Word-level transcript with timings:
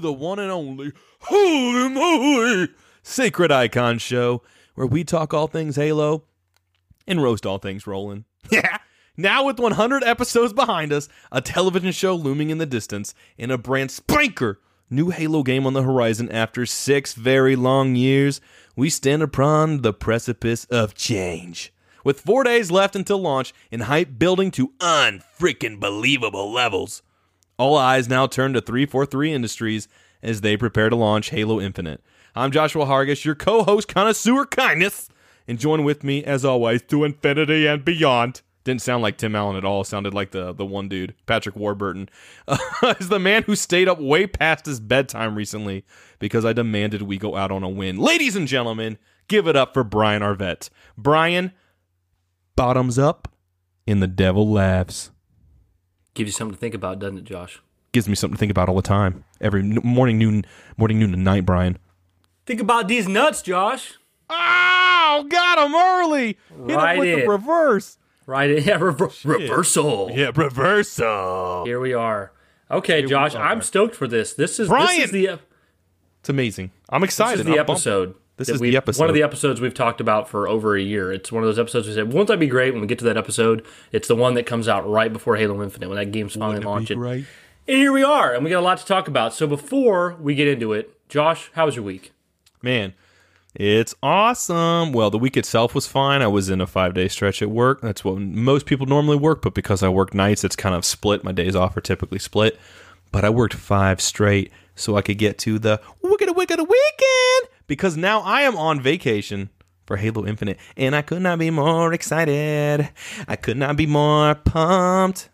to 0.00 0.06
the 0.06 0.12
one 0.12 0.38
and 0.38 0.50
only 0.50 0.92
Holy 1.20 1.88
Moly 1.88 2.68
Sacred 3.02 3.52
Icon 3.52 3.98
Show, 3.98 4.42
where 4.74 4.86
we 4.86 5.04
talk 5.04 5.34
all 5.34 5.46
things 5.46 5.76
Halo 5.76 6.24
and 7.06 7.22
roast 7.22 7.46
all 7.46 7.58
things 7.58 7.86
Roland. 7.86 8.24
Yeah. 8.50 8.78
Now, 9.16 9.44
with 9.44 9.60
100 9.60 10.02
episodes 10.02 10.54
behind 10.54 10.92
us, 10.94 11.08
a 11.30 11.42
television 11.42 11.92
show 11.92 12.14
looming 12.14 12.48
in 12.48 12.56
the 12.56 12.64
distance, 12.64 13.14
and 13.38 13.52
a 13.52 13.58
brand 13.58 13.90
spanker 13.90 14.58
new 14.88 15.10
Halo 15.10 15.42
game 15.42 15.66
on 15.66 15.74
the 15.74 15.82
horizon 15.82 16.32
after 16.32 16.64
six 16.64 17.12
very 17.12 17.54
long 17.54 17.94
years, 17.94 18.40
we 18.74 18.88
stand 18.88 19.22
upon 19.22 19.82
the 19.82 19.92
precipice 19.92 20.64
of 20.66 20.94
change. 20.94 21.72
With 22.02 22.20
four 22.20 22.44
days 22.44 22.70
left 22.70 22.96
until 22.96 23.18
launch 23.18 23.52
and 23.70 23.82
hype 23.82 24.18
building 24.18 24.50
to 24.52 24.72
unfreaking 24.80 25.78
believable 25.78 26.50
levels, 26.50 27.02
all 27.60 27.76
eyes 27.76 28.08
now 28.08 28.26
turn 28.26 28.54
to 28.54 28.60
343 28.62 29.34
Industries 29.34 29.86
as 30.22 30.40
they 30.40 30.56
prepare 30.56 30.88
to 30.88 30.96
launch 30.96 31.28
Halo 31.28 31.60
Infinite. 31.60 32.02
I'm 32.34 32.52
Joshua 32.52 32.86
Hargis, 32.86 33.24
your 33.26 33.34
co 33.34 33.64
host, 33.64 33.86
connoisseur 33.86 34.46
kindness, 34.46 35.10
and 35.46 35.58
join 35.58 35.84
with 35.84 36.02
me, 36.02 36.24
as 36.24 36.42
always, 36.42 36.80
to 36.82 37.04
infinity 37.04 37.66
and 37.66 37.84
beyond. 37.84 38.40
Didn't 38.64 38.80
sound 38.80 39.02
like 39.02 39.18
Tim 39.18 39.36
Allen 39.36 39.56
at 39.56 39.64
all. 39.64 39.84
Sounded 39.84 40.14
like 40.14 40.30
the 40.30 40.54
the 40.54 40.64
one 40.64 40.88
dude, 40.88 41.14
Patrick 41.26 41.54
Warburton, 41.54 42.08
uh, 42.48 42.56
is 42.98 43.10
the 43.10 43.18
man 43.18 43.42
who 43.42 43.54
stayed 43.54 43.88
up 43.88 44.00
way 44.00 44.26
past 44.26 44.64
his 44.64 44.80
bedtime 44.80 45.34
recently 45.34 45.84
because 46.18 46.46
I 46.46 46.54
demanded 46.54 47.02
we 47.02 47.18
go 47.18 47.36
out 47.36 47.52
on 47.52 47.62
a 47.62 47.68
win. 47.68 47.98
Ladies 47.98 48.36
and 48.36 48.48
gentlemen, 48.48 48.96
give 49.28 49.46
it 49.46 49.56
up 49.56 49.74
for 49.74 49.84
Brian 49.84 50.22
Arvett. 50.22 50.70
Brian, 50.96 51.52
bottoms 52.56 52.98
up, 52.98 53.28
and 53.86 54.02
the 54.02 54.08
devil 54.08 54.50
laughs. 54.50 55.10
Gives 56.14 56.28
you 56.28 56.32
something 56.32 56.54
to 56.54 56.60
think 56.60 56.74
about, 56.74 56.98
doesn't 56.98 57.18
it, 57.18 57.24
Josh? 57.24 57.60
Gives 57.92 58.08
me 58.08 58.14
something 58.14 58.36
to 58.36 58.38
think 58.40 58.50
about 58.50 58.68
all 58.68 58.76
the 58.76 58.82
time. 58.82 59.24
Every 59.40 59.62
morning, 59.62 60.18
noon, 60.18 60.44
morning, 60.76 60.98
noon, 60.98 61.12
and 61.14 61.24
night, 61.24 61.44
Brian. 61.46 61.78
Think 62.46 62.60
about 62.60 62.88
these 62.88 63.08
nuts, 63.08 63.42
Josh. 63.42 63.94
Oh, 64.28 65.26
got 65.28 65.58
him 65.66 65.74
early. 65.74 66.26
Hit 66.66 66.76
Right 66.76 66.94
him 66.94 66.98
with 67.00 67.08
in. 67.08 67.18
the 67.20 67.28
reverse. 67.28 67.98
Right? 68.26 68.62
Yeah, 68.64 68.76
rever- 68.78 69.10
reversal. 69.24 70.10
Yeah, 70.12 70.30
reversal. 70.36 71.64
Here 71.64 71.80
we 71.80 71.94
are. 71.94 72.32
Okay, 72.70 73.02
Josh, 73.04 73.34
are. 73.34 73.42
I'm 73.42 73.60
stoked 73.62 73.96
for 73.96 74.06
this. 74.06 74.34
This 74.34 74.60
is 74.60 74.68
Brian! 74.68 74.86
this 74.96 75.06
is 75.06 75.10
the 75.10 75.38
It's 76.20 76.28
amazing. 76.28 76.70
I'm 76.88 77.00
this 77.00 77.08
excited. 77.08 77.40
is 77.40 77.46
the 77.46 77.54
I'm 77.54 77.58
episode. 77.60 78.14
This 78.40 78.48
is 78.48 78.60
the 78.60 78.74
episode. 78.74 79.00
One 79.02 79.10
of 79.10 79.14
the 79.14 79.22
episodes 79.22 79.60
we've 79.60 79.74
talked 79.74 80.00
about 80.00 80.26
for 80.26 80.48
over 80.48 80.74
a 80.74 80.80
year. 80.80 81.12
It's 81.12 81.30
one 81.30 81.42
of 81.42 81.48
those 81.48 81.58
episodes 81.58 81.86
we 81.86 81.92
said, 81.92 82.10
won't 82.10 82.28
that 82.28 82.40
be 82.40 82.46
great 82.46 82.72
when 82.72 82.80
we 82.80 82.86
get 82.86 82.98
to 83.00 83.04
that 83.04 83.18
episode? 83.18 83.66
It's 83.92 84.08
the 84.08 84.16
one 84.16 84.32
that 84.32 84.46
comes 84.46 84.66
out 84.66 84.88
right 84.88 85.12
before 85.12 85.36
Halo 85.36 85.62
Infinite 85.62 85.90
when 85.90 85.98
that 85.98 86.10
game's 86.10 86.36
finally 86.36 86.60
launching. 86.60 86.98
Right. 86.98 87.26
And 87.68 87.76
here 87.76 87.92
we 87.92 88.02
are, 88.02 88.34
and 88.34 88.42
we 88.42 88.50
got 88.50 88.60
a 88.60 88.64
lot 88.64 88.78
to 88.78 88.86
talk 88.86 89.08
about. 89.08 89.34
So 89.34 89.46
before 89.46 90.16
we 90.18 90.34
get 90.34 90.48
into 90.48 90.72
it, 90.72 91.06
Josh, 91.10 91.50
how 91.52 91.66
was 91.66 91.76
your 91.76 91.84
week? 91.84 92.12
Man, 92.62 92.94
it's 93.54 93.94
awesome. 94.02 94.92
Well, 94.92 95.10
the 95.10 95.18
week 95.18 95.36
itself 95.36 95.74
was 95.74 95.86
fine. 95.86 96.22
I 96.22 96.26
was 96.26 96.48
in 96.48 96.62
a 96.62 96.66
five 96.66 96.94
day 96.94 97.08
stretch 97.08 97.42
at 97.42 97.50
work. 97.50 97.82
That's 97.82 98.02
what 98.04 98.18
most 98.18 98.64
people 98.64 98.86
normally 98.86 99.18
work, 99.18 99.42
but 99.42 99.52
because 99.52 99.82
I 99.82 99.90
work 99.90 100.14
nights, 100.14 100.44
it's 100.44 100.56
kind 100.56 100.74
of 100.74 100.86
split. 100.86 101.24
My 101.24 101.32
days 101.32 101.54
off 101.54 101.76
are 101.76 101.82
typically 101.82 102.18
split. 102.18 102.58
But 103.12 103.24
I 103.24 103.28
worked 103.28 103.54
five 103.54 104.00
straight 104.00 104.50
so 104.76 104.96
I 104.96 105.02
could 105.02 105.18
get 105.18 105.36
to 105.40 105.58
the 105.58 105.80
wicked 106.00 106.34
wicked 106.34 106.58
weekend 106.58 107.48
because 107.70 107.96
now 107.96 108.18
I 108.22 108.42
am 108.42 108.56
on 108.56 108.80
vacation 108.80 109.48
for 109.86 109.96
Halo 109.96 110.26
Infinite, 110.26 110.58
and 110.76 110.96
I 110.96 111.02
could 111.02 111.22
not 111.22 111.38
be 111.38 111.52
more 111.52 111.92
excited. 111.92 112.90
I 113.28 113.36
could 113.36 113.56
not 113.56 113.76
be 113.76 113.86
more 113.86 114.34
pumped. 114.34 115.28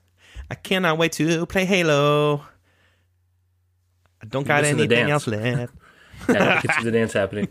I 0.51 0.55
cannot 0.55 0.99
wait 0.99 1.13
to 1.13 1.47
play 1.47 1.65
Halo. 1.65 2.45
I 4.23 4.27
don't 4.27 4.47
got 4.47 4.65
anything 4.65 5.11
else 5.11 5.27
left. 5.27 5.73
Yeah, 6.29 6.57
I 6.57 6.61
can 6.61 6.73
see 6.79 6.85
the 6.85 6.91
dance 6.91 7.13
happening. 7.13 7.47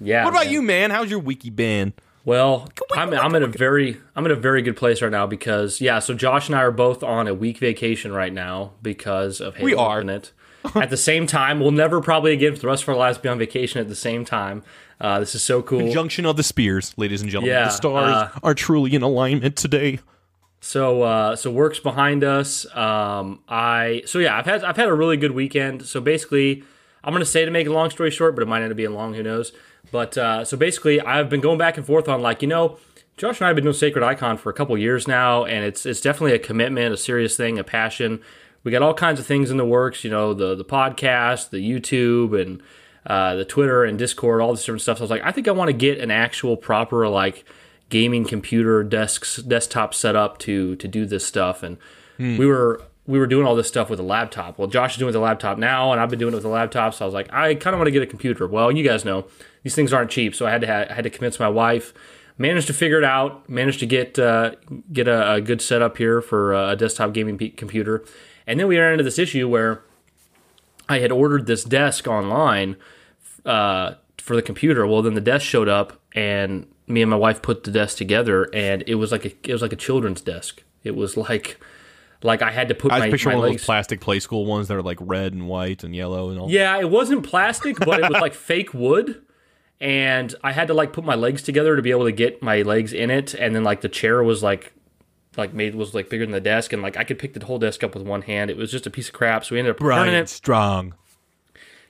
Yeah. 0.00 0.24
What 0.24 0.30
about 0.30 0.44
man. 0.46 0.52
you, 0.52 0.62
man? 0.62 0.90
How's 0.90 1.10
your 1.10 1.20
wiki 1.20 1.50
been? 1.50 1.92
Well, 2.24 2.68
I'm, 2.94 3.14
I'm 3.14 3.34
in 3.36 3.42
a 3.44 3.46
very 3.46 3.98
I'm 4.16 4.24
in 4.26 4.32
a 4.32 4.36
very 4.36 4.62
good 4.62 4.76
place 4.76 5.00
right 5.00 5.12
now 5.12 5.26
because 5.26 5.80
yeah. 5.80 6.00
So 6.00 6.12
Josh 6.14 6.48
and 6.48 6.56
I 6.56 6.62
are 6.62 6.72
both 6.72 7.04
on 7.04 7.28
a 7.28 7.34
week 7.34 7.58
vacation 7.58 8.12
right 8.12 8.32
now 8.32 8.72
because 8.82 9.40
of 9.40 9.56
Halo 9.56 9.64
We 9.64 9.74
are. 9.74 10.00
Infinite. 10.00 10.32
at 10.82 10.90
the 10.90 10.96
same 10.96 11.26
time, 11.26 11.60
we'll 11.60 11.70
never 11.70 12.00
probably 12.00 12.32
again 12.32 12.54
for 12.54 12.60
the 12.60 12.66
rest 12.66 12.82
of 12.82 12.88
our 12.88 12.96
lives 12.96 13.18
be 13.18 13.28
on 13.28 13.38
vacation 13.38 13.80
at 13.80 13.88
the 13.88 13.94
same 13.94 14.24
time. 14.24 14.62
Uh, 15.00 15.20
this 15.20 15.34
is 15.34 15.42
so 15.42 15.62
cool. 15.62 15.92
Junction 15.92 16.26
of 16.26 16.36
the 16.36 16.42
spears, 16.42 16.92
ladies 16.96 17.22
and 17.22 17.30
gentlemen. 17.30 17.54
Yeah, 17.54 17.64
the 17.64 17.70
stars 17.70 18.14
uh, 18.14 18.38
are 18.42 18.54
truly 18.54 18.94
in 18.94 19.02
alignment 19.02 19.56
today. 19.56 20.00
So 20.60 21.02
uh, 21.02 21.36
so 21.36 21.50
work's 21.50 21.78
behind 21.78 22.24
us. 22.24 22.66
Um, 22.74 23.40
I 23.48 24.02
so 24.06 24.18
yeah, 24.18 24.36
I've 24.36 24.46
had 24.46 24.64
I've 24.64 24.76
had 24.76 24.88
a 24.88 24.94
really 24.94 25.16
good 25.16 25.32
weekend. 25.32 25.86
So 25.86 26.00
basically, 26.00 26.64
I'm 27.04 27.12
gonna 27.12 27.24
say 27.24 27.44
to 27.44 27.50
make 27.50 27.66
a 27.66 27.72
long 27.72 27.90
story 27.90 28.10
short, 28.10 28.34
but 28.34 28.42
it 28.42 28.48
might 28.48 28.62
end 28.62 28.72
up 28.72 28.76
being 28.76 28.92
long. 28.92 29.14
Who 29.14 29.22
knows? 29.22 29.52
But 29.92 30.18
uh, 30.18 30.44
so 30.44 30.56
basically, 30.56 31.00
I've 31.00 31.30
been 31.30 31.40
going 31.40 31.58
back 31.58 31.76
and 31.76 31.86
forth 31.86 32.08
on 32.08 32.22
like 32.22 32.42
you 32.42 32.48
know, 32.48 32.78
Josh 33.16 33.38
and 33.40 33.46
I 33.46 33.48
have 33.48 33.56
been 33.56 33.64
doing 33.64 33.74
Sacred 33.74 34.04
Icon 34.04 34.36
for 34.36 34.50
a 34.50 34.52
couple 34.52 34.76
years 34.76 35.06
now, 35.06 35.44
and 35.44 35.64
it's 35.64 35.86
it's 35.86 36.00
definitely 36.00 36.34
a 36.34 36.38
commitment, 36.40 36.92
a 36.92 36.96
serious 36.96 37.36
thing, 37.36 37.58
a 37.58 37.64
passion. 37.64 38.20
We 38.68 38.72
got 38.72 38.82
all 38.82 38.92
kinds 38.92 39.18
of 39.18 39.24
things 39.26 39.50
in 39.50 39.56
the 39.56 39.64
works. 39.64 40.04
You 40.04 40.10
know, 40.10 40.34
the 40.34 40.54
the 40.54 40.64
podcast, 40.64 41.48
the 41.48 41.56
YouTube, 41.56 42.38
and 42.38 42.62
uh, 43.06 43.34
the 43.34 43.46
Twitter 43.46 43.82
and 43.82 43.98
Discord, 43.98 44.42
all 44.42 44.50
this 44.50 44.60
different 44.60 44.82
stuff. 44.82 44.98
So 44.98 45.02
I 45.02 45.04
was 45.04 45.10
like, 45.10 45.22
I 45.24 45.32
think 45.32 45.48
I 45.48 45.52
want 45.52 45.70
to 45.70 45.72
get 45.72 45.98
an 46.00 46.10
actual 46.10 46.54
proper 46.54 47.08
like 47.08 47.46
gaming 47.88 48.26
computer 48.26 48.84
desks 48.84 49.36
desktop 49.36 49.94
setup 49.94 50.36
to 50.40 50.76
to 50.76 50.86
do 50.86 51.06
this 51.06 51.24
stuff. 51.24 51.62
And 51.62 51.78
we 52.18 52.44
were 52.44 52.82
we 53.06 53.18
were 53.18 53.26
doing 53.26 53.46
all 53.46 53.54
this 53.56 53.68
stuff 53.68 53.88
with 53.88 54.00
a 54.00 54.02
laptop. 54.02 54.58
Well 54.58 54.68
josh 54.68 54.92
is 54.92 54.98
doing 54.98 55.06
it 55.06 55.12
with 55.14 55.16
a 55.16 55.20
laptop 55.20 55.56
now 55.56 55.92
and 55.92 56.00
i've 56.00 56.10
been 56.10 56.18
doing 56.18 56.34
it 56.34 56.36
with 56.36 56.44
a 56.44 56.48
laptop. 56.48 56.92
So 56.92 57.04
i 57.04 57.06
was 57.06 57.14
like 57.14 57.32
i 57.32 57.54
kind 57.54 57.72
of 57.72 57.78
want 57.78 57.86
to 57.86 57.92
get 57.92 58.02
a 58.02 58.06
computer. 58.06 58.46
Well 58.46 58.70
you 58.70 58.84
guys 58.84 59.02
know 59.02 59.26
these 59.62 59.74
things 59.74 59.94
aren't 59.94 60.10
cheap. 60.10 60.34
So 60.34 60.44
i 60.44 60.50
had 60.50 60.60
to 60.60 60.66
ha- 60.66 60.86
I 60.90 60.92
had 60.92 61.04
to 61.04 61.10
convince 61.10 61.40
my 61.40 61.48
wife 61.48 61.94
managed 62.36 62.66
to 62.66 62.74
figure 62.74 62.98
it 62.98 63.04
out 63.04 63.48
managed 63.48 63.80
to 63.80 63.86
get 63.86 64.18
uh, 64.18 64.50
get 64.92 65.08
a, 65.08 65.34
a 65.34 65.40
good 65.40 65.62
setup 65.62 65.96
here 65.96 66.20
for 66.20 66.54
uh, 66.54 66.72
a 66.72 66.76
desktop 66.76 67.14
gaming 67.14 67.38
p- 67.38 67.50
computer 67.50 68.04
and 68.48 68.58
then 68.58 68.66
we 68.66 68.76
ran 68.76 68.92
into 68.92 69.04
this 69.04 69.18
issue 69.18 69.48
where 69.48 69.82
i 70.88 70.98
had 70.98 71.12
ordered 71.12 71.46
this 71.46 71.62
desk 71.62 72.08
online 72.08 72.76
uh, 73.44 73.94
for 74.28 74.36
the 74.36 74.42
computer. 74.42 74.86
Well, 74.86 75.02
then 75.02 75.14
the 75.14 75.20
desk 75.20 75.44
showed 75.44 75.68
up, 75.68 76.00
and 76.12 76.66
me 76.86 77.02
and 77.02 77.10
my 77.10 77.16
wife 77.16 77.42
put 77.42 77.64
the 77.64 77.70
desk 77.70 77.96
together, 77.96 78.48
and 78.52 78.84
it 78.86 78.96
was 78.96 79.10
like 79.10 79.24
a 79.24 79.32
it 79.44 79.52
was 79.52 79.62
like 79.62 79.72
a 79.72 79.76
children's 79.76 80.20
desk. 80.20 80.62
It 80.84 80.94
was 80.94 81.16
like 81.16 81.58
like 82.22 82.42
I 82.42 82.50
had 82.50 82.68
to 82.68 82.74
put 82.74 82.92
I 82.92 82.98
my, 82.98 83.06
was 83.06 83.12
picturing 83.12 83.36
my 83.36 83.40
one 83.40 83.48
of 83.48 83.54
those 83.54 83.64
plastic 83.64 84.00
play 84.00 84.20
school 84.20 84.44
ones 84.44 84.68
that 84.68 84.76
are 84.76 84.82
like 84.82 84.98
red 85.00 85.32
and 85.32 85.48
white 85.48 85.82
and 85.82 85.96
yellow 85.96 86.30
and 86.30 86.38
all. 86.38 86.50
yeah, 86.50 86.78
it 86.78 86.90
wasn't 86.90 87.24
plastic, 87.24 87.78
but 87.78 88.00
it 88.00 88.10
was 88.10 88.20
like 88.20 88.34
fake 88.50 88.74
wood. 88.74 89.22
And 89.80 90.34
I 90.42 90.52
had 90.52 90.66
to 90.68 90.74
like 90.74 90.92
put 90.92 91.04
my 91.04 91.14
legs 91.14 91.40
together 91.40 91.76
to 91.76 91.82
be 91.82 91.92
able 91.92 92.04
to 92.04 92.12
get 92.12 92.42
my 92.42 92.62
legs 92.62 92.92
in 92.92 93.10
it, 93.10 93.32
and 93.32 93.54
then 93.54 93.64
like 93.64 93.80
the 93.80 93.88
chair 93.88 94.22
was 94.22 94.42
like 94.42 94.72
like 95.38 95.54
made 95.54 95.74
was 95.74 95.94
like 95.94 96.10
bigger 96.10 96.26
than 96.26 96.32
the 96.32 96.40
desk, 96.40 96.72
and 96.72 96.82
like 96.82 96.96
I 96.96 97.04
could 97.04 97.18
pick 97.18 97.32
the 97.32 97.44
whole 97.46 97.58
desk 97.58 97.82
up 97.82 97.94
with 97.94 98.02
one 98.06 98.22
hand. 98.22 98.50
It 98.50 98.56
was 98.56 98.70
just 98.70 98.86
a 98.86 98.90
piece 98.90 99.08
of 99.08 99.14
crap. 99.14 99.44
So 99.44 99.54
we 99.54 99.60
ended 99.60 99.74
up 99.74 99.80
returning 99.80 100.04
Brian 100.10 100.22
it. 100.22 100.28
Strong. 100.28 100.94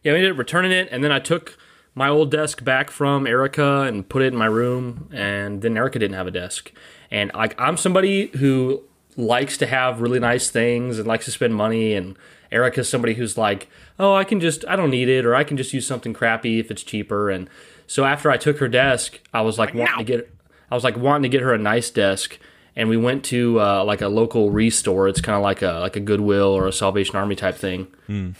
Yeah, 0.04 0.12
we 0.12 0.18
ended 0.18 0.32
up 0.32 0.38
returning 0.38 0.70
it, 0.70 0.88
and 0.92 1.02
then 1.02 1.10
I 1.10 1.18
took 1.18 1.58
my 1.94 2.08
old 2.08 2.30
desk 2.30 2.62
back 2.62 2.90
from 2.90 3.26
Erica 3.26 3.82
and 3.82 4.08
put 4.08 4.22
it 4.22 4.32
in 4.32 4.36
my 4.36 4.46
room, 4.46 5.08
and 5.12 5.62
then 5.62 5.76
Erica 5.76 5.98
didn't 5.98 6.14
have 6.14 6.28
a 6.28 6.30
desk. 6.30 6.70
And 7.10 7.32
like 7.34 7.60
I'm 7.60 7.76
somebody 7.76 8.26
who 8.36 8.84
likes 9.16 9.56
to 9.58 9.66
have 9.66 10.00
really 10.00 10.20
nice 10.20 10.48
things 10.48 10.98
and 10.98 11.08
likes 11.08 11.24
to 11.24 11.30
spend 11.32 11.54
money, 11.54 11.94
and 11.94 12.16
Erica's 12.52 12.88
somebody 12.88 13.14
who's 13.14 13.36
like, 13.36 13.68
oh, 13.98 14.14
I 14.14 14.24
can 14.24 14.40
just 14.40 14.64
I 14.68 14.76
don't 14.76 14.90
need 14.90 15.08
it, 15.08 15.26
or 15.26 15.34
I 15.34 15.42
can 15.42 15.56
just 15.56 15.72
use 15.72 15.86
something 15.86 16.12
crappy 16.12 16.60
if 16.60 16.70
it's 16.70 16.82
cheaper. 16.82 17.30
And 17.30 17.50
so 17.86 18.04
after 18.04 18.30
I 18.30 18.36
took 18.36 18.58
her 18.58 18.68
desk, 18.68 19.20
I 19.32 19.40
was 19.40 19.58
like 19.58 19.74
wanting 19.74 19.98
to 19.98 20.04
get 20.04 20.30
I 20.70 20.74
was 20.74 20.84
like 20.84 20.96
wanting 20.96 21.22
to 21.22 21.36
get 21.36 21.42
her 21.42 21.54
a 21.54 21.58
nice 21.58 21.90
desk. 21.90 22.38
And 22.78 22.88
we 22.88 22.96
went 22.96 23.24
to 23.24 23.60
uh, 23.60 23.84
like 23.84 24.00
a 24.00 24.08
local 24.08 24.50
restore. 24.50 25.08
It's 25.08 25.20
kind 25.20 25.36
of 25.36 25.42
like 25.42 25.60
a 25.62 25.72
like 25.80 25.96
a 25.96 26.00
Goodwill 26.00 26.56
or 26.56 26.66
a 26.66 26.72
Salvation 26.72 27.16
Army 27.16 27.34
type 27.34 27.56
thing. 27.56 27.88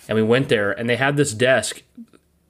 And 0.08 0.16
we 0.16 0.22
went 0.22 0.48
there, 0.48 0.70
and 0.72 0.88
they 0.88 0.96
had 0.96 1.16
this 1.16 1.34
desk 1.34 1.82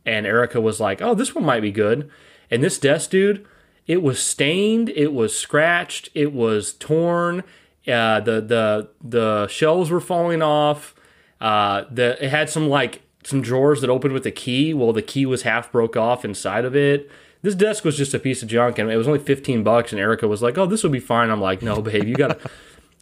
and 0.08 0.26
Erica 0.26 0.60
was 0.60 0.80
like, 0.80 1.02
"Oh, 1.02 1.14
this 1.14 1.34
one 1.34 1.44
might 1.44 1.60
be 1.60 1.70
good." 1.70 2.10
And 2.50 2.62
this 2.64 2.78
desk, 2.78 3.10
dude, 3.10 3.46
it 3.86 4.02
was 4.02 4.18
stained, 4.18 4.88
it 4.90 5.12
was 5.12 5.36
scratched, 5.36 6.08
it 6.14 6.32
was 6.32 6.72
torn. 6.72 7.44
Uh, 7.86 8.20
the 8.20 8.40
the 8.40 8.88
the 9.02 9.46
shelves 9.48 9.90
were 9.90 10.00
falling 10.00 10.42
off. 10.42 10.94
Uh, 11.40 11.84
the 11.90 12.22
it 12.24 12.30
had 12.30 12.48
some 12.50 12.68
like 12.68 13.02
some 13.24 13.42
drawers 13.42 13.80
that 13.82 13.90
opened 13.90 14.14
with 14.14 14.26
a 14.26 14.30
key. 14.30 14.72
Well, 14.74 14.92
the 14.92 15.02
key 15.02 15.26
was 15.26 15.42
half 15.42 15.70
broke 15.70 15.96
off 15.96 16.24
inside 16.24 16.64
of 16.64 16.74
it. 16.74 17.10
This 17.42 17.54
desk 17.54 17.84
was 17.84 17.96
just 17.96 18.14
a 18.14 18.18
piece 18.18 18.42
of 18.42 18.48
junk, 18.48 18.78
and 18.78 18.90
it 18.90 18.96
was 18.96 19.06
only 19.06 19.20
fifteen 19.20 19.62
bucks. 19.62 19.92
And 19.92 20.00
Erica 20.00 20.26
was 20.26 20.42
like, 20.42 20.58
"Oh, 20.58 20.66
this 20.66 20.82
will 20.82 20.90
be 20.90 21.00
fine." 21.00 21.30
I'm 21.30 21.40
like, 21.40 21.62
"No, 21.62 21.80
babe, 21.82 22.04
you 22.04 22.14
gotta." 22.14 22.38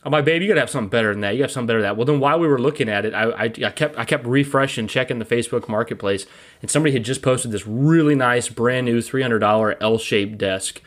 I'm 0.04 0.12
like, 0.12 0.24
babe, 0.24 0.40
you 0.40 0.46
gotta 0.46 0.60
have 0.60 0.70
something 0.70 0.88
better 0.88 1.10
than 1.10 1.22
that. 1.22 1.34
You 1.34 1.42
have 1.42 1.50
something 1.50 1.66
better 1.66 1.80
than 1.80 1.88
that. 1.88 1.96
Well, 1.96 2.04
then 2.04 2.20
while 2.20 2.38
we 2.38 2.46
were 2.46 2.60
looking 2.60 2.88
at 2.88 3.04
it, 3.04 3.12
I, 3.12 3.24
I, 3.24 3.44
I 3.44 3.70
kept 3.70 3.98
I 3.98 4.04
kept 4.04 4.24
refreshing, 4.24 4.86
checking 4.86 5.18
the 5.18 5.24
Facebook 5.24 5.68
Marketplace, 5.68 6.26
and 6.62 6.70
somebody 6.70 6.92
had 6.92 7.02
just 7.04 7.22
posted 7.22 7.50
this 7.50 7.66
really 7.66 8.14
nice, 8.14 8.48
brand 8.48 8.86
new, 8.86 9.02
three 9.02 9.22
hundred 9.22 9.40
dollar 9.40 9.76
L 9.82 9.98
shaped 9.98 10.38
desk 10.38 10.80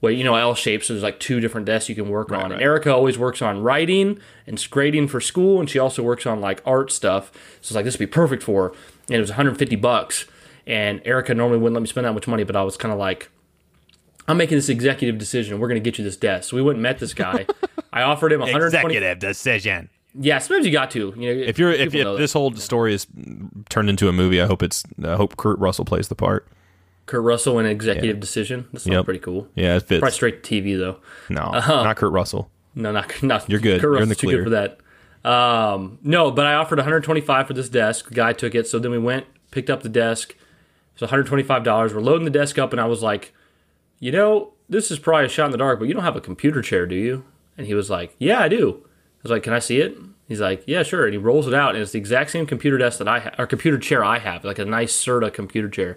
Well, 0.00 0.12
you 0.12 0.22
know, 0.22 0.36
L 0.36 0.54
shapes. 0.54 0.86
So 0.86 0.92
there's 0.92 1.02
like 1.02 1.18
two 1.18 1.40
different 1.40 1.66
desks 1.66 1.88
you 1.88 1.96
can 1.96 2.08
work 2.10 2.30
on. 2.30 2.42
right. 2.42 2.52
And 2.52 2.62
Erica 2.62 2.94
always 2.94 3.18
works 3.18 3.42
on 3.42 3.60
writing 3.60 4.20
and 4.46 4.64
grading 4.70 5.08
for 5.08 5.20
school, 5.20 5.58
and 5.58 5.68
she 5.68 5.80
also 5.80 6.04
works 6.04 6.24
on 6.24 6.40
like 6.40 6.62
art 6.64 6.92
stuff. 6.92 7.32
So 7.60 7.72
it's 7.72 7.74
like 7.74 7.84
this 7.84 7.94
would 7.94 8.06
be 8.06 8.12
perfect 8.12 8.42
for 8.44 8.68
her. 8.68 8.74
And 9.08 9.16
it 9.16 9.20
was 9.20 9.30
150 9.30 9.74
bucks. 9.76 10.26
And 10.70 11.02
Erica 11.04 11.34
normally 11.34 11.58
wouldn't 11.58 11.74
let 11.74 11.80
me 11.80 11.88
spend 11.88 12.06
that 12.06 12.12
much 12.12 12.28
money, 12.28 12.44
but 12.44 12.54
I 12.54 12.62
was 12.62 12.76
kind 12.76 12.92
of 12.92 12.98
like, 12.98 13.28
I'm 14.28 14.36
making 14.36 14.56
this 14.56 14.68
executive 14.68 15.18
decision. 15.18 15.58
We're 15.58 15.66
going 15.66 15.82
to 15.82 15.84
get 15.84 15.98
you 15.98 16.04
this 16.04 16.16
desk. 16.16 16.48
So 16.48 16.56
we 16.56 16.62
went 16.62 16.76
and 16.76 16.82
met 16.84 17.00
this 17.00 17.12
guy. 17.12 17.44
I 17.92 18.02
offered 18.02 18.32
him 18.32 18.38
120. 18.38 18.94
Executive 18.94 19.18
decision. 19.18 19.90
Yeah, 20.14 20.38
sometimes 20.38 20.66
you 20.66 20.70
got 20.70 20.92
to. 20.92 21.12
You 21.16 21.34
know, 21.34 21.42
If 21.42 21.58
you're 21.58 21.72
if, 21.72 21.92
if 21.92 22.18
this 22.18 22.32
whole 22.34 22.54
story 22.54 22.94
is 22.94 23.08
turned 23.68 23.90
into 23.90 24.08
a 24.08 24.12
movie, 24.12 24.40
I 24.40 24.46
hope 24.46 24.62
it's 24.62 24.84
I 25.04 25.16
hope 25.16 25.36
Kurt 25.36 25.58
Russell 25.58 25.84
plays 25.84 26.06
the 26.06 26.14
part. 26.14 26.46
Kurt 27.06 27.22
Russell 27.22 27.58
in 27.58 27.66
executive 27.66 28.20
decision. 28.20 28.68
That 28.72 28.80
sounds 28.80 28.94
Yep. 28.94 29.04
pretty 29.04 29.20
cool. 29.20 29.48
Yeah, 29.56 29.74
it 29.74 29.82
fits. 29.82 29.98
Probably 29.98 30.14
straight 30.14 30.44
to 30.44 30.62
TV 30.62 30.78
though. 30.78 30.98
No, 31.28 31.42
uh-huh. 31.42 31.82
not 31.82 31.96
Kurt 31.96 32.12
Russell. 32.12 32.48
No, 32.76 32.92
not 32.92 33.22
not. 33.24 33.50
You're 33.50 33.58
good. 33.58 33.80
Kurt 33.80 33.88
You're 33.90 34.02
in 34.02 34.08
Russell's 34.08 34.16
the 34.18 34.26
too 34.26 34.36
good 34.36 34.44
for 34.44 34.50
that. 34.50 34.78
Um, 35.28 35.98
no, 36.04 36.30
but 36.30 36.46
I 36.46 36.54
offered 36.54 36.78
125 36.78 37.48
for 37.48 37.54
this 37.54 37.68
desk. 37.68 38.08
The 38.08 38.14
guy 38.14 38.32
took 38.32 38.54
it. 38.54 38.68
So 38.68 38.78
then 38.78 38.92
we 38.92 38.98
went, 38.98 39.26
picked 39.50 39.68
up 39.68 39.82
the 39.82 39.88
desk. 39.88 40.36
So 41.00 41.06
125 41.06 41.64
dollars. 41.64 41.94
We're 41.94 42.02
loading 42.02 42.26
the 42.26 42.30
desk 42.30 42.58
up, 42.58 42.72
and 42.72 42.80
I 42.80 42.84
was 42.84 43.02
like, 43.02 43.32
you 44.00 44.12
know, 44.12 44.52
this 44.68 44.90
is 44.90 44.98
probably 44.98 45.24
a 45.24 45.28
shot 45.30 45.46
in 45.46 45.50
the 45.50 45.56
dark, 45.56 45.78
but 45.78 45.88
you 45.88 45.94
don't 45.94 46.02
have 46.02 46.14
a 46.14 46.20
computer 46.20 46.60
chair, 46.60 46.84
do 46.84 46.94
you? 46.94 47.24
And 47.56 47.66
he 47.66 47.72
was 47.72 47.88
like, 47.88 48.14
yeah, 48.18 48.38
I 48.38 48.48
do. 48.48 48.82
I 48.84 49.22
was 49.22 49.32
like, 49.32 49.42
can 49.42 49.54
I 49.54 49.60
see 49.60 49.80
it? 49.80 49.96
He's 50.28 50.42
like, 50.42 50.62
yeah, 50.66 50.82
sure. 50.82 51.06
And 51.06 51.14
he 51.14 51.16
rolls 51.16 51.46
it 51.46 51.54
out, 51.54 51.74
and 51.74 51.82
it's 51.82 51.92
the 51.92 51.98
exact 51.98 52.32
same 52.32 52.44
computer 52.44 52.76
desk 52.76 52.98
that 52.98 53.08
I 53.08 53.20
have, 53.20 53.34
or 53.38 53.46
computer 53.46 53.78
chair 53.78 54.04
I 54.04 54.18
have, 54.18 54.44
like 54.44 54.58
a 54.58 54.66
nice 54.66 54.92
Serta 54.92 55.32
computer 55.32 55.70
chair. 55.70 55.96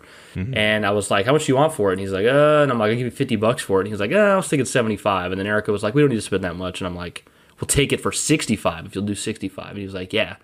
And 0.55 0.85
I 0.85 0.91
was 0.91 1.11
like, 1.11 1.25
how 1.25 1.33
much 1.33 1.47
do 1.47 1.51
you 1.51 1.57
want 1.57 1.73
for 1.73 1.89
it? 1.89 1.95
And 1.95 1.99
he's 1.99 2.13
like, 2.13 2.25
uh, 2.25 2.61
and 2.63 2.71
I'm 2.71 2.79
like, 2.79 2.87
I'll 2.91 2.95
give 2.95 3.03
you 3.03 3.11
50 3.11 3.35
bucks 3.35 3.61
for 3.61 3.81
it. 3.81 3.83
And 3.83 3.89
he's 3.89 3.99
like, 3.99 4.13
uh, 4.13 4.15
I 4.15 4.35
was 4.37 4.47
thinking 4.47 4.65
75. 4.65 5.33
And 5.33 5.39
then 5.41 5.47
Erica 5.47 5.73
was 5.73 5.83
like, 5.83 5.95
we 5.95 6.01
don't 6.01 6.11
need 6.11 6.15
to 6.15 6.21
spend 6.21 6.45
that 6.45 6.55
much. 6.55 6.79
And 6.79 6.87
I'm 6.87 6.95
like, 6.95 7.29
we'll 7.59 7.67
take 7.67 7.91
it 7.91 7.99
for 7.99 8.13
65 8.13 8.85
if 8.85 8.95
you'll 8.95 9.03
do 9.03 9.15
65. 9.15 9.67
And 9.67 9.77
he 9.79 9.83
was 9.83 9.93
like, 9.93 10.13
yeah. 10.13 10.37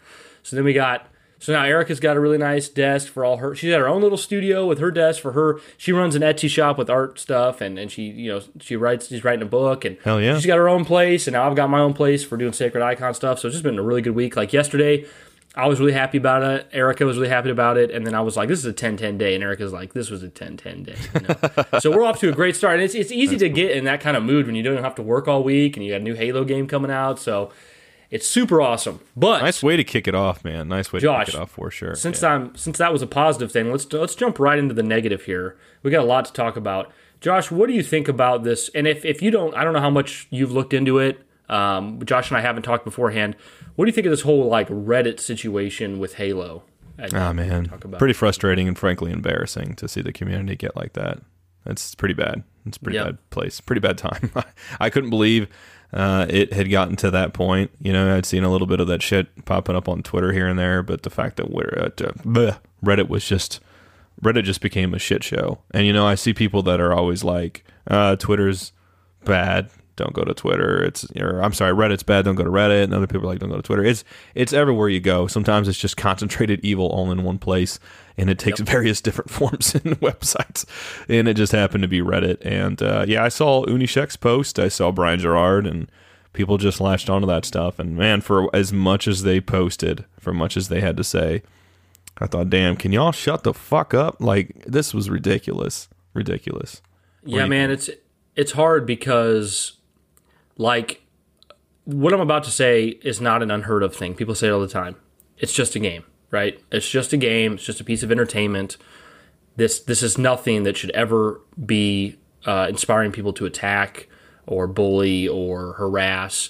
So 0.43 0.57
then 0.57 0.65
we 0.65 0.73
got, 0.73 1.08
so 1.39 1.53
now 1.53 1.63
Erica's 1.63 2.01
got 2.01 2.17
a 2.17 2.19
really 2.19 2.37
nice 2.37 2.67
desk 2.67 3.11
for 3.11 3.23
all 3.23 3.37
her. 3.37 3.55
She's 3.55 3.71
got 3.71 3.79
her 3.79 3.87
own 3.87 4.01
little 4.01 4.17
studio 4.17 4.65
with 4.65 4.79
her 4.79 4.91
desk 4.91 5.21
for 5.21 5.31
her. 5.31 5.59
She 5.77 5.93
runs 5.93 6.13
an 6.15 6.21
Etsy 6.21 6.49
shop 6.49 6.77
with 6.77 6.89
art 6.89 7.17
stuff, 7.17 7.61
and, 7.61 7.79
and 7.79 7.89
she 7.89 8.03
you 8.03 8.31
know 8.31 8.41
she 8.59 8.75
writes. 8.75 9.07
She's 9.07 9.23
writing 9.23 9.43
a 9.43 9.45
book, 9.45 9.85
and 9.85 9.97
Hell 10.03 10.21
yeah. 10.21 10.35
she's 10.35 10.45
got 10.45 10.57
her 10.57 10.67
own 10.67 10.83
place. 10.83 11.27
And 11.27 11.33
now 11.33 11.49
I've 11.49 11.55
got 11.55 11.69
my 11.69 11.79
own 11.79 11.93
place 11.93 12.25
for 12.25 12.35
doing 12.35 12.51
sacred 12.51 12.83
icon 12.83 13.13
stuff. 13.13 13.39
So 13.39 13.47
it's 13.47 13.55
just 13.55 13.63
been 13.63 13.79
a 13.79 13.83
really 13.83 14.01
good 14.01 14.15
week. 14.15 14.35
Like 14.35 14.51
yesterday, 14.51 15.05
I 15.55 15.67
was 15.67 15.79
really 15.79 15.93
happy 15.93 16.17
about 16.17 16.43
it. 16.43 16.67
Erica 16.73 17.05
was 17.05 17.17
really 17.17 17.29
happy 17.29 17.49
about 17.49 17.77
it, 17.77 17.89
and 17.89 18.05
then 18.05 18.15
I 18.15 18.21
was 18.21 18.35
like, 18.35 18.49
"This 18.49 18.59
is 18.59 18.65
a 18.65 18.73
10-10 18.73 19.17
day," 19.17 19.33
and 19.33 19.43
Erica's 19.43 19.71
like, 19.71 19.93
"This 19.93 20.09
was 20.09 20.21
a 20.23 20.29
10-10 20.29 20.85
day." 20.85 20.95
you 21.13 21.21
know? 21.21 21.79
so 21.79 21.89
we're 21.89 22.03
off 22.03 22.19
to 22.19 22.29
a 22.29 22.33
great 22.33 22.57
start. 22.57 22.75
And 22.75 22.83
it's 22.83 22.95
it's 22.95 23.13
easy 23.13 23.37
to 23.37 23.47
get 23.47 23.71
in 23.71 23.85
that 23.85 24.01
kind 24.01 24.17
of 24.17 24.23
mood 24.23 24.45
when 24.45 24.55
you 24.55 24.63
don't 24.63 24.83
have 24.83 24.95
to 24.95 25.01
work 25.01 25.29
all 25.29 25.41
week, 25.41 25.77
and 25.77 25.85
you 25.85 25.93
got 25.93 26.01
a 26.01 26.03
new 26.03 26.15
Halo 26.15 26.43
game 26.43 26.67
coming 26.67 26.91
out. 26.91 27.17
So 27.17 27.51
it's 28.11 28.27
super 28.27 28.61
awesome. 28.61 28.99
But 29.15 29.41
Nice 29.41 29.61
way 29.63 29.77
to 29.77 29.83
kick 29.83 30.07
it 30.07 30.15
off, 30.15 30.43
man. 30.43 30.67
Nice 30.67 30.91
way 30.91 30.99
Josh, 30.99 31.25
to 31.27 31.31
kick 31.31 31.39
it 31.39 31.41
off 31.43 31.51
for 31.51 31.69
sure. 31.71 31.95
since 31.95 32.21
Yeah. 32.21 32.29
I'm 32.35 32.55
since 32.55 32.77
that 32.77 32.91
was 32.93 33.01
a 33.01 33.07
positive 33.07 33.51
thing, 33.51 33.71
let's 33.71 33.91
let's 33.93 34.15
jump 34.15 34.39
right 34.39 34.57
into 34.59 34.73
the 34.73 34.83
negative 34.83 35.23
here. 35.23 35.57
We 35.83 35.91
got 35.91 36.01
a 36.03 36.07
lot 36.07 36.25
to 36.25 36.33
talk 36.33 36.55
about. 36.57 36.91
Josh, 37.21 37.51
what 37.51 37.67
do 37.67 37.73
you 37.73 37.83
think 37.83 38.07
about 38.07 38.43
this? 38.43 38.69
And 38.73 38.87
if 38.87 39.03
if 39.05 39.21
you 39.21 39.29
don't, 39.31 39.53
I 39.55 39.63
don't 39.63 39.73
know 39.73 39.81
how 39.81 39.89
much 39.89 40.27
you've 40.29 40.51
looked 40.51 40.73
into 40.73 40.99
it. 40.99 41.21
Um, 41.49 41.99
Josh 42.05 42.29
and 42.29 42.37
I 42.37 42.41
haven't 42.41 42.63
talked 42.63 42.85
beforehand. 42.85 43.35
What 43.75 43.85
do 43.85 43.89
you 43.89 43.93
think 43.93 44.05
of 44.05 44.11
this 44.11 44.21
whole 44.21 44.45
like 44.47 44.67
Reddit 44.69 45.19
situation 45.19 45.99
with 45.99 46.15
Halo? 46.15 46.63
Ah 47.13 47.31
man, 47.33 47.67
pretty 47.97 48.13
frustrating 48.13 48.67
and 48.67 48.77
frankly 48.77 49.11
embarrassing 49.11 49.73
to 49.75 49.87
see 49.87 50.01
the 50.01 50.11
community 50.11 50.55
get 50.55 50.75
like 50.75 50.93
that. 50.93 51.19
It's 51.65 51.95
pretty 51.95 52.13
bad. 52.13 52.43
It's 52.65 52.77
a 52.77 52.79
pretty 52.79 52.97
Yep. 52.97 53.05
bad 53.05 53.29
place. 53.29 53.61
Pretty 53.61 53.79
bad 53.79 53.97
time. 53.97 54.31
I 54.79 54.89
couldn't 54.89 55.09
believe 55.09 55.47
uh, 55.91 56.25
it 56.29 56.53
had 56.53 56.69
gotten 56.69 56.95
to 56.97 57.11
that 57.11 57.33
point. 57.33 57.71
You 57.81 57.93
know, 57.93 58.15
I'd 58.15 58.25
seen 58.25 58.43
a 58.43 58.51
little 58.51 58.67
bit 58.67 58.79
of 58.79 58.87
that 58.87 59.01
shit 59.01 59.45
popping 59.45 59.75
up 59.75 59.89
on 59.89 60.03
Twitter 60.03 60.31
here 60.31 60.47
and 60.47 60.59
there, 60.59 60.83
but 60.83 61.03
the 61.03 61.09
fact 61.09 61.37
that 61.37 61.49
we're 61.51 61.77
at 61.77 62.01
uh, 62.01 62.11
bleh, 62.23 62.59
Reddit 62.83 63.09
was 63.09 63.25
just 63.25 63.59
Reddit 64.21 64.43
just 64.43 64.61
became 64.61 64.93
a 64.93 64.99
shit 64.99 65.23
show. 65.23 65.59
And 65.71 65.85
you 65.87 65.93
know, 65.93 66.05
I 66.05 66.15
see 66.15 66.33
people 66.33 66.61
that 66.63 66.79
are 66.79 66.93
always 66.93 67.23
like, 67.23 67.63
uh, 67.87 68.15
"Twitter's 68.15 68.71
bad." 69.25 69.69
Don't 69.95 70.13
go 70.13 70.23
to 70.23 70.33
Twitter. 70.33 70.81
It's 70.81 71.05
or 71.17 71.41
I'm 71.41 71.51
sorry, 71.51 71.73
Reddit's 71.73 72.03
bad. 72.03 72.23
Don't 72.23 72.35
go 72.35 72.45
to 72.45 72.49
Reddit. 72.49 72.85
And 72.85 72.93
other 72.93 73.05
people 73.05 73.23
are 73.25 73.31
like, 73.31 73.39
don't 73.39 73.49
go 73.49 73.57
to 73.57 73.61
Twitter. 73.61 73.83
It's 73.83 74.05
it's 74.33 74.53
everywhere 74.53 74.87
you 74.87 75.01
go. 75.01 75.27
Sometimes 75.27 75.67
it's 75.67 75.77
just 75.77 75.97
concentrated 75.97 76.61
evil 76.63 76.87
all 76.87 77.11
in 77.11 77.23
one 77.23 77.37
place, 77.37 77.79
and 78.19 78.29
it 78.29 78.37
takes 78.37 78.59
various 78.59 79.01
different 79.01 79.29
forms 79.31 79.73
in 79.75 79.95
websites. 79.95 80.65
And 81.07 81.27
it 81.27 81.35
just 81.35 81.51
happened 81.51 81.83
to 81.83 81.87
be 81.87 82.01
Reddit. 82.01 82.37
And 82.41 82.81
uh, 82.81 83.05
yeah, 83.07 83.23
I 83.23 83.29
saw 83.29 83.65
Unishek's 83.65 84.17
post. 84.17 84.59
I 84.59 84.67
saw 84.67 84.91
Brian 84.91 85.19
Jarrard, 85.19 85.67
and 85.67 85.89
people 86.33 86.57
just 86.57 86.81
latched 86.81 87.09
onto 87.09 87.27
that 87.27 87.45
stuff. 87.45 87.79
And 87.79 87.95
man, 87.95 88.21
for 88.21 88.53
as 88.55 88.73
much 88.73 89.07
as 89.07 89.23
they 89.23 89.39
posted, 89.39 90.05
for 90.19 90.33
much 90.33 90.57
as 90.57 90.67
they 90.67 90.81
had 90.81 90.97
to 90.97 91.03
say, 91.03 91.41
I 92.17 92.27
thought, 92.27 92.49
damn, 92.49 92.75
can 92.75 92.91
y'all 92.91 93.13
shut 93.13 93.43
the 93.43 93.53
fuck 93.53 93.93
up? 93.93 94.17
Like 94.19 94.65
this 94.65 94.93
was 94.93 95.09
ridiculous, 95.09 95.87
ridiculous. 96.13 96.81
Yeah, 97.23 97.43
you 97.43 97.49
man, 97.49 97.71
it's 97.71 97.89
it's 98.35 98.51
hard 98.51 98.85
because 98.85 99.73
like 100.57 101.01
what 101.85 102.13
I'm 102.13 102.19
about 102.19 102.43
to 102.43 102.51
say 102.51 102.87
is 102.87 103.19
not 103.21 103.41
an 103.41 103.49
unheard 103.49 103.83
of 103.83 103.95
thing. 103.95 104.15
People 104.15 104.35
say 104.35 104.47
it 104.47 104.51
all 104.51 104.59
the 104.59 104.67
time. 104.67 104.95
It's 105.37 105.53
just 105.53 105.75
a 105.75 105.79
game, 105.79 106.03
right? 106.31 106.59
It's 106.71 106.89
just 106.89 107.13
a 107.13 107.17
game. 107.17 107.53
It's 107.53 107.63
just 107.63 107.79
a 107.79 107.83
piece 107.83 108.03
of 108.03 108.11
entertainment. 108.11 108.77
This 109.55 109.79
this 109.79 110.03
is 110.03 110.17
nothing 110.17 110.63
that 110.63 110.77
should 110.77 110.91
ever 110.91 111.41
be 111.65 112.17
uh, 112.45 112.67
inspiring 112.69 113.11
people 113.11 113.33
to 113.33 113.45
attack 113.45 114.07
or 114.47 114.67
bully 114.67 115.27
or 115.27 115.73
harass. 115.73 116.49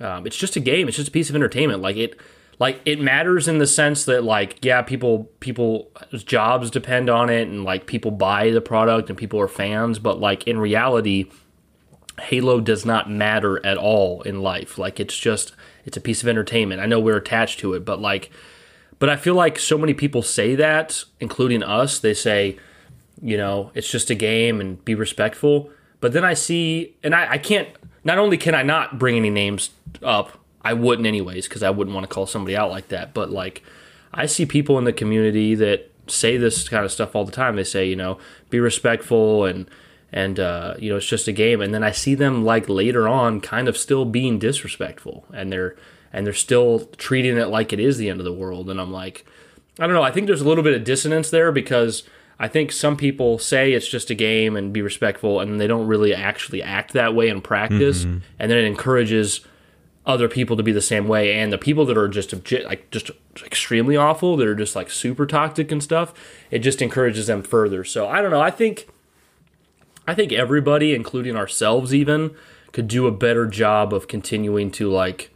Um, 0.00 0.26
it's 0.26 0.36
just 0.36 0.56
a 0.56 0.60
game. 0.60 0.88
It's 0.88 0.96
just 0.96 1.08
a 1.08 1.12
piece 1.12 1.30
of 1.30 1.36
entertainment. 1.36 1.82
Like 1.82 1.96
it, 1.96 2.20
like 2.58 2.80
it 2.84 3.00
matters 3.00 3.48
in 3.48 3.58
the 3.58 3.66
sense 3.66 4.04
that 4.04 4.24
like 4.24 4.64
yeah, 4.64 4.82
people 4.82 5.30
people 5.40 5.90
jobs 6.12 6.70
depend 6.70 7.08
on 7.08 7.30
it, 7.30 7.48
and 7.48 7.64
like 7.64 7.86
people 7.86 8.10
buy 8.10 8.50
the 8.50 8.60
product 8.60 9.08
and 9.08 9.18
people 9.18 9.40
are 9.40 9.48
fans. 9.48 9.98
But 9.98 10.20
like 10.20 10.46
in 10.46 10.58
reality, 10.58 11.26
Halo 12.20 12.60
does 12.60 12.84
not 12.84 13.10
matter 13.10 13.64
at 13.64 13.76
all 13.76 14.22
in 14.22 14.42
life. 14.42 14.78
Like 14.78 15.00
it's 15.00 15.16
just 15.16 15.52
it's 15.84 15.96
a 15.96 16.00
piece 16.00 16.22
of 16.22 16.28
entertainment. 16.28 16.80
I 16.80 16.86
know 16.86 17.00
we're 17.00 17.16
attached 17.16 17.60
to 17.60 17.74
it, 17.74 17.84
but 17.84 18.00
like 18.00 18.30
but 18.98 19.08
I 19.08 19.16
feel 19.16 19.34
like 19.34 19.58
so 19.58 19.78
many 19.78 19.94
people 19.94 20.22
say 20.22 20.54
that, 20.56 21.04
including 21.20 21.62
us. 21.62 21.98
They 21.98 22.14
say, 22.14 22.58
you 23.22 23.36
know, 23.36 23.70
it's 23.74 23.90
just 23.90 24.10
a 24.10 24.14
game 24.14 24.60
and 24.60 24.84
be 24.84 24.94
respectful. 24.94 25.70
But 26.00 26.12
then 26.12 26.24
I 26.24 26.34
see, 26.34 26.96
and 27.02 27.14
I, 27.14 27.32
I 27.32 27.38
can't. 27.38 27.68
Not 28.04 28.18
only 28.18 28.36
can 28.36 28.54
I 28.54 28.62
not 28.62 28.98
bring 28.98 29.16
any 29.16 29.30
names 29.30 29.70
up, 30.02 30.38
I 30.62 30.72
wouldn't 30.72 31.06
anyways 31.06 31.48
because 31.48 31.62
I 31.62 31.70
wouldn't 31.70 31.94
want 31.94 32.08
to 32.08 32.12
call 32.12 32.26
somebody 32.26 32.56
out 32.56 32.70
like 32.70 32.88
that. 32.88 33.14
But 33.14 33.30
like, 33.30 33.62
I 34.12 34.26
see 34.26 34.46
people 34.46 34.78
in 34.78 34.84
the 34.84 34.92
community 34.92 35.54
that 35.56 35.90
say 36.06 36.36
this 36.36 36.68
kind 36.68 36.84
of 36.84 36.92
stuff 36.92 37.14
all 37.14 37.24
the 37.24 37.32
time. 37.32 37.56
They 37.56 37.64
say, 37.64 37.88
you 37.88 37.96
know, 37.96 38.18
be 38.50 38.60
respectful 38.60 39.44
and 39.44 39.68
and 40.12 40.40
uh, 40.40 40.74
you 40.78 40.90
know 40.90 40.96
it's 40.96 41.06
just 41.06 41.28
a 41.28 41.32
game. 41.32 41.60
And 41.60 41.74
then 41.74 41.84
I 41.84 41.92
see 41.92 42.14
them 42.14 42.44
like 42.44 42.68
later 42.68 43.08
on, 43.08 43.40
kind 43.40 43.68
of 43.68 43.76
still 43.76 44.04
being 44.04 44.38
disrespectful, 44.38 45.24
and 45.32 45.52
they're 45.52 45.76
and 46.12 46.26
they're 46.26 46.32
still 46.32 46.86
treating 46.96 47.36
it 47.36 47.48
like 47.48 47.72
it 47.72 47.80
is 47.80 47.98
the 47.98 48.08
end 48.08 48.20
of 48.20 48.24
the 48.24 48.32
world. 48.32 48.70
And 48.70 48.80
I'm 48.80 48.92
like, 48.92 49.26
I 49.78 49.86
don't 49.86 49.94
know. 49.94 50.02
I 50.02 50.10
think 50.10 50.26
there's 50.26 50.40
a 50.40 50.48
little 50.48 50.64
bit 50.64 50.74
of 50.74 50.84
dissonance 50.84 51.30
there 51.30 51.52
because 51.52 52.02
I 52.38 52.48
think 52.48 52.72
some 52.72 52.96
people 52.96 53.38
say 53.38 53.72
it's 53.72 53.88
just 53.88 54.10
a 54.10 54.14
game 54.14 54.56
and 54.56 54.72
be 54.72 54.82
respectful, 54.82 55.40
and 55.40 55.60
they 55.60 55.66
don't 55.66 55.86
really 55.86 56.14
actually 56.14 56.62
act 56.62 56.92
that 56.92 57.14
way 57.14 57.28
in 57.28 57.40
practice. 57.40 58.04
Mm-hmm. 58.04 58.18
And 58.38 58.50
then 58.50 58.58
it 58.58 58.64
encourages 58.64 59.40
other 60.06 60.28
people 60.28 60.56
to 60.56 60.62
be 60.62 60.72
the 60.72 60.80
same 60.80 61.06
way. 61.06 61.34
And 61.34 61.52
the 61.52 61.58
people 61.58 61.84
that 61.86 61.98
are 61.98 62.08
just 62.08 62.30
obje- 62.30 62.64
like 62.64 62.90
just 62.90 63.10
extremely 63.44 63.96
awful, 63.96 64.36
that 64.36 64.46
are 64.46 64.54
just 64.54 64.74
like 64.74 64.90
super 64.90 65.26
toxic 65.26 65.70
and 65.70 65.82
stuff, 65.82 66.14
it 66.50 66.60
just 66.60 66.80
encourages 66.80 67.26
them 67.26 67.42
further. 67.42 67.84
So 67.84 68.08
I 68.08 68.22
don't 68.22 68.30
know. 68.30 68.40
I 68.40 68.50
think 68.50 68.88
I 70.06 70.14
think 70.14 70.32
everybody, 70.32 70.94
including 70.94 71.36
ourselves, 71.36 71.94
even 71.94 72.34
could 72.72 72.88
do 72.88 73.06
a 73.06 73.12
better 73.12 73.46
job 73.46 73.92
of 73.92 74.08
continuing 74.08 74.70
to 74.72 74.90
like 74.90 75.30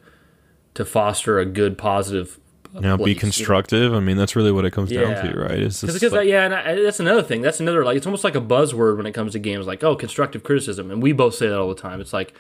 to 0.75 0.85
foster 0.85 1.39
a 1.39 1.45
good, 1.45 1.79
positive. 1.79 2.39
Now, 2.75 2.97
be 2.97 3.03
place, 3.05 3.17
know? 3.17 3.21
constructive. 3.21 3.93
I 3.93 4.01
mean, 4.01 4.17
that's 4.17 4.35
really 4.35 4.51
what 4.51 4.65
it 4.65 4.71
comes 4.71 4.91
down 4.91 5.15
to, 5.23 5.39
right? 5.39 5.59
It's 5.59 5.83
just 5.83 5.93
Because 5.93 6.13
like- 6.13 6.27
yeah, 6.29 6.47
and 6.47 6.55
I, 6.55 6.81
that's 6.83 7.01
another 7.01 7.23
thing. 7.23 7.43
That's 7.43 7.61
another 7.61 7.85
like 7.85 7.99
it's 7.99 8.07
almost 8.07 8.25
like 8.25 8.35
a 8.35 8.41
buzzword 8.41 8.97
when 8.97 9.05
it 9.05 9.13
comes 9.13 9.33
to 9.33 9.39
games. 9.39 9.67
Like 9.67 9.85
oh, 9.85 9.95
constructive 9.95 10.43
criticism, 10.43 10.91
and 10.91 11.03
we 11.03 11.13
both 11.13 11.35
say 11.35 11.49
that 11.49 11.59
all 11.59 11.69
the 11.69 11.75
time. 11.75 12.01
It's 12.01 12.15
like, 12.15 12.35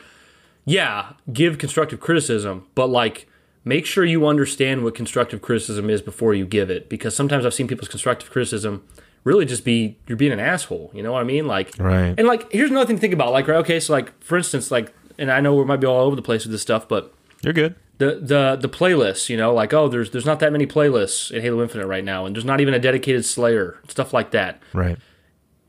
yeah, 0.64 1.12
give 1.32 1.58
constructive 1.58 2.00
criticism, 2.00 2.66
but 2.74 2.88
like 2.88 3.28
make 3.64 3.84
sure 3.86 4.04
you 4.04 4.26
understand 4.26 4.82
what 4.84 4.94
constructive 4.94 5.42
criticism 5.42 5.90
is 5.90 6.00
before 6.00 6.34
you 6.34 6.46
give 6.46 6.70
it. 6.70 6.88
Because 6.88 7.14
sometimes 7.14 7.44
I've 7.44 7.54
seen 7.54 7.68
people's 7.68 7.88
constructive 7.88 8.30
criticism 8.30 8.84
really 9.24 9.44
just 9.44 9.64
be 9.64 9.98
you're 10.06 10.16
being 10.16 10.32
an 10.32 10.40
asshole. 10.40 10.90
You 10.94 11.02
know 11.02 11.12
what 11.12 11.20
I 11.20 11.24
mean? 11.24 11.46
Like 11.46 11.74
Right. 11.78 12.14
And 12.16 12.26
like 12.26 12.50
here's 12.50 12.70
another 12.70 12.86
thing 12.86 12.96
to 12.96 13.00
think 13.00 13.14
about. 13.14 13.32
Like 13.32 13.48
right, 13.48 13.58
okay, 13.58 13.80
so 13.80 13.92
like 13.92 14.18
for 14.22 14.38
instance, 14.38 14.70
like 14.70 14.94
and 15.18 15.30
I 15.30 15.40
know 15.40 15.54
we 15.54 15.64
might 15.64 15.80
be 15.80 15.86
all 15.86 16.06
over 16.06 16.16
the 16.16 16.22
place 16.22 16.44
with 16.44 16.52
this 16.52 16.62
stuff, 16.62 16.88
but 16.88 17.14
you're 17.42 17.52
good. 17.52 17.74
The 17.98 18.18
the 18.20 18.58
the 18.60 18.68
playlists, 18.68 19.28
you 19.28 19.36
know, 19.36 19.52
like 19.54 19.72
oh, 19.72 19.88
there's 19.88 20.10
there's 20.10 20.26
not 20.26 20.40
that 20.40 20.52
many 20.52 20.66
playlists 20.66 21.30
in 21.30 21.42
Halo 21.42 21.62
Infinite 21.62 21.86
right 21.86 22.04
now, 22.04 22.26
and 22.26 22.34
there's 22.34 22.44
not 22.44 22.60
even 22.60 22.74
a 22.74 22.78
dedicated 22.78 23.24
Slayer, 23.24 23.78
stuff 23.88 24.12
like 24.12 24.30
that. 24.32 24.60
Right. 24.72 24.98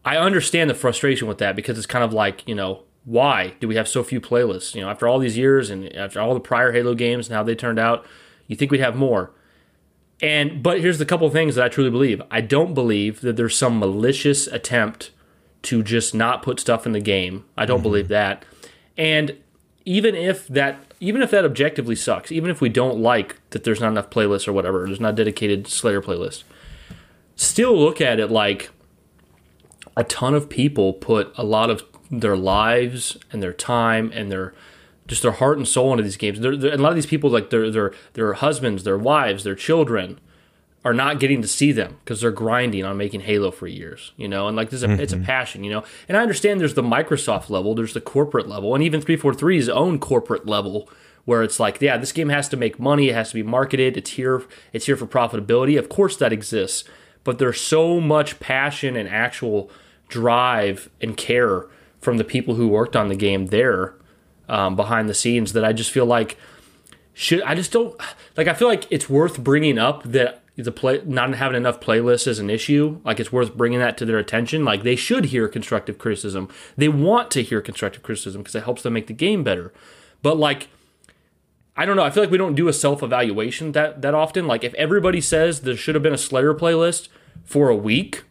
I 0.06 0.18
understand 0.18 0.70
the 0.70 0.76
frustration 0.76 1.28
with 1.28 1.38
that 1.38 1.56
because 1.56 1.78
it's 1.78 1.88
kind 1.88 2.04
of 2.04 2.12
like 2.14 2.48
you 2.48 2.56
know 2.56 2.84
why 3.06 3.54
do 3.60 3.68
we 3.68 3.76
have 3.76 3.88
so 3.88 4.04
few 4.04 4.22
playlists? 4.22 4.76
You 4.76 4.82
know, 4.82 4.90
after 4.90 5.08
all 5.08 5.20
these 5.20 5.38
years 5.38 5.70
and 5.70 5.94
after 5.96 6.20
all 6.20 6.34
the 6.34 6.40
prior 6.40 6.72
Halo 6.72 6.96
games 6.96 7.28
and 7.28 7.36
how 7.36 7.44
they 7.44 7.56
turned 7.56 7.80
out, 7.80 8.06
you 8.48 8.56
think 8.56 8.72
we'd 8.72 8.80
have 8.80 8.96
more. 8.96 9.32
And 10.22 10.64
but 10.64 10.80
here's 10.80 11.00
the 11.00 11.06
couple 11.06 11.28
of 11.28 11.34
things 11.34 11.56
that 11.56 11.66
I 11.66 11.70
truly 11.70 11.90
believe. 11.90 12.22
I 12.32 12.42
don't 12.42 12.74
believe 12.74 13.22
that 13.22 13.36
there's 13.36 13.58
some 13.58 13.80
malicious 13.80 14.48
attempt 14.48 15.12
to 15.64 15.84
just 15.84 16.14
not 16.14 16.42
put 16.42 16.60
stuff 16.60 16.86
in 16.86 16.94
the 16.94 17.00
game. 17.00 17.46
I 17.58 17.66
don't 17.66 17.78
mm-hmm. 17.78 17.84
believe 17.84 18.08
that. 18.10 18.46
And 18.98 19.38
even 19.86 20.16
if 20.16 20.48
that 20.48 20.80
even 21.00 21.22
if 21.22 21.32
that 21.32 21.46
objectively 21.46 21.96
sucks, 21.96 22.32
even 22.32 22.50
if 22.50 22.62
we 22.62 22.70
don't 22.70 23.00
like 23.00 23.38
that 23.50 23.64
there's 23.64 23.82
not 23.82 23.90
enough 23.90 24.10
playlists 24.10 24.48
or 24.48 24.54
whatever, 24.54 24.86
there's 24.86 25.00
not 25.00 25.16
dedicated 25.16 25.68
Slayer 25.68 26.02
playlist, 26.02 26.44
still 27.36 27.78
look 27.78 28.00
at 28.00 28.20
it 28.20 28.32
like 28.32 28.70
a 29.96 30.04
ton 30.04 30.34
of 30.34 30.50
people 30.50 30.94
put 30.94 31.32
a 31.36 31.44
lot 31.44 31.70
of 31.70 31.84
their 32.10 32.38
lives 32.38 33.18
and 33.32 33.44
their 33.44 33.54
time 33.54 34.12
and 34.14 34.32
their 34.32 34.54
just 35.08 35.22
their 35.22 35.32
heart 35.32 35.58
and 35.58 35.68
soul 35.68 35.92
into 35.92 36.04
these 36.04 36.18
games. 36.18 36.40
They're, 36.40 36.56
they're, 36.56 36.74
a 36.74 36.78
lot 36.78 36.90
of 36.90 36.96
these 36.96 37.06
people, 37.06 37.30
like 37.30 37.50
their 37.50 37.70
their 37.70 37.94
their 38.14 38.34
husbands, 38.34 38.84
their 38.84 38.98
wives, 38.98 39.44
their 39.44 39.56
children, 39.56 40.20
are 40.86 40.94
not 40.94 41.20
getting 41.20 41.42
to 41.42 41.48
see 41.48 41.72
them 41.72 41.98
because 42.04 42.22
they're 42.22 42.32
grinding 42.32 42.84
on 42.84 42.98
making 42.98 43.22
Halo 43.22 43.52
for 43.52 43.68
years, 43.68 44.12
you 44.18 44.28
know. 44.28 44.48
And 44.48 44.58
like 44.58 44.70
this, 44.70 44.84
mm-hmm. 44.84 45.00
it's 45.00 45.14
a 45.14 45.16
mm-hmm. 45.16 45.26
passion, 45.26 45.64
you 45.64 45.72
know. 45.72 45.84
And 46.08 46.18
I 46.18 46.22
understand 46.22 46.60
there's 46.60 46.74
the 46.74 46.84
Microsoft 46.84 47.50
level, 47.50 47.74
there's 47.74 47.94
the 47.94 48.02
corporate 48.02 48.48
level, 48.48 48.76
and 48.76 48.84
even 48.84 49.02
343's 49.02 49.70
own 49.70 50.00
corporate 50.00 50.46
level, 50.46 50.90
where 51.26 51.42
it's 51.42 51.60
like, 51.60 51.82
yeah, 51.82 51.98
this 51.98 52.12
game 52.12 52.30
has 52.30 52.50
to 52.50 52.58
make 52.58 52.80
money, 52.80 53.10
it 53.10 53.16
has 53.16 53.30
to 53.30 53.36
be 53.36 53.44
marketed, 53.44 53.96
it's 53.96 54.12
here, 54.12 54.44
it's 54.74 54.86
here 54.88 54.98
for 54.98 55.08
profitability. 55.08 55.80
Of 55.80 55.88
course, 55.88 56.18
that 56.18 56.34
exists, 56.34 56.84
but 57.24 57.40
there's 57.40 57.62
so 57.62 58.02
much 58.02 58.40
passion 58.42 58.98
and 58.98 59.08
actual 59.08 59.72
drive 60.10 60.90
and 61.02 61.16
care 61.16 61.68
from 62.02 62.18
the 62.18 62.26
people 62.26 62.56
who 62.56 62.68
worked 62.68 62.96
on 62.96 63.08
the 63.08 63.16
game 63.16 63.48
there 63.48 63.96
um, 64.50 64.76
behind 64.76 65.08
the 65.08 65.14
scenes 65.14 65.54
that 65.54 65.64
I 65.64 65.72
just 65.72 65.92
feel 65.92 66.06
like 66.06 66.38
should 67.14 67.42
I 67.44 67.56
just 67.56 67.72
don't 67.72 67.96
like 68.36 68.48
I 68.48 68.54
feel 68.54 68.68
like 68.68 68.86
it's 68.92 69.10
worth 69.10 69.40
bringing 69.40 69.78
up 69.78 70.04
that 70.04 70.43
the 70.56 70.72
play 70.72 71.02
not 71.06 71.34
having 71.36 71.58
enough 71.58 71.80
playlists 71.80 72.28
is 72.28 72.40
an 72.40 72.50
issue 72.50 73.00
like 73.04 73.20
it's 73.20 73.32
worth 73.32 73.56
bringing 73.56 73.80
that 73.80 73.98
to 73.98 74.06
their 74.06 74.20
attention 74.20 74.64
like 74.64 74.84
they 74.84 74.96
should 74.96 75.26
hear 75.26 75.48
constructive 75.48 75.98
criticism 75.98 76.48
they 76.78 76.88
want 76.88 77.32
to 77.32 77.42
hear 77.42 77.62
constructive 77.62 78.04
criticism 78.04 78.42
because 78.42 78.56
it 78.56 78.64
helps 78.64 78.84
them 78.84 78.94
make 78.94 79.08
the 79.08 79.14
game 79.14 79.44
better 79.44 79.74
but 80.22 80.38
like 80.38 80.68
I 81.76 81.86
don't 81.86 81.96
know 81.96 82.04
I 82.04 82.12
feel 82.12 82.24
like 82.24 82.32
we 82.32 82.38
don't 82.38 82.56
do 82.56 82.68
a 82.68 82.74
self-evaluation 82.74 83.72
that 83.72 84.02
that 84.04 84.14
often 84.14 84.46
like 84.46 84.64
if 84.64 84.74
everybody 84.76 85.22
says 85.22 85.62
there 85.62 85.76
should 85.76 85.96
have 85.96 86.04
been 86.04 86.14
a 86.14 86.18
Slayer 86.18 86.54
playlist 86.54 87.08
for 87.44 87.70
a 87.70 87.76
week 87.76 88.24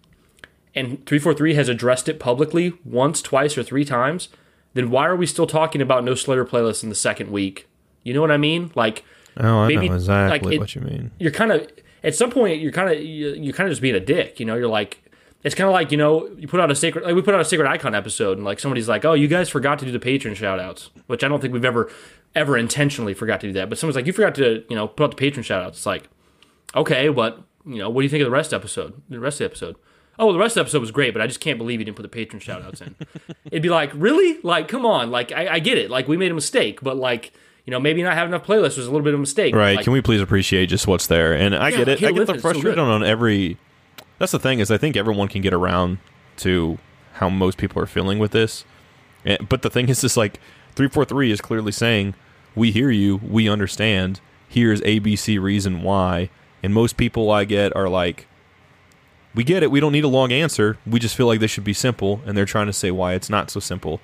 and 0.75 1.05
343 1.07 1.55
has 1.55 1.69
addressed 1.69 2.09
it 2.09 2.21
publicly 2.21 2.73
once 2.85 3.21
twice 3.21 3.59
or 3.59 3.65
three 3.65 3.85
times 3.85 4.29
then 4.75 4.91
why 4.91 5.07
are 5.07 5.17
we 5.17 5.27
still 5.27 5.47
talking 5.47 5.81
about 5.81 6.05
no 6.05 6.15
Slayer 6.15 6.45
playlist 6.45 6.83
in 6.83 6.89
the 6.89 6.95
second 6.95 7.31
week? 7.31 7.69
You 8.03 8.15
know 8.15 8.21
what 8.21 8.31
I 8.31 8.37
mean? 8.37 8.73
Like, 8.75 9.05
oh, 9.39 9.61
I 9.61 9.69
maybe, 9.69 9.89
know 9.89 9.95
exactly 9.95 10.49
like 10.49 10.55
it, 10.55 10.59
what 10.59 10.75
you 10.75 10.81
mean. 10.81 11.11
You're 11.19 11.33
kind 11.33 11.53
of 11.53 11.69
at 12.03 12.15
some 12.15 12.31
point 12.31 12.61
you're 12.61 12.73
kind 12.73 12.91
of 12.91 13.03
you're 13.03 13.55
kind 13.55 13.69
of 13.69 13.73
just 13.73 13.83
being 13.83 13.95
a 13.95 14.01
dick. 14.01 14.41
You 14.41 14.47
know, 14.47 14.55
you're 14.55 14.69
like 14.69 15.03
it's 15.45 15.55
kind 15.55 15.69
of 15.69 15.73
like 15.73 15.91
you 15.91 15.99
know 15.99 16.29
you 16.37 16.47
put 16.47 16.61
out 16.61 16.71
a 16.71 16.75
sacred 16.75 17.05
like 17.05 17.15
we 17.15 17.23
put 17.23 17.35
out 17.35 17.41
a 17.41 17.45
sacred 17.45 17.69
icon 17.69 17.95
episode 17.95 18.39
and 18.39 18.45
like 18.45 18.61
somebody's 18.61 18.89
like 18.89 19.05
oh 19.05 19.15
you 19.15 19.29
guys 19.29 19.49
forgot 19.49 19.79
to 19.79 19.85
do 19.85 19.91
the 19.91 19.99
patron 19.99 20.35
shout 20.35 20.61
outs 20.61 20.91
which 21.07 21.25
i 21.25 21.29
don't 21.29 21.41
think 21.41 21.53
we've 21.53 21.65
ever 21.65 21.91
ever 22.35 22.57
intentionally 22.57 23.13
forgot 23.13 23.41
to 23.41 23.49
do 23.49 23.53
that 23.53 23.69
but 23.69 23.77
someone's 23.77 23.97
like 23.97 24.07
you 24.07 24.13
forgot 24.13 24.35
to 24.35 24.65
you 24.69 24.77
know 24.77 24.87
put 24.87 25.05
out 25.05 25.11
the 25.11 25.17
patron 25.17 25.43
shout 25.43 25.63
outs 25.63 25.79
it's 25.79 25.87
like 25.87 26.09
okay 26.75 27.09
but 27.09 27.43
you 27.67 27.79
know 27.79 27.91
what 27.91 28.03
do 28.03 28.05
you 28.05 28.09
think 28.09 28.23
of 28.23 28.27
the 28.27 28.31
rest 28.31 28.53
episode 28.53 29.03
the 29.09 29.19
rest 29.19 29.37
of 29.37 29.39
the 29.39 29.45
episode 29.47 29.77
oh, 30.19 30.27
well, 30.27 30.35
the 30.35 30.39
rest 30.39 30.53
of 30.53 30.55
the 30.57 30.61
episode 30.61 30.81
was 30.81 30.91
great, 30.91 31.13
but 31.13 31.23
I 31.23 31.27
just 31.27 31.41
can't 31.41 31.59
believe 31.59 31.81
you 31.81 31.85
didn't 31.85 31.97
put 31.97 32.03
the 32.03 32.09
patron 32.09 32.39
shout 32.39 32.63
outs 32.63 32.81
in. 32.81 32.95
It'd 33.47 33.63
be 33.63 33.71
like, 33.71 33.91
really? 33.95 34.39
Like, 34.43 34.69
come 34.69 34.85
on. 34.85 35.11
Like, 35.11 35.33
I, 35.33 35.55
I, 35.55 35.59
get 35.59 35.79
it. 35.79 35.91
Like, 35.91 36.07
we 36.07 36.19
made 36.19 36.31
a 36.31 36.35
mistake, 36.35 36.81
but 36.83 36.99
like, 36.99 37.33
you 37.65 37.71
know, 37.71 37.79
maybe 37.79 38.03
not 38.03 38.15
having 38.15 38.33
enough 38.33 38.47
playlists 38.47 38.77
was 38.77 38.87
a 38.87 38.91
little 38.91 39.05
bit 39.05 39.15
of 39.15 39.21
a 39.21 39.23
mistake. 39.23 39.55
Right. 39.55 39.77
Like, 39.77 39.85
Can 39.85 39.93
we 39.93 40.01
please 40.01 40.21
appreciate 40.21 40.67
just 40.67 40.87
what's 40.87 41.07
there? 41.07 41.33
And 41.33 41.55
I 41.55 41.69
yeah, 41.69 41.77
get 41.79 41.89
it. 41.89 42.03
I 42.03 42.13
get 42.13 42.27
the 42.27 42.39
frustration 42.39 42.77
so 42.77 42.91
on 42.91 43.05
every. 43.05 43.59
That's 44.19 44.33
the 44.33 44.39
thing 44.39 44.61
is, 44.61 44.71
I 44.71 44.79
think 44.79 44.97
everyone 44.97 45.29
can 45.29 45.43
get 45.43 45.53
around 45.53 45.99
to 46.39 46.79
how 47.15 47.29
most 47.29 47.59
people 47.59 47.81
are 47.83 47.87
feeling 47.87 48.19
with 48.19 48.33
this. 48.33 48.65
And, 49.25 49.49
but 49.49 49.63
the 49.63 49.71
thing 49.71 49.89
is, 49.89 50.01
this 50.01 50.17
like 50.17 50.41
three 50.75 50.89
four 50.89 51.05
three 51.05 51.31
is 51.31 51.41
clearly 51.41 51.73
saying, 51.73 52.15
"We 52.55 52.73
hear 52.73 52.91
you. 52.91 53.17
We 53.17 53.49
understand. 53.49 54.21
Here's 54.49 54.81
ABC 54.83 55.41
reason 55.41 55.83
why." 55.83 56.31
And 56.63 56.73
most 56.73 56.97
people 56.97 57.31
I 57.31 57.45
get 57.45 57.75
are 57.75 57.89
like, 57.89 58.29
we 59.35 59.45
get 59.45 59.63
it. 59.63 59.71
We 59.71 59.81
don't 59.81 59.93
need 59.93 60.05
a 60.05 60.09
long 60.09 60.31
answer. 60.31 60.79
We 60.87 61.01
just 61.01 61.17
feel 61.17 61.27
like 61.27 61.41
this 61.41 61.51
should 61.51 61.65
be 61.65 61.73
simple, 61.73 62.21
and 62.27 62.37
they're 62.37 62.45
trying 62.45 62.67
to 62.67 62.73
say 62.73 62.91
why 62.91 63.15
it's 63.15 63.31
not 63.31 63.51
so 63.51 63.61
simple. 63.61 64.01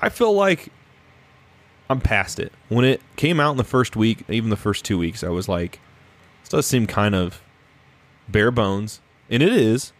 I 0.00 0.08
feel 0.08 0.32
like 0.32 0.70
I'm 1.90 2.00
past 2.00 2.38
it. 2.38 2.52
When 2.68 2.84
it 2.84 3.00
came 3.16 3.40
out 3.40 3.52
in 3.52 3.56
the 3.56 3.64
first 3.64 3.96
week, 3.96 4.24
even 4.28 4.50
the 4.50 4.56
first 4.56 4.84
two 4.84 4.98
weeks, 4.98 5.24
I 5.24 5.28
was 5.28 5.48
like, 5.48 5.80
this 6.42 6.50
does 6.50 6.66
seem 6.66 6.86
kind 6.86 7.14
of 7.14 7.42
bare 8.28 8.50
bones, 8.50 9.00
and 9.30 9.42
it 9.42 9.52
is. 9.52 9.92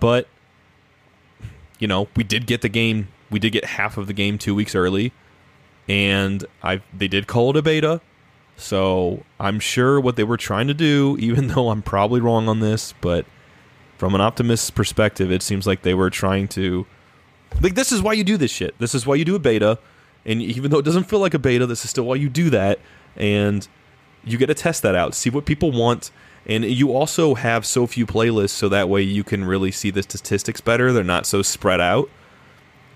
But 0.00 0.28
you 1.78 1.86
know, 1.86 2.08
we 2.16 2.24
did 2.24 2.46
get 2.46 2.62
the 2.62 2.68
game. 2.68 3.08
We 3.30 3.38
did 3.38 3.50
get 3.50 3.64
half 3.64 3.98
of 3.98 4.06
the 4.06 4.12
game 4.12 4.38
two 4.38 4.54
weeks 4.54 4.74
early, 4.74 5.12
and 5.88 6.44
I 6.62 6.82
they 6.96 7.08
did 7.08 7.26
call 7.26 7.50
it 7.50 7.56
a 7.56 7.62
beta. 7.62 8.00
So 8.56 9.24
I'm 9.40 9.58
sure 9.58 10.00
what 10.00 10.16
they 10.16 10.24
were 10.24 10.36
trying 10.36 10.68
to 10.68 10.74
do, 10.74 11.16
even 11.20 11.48
though 11.48 11.70
I'm 11.70 11.82
probably 11.82 12.20
wrong 12.20 12.48
on 12.48 12.60
this, 12.60 12.94
but 13.00 13.26
from 13.98 14.14
an 14.14 14.20
optimist's 14.20 14.70
perspective, 14.70 15.30
it 15.30 15.42
seems 15.42 15.66
like 15.66 15.82
they 15.82 15.94
were 15.94 16.10
trying 16.10 16.48
to. 16.48 16.86
Like, 17.60 17.74
this 17.74 17.92
is 17.92 18.00
why 18.00 18.14
you 18.14 18.24
do 18.24 18.38
this 18.38 18.50
shit. 18.50 18.76
This 18.78 18.94
is 18.94 19.06
why 19.06 19.14
you 19.16 19.24
do 19.24 19.34
a 19.34 19.38
beta. 19.38 19.78
And 20.24 20.40
even 20.40 20.70
though 20.70 20.78
it 20.78 20.84
doesn't 20.84 21.04
feel 21.04 21.18
like 21.18 21.34
a 21.34 21.38
beta, 21.38 21.66
this 21.66 21.84
is 21.84 21.90
still 21.90 22.04
why 22.04 22.16
you 22.16 22.28
do 22.28 22.50
that. 22.50 22.78
And 23.16 23.66
you 24.24 24.38
get 24.38 24.46
to 24.46 24.54
test 24.54 24.82
that 24.82 24.94
out, 24.94 25.14
see 25.14 25.30
what 25.30 25.44
people 25.44 25.72
want. 25.72 26.10
And 26.46 26.64
you 26.64 26.92
also 26.92 27.34
have 27.34 27.64
so 27.64 27.86
few 27.86 28.06
playlists, 28.06 28.50
so 28.50 28.68
that 28.68 28.88
way 28.88 29.02
you 29.02 29.22
can 29.24 29.44
really 29.44 29.70
see 29.70 29.90
the 29.90 30.02
statistics 30.02 30.60
better. 30.60 30.92
They're 30.92 31.04
not 31.04 31.26
so 31.26 31.42
spread 31.42 31.80
out. 31.80 32.10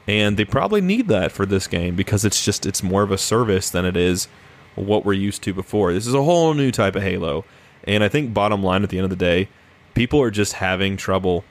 And 0.08 0.36
they 0.36 0.44
probably 0.44 0.80
need 0.80 1.08
that 1.08 1.32
for 1.32 1.46
this 1.46 1.66
game 1.66 1.96
because 1.96 2.24
it's 2.24 2.44
just, 2.44 2.64
it's 2.64 2.82
more 2.82 3.02
of 3.02 3.10
a 3.10 3.18
service 3.18 3.70
than 3.70 3.84
it 3.84 3.96
is 3.96 4.28
what 4.76 5.04
we're 5.04 5.14
used 5.14 5.42
to 5.42 5.54
before. 5.54 5.92
This 5.92 6.06
is 6.06 6.14
a 6.14 6.22
whole 6.22 6.54
new 6.54 6.70
type 6.70 6.94
of 6.94 7.02
Halo. 7.02 7.44
And 7.84 8.04
I 8.04 8.08
think 8.08 8.32
bottom 8.32 8.62
line 8.62 8.82
at 8.82 8.90
the 8.90 8.98
end 8.98 9.04
of 9.04 9.10
the 9.10 9.16
day, 9.16 9.48
people 9.94 10.20
are 10.20 10.30
just 10.30 10.54
having 10.54 10.96
trouble 10.96 11.44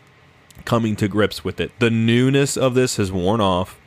coming 0.63 0.96
to 0.98 1.08
grips 1.08 1.44
with 1.44 1.60
it. 1.60 1.72
The 1.79 1.89
newness 1.89 2.55
of 2.55 2.75
this 2.75 2.96
has 2.98 3.12
worn 3.12 3.41
off 3.41 3.79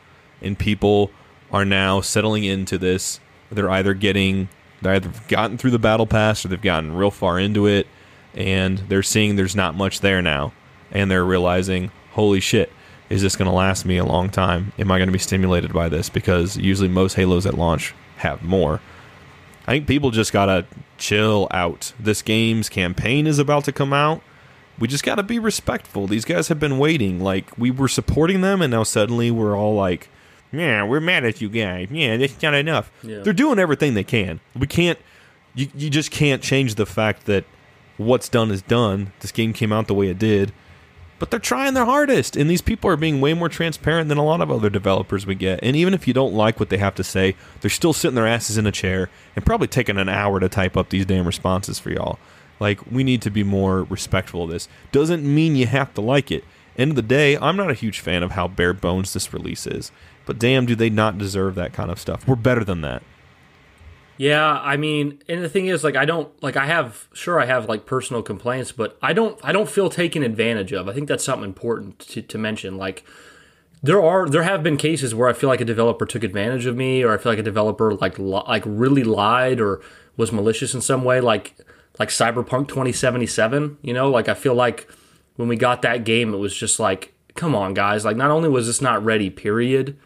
and 0.42 0.58
people 0.58 1.10
are 1.52 1.64
now 1.64 2.00
settling 2.00 2.44
into 2.44 2.78
this. 2.78 3.20
They're 3.50 3.70
either 3.70 3.94
getting 3.94 4.48
they 4.82 4.90
either 4.90 5.10
gotten 5.26 5.58
through 5.58 5.72
the 5.72 5.78
battle 5.78 6.06
pass 6.06 6.44
or 6.44 6.48
they've 6.48 6.60
gotten 6.60 6.94
real 6.94 7.10
far 7.10 7.38
into 7.38 7.66
it 7.66 7.86
and 8.34 8.78
they're 8.88 9.02
seeing 9.02 9.34
there's 9.34 9.56
not 9.56 9.74
much 9.74 10.00
there 10.00 10.22
now 10.22 10.52
and 10.92 11.10
they're 11.10 11.24
realizing, 11.24 11.90
"Holy 12.12 12.40
shit, 12.40 12.72
is 13.10 13.22
this 13.22 13.36
going 13.36 13.50
to 13.50 13.56
last 13.56 13.84
me 13.84 13.96
a 13.96 14.04
long 14.04 14.30
time? 14.30 14.72
Am 14.78 14.90
I 14.90 14.98
going 14.98 15.08
to 15.08 15.12
be 15.12 15.18
stimulated 15.18 15.72
by 15.72 15.88
this 15.88 16.08
because 16.08 16.56
usually 16.56 16.88
most 16.88 17.14
Halos 17.14 17.46
at 17.46 17.54
launch 17.54 17.94
have 18.18 18.42
more." 18.42 18.80
I 19.68 19.72
think 19.72 19.86
people 19.86 20.10
just 20.10 20.32
gotta 20.32 20.64
chill 20.96 21.46
out. 21.50 21.92
This 22.00 22.22
game's 22.22 22.70
campaign 22.70 23.26
is 23.26 23.38
about 23.38 23.64
to 23.64 23.72
come 23.72 23.92
out. 23.92 24.22
We 24.78 24.88
just 24.88 25.04
gotta 25.04 25.22
be 25.22 25.38
respectful. 25.38 26.06
These 26.06 26.24
guys 26.24 26.48
have 26.48 26.58
been 26.58 26.78
waiting. 26.78 27.20
Like 27.20 27.50
we 27.58 27.70
were 27.70 27.86
supporting 27.86 28.40
them, 28.40 28.62
and 28.62 28.70
now 28.70 28.82
suddenly 28.82 29.30
we're 29.30 29.54
all 29.54 29.74
like, 29.74 30.08
"Yeah, 30.52 30.84
we're 30.84 31.00
mad 31.00 31.24
at 31.24 31.40
you 31.40 31.48
guys. 31.48 31.88
Yeah, 31.90 32.16
that's 32.16 32.40
not 32.42 32.54
enough." 32.54 32.90
Yeah. 33.02 33.20
They're 33.20 33.32
doing 33.32 33.58
everything 33.58 33.94
they 33.94 34.04
can. 34.04 34.40
We 34.56 34.66
can't. 34.66 34.98
You 35.54 35.68
you 35.74 35.90
just 35.90 36.10
can't 36.10 36.42
change 36.42 36.76
the 36.76 36.86
fact 36.86 37.26
that 37.26 37.44
what's 37.96 38.28
done 38.28 38.50
is 38.50 38.62
done. 38.62 39.12
This 39.20 39.32
game 39.32 39.52
came 39.52 39.72
out 39.72 39.86
the 39.86 39.94
way 39.94 40.08
it 40.08 40.18
did 40.18 40.52
but 41.18 41.30
they're 41.30 41.40
trying 41.40 41.74
their 41.74 41.84
hardest 41.84 42.36
and 42.36 42.48
these 42.48 42.62
people 42.62 42.90
are 42.90 42.96
being 42.96 43.20
way 43.20 43.34
more 43.34 43.48
transparent 43.48 44.08
than 44.08 44.18
a 44.18 44.24
lot 44.24 44.40
of 44.40 44.50
other 44.50 44.70
developers 44.70 45.26
we 45.26 45.34
get 45.34 45.58
and 45.62 45.76
even 45.76 45.94
if 45.94 46.06
you 46.06 46.14
don't 46.14 46.34
like 46.34 46.58
what 46.60 46.68
they 46.68 46.78
have 46.78 46.94
to 46.94 47.04
say 47.04 47.34
they're 47.60 47.70
still 47.70 47.92
sitting 47.92 48.14
their 48.14 48.26
asses 48.26 48.58
in 48.58 48.66
a 48.66 48.72
chair 48.72 49.10
and 49.34 49.44
probably 49.44 49.66
taking 49.66 49.98
an 49.98 50.08
hour 50.08 50.40
to 50.40 50.48
type 50.48 50.76
up 50.76 50.90
these 50.90 51.06
damn 51.06 51.26
responses 51.26 51.78
for 51.78 51.90
y'all 51.90 52.18
like 52.60 52.84
we 52.90 53.04
need 53.04 53.22
to 53.22 53.30
be 53.30 53.42
more 53.42 53.84
respectful 53.84 54.44
of 54.44 54.50
this 54.50 54.68
doesn't 54.92 55.22
mean 55.24 55.56
you 55.56 55.66
have 55.66 55.92
to 55.94 56.00
like 56.00 56.30
it 56.30 56.44
end 56.76 56.92
of 56.92 56.96
the 56.96 57.02
day 57.02 57.36
i'm 57.38 57.56
not 57.56 57.70
a 57.70 57.74
huge 57.74 58.00
fan 58.00 58.22
of 58.22 58.32
how 58.32 58.46
bare 58.46 58.72
bones 58.72 59.12
this 59.12 59.32
release 59.32 59.66
is 59.66 59.90
but 60.28 60.38
damn 60.38 60.64
do 60.64 60.76
they 60.76 60.88
not 60.88 61.18
deserve 61.18 61.56
that 61.56 61.72
kind 61.72 61.90
of 61.90 61.98
stuff 61.98 62.28
we're 62.28 62.36
better 62.36 62.62
than 62.62 62.82
that 62.82 63.02
yeah, 64.18 64.50
I 64.50 64.76
mean, 64.76 65.22
and 65.28 65.44
the 65.44 65.48
thing 65.48 65.68
is, 65.68 65.84
like, 65.84 65.94
I 65.94 66.04
don't 66.04 66.30
like. 66.42 66.56
I 66.56 66.66
have 66.66 67.06
sure 67.14 67.40
I 67.40 67.46
have 67.46 67.68
like 67.68 67.86
personal 67.86 68.20
complaints, 68.20 68.72
but 68.72 68.98
I 69.00 69.12
don't. 69.12 69.38
I 69.44 69.52
don't 69.52 69.70
feel 69.70 69.88
taken 69.88 70.24
advantage 70.24 70.72
of. 70.72 70.88
I 70.88 70.92
think 70.92 71.06
that's 71.06 71.22
something 71.22 71.44
important 71.44 72.00
to, 72.00 72.22
to 72.22 72.36
mention. 72.36 72.76
Like, 72.76 73.04
there 73.80 74.02
are 74.02 74.28
there 74.28 74.42
have 74.42 74.64
been 74.64 74.76
cases 74.76 75.14
where 75.14 75.28
I 75.28 75.32
feel 75.34 75.48
like 75.48 75.60
a 75.60 75.64
developer 75.64 76.04
took 76.04 76.24
advantage 76.24 76.66
of 76.66 76.76
me, 76.76 77.04
or 77.04 77.14
I 77.14 77.18
feel 77.18 77.30
like 77.30 77.38
a 77.38 77.44
developer 77.44 77.94
like 77.94 78.18
li- 78.18 78.42
like 78.48 78.64
really 78.66 79.04
lied 79.04 79.60
or 79.60 79.80
was 80.16 80.32
malicious 80.32 80.74
in 80.74 80.80
some 80.80 81.04
way. 81.04 81.20
Like 81.20 81.54
like 82.00 82.08
Cyberpunk 82.08 82.66
2077. 82.66 83.78
You 83.82 83.94
know, 83.94 84.10
like 84.10 84.28
I 84.28 84.34
feel 84.34 84.54
like 84.54 84.90
when 85.36 85.46
we 85.46 85.54
got 85.54 85.82
that 85.82 86.02
game, 86.02 86.34
it 86.34 86.38
was 86.38 86.56
just 86.56 86.80
like, 86.80 87.14
come 87.36 87.54
on, 87.54 87.72
guys. 87.72 88.04
Like, 88.04 88.16
not 88.16 88.32
only 88.32 88.48
was 88.48 88.66
this 88.66 88.80
not 88.80 89.04
ready, 89.04 89.30
period 89.30 89.96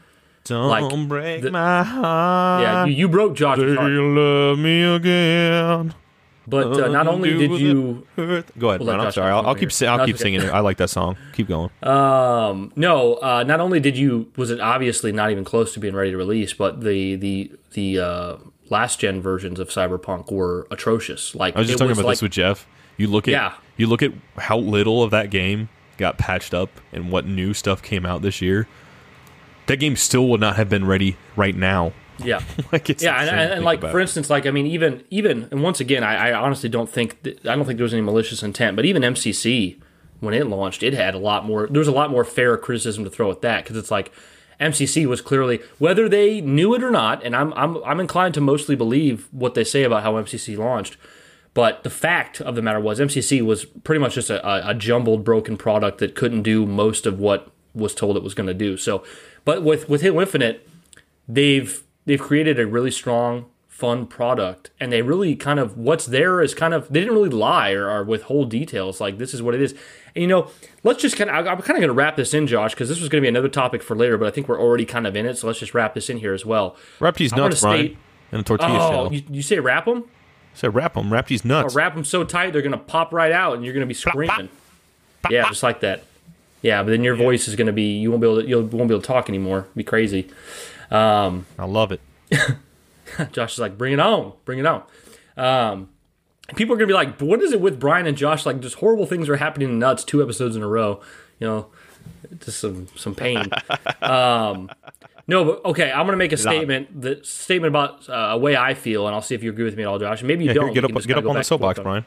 Don't 0.45 0.69
Like, 0.69 1.09
break 1.09 1.43
the- 1.43 1.51
my 1.53 1.83
heart. 1.85 2.63
Yeah, 2.63 2.85
you, 2.87 2.93
you 2.95 3.09
broke 3.09 3.35
Josh's 3.35 3.77
heart. 3.77 3.91
You 3.93 4.15
love 4.15 4.59
me 4.59 4.83
again. 4.83 5.95
But 6.45 6.73
uh, 6.81 6.89
not 6.89 7.07
only 7.07 7.39
did 7.39 7.53
you 7.61 8.05
Go 8.17 8.25
ahead, 8.25 8.45
We'll 8.59 8.81
let 8.81 8.99
I'm 8.99 9.07
Josh 9.07 9.15
sorry. 9.15 9.31
I'll, 9.31 9.47
I'll 9.47 9.55
keep 9.55 9.61
here. 9.61 9.71
sing- 9.71 9.89
I'll 9.89 9.99
No, 9.99 10.07
keep 10.07 10.17
okay. 10.17 10.23
singing 10.25 10.41
it. 10.43 10.49
I 10.51 10.59
like 10.59 10.79
that 10.79 10.91
song. 10.91 11.17
Keep 11.35 11.47
going. 11.47 11.71
Um, 11.85 12.73
no, 12.75 13.15
uh, 13.15 13.45
not 13.45 13.61
only 13.61 13.79
did 13.79 13.97
you 13.97 14.29
was 14.37 14.51
it 14.51 14.59
obviously 14.61 15.13
not 15.13 15.31
even 15.31 15.45
close 15.45 15.73
to 15.75 15.81
being 15.81 15.95
ready 15.95 16.11
to 16.11 16.17
release, 16.17 16.53
but 16.53 16.81
the 16.81 17.15
the 17.15 17.53
the 17.75 17.99
uh, 18.01 18.37
last 18.71 18.99
gen 18.99 19.23
versions 19.23 19.61
of 19.61 19.69
Cyberpunk 19.69 20.33
were 20.33 20.67
atrocious. 20.73 21.37
Like 21.37 21.55
I 21.55 21.61
was 21.61 21.69
just 21.69 21.77
it 21.77 21.79
talking 21.79 21.91
was 21.91 21.99
about 21.99 22.09
like, 22.09 22.15
this 22.17 22.23
with 22.23 22.33
Jeff. 22.33 22.67
You 22.97 23.07
look 23.07 23.29
at 23.29 23.33
Yeah. 23.33 23.55
you 23.77 23.87
look 23.87 24.03
at 24.03 24.11
how 24.39 24.59
little 24.59 25.05
of 25.05 25.13
that 25.13 25.31
game 25.31 25.69
got 25.97 26.19
patched 26.19 26.55
up 26.55 26.71
and 26.93 27.13
what 27.13 27.25
new 27.25 27.55
stuff 27.55 27.83
came 27.83 28.05
out 28.05 28.23
this 28.23 28.43
year. 28.43 28.67
That 29.67 29.77
game 29.77 29.97
still 29.97 30.29
would 30.29 30.41
not 30.41 30.57
have 30.57 30.69
been 30.69 30.87
ready 30.87 31.17
right 31.37 31.55
now. 31.55 31.93
yeah. 32.19 32.43
like 32.73 32.91
it's 32.91 33.03
Yeah, 33.03 33.21
and, 33.21 33.31
and, 33.31 33.53
and 33.53 33.65
like 33.65 33.79
about. 33.79 33.93
for 33.93 34.01
instance, 34.01 34.31
like 34.31 34.47
I 34.47 34.51
mean, 34.51 34.67
even 34.67 35.05
even 35.11 35.49
and 35.51 35.63
once 35.63 35.81
again, 35.81 36.05
I, 36.05 36.31
I 36.31 36.33
honestly 36.33 36.69
don't 36.69 36.91
think 36.91 37.23
that, 37.23 37.47
I 37.47 37.57
don't 37.57 37.65
think 37.65 37.79
there 37.79 37.85
was 37.85 37.93
any 37.93 38.03
malicious 38.03 38.43
intent, 38.43 38.77
but 38.77 38.85
even 38.85 39.03
MCC 39.03 39.81
when 40.21 40.35
it 40.35 40.47
launched, 40.47 40.85
it 40.85 40.95
had 40.95 41.15
a 41.15 41.19
lot 41.19 41.45
more. 41.45 41.67
There 41.67 41.81
was 41.81 41.89
a 41.89 41.93
lot 41.93 42.11
more 42.11 42.25
fair 42.25 42.57
criticism 42.57 43.03
to 43.05 43.11
throw 43.11 43.31
at 43.31 43.43
that 43.43 43.65
because 43.65 43.77
it's 43.77 43.91
like 43.91 44.13
MCC 44.61 45.05
was 45.07 45.21
clearly 45.21 45.61
whether 45.79 46.09
they 46.09 46.41
knew 46.41 46.75
it 46.75 46.83
or 46.85 46.93
not, 46.93 47.25
and 47.25 47.35
I'm 47.35 47.53
I'm 47.55 47.83
I'm 47.85 47.99
inclined 47.99 48.35
to 48.35 48.41
mostly 48.41 48.77
believe 48.77 49.29
what 49.33 49.55
they 49.55 49.65
say 49.65 49.83
about 49.83 50.05
how 50.05 50.15
MCC 50.15 50.57
launched. 50.57 50.97
But 51.55 51.83
the 51.83 51.91
fact 51.91 52.41
of 52.41 52.55
the 52.55 52.63
matter 52.63 52.81
was, 52.81 52.99
MCC 52.99 53.43
was 53.43 53.65
pretty 53.65 53.99
much 53.99 54.15
just 54.15 54.31
a, 54.31 54.47
a, 54.47 54.71
a 54.71 54.75
jumbled, 54.75 55.23
broken 55.25 55.57
product 55.57 55.99
that 55.99 56.15
couldn't 56.15 56.43
do 56.43 56.65
most 56.65 57.05
of 57.05 57.19
what 57.19 57.51
was 57.75 57.95
told 57.95 58.17
it 58.17 58.23
was 58.23 58.33
going 58.33 58.47
to 58.47 58.55
do. 58.55 58.77
So, 58.77 59.05
but 59.45 59.63
with 59.63 59.89
with 59.89 60.03
Halo 60.03 60.21
Infinite, 60.21 60.69
they've 61.29 61.83
they've 62.05 62.21
created 62.21 62.59
a 62.59 62.67
really 62.67 62.91
strong 62.91 63.47
fun 63.69 64.07
product 64.07 64.71
and 64.79 64.93
they 64.93 65.03
really 65.03 65.35
kind 65.35 65.59
of 65.59 65.77
what's 65.77 66.07
there 66.07 66.41
is 66.41 66.55
kind 66.55 66.73
of 66.73 66.87
they 66.89 67.01
didn't 67.01 67.15
really 67.15 67.29
lie 67.31 67.73
or, 67.73 67.91
or 67.91 68.05
withhold 68.05 68.49
details 68.49 69.01
like 69.01 69.19
this 69.19 69.35
is 69.35 69.43
what 69.43 69.55
it 69.57 69.63
is. 69.63 69.73
And 70.15 70.23
you 70.23 70.29
know 70.29 70.51
let's 70.85 71.01
just 71.03 71.17
kind 71.17 71.31
of 71.31 71.37
i'm 71.47 71.57
kind 71.63 71.71
of 71.71 71.77
going 71.79 71.89
to 71.89 71.93
wrap 71.93 72.15
this 72.17 72.33
in 72.35 72.47
josh 72.47 72.75
because 72.75 72.89
this 72.89 73.01
was 73.01 73.09
going 73.09 73.21
to 73.21 73.25
be 73.25 73.29
another 73.29 73.49
topic 73.49 73.83
for 73.83 73.97
later 73.97 74.17
but 74.19 74.29
i 74.29 74.31
think 74.31 74.47
we're 74.47 74.61
already 74.61 74.85
kind 74.85 75.07
of 75.07 75.17
in 75.17 75.25
it 75.27 75.37
so 75.39 75.47
let's 75.49 75.59
just 75.59 75.75
wrap 75.75 75.95
this 75.95 76.09
in 76.11 76.19
here 76.19 76.33
as 76.35 76.45
well. 76.47 76.77
Wrap 77.01 77.17
these 77.17 77.35
nuts, 77.35 77.63
Brian, 77.63 77.87
state- 77.87 77.99
and 78.31 78.43
a 78.43 78.45
tortilla 78.45 78.77
oh 78.77 78.91
shell. 78.91 79.13
you, 79.13 79.23
you 79.31 79.43
say 79.43 79.59
wrap 79.59 79.87
them 79.87 80.05
So 80.55 80.69
wrap 80.69 80.95
them, 80.95 81.09
oh, 81.09 81.11
wrap 81.11 81.27
these 81.27 81.45
nuts. 81.45 81.75
wrap 81.75 81.95
them 81.95 82.05
so 82.05 82.23
tight 82.25 82.53
they're 82.53 82.63
going 82.63 82.73
to 82.73 82.79
pop 82.79 83.13
right 83.13 83.33
out 83.33 83.55
and 83.55 83.65
you're 83.65 83.75
going 83.75 83.81
to 83.81 83.87
be 83.87 83.95
screaming. 83.95 84.49
Yeah 85.29 85.49
just 85.49 85.63
like 85.63 85.81
that 85.81 86.05
yeah 86.63 86.83
but 86.83 86.91
then 86.91 87.05
your 87.05 87.15
voice 87.15 87.47
is 87.49 87.57
going 87.57 87.67
to 87.67 87.73
be 87.73 87.99
you 87.99 88.11
won't 88.11 88.23
be 88.23 88.27
able 88.29 88.41
to 88.43 88.49
you 88.49 88.57
won't 88.57 88.89
be 88.89 88.95
able 88.95 89.01
to 89.01 89.07
talk 89.07 89.29
anymore 89.29 89.67
be 89.77 89.85
crazy 89.85 90.29
I 91.59 91.65
love 91.65 91.91
it. 91.93 92.01
Josh 93.33 93.55
is 93.55 93.59
like, 93.59 93.79
bring 93.79 93.93
it 93.95 94.01
on, 94.01 94.33
bring 94.45 94.59
it 94.59 94.67
on. 94.67 94.83
Um, 95.37 95.89
people 96.55 96.75
are 96.75 96.79
gonna 96.79 96.87
be 96.87 96.93
like, 96.93 97.19
what 97.21 97.41
is 97.43 97.53
it 97.53 97.61
with 97.61 97.81
Brian 97.81 98.07
and 98.07 98.17
Josh? 98.17 98.45
Like, 98.45 98.61
just 98.61 98.77
horrible 98.77 99.07
things 99.07 99.29
are 99.29 99.37
happening 99.37 99.71
in 99.71 99.79
nuts 99.79 100.05
two 100.05 100.23
episodes 100.23 100.57
in 100.57 100.63
a 100.63 100.69
row. 100.69 101.01
You 101.41 101.47
know, 101.47 101.67
just 102.41 102.61
some 102.61 102.89
some 102.97 103.15
pain. 103.15 103.51
um, 104.03 104.71
no, 105.27 105.45
but 105.45 105.65
okay, 105.71 105.91
I'm 105.91 106.05
gonna 106.07 106.17
make 106.19 106.33
a 106.33 106.37
statement. 106.37 107.01
The 107.01 107.21
statement 107.23 107.71
about 107.71 108.09
uh, 108.09 108.35
a 108.35 108.39
way 108.39 108.57
I 108.57 108.75
feel, 108.75 109.07
and 109.07 109.15
I'll 109.15 109.23
see 109.23 109.35
if 109.35 109.43
you 109.43 109.51
agree 109.51 109.65
with 109.65 109.77
me 109.77 109.85
at 109.85 109.87
all, 109.87 109.99
Josh. 109.99 110.23
Maybe 110.23 110.45
you 110.45 110.51
Yeah, 110.51 110.55
don't. 110.55 110.69
You 110.69 110.75
get 110.75 110.85
up, 110.85 110.91
get 111.05 111.17
up 111.19 111.25
on 111.25 111.25
the 111.25 111.29
back 111.29 111.37
and 111.37 111.47
forth 111.47 111.47
soapbox. 111.47 111.81
Brian. 111.81 112.05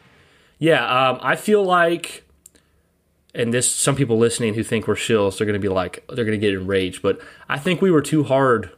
Yeah, 0.60 1.10
um, 1.10 1.20
I 1.22 1.36
feel 1.36 1.64
like, 1.64 2.24
and 3.36 3.54
this 3.54 3.70
some 3.70 3.96
people 3.96 4.18
listening 4.18 4.54
who 4.54 4.64
think 4.64 4.88
we're 4.88 4.96
shills, 4.96 5.38
they're 5.38 5.46
going 5.46 5.60
to 5.60 5.60
be 5.60 5.70
like, 5.70 6.06
they're 6.08 6.26
going 6.26 6.40
to 6.40 6.46
get 6.46 6.54
enraged. 6.54 7.02
But 7.02 7.20
I 7.50 7.60
think 7.60 7.82
we 7.82 7.92
were 7.92 8.02
too 8.02 8.24
hard. 8.24 8.72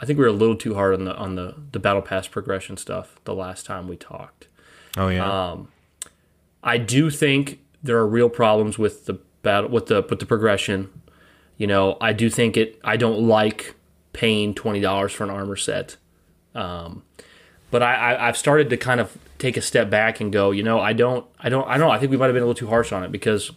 I 0.00 0.06
think 0.06 0.18
we 0.18 0.24
were 0.24 0.30
a 0.30 0.32
little 0.32 0.56
too 0.56 0.74
hard 0.74 0.94
on 0.94 1.04
the 1.04 1.14
on 1.14 1.34
the 1.34 1.54
the 1.72 1.78
battle 1.78 2.02
pass 2.02 2.26
progression 2.26 2.76
stuff 2.76 3.20
the 3.24 3.34
last 3.34 3.66
time 3.66 3.86
we 3.88 3.96
talked. 3.96 4.48
Oh 4.96 5.08
yeah. 5.08 5.56
I 6.62 6.78
do 6.78 7.10
think 7.10 7.60
there 7.82 7.96
are 7.98 8.06
real 8.06 8.28
problems 8.28 8.78
with 8.78 9.06
the 9.06 9.14
battle 9.42 9.70
with 9.70 9.86
the 9.86 10.04
with 10.08 10.18
the 10.18 10.26
progression. 10.26 10.90
You 11.56 11.66
know, 11.66 11.96
I 12.00 12.12
do 12.12 12.30
think 12.30 12.56
it. 12.56 12.80
I 12.84 12.96
don't 12.96 13.26
like 13.26 13.74
paying 14.12 14.54
twenty 14.54 14.80
dollars 14.80 15.12
for 15.12 15.24
an 15.24 15.30
armor 15.30 15.56
set. 15.56 15.96
Um, 16.54 17.02
but 17.70 17.82
I, 17.82 17.94
I 17.94 18.28
I've 18.28 18.36
started 18.36 18.70
to 18.70 18.76
kind 18.76 19.00
of 19.00 19.16
take 19.38 19.56
a 19.56 19.60
step 19.60 19.90
back 19.90 20.20
and 20.20 20.32
go. 20.32 20.50
You 20.50 20.62
know, 20.62 20.80
I 20.80 20.92
don't 20.92 21.26
I 21.38 21.48
don't 21.48 21.66
I 21.68 21.78
don't. 21.78 21.90
I 21.90 21.98
think 21.98 22.10
we 22.10 22.16
might 22.16 22.26
have 22.26 22.34
been 22.34 22.42
a 22.42 22.46
little 22.46 22.58
too 22.58 22.68
harsh 22.68 22.92
on 22.92 23.04
it 23.04 23.12
because 23.12 23.50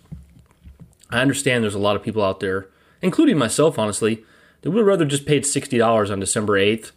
I 1.11 1.21
understand 1.21 1.63
there's 1.63 1.75
a 1.75 1.79
lot 1.79 1.95
of 1.95 2.03
people 2.03 2.23
out 2.23 2.39
there, 2.39 2.67
including 3.01 3.37
myself, 3.37 3.77
honestly, 3.77 4.23
that 4.61 4.71
would 4.71 4.85
rather 4.85 5.05
just 5.05 5.25
paid 5.25 5.45
sixty 5.45 5.77
dollars 5.77 6.11
on 6.11 6.19
December 6.19 6.57
eighth, 6.57 6.91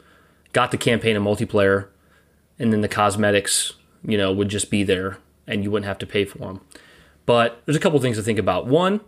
got 0.52 0.70
the 0.70 0.76
campaign 0.76 1.16
and 1.16 1.24
multiplayer, 1.24 1.88
and 2.58 2.72
then 2.72 2.80
the 2.80 2.88
cosmetics, 2.88 3.72
you 4.04 4.16
know, 4.18 4.32
would 4.32 4.48
just 4.48 4.70
be 4.70 4.84
there 4.84 5.18
and 5.46 5.62
you 5.62 5.70
wouldn't 5.70 5.86
have 5.86 5.98
to 5.98 6.06
pay 6.06 6.24
for 6.24 6.38
them. 6.38 6.60
But 7.26 7.62
there's 7.64 7.76
a 7.76 7.80
couple 7.80 7.98
things 8.00 8.16
to 8.16 8.22
think 8.22 8.38
about. 8.38 8.66
One, 8.66 9.00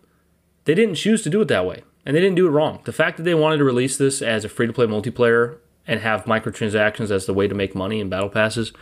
they 0.64 0.74
didn't 0.74 0.96
choose 0.96 1.22
to 1.22 1.30
do 1.30 1.40
it 1.40 1.48
that 1.48 1.66
way, 1.66 1.82
and 2.04 2.16
they 2.16 2.20
didn't 2.20 2.36
do 2.36 2.46
it 2.46 2.50
wrong. 2.50 2.80
The 2.84 2.92
fact 2.92 3.16
that 3.16 3.22
they 3.22 3.34
wanted 3.34 3.58
to 3.58 3.64
release 3.64 3.96
this 3.96 4.22
as 4.22 4.44
a 4.44 4.48
free 4.48 4.66
to 4.66 4.72
play 4.72 4.86
multiplayer 4.86 5.58
and 5.86 6.00
have 6.00 6.24
microtransactions 6.24 7.10
as 7.10 7.26
the 7.26 7.34
way 7.34 7.46
to 7.46 7.54
make 7.54 7.74
money 7.74 8.00
in 8.00 8.08
battle 8.08 8.28
passes, 8.28 8.72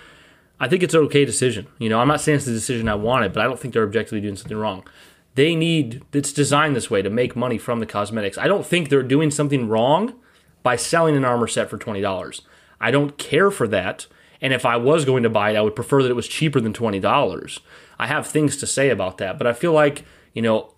I 0.58 0.68
think 0.68 0.82
it's 0.82 0.94
an 0.94 1.00
okay 1.02 1.24
decision. 1.24 1.66
You 1.78 1.88
know, 1.88 2.00
I'm 2.00 2.08
not 2.08 2.20
saying 2.20 2.36
it's 2.36 2.46
the 2.46 2.52
decision 2.52 2.88
I 2.88 2.94
wanted, 2.94 3.32
but 3.32 3.42
I 3.42 3.44
don't 3.44 3.58
think 3.58 3.74
they're 3.74 3.84
objectively 3.84 4.20
doing 4.20 4.36
something 4.36 4.56
wrong. 4.56 4.86
They 5.34 5.54
need 5.56 6.02
it's 6.12 6.32
designed 6.32 6.76
this 6.76 6.90
way 6.90 7.02
to 7.02 7.10
make 7.10 7.34
money 7.34 7.58
from 7.58 7.80
the 7.80 7.86
cosmetics. 7.86 8.38
I 8.38 8.46
don't 8.46 8.66
think 8.66 8.88
they're 8.88 9.02
doing 9.02 9.30
something 9.30 9.68
wrong 9.68 10.14
by 10.62 10.76
selling 10.76 11.16
an 11.16 11.24
armor 11.24 11.48
set 11.48 11.68
for 11.68 11.78
twenty 11.78 12.00
dollars. 12.00 12.42
I 12.80 12.90
don't 12.90 13.18
care 13.18 13.50
for 13.50 13.66
that. 13.68 14.06
And 14.40 14.52
if 14.52 14.66
I 14.66 14.76
was 14.76 15.04
going 15.04 15.22
to 15.22 15.30
buy 15.30 15.50
it, 15.50 15.56
I 15.56 15.62
would 15.62 15.74
prefer 15.74 16.02
that 16.02 16.10
it 16.10 16.16
was 16.16 16.28
cheaper 16.28 16.60
than 16.60 16.72
twenty 16.72 17.00
dollars. 17.00 17.60
I 17.98 18.06
have 18.06 18.26
things 18.26 18.56
to 18.58 18.66
say 18.66 18.90
about 18.90 19.18
that, 19.18 19.38
but 19.38 19.46
I 19.46 19.52
feel 19.52 19.72
like 19.72 20.04
you 20.34 20.42
know, 20.42 20.72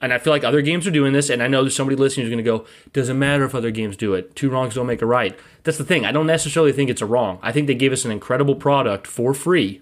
and 0.00 0.12
I 0.12 0.18
feel 0.18 0.32
like 0.32 0.44
other 0.44 0.62
games 0.62 0.86
are 0.86 0.90
doing 0.92 1.12
this. 1.12 1.30
And 1.30 1.42
I 1.42 1.48
know 1.48 1.62
there's 1.62 1.76
somebody 1.76 1.96
listening 1.96 2.26
who's 2.26 2.32
going 2.32 2.44
to 2.44 2.50
go, 2.50 2.66
"Doesn't 2.92 3.18
matter 3.18 3.44
if 3.44 3.54
other 3.54 3.70
games 3.70 3.96
do 3.96 4.14
it. 4.14 4.36
Two 4.36 4.50
wrongs 4.50 4.74
don't 4.74 4.86
make 4.86 5.02
a 5.02 5.06
right." 5.06 5.36
That's 5.64 5.78
the 5.78 5.84
thing. 5.84 6.04
I 6.04 6.12
don't 6.12 6.26
necessarily 6.26 6.72
think 6.72 6.90
it's 6.90 7.02
a 7.02 7.06
wrong. 7.06 7.40
I 7.42 7.50
think 7.50 7.66
they 7.66 7.74
gave 7.74 7.92
us 7.92 8.04
an 8.04 8.12
incredible 8.12 8.54
product 8.54 9.06
for 9.06 9.34
free, 9.34 9.80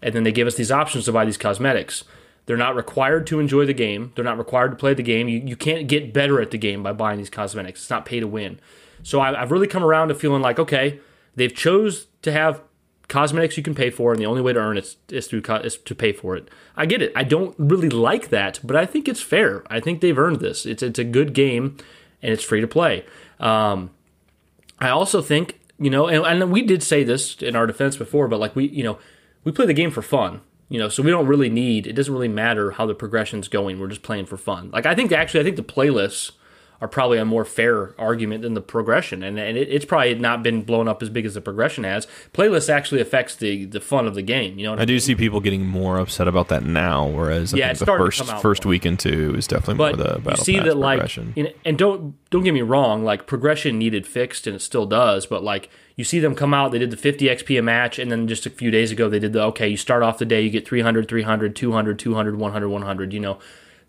and 0.00 0.14
then 0.14 0.22
they 0.22 0.32
give 0.32 0.46
us 0.46 0.54
these 0.54 0.70
options 0.70 1.06
to 1.06 1.12
buy 1.12 1.24
these 1.24 1.36
cosmetics. 1.36 2.04
They're 2.46 2.56
not 2.56 2.74
required 2.74 3.26
to 3.28 3.40
enjoy 3.40 3.66
the 3.66 3.74
game. 3.74 4.12
They're 4.14 4.24
not 4.24 4.38
required 4.38 4.70
to 4.70 4.76
play 4.76 4.94
the 4.94 5.02
game. 5.02 5.28
You, 5.28 5.40
you 5.40 5.56
can't 5.56 5.86
get 5.86 6.12
better 6.12 6.40
at 6.40 6.50
the 6.50 6.58
game 6.58 6.82
by 6.82 6.92
buying 6.92 7.18
these 7.18 7.30
cosmetics. 7.30 7.82
It's 7.82 7.90
not 7.90 8.06
pay 8.06 8.20
to 8.20 8.26
win. 8.26 8.60
So 9.02 9.20
I, 9.20 9.40
I've 9.40 9.52
really 9.52 9.66
come 9.66 9.84
around 9.84 10.08
to 10.08 10.14
feeling 10.14 10.42
like, 10.42 10.58
okay, 10.58 11.00
they've 11.36 11.54
chose 11.54 12.06
to 12.22 12.32
have 12.32 12.62
cosmetics 13.08 13.56
you 13.56 13.62
can 13.62 13.74
pay 13.74 13.90
for, 13.90 14.12
and 14.12 14.20
the 14.20 14.26
only 14.26 14.40
way 14.40 14.52
to 14.52 14.58
earn 14.58 14.78
it 14.78 14.96
is 15.08 15.26
through 15.26 15.42
co- 15.42 15.56
is 15.56 15.76
to 15.76 15.94
pay 15.94 16.12
for 16.12 16.36
it. 16.36 16.48
I 16.76 16.86
get 16.86 17.02
it. 17.02 17.12
I 17.14 17.24
don't 17.24 17.54
really 17.58 17.90
like 17.90 18.30
that, 18.30 18.60
but 18.62 18.76
I 18.76 18.86
think 18.86 19.08
it's 19.08 19.20
fair. 19.20 19.64
I 19.68 19.80
think 19.80 20.00
they've 20.00 20.18
earned 20.18 20.40
this. 20.40 20.64
It's 20.64 20.82
it's 20.82 20.98
a 20.98 21.04
good 21.04 21.32
game, 21.34 21.76
and 22.22 22.32
it's 22.32 22.44
free 22.44 22.60
to 22.60 22.68
play. 22.68 23.04
Um, 23.38 23.90
I 24.78 24.88
also 24.88 25.20
think, 25.20 25.60
you 25.78 25.90
know, 25.90 26.06
and, 26.06 26.24
and 26.24 26.52
we 26.52 26.62
did 26.62 26.82
say 26.82 27.04
this 27.04 27.36
in 27.42 27.56
our 27.56 27.66
defense 27.66 27.96
before, 27.96 28.28
but 28.28 28.40
like 28.40 28.54
we, 28.56 28.68
you 28.68 28.84
know, 28.84 28.98
we 29.44 29.52
play 29.52 29.66
the 29.66 29.74
game 29.74 29.90
for 29.90 30.02
fun, 30.02 30.40
you 30.70 30.78
know, 30.78 30.88
so 30.88 31.02
we 31.02 31.10
don't 31.10 31.26
really 31.26 31.50
need, 31.50 31.86
it 31.86 31.94
doesn't 31.94 32.14
really 32.14 32.28
matter 32.28 32.70
how 32.70 32.86
the 32.86 32.94
progression's 32.94 33.48
going. 33.48 33.78
We're 33.78 33.88
just 33.88 34.02
playing 34.02 34.26
for 34.26 34.36
fun. 34.36 34.70
Like, 34.72 34.86
I 34.86 34.94
think 34.94 35.12
actually, 35.12 35.40
I 35.40 35.42
think 35.42 35.56
the 35.56 35.62
playlists 35.62 36.30
are 36.80 36.88
probably 36.88 37.18
a 37.18 37.24
more 37.24 37.44
fair 37.44 37.94
argument 37.98 38.42
than 38.42 38.54
the 38.54 38.60
progression. 38.60 39.22
And, 39.22 39.38
and 39.38 39.56
it, 39.58 39.68
it's 39.68 39.84
probably 39.84 40.14
not 40.14 40.42
been 40.42 40.62
blown 40.62 40.88
up 40.88 41.02
as 41.02 41.10
big 41.10 41.26
as 41.26 41.34
the 41.34 41.40
progression 41.40 41.84
has. 41.84 42.06
Playlist 42.32 42.70
actually 42.70 43.00
affects 43.00 43.36
the, 43.36 43.66
the 43.66 43.80
fun 43.80 44.06
of 44.06 44.14
the 44.14 44.22
game, 44.22 44.58
you 44.58 44.66
know 44.66 44.74
I 44.74 44.82
I 44.82 44.84
do 44.86 44.98
see 44.98 45.14
people 45.14 45.40
getting 45.40 45.66
more 45.66 45.98
upset 45.98 46.26
about 46.26 46.48
that 46.48 46.64
now, 46.64 47.06
whereas 47.06 47.52
I 47.52 47.58
Yeah, 47.58 47.66
think 47.68 47.78
the 47.80 47.86
first 47.86 48.24
first 48.40 48.64
more. 48.64 48.70
week 48.70 48.84
and 48.84 48.98
two 48.98 49.34
is 49.36 49.46
definitely 49.46 49.74
but 49.74 49.96
more 49.96 50.06
the 50.06 50.18
battle 50.20 50.32
you 50.38 50.44
see 50.44 50.58
that 50.58 50.76
like 50.76 51.16
and 51.64 51.78
don't 51.78 52.14
don't 52.30 52.42
get 52.44 52.54
me 52.54 52.62
wrong 52.62 53.04
like 53.04 53.26
progression 53.26 53.78
needed 53.78 54.06
fixed 54.06 54.46
and 54.46 54.56
it 54.56 54.60
still 54.60 54.86
does 54.86 55.26
but 55.26 55.42
like 55.42 55.68
you 55.96 56.04
see 56.04 56.18
them 56.18 56.34
come 56.34 56.54
out 56.54 56.72
they 56.72 56.78
did 56.78 56.90
the 56.90 56.96
50 56.96 57.26
xp 57.26 57.58
a 57.58 57.62
match 57.62 57.98
and 57.98 58.10
then 58.10 58.26
just 58.26 58.46
a 58.46 58.50
few 58.50 58.70
days 58.70 58.90
ago 58.90 59.08
they 59.08 59.18
did 59.18 59.32
the 59.32 59.42
okay 59.42 59.68
you 59.68 59.76
start 59.76 60.02
off 60.02 60.18
the 60.18 60.24
day 60.24 60.40
you 60.40 60.50
get 60.50 60.66
300 60.66 61.08
300 61.08 61.54
200 61.54 61.98
200 61.98 62.36
100 62.36 62.68
100 62.68 63.12
you 63.12 63.20
know 63.20 63.38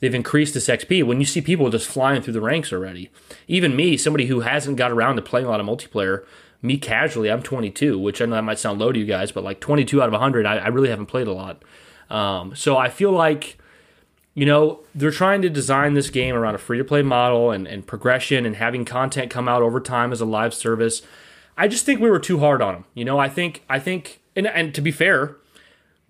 they've 0.01 0.13
increased 0.13 0.53
this 0.53 0.67
xp 0.67 1.03
when 1.03 1.19
you 1.19 1.25
see 1.25 1.39
people 1.39 1.69
just 1.69 1.87
flying 1.87 2.21
through 2.21 2.33
the 2.33 2.41
ranks 2.41 2.73
already 2.73 3.09
even 3.47 3.75
me 3.75 3.95
somebody 3.95 4.25
who 4.25 4.41
hasn't 4.41 4.77
got 4.77 4.91
around 4.91 5.15
to 5.15 5.21
playing 5.21 5.47
a 5.47 5.49
lot 5.49 5.61
of 5.61 5.65
multiplayer 5.65 6.25
me 6.61 6.77
casually 6.77 7.31
i'm 7.31 7.41
22 7.41 7.97
which 7.97 8.21
i 8.21 8.25
know 8.25 8.35
that 8.35 8.43
might 8.43 8.59
sound 8.59 8.79
low 8.79 8.91
to 8.91 8.99
you 8.99 9.05
guys 9.05 9.31
but 9.31 9.43
like 9.43 9.61
22 9.61 10.01
out 10.01 10.07
of 10.07 10.13
100 10.13 10.45
i, 10.45 10.57
I 10.57 10.67
really 10.67 10.89
haven't 10.89 11.05
played 11.05 11.27
a 11.27 11.33
lot 11.33 11.63
um, 12.09 12.53
so 12.55 12.75
i 12.75 12.89
feel 12.89 13.11
like 13.13 13.57
you 14.33 14.45
know, 14.45 14.79
they're 14.95 15.11
trying 15.11 15.41
to 15.41 15.49
design 15.49 15.93
this 15.93 16.09
game 16.09 16.35
around 16.35 16.55
a 16.55 16.57
free 16.57 16.77
to 16.77 16.83
play 16.83 17.01
model 17.01 17.51
and, 17.51 17.67
and 17.67 17.85
progression 17.85 18.45
and 18.45 18.55
having 18.55 18.85
content 18.85 19.29
come 19.29 19.49
out 19.49 19.61
over 19.61 19.79
time 19.79 20.11
as 20.11 20.21
a 20.21 20.25
live 20.25 20.53
service. 20.53 21.01
I 21.57 21.67
just 21.67 21.85
think 21.85 21.99
we 21.99 22.09
were 22.09 22.19
too 22.19 22.39
hard 22.39 22.61
on 22.61 22.73
them. 22.73 22.85
You 22.93 23.03
know, 23.03 23.19
I 23.19 23.27
think 23.27 23.63
I 23.69 23.79
think 23.79 24.21
and 24.35 24.47
and 24.47 24.73
to 24.73 24.81
be 24.81 24.91
fair, 24.91 25.35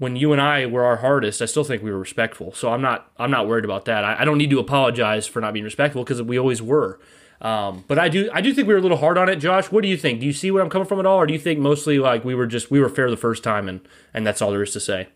when 0.01 0.15
you 0.15 0.31
and 0.31 0.41
I 0.41 0.65
were 0.65 0.83
our 0.83 0.97
hardest, 0.97 1.43
I 1.43 1.45
still 1.45 1.63
think 1.63 1.83
we 1.83 1.91
were 1.91 1.99
respectful. 1.99 2.53
So 2.53 2.73
I'm 2.73 2.81
not 2.81 3.11
I'm 3.19 3.29
not 3.29 3.47
worried 3.47 3.65
about 3.65 3.85
that. 3.85 4.03
I, 4.03 4.21
I 4.21 4.25
don't 4.25 4.39
need 4.39 4.49
to 4.49 4.57
apologize 4.57 5.27
for 5.27 5.41
not 5.41 5.53
being 5.53 5.63
respectful 5.63 6.03
because 6.03 6.19
we 6.23 6.39
always 6.39 6.59
were. 6.59 6.99
Um, 7.39 7.85
but 7.87 7.99
I 7.99 8.09
do 8.09 8.27
I 8.33 8.41
do 8.41 8.51
think 8.51 8.67
we 8.67 8.73
were 8.73 8.79
a 8.79 8.81
little 8.81 8.97
hard 8.97 9.19
on 9.19 9.29
it, 9.29 9.35
Josh. 9.35 9.71
What 9.71 9.83
do 9.83 9.87
you 9.87 9.97
think? 9.97 10.19
Do 10.19 10.25
you 10.25 10.33
see 10.33 10.49
where 10.49 10.63
I'm 10.63 10.71
coming 10.71 10.87
from 10.87 10.99
at 10.99 11.05
all, 11.05 11.17
or 11.17 11.27
do 11.27 11.33
you 11.33 11.39
think 11.39 11.59
mostly 11.59 11.99
like 11.99 12.25
we 12.25 12.33
were 12.33 12.47
just 12.47 12.71
we 12.71 12.79
were 12.79 12.89
fair 12.89 13.11
the 13.11 13.17
first 13.17 13.43
time 13.43 13.69
and 13.69 13.87
and 14.11 14.25
that's 14.25 14.41
all 14.41 14.49
there 14.49 14.63
is 14.63 14.73
to 14.73 14.79
say? 14.79 15.09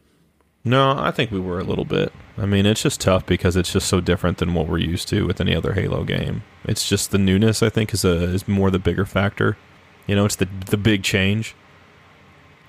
No, 0.63 0.95
I 0.95 1.09
think 1.09 1.31
we 1.31 1.39
were 1.39 1.59
a 1.59 1.63
little 1.63 1.85
bit. 1.85 2.13
I 2.37 2.45
mean, 2.45 2.67
it's 2.67 2.83
just 2.83 3.01
tough 3.01 3.25
because 3.25 3.55
it's 3.55 3.73
just 3.73 3.87
so 3.87 4.01
different 4.01 4.37
than 4.37 4.53
what 4.53 4.67
we're 4.67 4.77
used 4.77 5.07
to 5.07 5.25
with 5.25 5.41
any 5.41 5.55
other 5.55 5.73
Halo 5.73 6.03
game. 6.03 6.43
It's 6.63 6.87
just 6.87 7.09
the 7.09 7.17
newness. 7.17 7.63
I 7.63 7.69
think 7.69 7.91
is 7.91 8.05
a 8.05 8.25
is 8.25 8.47
more 8.47 8.69
the 8.69 8.77
bigger 8.77 9.07
factor. 9.07 9.57
You 10.05 10.15
know, 10.15 10.25
it's 10.25 10.35
the 10.35 10.47
the 10.67 10.77
big 10.77 11.01
change, 11.01 11.55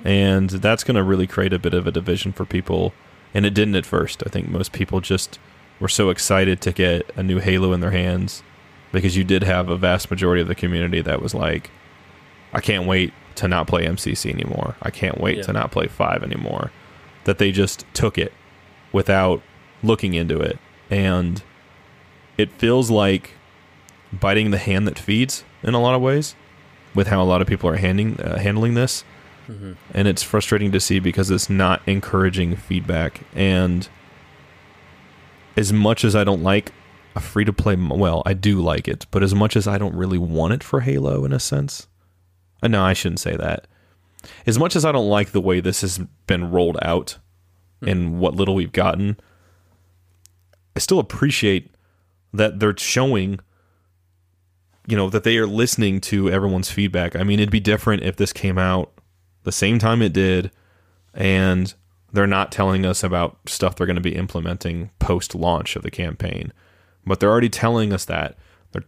and 0.07 0.49
that's 0.49 0.85
going 0.85 0.95
to 0.95 1.03
really 1.03 1.27
create 1.27 1.53
a 1.53 1.59
bit 1.59 1.75
of 1.75 1.87
a 1.87 1.91
division 1.91 2.33
for 2.33 2.45
people. 2.45 2.95
And 3.35 3.45
it 3.45 3.55
didn't 3.55 3.75
at 3.75 3.85
first. 3.85 4.23
I 4.25 4.31
think 4.31 4.49
most 4.49 4.73
people 4.73 5.01
just 5.01 5.39
were 5.81 5.89
so 5.89 6.11
excited 6.11 6.61
to 6.63 6.73
get 6.73 7.11
a 7.17 7.23
new 7.23 7.39
Halo 7.41 7.73
in 7.73 7.81
their 7.81 7.91
hands 7.91 8.43
because 8.93 9.17
you 9.17 9.25
did 9.25 9.43
have 9.43 9.69
a 9.69 9.77
vast 9.77 10.09
majority 10.11 10.41
of 10.41 10.49
the 10.49 10.55
community 10.55 11.01
that 11.03 11.21
was 11.21 11.35
like, 11.35 11.71
I 12.53 12.61
can't 12.61 12.87
wait 12.87 13.13
to 13.35 13.49
not 13.49 13.67
play 13.67 13.85
MCC 13.85 14.31
anymore. 14.33 14.77
I 14.81 14.91
can't 14.91 15.21
wait 15.21 15.39
Yeah. 15.39 15.43
to 15.43 15.53
not 15.53 15.73
play 15.73 15.89
5 15.89 16.23
anymore. 16.23 16.71
That 17.25 17.39
they 17.39 17.51
just 17.51 17.85
took 17.93 18.17
it 18.17 18.33
without 18.93 19.43
looking 19.83 20.15
into 20.15 20.41
it. 20.41 20.59
And 20.89 21.43
it 22.39 22.53
feels 22.53 22.91
like 22.91 23.33
biting 24.13 24.53
the 24.53 24.59
hand 24.59 24.87
that 24.87 24.99
feeds 24.99 25.45
in 25.65 25.75
a 25.75 25.81
lot 25.81 25.95
of 25.97 26.01
ways 26.01 26.37
with 26.95 27.09
how 27.09 27.21
a 27.21 27.25
lot 27.27 27.43
of 27.43 27.49
people 27.49 27.69
are 27.69 27.77
handing, 27.77 28.19
uh, 28.21 28.39
handling 28.39 28.75
this. 28.75 29.05
And 29.95 30.09
it's 30.09 30.23
frustrating 30.23 30.73
to 30.73 30.81
see 30.81 30.99
because 30.99 31.31
it's 31.31 31.49
not 31.49 31.83
encouraging 31.87 32.57
feedback. 32.57 33.21
And 33.35 33.89
as 35.57 35.73
much 35.73 36.05
as 36.05 36.15
I 36.17 36.25
don't 36.25 36.43
like 36.43 36.73
a 37.15 37.21
free 37.21 37.45
to 37.45 37.53
play, 37.53 37.77
well, 37.77 38.23
I 38.27 38.35
do 38.35 38.61
like 38.61 38.89
it, 38.89 39.07
but 39.11 39.23
as 39.23 39.35
much 39.35 39.57
as 39.57 39.67
I 39.67 39.79
don't 39.79 39.95
really 39.95 40.19
want 40.19 40.53
it 40.53 40.63
for 40.63 40.81
Halo 40.81 41.25
in 41.25 41.33
a 41.33 41.41
sense, 41.41 41.87
uh, 42.63 42.69
no, 42.69 42.85
I 42.85 42.93
shouldn't 42.93 43.21
say 43.21 43.37
that. 43.37 43.67
As 44.47 44.59
much 44.59 44.77
as 44.77 44.85
I 44.85 44.93
don't 44.93 45.09
like 45.09 45.31
the 45.31 45.41
way 45.41 45.61
this 45.61 45.81
has 45.83 45.99
been 46.27 46.51
rolled 46.51 46.79
out 46.83 47.19
and 47.81 48.19
what 48.19 48.35
little 48.35 48.55
we've 48.55 48.73
gotten, 48.73 49.17
I 50.75 50.81
still 50.81 50.99
appreciate 50.99 51.71
that 52.33 52.61
they're 52.61 52.77
showing, 52.77 53.41
you 54.87 54.97
know, 54.97 55.09
that 55.09 55.25
they 55.25 55.39
are 55.39 55.47
listening 55.47 56.01
to 56.03 56.31
everyone's 56.31 56.71
feedback. 56.71 57.17
I 57.17 57.23
mean, 57.23 57.39
it'd 57.39 57.51
be 57.51 57.61
different 57.61 58.03
if 58.03 58.17
this 58.17 58.33
came 58.33 58.59
out 58.59 58.93
the 59.47 59.53
same 59.53 59.79
time 59.79 60.03
it 60.03 60.13
did 60.13 60.51
and 61.15 61.73
they're 62.13 62.27
not 62.27 62.53
telling 62.53 62.85
us 62.85 63.03
about 63.03 63.39
stuff 63.47 63.75
they're 63.75 63.87
going 63.87 63.97
to 63.97 64.03
be 64.03 64.15
implementing 64.15 64.91
post 64.99 65.35
launch 65.35 65.77
of 65.77 65.83
the 65.83 65.91
campaign. 65.91 66.53
But 67.07 67.21
they're 67.21 67.31
already 67.31 67.49
telling 67.49 67.93
us 67.93 68.05
that. 68.05 68.37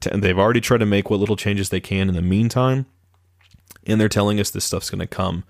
T- 0.01 0.11
they've 0.13 0.39
already 0.39 0.61
tried 0.61 0.79
to 0.79 0.87
make 0.87 1.09
what 1.09 1.21
little 1.21 1.37
changes 1.37 1.71
they 1.71 1.81
can 1.81 2.09
in 2.09 2.15
the 2.15 2.23
meantime. 2.23 2.87
And 3.87 4.01
they're 4.01 4.09
telling 4.09 4.39
us 4.39 4.51
this 4.51 4.67
stuff's 4.67 4.91
going 4.91 5.01
to 5.01 5.07
come 5.07 5.45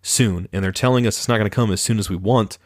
soon. 0.00 0.48
And 0.52 0.64
they're 0.64 0.72
telling 0.72 1.06
us 1.06 1.18
it's 1.18 1.28
not 1.28 1.36
going 1.36 1.50
to 1.50 1.54
come 1.54 1.70
as 1.70 1.80
soon 1.80 1.98
as 1.98 2.08
we 2.08 2.16
want, 2.16 2.56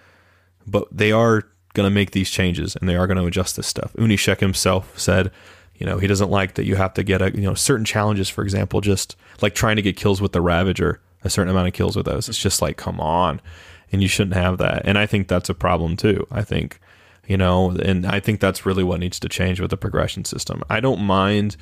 but 0.66 0.87
they 0.96 1.11
are 1.11 1.42
going 1.74 1.87
to 1.87 1.94
make 1.94 2.12
these 2.12 2.30
changes 2.30 2.76
and 2.76 2.88
they 2.88 2.96
are 2.96 3.06
going 3.06 3.18
to 3.18 3.26
adjust 3.26 3.56
this 3.56 3.66
stuff. 3.66 3.92
Unishek 3.94 4.40
himself 4.40 4.98
said, 4.98 5.30
you 5.74 5.87
know, 5.87 5.98
he 5.98 6.06
doesn't 6.06 6.30
like 6.30 6.54
that 6.54 6.64
you 6.64 6.76
have 6.76 6.94
to 6.94 7.02
get 7.02 7.20
a, 7.20 7.30
you 7.35 7.42
know, 7.42 7.54
certain 7.54 7.85
challenges, 7.85 8.28
for 8.28 8.42
example, 8.42 8.80
just 8.80 9.16
like 9.42 9.54
trying 9.54 9.76
to 9.76 9.82
get 9.82 9.96
kills 9.96 10.20
with 10.20 10.32
the 10.32 10.40
Ravager, 10.40 11.00
a 11.27 11.31
certain 11.31 11.51
amount 11.51 11.69
of 11.69 11.75
kills 11.75 11.97
with 11.97 12.07
those. 12.07 12.29
It's 12.29 12.39
just 12.39 12.62
like, 12.62 12.77
come 12.77 13.01
on. 13.01 13.41
And 13.93 14.03
you 14.03 14.09
shouldn't 14.09 14.37
have 14.37 14.59
that. 14.59 14.83
And 14.85 14.99
I 14.99 15.07
think 15.07 15.29
that's 15.29 15.49
a 15.49 15.55
problem 15.55 15.97
too. 15.97 16.27
I 16.31 16.43
think, 16.43 16.81
you 17.27 17.37
know, 17.37 17.71
and 17.71 18.07
I 18.07 18.21
think 18.21 18.41
that's 18.41 18.67
really 18.67 18.83
what 18.83 19.01
needs 19.01 19.21
to 19.21 19.29
change 19.29 19.61
with 19.61 19.71
the 19.71 19.77
progression 19.77 20.25
system. 20.25 20.62
I 20.69 20.81
don't 20.81 21.01
mind 21.01 21.57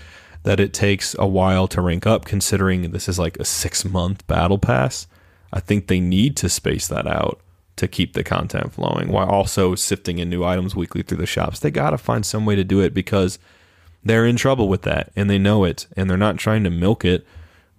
that 0.45 0.61
it 0.61 0.73
takes 0.73 1.17
a 1.19 1.27
while 1.27 1.67
to 1.69 1.81
rank 1.81 2.07
up 2.07 2.25
considering 2.25 2.91
this 2.91 3.09
is 3.09 3.19
like 3.19 3.37
a 3.39 3.45
six 3.45 3.85
month 3.85 4.27
battle 4.27 4.59
pass. 4.59 5.07
I 5.53 5.61
think 5.61 5.87
they 5.87 6.01
need 6.01 6.37
to 6.39 6.49
space 6.49 6.89
that 6.89 7.07
out 7.07 7.41
to 7.77 7.89
keep 7.89 8.13
the 8.13 8.23
content 8.23 8.73
flowing 8.73 9.09
while 9.09 9.29
also 9.29 9.75
sifting 9.75 10.19
in 10.19 10.31
new 10.31 10.45
items 10.45 10.77
weekly 10.77 11.03
through 11.03 11.19
the 11.19 11.27
shops. 11.27 11.59
They 11.59 11.71
got 11.71 11.91
to 11.91 11.99
find 11.99 12.25
some 12.25 12.45
way 12.45 12.55
to 12.55 12.65
do 12.65 12.81
it 12.81 12.95
because 12.95 13.39
they're 14.05 14.27
in 14.27 14.37
trouble 14.37 14.69
with 14.69 14.83
that 14.83 15.11
and 15.17 15.29
they 15.29 15.39
know 15.39 15.65
it 15.65 15.87
and 15.97 16.09
they're 16.09 16.17
not 16.17 16.37
trying 16.37 16.63
to 16.65 16.71
milk 16.71 17.05
it. 17.05 17.27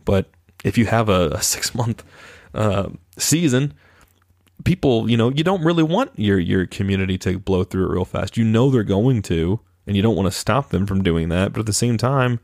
But 0.04 0.30
if 0.66 0.78
you 0.78 0.88
have 0.88 1.08
a, 1.08 1.30
a 1.30 1.42
six 1.42 1.74
month 1.74 2.04
uh, 2.54 2.90
season, 3.18 3.74
people, 4.66 5.10
you 5.10 5.16
know, 5.16 5.30
you 5.30 5.44
don't 5.44 5.64
really 5.64 5.84
want 5.84 6.12
your 6.18 6.40
your 6.40 6.66
community 6.66 7.18
to 7.20 7.40
blow 7.40 7.64
through 7.64 7.86
it 7.86 7.94
real 7.94 8.04
fast. 8.04 8.36
You 8.36 8.44
know 8.44 8.70
they're 8.70 8.84
going 8.84 9.22
to, 9.24 9.62
and 9.88 9.96
you 9.96 10.02
don't 10.02 10.16
want 10.16 10.26
to 10.26 10.38
stop 10.38 10.70
them 10.70 10.86
from 10.86 11.04
doing 11.04 11.30
that. 11.30 11.54
But 11.54 11.62
at 11.62 11.66
the 11.68 11.74
same 11.74 11.98
time, 11.98 12.40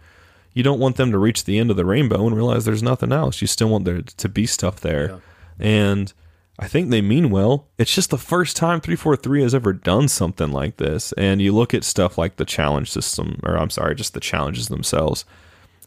you 0.53 0.63
don't 0.63 0.79
want 0.79 0.95
them 0.95 1.11
to 1.11 1.17
reach 1.17 1.43
the 1.43 1.57
end 1.57 1.71
of 1.71 1.77
the 1.77 1.85
rainbow 1.85 2.25
and 2.27 2.35
realize 2.35 2.63
there's 2.63 2.83
nothing 2.83 3.11
else. 3.11 3.41
You 3.41 3.47
still 3.47 3.69
want 3.69 3.85
there 3.85 4.01
to 4.01 4.29
be 4.29 4.45
stuff 4.45 4.79
there. 4.79 5.19
And 5.59 6.13
I 6.59 6.67
think 6.67 6.89
they 6.89 7.01
mean 7.01 7.31
well. 7.31 7.67
It's 7.77 7.93
just 7.93 8.11
the 8.11 8.17
first 8.17 8.55
time 8.55 8.81
343 8.81 9.41
has 9.41 9.55
ever 9.55 9.73
done 9.73 10.07
something 10.07 10.51
like 10.51 10.77
this. 10.77 11.11
And 11.13 11.41
you 11.41 11.53
look 11.53 11.73
at 11.73 11.83
stuff 11.83 12.17
like 12.17 12.35
the 12.35 12.45
challenge 12.45 12.91
system, 12.91 13.39
or 13.43 13.57
I'm 13.57 13.69
sorry, 13.69 13.95
just 13.95 14.13
the 14.13 14.19
challenges 14.19 14.67
themselves. 14.67 15.25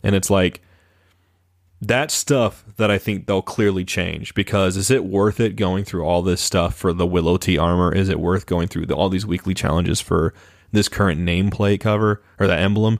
And 0.03 0.17
it's 0.17 0.31
like, 0.31 0.63
that's 1.81 2.15
stuff 2.15 2.65
that 2.77 2.91
I 2.91 2.99
think 2.99 3.27
they'll 3.27 3.43
clearly 3.43 3.85
change 3.85 4.35
because 4.35 4.77
is 4.77 4.91
it 4.91 5.05
worth 5.05 5.41
it 5.41 5.57
going 5.57 5.85
through 5.85 6.05
all 6.05 6.23
this 6.23 6.41
stuff 6.41 6.75
for 6.75 6.93
the 6.93 7.07
Willow 7.07 7.37
T 7.37 7.59
armor? 7.59 7.95
Is 7.95 8.09
it 8.09 8.21
worth 8.21 8.47
going 8.47 8.69
through 8.69 8.87
the, 8.87 8.95
all 8.95 9.09
these 9.09 9.27
weekly 9.27 9.55
challenges 9.55 10.01
for 10.01 10.33
this 10.73 10.89
current 10.89 11.21
nameplate 11.21 11.81
cover 11.81 12.23
or 12.39 12.47
the 12.47 12.57
emblem? 12.57 12.99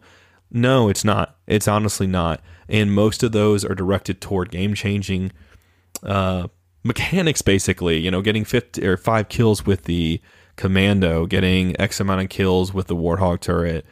No, 0.51 0.89
it's 0.89 1.05
not. 1.05 1.37
It's 1.47 1.67
honestly 1.67 2.07
not. 2.07 2.41
And 2.69 2.95
most 2.95 3.23
of 3.23 3.33
those 3.33 3.65
are 3.65 3.75
directed 3.75 4.21
toward 4.21 4.51
game 4.51 4.75
changing 4.75 5.33
uh, 6.03 6.49
mechanics, 6.83 7.43
basically. 7.43 7.99
You 7.99 8.11
know, 8.11 8.23
getting 8.23 8.45
50 8.45 8.87
or 8.87 8.97
five 8.97 9.29
kills 9.29 9.67
with 9.67 9.85
the 9.85 10.21
commando, 10.57 11.27
getting 11.27 11.79
X 11.81 12.01
amount 12.01 12.23
of 12.23 12.29
kills 12.29 12.73
with 12.73 12.87
the 12.87 12.97
Warthog 12.97 13.41
turret, 13.41 13.85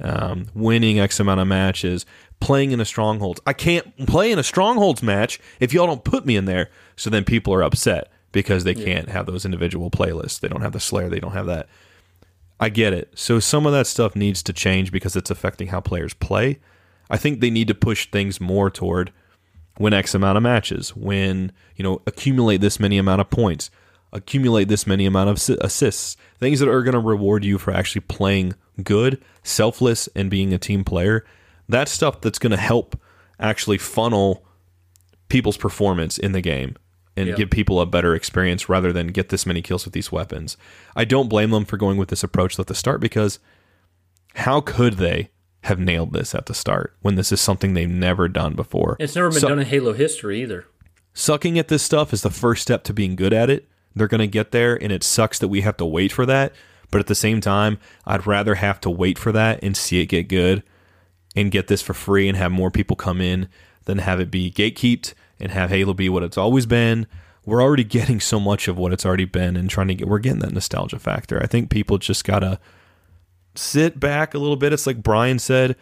um, 0.00 0.46
winning 0.54 0.98
X 0.98 1.20
amount 1.20 1.40
of 1.40 1.46
matches, 1.46 2.04
playing 2.40 2.72
in 2.72 2.80
a 2.80 2.84
strongholds. 2.84 3.40
I 3.46 3.52
can't 3.52 4.06
play 4.06 4.30
in 4.32 4.38
a 4.38 4.44
strongholds 4.44 5.02
match 5.02 5.40
if 5.60 5.72
y'all 5.72 5.86
don't 5.86 6.04
put 6.04 6.26
me 6.26 6.36
in 6.36 6.44
there. 6.44 6.70
So 6.96 7.10
then 7.10 7.24
people 7.24 7.52
are 7.54 7.62
upset 7.62 8.10
because 8.32 8.64
they 8.64 8.74
can't 8.74 9.08
have 9.08 9.26
those 9.26 9.44
individual 9.44 9.90
playlists. 9.90 10.40
They 10.40 10.48
don't 10.48 10.62
have 10.62 10.72
the 10.72 10.80
Slayer. 10.80 11.08
They 11.08 11.20
don't 11.20 11.32
have 11.32 11.46
that. 11.46 11.68
I 12.60 12.68
get 12.68 12.92
it. 12.92 13.12
So 13.14 13.40
some 13.40 13.66
of 13.66 13.72
that 13.72 13.86
stuff 13.86 14.16
needs 14.16 14.42
to 14.44 14.52
change 14.52 14.92
because 14.92 15.16
it's 15.16 15.30
affecting 15.30 15.68
how 15.68 15.80
players 15.80 16.14
play. 16.14 16.58
I 17.10 17.16
think 17.16 17.40
they 17.40 17.50
need 17.50 17.68
to 17.68 17.74
push 17.74 18.10
things 18.10 18.40
more 18.40 18.70
toward 18.70 19.12
win 19.78 19.94
X 19.94 20.14
amount 20.14 20.36
of 20.36 20.42
matches, 20.42 20.94
win, 20.94 21.52
you 21.76 21.82
know, 21.82 22.02
accumulate 22.06 22.60
this 22.60 22.80
many 22.80 22.98
amount 22.98 23.20
of 23.20 23.30
points, 23.30 23.70
accumulate 24.12 24.68
this 24.68 24.86
many 24.86 25.06
amount 25.06 25.30
of 25.30 25.58
assists, 25.60 26.16
things 26.38 26.60
that 26.60 26.68
are 26.68 26.82
going 26.82 26.94
to 26.94 27.00
reward 27.00 27.44
you 27.44 27.58
for 27.58 27.72
actually 27.72 28.00
playing 28.02 28.54
good, 28.82 29.22
selfless, 29.42 30.08
and 30.14 30.30
being 30.30 30.52
a 30.52 30.58
team 30.58 30.84
player. 30.84 31.24
That's 31.68 31.92
stuff 31.92 32.20
that's 32.20 32.38
going 32.38 32.50
to 32.52 32.56
help 32.56 32.98
actually 33.38 33.78
funnel 33.78 34.44
people's 35.28 35.56
performance 35.56 36.18
in 36.18 36.32
the 36.32 36.40
game 36.40 36.76
and 37.16 37.28
Yeah. 37.28 37.34
give 37.34 37.50
people 37.50 37.80
a 37.80 37.86
better 37.86 38.14
experience 38.14 38.68
rather 38.68 38.92
than 38.92 39.08
get 39.08 39.28
this 39.28 39.44
many 39.44 39.60
kills 39.60 39.84
with 39.84 39.92
these 39.92 40.10
weapons. 40.10 40.56
I 40.96 41.04
don't 41.04 41.28
blame 41.28 41.50
them 41.50 41.64
for 41.64 41.76
going 41.76 41.96
with 41.98 42.08
this 42.08 42.24
approach 42.24 42.58
at 42.58 42.66
the 42.66 42.74
start 42.74 43.00
because 43.00 43.38
how 44.36 44.60
could 44.60 44.94
they 44.94 45.30
have 45.64 45.78
nailed 45.78 46.12
this 46.12 46.34
at 46.34 46.46
the 46.46 46.54
start 46.54 46.94
when 47.02 47.16
this 47.16 47.32
is 47.32 47.40
something 47.40 47.74
they've 47.74 47.88
never 47.88 48.28
done 48.28 48.54
before? 48.54 48.96
It's 49.00 49.14
never 49.16 49.30
been 49.30 49.40
So- 49.40 49.48
done 49.48 49.58
in 49.58 49.66
Halo 49.66 49.92
history 49.92 50.40
either. 50.42 50.66
sucking 51.14 51.58
at 51.58 51.66
this 51.66 51.82
stuff 51.82 52.12
is 52.12 52.22
the 52.22 52.30
first 52.30 52.62
step 52.62 52.84
to 52.84 52.92
being 52.94 53.16
good 53.16 53.32
at 53.32 53.50
it. 53.50 53.66
They're 53.96 54.06
going 54.06 54.20
to 54.20 54.28
get 54.28 54.52
there, 54.52 54.80
and 54.80 54.92
it 54.92 55.02
sucks 55.02 55.40
that 55.40 55.48
we 55.48 55.62
have 55.62 55.76
to 55.78 55.84
wait 55.84 56.12
for 56.12 56.24
that. 56.26 56.52
But 56.92 57.00
at 57.00 57.08
the 57.08 57.16
same 57.16 57.40
time, 57.40 57.78
I'd 58.06 58.24
rather 58.24 58.54
have 58.54 58.80
to 58.82 58.90
wait 58.90 59.18
for 59.18 59.32
that 59.32 59.58
and 59.60 59.76
see 59.76 60.00
it 60.00 60.06
get 60.06 60.28
good 60.28 60.62
and 61.38 61.52
get 61.52 61.68
this 61.68 61.82
for 61.82 61.94
free 61.94 62.28
and 62.28 62.36
have 62.36 62.50
more 62.50 62.70
people 62.70 62.96
come 62.96 63.20
in 63.20 63.48
than 63.84 63.98
have 63.98 64.18
it 64.20 64.30
be 64.30 64.50
gatekeeped 64.50 65.14
and 65.38 65.52
have 65.52 65.70
Halo 65.70 65.94
be 65.94 66.08
what 66.08 66.24
it's 66.24 66.36
always 66.36 66.66
been. 66.66 67.06
We're 67.44 67.62
already 67.62 67.84
getting 67.98 68.20
so 68.20 68.40
much 68.40 68.66
of 68.66 68.76
what 68.76 68.92
it's 68.92 69.06
already 69.06 69.24
been 69.24 69.56
and 69.56 69.70
trying 69.70 69.88
to 69.88 69.94
get, 69.94 70.08
we're 70.08 70.18
getting 70.18 70.40
that 70.40 70.52
nostalgia 70.52 70.98
factor. 70.98 71.40
I 71.42 71.46
think 71.46 71.70
people 71.70 71.98
just 71.98 72.24
got 72.24 72.40
to 72.40 72.58
sit 73.54 74.00
back 74.00 74.34
a 74.34 74.38
little 74.38 74.56
bit. 74.56 74.72
It's 74.72 74.86
like 74.86 75.02
Brian 75.02 75.38
said, 75.38 75.76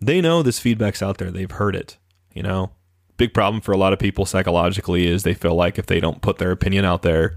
they 0.00 0.20
know 0.20 0.42
this 0.42 0.58
feedback's 0.58 1.02
out 1.02 1.18
there. 1.18 1.30
They've 1.30 1.50
heard 1.50 1.74
it, 1.74 1.96
you 2.34 2.42
know? 2.42 2.70
Big 3.16 3.34
problem 3.34 3.60
for 3.60 3.72
a 3.72 3.76
lot 3.76 3.92
of 3.92 3.98
people 3.98 4.24
psychologically 4.24 5.06
is 5.06 5.22
they 5.22 5.34
feel 5.34 5.54
like 5.54 5.78
if 5.78 5.86
they 5.86 6.00
don't 6.00 6.22
put 6.22 6.38
their 6.38 6.52
opinion 6.52 6.84
out 6.84 7.02
there, 7.02 7.36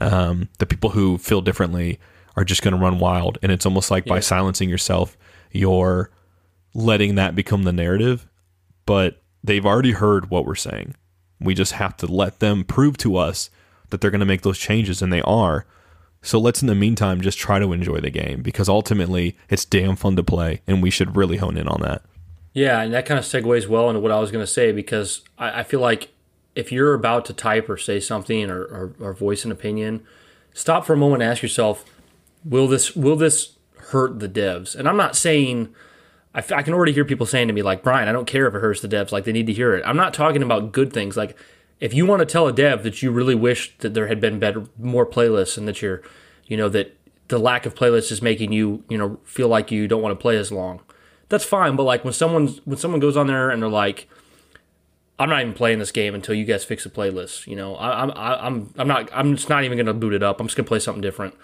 um, 0.00 0.48
the 0.58 0.64
people 0.66 0.90
who 0.90 1.18
feel 1.18 1.40
differently 1.40 1.98
are 2.36 2.44
just 2.44 2.62
going 2.62 2.72
to 2.72 2.80
run 2.80 2.98
wild. 2.98 3.38
And 3.42 3.52
it's 3.52 3.66
almost 3.66 3.90
like 3.90 4.06
by 4.06 4.20
silencing 4.20 4.70
yourself, 4.70 5.18
you're 5.52 6.10
letting 6.78 7.16
that 7.16 7.34
become 7.34 7.64
the 7.64 7.72
narrative. 7.72 8.26
But 8.86 9.20
they've 9.42 9.66
already 9.66 9.92
heard 9.92 10.30
what 10.30 10.46
we're 10.46 10.54
saying. 10.54 10.94
We 11.40 11.54
just 11.54 11.72
have 11.72 11.96
to 11.98 12.06
let 12.06 12.40
them 12.40 12.64
prove 12.64 12.96
to 12.98 13.16
us 13.16 13.50
that 13.90 14.00
they're 14.00 14.10
going 14.10 14.20
to 14.20 14.26
make 14.26 14.42
those 14.42 14.58
changes, 14.58 15.02
and 15.02 15.12
they 15.12 15.22
are. 15.22 15.66
So 16.22 16.38
let's, 16.38 16.62
in 16.62 16.68
the 16.68 16.74
meantime, 16.74 17.20
just 17.20 17.38
try 17.38 17.58
to 17.58 17.72
enjoy 17.72 18.00
the 18.00 18.10
game 18.10 18.42
because 18.42 18.68
ultimately 18.68 19.36
it's 19.48 19.64
damn 19.64 19.96
fun 19.96 20.16
to 20.16 20.22
play, 20.22 20.62
and 20.66 20.82
we 20.82 20.90
should 20.90 21.16
really 21.16 21.36
hone 21.36 21.56
in 21.56 21.68
on 21.68 21.80
that. 21.82 22.02
Yeah, 22.54 22.80
and 22.80 22.92
that 22.92 23.06
kind 23.06 23.18
of 23.18 23.24
segues 23.24 23.68
well 23.68 23.88
into 23.88 24.00
what 24.00 24.10
I 24.10 24.18
was 24.18 24.30
going 24.30 24.42
to 24.42 24.50
say 24.50 24.72
because 24.72 25.22
I, 25.38 25.60
I, 25.60 25.62
feel 25.62 25.80
like 25.80 26.08
if 26.56 26.72
you're 26.72 26.94
about 26.94 27.24
to 27.26 27.32
type 27.32 27.68
or 27.68 27.76
say 27.76 28.00
something 28.00 28.50
or, 28.50 28.62
or, 28.62 28.92
or 28.98 29.12
voice 29.12 29.44
an 29.44 29.52
opinion, 29.52 30.04
stop 30.54 30.84
for 30.84 30.94
a 30.94 30.96
moment 30.96 31.22
and 31.22 31.30
ask 31.30 31.40
yourself, 31.40 31.84
will 32.44 32.66
this 32.66 32.96
will 32.96 33.14
this 33.14 33.52
hurt 33.76 34.18
the 34.18 34.28
devs? 34.28 34.74
And 34.74 34.88
I'm 34.88 34.96
not 34.96 35.14
saying 35.14 35.72
I, 36.38 36.40
f- 36.40 36.52
I 36.52 36.62
can 36.62 36.72
already 36.72 36.92
hear 36.92 37.04
people 37.04 37.26
saying 37.26 37.48
to 37.48 37.52
me 37.52 37.62
like 37.62 37.82
Brian, 37.82 38.06
I 38.06 38.12
don't 38.12 38.24
care 38.24 38.46
if 38.46 38.54
it 38.54 38.60
hurts 38.60 38.80
the 38.80 38.86
devs, 38.86 39.10
like 39.10 39.24
they 39.24 39.32
need 39.32 39.48
to 39.48 39.52
hear 39.52 39.74
it. 39.74 39.82
I'm 39.84 39.96
not 39.96 40.14
talking 40.14 40.40
about 40.40 40.70
good 40.70 40.92
things 40.92 41.16
like 41.16 41.36
if 41.80 41.92
you 41.92 42.06
want 42.06 42.20
to 42.20 42.26
tell 42.26 42.46
a 42.46 42.52
dev 42.52 42.84
that 42.84 43.02
you 43.02 43.10
really 43.10 43.34
wish 43.34 43.76
that 43.78 43.92
there 43.92 44.06
had 44.06 44.20
been 44.20 44.38
better 44.38 44.64
more 44.78 45.04
playlists 45.04 45.58
and 45.58 45.66
that 45.66 45.82
you're 45.82 46.00
you 46.46 46.56
know 46.56 46.68
that 46.68 46.96
the 47.26 47.40
lack 47.40 47.66
of 47.66 47.74
playlists 47.74 48.12
is 48.12 48.22
making 48.22 48.52
you 48.52 48.84
you 48.88 48.96
know 48.96 49.18
feel 49.24 49.48
like 49.48 49.72
you 49.72 49.88
don't 49.88 50.00
want 50.00 50.16
to 50.16 50.22
play 50.22 50.36
as 50.36 50.52
long 50.52 50.80
that's 51.28 51.44
fine. 51.44 51.74
But 51.74 51.82
like 51.82 52.04
when 52.04 52.12
someone's 52.12 52.64
when 52.64 52.78
someone 52.78 53.00
goes 53.00 53.16
on 53.16 53.26
there 53.26 53.50
and 53.50 53.60
they're 53.60 53.68
like 53.68 54.08
i'm 55.18 55.28
not 55.28 55.40
even 55.40 55.54
playing 55.54 55.80
this 55.80 55.90
game 55.90 56.14
until 56.14 56.36
you 56.36 56.44
guys 56.44 56.64
fix 56.64 56.84
the 56.84 56.90
playlist 56.90 57.48
you 57.48 57.56
know 57.56 57.74
I, 57.74 58.02
i'm 58.02 58.12
i'm 58.14 58.72
i'm 58.78 58.86
not 58.86 59.10
i'm 59.12 59.34
just 59.34 59.48
not 59.48 59.64
even 59.64 59.76
gonna 59.76 59.92
boot 59.92 60.14
it 60.14 60.22
up. 60.22 60.38
I'm 60.38 60.46
just 60.46 60.56
gonna 60.56 60.68
play 60.68 60.78
something 60.78 61.02
different 61.02 61.34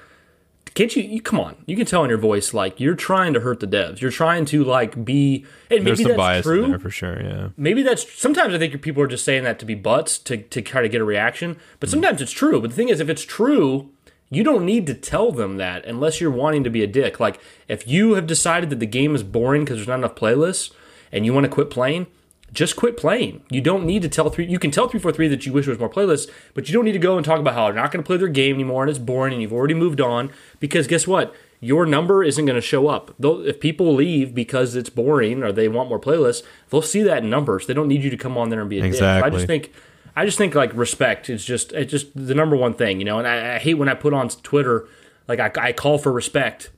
can't 0.75 0.95
you, 0.97 1.03
you 1.03 1.21
come 1.21 1.41
on 1.41 1.57
you 1.67 1.77
can 1.77 1.87
tell 1.87 2.03
in 2.05 2.11
your 2.11 2.19
voice 2.19 2.53
like 2.53 2.81
you're 2.81 2.95
trying 2.95 3.33
to 3.33 3.41
hurt 3.41 3.61
the 3.61 3.67
devs 3.67 4.01
you're 4.01 4.11
trying 4.11 4.45
to 4.45 4.65
like 4.65 5.05
be 5.05 5.45
and 5.71 5.87
There's 5.87 5.99
maybe 5.99 6.11
some 6.11 6.17
that's 6.17 6.17
bias 6.17 6.45
true 6.45 6.67
there 6.69 6.79
for 6.79 6.91
sure. 6.91 7.23
Yeah. 7.23 7.49
maybe 7.57 7.83
that's 7.83 8.11
sometimes 8.21 8.55
I 8.55 8.59
think 8.59 8.81
people 8.83 9.03
are 9.03 9.07
just 9.07 9.25
saying 9.25 9.45
that 9.45 9.59
to 9.61 9.65
be 9.65 9.75
butts 9.75 10.19
to, 10.19 10.37
to 10.37 10.63
try 10.63 10.83
to 10.83 10.89
get 10.89 11.01
a 11.01 11.05
reaction, 11.05 11.57
but 11.81 11.89
sometimes 11.89 12.21
it's 12.21 12.33
true. 12.33 12.61
But 12.61 12.71
the 12.71 12.77
thing 12.77 12.89
is, 12.89 13.01
if 13.01 13.09
it's 13.09 13.25
true, 13.25 13.91
you 14.31 14.43
don't 14.43 14.65
need 14.65 14.87
to 14.87 14.95
tell 14.95 15.33
them 15.33 15.57
that 15.59 15.85
unless 15.85 16.21
you're 16.21 16.31
wanting 16.31 16.65
to 16.65 16.71
be 16.71 16.83
a 16.83 16.87
dick. 16.87 17.21
Like 17.21 17.41
if 17.69 17.87
you 17.87 18.15
have 18.15 18.27
decided 18.27 18.71
that 18.71 18.81
the 18.81 18.87
game 18.87 19.15
is 19.15 19.23
boring 19.23 19.65
because 19.65 19.79
there's 19.79 19.89
not 19.89 19.99
enough 19.99 20.15
playlists 20.15 20.73
and 21.13 21.25
you 21.25 21.33
want 21.33 21.45
to 21.45 21.51
quit 21.51 21.71
playing, 21.71 22.07
just 22.55 22.77
quit 22.77 22.97
playing. 22.97 23.43
You 23.51 23.61
don't 23.61 23.85
need 23.85 24.03
to 24.03 24.09
tell 24.09 24.31
three. 24.31 24.47
You 24.47 24.59
can 24.59 24.71
tell 24.71 24.89
three 24.89 25.01
four 25.01 25.13
three 25.13 25.29
that 25.29 25.45
you 25.45 25.53
wish 25.53 25.67
there 25.67 25.73
was 25.73 25.79
more 25.79 25.91
playlists, 25.91 26.31
but 26.55 26.69
you 26.69 26.73
don't 26.73 26.85
need 26.85 26.93
to 26.93 26.99
go 26.99 27.17
and 27.17 27.25
talk 27.25 27.41
about 27.41 27.55
how 27.55 27.67
they're 27.67 27.75
not 27.75 27.93
going 27.93 28.03
to 28.03 28.07
play 28.07 28.17
their 28.17 28.29
game 28.29 28.55
anymore 28.55 28.85
and 28.85 28.91
it's 28.91 28.99
boring 28.99 29.33
and 29.33 29.43
you've 29.43 29.53
already 29.53 29.75
moved 29.75 30.01
on. 30.01 30.31
Because 30.61 30.87
guess 30.87 31.07
what? 31.07 31.35
Your 31.61 31.87
number 31.87 32.23
isn't 32.23 32.45
going 32.45 32.57
to 32.57 32.61
show 32.67 32.89
up. 32.89 33.15
They'll, 33.19 33.47
if 33.47 33.59
people 33.59 33.95
leave 33.95 34.35
because 34.35 34.77
it's 34.77 34.91
boring 34.91 35.43
or 35.43 35.51
they 35.51 35.69
want 35.69 35.89
more 35.89 35.99
playlists, 36.01 36.43
they'll 36.71 36.83
see 36.83 37.03
that 37.03 37.25
in 37.25 37.31
numbers. 37.31 37.67
They 37.67 37.75
don't 37.75 37.89
need 37.89 38.03
you 38.03 38.11
to 38.11 38.17
come 38.17 38.37
on 38.39 38.51
there 38.51 38.61
and 38.61 38.71
be 38.71 38.79
a 38.79 38.83
dick. 38.93 39.01
I 39.25 39.31
just 39.31 39.47
think 39.47 39.73
I 40.17 40.25
just 40.25 40.39
think 40.39 40.55
like 40.55 40.73
respect 40.75 41.29
is 41.29 41.45
just 41.45 41.73
it's 41.73 41.91
just 41.91 42.09
the 42.15 42.35
number 42.35 42.55
one 42.57 42.75
thing, 42.75 42.99
you 42.99 43.05
know. 43.05 43.19
And 43.19 43.27
I, 43.27 43.57
I 43.57 43.59
hate 43.59 43.75
when 43.75 43.89
I 43.89 43.95
put 43.95 44.15
on 44.15 44.29
Twitter 44.29 44.87
like 45.27 45.41
I, 45.41 45.51
I 45.69 45.73
call 45.73 45.99
for 45.99 46.13
respect. 46.13 46.71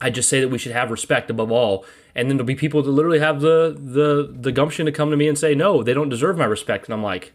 I 0.00 0.10
just 0.10 0.28
say 0.28 0.40
that 0.40 0.48
we 0.48 0.58
should 0.58 0.72
have 0.72 0.90
respect 0.90 1.30
above 1.30 1.50
all, 1.50 1.84
and 2.16 2.28
then 2.28 2.36
there'll 2.36 2.46
be 2.46 2.56
people 2.56 2.82
that 2.82 2.90
literally 2.90 3.20
have 3.20 3.40
the 3.40 3.76
the 3.78 4.34
the 4.36 4.50
gumption 4.50 4.86
to 4.86 4.92
come 4.92 5.10
to 5.12 5.16
me 5.16 5.28
and 5.28 5.38
say 5.38 5.54
no, 5.54 5.82
they 5.84 5.94
don't 5.94 6.08
deserve 6.08 6.36
my 6.36 6.44
respect, 6.46 6.86
and 6.86 6.94
I'm 6.94 7.02
like, 7.04 7.32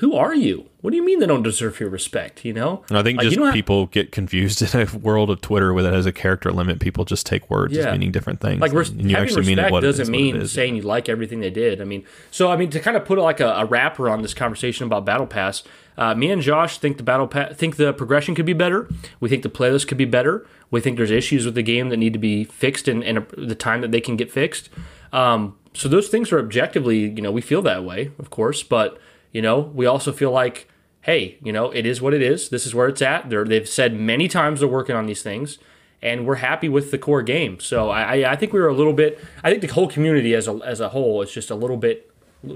who 0.00 0.14
are 0.14 0.34
you? 0.34 0.68
What 0.82 0.90
do 0.90 0.96
you 0.98 1.02
mean 1.04 1.20
they 1.20 1.26
don't 1.26 1.42
deserve 1.42 1.80
your 1.80 1.88
respect? 1.88 2.44
You 2.44 2.52
know? 2.52 2.84
And 2.90 2.98
I 2.98 3.02
think 3.02 3.16
Like, 3.16 3.24
just 3.24 3.32
you 3.32 3.38
don't 3.38 3.46
have- 3.46 3.54
people 3.54 3.86
get 3.86 4.12
confused 4.12 4.60
in 4.74 4.80
a 4.86 4.98
world 4.98 5.30
of 5.30 5.40
Twitter 5.40 5.72
where 5.72 5.82
that 5.82 5.94
has 5.94 6.04
a 6.04 6.12
character 6.12 6.52
limit. 6.52 6.80
People 6.80 7.06
just 7.06 7.24
take 7.24 7.48
words 7.48 7.74
as 7.78 7.86
meaning 7.86 8.12
different 8.12 8.40
things. 8.42 8.60
like 8.60 8.72
res- 8.74 8.90
and 8.90 9.00
you 9.02 9.16
having 9.16 9.22
actually 9.22 9.46
mean 9.46 9.56
respect 9.56 9.68
it 9.70 9.72
what 9.72 9.80
doesn't 9.80 10.02
is, 10.02 10.10
mean 10.10 10.36
it 10.36 10.42
is. 10.42 10.52
saying 10.52 10.76
you 10.76 10.82
like 10.82 11.08
everything 11.08 11.40
they 11.40 11.48
did. 11.50 11.80
I 11.80 11.84
mean, 11.84 12.04
so 12.30 12.50
I 12.52 12.56
mean 12.56 12.68
to 12.70 12.80
kind 12.80 12.96
of 12.96 13.06
put 13.06 13.18
like 13.18 13.40
a, 13.40 13.48
a 13.48 13.64
wrapper 13.64 14.10
on 14.10 14.20
this 14.20 14.34
conversation 14.34 14.84
about 14.86 15.06
Battle 15.06 15.26
Pass. 15.26 15.62
Uh, 15.98 16.14
me 16.14 16.30
and 16.30 16.42
Josh 16.42 16.78
think 16.78 16.96
the 16.98 17.02
Battle 17.02 17.26
Pass 17.26 17.54
think 17.56 17.76
the 17.76 17.92
progression 17.92 18.34
could 18.34 18.46
be 18.46 18.52
better. 18.52 18.88
We 19.20 19.28
think 19.28 19.42
the 19.42 19.48
playlist 19.48 19.88
could 19.88 19.98
be 19.98 20.04
better. 20.04 20.46
We 20.70 20.80
think 20.80 20.96
there's 20.96 21.10
issues 21.10 21.44
with 21.46 21.54
the 21.54 21.62
game 21.62 21.88
that 21.88 21.96
need 21.96 22.12
to 22.12 22.18
be 22.18 22.44
fixed 22.44 22.86
in, 22.88 23.02
in 23.02 23.18
a, 23.18 23.26
the 23.36 23.54
time 23.54 23.80
that 23.80 23.92
they 23.92 24.00
can 24.00 24.16
get 24.16 24.30
fixed. 24.30 24.68
Um, 25.12 25.56
so 25.72 25.88
those 25.88 26.08
things 26.08 26.32
are 26.32 26.38
objectively, 26.38 26.98
you 27.08 27.22
know, 27.22 27.30
we 27.32 27.40
feel 27.40 27.62
that 27.62 27.84
way, 27.84 28.10
of 28.18 28.30
course, 28.30 28.62
but 28.62 28.98
you 29.32 29.40
know, 29.42 29.58
we 29.60 29.86
also 29.86 30.12
feel 30.12 30.30
like, 30.30 30.68
hey, 31.02 31.38
you 31.42 31.52
know, 31.52 31.70
it 31.70 31.86
is 31.86 32.00
what 32.00 32.12
it 32.14 32.22
is. 32.22 32.48
This 32.48 32.66
is 32.66 32.74
where 32.74 32.88
it's 32.88 33.02
at. 33.02 33.28
They're, 33.30 33.44
they've 33.44 33.68
said 33.68 33.94
many 33.94 34.28
times 34.28 34.60
they're 34.60 34.68
working 34.68 34.96
on 34.96 35.06
these 35.06 35.22
things 35.22 35.58
and 36.02 36.26
we're 36.26 36.36
happy 36.36 36.68
with 36.68 36.90
the 36.90 36.98
core 36.98 37.22
game. 37.22 37.58
So 37.60 37.88
I, 37.90 38.16
I- 38.22 38.32
I 38.32 38.36
think 38.36 38.52
we 38.52 38.60
were 38.60 38.68
a 38.68 38.74
little 38.74 38.92
bit. 38.92 39.18
I 39.44 39.50
think 39.50 39.62
the 39.62 39.68
whole 39.68 39.88
community 39.88 40.34
as 40.34 40.46
a 40.48 40.52
as 40.64 40.80
a 40.80 40.90
whole 40.90 41.22
is 41.22 41.32
just 41.32 41.50
a 41.50 41.54
little 41.54 41.76
bit 41.78 42.10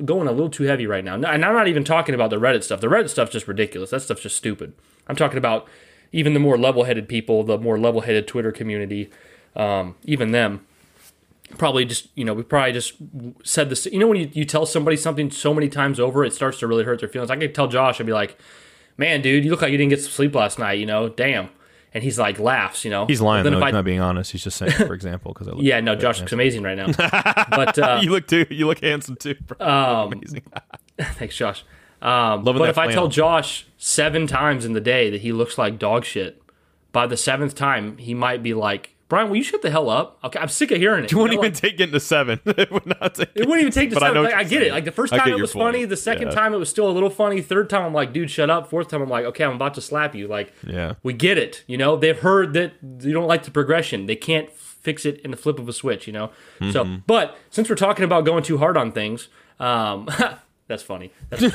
going 0.05 0.29
a 0.29 0.33
little 0.33 0.51
too 0.51 0.65
heavy 0.65 0.87
right 0.87 1.05
now. 1.05 1.15
And 1.15 1.27
I'm 1.27 1.41
not 1.41 1.69
even 1.69 1.85
talking 1.85 2.15
about 2.15 2.31
the 2.31 2.37
Reddit 2.37 2.63
stuff. 2.63 2.81
The 2.81 2.87
Reddit 2.87 3.11
stuff's 3.11 3.33
just 3.33 3.49
ridiculous. 3.49 3.91
That 3.91 4.01
stuff's 4.01 4.23
just 4.23 4.37
stupid. 4.37 4.73
I'm 5.09 5.17
talking 5.17 5.39
about 5.39 5.69
even 6.13 6.35
the 6.35 6.41
more 6.41 6.59
level-headed 6.59 7.09
people, 7.09 7.43
the 7.45 7.59
more 7.59 7.79
level-headed 7.79 8.27
Twitter 8.27 8.53
community, 8.53 9.11
um, 9.57 9.95
even 10.05 10.33
them. 10.33 10.67
Probably 11.59 11.85
just 11.85 12.09
you 12.15 12.25
know 12.25 12.33
we 12.33 12.45
probably 12.45 12.73
just 12.73 12.95
said 13.43 13.71
this. 13.71 13.85
You 13.87 13.99
know 13.99 14.07
when 14.07 14.19
you, 14.19 14.31
you 14.33 14.45
tell 14.45 14.67
somebody 14.67 14.97
something 14.97 15.33
so 15.33 15.53
many 15.53 15.69
times 15.69 15.99
over, 15.99 16.25
it 16.25 16.33
starts 16.33 16.61
to 16.61 16.69
really 16.69 16.85
hurt 16.85 17.01
their 17.01 17.09
feelings. 17.09 17.29
I 17.29 17.37
could 17.37 17.57
tell 17.57 17.67
Josh, 17.67 18.01
I'd 18.01 18.07
be 18.07 18.13
like, 18.13 18.39
"Man, 18.97 19.21
dude, 19.21 19.45
you 19.45 19.51
look 19.51 19.61
like 19.61 19.73
you 19.73 19.79
didn't 19.79 19.91
get 19.91 20.01
some 20.01 20.13
sleep 20.13 20.33
last 20.37 20.61
night." 20.61 20.79
You 20.79 20.87
know, 20.87 21.09
damn. 21.09 21.49
And 21.93 22.05
he's 22.05 22.19
like 22.19 22.39
laughs. 22.39 22.85
You 22.85 22.91
know, 22.91 23.07
He's 23.07 23.21
lying 23.21 23.45
though. 23.45 23.51
He's 23.53 23.63
I- 23.63 23.71
not 23.73 23.85
being 23.85 24.01
honest. 24.01 24.33
He's 24.33 24.45
just 24.45 24.57
saying, 24.57 24.73
for 24.73 24.95
example, 24.95 25.33
because 25.33 25.49
I 25.49 25.53
look. 25.53 25.63
yeah, 25.65 25.81
no, 25.81 25.97
Josh 25.97 26.21
looks 26.21 26.33
amazing 26.33 26.63
right 26.63 26.77
now. 26.77 26.87
but 27.51 27.79
uh, 27.79 28.01
you 28.03 28.11
look 28.11 28.27
too. 28.27 28.47
You 28.51 28.67
look 28.67 28.81
handsome 28.81 29.17
too. 29.17 29.35
Bro. 29.47 29.67
Um, 29.67 30.13
Amazing. 30.13 30.43
thanks, 30.99 31.37
Josh. 31.37 31.65
Um, 32.01 32.45
but 32.45 32.57
if 32.69 32.79
I 32.79 32.93
tell. 32.93 33.09
Josh 33.09 33.67
seven 33.77 34.27
times 34.27 34.65
in 34.65 34.73
the 34.73 34.81
day 34.81 35.11
that 35.11 35.21
he 35.21 35.33
looks 35.33 35.59
like 35.59 35.79
dog 35.79 36.05
shit, 36.05 36.41
by 36.93 37.07
the 37.07 37.17
seventh 37.17 37.55
time 37.55 37.99
he 37.99 38.15
might 38.15 38.43
be 38.43 38.55
like, 38.55 38.95
"Brian, 39.11 39.29
will 39.29 39.37
you 39.37 39.43
shut 39.43 39.61
the 39.61 39.71
hell 39.71 39.91
up?" 39.91 40.19
Okay, 40.25 40.39
I'm 40.39 40.49
sick 40.49 40.71
of 40.71 40.79
hearing 40.79 41.05
it. 41.05 41.13
You 41.13 41.19
won't 41.19 41.33
know, 41.33 41.41
even 41.41 41.53
like- 41.53 41.61
take 41.61 41.79
it 41.81 41.89
to 41.93 42.01
seven. 42.01 42.41
it 42.47 42.71
would 42.73 42.87
not 42.87 43.15
take. 43.17 43.29
It 43.35 43.47
wouldn't 43.47 43.61
even 43.61 43.73
take 43.73 43.91
I 43.97 43.99
seven. 44.01 44.15
know 44.15 44.23
Like, 44.23 44.35
I 44.35 44.45
get 44.45 44.63
it. 44.63 44.73
Like 44.73 44.87
the 44.87 44.93
first 44.93 45.13
time 45.13 45.29
it 45.29 45.39
was 45.39 45.53
funny. 45.53 45.85
The 45.85 45.97
second 45.99 46.29
Yeah. 46.29 46.35
time 46.35 46.55
it 46.55 46.59
was 46.59 46.71
still 46.71 46.89
a 46.89 46.93
little 46.93 47.11
funny. 47.11 47.43
Third 47.43 47.69
time 47.69 47.85
I'm 47.85 47.93
like, 47.93 48.15
dude, 48.15 48.31
shut 48.31 48.49
up. 48.49 48.71
Fourth 48.71 48.89
time 48.89 49.03
I'm 49.03 49.11
like, 49.11 49.27
okay, 49.27 49.45
I'm 49.45 49.57
about 49.57 49.75
to 49.75 49.81
slap 49.83 50.15
you. 50.15 50.27
Like, 50.29 50.55
Yeah. 50.67 50.95
we 51.03 51.13
get 51.13 51.37
it. 51.37 51.63
You 51.67 51.77
know, 51.77 51.97
they've 51.97 52.19
heard 52.19 52.55
that 52.55 52.73
you 52.83 53.13
don't 53.13 53.29
like 53.29 53.43
the 53.43 53.51
progression. 53.51 54.07
They 54.07 54.17
can't 54.17 54.51
fix 54.53 55.05
it 55.05 55.21
in 55.21 55.31
the 55.31 55.37
flip 55.37 55.59
of 55.59 55.69
a 55.69 55.73
switch. 55.75 56.07
You 56.07 56.13
know. 56.15 56.31
Mm-hmm. 56.61 56.71
So, 56.71 56.85
but 57.07 57.37
since 57.51 57.69
we're 57.69 57.77
talking 57.77 58.05
about 58.07 58.25
going 58.25 58.43
too 58.45 58.57
hard 58.59 58.77
on 58.79 58.93
things, 58.93 59.29
um, 59.59 60.09
that's 60.69 60.83
funny. 60.83 61.13
That's 61.29 61.43
you 61.43 61.53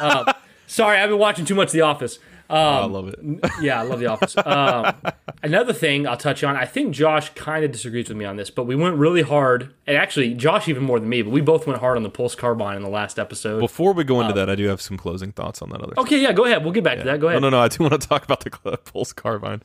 um, 0.00 0.26
sorry, 0.66 0.98
I've 0.98 1.08
been 1.08 1.18
watching 1.18 1.44
too 1.44 1.54
much 1.54 1.72
The 1.72 1.80
Office. 1.82 2.18
Um, 2.50 2.56
I 2.58 2.84
love 2.86 3.08
it. 3.08 3.18
yeah, 3.62 3.80
I 3.80 3.82
love 3.84 4.00
The 4.00 4.06
Office. 4.06 4.34
Um, 4.44 4.94
another 5.42 5.72
thing 5.72 6.06
I'll 6.06 6.16
touch 6.16 6.42
on, 6.42 6.56
I 6.56 6.64
think 6.64 6.92
Josh 6.92 7.30
kind 7.34 7.64
of 7.64 7.70
disagrees 7.70 8.08
with 8.08 8.16
me 8.16 8.24
on 8.24 8.36
this, 8.36 8.50
but 8.50 8.64
we 8.64 8.74
went 8.74 8.96
really 8.96 9.22
hard, 9.22 9.72
and 9.86 9.96
actually, 9.96 10.34
Josh 10.34 10.68
even 10.68 10.82
more 10.82 10.98
than 10.98 11.08
me, 11.08 11.22
but 11.22 11.30
we 11.30 11.40
both 11.40 11.66
went 11.66 11.78
hard 11.78 11.96
on 11.96 12.02
the 12.02 12.10
Pulse 12.10 12.34
Carbine 12.34 12.76
in 12.76 12.82
the 12.82 12.88
last 12.88 13.18
episode. 13.18 13.60
Before 13.60 13.92
we 13.92 14.02
go 14.04 14.20
into 14.20 14.32
that, 14.34 14.50
I 14.50 14.54
do 14.56 14.66
have 14.66 14.80
some 14.80 14.96
closing 14.96 15.30
thoughts 15.32 15.62
on 15.62 15.70
that 15.70 15.80
other. 15.80 15.94
okay, 15.98 16.20
yeah, 16.20 16.32
go 16.32 16.44
ahead. 16.44 16.64
We'll 16.64 16.72
get 16.72 16.84
back 16.84 16.98
to 16.98 17.04
that. 17.04 17.20
Go 17.20 17.28
ahead. 17.28 17.40
No, 17.40 17.48
no, 17.48 17.58
no. 17.58 17.62
I 17.62 17.68
do 17.68 17.84
want 17.88 18.00
to 18.00 18.08
talk 18.08 18.24
about 18.24 18.40
the 18.40 18.50
Pulse 18.50 19.12
Carbine. 19.12 19.62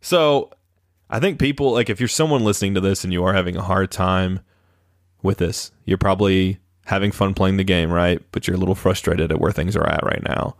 So, 0.00 0.50
I 1.08 1.20
think 1.20 1.38
people 1.38 1.72
like 1.72 1.88
if 1.88 2.00
you're 2.00 2.08
someone 2.08 2.44
listening 2.44 2.74
to 2.74 2.80
this 2.80 3.04
and 3.04 3.12
you 3.12 3.24
are 3.24 3.32
having 3.32 3.56
a 3.56 3.62
hard 3.62 3.90
time 3.90 4.40
with 5.22 5.38
this, 5.38 5.70
you're 5.84 5.98
probably 5.98 6.58
having 6.86 7.10
fun 7.12 7.32
playing 7.34 7.56
the 7.56 7.64
game, 7.64 7.90
right? 7.90 8.20
But 8.32 8.46
you're 8.46 8.56
a 8.56 8.58
little 8.60 8.74
frustrated 8.74 9.32
at 9.32 9.40
where 9.40 9.52
things 9.52 9.76
are 9.76 9.88
at 9.88 10.04
right 10.04 10.22
now, 10.22 10.56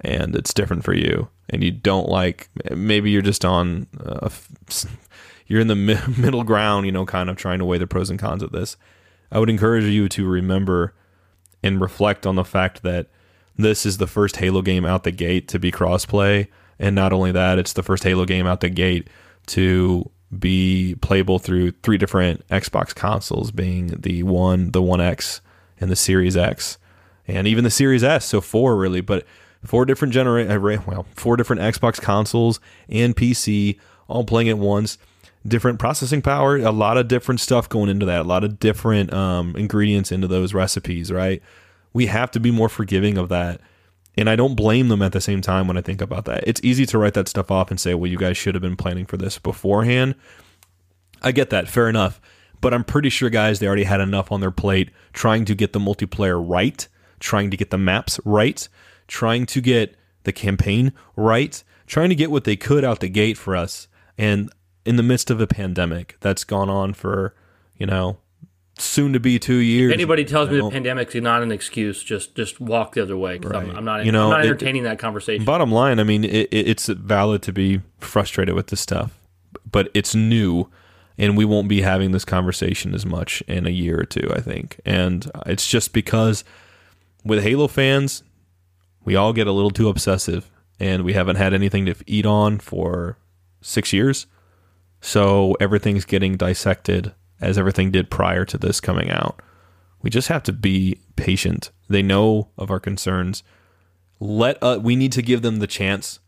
and 0.00 0.34
it's 0.34 0.54
different 0.54 0.84
for 0.84 0.94
you, 0.94 1.28
and 1.50 1.62
you 1.62 1.70
don't 1.70 2.08
like. 2.08 2.48
Maybe 2.70 3.10
you're 3.10 3.22
just 3.22 3.44
on. 3.44 3.86
F- 4.22 4.48
you're 5.46 5.60
in 5.60 5.68
the 5.68 5.74
mi- 5.74 5.98
middle 6.18 6.44
ground, 6.44 6.86
you 6.86 6.92
know, 6.92 7.06
kind 7.06 7.28
of 7.30 7.36
trying 7.36 7.58
to 7.58 7.64
weigh 7.64 7.78
the 7.78 7.86
pros 7.86 8.10
and 8.10 8.18
cons 8.18 8.42
of 8.42 8.52
this. 8.52 8.76
I 9.32 9.38
would 9.38 9.50
encourage 9.50 9.84
you 9.84 10.08
to 10.10 10.26
remember 10.26 10.94
and 11.62 11.80
reflect 11.80 12.26
on 12.26 12.36
the 12.36 12.44
fact 12.44 12.82
that 12.82 13.08
this 13.56 13.84
is 13.84 13.98
the 13.98 14.06
first 14.06 14.36
Halo 14.36 14.62
game 14.62 14.84
out 14.84 15.02
the 15.02 15.10
gate 15.10 15.48
to 15.48 15.58
be 15.58 15.72
crossplay, 15.72 16.46
and 16.78 16.94
not 16.94 17.12
only 17.12 17.32
that, 17.32 17.58
it's 17.58 17.72
the 17.72 17.82
first 17.82 18.04
Halo 18.04 18.24
game 18.24 18.46
out 18.46 18.60
the 18.60 18.68
gate 18.68 19.08
to 19.46 20.08
be 20.38 20.94
playable 21.00 21.38
through 21.38 21.72
three 21.82 21.98
different 21.98 22.46
Xbox 22.48 22.94
consoles, 22.94 23.50
being 23.50 23.88
the 23.88 24.22
One, 24.22 24.70
the 24.70 24.82
One 24.82 25.00
X, 25.00 25.40
and 25.80 25.90
the 25.90 25.96
Series 25.96 26.36
X, 26.36 26.78
and 27.26 27.46
even 27.46 27.64
the 27.64 27.70
Series 27.70 28.04
S. 28.04 28.24
So 28.26 28.40
four 28.40 28.76
really, 28.76 29.00
but 29.00 29.24
four 29.64 29.84
different 29.84 30.14
genera- 30.14 30.82
well, 30.86 31.06
four 31.14 31.36
different 31.36 31.62
Xbox 31.62 32.00
consoles 32.00 32.60
and 32.88 33.16
PC 33.16 33.78
all 34.08 34.24
playing 34.24 34.48
at 34.48 34.58
once. 34.58 34.98
Different 35.46 35.78
processing 35.78 36.20
power, 36.20 36.56
a 36.56 36.72
lot 36.72 36.98
of 36.98 37.08
different 37.08 37.40
stuff 37.40 37.68
going 37.68 37.88
into 37.88 38.04
that, 38.06 38.20
a 38.20 38.24
lot 38.24 38.44
of 38.44 38.58
different 38.58 39.12
um, 39.12 39.54
ingredients 39.56 40.10
into 40.10 40.26
those 40.26 40.52
recipes, 40.52 41.12
right? 41.12 41.40
We 41.92 42.06
have 42.06 42.30
to 42.32 42.40
be 42.40 42.50
more 42.50 42.68
forgiving 42.68 43.16
of 43.16 43.28
that. 43.28 43.60
And 44.16 44.28
I 44.28 44.34
don't 44.34 44.56
blame 44.56 44.88
them 44.88 45.00
at 45.00 45.12
the 45.12 45.20
same 45.20 45.40
time 45.40 45.68
when 45.68 45.76
I 45.76 45.80
think 45.80 46.02
about 46.02 46.24
that. 46.24 46.42
It's 46.44 46.60
easy 46.64 46.84
to 46.86 46.98
write 46.98 47.14
that 47.14 47.28
stuff 47.28 47.52
off 47.52 47.70
and 47.70 47.78
say, 47.78 47.94
well, 47.94 48.10
you 48.10 48.18
guys 48.18 48.36
should 48.36 48.56
have 48.56 48.62
been 48.62 48.76
planning 48.76 49.06
for 49.06 49.16
this 49.16 49.38
beforehand. 49.38 50.16
I 51.22 51.30
get 51.30 51.50
that, 51.50 51.68
fair 51.68 51.88
enough. 51.88 52.20
But 52.60 52.74
I'm 52.74 52.82
pretty 52.82 53.10
sure, 53.10 53.30
guys, 53.30 53.60
they 53.60 53.66
already 53.68 53.84
had 53.84 54.00
enough 54.00 54.32
on 54.32 54.40
their 54.40 54.50
plate 54.50 54.90
trying 55.12 55.44
to 55.44 55.54
get 55.54 55.72
the 55.72 55.78
multiplayer 55.78 56.42
right, 56.44 56.86
trying 57.20 57.50
to 57.52 57.56
get 57.56 57.70
the 57.70 57.78
maps 57.78 58.18
right, 58.24 58.68
trying 59.08 59.46
to 59.46 59.60
get 59.60 59.96
the 60.24 60.32
campaign 60.32 60.92
right, 61.16 61.62
trying 61.86 62.10
to 62.10 62.14
get 62.14 62.30
what 62.30 62.44
they 62.44 62.56
could 62.56 62.84
out 62.84 63.00
the 63.00 63.08
gate 63.08 63.36
for 63.36 63.56
us. 63.56 63.88
And 64.16 64.50
in 64.84 64.96
the 64.96 65.02
midst 65.02 65.30
of 65.30 65.40
a 65.40 65.46
pandemic 65.46 66.16
that's 66.20 66.44
gone 66.44 66.70
on 66.70 66.94
for, 66.94 67.34
you 67.76 67.86
know, 67.86 68.18
soon 68.78 69.12
to 69.12 69.20
be 69.20 69.38
two 69.38 69.56
years. 69.56 69.92
Anybody 69.92 70.24
tells 70.24 70.50
me 70.50 70.60
the 70.60 70.70
pandemic's 70.70 71.14
not 71.16 71.42
an 71.42 71.50
excuse, 71.50 72.02
just 72.02 72.34
just 72.34 72.60
walk 72.60 72.94
the 72.94 73.02
other 73.02 73.16
way. 73.16 73.38
Because 73.38 73.56
I'm, 73.56 73.76
I'm 73.76 73.84
not, 73.84 74.04
You 74.04 74.12
know, 74.12 74.26
I'm 74.26 74.30
not 74.30 74.44
it- 74.44 74.48
entertaining 74.48 74.84
that 74.84 74.98
conversation. 74.98 75.44
Bottom 75.44 75.72
line, 75.72 75.98
I 75.98 76.04
mean, 76.04 76.24
it, 76.24 76.48
it, 76.52 76.68
it's 76.68 76.86
valid 76.86 77.42
to 77.42 77.52
be 77.52 77.80
frustrated 77.98 78.54
with 78.54 78.68
this 78.68 78.80
stuff, 78.80 79.18
but 79.70 79.90
it's 79.94 80.14
new, 80.14 80.68
and 81.16 81.36
we 81.36 81.44
won't 81.44 81.68
be 81.68 81.82
having 81.82 82.12
this 82.12 82.24
conversation 82.24 82.94
as 82.94 83.04
much 83.04 83.42
in 83.48 83.66
a 83.66 83.70
year 83.70 84.00
or 84.00 84.04
two, 84.04 84.30
I 84.34 84.40
think. 84.40 84.80
And 84.84 85.30
it's 85.46 85.66
just 85.66 85.92
because 85.92 86.44
with 87.24 87.42
Halo 87.42 87.66
fans, 87.68 88.22
we 89.08 89.16
all 89.16 89.32
get 89.32 89.46
a 89.46 89.52
little 89.52 89.70
too 89.70 89.88
obsessive, 89.88 90.50
and 90.78 91.02
we 91.02 91.14
haven't 91.14 91.36
had 91.36 91.54
anything 91.54 91.86
to 91.86 91.94
eat 92.06 92.26
on 92.26 92.58
for 92.58 93.16
six 93.62 93.90
years. 93.90 94.26
So 95.00 95.56
everything's 95.58 96.04
getting 96.04 96.36
dissected 96.36 97.14
as 97.40 97.56
everything 97.56 97.90
did 97.90 98.10
prior 98.10 98.44
to 98.44 98.58
this 98.58 98.82
coming 98.82 99.10
out. 99.10 99.40
We 100.02 100.10
just 100.10 100.28
have 100.28 100.42
to 100.42 100.52
be 100.52 101.00
patient. 101.16 101.70
They 101.88 102.02
know 102.02 102.50
of 102.58 102.70
our 102.70 102.80
concerns 102.80 103.42
let 104.20 104.62
uh, 104.62 104.78
we 104.82 104.94
need 104.94 105.12
to 105.12 105.22
give 105.22 105.40
them 105.40 105.56
the 105.56 105.66
chance 105.66 106.18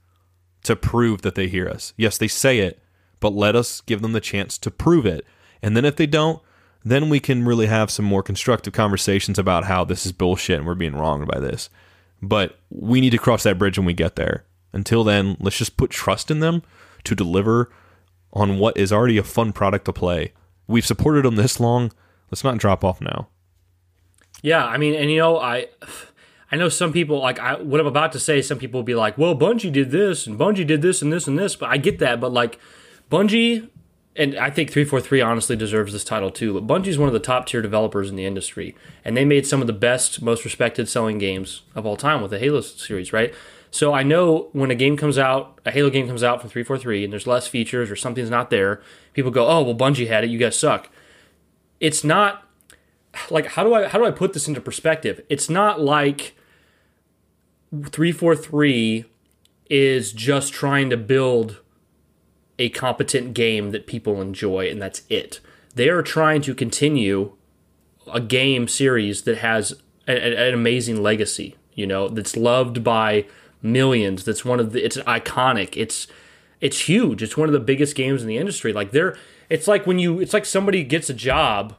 to 0.63 0.75
prove 0.75 1.21
that 1.21 1.35
they 1.35 1.49
hear 1.49 1.69
us. 1.69 1.93
Yes, 1.99 2.17
they 2.17 2.29
say 2.29 2.61
it, 2.61 2.81
but 3.19 3.35
let 3.35 3.55
us 3.55 3.83
give 3.83 4.01
them 4.01 4.13
the 4.13 4.23
chance 4.23 4.57
to 4.57 4.71
prove 4.71 5.05
it. 5.05 5.27
And 5.61 5.77
then 5.77 5.85
if 5.85 5.97
they 5.97 6.07
don't, 6.07 6.41
then 6.83 7.11
we 7.11 7.21
can 7.21 7.45
really 7.45 7.67
have 7.67 7.91
some 7.91 8.07
more 8.07 8.23
constructive 8.23 8.73
conversations 8.73 9.39
about 9.39 9.65
how 9.65 9.85
this 9.85 10.07
is 10.07 10.13
bullshit 10.13 10.57
and 10.57 10.67
we're 10.67 10.75
being 10.75 10.97
wronged 10.97 11.29
by 11.29 11.39
this. 11.39 11.69
But 12.23 12.59
we 12.71 13.01
need 13.01 13.11
to 13.11 13.19
cross 13.19 13.43
that 13.45 13.59
bridge 13.59 13.79
when 13.79 13.87
we 13.87 13.95
get 13.95 14.17
there. 14.17 14.45
Until 14.73 15.05
then, 15.05 15.37
let's 15.41 15.59
just 15.59 15.77
put 15.77 15.91
trust 15.91 16.31
in 16.31 16.41
them 16.41 16.63
to 17.05 17.15
deliver 17.15 17.71
on 18.33 18.59
what 18.59 18.77
is 18.77 18.93
already 18.93 19.19
a 19.19 19.23
fun 19.23 19.53
product 19.53 19.87
to 19.87 19.93
play. 19.93 20.33
We've 20.67 20.87
supported 20.87 21.25
them 21.25 21.37
this 21.37 21.59
long. 21.59 21.93
Let's 22.31 22.45
not 22.45 22.59
drop 22.59 22.85
off 22.85 23.01
now. 23.01 23.29
Yeah, 24.43 24.65
I 24.65 24.77
mean, 24.77 24.95
and 24.95 25.11
you 25.11 25.19
know, 25.19 25.39
I 25.39 25.67
I 26.53 26.57
know 26.57 26.69
some 26.69 26.93
people 26.93 27.19
like 27.19 27.39
I 27.39 27.61
what 27.61 27.81
I'm 27.81 27.87
about 27.87 28.13
to 28.13 28.21
say. 28.21 28.41
Some 28.43 28.59
people 28.59 28.79
will 28.79 28.85
be 28.85 28.95
like, 28.95 29.19
"Well, 29.19 29.37
Bungie 29.37 29.73
did 29.73 29.91
this, 29.91 30.27
and 30.27 30.39
Bungie 30.39 30.67
did 30.67 30.83
this, 30.83 31.03
and 31.03 31.13
this, 31.13 31.27
and 31.27 31.39
this." 31.39 31.57
But 31.57 31.71
I 31.71 31.77
get 31.77 31.99
that. 31.99 32.21
But 32.21 32.33
like, 32.33 32.59
Bungie, 33.11 33.69
and 34.21 34.37
I 34.37 34.51
think 34.51 34.71
three 34.71 34.85
four 34.85 35.01
three 35.01 35.23
honestly 35.23 35.57
deserves 35.57 35.95
this 35.95 36.05
title 36.05 36.31
too. 36.31 36.61
But 36.61 36.67
Bungie 36.67 36.89
is 36.89 36.99
one 36.99 37.09
of 37.09 37.15
the 37.15 37.19
top 37.19 37.47
tier 37.47 37.63
developers 37.63 38.11
in 38.11 38.17
the 38.17 38.27
industry, 38.27 38.77
and 39.03 39.17
they 39.17 39.25
made 39.25 39.47
some 39.47 39.63
of 39.63 39.67
the 39.67 39.73
best, 39.73 40.21
most 40.21 40.45
respected 40.45 40.89
selling 40.89 41.17
games 41.17 41.63
of 41.75 41.87
all 41.87 41.97
time 41.97 42.21
with 42.21 42.31
the 42.31 42.39
Halo 42.39 42.61
series, 42.61 43.15
right? 43.15 43.35
So 43.71 43.95
I 43.95 44.03
know 44.03 44.51
when 44.53 44.71
a 44.71 44.75
game 44.75 44.97
comes 44.99 45.17
out, 45.17 45.59
a 45.65 45.71
Halo 45.71 45.89
game 45.89 46.07
comes 46.07 46.23
out 46.23 46.41
from 46.41 46.51
343 46.51 47.05
and 47.05 47.13
there's 47.13 47.27
less 47.27 47.47
features 47.47 47.91
or 47.91 47.97
something's 47.97 48.29
not 48.29 48.51
there, 48.51 48.83
people 49.15 49.31
go, 49.31 49.47
"Oh, 49.49 49.63
well 49.63 49.75
Bungie 49.75 50.09
had 50.09 50.23
it, 50.23 50.31
you 50.31 50.39
guys 50.39 50.57
suck." 50.57 50.91
It's 51.81 52.05
not 52.05 52.47
like 53.31 53.47
how 53.47 53.65
do 53.65 53.73
I 53.73 53.89
how 53.89 53.99
do 53.99 54.05
I 54.05 54.11
put 54.11 54.35
this 54.35 54.47
into 54.47 54.61
perspective? 54.61 55.25
It's 55.31 55.49
not 55.49 55.81
like 55.81 56.35
343 57.73 59.07
is 59.71 60.13
just 60.13 60.53
trying 60.53 60.91
to 60.91 60.99
build 60.99 61.60
a 62.61 62.69
competent 62.69 63.35
game 63.35 63.71
that 63.73 63.87
people 63.89 64.21
enjoy 64.21 64.69
and 64.71 64.81
that's 64.81 65.03
it. 65.09 65.41
They 65.75 65.89
are 65.89 66.03
trying 66.03 66.43
to 66.43 66.55
continue 66.55 67.33
a 68.13 68.21
game 68.21 68.69
series 68.69 69.23
that 69.23 69.39
has 69.39 69.73
a, 70.07 70.13
a- 70.13 70.49
an 70.49 70.55
amazing 70.55 71.03
legacy, 71.03 71.57
you 71.75 71.87
know, 71.87 72.09
that's 72.09 72.37
loved 72.37 72.85
by 72.85 73.25
millions. 73.63 74.25
That's 74.25 74.45
one 74.45 74.61
of 74.61 74.73
the 74.73 74.85
it's 74.85 74.97
iconic. 74.99 75.77
It's 75.77 76.07
it's 76.61 76.81
huge. 76.89 77.23
It's 77.23 77.37
one 77.37 77.49
of 77.49 77.53
the 77.53 77.61
biggest 77.61 77.97
games 77.97 78.21
in 78.23 78.29
the 78.29 78.37
industry. 78.37 78.73
Like 78.73 78.91
they're 78.91 79.17
it's 79.49 79.67
like 79.67 79.87
when 79.87 79.99
you 79.99 80.21
it's 80.21 80.35
like 80.35 80.45
somebody 80.45 80.85
gets 80.85 81.09
a 81.11 81.15
job 81.15 81.75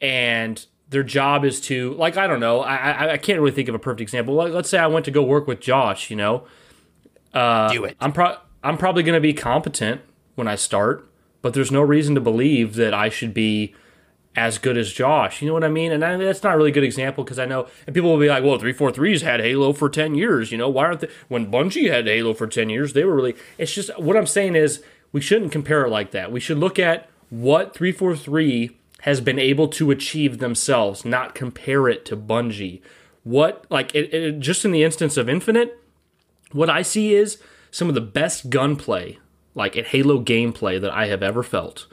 and 0.00 0.64
their 0.88 1.02
job 1.02 1.44
is 1.44 1.60
to 1.62 1.94
like 1.94 2.16
I 2.16 2.26
don't 2.26 2.40
know 2.40 2.60
I 2.60 2.76
I, 2.76 3.12
I 3.12 3.18
can't 3.18 3.40
really 3.40 3.54
think 3.54 3.68
of 3.68 3.74
a 3.74 3.78
perfect 3.78 4.00
example. 4.02 4.34
Like, 4.34 4.52
let's 4.52 4.68
say 4.68 4.78
I 4.78 4.86
went 4.86 5.04
to 5.06 5.10
go 5.10 5.22
work 5.22 5.46
with 5.46 5.60
Josh, 5.60 6.10
you 6.10 6.16
know, 6.16 6.44
uh, 7.34 7.72
Do 7.72 7.84
it. 7.84 7.96
I'm 8.00 8.12
pro- 8.12 8.36
I'm 8.62 8.78
probably 8.78 9.02
going 9.02 9.14
to 9.14 9.20
be 9.20 9.32
competent 9.32 10.02
when 10.34 10.48
I 10.48 10.54
start, 10.54 11.08
but 11.42 11.54
there's 11.54 11.70
no 11.70 11.82
reason 11.82 12.14
to 12.14 12.20
believe 12.20 12.74
that 12.76 12.92
I 12.92 13.08
should 13.08 13.32
be 13.32 13.74
as 14.36 14.58
good 14.58 14.76
as 14.76 14.92
Josh. 14.92 15.42
You 15.42 15.48
know 15.48 15.54
what 15.54 15.64
I 15.64 15.68
mean? 15.68 15.92
And 15.92 16.04
I, 16.04 16.16
that's 16.16 16.42
not 16.42 16.54
a 16.54 16.58
really 16.58 16.70
good 16.70 16.84
example 16.84 17.24
because 17.24 17.38
I 17.38 17.46
know, 17.46 17.66
and 17.86 17.94
people 17.94 18.10
will 18.10 18.20
be 18.20 18.28
like, 18.28 18.44
"Well, 18.44 18.58
343's 18.58 19.22
had 19.22 19.40
Halo 19.40 19.72
for 19.72 19.88
10 19.88 20.14
years. 20.14 20.52
You 20.52 20.58
know, 20.58 20.68
why 20.68 20.84
aren't 20.84 21.00
they? 21.00 21.08
When 21.28 21.50
Bungie 21.50 21.90
had 21.90 22.06
Halo 22.06 22.34
for 22.34 22.46
10 22.46 22.70
years, 22.70 22.92
they 22.92 23.04
were 23.04 23.16
really." 23.16 23.34
It's 23.58 23.74
just 23.74 23.96
what 23.98 24.16
I'm 24.16 24.26
saying 24.26 24.56
is 24.56 24.82
we 25.12 25.20
shouldn't 25.20 25.52
compare 25.52 25.84
it 25.84 25.90
like 25.90 26.12
that. 26.12 26.30
We 26.30 26.40
should 26.40 26.58
look 26.58 26.78
at 26.78 27.08
what 27.30 27.74
343 27.74 28.76
has 29.02 29.20
been 29.20 29.38
able 29.38 29.68
to 29.68 29.90
achieve 29.90 30.38
themselves, 30.38 31.04
not 31.04 31.34
compare 31.34 31.88
it 31.88 32.04
to 32.04 32.16
Bungie. 32.16 32.82
What 33.24 33.64
like 33.70 33.94
it, 33.94 34.12
it, 34.14 34.40
just 34.40 34.64
in 34.64 34.70
the 34.70 34.84
instance 34.84 35.16
of 35.16 35.28
Infinite, 35.28 35.78
what 36.52 36.70
I 36.70 36.82
see 36.82 37.14
is 37.14 37.38
some 37.70 37.88
of 37.88 37.94
the 37.94 38.00
best 38.00 38.50
gunplay, 38.50 39.18
like 39.54 39.76
at 39.76 39.88
Halo 39.88 40.22
gameplay 40.22 40.80
that 40.80 40.90
I 40.92 41.06
have 41.06 41.22
ever 41.22 41.42
felt. 41.42 41.86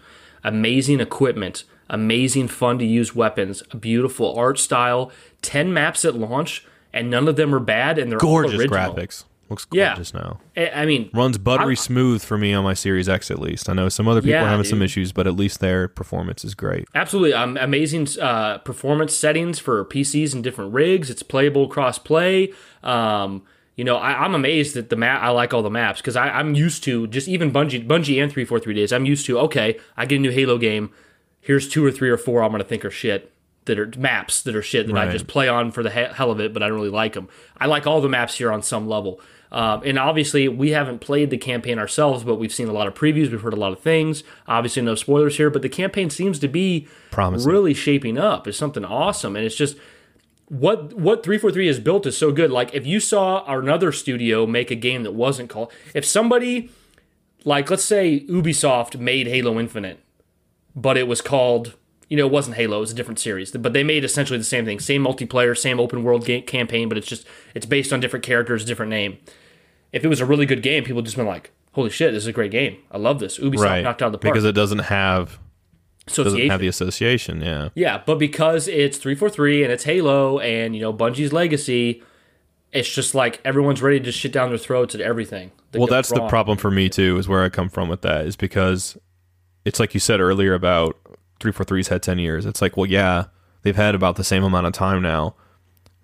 Amazing 0.44 1.00
equipment, 1.00 1.64
amazing 1.90 2.48
fun 2.48 2.78
to 2.80 2.86
use 2.86 3.16
weapons, 3.16 3.64
a 3.72 3.78
beautiful 3.78 4.36
art 4.38 4.60
style, 4.60 5.12
10 5.42 5.74
maps 5.74 6.06
at 6.06 6.16
launch, 6.16 6.66
and 6.94 7.10
none 7.10 7.28
of 7.28 7.36
them 7.36 7.54
are 7.54 7.60
bad 7.60 7.98
and 7.98 8.12
they're 8.12 8.20
Gorgeous 8.20 8.62
graphics. 8.64 9.26
Looks 9.50 9.66
Yeah. 9.72 9.92
gorgeous 9.96 10.14
now. 10.14 10.40
I 10.58 10.70
I 10.82 10.86
mean, 10.86 11.10
runs 11.14 11.38
buttery 11.38 11.68
I'm- 11.68 11.76
smooth 11.78 12.22
for 12.22 12.38
me 12.38 12.54
on 12.54 12.66
my 12.66 12.74
Series 12.74 13.08
X 13.08 13.32
at 13.32 13.40
least. 13.40 13.70
I 13.70 13.74
know 13.74 13.88
some 13.88 14.06
other 14.08 14.20
people 14.20 14.32
Yeah, 14.34 14.44
are 14.44 14.50
having 14.50 14.66
some 14.66 14.82
issues, 14.82 15.14
but 15.14 15.26
at 15.26 15.38
least 15.38 15.62
their 15.62 15.88
performance 15.88 16.44
is 16.44 16.54
great. 16.54 16.86
Absolutely, 16.94 17.34
um, 17.34 17.56
amazing 17.62 18.08
uh, 18.22 18.58
performance 18.60 19.16
settings 19.16 19.58
for 19.58 19.86
PCs 19.86 20.34
and 20.34 20.44
different 20.44 20.74
rigs. 20.74 21.10
It's 21.10 21.24
playable 21.24 21.68
cross 21.70 21.98
play. 21.98 22.52
Um, 22.84 23.44
you 23.78 23.84
know, 23.84 23.96
I, 23.96 24.26
I'm 24.26 24.36
amazed 24.36 24.74
that 24.76 24.90
the 24.90 24.98
map. 24.98 25.22
I 25.22 25.30
like 25.30 25.54
all 25.54 25.62
the 25.62 25.70
maps 25.70 26.02
because 26.02 26.18
I'm 26.18 26.56
used 26.56 26.84
to 26.84 27.08
just 27.08 27.28
even 27.28 27.52
Bungie, 27.52 27.88
Bungie 27.88 28.22
and 28.22 28.32
three 28.32 28.44
four 28.44 28.60
three 28.60 28.74
days. 28.74 28.92
I'm 28.92 29.06
used 29.06 29.26
to 29.28 29.40
okay. 29.40 29.80
I 29.96 30.06
get 30.06 30.18
a 30.18 30.20
new 30.20 30.32
Halo 30.32 30.58
game. 30.58 30.92
Here's 31.40 31.70
two 31.70 31.86
or 31.86 31.92
three 31.92 32.10
or 32.10 32.18
four 32.18 32.44
I'm 32.44 32.52
gonna 32.52 32.66
think 32.66 32.84
are 32.84 32.92
shit 32.92 33.32
that 33.66 33.80
are 33.80 33.92
maps 33.98 34.42
that 34.42 34.56
are 34.56 34.62
shit 34.62 34.88
that 34.88 34.98
I 34.98 35.12
just 35.12 35.28
play 35.28 35.48
on 35.48 35.72
for 35.72 35.84
the 35.84 35.90
hell 35.90 36.32
of 36.32 36.40
it, 36.40 36.54
but 36.54 36.64
I 36.64 36.68
don't 36.68 36.78
really 36.78 36.90
like 36.90 37.14
them. 37.14 37.30
I 37.58 37.68
like 37.68 37.86
all 37.86 38.02
the 38.02 38.10
maps 38.10 38.36
here 38.36 38.52
on 38.52 38.64
some 38.64 38.90
level. 38.90 39.22
Um, 39.52 39.82
and 39.86 39.98
obviously, 39.98 40.48
we 40.48 40.72
haven't 40.72 41.00
played 41.00 41.30
the 41.30 41.38
campaign 41.38 41.80
ourselves, 41.80 42.24
but 42.24 42.36
we've 42.36 42.54
seen 42.54 42.68
a 42.68 42.74
lot 42.74 42.88
of 42.88 42.96
previews. 42.96 43.32
We've 43.32 43.42
heard 43.42 43.54
a 43.54 43.58
lot 43.58 43.72
of 43.72 43.80
things. 43.80 44.24
Obviously, 44.48 44.82
no 44.82 44.96
spoilers 44.96 45.38
here, 45.38 45.50
but 45.50 45.62
the 45.62 45.70
campaign 45.70 46.10
seems 46.10 46.40
to 46.40 46.48
be 46.48 46.88
Promising. 47.12 47.50
really 47.50 47.74
shaping 47.74 48.18
up. 48.18 48.48
It's 48.48 48.58
something 48.58 48.84
awesome, 48.84 49.36
and 49.36 49.46
it's 49.46 49.56
just 49.56 49.78
what 50.50 50.94
what 50.94 51.24
343 51.24 51.68
has 51.68 51.80
built 51.80 52.06
is 52.06 52.18
so 52.18 52.32
good. 52.32 52.52
Like 52.52 52.74
if 52.74 52.86
you 52.88 53.00
saw 53.00 53.44
another 53.46 53.92
studio 53.92 54.46
make 54.46 54.72
a 54.72 54.76
game 54.76 55.04
that 55.04 55.12
wasn't 55.12 55.50
called, 55.50 55.72
if 55.94 56.06
somebody 56.06 56.70
like 57.44 57.70
let's 57.70 57.84
say 57.84 58.22
Ubisoft 58.30 59.00
made 59.00 59.28
Halo 59.28 59.60
Infinite, 59.60 60.00
but 60.76 60.98
it 60.98 61.08
was 61.08 61.22
called 61.22 61.76
you 62.10 62.16
know 62.16 62.26
it 62.26 62.32
wasn't 62.32 62.56
Halo, 62.56 62.78
it 62.78 62.82
was 62.82 62.92
a 62.92 62.96
different 62.96 63.20
series, 63.20 63.52
but 63.52 63.74
they 63.74 63.84
made 63.84 64.06
essentially 64.06 64.38
the 64.40 64.46
same 64.46 64.64
thing, 64.64 64.80
same 64.80 65.04
multiplayer, 65.04 65.58
same 65.58 65.80
open 65.80 66.04
world 66.04 66.26
game 66.26 66.44
campaign, 66.44 66.88
but 66.88 66.98
it's 66.98 67.08
just 67.08 67.28
it's 67.54 67.66
based 67.66 67.92
on 67.92 68.00
different 68.00 68.24
characters, 68.24 68.64
different 68.64 68.90
name. 68.90 69.18
If 69.92 70.06
it 70.06 70.08
was 70.08 70.22
a 70.22 70.26
really 70.26 70.46
good 70.46 70.62
game, 70.62 70.84
people 70.84 71.02
just 71.02 71.18
been 71.18 71.26
like, 71.26 71.52
"Holy 71.74 71.90
shit, 71.90 72.14
this 72.14 72.24
is 72.24 72.28
a 72.28 72.34
great 72.34 72.52
game! 72.52 72.78
I 72.92 72.98
love 72.98 73.20
this." 73.20 73.38
Ubisoft 73.40 73.60
Right. 73.64 73.84
knocked 73.84 74.02
out 74.02 74.12
the 74.14 74.18
park. 74.18 74.34
Because 74.34 74.46
it 74.46 74.54
doesn't 74.54 74.80
have 74.80 75.40
doesn't 76.08 76.50
have 76.50 76.60
the 76.60 76.68
association, 76.68 77.42
yeah. 77.42 77.70
Yeah, 77.76 78.02
but 78.06 78.18
because 78.18 78.68
it's 78.68 78.98
343 78.98 79.64
and 79.64 79.72
it's 79.72 79.84
Halo 79.84 80.40
and, 80.40 80.76
you 80.76 80.82
know, 80.82 80.94
Bungie's 80.94 81.34
legacy, 81.34 82.04
it's 82.72 82.90
just 82.90 83.16
like 83.16 83.42
everyone's 83.46 83.82
ready 83.82 84.00
to 84.00 84.12
shit 84.12 84.32
down 84.32 84.50
their 84.50 84.58
throats 84.58 84.96
at 84.96 85.02
everything. 85.02 85.52
that 85.72 85.80
Well, 85.80 85.88
that's 85.88 86.10
the 86.10 86.28
problem 86.28 86.58
for 86.58 86.72
me 86.72 86.90
too, 86.90 87.18
is 87.18 87.28
where 87.28 87.44
I 87.44 87.50
come 87.50 87.70
from 87.70 87.90
with 87.90 88.02
that, 88.02 88.26
is 88.26 88.36
because 88.36 88.98
it's 89.66 89.80
like 89.80 89.94
you 89.94 90.00
said 90.00 90.20
earlier 90.20 90.54
about 90.54 90.98
343's 91.40 91.90
had 91.90 92.04
10 92.04 92.20
years. 92.20 92.46
It's 92.46 92.62
like, 92.62 92.78
well, 92.78 92.86
yeah, 92.86 93.26
they've 93.64 93.76
had 93.76 93.96
about 93.96 94.16
the 94.16 94.24
same 94.24 94.44
amount 94.44 94.68
of 94.68 94.74
time 94.74 95.02
now. 95.02 95.36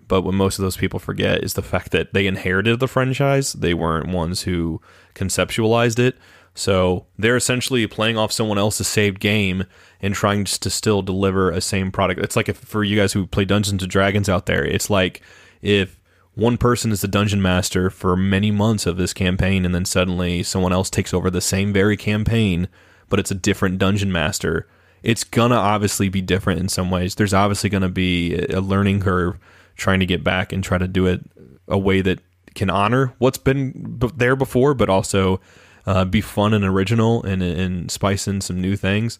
But 0.06 0.22
what 0.22 0.34
most 0.34 0.58
of 0.58 0.62
those 0.62 0.76
people 0.76 0.98
forget 0.98 1.42
is 1.42 1.54
the 1.54 1.62
fact 1.62 1.90
that 1.92 2.12
they 2.12 2.26
inherited 2.26 2.78
the 2.78 2.88
franchise. 2.88 3.54
They 3.54 3.72
weren't 3.72 4.08
ones 4.08 4.42
who 4.42 4.82
conceptualized 5.14 5.98
it. 5.98 6.16
So 6.54 7.06
they're 7.18 7.36
essentially 7.36 7.86
playing 7.88 8.16
off 8.16 8.30
someone 8.30 8.58
else's 8.58 8.86
saved 8.86 9.18
game 9.18 9.64
and 10.00 10.14
trying 10.14 10.44
to 10.44 10.70
still 10.70 11.02
deliver 11.02 11.50
a 11.50 11.60
same 11.60 11.90
product. 11.90 12.20
It's 12.20 12.36
like 12.36 12.48
if 12.48 12.56
for 12.58 12.84
you 12.84 12.96
guys 12.96 13.12
who 13.12 13.26
play 13.26 13.44
Dungeons 13.44 13.82
and 13.82 13.90
Dragons 13.90 14.28
out 14.28 14.46
there, 14.46 14.64
it's 14.64 14.88
like 14.88 15.20
if 15.62 16.00
one 16.34 16.56
person 16.56 16.92
is 16.92 17.00
the 17.00 17.08
dungeon 17.08 17.42
master 17.42 17.90
for 17.90 18.16
many 18.16 18.50
months 18.50 18.86
of 18.86 18.96
this 18.96 19.12
campaign 19.12 19.64
and 19.64 19.74
then 19.74 19.84
suddenly 19.84 20.42
someone 20.42 20.72
else 20.72 20.90
takes 20.90 21.12
over 21.12 21.30
the 21.30 21.40
same 21.40 21.72
very 21.72 21.96
campaign, 21.96 22.68
but 23.08 23.18
it's 23.18 23.30
a 23.30 23.36
different 23.36 23.78
dungeon 23.78 24.12
master. 24.12 24.68
It's 25.02 25.24
gonna 25.24 25.56
obviously 25.56 26.08
be 26.08 26.22
different 26.22 26.60
in 26.60 26.68
some 26.68 26.90
ways. 26.90 27.16
There's 27.16 27.34
obviously 27.34 27.70
gonna 27.70 27.88
be 27.88 28.36
a 28.46 28.60
learning 28.60 29.00
curve 29.00 29.38
trying 29.76 30.00
to 30.00 30.06
get 30.06 30.22
back 30.22 30.52
and 30.52 30.62
try 30.62 30.78
to 30.78 30.88
do 30.88 31.06
it 31.06 31.20
a 31.66 31.78
way 31.78 32.00
that 32.00 32.20
can 32.54 32.70
honor 32.70 33.12
what's 33.18 33.38
been 33.38 33.98
there 34.16 34.36
before, 34.36 34.74
but 34.74 34.88
also 34.88 35.40
uh, 35.86 36.04
be 36.04 36.20
fun 36.20 36.54
and 36.54 36.64
original 36.64 37.22
and 37.22 37.42
and 37.42 37.90
spice 37.90 38.26
in 38.26 38.40
some 38.40 38.60
new 38.60 38.76
things. 38.76 39.18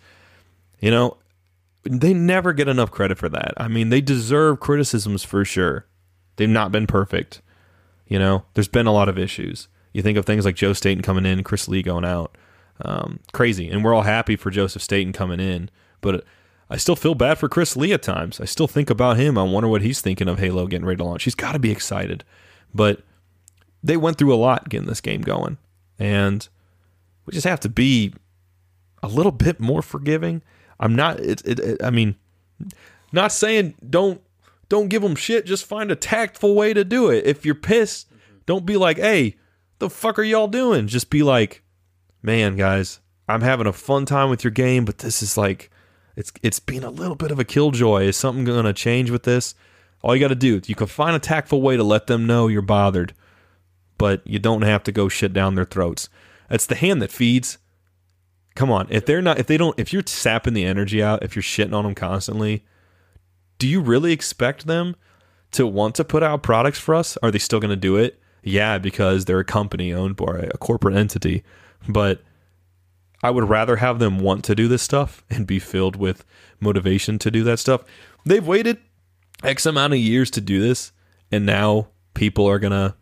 You 0.81 0.91
know, 0.91 1.17
they 1.83 2.15
never 2.15 2.53
get 2.53 2.69
enough 2.69 2.91
credit 2.91 3.19
for 3.19 3.29
that. 3.29 3.53
I 3.57 3.69
mean, 3.69 3.91
they 3.91 4.01
deserve 4.01 4.61
criticisms 4.61 5.25
for 5.25 5.45
sure. 5.45 5.87
They've 6.37 6.49
not 6.49 6.73
been 6.73 6.87
perfect. 6.87 7.43
You 8.07 8.19
know, 8.19 8.45
there's 8.55 8.69
been 8.69 8.87
a 8.87 8.93
lot 8.93 9.09
of 9.09 9.19
issues. 9.19 9.69
You 9.93 10.03
think 10.03 10.19
of 10.19 10.27
things 10.27 10.45
like 10.45 10.57
Joe 10.57 10.73
Staten 10.73 11.03
coming 11.03 11.25
in, 11.25 11.45
Chris 11.45 11.69
Lee 11.69 11.83
going 11.83 12.05
out, 12.05 12.37
um, 12.81 13.21
crazy, 13.33 13.69
and 13.71 13.85
we're 13.85 13.95
all 13.95 14.03
happy 14.03 14.37
for 14.37 14.51
Joseph 14.51 14.83
Staten 14.83 15.13
coming 15.13 15.41
in, 15.41 15.71
but. 16.01 16.25
I 16.71 16.79
still 16.79 16.97
feel 16.97 17.15
bad 17.15 17.37
for 17.37 17.47
Chris 17.47 17.77
Lee 17.77 17.93
at 17.93 18.03
times. 18.03 18.41
I 18.41 18.47
still 18.47 18.67
think 18.67 18.89
about 18.89 19.19
him. 19.19 19.37
I 19.37 19.43
wonder 19.43 19.69
what 19.69 19.83
he's 19.83 20.01
thinking 20.01 20.29
of 20.29 20.39
Halo 20.39 20.67
getting 20.67 20.87
ready 20.87 20.97
to 20.97 21.05
launch. 21.05 21.25
He's 21.25 21.35
got 21.35 21.53
to 21.53 21.59
be 21.59 21.71
excited. 21.71 22.25
But 22.75 23.03
they 23.83 23.99
went 23.99 24.17
through 24.17 24.35
a 24.35 24.37
lot 24.37 24.71
getting 24.71 24.89
this 24.89 25.03
game 25.03 25.21
going. 25.21 25.59
And 25.99 26.49
we 27.27 27.33
just 27.33 27.47
have 27.47 27.61
to 27.61 27.69
be 27.69 28.15
a 29.03 29.09
little 29.09 29.33
bit 29.33 29.61
more 29.61 29.83
forgiving. 29.83 30.43
I'm 30.81 30.95
not 30.95 31.21
it, 31.21 31.43
it, 31.45 31.59
it, 31.59 31.83
I 31.83 31.91
mean 31.91 32.17
not 33.13 33.33
saying 33.33 33.75
don't 33.89 34.21
don't 34.69 34.89
give 34.89 35.03
them 35.03 35.15
shit, 35.15 35.47
just 35.47 35.67
find 35.67 35.91
a 35.91 35.97
tactful 35.97 36.55
way 36.55 36.75
to 36.75 36.85
do 36.85 37.11
it. 37.11 37.27
If 37.27 37.45
you're 37.45 37.55
pissed, 37.55 38.09
mm-hmm. 38.09 38.39
don't 38.47 38.67
be 38.67 38.77
like, 38.77 38.97
"Hey, 38.97 39.37
the 39.79 39.91
fuck 39.91 40.19
are 40.19 40.25
y'all 40.25 40.49
doing?" 40.49 40.87
Just 40.87 41.11
be 41.11 41.23
like, 41.23 41.63
"Man, 42.23 42.57
guys, 42.57 43.01
I'm 43.29 43.43
having 43.43 43.67
a 43.67 43.73
fun 43.73 44.07
time 44.07 44.31
with 44.31 44.43
your 44.43 44.51
game, 44.51 44.85
but 44.85 44.99
this 44.99 45.23
is 45.23 45.37
like 45.37 45.71
it's 46.17 46.33
it's 46.43 46.61
been 46.61 46.85
a 46.85 46.91
little 46.91 47.17
bit 47.17 47.31
of 47.31 47.39
a 47.39 47.45
killjoy. 47.45 48.05
Is 48.05 48.17
something 48.17 48.45
going 48.45 48.65
to 48.65 48.73
change 48.73 49.11
with 49.11 49.25
this? 49.25 49.55
All 50.03 50.15
you 50.15 50.21
got 50.21 50.29
to 50.29 50.35
do, 50.35 50.57
is 50.57 50.69
you 50.69 50.75
can 50.75 50.87
find 50.87 51.17
a 51.17 51.21
tactful 51.21 51.63
way 51.63 51.77
to 51.77 51.83
let 51.83 52.07
them 52.07 52.27
know 52.27 52.47
you're 52.47 52.63
bothered, 52.63 53.15
but 53.97 54.27
you 54.27 54.39
don't 54.39 54.63
have 54.63 54.83
to 54.85 54.93
go 54.93 55.09
shit 55.09 55.33
down 55.33 55.55
their 55.55 55.65
throats. 55.65 56.09
It's 56.51 56.67
the 56.67 56.75
hand 56.75 57.03
that 57.03 57.13
feeds. 57.13 57.59
Come 58.55 58.71
on, 58.71 58.87
if 58.91 59.05
they're 59.05 59.23
not, 59.23 59.39
if 59.39 59.47
they 59.47 59.57
don't, 59.57 59.79
if 59.79 59.93
you're 59.93 60.03
sapping 60.07 60.55
the 60.55 60.65
energy 60.65 61.03
out, 61.03 61.25
if 61.25 61.35
you're 61.35 61.43
shitting 61.43 61.75
on 61.75 61.85
them 61.85 61.95
constantly, 61.95 62.65
do 63.59 63.67
you 63.67 63.81
really 63.81 64.13
expect 64.13 64.67
them 64.67 64.95
to 65.53 65.67
want 65.67 65.95
to 65.97 66.05
put 66.05 66.23
out 66.23 66.43
products 66.43 66.79
for 66.79 66.95
us? 66.95 67.17
Are 67.23 67.31
they 67.31 67.39
still 67.39 67.61
going 67.61 67.71
to 67.71 67.77
do 67.77 67.97
it? 67.97 68.21
Yeah, 68.43 68.79
because 68.79 69.25
they're 69.25 69.41
a 69.41 69.45
company 69.45 69.93
owned 69.93 70.17
by 70.17 70.49
a 70.53 70.59
corporate 70.59 70.95
entity, 70.95 71.43
but 71.89 72.23
I 73.23 73.31
would 73.31 73.49
rather 73.49 73.77
have 73.77 73.99
them 73.99 74.19
want 74.19 74.45
to 74.45 74.55
do 74.55 74.69
this 74.69 74.83
stuff 74.83 75.25
and 75.31 75.47
be 75.47 75.59
filled 75.59 75.97
with 75.97 76.25
motivation 76.61 77.19
to 77.21 77.31
do 77.31 77.43
that 77.45 77.59
stuff. 77.59 77.83
They've 78.27 78.47
waited 78.47 78.79
X 79.43 79.67
amount 79.67 79.95
of 79.95 79.99
years 79.99 80.31
to 80.33 80.41
do 80.41 80.61
this, 80.61 80.93
and 81.33 81.47
now 81.47 81.89
people 82.13 82.47
are 82.47 82.59
gonna 82.59 82.97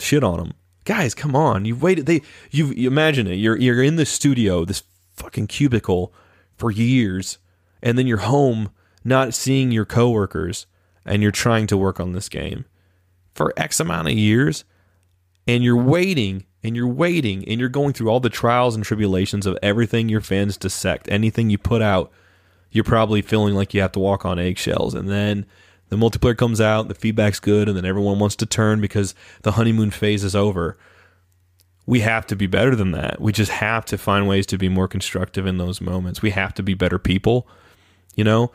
shit 0.00 0.24
on 0.24 0.38
them. 0.38 0.54
Guys, 0.88 1.14
come 1.14 1.36
on! 1.36 1.66
You've 1.66 1.82
waited. 1.82 2.06
They 2.06 2.22
you 2.50 2.68
you 2.68 2.88
imagine 2.88 3.26
it. 3.26 3.34
You're 3.34 3.58
you're 3.58 3.82
in 3.82 3.96
the 3.96 4.06
studio, 4.06 4.64
this 4.64 4.84
fucking 5.16 5.46
cubicle, 5.48 6.14
for 6.56 6.70
years, 6.70 7.36
and 7.82 7.98
then 7.98 8.06
you're 8.06 8.16
home, 8.16 8.70
not 9.04 9.34
seeing 9.34 9.70
your 9.70 9.84
coworkers, 9.84 10.64
and 11.04 11.22
you're 11.22 11.30
trying 11.30 11.66
to 11.66 11.76
work 11.76 12.00
on 12.00 12.12
this 12.12 12.30
game 12.30 12.64
for 13.34 13.52
X 13.54 13.80
amount 13.80 14.08
of 14.08 14.14
years, 14.14 14.64
and 15.46 15.62
you're 15.62 15.76
waiting 15.76 16.46
and 16.62 16.74
you're 16.74 16.88
waiting 16.88 17.46
and 17.46 17.60
you're 17.60 17.68
going 17.68 17.92
through 17.92 18.08
all 18.08 18.18
the 18.18 18.30
trials 18.30 18.74
and 18.74 18.82
tribulations 18.82 19.44
of 19.44 19.58
everything 19.62 20.08
your 20.08 20.22
fans 20.22 20.56
dissect, 20.56 21.06
anything 21.10 21.50
you 21.50 21.58
put 21.58 21.82
out, 21.82 22.10
you're 22.70 22.82
probably 22.82 23.20
feeling 23.20 23.54
like 23.54 23.74
you 23.74 23.82
have 23.82 23.92
to 23.92 24.00
walk 24.00 24.24
on 24.24 24.38
eggshells. 24.38 24.94
And 24.94 25.10
then 25.10 25.44
the 25.88 25.96
multiplayer 25.96 26.36
comes 26.36 26.60
out, 26.60 26.88
the 26.88 26.94
feedback's 26.94 27.40
good, 27.40 27.68
and 27.68 27.76
then 27.76 27.84
everyone 27.84 28.18
wants 28.18 28.36
to 28.36 28.46
turn 28.46 28.80
because 28.80 29.14
the 29.42 29.52
honeymoon 29.52 29.90
phase 29.90 30.24
is 30.24 30.36
over. 30.36 30.76
We 31.86 32.00
have 32.00 32.26
to 32.26 32.36
be 32.36 32.46
better 32.46 32.76
than 32.76 32.92
that. 32.92 33.20
We 33.20 33.32
just 33.32 33.50
have 33.50 33.86
to 33.86 33.98
find 33.98 34.28
ways 34.28 34.46
to 34.46 34.58
be 34.58 34.68
more 34.68 34.88
constructive 34.88 35.46
in 35.46 35.56
those 35.56 35.80
moments. 35.80 36.20
We 36.20 36.30
have 36.30 36.52
to 36.54 36.62
be 36.62 36.74
better 36.74 36.98
people. 36.98 37.48
You 38.14 38.24
know, 38.24 38.52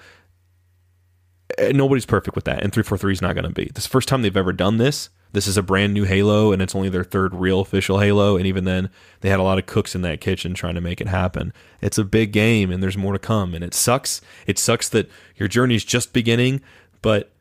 eh, 1.57 1.71
nobody's 1.71 2.05
perfect 2.05 2.35
with 2.35 2.45
that, 2.45 2.61
and 2.61 2.71
343 2.71 3.13
is 3.13 3.21
not 3.21 3.33
going 3.33 3.45
to 3.45 3.49
be. 3.49 3.71
This 3.73 3.87
first 3.87 4.07
time 4.07 4.21
they've 4.21 4.37
ever 4.37 4.53
done 4.53 4.77
this 4.77 5.09
this 5.33 5.47
is 5.47 5.57
a 5.57 5.63
brand 5.63 5.93
new 5.93 6.03
Halo 6.03 6.51
and 6.51 6.61
it's 6.61 6.75
only 6.75 6.89
their 6.89 7.03
third 7.03 7.33
real 7.33 7.59
official 7.59 7.99
Halo. 7.99 8.37
And 8.37 8.45
even 8.45 8.65
then, 8.65 8.89
they 9.21 9.29
had 9.29 9.39
a 9.39 9.43
lot 9.43 9.57
of 9.57 9.65
cooks 9.65 9.95
in 9.95 10.03
that 10.03 10.21
kitchen 10.21 10.53
trying 10.53 10.75
to 10.75 10.81
make 10.81 11.01
it 11.01 11.07
happen. 11.07 11.51
It's 11.81 11.97
a 11.97 12.03
big 12.03 12.31
game 12.31 12.71
and 12.71 12.81
there's 12.81 12.97
more 12.97 13.13
to 13.13 13.19
come. 13.19 13.53
And 13.55 13.63
it 13.63 13.73
sucks. 13.73 14.21
It 14.45 14.59
sucks 14.59 14.87
that 14.89 15.09
your 15.35 15.49
journey 15.49 15.75
is 15.75 15.83
just 15.83 16.13
beginning, 16.13 16.61
but 17.03 17.31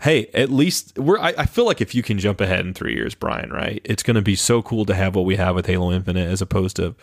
hey, 0.00 0.30
at 0.32 0.50
least 0.50 0.98
we're. 0.98 1.18
I, 1.18 1.34
I, 1.36 1.44
feel 1.44 1.66
like 1.66 1.82
if 1.82 1.94
you 1.94 2.02
can 2.02 2.18
jump 2.18 2.40
ahead 2.40 2.64
in 2.64 2.72
three 2.72 2.94
years, 2.94 3.14
Brian, 3.14 3.50
right? 3.50 3.82
It's 3.84 4.02
going 4.02 4.14
to 4.14 4.22
be 4.22 4.36
so 4.36 4.62
cool 4.62 4.86
to 4.86 4.94
have 4.94 5.14
what 5.14 5.26
we 5.26 5.36
have 5.36 5.54
with 5.54 5.66
Halo 5.66 5.92
Infinite 5.92 6.26
as 6.26 6.40
opposed 6.40 6.76
to 6.76 6.94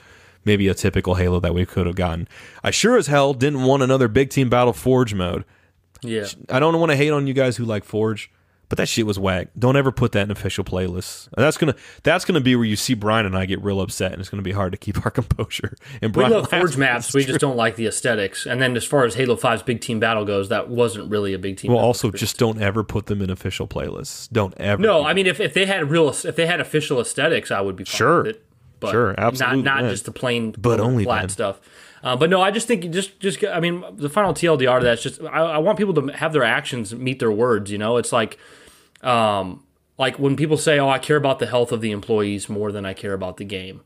maybe 0.44 0.68
a 0.68 0.74
typical 0.74 1.16
Halo 1.16 1.40
that 1.42 1.54
we 1.54 1.66
could 1.66 1.86
have 1.86 1.96
gotten. 1.96 2.28
I 2.64 2.72
sure 2.72 2.98
as 2.98 3.08
hell 3.08 3.36
didn't 3.36 3.64
want 3.64 3.84
another 3.84 4.08
big 4.08 4.32
team 4.32 4.50
battle 4.50 4.74
Forge 4.74 5.14
mode. 5.14 5.46
Yeah, 6.02 6.28
I 6.50 6.60
don't 6.60 6.80
want 6.80 6.92
to 6.92 6.96
hate 6.96 7.12
on 7.12 7.28
you 7.28 7.34
guys 7.34 7.58
who 7.58 7.66
like 7.66 7.84
Forge. 7.84 8.32
But 8.68 8.78
that 8.78 8.88
shit 8.88 9.06
was 9.06 9.20
whack. 9.20 9.50
Don't 9.58 9.76
ever 9.76 9.92
put 9.92 10.12
that 10.14 10.24
in 10.24 10.32
official 10.32 10.64
playlists. 10.64 11.30
That's 11.38 11.58
gonna 11.58 11.76
that's 12.04 12.26
gonna 12.26 12.42
be 12.42 12.56
where 12.56 12.66
you 12.66 12.76
see 12.76 12.94
Brian 12.94 13.26
and 13.26 13.38
I 13.38 13.46
get 13.46 13.62
real 13.62 13.80
upset, 13.80 14.12
and 14.12 14.20
it's 14.20 14.30
gonna 14.30 14.42
be 14.42 14.54
hard 14.54 14.72
to 14.72 14.78
keep 14.78 15.06
our 15.06 15.12
composure. 15.12 15.76
And 16.02 16.12
Brian 16.12 16.32
we 16.32 16.36
love 16.38 16.50
Forge 16.50 16.78
maps. 16.78 17.14
We 17.14 17.26
just 17.26 17.40
don't 17.40 17.58
like 17.58 17.76
the 17.76 17.86
aesthetics. 17.88 18.46
And 18.46 18.62
then 18.62 18.76
as 18.76 18.84
far 18.86 19.06
as 19.06 19.16
Halo 19.16 19.36
5's 19.36 19.64
big 19.64 19.82
team 19.82 20.00
battle 20.00 20.26
goes, 20.26 20.50
that 20.50 20.70
wasn't 20.70 21.12
really 21.12 21.34
a 21.34 21.40
big 21.40 21.58
team. 21.58 21.72
Well, 21.72 21.84
also 21.84 22.12
just 22.12 22.38
don't 22.38 22.62
ever 22.62 22.84
put 22.84 23.06
them 23.06 23.22
in 23.22 23.30
official 23.30 23.68
playlists. 23.68 24.30
Don't 24.32 24.54
ever. 24.58 24.82
No, 24.82 25.06
I 25.06 25.14
mean 25.14 25.28
if, 25.28 25.40
if 25.40 25.54
they 25.54 25.66
had 25.66 25.90
real 25.92 26.10
if 26.10 26.36
they 26.36 26.48
had 26.48 26.60
official 26.60 27.00
aesthetics, 27.00 27.52
I 27.52 27.62
would 27.62 27.76
be 27.76 27.86
sure. 27.86 28.26
It, 28.26 28.44
but 28.80 28.92
sure, 28.92 29.16
absolutely. 29.18 29.64
Not 29.64 29.84
not 29.84 29.90
just 29.90 30.06
the 30.06 30.12
plain 30.12 30.54
but 30.58 30.80
only 30.80 31.04
flat 31.04 31.22
then. 31.22 31.30
stuff. 31.30 31.60
Uh, 32.06 32.16
but 32.16 32.30
no, 32.30 32.40
I 32.40 32.52
just 32.52 32.68
think 32.68 32.92
just 32.92 33.20
just 33.20 33.44
I 33.44 33.60
mean 33.60 33.84
the 33.96 34.10
final 34.10 34.32
TLDR 34.32 34.78
to 34.78 34.86
that's 34.86 35.02
just 35.02 35.20
I, 35.24 35.42
I 35.42 35.58
want 35.58 35.80
people 35.80 35.96
to 35.96 36.08
have 36.14 36.34
their 36.34 36.44
actions 36.44 36.94
meet 36.94 37.18
their 37.18 37.32
words. 37.32 37.72
You 37.72 37.80
know, 37.80 37.98
it's 37.98 38.14
like 38.14 38.38
um, 39.02 39.64
like 39.98 40.20
when 40.20 40.36
people 40.36 40.56
say, 40.56 40.78
"Oh, 40.78 40.88
I 40.88 41.00
care 41.00 41.18
about 41.18 41.40
the 41.40 41.48
health 41.48 41.72
of 41.72 41.82
the 41.82 41.90
employees 41.90 42.48
more 42.48 42.72
than 42.72 42.86
I 42.86 42.94
care 42.94 43.14
about 43.14 43.38
the 43.38 43.44
game." 43.44 43.82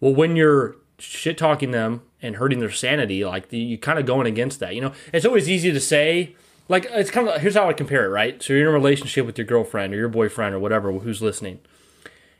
Well, 0.00 0.14
when 0.14 0.36
you're 0.36 0.76
shit 0.98 1.36
talking 1.36 1.70
them 1.70 2.00
and 2.22 2.36
hurting 2.36 2.60
their 2.60 2.70
sanity, 2.70 3.26
like 3.26 3.50
the, 3.50 3.58
you 3.58 3.76
kind 3.76 3.98
of 3.98 4.06
going 4.06 4.26
against 4.26 4.58
that. 4.60 4.74
You 4.74 4.80
know, 4.80 4.92
it's 5.12 5.26
always 5.26 5.48
easy 5.48 5.70
to 5.70 5.80
say. 5.80 6.34
Like 6.66 6.86
it's 6.88 7.10
kind 7.10 7.28
of 7.28 7.42
here's 7.42 7.56
how 7.56 7.68
I 7.68 7.74
compare 7.74 8.06
it. 8.06 8.08
Right, 8.08 8.42
so 8.42 8.54
you're 8.54 8.62
in 8.62 8.68
a 8.68 8.72
relationship 8.72 9.26
with 9.26 9.36
your 9.36 9.46
girlfriend 9.46 9.92
or 9.92 9.98
your 9.98 10.08
boyfriend 10.08 10.54
or 10.54 10.58
whatever 10.58 10.92
who's 10.92 11.20
listening, 11.20 11.58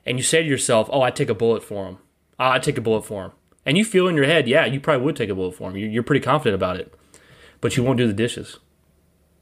and 0.07 0.17
you 0.17 0.25
say 0.25 0.43
to 0.43 0.49
yourself, 0.49 0.89
"Oh, 0.91 1.03
I'd 1.03 1.17
take 1.17 1.29
a 1.29 1.35
bullet 1.35 1.63
for 1.63 1.87
him. 1.87 1.99
Oh, 2.39 2.47
I'd 2.47 2.63
take 2.63 2.79
a 2.79 2.81
bullet 2.81 3.05
for 3.05 3.25
him." 3.25 3.33
And 3.67 3.77
you 3.77 3.85
feel 3.85 4.09
in 4.09 4.17
your 4.17 4.25
head, 4.25 4.49
yeah, 4.49 4.65
you 4.65 4.81
probably 4.81 5.05
would 5.05 5.17
take 5.17 5.29
a 5.29 5.35
bullet 5.35 5.53
for 5.53 5.71
him. 5.71 5.77
You're 5.77 6.03
pretty 6.03 6.25
confident 6.25 6.55
about 6.55 6.77
it, 6.77 6.93
but 7.61 7.77
you 7.77 7.83
won't 7.83 7.99
do 7.99 8.07
the 8.07 8.13
dishes. 8.13 8.59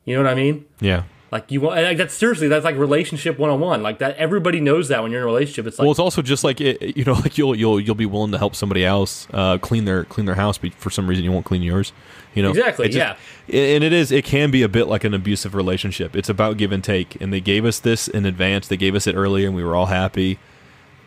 You 0.05 0.17
know 0.17 0.23
what 0.23 0.31
I 0.31 0.35
mean? 0.35 0.65
Yeah. 0.81 1.05
Like 1.31 1.53
you 1.53 1.61
want 1.61 1.83
like 1.83 1.99
that's 1.99 2.15
seriously 2.15 2.49
that's 2.49 2.65
like 2.65 2.77
relationship 2.77 3.39
one 3.39 3.51
on 3.51 3.61
one. 3.61 3.83
Like 3.83 3.99
that 3.99 4.17
everybody 4.17 4.61
knows 4.61 4.89
that 4.89 5.03
when 5.03 5.13
you're 5.13 5.21
in 5.21 5.25
a 5.25 5.27
relationship. 5.27 5.67
It's 5.67 5.79
like 5.79 5.85
well, 5.85 5.91
it's 5.91 6.01
also 6.01 6.23
just 6.23 6.43
like 6.43 6.59
it, 6.61 6.97
you 6.97 7.05
know, 7.05 7.13
like 7.25 7.37
you'll 7.37 7.55
you'll 7.55 7.79
you'll 7.79 7.95
be 7.95 8.07
willing 8.07 8.33
to 8.33 8.39
help 8.39 8.55
somebody 8.55 8.85
else 8.85 9.29
uh, 9.35 9.59
clean 9.59 9.85
their 9.85 10.05
clean 10.05 10.25
their 10.25 10.37
house, 10.37 10.57
but 10.57 10.73
for 10.75 10.89
some 10.89 11.07
reason 11.07 11.25
you 11.25 11.33
won't 11.33 11.45
clean 11.45 11.63
yours. 11.63 11.93
You 12.35 12.43
know 12.43 12.51
exactly. 12.51 12.89
just, 12.89 12.97
yeah, 12.97 13.17
and 13.49 13.85
it 13.85 13.93
is 13.93 14.11
it 14.11 14.25
can 14.25 14.51
be 14.51 14.63
a 14.63 14.69
bit 14.69 14.87
like 14.87 15.05
an 15.05 15.13
abusive 15.13 15.55
relationship. 15.55 16.17
It's 16.17 16.31
about 16.31 16.57
give 16.57 16.73
and 16.73 16.83
take, 16.83 17.21
and 17.21 17.31
they 17.31 17.41
gave 17.41 17.67
us 17.67 17.79
this 17.79 18.09
in 18.09 18.25
advance. 18.25 18.69
They 18.69 18.79
gave 18.79 18.95
us 18.95 19.07
it 19.07 19.15
earlier, 19.15 19.49
and 19.49 19.57
we 19.57 19.63
were 19.63 19.77
all 19.77 19.87
happy. 19.87 20.39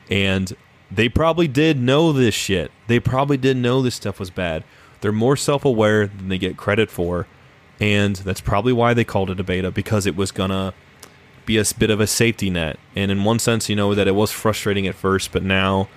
And 0.07 0.55
they 0.91 1.09
probably 1.09 1.47
did 1.47 1.79
know 1.79 2.11
this 2.11 2.35
shit. 2.35 2.71
They 2.87 2.99
probably 2.99 3.37
did 3.37 3.57
know 3.57 3.81
this 3.81 3.95
stuff 3.95 4.19
was 4.19 4.29
bad. 4.29 4.63
They're 4.99 5.11
more 5.11 5.37
self 5.37 5.65
aware 5.65 6.07
than 6.07 6.29
they 6.29 6.37
get 6.37 6.57
credit 6.57 6.91
for 6.91 7.27
and 7.81 8.17
that's 8.17 8.41
probably 8.41 8.71
why 8.71 8.93
they 8.93 9.03
called 9.03 9.31
it 9.31 9.39
a 9.39 9.43
beta 9.43 9.71
because 9.71 10.05
it 10.05 10.15
was 10.15 10.31
gonna 10.31 10.73
be 11.47 11.57
a 11.57 11.65
bit 11.77 11.89
of 11.89 11.99
a 11.99 12.05
safety 12.05 12.51
net. 12.51 12.77
And 12.95 13.11
in 13.11 13.23
one 13.23 13.39
sense, 13.39 13.67
you 13.67 13.75
know 13.75 13.95
that 13.95 14.07
it 14.07 14.13
was 14.13 14.31
frustrating 14.31 14.85
at 14.85 14.93
first, 14.93 15.31
but 15.31 15.41
now 15.41 15.89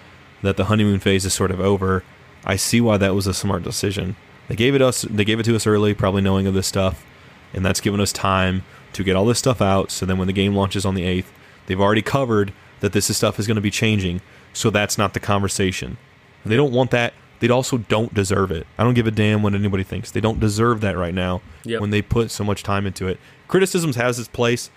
that 0.43 0.57
the 0.57 0.65
honeymoon 0.65 0.99
phase 0.99 1.27
is 1.27 1.35
sort 1.35 1.51
of 1.51 1.61
over, 1.61 2.03
I 2.43 2.57
see 2.57 2.81
why 2.81 2.97
that 2.97 3.15
was 3.15 3.27
a 3.27 3.35
smart 3.35 3.63
decision. 3.63 4.17
They 4.49 4.57
gave 4.57 4.75
it 4.75 4.81
us, 4.81 5.03
they 5.03 5.27
gave 5.27 5.39
it 5.39 5.43
to 5.45 5.55
us 5.55 5.67
early, 5.67 5.93
probably 5.93 6.23
knowing 6.23 6.47
of 6.47 6.55
this 6.55 6.67
stuff, 6.67 7.05
and 7.53 7.65
that's 7.65 7.81
given 7.81 8.01
us 8.01 8.13
time 8.13 8.65
to 8.95 9.05
get 9.05 9.15
all 9.15 9.27
this 9.27 9.39
stuff 9.39 9.61
out. 9.61 9.91
So 9.91 10.07
then 10.07 10.17
when 10.17 10.27
the 10.27 10.33
game 10.33 10.55
launches 10.55 10.87
on 10.87 10.95
the 10.95 11.05
eighth, 11.05 11.33
they've 11.67 11.81
already 11.81 12.03
covered 12.03 12.55
that 12.81 12.93
this 12.93 13.15
stuff 13.15 13.39
is 13.39 13.47
going 13.47 13.57
to 13.57 13.61
be 13.61 13.71
changing. 13.71 14.23
So 14.55 14.71
that's 14.71 14.97
not 14.97 15.13
the 15.13 15.21
conversation. 15.21 15.99
They 16.47 16.57
don't 16.57 16.73
want 16.73 16.91
that 16.93 17.13
they 17.45 17.51
also 17.51 17.77
don't 17.77 18.15
deserve 18.15 18.51
it. 18.51 18.67
I 18.79 18.85
don't 18.85 18.95
give 18.95 19.07
a 19.07 19.11
damn 19.11 19.43
what 19.43 19.55
anybody 19.55 19.83
thinks. 19.83 20.11
They 20.11 20.23
don't 20.23 20.41
deserve 20.41 20.81
that 20.81 20.97
right 20.97 21.13
now 21.13 21.43
yep. 21.65 21.81
when 21.81 21.91
they 21.91 22.01
put 22.01 22.31
so 22.31 22.43
much 22.43 22.63
time 22.63 22.87
into 22.87 23.07
it. 23.07 23.19
Criticisms 23.49 23.97
has 23.97 24.19
its 24.19 24.29
place, 24.29 24.71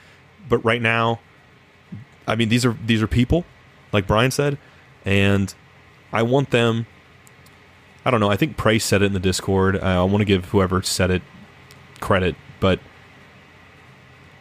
but 0.50 0.58
right 0.66 0.82
now, 0.82 1.22
I 2.28 2.36
mean 2.36 2.50
these 2.50 2.66
are 2.66 2.76
these 2.86 3.02
are 3.02 3.08
people, 3.08 3.46
like 3.94 4.06
Brian 4.06 4.32
said, 4.32 4.58
and 5.06 5.54
I 6.12 6.24
want 6.24 6.50
them. 6.50 6.88
I 8.04 8.12
don't 8.12 8.20
know. 8.20 8.30
I 8.30 8.36
think 8.36 8.58
Price 8.58 8.84
said 8.84 9.02
it 9.02 9.06
in 9.06 9.14
the 9.14 9.20
Discord. 9.20 9.78
Uh, 9.78 10.02
I 10.02 10.04
want 10.04 10.20
to 10.20 10.26
give 10.26 10.46
whoever 10.46 10.82
said 10.82 11.10
it 11.10 11.22
credit, 12.02 12.36
but 12.60 12.80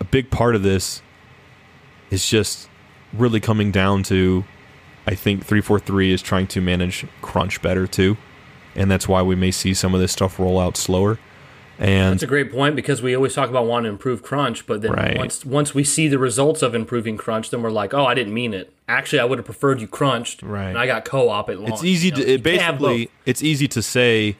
a 0.00 0.04
big 0.04 0.32
part 0.32 0.56
of 0.56 0.64
this 0.64 1.00
is 2.10 2.28
just 2.28 2.68
really 3.12 3.38
coming 3.38 3.70
down 3.70 4.02
to 4.04 4.44
I 5.06 5.14
think 5.14 5.44
343 5.44 6.12
is 6.12 6.22
trying 6.22 6.46
to 6.48 6.60
manage 6.60 7.06
crunch 7.22 7.62
better 7.62 7.86
too. 7.86 8.16
And 8.74 8.90
that's 8.90 9.08
why 9.08 9.22
we 9.22 9.34
may 9.36 9.50
see 9.50 9.72
some 9.72 9.94
of 9.94 10.00
this 10.00 10.12
stuff 10.12 10.38
roll 10.38 10.58
out 10.58 10.76
slower. 10.76 11.18
And 11.78 12.14
That's 12.14 12.22
a 12.22 12.26
great 12.26 12.50
point 12.50 12.74
because 12.74 13.02
we 13.02 13.14
always 13.14 13.34
talk 13.34 13.50
about 13.50 13.66
wanting 13.66 13.84
to 13.84 13.90
improve 13.90 14.22
crunch, 14.22 14.66
but 14.66 14.80
then 14.80 14.92
Right. 14.92 15.16
once 15.18 15.44
once 15.44 15.74
we 15.74 15.84
see 15.84 16.08
the 16.08 16.18
results 16.18 16.62
of 16.62 16.74
improving 16.74 17.18
crunch, 17.18 17.50
then 17.50 17.60
we're 17.62 17.70
like, 17.70 17.92
oh, 17.92 18.06
I 18.06 18.14
didn't 18.14 18.32
mean 18.32 18.54
it. 18.54 18.72
Actually, 18.88 19.20
I 19.20 19.24
would 19.24 19.38
have 19.38 19.44
preferred 19.44 19.80
you 19.80 19.86
crunched, 19.86 20.42
Right. 20.42 20.68
And 20.68 20.78
I 20.78 20.86
got 20.86 21.04
co-op 21.04 21.50
at 21.50 21.60
launch. 21.60 21.74
it's 21.74 21.84
easy 21.84 22.06
you 22.08 22.12
know? 22.14 22.20
to 22.22 22.32
it 22.32 22.42
basically 22.42 23.10
it's 23.26 23.42
easy 23.42 23.68
to 23.68 23.82
say 23.82 24.36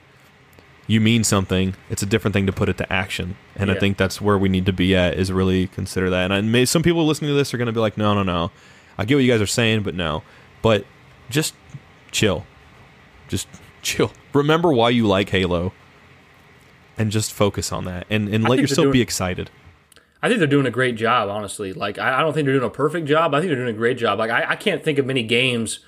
you 0.87 1.01
mean 1.01 1.25
something. 1.25 1.75
It's 1.91 2.03
a 2.03 2.07
different 2.07 2.33
thing 2.33 2.47
to 2.47 2.53
put 2.53 2.69
it 2.71 2.79
to 2.79 2.91
action. 2.91 3.37
And 3.55 3.71
I 3.71 3.75
think 3.75 3.97
that's 3.99 4.21
where 4.21 4.39
we 4.39 4.49
need 4.49 4.65
to 4.67 4.73
be 4.73 4.95
at 4.97 5.15
is 5.15 5.31
really 5.33 5.67
consider 5.67 6.09
that. 6.11 6.25
And 6.25 6.33
I 6.33 6.41
may 6.41 6.65
some 6.65 6.83
people 6.83 7.05
listening 7.07 7.31
to 7.31 7.35
this 7.35 7.53
are 7.53 7.59
going 7.59 7.67
to 7.67 7.73
be 7.73 7.81
like, 7.81 7.99
"No, 7.99 8.15
no, 8.15 8.23
no. 8.23 8.51
I 8.97 9.05
get 9.05 9.17
what 9.17 9.25
you 9.25 9.31
guys 9.33 9.43
are 9.43 9.47
saying, 9.47 9.83
but 9.83 9.95
no." 9.95 10.23
But 10.63 10.85
just 11.31 11.55
chill. 12.11 12.47
Just 13.29 13.49
chill. 13.83 14.13
Remember 14.33 14.73
why 14.73 14.91
you 14.91 15.07
like 15.07 15.31
Halo 15.31 15.73
and 16.99 17.11
just 17.11 17.33
focus 17.33 17.73
on 17.73 17.85
that 17.85 18.07
and 18.11 18.29
and 18.29 18.49
let 18.49 18.59
yourself 18.59 18.85
doing- 18.87 18.93
be 18.93 19.01
excited. 19.01 19.51
I 20.23 20.29
think 20.29 20.39
they're 20.39 20.49
doing 20.49 20.67
a 20.67 20.71
great 20.71 20.97
job, 20.97 21.29
honestly. 21.29 21.73
Like, 21.75 21.99
I, 21.99 22.19
I 22.19 22.21
don't 22.23 22.33
think 22.33 22.47
they're 22.47 22.55
doing 22.55 22.67
a 22.67 22.71
perfect 22.71 23.07
job. 23.07 23.35
I 23.35 23.39
think 23.39 23.51
they're 23.51 23.63
doing 23.63 23.75
a 23.75 23.79
great 23.79 23.99
job. 23.99 24.19
Like, 24.19 24.31
I, 24.31 24.53
I 24.53 24.57
can't 24.57 24.83
think 24.83 24.99
of 24.99 25.07
many 25.07 25.23
games 25.23 25.81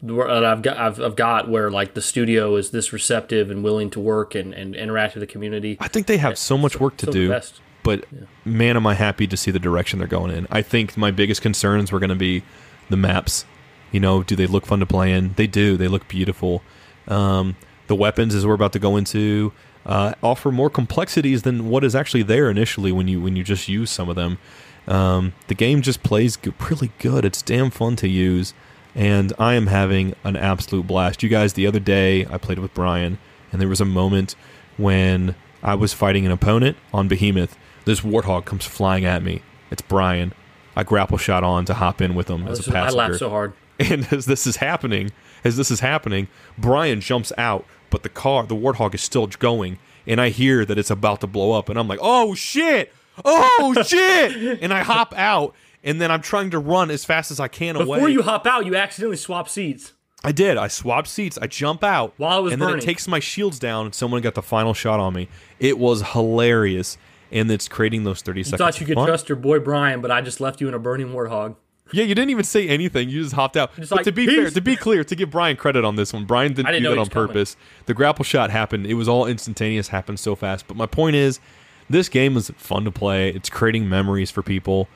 where, 0.00 0.28
that 0.28 0.44
I've 0.44 0.62
got 0.62 0.76
I've, 0.76 1.00
I've 1.00 1.16
got 1.16 1.48
where 1.48 1.70
like 1.70 1.94
the 1.94 2.02
studio 2.02 2.56
is 2.56 2.70
this 2.70 2.92
receptive 2.92 3.50
and 3.50 3.64
willing 3.64 3.90
to 3.90 4.00
work 4.00 4.34
and, 4.34 4.54
and 4.54 4.74
interact 4.74 5.14
with 5.14 5.22
the 5.22 5.26
community. 5.26 5.76
I 5.80 5.88
think 5.88 6.06
they 6.06 6.18
have 6.18 6.38
so 6.38 6.58
much 6.58 6.78
work 6.78 6.96
to 6.98 7.06
so 7.06 7.12
do. 7.12 7.40
But 7.82 8.04
man, 8.44 8.76
am 8.76 8.86
I 8.86 8.94
happy 8.94 9.26
to 9.26 9.36
see 9.36 9.50
the 9.50 9.58
direction 9.58 9.98
they're 9.98 10.08
going 10.08 10.30
in. 10.30 10.46
I 10.50 10.62
think 10.62 10.96
my 10.96 11.10
biggest 11.10 11.40
concerns 11.40 11.90
were 11.90 11.98
going 11.98 12.10
to 12.10 12.16
be 12.16 12.42
the 12.90 12.96
maps. 12.96 13.44
You 13.92 14.00
know, 14.00 14.22
do 14.22 14.36
they 14.36 14.46
look 14.46 14.66
fun 14.66 14.80
to 14.80 14.86
play 14.86 15.12
in? 15.12 15.32
They 15.34 15.46
do. 15.46 15.76
They 15.76 15.88
look 15.88 16.08
beautiful. 16.08 16.62
Um, 17.06 17.56
the 17.86 17.94
weapons, 17.94 18.34
as 18.34 18.46
we're 18.46 18.54
about 18.54 18.72
to 18.74 18.78
go 18.78 18.96
into, 18.96 19.52
uh, 19.86 20.12
offer 20.22 20.52
more 20.52 20.68
complexities 20.68 21.42
than 21.42 21.68
what 21.70 21.84
is 21.84 21.94
actually 21.94 22.22
there 22.22 22.50
initially 22.50 22.92
when 22.92 23.08
you 23.08 23.20
when 23.20 23.34
you 23.36 23.42
just 23.42 23.66
use 23.68 23.90
some 23.90 24.08
of 24.10 24.16
them. 24.16 24.38
Um, 24.86 25.32
the 25.48 25.54
game 25.54 25.80
just 25.82 26.02
plays 26.02 26.36
g- 26.36 26.52
really 26.70 26.92
good. 26.98 27.24
It's 27.24 27.40
damn 27.42 27.70
fun 27.70 27.96
to 27.96 28.08
use, 28.08 28.52
and 28.94 29.32
I 29.38 29.54
am 29.54 29.68
having 29.68 30.14
an 30.24 30.36
absolute 30.36 30.86
blast. 30.86 31.22
You 31.22 31.28
guys, 31.30 31.54
the 31.54 31.66
other 31.66 31.80
day 31.80 32.26
I 32.30 32.36
played 32.38 32.58
with 32.58 32.74
Brian, 32.74 33.18
and 33.52 33.60
there 33.60 33.68
was 33.68 33.80
a 33.80 33.84
moment 33.86 34.34
when 34.76 35.34
I 35.62 35.74
was 35.74 35.92
fighting 35.94 36.26
an 36.26 36.32
opponent 36.32 36.76
on 36.92 37.08
Behemoth. 37.08 37.56
This 37.86 38.00
warthog 38.00 38.44
comes 38.44 38.66
flying 38.66 39.04
at 39.06 39.22
me. 39.22 39.40
It's 39.70 39.82
Brian. 39.82 40.32
I 40.76 40.84
grapple 40.84 41.18
shot 41.18 41.42
on 41.42 41.64
to 41.66 41.74
hop 41.74 42.00
in 42.02 42.14
with 42.14 42.28
him 42.28 42.46
as 42.46 42.58
a 42.58 42.62
is- 42.62 42.68
I 42.68 42.72
passenger. 42.72 42.96
laughed 42.98 43.18
so 43.18 43.30
hard. 43.30 43.52
And 43.78 44.12
as 44.12 44.26
this 44.26 44.46
is 44.46 44.56
happening, 44.56 45.12
as 45.44 45.56
this 45.56 45.70
is 45.70 45.80
happening, 45.80 46.26
Brian 46.56 47.00
jumps 47.00 47.32
out, 47.38 47.64
but 47.90 48.02
the 48.02 48.08
car, 48.08 48.44
the 48.44 48.56
Warthog 48.56 48.94
is 48.94 49.02
still 49.02 49.26
going, 49.28 49.78
and 50.06 50.20
I 50.20 50.30
hear 50.30 50.64
that 50.64 50.78
it's 50.78 50.90
about 50.90 51.20
to 51.20 51.26
blow 51.28 51.52
up, 51.52 51.68
and 51.68 51.78
I'm 51.78 51.86
like, 51.86 52.00
"Oh 52.02 52.34
shit! 52.34 52.92
Oh 53.24 53.74
shit!" 53.86 54.60
and 54.62 54.74
I 54.74 54.82
hop 54.82 55.14
out, 55.16 55.54
and 55.84 56.00
then 56.00 56.10
I'm 56.10 56.22
trying 56.22 56.50
to 56.50 56.58
run 56.58 56.90
as 56.90 57.04
fast 57.04 57.30
as 57.30 57.38
I 57.38 57.46
can 57.46 57.76
away. 57.76 57.98
Before 57.98 58.08
you 58.08 58.22
hop 58.22 58.46
out, 58.46 58.66
you 58.66 58.74
accidentally 58.74 59.16
swap 59.16 59.48
seats. 59.48 59.92
I 60.24 60.32
did. 60.32 60.56
I 60.56 60.66
swapped 60.66 61.06
seats. 61.06 61.38
I 61.40 61.46
jump 61.46 61.84
out 61.84 62.12
While 62.16 62.40
it 62.40 62.42
was 62.42 62.52
and 62.54 62.60
then 62.60 62.76
it 62.76 62.80
takes 62.82 63.06
my 63.06 63.20
shields 63.20 63.60
down, 63.60 63.84
and 63.86 63.94
someone 63.94 64.20
got 64.22 64.34
the 64.34 64.42
final 64.42 64.74
shot 64.74 64.98
on 64.98 65.14
me. 65.14 65.28
It 65.60 65.78
was 65.78 66.02
hilarious, 66.02 66.98
and 67.30 67.48
it's 67.48 67.68
creating 67.68 68.02
those 68.02 68.22
thirty 68.22 68.40
You 68.40 68.44
seconds. 68.44 68.58
thought 68.58 68.80
you 68.80 68.86
could 68.86 68.96
fun. 68.96 69.06
trust 69.06 69.28
your 69.28 69.36
boy 69.36 69.60
Brian, 69.60 70.00
but 70.00 70.10
I 70.10 70.20
just 70.20 70.40
left 70.40 70.60
you 70.60 70.66
in 70.66 70.74
a 70.74 70.78
burning 70.80 71.10
warthog. 71.10 71.54
Yeah, 71.92 72.04
you 72.04 72.14
didn't 72.14 72.30
even 72.30 72.44
say 72.44 72.68
anything. 72.68 73.08
You 73.08 73.22
just 73.22 73.34
hopped 73.34 73.56
out. 73.56 73.74
Just 73.76 73.90
but 73.90 73.96
like, 73.96 74.04
to 74.04 74.12
be 74.12 74.26
fair, 74.26 74.50
to 74.50 74.60
be 74.60 74.76
clear, 74.76 75.04
to 75.04 75.16
give 75.16 75.30
Brian 75.30 75.56
credit 75.56 75.84
on 75.84 75.96
this 75.96 76.12
one, 76.12 76.24
Brian 76.24 76.52
didn't, 76.52 76.66
didn't 76.66 76.82
do 76.82 76.88
that 76.90 76.92
on 76.92 76.98
was 77.00 77.08
coming. 77.08 77.28
purpose. 77.28 77.56
The 77.86 77.94
grapple 77.94 78.24
shot 78.24 78.50
happened. 78.50 78.86
It 78.86 78.94
was 78.94 79.08
all 79.08 79.26
instantaneous. 79.26 79.88
Happened 79.88 80.20
so 80.20 80.34
fast. 80.34 80.66
But 80.68 80.76
my 80.76 80.86
point 80.86 81.16
is, 81.16 81.40
this 81.88 82.08
game 82.08 82.36
is 82.36 82.50
fun 82.56 82.84
to 82.84 82.90
play. 82.90 83.30
It's 83.30 83.48
creating 83.48 83.88
memories 83.88 84.30
for 84.30 84.42
people. 84.42 84.88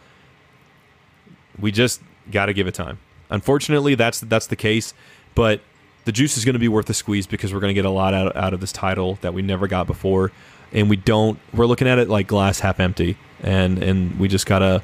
We 1.59 1.72
just 1.72 2.03
got 2.30 2.47
to 2.47 2.53
give 2.53 2.66
it 2.66 2.74
time. 2.74 2.99
Unfortunately, 3.30 3.95
that's 3.95 4.20
that's 4.20 4.47
the 4.47 4.57
case. 4.57 4.93
But 5.34 5.62
the 6.05 6.12
juice 6.12 6.36
is 6.36 6.45
going 6.45 6.55
to 6.55 6.59
be 6.59 6.68
worth 6.68 6.86
the 6.86 6.95
squeeze 6.95 7.26
because 7.26 7.55
we're 7.55 7.61
going 7.61 7.70
to 7.70 7.74
get 7.74 7.84
a 7.84 7.90
lot 7.90 8.12
out, 8.12 8.36
out 8.36 8.53
of 8.53 8.61
this 8.61 8.72
title 8.72 9.18
that 9.22 9.32
we 9.32 9.40
never 9.40 9.66
got 9.66 9.86
before, 9.86 10.32
and 10.72 10.90
we 10.90 10.97
don't. 10.97 11.38
We're 11.55 11.66
looking 11.66 11.88
at 11.88 11.99
it 11.99 12.09
like 12.09 12.26
glass 12.26 12.61
half 12.61 12.80
empty, 12.80 13.16
and 13.43 13.82
and 13.82 14.18
we 14.18 14.28
just 14.28 14.47
gotta 14.47 14.82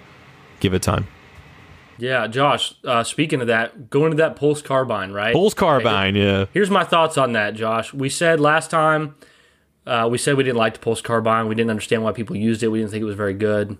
give 0.61 0.74
it 0.74 0.82
time. 0.82 1.06
Yeah, 1.99 2.26
Josh. 2.28 2.74
Uh, 2.84 3.03
speaking 3.05 3.40
of 3.40 3.46
that, 3.49 3.90
going 3.90 4.11
to 4.12 4.16
that 4.18 4.36
pulse 4.36 4.62
carbine, 4.62 5.12
right? 5.12 5.32
Pulse 5.34 5.55
carbine, 5.55 6.14
yeah. 6.14 6.46
Here's 6.53 6.70
my 6.70 6.84
thoughts 6.84 7.18
on 7.18 7.32
that, 7.32 7.55
Josh. 7.55 7.92
We 7.92 8.09
said 8.09 8.38
last 8.40 8.70
time, 8.70 9.16
uh, 9.86 10.09
we 10.11 10.18
said 10.18 10.36
we 10.36 10.44
didn't 10.44 10.59
like 10.59 10.74
the 10.74 10.80
pulse 10.80 11.01
carbine. 11.01 11.49
We 11.49 11.55
didn't 11.55 11.70
understand 11.70 12.05
why 12.05 12.12
people 12.12 12.36
used 12.36 12.62
it. 12.62 12.68
We 12.68 12.78
didn't 12.78 12.90
think 12.92 13.03
it 13.03 13.07
was 13.07 13.16
very 13.16 13.34
good. 13.34 13.76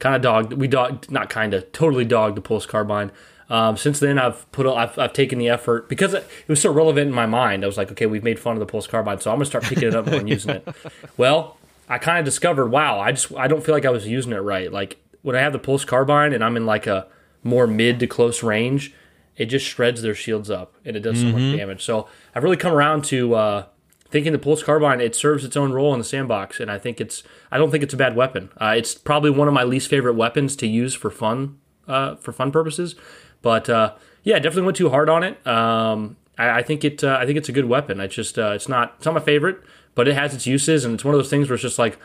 Kind 0.00 0.16
of 0.16 0.22
dogged. 0.22 0.52
We 0.54 0.66
dogged, 0.68 1.10
not 1.10 1.30
kind 1.30 1.54
of, 1.54 1.70
totally 1.72 2.04
dogged 2.04 2.36
the 2.36 2.40
pulse 2.42 2.66
carbine. 2.66 3.10
Um, 3.48 3.76
since 3.76 4.00
then, 4.00 4.18
I've 4.18 4.50
put, 4.52 4.66
a- 4.66 4.72
I've, 4.72 4.98
I've 4.98 5.12
taken 5.12 5.38
the 5.38 5.48
effort 5.48 5.88
because 5.88 6.14
it 6.14 6.26
was 6.48 6.60
so 6.60 6.72
relevant 6.72 7.08
in 7.08 7.14
my 7.14 7.26
mind. 7.26 7.64
I 7.64 7.66
was 7.66 7.76
like, 7.76 7.90
okay, 7.92 8.06
we've 8.06 8.24
made 8.24 8.38
fun 8.40 8.54
of 8.54 8.60
the 8.60 8.66
pulse 8.66 8.86
carbine, 8.86 9.20
so 9.20 9.30
I'm 9.30 9.36
gonna 9.36 9.44
start 9.46 9.64
picking 9.64 9.88
it 9.88 9.94
up 9.94 10.06
and 10.06 10.28
using 10.28 10.56
it. 10.56 10.68
Well, 11.18 11.58
I 11.88 11.98
kind 11.98 12.18
of 12.18 12.24
discovered, 12.24 12.68
wow, 12.68 12.98
I 12.98 13.12
just, 13.12 13.32
I 13.36 13.48
don't 13.48 13.62
feel 13.62 13.74
like 13.74 13.84
I 13.84 13.90
was 13.90 14.06
using 14.06 14.32
it 14.32 14.38
right. 14.38 14.72
Like 14.72 14.96
when 15.20 15.36
I 15.36 15.40
have 15.40 15.52
the 15.52 15.58
pulse 15.58 15.84
carbine 15.84 16.32
and 16.32 16.42
I'm 16.42 16.56
in 16.56 16.64
like 16.64 16.86
a 16.86 17.06
more 17.42 17.66
mid 17.66 18.00
to 18.00 18.06
close 18.06 18.42
range, 18.42 18.94
it 19.36 19.46
just 19.46 19.66
shreds 19.66 20.02
their 20.02 20.14
shields 20.14 20.50
up 20.50 20.74
and 20.84 20.96
it 20.96 21.00
does 21.00 21.20
so 21.20 21.26
much 21.26 21.56
damage. 21.56 21.82
So 21.84 22.08
I've 22.34 22.42
really 22.42 22.56
come 22.56 22.72
around 22.72 23.04
to 23.06 23.34
uh, 23.34 23.66
thinking 24.10 24.32
the 24.32 24.38
pulse 24.38 24.62
carbine 24.62 25.00
it 25.00 25.16
serves 25.16 25.44
its 25.44 25.56
own 25.56 25.72
role 25.72 25.92
in 25.92 25.98
the 25.98 26.04
sandbox, 26.04 26.60
and 26.60 26.70
I 26.70 26.78
think 26.78 27.00
it's 27.00 27.22
I 27.50 27.58
don't 27.58 27.70
think 27.70 27.82
it's 27.82 27.94
a 27.94 27.96
bad 27.96 28.14
weapon. 28.14 28.50
Uh, 28.60 28.74
it's 28.76 28.94
probably 28.94 29.30
one 29.30 29.48
of 29.48 29.54
my 29.54 29.64
least 29.64 29.88
favorite 29.88 30.14
weapons 30.14 30.54
to 30.56 30.66
use 30.66 30.94
for 30.94 31.10
fun 31.10 31.58
uh, 31.88 32.16
for 32.16 32.32
fun 32.32 32.52
purposes, 32.52 32.94
but 33.40 33.68
uh, 33.68 33.94
yeah, 34.22 34.38
definitely 34.38 34.62
went 34.62 34.76
too 34.76 34.90
hard 34.90 35.08
on 35.08 35.24
it. 35.24 35.44
Um, 35.46 36.16
I, 36.38 36.58
I 36.58 36.62
think 36.62 36.84
it 36.84 37.02
uh, 37.02 37.16
I 37.20 37.26
think 37.26 37.38
it's 37.38 37.48
a 37.48 37.52
good 37.52 37.64
weapon. 37.64 38.00
It's 38.00 38.14
just 38.14 38.38
uh, 38.38 38.52
it's 38.54 38.68
not 38.68 38.94
it's 38.98 39.06
not 39.06 39.14
my 39.14 39.20
favorite, 39.20 39.60
but 39.94 40.06
it 40.06 40.14
has 40.14 40.34
its 40.34 40.46
uses, 40.46 40.84
and 40.84 40.94
it's 40.94 41.04
one 41.04 41.14
of 41.14 41.18
those 41.18 41.30
things 41.30 41.48
where 41.48 41.54
it's 41.54 41.62
just 41.62 41.78
like 41.78 41.98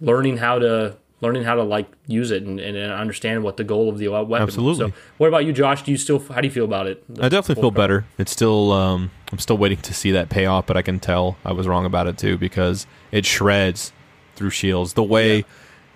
learning 0.00 0.38
how 0.38 0.58
to 0.58 0.96
learning 1.22 1.44
how 1.44 1.54
to 1.54 1.62
like 1.62 1.86
use 2.06 2.30
it 2.30 2.42
and, 2.42 2.58
and 2.60 2.76
understand 2.92 3.42
what 3.42 3.56
the 3.56 3.64
goal 3.64 3.88
of 3.88 3.98
the 3.98 4.08
weapon. 4.08 4.42
Absolutely. 4.42 4.90
So, 4.90 4.96
what 5.18 5.28
about 5.28 5.44
you, 5.44 5.52
Josh? 5.52 5.82
Do 5.82 5.90
you 5.90 5.96
still 5.96 6.18
how 6.18 6.40
do 6.40 6.46
you 6.48 6.52
feel 6.52 6.64
about 6.64 6.86
it? 6.86 7.02
I 7.20 7.28
definitely 7.28 7.60
feel 7.62 7.70
better. 7.70 8.04
It's 8.18 8.32
still 8.32 8.72
um, 8.72 9.10
I'm 9.32 9.38
still 9.38 9.58
waiting 9.58 9.78
to 9.78 9.94
see 9.94 10.10
that 10.12 10.28
payoff, 10.30 10.66
but 10.66 10.76
I 10.76 10.82
can 10.82 10.98
tell 11.00 11.36
I 11.44 11.52
was 11.52 11.66
wrong 11.68 11.84
about 11.84 12.06
it 12.06 12.16
too 12.18 12.38
because 12.38 12.86
it 13.12 13.26
shreds 13.26 13.92
through 14.36 14.50
shields 14.50 14.94
the 14.94 15.02
way 15.02 15.38
Yeah. 15.38 15.42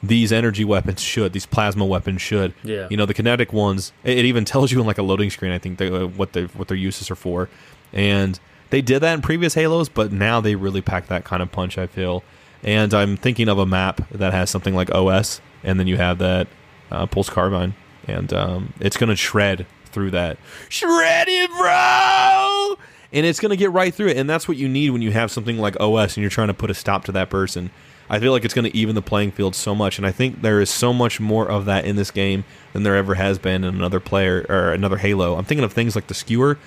these 0.02 0.32
energy 0.32 0.64
weapons 0.66 1.00
should, 1.00 1.32
these 1.32 1.46
plasma 1.46 1.86
weapons 1.86 2.20
should. 2.20 2.52
Yeah. 2.62 2.86
You 2.90 2.96
know, 2.98 3.06
the 3.06 3.14
kinetic 3.14 3.52
ones. 3.54 3.92
It, 4.04 4.18
it 4.18 4.24
even 4.26 4.44
tells 4.44 4.70
you 4.70 4.80
in 4.80 4.86
like 4.86 4.98
a 4.98 5.02
loading 5.02 5.30
screen. 5.30 5.52
I 5.52 5.58
think 5.58 5.78
they, 5.78 5.88
uh, 5.88 6.06
what 6.08 6.34
they 6.34 6.44
what 6.44 6.68
their 6.68 6.76
uses 6.76 7.10
are 7.10 7.14
for, 7.16 7.48
and 7.92 8.38
they 8.70 8.82
did 8.82 9.00
that 9.00 9.14
in 9.14 9.22
previous 9.22 9.54
Halos, 9.54 9.88
but 9.88 10.12
now 10.12 10.40
they 10.42 10.54
really 10.56 10.82
pack 10.82 11.06
that 11.06 11.24
kind 11.24 11.42
of 11.42 11.50
punch. 11.52 11.78
I 11.78 11.86
feel, 11.86 12.22
and 12.64 12.92
I'm 12.94 13.16
thinking 13.16 13.48
of 13.48 13.58
a 13.58 13.66
map 13.66 14.00
that 14.10 14.32
has 14.32 14.50
something 14.50 14.74
like 14.74 14.92
OS, 14.94 15.40
and 15.62 15.78
then 15.78 15.86
you 15.86 15.96
have 15.96 16.18
that 16.18 16.48
uh, 16.90 17.06
pulse 17.06 17.28
carbine, 17.28 17.74
and 18.06 18.32
um, 18.32 18.72
it's 18.80 18.96
gonna 18.96 19.16
shred 19.16 19.66
through 19.86 20.10
that. 20.12 20.38
Shred 20.68 21.28
it, 21.28 21.50
bro! 21.50 22.76
And 23.12 23.24
it's 23.24 23.38
gonna 23.38 23.56
get 23.56 23.70
right 23.70 23.94
through 23.94 24.08
it, 24.08 24.16
and 24.16 24.28
that's 24.28 24.48
what 24.48 24.56
you 24.56 24.68
need 24.68 24.90
when 24.90 25.02
you 25.02 25.12
have 25.12 25.30
something 25.30 25.58
like 25.58 25.78
OS 25.78 26.16
and 26.16 26.22
you're 26.22 26.30
trying 26.30 26.48
to 26.48 26.54
put 26.54 26.70
a 26.70 26.74
stop 26.74 27.04
to 27.04 27.12
that 27.12 27.30
person. 27.30 27.70
I 28.08 28.18
feel 28.18 28.32
like 28.32 28.44
it's 28.44 28.52
going 28.52 28.70
to 28.70 28.76
even 28.76 28.94
the 28.94 29.02
playing 29.02 29.32
field 29.32 29.54
so 29.54 29.74
much, 29.74 29.96
and 29.96 30.06
I 30.06 30.12
think 30.12 30.42
there 30.42 30.60
is 30.60 30.68
so 30.68 30.92
much 30.92 31.20
more 31.20 31.50
of 31.50 31.64
that 31.64 31.86
in 31.86 31.96
this 31.96 32.10
game 32.10 32.44
than 32.74 32.82
there 32.82 32.96
ever 32.96 33.14
has 33.14 33.38
been 33.38 33.64
in 33.64 33.74
another 33.74 33.98
player 33.98 34.44
or 34.48 34.72
another 34.72 34.98
Halo. 34.98 35.36
I'm 35.36 35.44
thinking 35.44 35.64
of 35.64 35.72
things 35.72 35.94
like 35.94 36.08
the 36.08 36.14
skewer, 36.14 36.58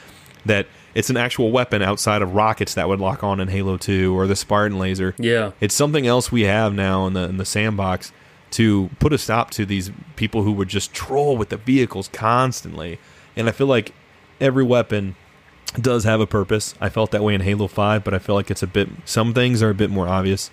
that 0.45 0.67
it's 0.97 1.09
an 1.11 1.17
actual 1.17 1.51
weapon 1.51 1.81
outside 1.83 2.21
of 2.21 2.33
rockets 2.33 2.73
that 2.73 2.89
would 2.89 2.99
lock 2.99 3.23
on 3.23 3.39
in 3.39 3.47
Halo 3.49 3.77
2, 3.77 4.17
or 4.17 4.25
the 4.25 4.35
Spartan 4.35 4.79
laser. 4.79 5.13
Yeah. 5.19 5.51
It's 5.61 5.75
something 5.75 6.07
else 6.07 6.31
we 6.31 6.41
have 6.43 6.73
now 6.73 7.05
in 7.05 7.13
the 7.13 7.21
in 7.29 7.37
the 7.37 7.45
sandbox 7.45 8.11
to 8.51 8.89
put 8.99 9.13
a 9.13 9.17
stop 9.17 9.51
to 9.51 9.65
these 9.65 9.91
people 10.15 10.41
who 10.43 10.51
would 10.53 10.69
just 10.69 10.93
troll 10.93 11.37
with 11.37 11.49
the 11.49 11.57
vehicles 11.57 12.07
constantly. 12.13 12.97
And 13.35 13.47
I 13.47 13.51
feel 13.51 13.67
like 13.67 13.93
every 14.41 14.63
weapon 14.63 15.15
does 15.79 16.03
have 16.05 16.19
a 16.21 16.25
purpose. 16.27 16.73
I 16.81 16.89
felt 16.89 17.11
that 17.11 17.23
way 17.23 17.35
in 17.35 17.41
Halo 17.41 17.67
5, 17.67 18.03
but 18.03 18.13
I 18.13 18.19
feel 18.19 18.35
like 18.35 18.49
it's 18.49 18.63
a 18.63 18.67
bit 18.67 18.89
some 19.05 19.33
things 19.33 19.61
are 19.61 19.69
a 19.69 19.75
bit 19.75 19.89
more 19.89 20.07
obvious, 20.07 20.49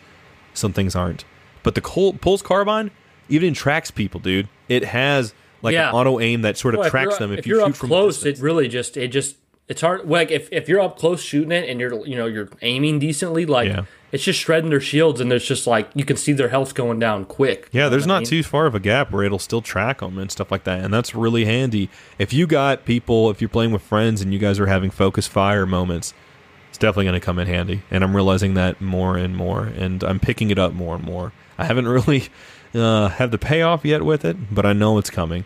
some 0.53 0.73
things 0.73 0.95
aren't. 0.95 1.25
But 1.63 1.75
the 1.75 1.81
Col- 1.81 2.15
Pulse 2.15 2.43
Carbine 2.43 2.91
even 3.31 3.55
tracks 3.55 3.91
people, 3.91 4.21
dude. 4.21 4.49
It 4.69 4.85
has 4.85 5.33
like 5.63 5.73
Yeah. 5.73 5.89
an 5.89 5.95
auto 5.95 6.21
aim 6.21 6.43
that 6.43 6.59
sort 6.59 6.75
of 6.75 6.81
Well, 6.81 6.91
tracks 6.91 7.17
them 7.17 7.33
if, 7.33 7.39
if 7.39 7.47
you 7.47 7.55
you're 7.55 7.65
shoot 7.65 7.71
up 7.71 7.77
from 7.77 7.89
close. 7.89 8.17
distance. 8.17 8.39
It 8.41 8.43
really 8.43 8.69
just 8.69 8.97
it 8.99 9.09
just 9.09 9.37
it's 9.69 9.81
hard. 9.81 10.09
Like 10.09 10.31
if, 10.31 10.49
if 10.53 10.69
you're 10.69 10.81
up 10.81 10.99
close 10.99 11.23
shooting 11.23 11.53
it 11.53 11.69
and 11.69 11.81
you're 11.81 12.07
you 12.07 12.17
know 12.17 12.27
you're 12.27 12.49
aiming 12.63 12.99
decently, 12.99 13.47
like 13.47 13.69
Yeah. 13.69 13.85
it's 14.13 14.23
just 14.25 14.39
shredding 14.41 14.71
their 14.71 14.81
shields, 14.81 15.21
and 15.21 15.31
there's 15.31 15.47
just 15.47 15.67
like 15.67 15.89
you 15.95 16.05
can 16.05 16.17
see 16.17 16.33
their 16.33 16.49
health 16.49 16.75
going 16.75 16.99
down 16.99 17.25
quick. 17.25 17.69
Yeah, 17.73 17.89
there's 17.89 18.03
You 18.03 18.09
know 18.09 18.15
what 18.15 18.21
not 18.21 18.29
I 18.29 18.31
mean? 18.31 18.43
too 18.43 18.43
far 18.43 18.67
of 18.67 18.75
a 18.75 18.81
gap 18.81 19.11
where 19.11 19.23
it'll 19.25 19.39
still 19.39 19.63
track 19.63 20.01
them 20.01 20.19
and 20.19 20.31
stuff 20.31 20.51
like 20.51 20.65
that, 20.65 20.85
and 20.85 20.93
that's 20.93 21.15
really 21.15 21.45
handy. 21.47 21.89
If 22.19 22.33
you 22.33 22.47
got 22.47 22.85
people, 22.85 23.31
if 23.31 23.41
you're 23.41 23.49
playing 23.49 23.73
with 23.73 23.83
friends 23.83 24.21
and 24.21 24.33
you 24.33 24.39
guys 24.39 24.61
are 24.61 24.67
having 24.67 24.91
focus 24.91 25.27
fire 25.27 25.65
moments, 25.67 26.13
it's 26.69 26.79
definitely 26.79 27.05
going 27.07 27.21
to 27.21 27.25
come 27.25 27.39
in 27.39 27.47
handy. 27.47 27.83
And 27.91 28.05
I'm 28.05 28.15
realizing 28.15 28.55
that 28.55 28.81
more 28.81 29.17
and 29.17 29.35
more, 29.37 29.65
and 29.65 30.03
I'm 30.05 30.21
picking 30.21 30.51
it 30.51 30.59
up 30.59 30.73
more 30.75 30.95
and 30.97 31.05
more. 31.05 31.33
I 31.57 31.65
haven't 31.65 31.89
really 31.99 32.25
uh, 32.75 33.09
had 33.09 33.31
the 33.31 33.39
payoff 33.39 33.85
yet 33.85 34.03
with 34.05 34.25
it, 34.27 34.53
but 34.55 34.67
I 34.67 34.73
know 34.75 34.99
it's 34.99 35.09
coming. 35.11 35.45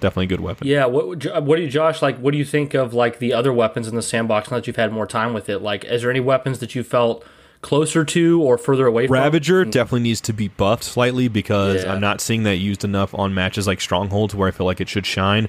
Definitely 0.00 0.24
a 0.24 0.28
good 0.28 0.40
weapon. 0.40 0.66
Yeah, 0.66 0.86
what 0.86 1.24
what 1.42 1.56
do 1.56 1.62
you, 1.62 1.68
Josh? 1.68 2.02
Like, 2.02 2.18
what 2.18 2.32
do 2.32 2.38
you 2.38 2.44
think 2.44 2.74
of 2.74 2.94
like 2.94 3.18
the 3.18 3.32
other 3.32 3.52
weapons 3.52 3.88
in 3.88 3.96
the 3.96 4.02
sandbox? 4.02 4.50
Now 4.50 4.58
that 4.58 4.66
you've 4.66 4.76
had 4.76 4.92
more 4.92 5.06
time 5.06 5.34
with 5.34 5.48
it, 5.48 5.58
like, 5.58 5.84
is 5.84 6.02
there 6.02 6.10
any 6.10 6.20
weapons 6.20 6.60
that 6.60 6.74
you 6.74 6.84
felt 6.84 7.24
closer 7.62 8.04
to 8.04 8.42
or 8.42 8.56
further 8.58 8.86
away 8.86 9.06
from? 9.06 9.14
Ravager 9.14 9.64
mm. 9.64 9.70
definitely 9.70 10.00
needs 10.00 10.20
to 10.22 10.32
be 10.32 10.48
buffed 10.48 10.84
slightly 10.84 11.28
because 11.28 11.84
Yeah. 11.84 11.92
I'm 11.92 12.00
not 12.00 12.20
seeing 12.20 12.44
that 12.44 12.56
used 12.56 12.84
enough 12.84 13.14
on 13.14 13.34
matches 13.34 13.66
like 13.66 13.80
Strongholds 13.80 14.34
where 14.34 14.48
I 14.48 14.52
feel 14.52 14.66
like 14.66 14.80
it 14.80 14.88
should 14.88 15.06
shine. 15.06 15.48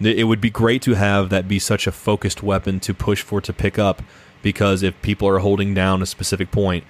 It 0.00 0.26
would 0.26 0.40
be 0.40 0.48
great 0.48 0.80
to 0.82 0.94
have 0.94 1.28
that 1.28 1.46
be 1.46 1.58
such 1.58 1.86
a 1.86 1.92
focused 1.92 2.42
weapon 2.42 2.80
to 2.80 2.94
push 2.94 3.20
for 3.20 3.42
to 3.42 3.52
pick 3.52 3.78
up 3.78 4.02
because 4.40 4.82
if 4.82 5.00
people 5.02 5.28
are 5.28 5.40
holding 5.40 5.74
down 5.74 6.00
a 6.00 6.06
specific 6.06 6.50
point, 6.50 6.84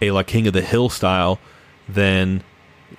a 0.00 0.10
like 0.12 0.26
King 0.26 0.46
of 0.46 0.54
the 0.54 0.62
Hill 0.62 0.88
style, 0.88 1.38
then 1.86 2.42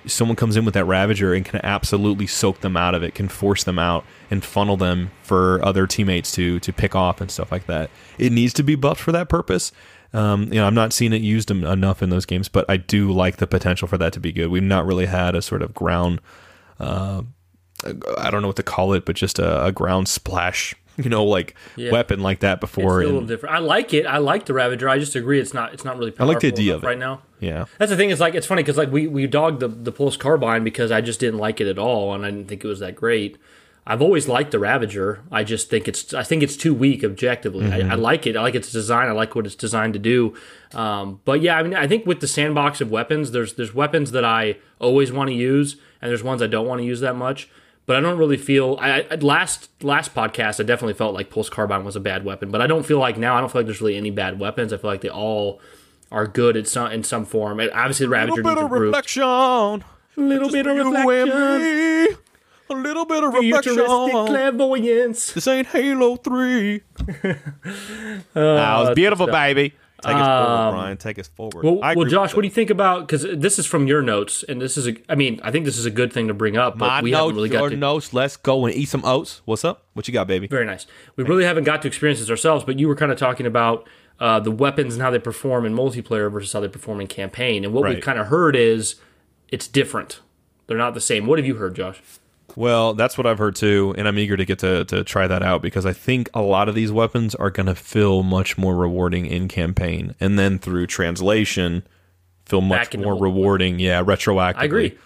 someone 0.04 0.36
comes 0.36 0.56
in 0.56 0.64
with 0.64 0.74
that 0.74 0.84
Ravager 0.84 1.32
and 1.32 1.44
can 1.44 1.60
absolutely 1.64 2.26
soak 2.26 2.60
them 2.60 2.76
out 2.76 2.94
of 2.94 3.02
it, 3.02 3.14
can 3.14 3.28
force 3.28 3.64
them 3.64 3.78
out 3.78 4.04
and 4.30 4.44
funnel 4.44 4.76
them 4.76 5.10
for 5.22 5.64
other 5.64 5.86
teammates 5.86 6.32
to 6.32 6.60
to 6.60 6.72
pick 6.72 6.94
off 6.94 7.20
and 7.20 7.30
stuff 7.30 7.50
like 7.50 7.66
that. 7.66 7.90
It 8.18 8.32
needs 8.32 8.52
to 8.54 8.62
be 8.62 8.74
buffed 8.74 9.00
for 9.00 9.12
that 9.12 9.28
purpose. 9.28 9.72
Um, 10.12 10.44
you 10.44 10.54
know, 10.54 10.66
I'm 10.66 10.74
not 10.74 10.92
seeing 10.92 11.12
it 11.12 11.20
used 11.20 11.50
enough 11.50 12.02
in 12.02 12.10
those 12.10 12.26
games, 12.26 12.48
but 12.48 12.64
I 12.68 12.76
do 12.76 13.12
like 13.12 13.36
the 13.36 13.46
potential 13.46 13.88
for 13.88 13.98
that 13.98 14.12
to 14.14 14.20
be 14.20 14.32
good. 14.32 14.48
We've 14.48 14.62
not 14.62 14.86
really 14.86 15.06
had 15.06 15.34
a 15.34 15.42
sort 15.42 15.62
of 15.62 15.74
ground, 15.74 16.20
uh, 16.80 17.22
I 18.16 18.30
don't 18.30 18.40
know 18.40 18.48
what 18.48 18.56
to 18.56 18.62
call 18.62 18.92
it, 18.94 19.04
but 19.04 19.16
just 19.16 19.38
a, 19.38 19.66
a 19.66 19.72
ground 19.72 20.08
splash, 20.08 20.74
you 20.96 21.08
know, 21.10 21.24
like 21.24 21.54
Yeah. 21.76 21.90
weapon 21.92 22.20
like 22.20 22.40
that 22.40 22.60
before. 22.60 23.00
It's 23.02 23.08
a 23.08 23.12
little 23.12 23.26
different. 23.26 23.54
I 23.54 23.58
like 23.58 23.92
it. 23.94 24.06
I 24.06 24.18
like 24.18 24.46
the 24.46 24.54
Ravager. 24.54 24.88
I 24.88 24.98
just 24.98 25.14
agree 25.16 25.40
it's 25.40 25.54
not. 25.54 25.72
It's 25.74 25.84
not 25.84 25.98
really. 25.98 26.12
I 26.18 26.24
like 26.24 26.40
the 26.40 26.48
idea 26.48 26.74
of 26.74 26.82
it. 26.84 26.86
right 26.86 26.98
now. 26.98 27.22
yeah, 27.40 27.66
That's 27.78 27.90
the 27.90 27.96
thing. 27.96 28.10
Is 28.10 28.20
like 28.20 28.34
it's 28.34 28.46
funny 28.46 28.62
because 28.62 28.76
like 28.76 28.90
we 28.90 29.06
we 29.06 29.26
dogged 29.26 29.60
the 29.60 29.68
the 29.68 29.92
Pulse 29.92 30.16
Carbine 30.16 30.64
because 30.64 30.90
I 30.90 31.00
just 31.00 31.20
didn't 31.20 31.38
like 31.38 31.60
it 31.60 31.66
at 31.66 31.78
all, 31.78 32.14
and 32.14 32.24
I 32.24 32.30
didn't 32.30 32.48
think 32.48 32.64
it 32.64 32.68
was 32.68 32.80
that 32.80 32.96
great. 32.96 33.36
I've 33.88 34.02
always 34.02 34.26
liked 34.26 34.50
the 34.50 34.58
Ravager. 34.58 35.20
I 35.30 35.44
just 35.44 35.70
think 35.70 35.86
it's 35.86 36.12
I 36.12 36.24
think 36.24 36.42
it's 36.42 36.56
too 36.56 36.74
weak 36.74 37.04
objectively. 37.04 37.70
I, 37.70 37.92
I 37.92 37.94
like 37.94 38.26
it. 38.26 38.36
I 38.36 38.42
like 38.42 38.56
its 38.56 38.72
design. 38.72 39.06
I 39.08 39.12
like 39.12 39.36
what 39.36 39.46
it's 39.46 39.54
designed 39.54 39.92
to 39.92 40.00
do. 40.00 40.34
Um, 40.74 41.20
but 41.24 41.40
yeah, 41.40 41.56
I 41.56 41.62
mean, 41.62 41.74
I 41.74 41.86
think 41.86 42.04
with 42.04 42.18
the 42.20 42.26
sandbox 42.26 42.80
of 42.80 42.90
weapons, 42.90 43.30
there's 43.30 43.54
there's 43.54 43.72
weapons 43.74 44.10
that 44.10 44.24
I 44.24 44.56
always 44.80 45.12
want 45.12 45.28
to 45.28 45.34
use, 45.34 45.76
and 46.02 46.08
there's 46.10 46.24
ones 46.24 46.42
I 46.42 46.48
don't 46.48 46.66
want 46.66 46.80
to 46.80 46.84
use 46.84 46.98
that 47.00 47.14
much. 47.14 47.48
But 47.86 47.96
I 47.96 48.00
don't 48.00 48.18
really 48.18 48.36
feel. 48.36 48.76
I, 48.80 49.06
I 49.10 49.14
last 49.16 49.70
last 49.82 50.14
podcast, 50.14 50.58
I 50.60 50.64
definitely 50.64 50.94
felt 50.94 51.14
like 51.14 51.30
Pulse 51.30 51.48
Carbine 51.48 51.84
was 51.84 51.94
a 51.96 52.00
bad 52.00 52.24
weapon, 52.24 52.50
but 52.50 52.60
I 52.60 52.66
don't 52.66 52.84
feel 52.84 52.98
like 52.98 53.16
now. 53.16 53.36
I 53.36 53.40
don't 53.40 53.50
feel 53.50 53.60
like 53.60 53.66
there's 53.66 53.80
really 53.80 53.96
any 53.96 54.10
bad 54.10 54.40
weapons. 54.40 54.72
I 54.72 54.76
feel 54.76 54.90
like 54.90 55.02
they 55.02 55.08
all 55.08 55.60
are 56.10 56.26
good 56.26 56.56
at 56.56 56.66
some 56.66 56.90
in 56.90 57.04
some 57.04 57.24
form. 57.24 57.60
And 57.60 57.70
obviously, 57.70 58.06
the 58.06 58.10
a 58.12 58.12
Ravager 58.12 58.42
little 58.42 58.42
bit 58.42 58.50
needs 58.50 58.58
of 58.60 58.64
improved. 58.64 58.84
reflection. 58.86 59.22
A 59.22 60.20
little 60.20 60.50
bit 60.50 60.66
of 60.66 60.76
You 60.76 60.82
and 60.82 60.94
reflection. 60.96 62.18
A 62.68 62.74
little 62.74 63.04
bit 63.04 63.22
of 63.22 63.34
reflection. 63.34 63.74
Futuristic 63.74 64.26
clairvoyance. 64.26 65.32
This 65.34 65.46
ain't 65.46 65.68
Halo 65.68 66.16
3. 66.16 66.82
that 67.22 67.38
was 68.34 68.88
uh, 68.88 68.94
beautiful, 68.94 69.26
baby. 69.28 69.74
Take 70.06 70.16
us 70.16 70.26
forward, 70.26 70.70
Brian. 70.72 70.96
Take 70.96 71.18
us 71.18 71.28
forward. 71.28 71.64
Well, 71.64 71.76
well 71.80 72.04
Josh, 72.04 72.34
what 72.34 72.42
do 72.42 72.48
you 72.48 72.54
think 72.54 72.70
about? 72.70 73.06
Because 73.06 73.26
this 73.36 73.58
is 73.58 73.66
from 73.66 73.86
your 73.86 74.02
notes, 74.02 74.42
and 74.48 74.60
this 74.60 74.76
is 74.76 74.86
a. 74.88 74.94
I 75.08 75.14
mean, 75.14 75.40
I 75.42 75.50
think 75.50 75.64
this 75.64 75.76
is 75.78 75.86
a 75.86 75.90
good 75.90 76.12
thing 76.12 76.28
to 76.28 76.34
bring 76.34 76.56
up, 76.56 76.78
but 76.78 76.86
My 76.88 77.02
we 77.02 77.10
notes, 77.10 77.20
haven't 77.22 77.36
really 77.36 77.48
got 77.48 77.68
to. 77.70 77.76
notes. 77.76 78.12
Let's 78.12 78.36
go 78.36 78.64
and 78.66 78.74
eat 78.74 78.88
some 78.88 79.04
oats. 79.04 79.42
What's 79.44 79.64
up? 79.64 79.84
What 79.94 80.06
you 80.08 80.14
got, 80.14 80.26
baby? 80.26 80.46
Very 80.46 80.66
nice. 80.66 80.86
We 81.16 81.24
really 81.24 81.44
haven't 81.44 81.64
got 81.64 81.82
to 81.82 81.88
experience 81.88 82.20
this 82.20 82.30
ourselves, 82.30 82.64
but 82.64 82.78
you 82.78 82.88
were 82.88 82.96
kind 82.96 83.10
of 83.12 83.18
talking 83.18 83.46
about 83.46 83.88
uh, 84.20 84.40
the 84.40 84.50
weapons 84.50 84.94
and 84.94 85.02
how 85.02 85.10
they 85.10 85.18
perform 85.18 85.64
in 85.66 85.74
multiplayer 85.74 86.30
versus 86.32 86.52
how 86.52 86.60
they 86.60 86.68
perform 86.68 87.00
in 87.00 87.06
campaign. 87.06 87.64
And 87.64 87.74
what 87.74 87.84
Right. 87.84 87.94
we've 87.96 88.04
kind 88.04 88.18
of 88.18 88.28
heard 88.28 88.56
is 88.56 88.96
it's 89.48 89.66
different. 89.68 90.20
They're 90.66 90.78
not 90.78 90.94
the 90.94 91.00
same. 91.00 91.26
What 91.26 91.38
have 91.38 91.46
you 91.46 91.54
heard, 91.56 91.74
Josh? 91.76 92.00
Well, 92.54 92.94
that's 92.94 93.18
what 93.18 93.26
I've 93.26 93.38
heard 93.38 93.56
too, 93.56 93.94
and 93.98 94.08
I'm 94.08 94.18
eager 94.18 94.36
to 94.36 94.44
get 94.44 94.58
to, 94.60 94.84
to 94.86 95.04
try 95.04 95.26
that 95.26 95.42
out 95.42 95.60
because 95.60 95.84
I 95.84 95.92
think 95.92 96.30
a 96.32 96.40
lot 96.40 96.68
of 96.68 96.74
these 96.74 96.90
weapons 96.92 97.34
are 97.34 97.50
going 97.50 97.66
to 97.66 97.74
feel 97.74 98.22
much 98.22 98.56
more 98.56 98.74
rewarding 98.74 99.26
in 99.26 99.48
campaign, 99.48 100.14
and 100.20 100.38
then 100.38 100.58
through 100.58 100.86
translation, 100.86 101.82
feel 102.46 102.60
much 102.62 102.96
more 102.96 103.14
rewarding. 103.14 103.78
Yeah, 103.78 104.02
retroactively. 104.02 104.56
I 104.56 104.64
agree. 104.64 104.98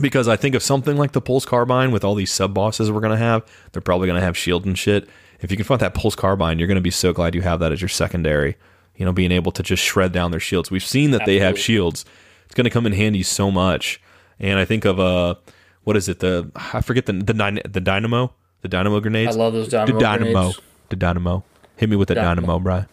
because 0.00 0.28
I 0.28 0.36
think 0.36 0.54
of 0.54 0.62
something 0.62 0.96
like 0.96 1.12
the 1.12 1.20
Pulse 1.20 1.44
Carbine 1.44 1.90
with 1.90 2.04
all 2.04 2.14
these 2.14 2.32
sub 2.32 2.54
bosses 2.54 2.90
we're 2.90 3.00
gonna 3.00 3.16
have, 3.16 3.44
they're 3.72 3.82
probably 3.82 4.06
gonna 4.06 4.20
have 4.20 4.36
shield 4.36 4.64
and 4.64 4.78
shit. 4.78 5.08
If 5.40 5.50
you 5.50 5.56
can 5.56 5.64
find 5.64 5.80
that 5.80 5.94
Pulse 5.94 6.14
Carbine, 6.14 6.58
you're 6.58 6.68
gonna 6.68 6.80
be 6.80 6.90
so 6.90 7.12
glad 7.12 7.34
you 7.34 7.42
have 7.42 7.60
that 7.60 7.72
as 7.72 7.82
your 7.82 7.88
secondary. 7.88 8.56
You 8.96 9.04
know, 9.04 9.12
being 9.12 9.32
able 9.32 9.52
to 9.52 9.62
just 9.62 9.82
shred 9.82 10.12
down 10.12 10.30
their 10.30 10.40
shields. 10.40 10.70
We've 10.70 10.84
seen 10.84 11.10
that 11.10 11.24
they 11.26 11.40
have 11.40 11.58
shields. 11.58 12.04
It's 12.46 12.54
gonna 12.54 12.70
come 12.70 12.86
in 12.86 12.92
handy 12.92 13.22
so 13.22 13.50
much. 13.50 14.00
And 14.38 14.58
I 14.58 14.64
think 14.64 14.84
of 14.84 14.98
uh, 15.00 15.34
what 15.84 15.96
is 15.96 16.08
it? 16.08 16.20
The 16.20 16.50
I 16.54 16.80
forget 16.80 17.06
the 17.06 17.12
the 17.14 17.34
dyna- 17.34 17.62
the 17.68 17.80
dynamo, 17.80 18.32
the 18.62 18.68
dynamo 18.68 19.00
grenades. 19.00 19.36
I 19.36 19.38
love 19.38 19.52
those 19.52 19.68
dynamo 19.68 19.92
the 19.98 20.04
dynamo, 20.04 20.32
grenades. 20.32 20.60
the 20.90 20.96
dynamo. 20.96 21.44
Hit 21.76 21.88
me 21.88 21.96
with 21.96 22.08
the 22.08 22.14
Dynamo. 22.14 22.34
dynamo, 22.42 22.58
Brian. 22.58 22.86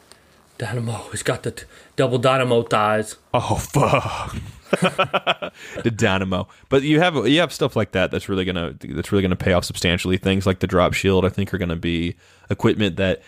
Dynamo. 0.58 0.94
He's 1.12 1.22
got 1.24 1.44
the 1.44 1.52
t- 1.52 1.66
double 1.98 2.18
dynamo 2.18 2.64
thighs. 2.64 3.18
Oh 3.34 3.56
fuck. 3.56 4.36
the 5.84 5.92
dynamo. 5.96 6.48
But 6.70 6.84
you 6.84 7.00
have 7.00 7.28
you 7.28 7.40
have 7.40 7.54
stuff 7.54 7.76
like 7.76 7.92
that 7.92 8.12
that's 8.12 8.28
really 8.30 8.46
gonna 8.46 8.74
that's 8.82 9.12
really 9.12 9.22
gonna 9.22 9.36
pay 9.36 9.54
off 9.54 9.66
substantially. 9.66 10.18
Things 10.18 10.46
like 10.46 10.60
the 10.60 10.68
drop 10.68 10.94
shield, 10.94 11.26
I 11.26 11.30
think, 11.30 11.54
are 11.54 11.58
gonna 11.58 11.76
be 11.76 12.16
equipment 12.50 12.96
that 12.98 13.22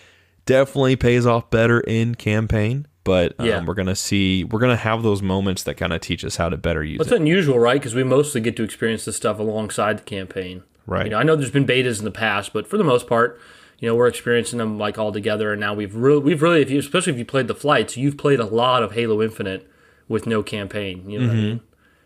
definitely 0.45 0.95
pays 0.95 1.26
off 1.26 1.49
better 1.49 1.82
in 1.82 2.16
campaign. 2.16 2.88
But 3.10 3.34
um, 3.39 3.47
Yeah. 3.47 3.66
we're 3.66 3.74
gonna 3.74 3.95
see 3.95 4.43
we're 4.43 4.60
gonna 4.60 4.76
have 4.76 5.01
those 5.01 5.24
moments 5.24 5.64
that 5.64 5.74
kind 5.78 5.93
of 5.93 5.99
teach 6.01 6.24
us 6.24 6.36
how 6.36 6.47
to 6.47 6.57
better 6.57 6.84
use 6.84 7.01
It's 7.01 7.12
it. 7.12 7.16
unusual, 7.16 7.57
right? 7.57 7.74
Because 7.82 7.95
we 7.95 8.03
mostly 8.03 8.39
get 8.39 8.55
to 8.57 8.64
experience 8.64 9.03
this 9.05 9.16
stuff 9.16 9.39
alongside 9.39 9.97
the 9.97 10.03
campaign. 10.03 10.62
Right. 10.86 11.05
You 11.05 11.10
know, 11.12 11.18
I 11.18 11.24
know 11.24 11.36
there's 11.36 11.49
been 11.49 11.66
betas 11.66 11.97
in 11.97 12.05
the 12.05 12.12
past, 12.12 12.53
but 12.53 12.68
for 12.68 12.78
the 12.78 12.84
most 12.84 13.07
part, 13.07 13.39
you 13.80 13.88
know, 13.89 13.95
we're 13.95 14.05
experiencing 14.07 14.60
them 14.60 14.78
like 14.78 14.99
all 14.99 15.12
together. 15.12 15.51
And 15.51 15.60
now 15.60 15.74
we've 15.74 15.95
really, 15.95 16.20
we've 16.22 16.41
really, 16.43 16.62
if 16.62 16.70
you, 16.70 16.78
especially 16.78 17.14
if 17.14 17.18
you 17.20 17.26
played 17.26 17.47
the 17.47 17.55
flights, 17.55 17.97
you've 17.97 18.18
played 18.18 18.39
a 18.39 18.45
lot 18.45 18.84
of 18.84 18.91
Halo 18.91 19.24
Infinite 19.24 19.68
with 20.07 20.28
no 20.28 20.43
campaign. 20.43 21.10
You 21.10 21.20
know 21.20 21.28
what 21.30 21.34
I 21.34 21.39
mean? 21.39 21.62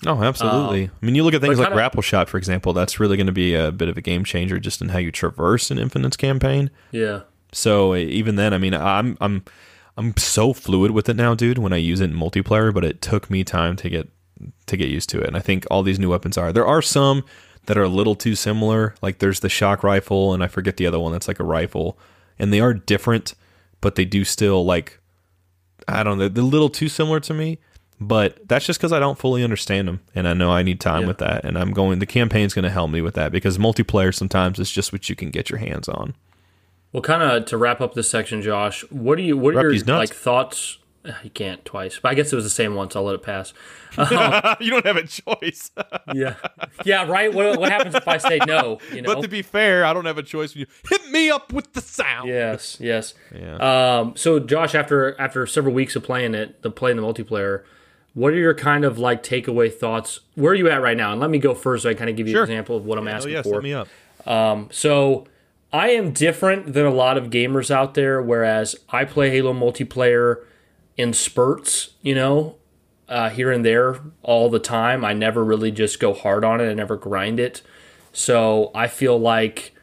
Oh, 0.06 0.24
absolutely. 0.24 0.86
I 1.02 1.06
mean, 1.06 1.16
you 1.16 1.24
look 1.26 1.34
at 1.34 1.42
things 1.42 1.58
like 1.60 1.68
kinda- 1.68 1.76
grapple 1.76 2.02
shot, 2.02 2.30
for 2.30 2.38
example. 2.38 2.72
That's 2.72 2.98
really 3.00 3.18
going 3.18 3.28
to 3.28 3.34
be 3.34 3.56
a 3.56 3.72
bit 3.74 3.90
of 3.90 3.98
a 3.98 4.02
game 4.02 4.24
changer 4.24 4.58
just 4.58 4.82
in 4.82 4.90
how 4.90 5.00
you 5.00 5.12
traverse 5.12 5.70
an 5.72 5.80
Infinite's 5.80 6.16
campaign. 6.18 6.70
Yeah. 6.92 7.22
So 7.52 7.94
even 7.96 8.36
then, 8.38 8.54
I 8.54 8.58
mean, 8.58 8.74
I'm 8.74 9.18
I'm 9.22 9.44
I'm 9.98 10.16
so 10.18 10.54
fluid 10.54 10.92
with 10.92 11.08
it 11.10 11.16
now, 11.16 11.36
dude. 11.36 11.58
When 11.60 11.74
I 11.74 11.78
use 11.78 12.02
it 12.02 12.10
in 12.10 12.16
multiplayer, 12.16 12.74
but 12.74 12.84
it 12.84 13.02
took 13.02 13.30
me 13.30 13.44
time 13.44 13.76
to 13.78 13.90
get 13.90 14.10
to 14.66 14.76
get 14.78 14.90
used 14.90 15.10
to 15.10 15.22
it. 15.22 15.28
And 15.28 15.38
I 15.38 15.40
think 15.40 15.66
all 15.70 15.84
these 15.84 16.00
new 16.00 16.10
weapons 16.10 16.38
are. 16.38 16.52
There 16.52 16.66
are 16.66 16.82
some 16.82 17.24
that 17.68 17.78
are 17.78 17.84
a 17.84 17.90
little 17.90 18.16
too 18.16 18.36
similar. 18.36 18.96
Like 19.02 19.20
there's 19.20 19.40
the 19.42 19.50
shock 19.50 19.84
rifle, 19.84 20.34
and 20.34 20.44
I 20.44 20.48
forget 20.48 20.78
the 20.78 20.88
other 20.88 21.00
one 21.00 21.12
that's 21.12 21.28
like 21.28 21.40
a 21.40 21.44
rifle, 21.46 21.98
and 22.40 22.52
they 22.52 22.60
are 22.60 22.74
different, 22.74 23.36
but 23.82 23.96
they 23.96 24.06
do 24.06 24.24
still 24.24 24.66
like 24.66 25.00
I 25.88 26.04
don't 26.04 26.18
know. 26.18 26.28
They're 26.28 26.44
a 26.44 26.48
little 26.48 26.70
too 26.70 26.90
similar 26.90 27.20
to 27.22 27.34
me. 27.34 27.60
But 28.02 28.50
that's 28.50 28.66
just 28.66 28.80
because 28.80 28.92
I 28.92 29.00
don't 29.00 29.18
fully 29.20 29.44
understand 29.46 29.88
them, 29.88 30.02
and 30.14 30.28
I 30.28 30.34
know 30.34 30.52
I 30.52 30.62
need 30.64 30.82
time 30.82 31.02
Yeah. 31.02 31.08
with 31.08 31.20
that. 31.20 31.46
And 31.46 31.58
I'm 31.58 31.72
going. 31.72 32.00
The 32.00 32.06
campaign's 32.06 32.54
going 32.54 32.64
to 32.64 32.70
help 32.72 32.90
me 32.90 33.02
with 33.02 33.14
that 33.14 33.32
because 33.32 33.58
multiplayer 33.58 34.14
sometimes 34.14 34.60
is 34.60 34.72
just 34.72 34.92
what 34.92 35.08
you 35.10 35.16
can 35.16 35.30
get 35.30 35.50
your 35.50 35.60
hands 35.60 35.88
on. 35.88 36.16
Well, 36.94 37.02
kind 37.02 37.24
of 37.24 37.46
to 37.46 37.58
wrap 37.58 37.82
up 37.82 37.94
this 37.96 38.10
section, 38.10 38.42
Josh, 38.42 38.84
what 38.92 39.18
are 39.18 39.22
you, 39.22 39.36
what 39.38 39.56
are 39.56 39.72
your 39.74 39.84
like 39.98 40.14
thoughts? 40.14 40.78
eh, 41.06 41.12
You 41.24 41.30
can't 41.32 41.66
twice, 41.66 42.00
but 42.00 42.10
I 42.12 42.14
guess 42.14 42.32
it 42.32 42.36
was 42.36 42.46
the 42.46 42.50
same 42.52 42.76
once. 42.76 42.96
I'll 42.96 43.04
let 43.04 43.16
it 43.16 43.24
pass. 43.24 43.52
you 44.62 44.70
don't 44.70 44.86
have 44.86 44.96
a 44.98 45.06
choice. 45.08 45.72
Yeah. 46.14 46.36
Yeah. 46.86 47.08
Right. 47.08 47.34
What, 47.34 47.58
what 47.60 47.72
happens 47.72 47.96
if 47.96 48.08
I 48.08 48.18
say 48.18 48.38
no? 48.46 48.78
You 48.94 49.02
know. 49.02 49.16
But 49.16 49.22
to 49.24 49.28
be 49.28 49.42
fair, 49.42 49.84
I 49.86 49.94
don't 49.94 50.06
have 50.06 50.18
a 50.20 50.24
choice 50.24 50.56
you 50.56 50.68
hit 50.88 51.10
me 51.10 51.32
up 51.32 51.52
with 51.52 51.74
the 51.74 51.82
sound. 51.82 52.30
Yes, 52.30 52.78
yes. 52.80 53.16
Yeah. 53.34 53.56
Um, 54.00 54.16
so 54.16 54.38
Josh, 54.40 54.76
after 54.76 55.20
after 55.20 55.48
several 55.48 55.74
weeks 55.74 55.96
of 55.96 56.04
playing 56.04 56.36
it, 56.36 56.62
the 56.62 56.70
playing 56.70 56.98
the 56.98 57.04
multiplayer, 57.04 57.64
what 58.14 58.34
are 58.34 58.38
your 58.38 58.54
kind 58.54 58.86
of 58.86 59.00
like 59.00 59.24
takeaway 59.24 59.74
thoughts? 59.74 60.20
Where 60.36 60.52
are 60.52 60.56
you 60.56 60.70
at 60.70 60.82
right 60.84 60.98
now? 60.98 61.14
And 61.14 61.20
let 61.22 61.32
me 61.32 61.40
go 61.40 61.56
first, 61.56 61.84
so 61.84 61.90
I 61.90 61.96
kind 61.96 62.10
of 62.12 62.16
give 62.16 62.28
you 62.28 62.34
Sure. 62.34 62.44
an 62.44 62.50
example 62.52 62.76
of 62.78 62.86
what 62.86 63.00
I'm 63.00 63.08
Oh 63.08 63.12
asking 63.12 63.34
yeah, 63.34 63.42
for. 63.42 63.56
set 63.56 63.64
me 63.64 63.74
up. 63.74 64.74
So 64.74 65.26
I 65.74 65.90
am 65.90 66.12
different 66.12 66.74
than 66.74 66.86
a 66.86 66.92
lot 66.92 67.18
of 67.18 67.32
gamers 67.32 67.72
out 67.72 67.96
there. 67.96 68.22
Whereas 68.22 68.76
I 68.90 69.06
play 69.06 69.32
Halo 69.32 69.54
multiplayer 69.54 70.46
in 70.96 71.14
spurts, 71.14 71.96
you 72.04 72.14
know, 72.14 72.58
uh, 73.10 73.32
here 73.32 73.52
and 73.52 73.66
there 73.66 74.00
all 74.22 74.52
the 74.52 74.60
time. 74.60 75.04
I 75.04 75.14
never 75.14 75.44
really 75.44 75.72
just 75.72 76.00
go 76.00 76.14
hard 76.14 76.46
on 76.46 76.62
it. 76.62 76.70
I 76.70 76.74
never 76.76 76.96
grind 76.96 77.40
it. 77.40 77.64
So 78.14 78.70
I 78.76 78.88
feel 78.88 79.20
like 79.20 79.74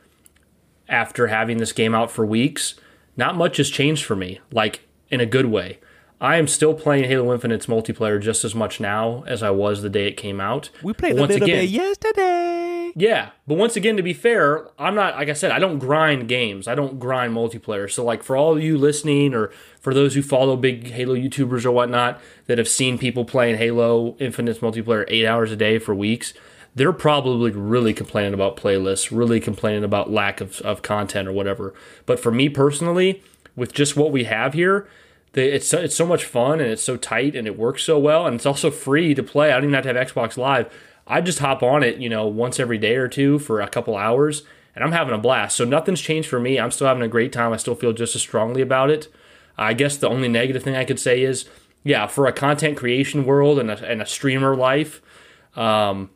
after 0.88 1.26
having 1.26 1.59
this 1.59 1.72
game 1.72 1.95
out 1.95 2.12
for 2.12 2.24
weeks, 2.24 2.76
not 3.16 3.36
much 3.36 3.57
has 3.57 3.68
changed 3.68 4.05
for 4.05 4.14
me, 4.14 4.41
like 4.53 4.86
in 5.11 5.20
a 5.20 5.26
good 5.26 5.47
way. 5.47 5.80
I 6.20 6.36
am 6.36 6.46
still 6.46 6.74
playing 6.74 7.04
Halo 7.04 7.32
Infinite's 7.32 7.66
multiplayer 7.66 8.20
just 8.20 8.44
as 8.44 8.54
much 8.54 8.78
now 8.78 9.24
as 9.26 9.42
I 9.42 9.50
was 9.50 9.80
the 9.80 9.88
day 9.88 10.06
it 10.06 10.18
came 10.18 10.40
out. 10.40 10.68
We 10.82 10.92
played 10.92 11.14
But 11.14 11.18
a 11.18 11.20
once 11.22 11.32
little 11.32 11.48
again, 11.48 11.62
bit 11.62 11.70
yesterday. 11.70 12.92
Yeah, 12.94 13.30
but 13.46 13.56
once 13.56 13.76
again, 13.76 13.96
to 13.96 14.02
be 14.02 14.12
fair, 14.12 14.68
I'm 14.78 14.94
not 14.94 15.14
like 15.14 15.28
I 15.28 15.32
said. 15.32 15.50
I 15.50 15.58
don't 15.58 15.78
grind 15.78 16.28
games. 16.28 16.68
I 16.68 16.74
don't 16.74 16.98
grind 16.98 17.34
multiplayer. 17.34 17.90
So, 17.90 18.04
like 18.04 18.22
for 18.22 18.36
all 18.36 18.60
you 18.60 18.76
listening, 18.76 19.32
or 19.32 19.50
for 19.80 19.94
those 19.94 20.14
who 20.14 20.22
follow 20.22 20.56
big 20.56 20.88
Halo 20.88 21.14
YouTubers 21.14 21.64
or 21.64 21.70
whatnot 21.70 22.20
that 22.46 22.58
have 22.58 22.68
seen 22.68 22.98
people 22.98 23.24
playing 23.24 23.56
Halo 23.56 24.16
Infinite's 24.18 24.58
multiplayer 24.58 25.04
eight 25.08 25.24
hours 25.24 25.52
a 25.52 25.56
day 25.56 25.78
for 25.78 25.94
weeks, 25.94 26.34
they're 26.74 26.92
probably 26.92 27.52
really 27.52 27.94
complaining 27.94 28.34
about 28.34 28.56
playlists, 28.56 29.16
really 29.16 29.40
complaining 29.40 29.84
about 29.84 30.10
lack 30.10 30.40
of, 30.40 30.60
of 30.62 30.82
content 30.82 31.28
or 31.28 31.32
whatever. 31.32 31.72
But 32.06 32.20
for 32.20 32.30
me 32.32 32.48
personally, 32.48 33.22
with 33.56 33.72
just 33.72 33.96
what 33.96 34.12
we 34.12 34.24
have 34.24 34.52
here, 34.54 34.88
it's 35.34 35.68
so, 35.68 35.78
it's 35.78 35.94
so 35.94 36.06
much 36.06 36.24
fun 36.24 36.60
and 36.60 36.70
it's 36.70 36.82
so 36.82 36.96
tight 36.96 37.36
and 37.36 37.46
it 37.46 37.58
works 37.58 37.84
so 37.84 37.98
well 37.98 38.26
and 38.26 38.34
it's 38.34 38.46
also 38.46 38.70
free 38.70 39.14
to 39.14 39.22
play. 39.22 39.50
I 39.50 39.54
don't 39.54 39.64
even 39.64 39.74
have 39.74 39.84
to 39.84 39.94
have 39.94 40.08
Xbox 40.08 40.36
Live. 40.36 40.72
I 41.06 41.20
just 41.20 41.40
hop 41.40 41.62
on 41.62 41.82
it, 41.82 41.98
you 41.98 42.08
know, 42.08 42.26
once 42.26 42.60
every 42.60 42.78
day 42.78 42.96
or 42.96 43.08
two 43.08 43.38
for 43.38 43.60
a 43.60 43.68
couple 43.68 43.96
hours, 43.96 44.44
and 44.74 44.84
I'm 44.84 44.92
having 44.92 45.14
a 45.14 45.18
blast. 45.18 45.56
So 45.56 45.64
nothing's 45.64 46.00
changed 46.00 46.28
for 46.28 46.38
me. 46.38 46.58
I'm 46.58 46.70
still 46.70 46.86
having 46.86 47.02
a 47.02 47.08
great 47.08 47.32
time. 47.32 47.52
I 47.52 47.56
still 47.56 47.74
feel 47.74 47.92
just 47.92 48.14
as 48.14 48.22
strongly 48.22 48.62
about 48.62 48.90
it. 48.90 49.12
I 49.58 49.74
guess 49.74 49.96
the 49.96 50.08
only 50.08 50.28
negative 50.28 50.62
thing 50.62 50.76
I 50.76 50.84
could 50.84 51.00
say 51.00 51.22
is, 51.22 51.48
yeah, 51.82 52.06
for 52.06 52.26
a 52.26 52.32
content 52.32 52.76
creation 52.76 53.24
world 53.24 53.58
and 53.58 53.70
a, 53.70 53.84
and 53.84 54.00
a 54.00 54.06
streamer 54.06 54.54
life, 54.54 55.02
um, 55.56 56.10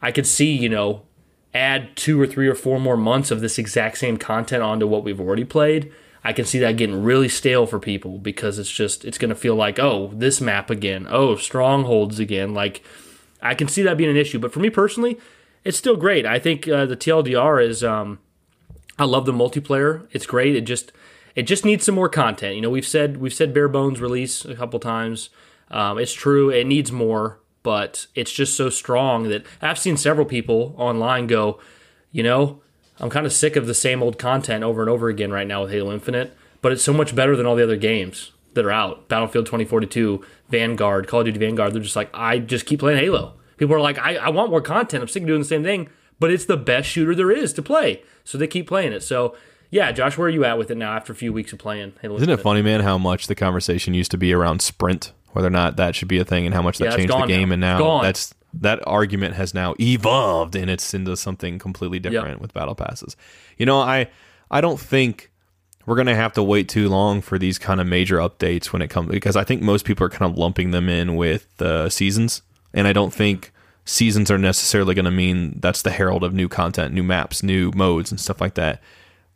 I 0.00 0.10
could 0.10 0.26
see, 0.26 0.52
you 0.52 0.68
know, 0.68 1.02
add 1.52 1.94
two 1.96 2.20
or 2.20 2.26
three 2.26 2.48
or 2.48 2.54
four 2.54 2.80
more 2.80 2.96
months 2.96 3.30
of 3.30 3.40
this 3.40 3.58
exact 3.58 3.98
same 3.98 4.16
content 4.16 4.62
onto 4.62 4.86
what 4.86 5.04
we've 5.04 5.20
already 5.20 5.44
played. 5.44 5.92
I 6.22 6.32
can 6.32 6.44
see 6.44 6.58
that 6.58 6.76
getting 6.76 7.02
really 7.02 7.28
stale 7.28 7.66
for 7.66 7.78
people 7.78 8.18
because 8.18 8.58
it's 8.58 8.70
just 8.70 9.04
it's 9.04 9.18
going 9.18 9.30
to 9.30 9.34
feel 9.34 9.54
like 9.54 9.78
oh 9.78 10.10
this 10.14 10.40
map 10.40 10.70
again, 10.70 11.06
oh 11.08 11.36
strongholds 11.36 12.18
again. 12.18 12.54
Like 12.54 12.82
I 13.42 13.54
can 13.54 13.68
see 13.68 13.82
that 13.82 13.96
being 13.96 14.10
an 14.10 14.16
issue, 14.16 14.38
but 14.38 14.52
for 14.52 14.60
me 14.60 14.70
personally, 14.70 15.18
it's 15.64 15.78
still 15.78 15.96
great. 15.96 16.26
I 16.26 16.38
think 16.38 16.68
uh, 16.68 16.86
the 16.86 16.96
TLDR 16.96 17.64
is 17.64 17.82
um, 17.82 18.18
I 18.98 19.04
love 19.04 19.26
the 19.26 19.32
multiplayer. 19.32 20.06
It's 20.12 20.26
great. 20.26 20.54
It 20.56 20.62
just 20.62 20.92
it 21.34 21.42
just 21.42 21.64
needs 21.64 21.84
some 21.84 21.94
more 21.94 22.08
content. 22.08 22.54
You 22.54 22.60
know, 22.60 22.70
we've 22.70 22.86
said 22.86 23.16
we've 23.16 23.34
said 23.34 23.54
bare 23.54 23.68
bones 23.68 24.00
release 24.00 24.44
a 24.44 24.54
couple 24.54 24.78
times. 24.78 25.30
Um, 25.70 25.98
it's 25.98 26.12
true. 26.12 26.50
It 26.50 26.66
needs 26.66 26.90
more, 26.90 27.40
but 27.62 28.06
it's 28.14 28.32
just 28.32 28.56
so 28.56 28.68
strong 28.70 29.28
that 29.28 29.46
I've 29.62 29.78
seen 29.78 29.96
several 29.96 30.26
people 30.26 30.74
online 30.76 31.26
go, 31.26 31.60
you 32.10 32.22
know, 32.22 32.60
I'm 33.00 33.10
kind 33.10 33.26
of 33.26 33.32
sick 33.32 33.56
of 33.56 33.66
the 33.66 33.74
same 33.74 34.02
old 34.02 34.18
content 34.18 34.62
over 34.64 34.80
and 34.82 34.90
over 34.90 35.08
again 35.08 35.30
right 35.32 35.46
now 35.46 35.62
with 35.62 35.72
Halo 35.72 35.92
Infinite, 35.92 36.36
but 36.62 36.72
it's 36.72 36.82
so 36.82 36.92
much 36.92 37.14
better 37.14 37.36
than 37.36 37.46
all 37.46 37.56
the 37.56 37.62
other 37.62 37.76
games 37.76 38.32
that 38.54 38.64
are 38.64 38.70
out. 38.72 39.08
Battlefield 39.08 39.46
2042, 39.46 40.24
Vanguard, 40.48 41.06
Call 41.08 41.20
of 41.20 41.26
Duty 41.26 41.38
Vanguard. 41.38 41.72
They're 41.72 41.82
just 41.82 41.96
like, 41.96 42.10
I 42.12 42.38
just 42.38 42.66
keep 42.66 42.80
playing 42.80 42.98
Halo. 42.98 43.34
People 43.56 43.74
are 43.74 43.80
like, 43.80 43.98
I, 43.98 44.16
I 44.16 44.28
want 44.30 44.50
more 44.50 44.60
content. 44.60 45.02
I'm 45.02 45.08
sick 45.08 45.22
of 45.22 45.26
doing 45.28 45.40
the 45.40 45.46
same 45.46 45.62
thing, 45.62 45.88
but 46.18 46.30
it's 46.30 46.44
the 46.46 46.56
best 46.56 46.88
shooter 46.88 47.14
there 47.14 47.30
is 47.30 47.52
to 47.54 47.62
play. 47.62 48.02
So 48.24 48.36
they 48.38 48.46
keep 48.46 48.66
playing 48.66 48.92
it. 48.92 49.02
So 49.02 49.36
yeah, 49.70 49.92
Josh, 49.92 50.18
where 50.18 50.26
are 50.26 50.30
you 50.30 50.44
at 50.44 50.58
with 50.58 50.70
it 50.70 50.76
now 50.76 50.92
after 50.96 51.12
a 51.12 51.16
few 51.16 51.32
weeks 51.32 51.52
of 51.52 51.58
playing 51.60 51.92
Halo 52.02 52.16
Isn't 52.16 52.28
it 52.28 52.40
funny, 52.40 52.60
man, 52.62 52.80
how 52.80 52.98
much 52.98 53.28
the 53.28 53.34
conversation 53.34 53.94
used 53.94 54.10
to 54.10 54.18
be 54.18 54.32
around 54.32 54.60
sprint, 54.62 55.12
whether 55.32 55.46
or 55.46 55.50
not 55.50 55.76
that 55.76 55.94
should 55.94 56.08
be 56.08 56.18
a 56.18 56.24
thing, 56.24 56.44
and 56.44 56.54
how 56.54 56.62
much 56.62 56.78
that 56.78 56.86
Yeah, 56.86 56.96
changed 56.96 57.12
the 57.14 57.26
game, 57.26 57.48
now. 57.50 57.52
and 57.52 57.60
now 57.60 58.02
that's 58.02 58.34
that 58.54 58.80
argument 58.86 59.34
has 59.34 59.54
now 59.54 59.74
evolved, 59.80 60.56
and 60.56 60.70
it's 60.70 60.92
into 60.94 61.16
something 61.16 61.58
completely 61.58 61.98
different 61.98 62.40
with 62.40 62.52
battle 62.52 62.74
passes. 62.74 63.16
You 63.56 63.66
know, 63.66 63.80
I 63.80 64.08
I 64.50 64.60
don't 64.60 64.80
think 64.80 65.30
we're 65.86 65.96
gonna 65.96 66.16
have 66.16 66.32
to 66.34 66.42
wait 66.42 66.68
too 66.68 66.88
long 66.88 67.20
for 67.20 67.38
these 67.38 67.58
kind 67.58 67.80
of 67.80 67.86
major 67.86 68.18
updates 68.18 68.66
when 68.66 68.82
it 68.82 68.88
comes 68.88 69.10
because 69.10 69.36
I 69.36 69.44
think 69.44 69.62
most 69.62 69.84
people 69.84 70.06
are 70.06 70.10
kind 70.10 70.30
of 70.30 70.38
lumping 70.38 70.70
them 70.70 70.88
in 70.88 71.16
with 71.16 71.56
the 71.58 71.88
seasons, 71.88 72.42
and 72.74 72.86
I 72.86 72.92
don't 72.92 73.12
think 73.12 73.52
seasons 73.84 74.30
are 74.30 74.38
necessarily 74.38 74.94
going 74.94 75.04
to 75.04 75.10
mean 75.10 75.58
that's 75.60 75.82
the 75.82 75.90
herald 75.90 76.22
of 76.22 76.32
new 76.32 76.48
content, 76.48 76.94
new 76.94 77.02
maps, 77.02 77.42
new 77.42 77.72
modes, 77.74 78.10
and 78.10 78.20
stuff 78.20 78.40
like 78.40 78.54
that. 78.54 78.80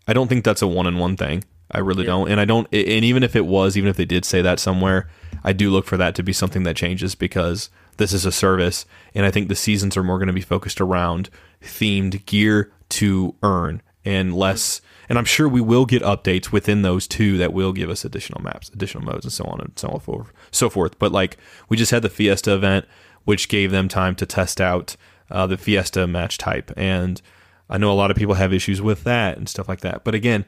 I 0.07 0.13
don't 0.13 0.29
think 0.29 0.45
that's 0.45 0.63
a 0.63 0.67
one 0.67 0.87
on 0.87 0.99
one 0.99 1.17
thing. 1.17 1.45
I 1.71 1.79
really 1.79 2.05
don't. 2.05 2.31
And 2.31 2.41
I 2.41 2.45
don't 2.45 2.69
and 2.73 3.05
even 3.05 3.23
if 3.23 3.35
it 3.35 3.47
was, 3.47 3.77
even 3.77 3.89
if 3.89 3.97
they 3.97 4.05
did 4.05 4.25
say 4.25 4.43
that 4.43 4.61
somewhere, 4.61 5.09
I 5.43 5.53
do 5.53 5.71
look 5.71 5.87
for 5.87 5.97
that 5.97 6.15
to 6.17 6.23
be 6.23 6.33
something 6.33 6.63
that 6.65 6.77
changes 6.77 7.15
because 7.15 7.71
this 7.97 8.13
is 8.13 8.25
a 8.25 8.33
service 8.33 8.87
and 9.15 9.25
I 9.27 9.31
think 9.31 9.49
the 9.49 9.55
seasons 9.55 9.97
are 9.97 10.03
more 10.03 10.19
going 10.19 10.29
to 10.29 10.33
be 10.33 10.41
focused 10.41 10.81
around 10.81 11.31
themed 11.63 12.25
gear 12.27 12.73
to 12.91 13.35
earn 13.43 13.83
and 14.05 14.35
less 14.35 14.81
and 15.09 15.19
I'm 15.19 15.25
sure 15.25 15.49
we 15.49 15.61
will 15.61 15.87
get 15.87 16.03
updates 16.03 16.53
within 16.53 16.83
those 16.83 17.07
two 17.07 17.37
that 17.39 17.53
will 17.53 17.73
give 17.73 17.91
us 17.91 18.05
additional 18.05 18.43
maps, 18.43 18.71
additional 18.71 19.05
modes 19.05 19.25
and 19.25 19.33
so 19.33 19.45
on 19.45 19.61
and 19.61 19.79
so 19.79 19.99
forth 19.99 20.33
so 20.51 20.71
forth. 20.71 20.99
But 20.99 21.13
like 21.13 21.37
we 21.69 21.77
just 21.77 21.91
had 21.91 22.03
the 22.03 22.11
Fiesta 22.11 22.55
event 22.55 22.87
which 23.25 23.49
gave 23.49 23.71
them 23.71 23.89
time 23.89 24.15
to 24.17 24.27
test 24.27 24.61
out 24.61 24.97
uh, 25.31 25.47
the 25.47 25.57
Fiesta 25.57 26.07
match 26.07 26.39
type 26.39 26.73
and 26.77 27.21
I 27.69 27.79
know 27.79 27.91
a 27.91 27.95
lot 27.95 28.11
of 28.11 28.17
people 28.17 28.35
have 28.35 28.53
issues 28.53 28.83
with 28.83 29.05
that 29.05 29.39
and 29.39 29.49
stuff 29.49 29.69
like 29.69 29.81
that. 29.81 30.05
But 30.05 30.15
again, 30.15 30.45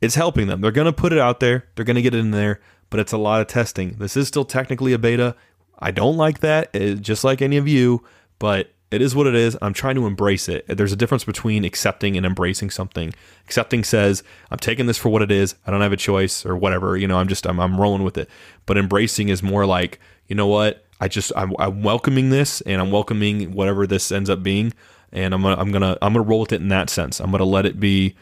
it's 0.00 0.14
helping 0.14 0.46
them. 0.46 0.60
They're 0.60 0.70
going 0.70 0.86
to 0.86 0.92
put 0.92 1.12
it 1.12 1.18
out 1.18 1.40
there. 1.40 1.66
They're 1.74 1.84
going 1.84 1.96
to 1.96 2.02
get 2.02 2.14
it 2.14 2.18
in 2.18 2.30
there, 2.30 2.60
but 2.90 3.00
it's 3.00 3.12
a 3.12 3.18
lot 3.18 3.40
of 3.40 3.46
testing. 3.46 3.96
This 3.98 4.16
is 4.16 4.28
still 4.28 4.44
technically 4.44 4.92
a 4.92 4.98
beta. 4.98 5.36
I 5.78 5.90
don't 5.90 6.16
like 6.16 6.40
that, 6.40 6.70
eh, 6.74 6.94
just 6.94 7.24
like 7.24 7.42
any 7.42 7.56
of 7.56 7.68
you, 7.68 8.04
but 8.38 8.70
it 8.90 9.02
is 9.02 9.14
what 9.14 9.26
it 9.26 9.34
is. 9.34 9.58
I'm 9.60 9.72
trying 9.72 9.96
to 9.96 10.06
embrace 10.06 10.48
it. 10.48 10.64
There's 10.68 10.92
a 10.92 10.96
difference 10.96 11.24
between 11.24 11.64
accepting 11.64 12.16
and 12.16 12.24
embracing 12.24 12.70
something. 12.70 13.12
Accepting 13.44 13.84
says, 13.84 14.22
I'm 14.50 14.58
taking 14.58 14.86
this 14.86 14.98
for 14.98 15.08
what 15.08 15.22
it 15.22 15.30
is. 15.30 15.56
I 15.66 15.70
don't 15.70 15.80
have 15.80 15.92
a 15.92 15.96
choice 15.96 16.46
or 16.46 16.56
whatever. 16.56 16.96
You 16.96 17.08
know, 17.08 17.18
I'm 17.18 17.28
just, 17.28 17.46
I'm, 17.46 17.58
I'm 17.58 17.80
rolling 17.80 18.04
with 18.04 18.16
it. 18.16 18.30
But 18.64 18.78
embracing 18.78 19.28
is 19.28 19.42
more 19.42 19.66
like, 19.66 19.98
you 20.28 20.36
know 20.36 20.46
what? 20.46 20.84
I 21.00 21.08
just, 21.08 21.32
I'm, 21.36 21.52
I'm 21.58 21.82
welcoming 21.82 22.30
this 22.30 22.60
and 22.62 22.80
I'm 22.80 22.90
welcoming 22.90 23.52
whatever 23.52 23.86
this 23.86 24.10
ends 24.12 24.30
up 24.30 24.42
being. 24.42 24.72
And 25.12 25.34
I'm 25.34 25.42
gonna, 25.42 25.60
I'm 25.60 25.72
gonna, 25.72 25.98
I'm 26.00 26.12
gonna 26.12 26.24
roll 26.24 26.40
with 26.40 26.52
it 26.52 26.60
in 26.60 26.68
that 26.68 26.90
sense. 26.90 27.20
I'm 27.20 27.30
gonna 27.30 27.44
let 27.44 27.66
it 27.66 27.80
be 27.80 28.14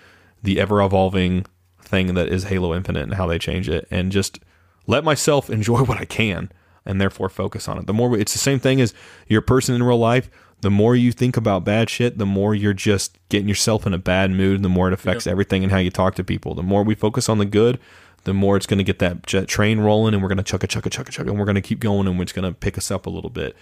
the 0.43 0.61
ever 0.61 0.83
evolving 0.83 1.47
thing 1.81 2.15
that 2.15 2.29
is 2.29 2.45
Halo 2.45 2.75
Infinite 2.75 3.05
and 3.05 3.15
how 3.15 3.27
they 3.27 3.39
change 3.39 3.69
it, 3.69 3.87
and 3.91 4.13
just 4.13 4.39
let 4.87 5.05
myself 5.05 5.51
enjoy 5.59 5.83
what 5.83 5.99
I 5.99 6.05
can, 6.05 6.51
and 6.87 7.01
therefore 7.01 7.29
focus 7.29 7.69
on 7.69 7.79
it. 7.79 7.87
The 7.87 7.93
more 7.93 8.09
we, 8.09 8.21
it's 8.21 8.33
the 8.33 8.39
same 8.39 8.59
thing 8.59 8.81
as 8.81 8.95
your 9.29 9.41
person 9.41 9.75
in 9.75 9.83
real 9.83 9.99
life. 9.99 10.31
The 10.61 10.71
more 10.71 10.97
you 10.97 11.13
think 11.13 11.37
about 11.37 11.65
bad 11.65 11.91
shit, 11.91 12.17
the 12.17 12.25
more 12.25 12.55
you're 12.55 12.73
just 12.73 13.19
getting 13.29 13.49
yourself 13.49 13.87
in 13.87 13.93
a 13.93 13.99
bad 13.99 14.31
mood. 14.31 14.57
and 14.57 14.65
The 14.65 14.71
more 14.71 14.89
it 14.89 14.95
affects 14.95 15.27
everything 15.27 15.63
and 15.63 15.71
how 15.71 15.79
you 15.79 15.91
talk 15.91 16.15
to 16.15 16.25
people. 16.25 16.55
The 16.55 16.63
more 16.63 16.83
we 16.83 16.95
focus 16.95 17.29
on 17.29 17.37
the 17.39 17.45
good, 17.45 17.79
the 18.23 18.33
more 18.33 18.57
it's 18.57 18.67
going 18.67 18.79
to 18.79 18.85
get 18.85 18.99
that 19.01 19.27
jet 19.27 19.47
train 19.47 19.81
rolling, 19.81 20.15
and 20.15 20.23
we're 20.23 20.31
going 20.31 20.39
to 20.39 20.43
chuck 20.43 20.65
a 20.65 20.67
chuck 20.67 20.87
a 20.87 20.91
chuck 20.91 21.09
a 21.09 21.13
chuck, 21.13 21.27
and 21.27 21.39
we're 21.39 21.45
going 21.45 21.55
to 21.57 21.61
keep 21.61 21.81
going, 21.81 22.09
and 22.09 22.19
it's 22.21 22.33
going 22.33 22.51
to 22.51 22.59
pick 22.59 22.79
us 22.79 22.91
up 22.91 23.05
a 23.05 23.11
little 23.11 23.29
bit. 23.29 23.55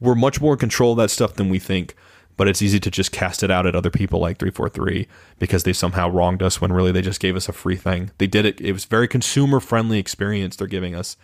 We're 0.00 0.16
much 0.16 0.40
more 0.40 0.54
in 0.54 0.58
control 0.58 0.92
of 0.92 0.98
that 0.98 1.10
stuff 1.10 1.34
than 1.34 1.48
we 1.48 1.60
think 1.60 1.94
but 2.38 2.46
it's 2.46 2.62
easy 2.62 2.78
to 2.78 2.90
just 2.90 3.10
cast 3.10 3.42
it 3.42 3.50
out 3.50 3.66
at 3.66 3.74
other 3.74 3.90
people 3.90 4.20
like 4.20 4.38
343 4.38 5.08
because 5.40 5.64
they 5.64 5.72
somehow 5.72 6.08
wronged 6.08 6.40
us 6.40 6.60
when 6.60 6.72
really 6.72 6.92
they 6.92 7.02
just 7.02 7.20
gave 7.20 7.34
us 7.34 7.48
a 7.48 7.52
free 7.52 7.76
thing. 7.76 8.12
They 8.18 8.28
did 8.28 8.46
it. 8.46 8.60
It 8.60 8.72
was 8.72 8.84
very 8.84 9.08
consumer 9.08 9.58
friendly 9.58 9.98
experience 9.98 10.54
they're 10.54 10.68
giving 10.68 10.94
us. 10.94 11.16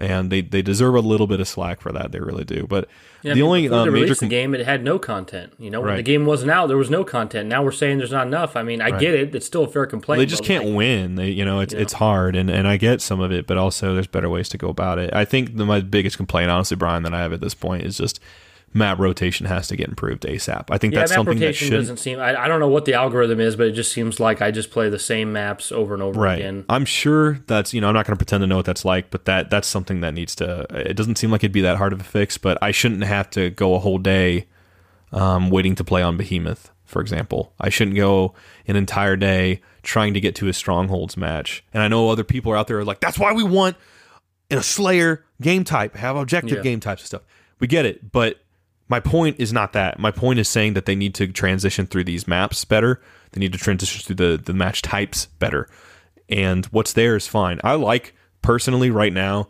And 0.00 0.30
they, 0.30 0.40
they 0.40 0.60
deserve 0.60 0.96
a 0.96 1.00
little 1.00 1.28
bit 1.28 1.38
of 1.38 1.46
slack 1.46 1.80
for 1.80 1.92
that. 1.92 2.10
They 2.10 2.18
really 2.18 2.44
do. 2.44 2.66
But 2.68 2.88
Yeah, 3.22 3.34
the 3.34 3.42
only 3.42 3.68
uh, 3.68 3.86
major 3.86 4.14
the 4.14 4.26
game, 4.26 4.52
it 4.52 4.66
had 4.66 4.82
no 4.82 4.98
content. 4.98 5.52
You 5.56 5.70
know, 5.70 5.80
when 5.80 5.96
the 5.96 6.02
game 6.02 6.26
wasn't 6.26 6.50
out, 6.50 6.66
there 6.66 6.76
was 6.76 6.90
no 6.90 7.04
content. 7.04 7.48
Now 7.48 7.62
we're 7.62 7.70
saying 7.70 7.98
there's 7.98 8.10
not 8.10 8.26
enough. 8.26 8.56
I 8.56 8.64
mean, 8.64 8.80
I 8.80 8.98
get 8.98 9.14
it; 9.14 9.34
it's 9.34 9.46
still 9.46 9.64
a 9.64 9.68
fair 9.68 9.86
complaint. 9.86 10.18
they 10.18 10.26
just 10.26 10.42
can't 10.42 10.64
like, 10.64 10.76
win. 10.76 11.14
They, 11.14 11.30
you 11.30 11.44
know, 11.44 11.60
it's 11.60 11.72
it's 11.72 11.92
hard, 11.92 12.34
and, 12.34 12.50
and 12.50 12.66
I 12.66 12.76
get 12.76 13.00
some 13.00 13.20
of 13.20 13.30
it, 13.30 13.46
but 13.46 13.56
also 13.56 13.94
there's 13.94 14.08
better 14.08 14.28
ways 14.28 14.48
to 14.48 14.58
go 14.58 14.68
about 14.68 14.98
it. 14.98 15.14
I 15.14 15.24
think 15.24 15.56
the, 15.56 15.64
my 15.64 15.80
biggest 15.80 16.16
complaint, 16.16 16.50
honestly, 16.50 16.76
Brian, 16.76 17.04
that 17.04 17.14
I 17.14 17.20
have 17.20 17.32
at 17.32 17.40
this 17.40 17.54
point 17.54 17.84
is 17.84 17.96
just 17.96 18.18
map 18.74 18.98
rotation 18.98 19.46
has 19.46 19.68
to 19.68 19.76
get 19.76 19.88
improved 19.88 20.24
ASAP. 20.24 20.64
I 20.68 20.78
think 20.78 20.92
Yeah, 20.92 21.00
that's 21.00 21.12
map 21.12 21.16
something 21.18 21.38
that 21.38 21.46
rotation 21.46 21.68
should 21.68 21.76
doesn't 21.76 21.96
seem. 21.98 22.18
I, 22.18 22.34
I 22.44 22.48
don't 22.48 22.60
know 22.60 22.68
what 22.68 22.84
the 22.84 22.94
algorithm 22.94 23.40
is, 23.40 23.54
but 23.56 23.68
it 23.68 23.72
just 23.72 23.92
seems 23.92 24.18
like 24.20 24.42
I 24.42 24.50
just 24.50 24.70
play 24.70 24.88
the 24.88 24.98
same 24.98 25.32
maps 25.32 25.70
over 25.72 25.94
and 25.94 26.02
over 26.02 26.20
right. 26.20 26.38
again. 26.40 26.64
I'm 26.68 26.84
sure 26.84 27.34
that's 27.46 27.72
you 27.72 27.80
know 27.80 27.88
I'm 27.88 27.94
not 27.94 28.04
going 28.06 28.16
to 28.16 28.22
pretend 28.22 28.42
to 28.42 28.46
know 28.46 28.56
what 28.56 28.66
that's 28.66 28.84
like, 28.84 29.10
but 29.10 29.24
that 29.26 29.48
that's 29.48 29.68
something 29.68 30.00
that 30.02 30.12
needs 30.12 30.34
to. 30.36 30.66
It 30.70 30.96
doesn't 30.96 31.16
seem 31.16 31.30
like 31.30 31.42
it'd 31.44 31.52
be 31.52 31.60
that 31.62 31.78
hard 31.78 31.92
of 31.92 32.00
a 32.00 32.04
fix, 32.04 32.36
but 32.36 32.58
I 32.60 32.72
shouldn't 32.72 33.04
have 33.04 33.30
to 33.30 33.50
go 33.50 33.74
a 33.74 33.78
whole 33.78 33.98
day 33.98 34.46
um, 35.12 35.50
waiting 35.50 35.74
to 35.76 35.84
play 35.84 36.02
on 36.02 36.16
Behemoth, 36.16 36.70
for 36.84 37.00
example. 37.00 37.52
I 37.60 37.68
shouldn't 37.68 37.96
go 37.96 38.34
an 38.66 38.74
entire 38.76 39.16
day 39.16 39.60
trying 39.82 40.14
to 40.14 40.20
get 40.20 40.34
to 40.36 40.48
a 40.48 40.52
strongholds 40.52 41.16
match. 41.16 41.62
And 41.72 41.82
I 41.82 41.88
know 41.88 42.08
other 42.08 42.24
people 42.24 42.50
are 42.52 42.56
out 42.56 42.66
there 42.66 42.78
are 42.78 42.84
like, 42.84 43.00
that's 43.00 43.18
why 43.18 43.32
we 43.32 43.44
want 43.44 43.76
in 44.50 44.58
a 44.58 44.62
Slayer 44.62 45.24
game 45.40 45.62
type, 45.62 45.94
have 45.96 46.16
objective 46.16 46.56
Yeah. 46.58 46.62
game 46.62 46.80
types 46.80 47.02
and 47.02 47.06
stuff. 47.06 47.22
We 47.60 47.66
get 47.66 47.86
it, 47.86 48.10
but 48.10 48.40
my 48.88 49.00
point 49.00 49.36
is 49.38 49.52
not 49.52 49.72
that. 49.72 49.98
My 49.98 50.10
point 50.10 50.38
is 50.38 50.48
saying 50.48 50.74
that 50.74 50.86
they 50.86 50.94
need 50.94 51.14
to 51.14 51.26
transition 51.28 51.86
through 51.86 52.04
these 52.04 52.28
maps 52.28 52.64
better. 52.64 53.00
They 53.32 53.40
need 53.40 53.52
to 53.52 53.58
transition 53.58 54.02
through 54.04 54.36
the 54.36 54.42
the 54.42 54.54
match 54.54 54.82
types 54.82 55.26
better. 55.38 55.68
And 56.28 56.66
what's 56.66 56.92
there 56.92 57.16
is 57.16 57.26
fine. 57.26 57.60
I 57.64 57.74
like 57.74 58.14
personally 58.42 58.90
right 58.90 59.12
now 59.12 59.48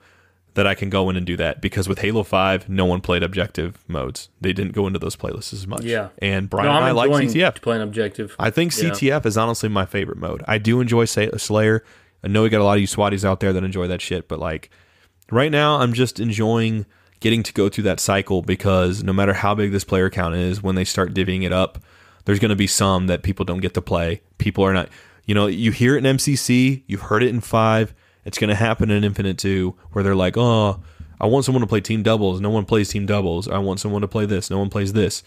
that 0.54 0.66
I 0.68 0.74
can 0.74 0.88
go 0.88 1.10
in 1.10 1.16
and 1.16 1.26
do 1.26 1.36
that 1.36 1.60
because 1.60 1.88
with 1.88 1.98
Halo 1.98 2.22
5, 2.22 2.68
no 2.68 2.84
one 2.84 3.00
played 3.00 3.24
objective 3.24 3.82
modes. 3.88 4.28
They 4.40 4.52
didn't 4.52 4.72
go 4.72 4.86
into 4.86 5.00
those 5.00 5.16
playlists 5.16 5.52
as 5.52 5.66
much. 5.66 5.82
Yeah. 5.82 6.10
And 6.22 6.48
Brian 6.48 6.66
No, 6.70 6.76
and 6.76 6.84
I 6.84 6.92
like 6.92 7.10
CTF. 7.10 7.60
playing 7.60 7.82
objective. 7.82 8.36
I 8.38 8.50
think 8.50 8.72
Yeah. 8.76 8.90
CTF 8.90 9.26
is 9.26 9.36
honestly 9.36 9.68
my 9.68 9.84
favorite 9.84 10.18
mode. 10.18 10.44
I 10.46 10.58
do 10.58 10.80
enjoy 10.80 11.06
Slayer. 11.06 11.82
I 12.22 12.28
know 12.28 12.44
we 12.44 12.48
got 12.50 12.60
a 12.60 12.64
lot 12.64 12.74
of 12.76 12.80
you 12.80 12.86
swatties 12.86 13.24
out 13.24 13.40
there 13.40 13.52
that 13.52 13.64
enjoy 13.64 13.88
that 13.88 14.00
shit, 14.00 14.28
but 14.28 14.38
like 14.38 14.70
right 15.30 15.50
now 15.50 15.80
I'm 15.80 15.92
just 15.92 16.20
enjoying 16.20 16.86
getting 17.20 17.42
to 17.42 17.52
go 17.52 17.68
through 17.68 17.84
that 17.84 18.00
cycle 18.00 18.42
because 18.42 19.02
no 19.02 19.12
matter 19.12 19.32
how 19.32 19.54
big 19.54 19.72
this 19.72 19.84
player 19.84 20.10
count 20.10 20.34
is, 20.34 20.62
when 20.62 20.74
they 20.74 20.84
start 20.84 21.14
divvying 21.14 21.42
it 21.42 21.52
up, 21.52 21.78
there's 22.24 22.38
going 22.38 22.50
to 22.50 22.56
be 22.56 22.66
some 22.66 23.06
that 23.06 23.22
people 23.22 23.44
don't 23.44 23.60
get 23.60 23.74
to 23.74 23.82
play. 23.82 24.20
People 24.38 24.64
are 24.64 24.72
not, 24.72 24.88
you 25.24 25.34
know, 25.34 25.46
you 25.46 25.70
hear 25.70 25.96
it 25.96 26.04
in 26.04 26.16
MCC, 26.16 26.82
you've 26.86 27.02
heard 27.02 27.22
it 27.22 27.28
in 27.28 27.40
five. 27.40 27.94
It's 28.24 28.38
going 28.38 28.48
to 28.48 28.54
happen 28.54 28.90
in 28.90 29.04
Infinite 29.04 29.38
2 29.38 29.74
where 29.92 30.02
they're 30.02 30.14
like, 30.14 30.36
oh, 30.36 30.82
I 31.20 31.26
want 31.26 31.44
someone 31.44 31.60
to 31.60 31.66
play 31.66 31.80
team 31.80 32.02
doubles. 32.02 32.40
No 32.40 32.50
one 32.50 32.64
plays 32.64 32.88
team 32.88 33.06
doubles. 33.06 33.48
I 33.48 33.58
want 33.58 33.80
someone 33.80 34.02
to 34.02 34.08
play 34.08 34.26
this. 34.26 34.50
No 34.50 34.58
one 34.58 34.70
plays 34.70 34.92
this. 34.92 35.22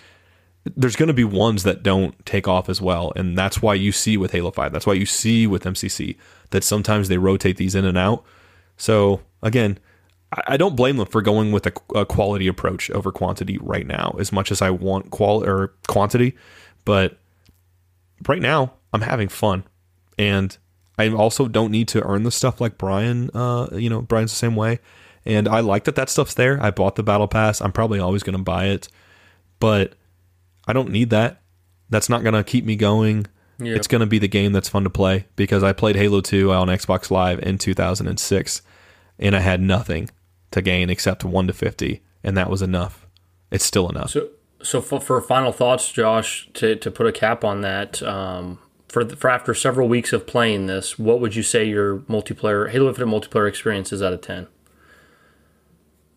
There's 0.76 0.96
going 0.96 1.08
to 1.08 1.14
be 1.14 1.24
ones 1.24 1.64
that 1.64 1.84
don't 1.84 2.26
take 2.26 2.48
off 2.48 2.70
as 2.70 2.82
well. 2.82 3.14
And 3.16 3.38
that's 3.38 3.62
why 3.62 3.76
you 3.76 3.92
see 3.92 4.18
with 4.18 4.32
Halo 4.32 4.52
5. 4.52 4.72
That's 4.72 4.86
why 4.86 4.94
you 4.94 5.06
see 5.06 5.48
with 5.48 5.64
MCC 5.64 6.18
that 6.50 6.64
sometimes 6.64 7.08
they 7.08 7.18
rotate 7.18 7.58
these 7.58 7.76
in 7.76 7.86
and 7.86 7.98
out. 7.98 8.26
So, 8.76 9.22
again, 9.42 9.80
I 10.32 10.58
don't 10.58 10.76
blame 10.76 10.98
them 10.98 11.08
for 11.08 11.22
going 11.22 11.52
with 11.52 11.68
a, 11.68 11.74
a, 11.96 12.06
quality 12.06 12.48
approach 12.48 12.92
over 12.92 13.12
quantity 13.14 13.58
right 13.62 13.88
now, 13.88 14.16
as 14.20 14.32
much 14.34 14.52
as 14.52 14.62
I 14.62 14.72
want 14.72 15.10
qual 15.10 15.44
or 15.44 15.74
quantity. 15.88 16.36
But 16.84 17.18
right 18.28 18.42
now, 18.42 18.74
I'm 18.92 19.02
having 19.02 19.30
fun, 19.30 19.64
and 20.18 20.58
I 20.98 21.10
also 21.10 21.48
don't 21.48 21.72
need 21.72 21.88
to 21.90 22.04
earn 22.04 22.24
the 22.24 22.32
stuff 22.32 22.60
like 22.60 22.78
Brian. 22.78 23.30
Uh, 23.34 23.70
you 23.72 23.90
know, 23.90 24.02
Brian's 24.02 24.32
the 24.32 24.38
same 24.38 24.58
way, 24.58 24.80
and 25.26 25.48
I 25.48 25.62
like 25.62 25.86
that 25.86 25.96
that 25.96 26.10
stuff's 26.10 26.34
there. 26.34 26.62
I 26.62 26.72
bought 26.72 26.96
the 26.96 27.04
battle 27.04 27.30
pass. 27.30 27.62
I'm 27.62 27.72
probably 27.72 28.00
always 28.00 28.24
going 28.24 28.38
to 28.38 28.44
buy 28.44 28.66
it, 28.66 28.90
but 29.60 29.94
I 30.68 30.74
don't 30.74 30.90
need 30.90 31.10
that. 31.12 31.42
That's 31.90 32.10
not 32.10 32.24
going 32.24 32.36
to 32.36 32.44
keep 32.44 32.66
me 32.66 32.76
going. 32.76 33.28
Yep. 33.60 33.78
It's 33.78 33.88
going 33.88 34.02
to 34.02 34.06
be 34.08 34.20
the 34.20 34.28
game 34.28 34.52
that's 34.52 34.70
fun 34.70 34.84
to 34.84 34.90
play 34.90 35.26
because 35.36 35.64
I 35.64 35.74
played 35.74 35.96
Halo 35.96 36.22
2 36.22 36.52
on 36.52 36.68
Xbox 36.68 37.10
Live 37.10 37.40
in 37.40 37.58
2006 37.58 38.62
and 39.20 39.36
I 39.36 39.40
had 39.40 39.62
nothing 39.62 40.10
to 40.52 40.62
gain 40.62 40.90
except 40.90 41.24
1 41.24 41.48
to 41.48 41.54
50 41.54 42.02
and 42.24 42.36
that 42.38 42.50
was 42.50 42.62
enough. 42.62 43.08
It's 43.52 43.66
still 43.66 43.90
enough. 43.90 44.10
So 44.10 44.30
so 44.62 44.82
for, 44.82 45.00
for 45.00 45.22
final 45.22 45.52
thoughts 45.52 45.92
Josh 45.92 46.50
to 46.56 46.76
to 46.76 46.92
put 46.92 47.08
a 47.08 47.12
cap 47.12 47.44
on 47.44 47.62
that 47.62 48.02
um, 48.04 48.60
for 48.88 49.04
the, 49.04 49.16
for 49.16 49.30
after 49.30 49.54
several 49.54 49.88
weeks 49.88 50.14
of 50.14 50.26
playing 50.26 50.68
this, 50.68 50.98
what 50.98 51.20
would 51.20 51.36
you 51.36 51.44
say 51.44 51.66
your 51.66 52.00
multiplayer 52.00 52.70
Halo 52.70 52.90
Infinite 52.90 53.08
multiplayer 53.08 53.48
experience 53.48 53.92
is 53.92 54.02
out 54.02 54.14
of 54.14 54.22
10? 54.22 54.48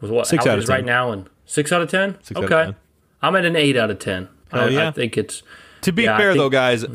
With 0.00 0.10
what 0.10 0.26
six 0.26 0.46
out 0.46 0.58
of 0.58 0.66
10. 0.66 0.74
right 0.74 0.84
now 0.84 1.12
and 1.12 1.28
6 1.44 1.72
out 1.72 1.82
of 1.82 1.90
10? 1.90 2.16
Six 2.22 2.40
okay. 2.40 2.60
Of 2.60 2.66
10. 2.66 2.76
I'm 3.22 3.36
at 3.36 3.44
an 3.44 3.56
8 3.56 3.76
out 3.76 3.90
of 3.90 3.98
10. 3.98 4.28
Oh, 4.52 4.60
I, 4.60 4.68
yeah. 4.68 4.88
I 4.88 4.90
think 4.92 5.18
it's 5.18 5.42
To 5.82 5.92
be 5.92 6.04
yeah, 6.04 6.16
fair 6.16 6.32
think, 6.32 6.40
though, 6.40 6.48
guys, 6.48 6.86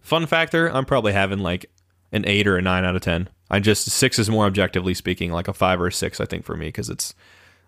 fun 0.00 0.26
factor, 0.26 0.68
I'm 0.68 0.84
probably 0.84 1.12
having 1.12 1.40
like 1.40 1.66
an 2.12 2.24
8 2.26 2.46
or 2.46 2.58
a 2.58 2.62
9 2.62 2.84
out 2.84 2.94
of 2.94 3.02
10. 3.02 3.28
I 3.52 3.60
just 3.60 3.84
6 3.88 4.18
is 4.18 4.28
more 4.30 4.46
objectively 4.46 4.94
speaking 4.94 5.30
like 5.30 5.46
a 5.46 5.52
5 5.52 5.80
or 5.80 5.86
a 5.88 5.92
6 5.92 6.20
I 6.20 6.24
think 6.24 6.44
for 6.44 6.56
me 6.56 6.72
cuz 6.72 6.88
it's 6.90 7.14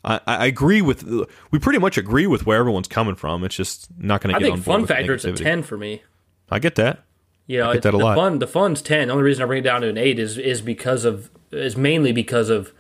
I, 0.05 0.21
I, 0.27 0.47
agree 0.47 0.83
with 0.83 1.05
we 1.51 1.59
pretty 1.59 1.79
much 1.79 1.97
agree 1.97 2.27
with 2.27 2.45
where 2.45 2.59
everyone's 2.59 2.89
coming 2.89 3.15
from. 3.15 3.43
It's 3.43 3.55
just 3.55 3.89
not 3.99 4.21
going 4.21 4.35
to 4.35 4.39
get 4.41 4.47
I 4.47 4.53
think 4.55 4.65
fun 4.65 4.85
factor 4.87 5.15
it's 5.15 5.25
a 5.25 5.33
10 5.33 5.63
for 5.63 5.79
me. 5.79 6.03
I 6.51 6.59
get 6.59 6.75
that. 6.75 7.05
You 7.47 7.59
know, 7.61 7.71
I 7.71 7.75
get 7.75 7.85
that 7.85 7.95
a 7.95 7.99
the 7.99 8.05
lot. 8.05 8.17
fun 8.17 8.39
the 8.39 8.47
fun's 8.47 8.83
10. 8.83 9.09
The 9.09 9.13
only 9.13 9.25
reason 9.25 9.43
I 9.43 9.47
bring 9.47 9.61
it 9.61 9.63
down 9.65 9.81
to 9.81 9.89
an 9.89 9.97
8 9.97 10.19
is 10.19 10.37
is 10.37 10.61
because 10.61 11.05
of 11.07 11.31
is 11.53 11.77
mainly 11.77 12.13
because 12.13 12.51
of 12.51 12.73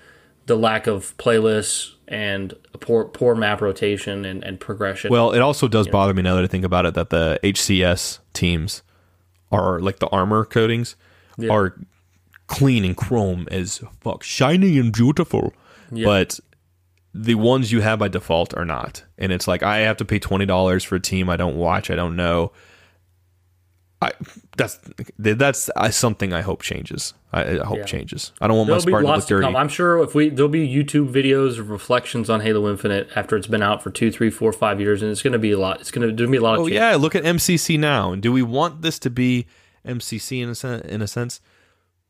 the 0.47 0.57
lack 0.57 0.87
of 0.87 1.17
playlists 1.17 1.93
and 2.07 2.53
poor 2.81 3.07
poor 3.07 3.35
map 3.35 3.63
rotation 3.63 4.25
and, 4.27 4.45
and 4.45 4.61
progression. 4.61 5.11
Well, 5.11 5.33
it 5.33 5.41
also 5.41 5.67
does 5.69 5.89
bother 5.89 6.13
me 6.13 6.21
now 6.21 6.35
that 6.35 6.45
I 6.45 6.47
think 6.47 6.65
about 6.65 6.85
it 6.85 6.93
that 6.95 7.09
the 7.09 7.41
HCS 7.43 8.19
teams 8.35 8.83
are 9.51 9.81
like 9.81 9.99
the 9.99 10.09
armor 10.09 10.45
coatings 10.45 10.97
Yeah. 11.39 11.51
are 11.53 11.79
clean 12.47 12.85
and 12.85 12.97
chrome 12.97 13.47
as 13.51 13.83
fuck, 14.01 14.23
shiny 14.23 14.79
and 14.79 14.93
beautiful. 14.93 15.53
Yeah. 15.93 16.05
But 16.07 16.41
the 17.13 17.37
ones 17.37 17.71
you 17.73 17.81
have 17.81 17.99
by 18.01 18.09
default 18.09 18.55
are 18.57 18.65
not. 18.65 19.05
And 19.19 19.31
it's 19.33 19.47
like 19.47 19.63
I 19.63 19.79
have 19.79 19.97
to 19.99 20.05
pay 20.05 20.19
twenty 20.19 20.47
dollars 20.47 20.83
for 20.85 20.97
a 20.97 21.01
team 21.01 21.29
I 21.31 21.37
don't 21.37 21.57
watch, 21.57 21.91
I 21.91 21.95
don't 21.95 22.17
know. 22.17 22.53
I 24.03 24.11
that's 24.57 24.79
that's 25.19 25.71
something 25.97 26.33
I 26.35 26.43
hope 26.43 26.61
changes. 26.63 27.15
I, 27.33 27.61
I 27.61 27.65
hope 27.65 27.79
Yeah. 27.79 27.85
changes. 27.85 28.33
I 28.41 28.49
don't 28.49 28.57
want 28.57 28.69
my 28.69 28.73
There'll 28.75 28.85
be 28.87 28.91
Spartan 28.91 29.07
to 29.11 29.17
look 29.17 29.23
to 29.25 29.29
dirty. 29.35 29.45
come. 29.47 29.57
I'm 29.57 29.69
sure 29.69 30.03
if 30.03 30.15
we 30.15 30.29
there'll 30.29 30.51
be 30.51 30.69
YouTube 30.69 31.11
videos 31.13 31.59
of 31.59 31.71
reflections 31.71 32.29
on 32.29 32.41
Halo 32.41 32.69
Infinite 32.69 33.09
after 33.17 33.37
it's 33.37 33.47
been 33.47 33.63
out 33.63 33.83
for 33.83 33.91
two, 33.91 34.11
three, 34.11 34.31
four, 34.31 34.53
five 34.53 34.81
years, 34.81 35.01
and 35.01 35.11
it's 35.11 35.23
going 35.23 35.33
to 35.33 35.39
be 35.39 35.53
a 35.53 35.59
lot. 35.59 35.81
It's 35.81 35.91
going 35.91 36.15
to 36.15 36.27
be 36.29 36.37
a 36.37 36.41
lot 36.43 36.57
of. 36.57 36.63
Oh 36.63 36.67
yeah, 36.67 36.97
look 36.97 37.15
at 37.15 37.23
MCC 37.23 37.79
now. 37.79 38.13
And 38.13 38.21
do 38.21 38.31
we 38.33 38.43
want 38.43 38.83
this 38.83 38.99
to 39.01 39.11
be 39.11 39.47
MCC 39.87 40.43
in 40.43 40.51
a 40.51 40.55
sen- 40.55 40.81
in 40.83 41.01
a 41.01 41.07
sense? 41.07 41.41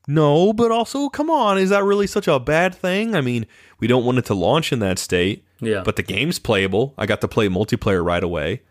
No, 0.06 0.52
but 0.52 0.70
also 0.70 1.08
come 1.08 1.30
on, 1.30 1.56
is 1.58 1.70
that 1.70 1.82
really 1.84 2.06
such 2.06 2.28
a 2.28 2.38
bad 2.38 2.74
thing? 2.74 3.14
I 3.14 3.20
mean, 3.20 3.46
we 3.80 3.86
don't 3.86 4.04
want 4.04 4.18
it 4.18 4.26
to 4.26 4.34
launch 4.34 4.72
in 4.72 4.78
that 4.80 4.98
state. 4.98 5.44
Yeah. 5.60 5.82
But 5.84 5.96
the 5.96 6.02
game's 6.02 6.38
playable. 6.38 6.94
I 6.98 7.06
got 7.06 7.20
to 7.22 7.28
play 7.28 7.48
multiplayer 7.48 8.04
right 8.04 8.22
away. 8.22 8.62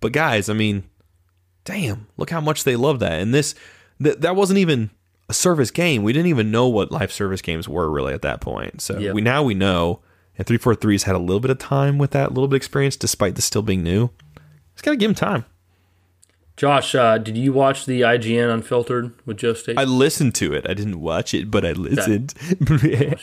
But 0.00 0.12
guys, 0.12 0.48
I 0.48 0.52
mean, 0.52 0.84
damn, 1.64 2.06
look 2.16 2.30
how 2.30 2.40
much 2.40 2.64
they 2.64 2.76
love 2.76 3.00
that. 3.00 3.20
And 3.20 3.34
this 3.34 3.54
th- 4.02 4.18
that 4.18 4.36
wasn't 4.36 4.58
even 4.58 4.90
a 5.28 5.34
service 5.34 5.72
game. 5.72 6.04
We 6.04 6.12
didn't 6.12 6.28
even 6.28 6.50
know 6.52 6.68
what 6.68 6.92
live 6.92 7.10
service 7.12 7.42
games 7.42 7.68
were 7.68 7.90
really 7.90 8.14
at 8.14 8.22
that 8.22 8.40
point. 8.40 8.80
So 8.80 8.98
Yep. 8.98 9.14
we 9.14 9.20
now 9.22 9.42
we 9.42 9.54
know. 9.54 10.00
And 10.38 10.46
343's 10.46 11.04
had 11.04 11.16
a 11.16 11.18
little 11.18 11.40
bit 11.40 11.50
of 11.50 11.58
time 11.58 11.96
with 11.98 12.10
that, 12.10 12.26
a 12.26 12.28
little 12.28 12.46
bit 12.46 12.56
of 12.56 12.58
experience 12.58 12.94
despite 12.94 13.34
this 13.36 13.46
still 13.46 13.62
being 13.62 13.82
new. 13.82 14.10
Just 14.74 14.84
got 14.84 14.90
to 14.90 14.96
give 14.98 15.10
him 15.10 15.14
time. 15.14 15.46
Josh, 16.56 16.94
uh, 16.94 17.18
did 17.18 17.36
you 17.36 17.52
watch 17.52 17.84
the 17.84 18.00
IGN 18.00 18.52
Unfiltered 18.52 19.12
with 19.26 19.36
Joe 19.36 19.52
State? 19.52 19.78
I 19.78 19.84
listened 19.84 20.34
to 20.36 20.54
it. 20.54 20.66
I 20.68 20.72
didn't 20.74 21.00
watch 21.00 21.34
it, 21.34 21.50
but 21.50 21.64
I 21.64 21.72
listened. 21.72 22.32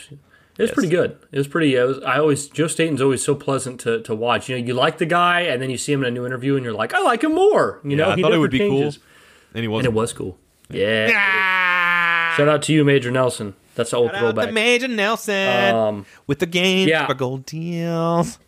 It 0.56 0.62
was 0.62 0.70
pretty 0.70 0.88
good. 0.88 1.18
It 1.32 1.38
was 1.38 1.48
pretty. 1.48 1.74
It 1.74 1.82
was, 1.82 1.98
I 2.04 2.18
always 2.18 2.46
Joe 2.46 2.68
Staten's 2.68 3.02
always 3.02 3.24
so 3.24 3.34
pleasant 3.34 3.80
to, 3.80 4.00
to 4.02 4.14
watch. 4.14 4.48
You 4.48 4.56
know, 4.56 4.64
you 4.64 4.72
like 4.72 4.98
the 4.98 5.04
guy, 5.04 5.40
and 5.40 5.60
then 5.60 5.68
you 5.68 5.76
see 5.76 5.92
him 5.92 6.02
in 6.02 6.06
a 6.06 6.10
new 6.12 6.24
interview, 6.24 6.54
and 6.54 6.62
you're 6.64 6.72
like, 6.72 6.94
I 6.94 7.00
like 7.00 7.24
him 7.24 7.34
more. 7.34 7.80
You 7.82 7.96
know, 7.96 8.10
I 8.10 8.14
he 8.14 8.22
thought 8.22 8.28
it 8.28 8.34
never 8.34 8.40
would 8.42 8.52
be 8.52 8.58
changes. 8.58 8.98
cool. 8.98 9.04
And 9.54 9.62
he 9.62 9.66
wasn't. 9.68 9.92
it 9.92 9.96
was 9.96 10.12
cool. 10.12 10.38
Yeah. 10.70 12.36
Shout 12.36 12.48
out 12.48 12.62
to 12.62 12.72
you, 12.72 12.84
Major 12.84 13.10
Nelson. 13.10 13.54
That's 13.74 13.90
the 13.90 13.96
old 13.96 14.12
throwback. 14.12 14.52
Major 14.52 14.86
Nelson 14.86 15.74
Um, 15.74 16.06
with 16.28 16.38
the 16.38 16.46
game 16.46 16.86
yeah. 16.88 17.06
for 17.08 17.14
gold 17.14 17.46
deals. 17.46 18.38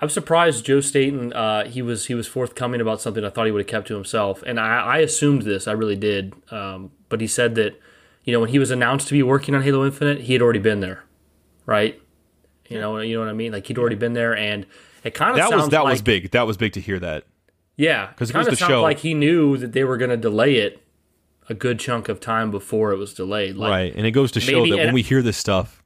I'm 0.00 0.10
surprised 0.10 0.66
Joe 0.66 0.80
Staten. 0.80 1.32
Uh, 1.32 1.64
he 1.66 1.80
was 1.80 2.06
he 2.06 2.14
was 2.14 2.26
forthcoming 2.26 2.80
about 2.80 3.00
something 3.00 3.24
I 3.24 3.30
thought 3.30 3.46
he 3.46 3.52
would 3.52 3.60
have 3.62 3.66
kept 3.68 3.88
to 3.88 3.94
himself, 3.94 4.42
and 4.46 4.60
I, 4.60 4.80
I 4.80 4.98
assumed 4.98 5.42
this. 5.42 5.66
I 5.66 5.72
really 5.72 5.96
did. 5.96 6.34
Um, 6.50 6.90
but 7.08 7.20
he 7.20 7.26
said 7.26 7.54
that, 7.54 7.80
you 8.24 8.32
know, 8.32 8.40
when 8.40 8.50
he 8.50 8.58
was 8.58 8.70
announced 8.70 9.08
to 9.08 9.14
be 9.14 9.22
working 9.22 9.54
on 9.54 9.62
Halo 9.62 9.84
Infinite, 9.86 10.22
he 10.22 10.34
had 10.34 10.42
already 10.42 10.58
been 10.58 10.80
there, 10.80 11.04
right? 11.64 12.00
You 12.68 12.80
know, 12.80 12.98
you 12.98 13.14
know 13.14 13.20
what 13.20 13.30
I 13.30 13.32
mean. 13.32 13.52
Like 13.52 13.66
he'd 13.66 13.78
already 13.78 13.96
been 13.96 14.12
there, 14.12 14.36
and 14.36 14.66
it 15.02 15.14
kind 15.14 15.30
of 15.30 15.36
That 15.36 15.48
sounds 15.48 15.62
was 15.62 15.70
that 15.70 15.84
like, 15.84 15.92
was 15.92 16.02
big. 16.02 16.30
That 16.32 16.46
was 16.46 16.56
big 16.56 16.72
to 16.74 16.80
hear 16.80 16.98
that. 16.98 17.24
Yeah, 17.76 18.08
because 18.08 18.30
it 18.30 18.32
kind 18.34 18.48
of 18.48 18.58
sounds 18.58 18.70
show- 18.70 18.82
like 18.82 18.98
he 18.98 19.14
knew 19.14 19.56
that 19.56 19.72
they 19.72 19.84
were 19.84 19.96
going 19.96 20.10
to 20.10 20.16
delay 20.16 20.56
it 20.56 20.82
a 21.48 21.54
good 21.54 21.78
chunk 21.78 22.08
of 22.08 22.20
time 22.20 22.50
before 22.50 22.90
it 22.92 22.96
was 22.96 23.14
delayed. 23.14 23.54
Like, 23.56 23.70
right. 23.70 23.94
And 23.94 24.04
it 24.06 24.10
goes 24.10 24.32
to 24.32 24.40
show 24.40 24.64
maybe- 24.64 24.70
that 24.72 24.86
when 24.86 24.94
we 24.94 25.02
hear 25.02 25.22
this 25.22 25.36
stuff, 25.36 25.82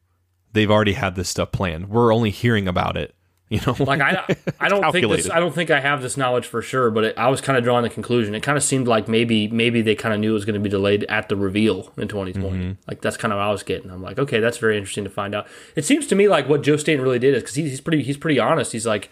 they've 0.52 0.70
already 0.70 0.94
had 0.94 1.16
this 1.16 1.28
stuff 1.28 1.52
planned. 1.52 1.90
We're 1.90 2.14
only 2.14 2.30
hearing 2.30 2.66
about 2.66 2.96
it. 2.96 3.14
You 3.52 3.60
know, 3.66 3.74
Like 3.80 4.00
I, 4.00 4.36
I 4.60 4.68
don't 4.68 4.92
think 4.92 5.10
this, 5.10 5.28
I 5.28 5.40
don't 5.40 5.52
think 5.52 5.72
I 5.72 5.80
have 5.80 6.02
this 6.02 6.16
knowledge 6.16 6.46
for 6.46 6.62
sure, 6.62 6.88
but 6.88 7.02
it, 7.02 7.18
I 7.18 7.28
was 7.28 7.40
kind 7.40 7.58
of 7.58 7.64
drawing 7.64 7.82
the 7.82 7.90
conclusion. 7.90 8.32
It 8.36 8.44
kind 8.44 8.56
of 8.56 8.62
seemed 8.62 8.86
like 8.86 9.08
maybe 9.08 9.48
maybe 9.48 9.82
they 9.82 9.96
kind 9.96 10.14
of 10.14 10.20
knew 10.20 10.30
it 10.30 10.34
was 10.34 10.44
going 10.44 10.54
to 10.54 10.60
be 10.60 10.68
delayed 10.68 11.02
at 11.08 11.28
the 11.28 11.34
reveal 11.34 11.92
in 11.96 12.06
2020. 12.06 12.56
Mm-hmm. 12.56 12.72
Like 12.86 13.00
that's 13.00 13.16
kind 13.16 13.32
of 13.32 13.38
what 13.38 13.46
I 13.46 13.50
was 13.50 13.64
getting. 13.64 13.90
I'm 13.90 14.02
like, 14.02 14.20
okay, 14.20 14.38
that's 14.38 14.58
very 14.58 14.78
interesting 14.78 15.02
to 15.02 15.10
find 15.10 15.34
out. 15.34 15.48
It 15.74 15.84
seems 15.84 16.06
to 16.06 16.14
me 16.14 16.28
like 16.28 16.48
what 16.48 16.62
Joe 16.62 16.76
Staten 16.76 17.02
really 17.02 17.18
did 17.18 17.34
is 17.34 17.42
because 17.42 17.56
he's 17.56 17.80
pretty 17.80 18.04
he's 18.04 18.16
pretty 18.16 18.38
honest. 18.38 18.70
He's 18.70 18.86
like 18.86 19.10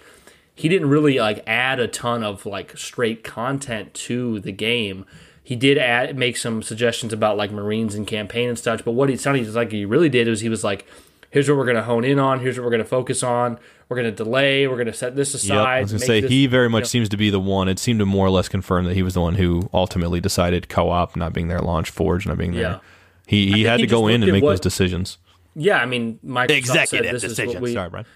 he 0.55 0.69
didn't 0.69 0.89
really 0.89 1.19
like 1.19 1.43
add 1.49 1.81
a 1.81 1.89
ton 1.89 2.23
of 2.23 2.47
like 2.47 2.79
straight 2.79 3.25
content 3.25 3.93
to 3.95 4.39
the 4.39 4.53
game. 4.53 5.05
He 5.43 5.57
did 5.57 5.79
add 5.79 6.17
make 6.17 6.37
some 6.37 6.63
suggestions 6.63 7.13
about 7.13 7.37
like 7.37 7.51
Marines 7.51 7.97
and 7.97 8.07
campaign 8.07 8.51
and 8.51 8.59
such, 8.59 8.85
but 8.85 8.93
what 8.93 9.09
he 9.09 9.17
sounded 9.17 9.53
like 9.53 9.73
he 9.73 9.85
really 9.85 10.09
did 10.09 10.29
was 10.29 10.43
he 10.43 10.49
was 10.49 10.63
like, 10.63 10.87
"Here's 11.31 11.49
what 11.49 11.57
we're 11.59 11.65
going 11.65 11.77
to 11.77 11.83
hone 11.83 12.05
in 12.05 12.19
on. 12.19 12.41
Here's 12.41 12.57
what 12.59 12.65
we're 12.65 12.71
going 12.71 12.83
to 12.83 12.89
focus 12.89 13.23
on. 13.23 13.59
We're 13.89 13.97
going 13.97 14.11
to 14.11 14.25
delay. 14.25 14.67
We're 14.67 14.77
going 14.77 14.87
to 14.87 14.93
set 14.93 15.17
this 15.17 15.33
Yep. 15.35 15.43
aside." 15.43 15.67
I 15.79 15.81
was 15.83 15.93
gonna 15.93 15.99
say 16.05 16.21
this- 16.21 16.31
he 16.31 16.47
very 16.47 16.69
much 16.69 16.81
you 16.81 16.83
know. 16.83 16.89
seems 16.89 17.09
to 17.11 17.17
be 17.17 17.31
the 17.31 17.41
one. 17.41 17.69
It 17.69 17.79
seemed 17.79 18.01
to 18.01 18.07
more 18.07 18.27
or 18.27 18.31
less 18.31 18.49
confirm 18.49 18.85
that 18.87 18.95
he 18.95 19.03
was 19.03 19.15
the 19.15 19.21
one 19.21 19.35
who 19.37 19.69
ultimately 19.75 20.21
decided 20.21 20.69
co-op 20.69 21.17
not 21.17 21.33
being 21.33 21.49
there, 21.49 21.61
launch 21.61 21.91
Forge 21.91 22.27
not 22.27 22.39
being 22.39 22.53
there. 22.53 22.63
Yeah. 22.63 22.79
He 23.27 23.53
he 23.53 23.63
had 23.65 23.81
he 23.81 23.87
to 23.87 23.91
go 23.91 24.07
in 24.09 24.23
and 24.23 24.33
make 24.33 24.43
what- 24.43 24.53
those 24.53 24.61
decisions. 24.61 25.19
Yeah, 25.55 25.79
I 25.79 25.87
mean, 25.87 26.19
Microsoft 26.25 26.89
said 26.89 27.05
this 27.05 27.25
is 27.25 27.39
what 27.39 27.61
we. 27.61 27.73
Sorry, 27.73 27.91
Brian. 27.91 28.07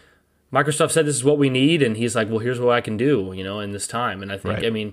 Microsoft 0.52 0.90
said 0.92 1.06
this 1.06 1.16
is 1.16 1.24
what 1.24 1.38
we 1.38 1.48
need, 1.48 1.82
and 1.82 1.96
he's 1.96 2.14
like, 2.14 2.28
"Well, 2.28 2.38
here's 2.38 2.60
what 2.60 2.72
I 2.74 2.80
can 2.82 2.96
do," 2.96 3.32
you 3.34 3.42
know, 3.42 3.58
in 3.60 3.72
this 3.72 3.86
time. 3.86 4.22
And 4.22 4.30
I 4.30 4.36
think, 4.36 4.56
Right. 4.56 4.66
I 4.66 4.70
mean, 4.70 4.92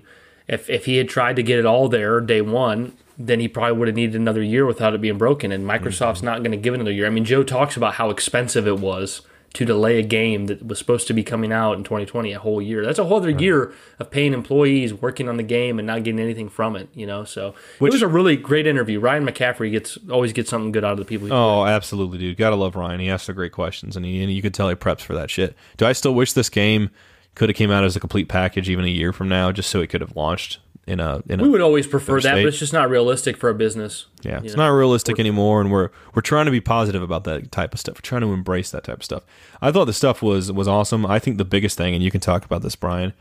if 0.50 0.68
if 0.68 0.84
he 0.84 0.96
had 0.96 1.08
tried 1.08 1.36
to 1.36 1.42
get 1.42 1.58
it 1.58 1.64
all 1.64 1.88
there 1.88 2.20
day 2.20 2.42
one, 2.42 2.92
then 3.16 3.40
he 3.40 3.48
probably 3.48 3.78
would 3.78 3.88
have 3.88 3.96
needed 3.96 4.16
another 4.16 4.42
year 4.42 4.66
without 4.66 4.94
it 4.94 5.00
being 5.00 5.16
broken. 5.18 5.52
And 5.52 5.64
Microsoft's 5.66 6.22
not 6.22 6.38
going 6.38 6.50
to 6.50 6.56
give 6.56 6.74
another 6.74 6.92
year. 6.92 7.06
I 7.06 7.10
mean, 7.10 7.24
Joe 7.24 7.42
talks 7.42 7.76
about 7.76 7.94
how 7.94 8.10
expensive 8.10 8.66
it 8.66 8.78
was 8.78 9.22
to 9.52 9.64
delay 9.64 9.98
a 9.98 10.02
game 10.02 10.46
that 10.46 10.64
was 10.64 10.78
supposed 10.78 11.08
to 11.08 11.12
be 11.12 11.24
coming 11.24 11.52
out 11.52 11.72
in 11.76 11.82
2020 11.82 12.32
a 12.32 12.38
whole 12.38 12.62
year. 12.62 12.84
That's 12.84 13.00
a 13.00 13.04
whole 13.04 13.16
other 13.16 13.30
year 13.30 13.72
of 13.98 14.10
paying 14.10 14.32
employees 14.32 14.94
working 14.94 15.28
on 15.28 15.38
the 15.38 15.42
game 15.42 15.78
and 15.80 15.86
not 15.86 16.04
getting 16.04 16.20
anything 16.20 16.48
from 16.48 16.76
it. 16.76 16.88
You 16.94 17.06
know, 17.06 17.24
so 17.24 17.54
Which- 17.80 17.90
it 17.90 17.96
was 17.96 18.02
a 18.02 18.08
really 18.08 18.36
great 18.36 18.66
interview. 18.68 19.00
Ryan 19.00 19.26
McCaffrey 19.26 19.72
gets 19.72 19.98
always 20.08 20.32
gets 20.32 20.50
something 20.50 20.70
good 20.70 20.84
out 20.84 20.92
of 20.92 20.98
the 20.98 21.04
people. 21.04 21.32
Oh, 21.32 21.66
absolutely, 21.66 22.18
dude. 22.18 22.36
Gotta 22.36 22.56
love 22.56 22.76
Ryan. 22.76 23.00
He 23.00 23.10
asks 23.10 23.26
the 23.26 23.32
great 23.32 23.52
questions, 23.52 23.96
and, 23.96 24.06
he, 24.06 24.22
and 24.22 24.32
you 24.32 24.40
could 24.40 24.54
tell 24.54 24.68
he 24.68 24.76
preps 24.76 25.00
for 25.00 25.14
that 25.14 25.30
shit. 25.30 25.56
Do 25.76 25.84
I 25.84 25.92
still 25.92 26.14
wish 26.14 26.32
this 26.32 26.48
game 26.48 26.90
could 27.34 27.48
have 27.48 27.56
came 27.56 27.70
out 27.70 27.84
as 27.84 27.96
a 27.96 28.00
complete 28.00 28.28
package 28.28 28.68
even 28.68 28.84
a 28.84 28.88
year 28.88 29.12
from 29.12 29.28
now, 29.28 29.52
just 29.52 29.70
so 29.70 29.80
it 29.80 29.88
could 29.88 30.00
have 30.00 30.16
launched 30.16 30.58
in 30.86 30.98
a 30.98 31.22
in 31.28 31.40
a 31.40 31.42
we 31.42 31.48
would 31.48 31.60
always 31.60 31.86
prefer 31.86 32.20
that, 32.20 32.34
but 32.34 32.46
it's 32.46 32.58
just 32.58 32.72
not 32.72 32.90
realistic 32.90 33.36
for 33.36 33.48
a 33.48 33.54
business. 33.54 34.06
Yeah, 34.22 34.40
it's 34.42 34.56
know? 34.56 34.64
not 34.64 34.70
realistic 34.70 35.20
anymore, 35.20 35.60
and 35.60 35.70
we're 35.70 35.90
we're 36.14 36.22
trying 36.22 36.46
to 36.46 36.50
be 36.50 36.60
positive 36.60 37.02
about 37.02 37.24
that 37.24 37.52
type 37.52 37.72
of 37.72 37.80
stuff. 37.80 37.96
We're 37.96 38.00
trying 38.00 38.22
to 38.22 38.32
embrace 38.32 38.70
that 38.70 38.84
type 38.84 38.98
of 38.98 39.04
stuff. 39.04 39.22
I 39.62 39.70
thought 39.70 39.84
the 39.84 39.92
stuff 39.92 40.22
was 40.22 40.50
was 40.50 40.66
awesome. 40.66 41.06
I 41.06 41.18
think 41.18 41.38
the 41.38 41.44
biggest 41.44 41.78
thing, 41.78 41.94
and 41.94 42.02
you 42.02 42.10
can 42.10 42.20
talk 42.20 42.44
about 42.44 42.62
this, 42.62 42.76
Brian. 42.76 43.12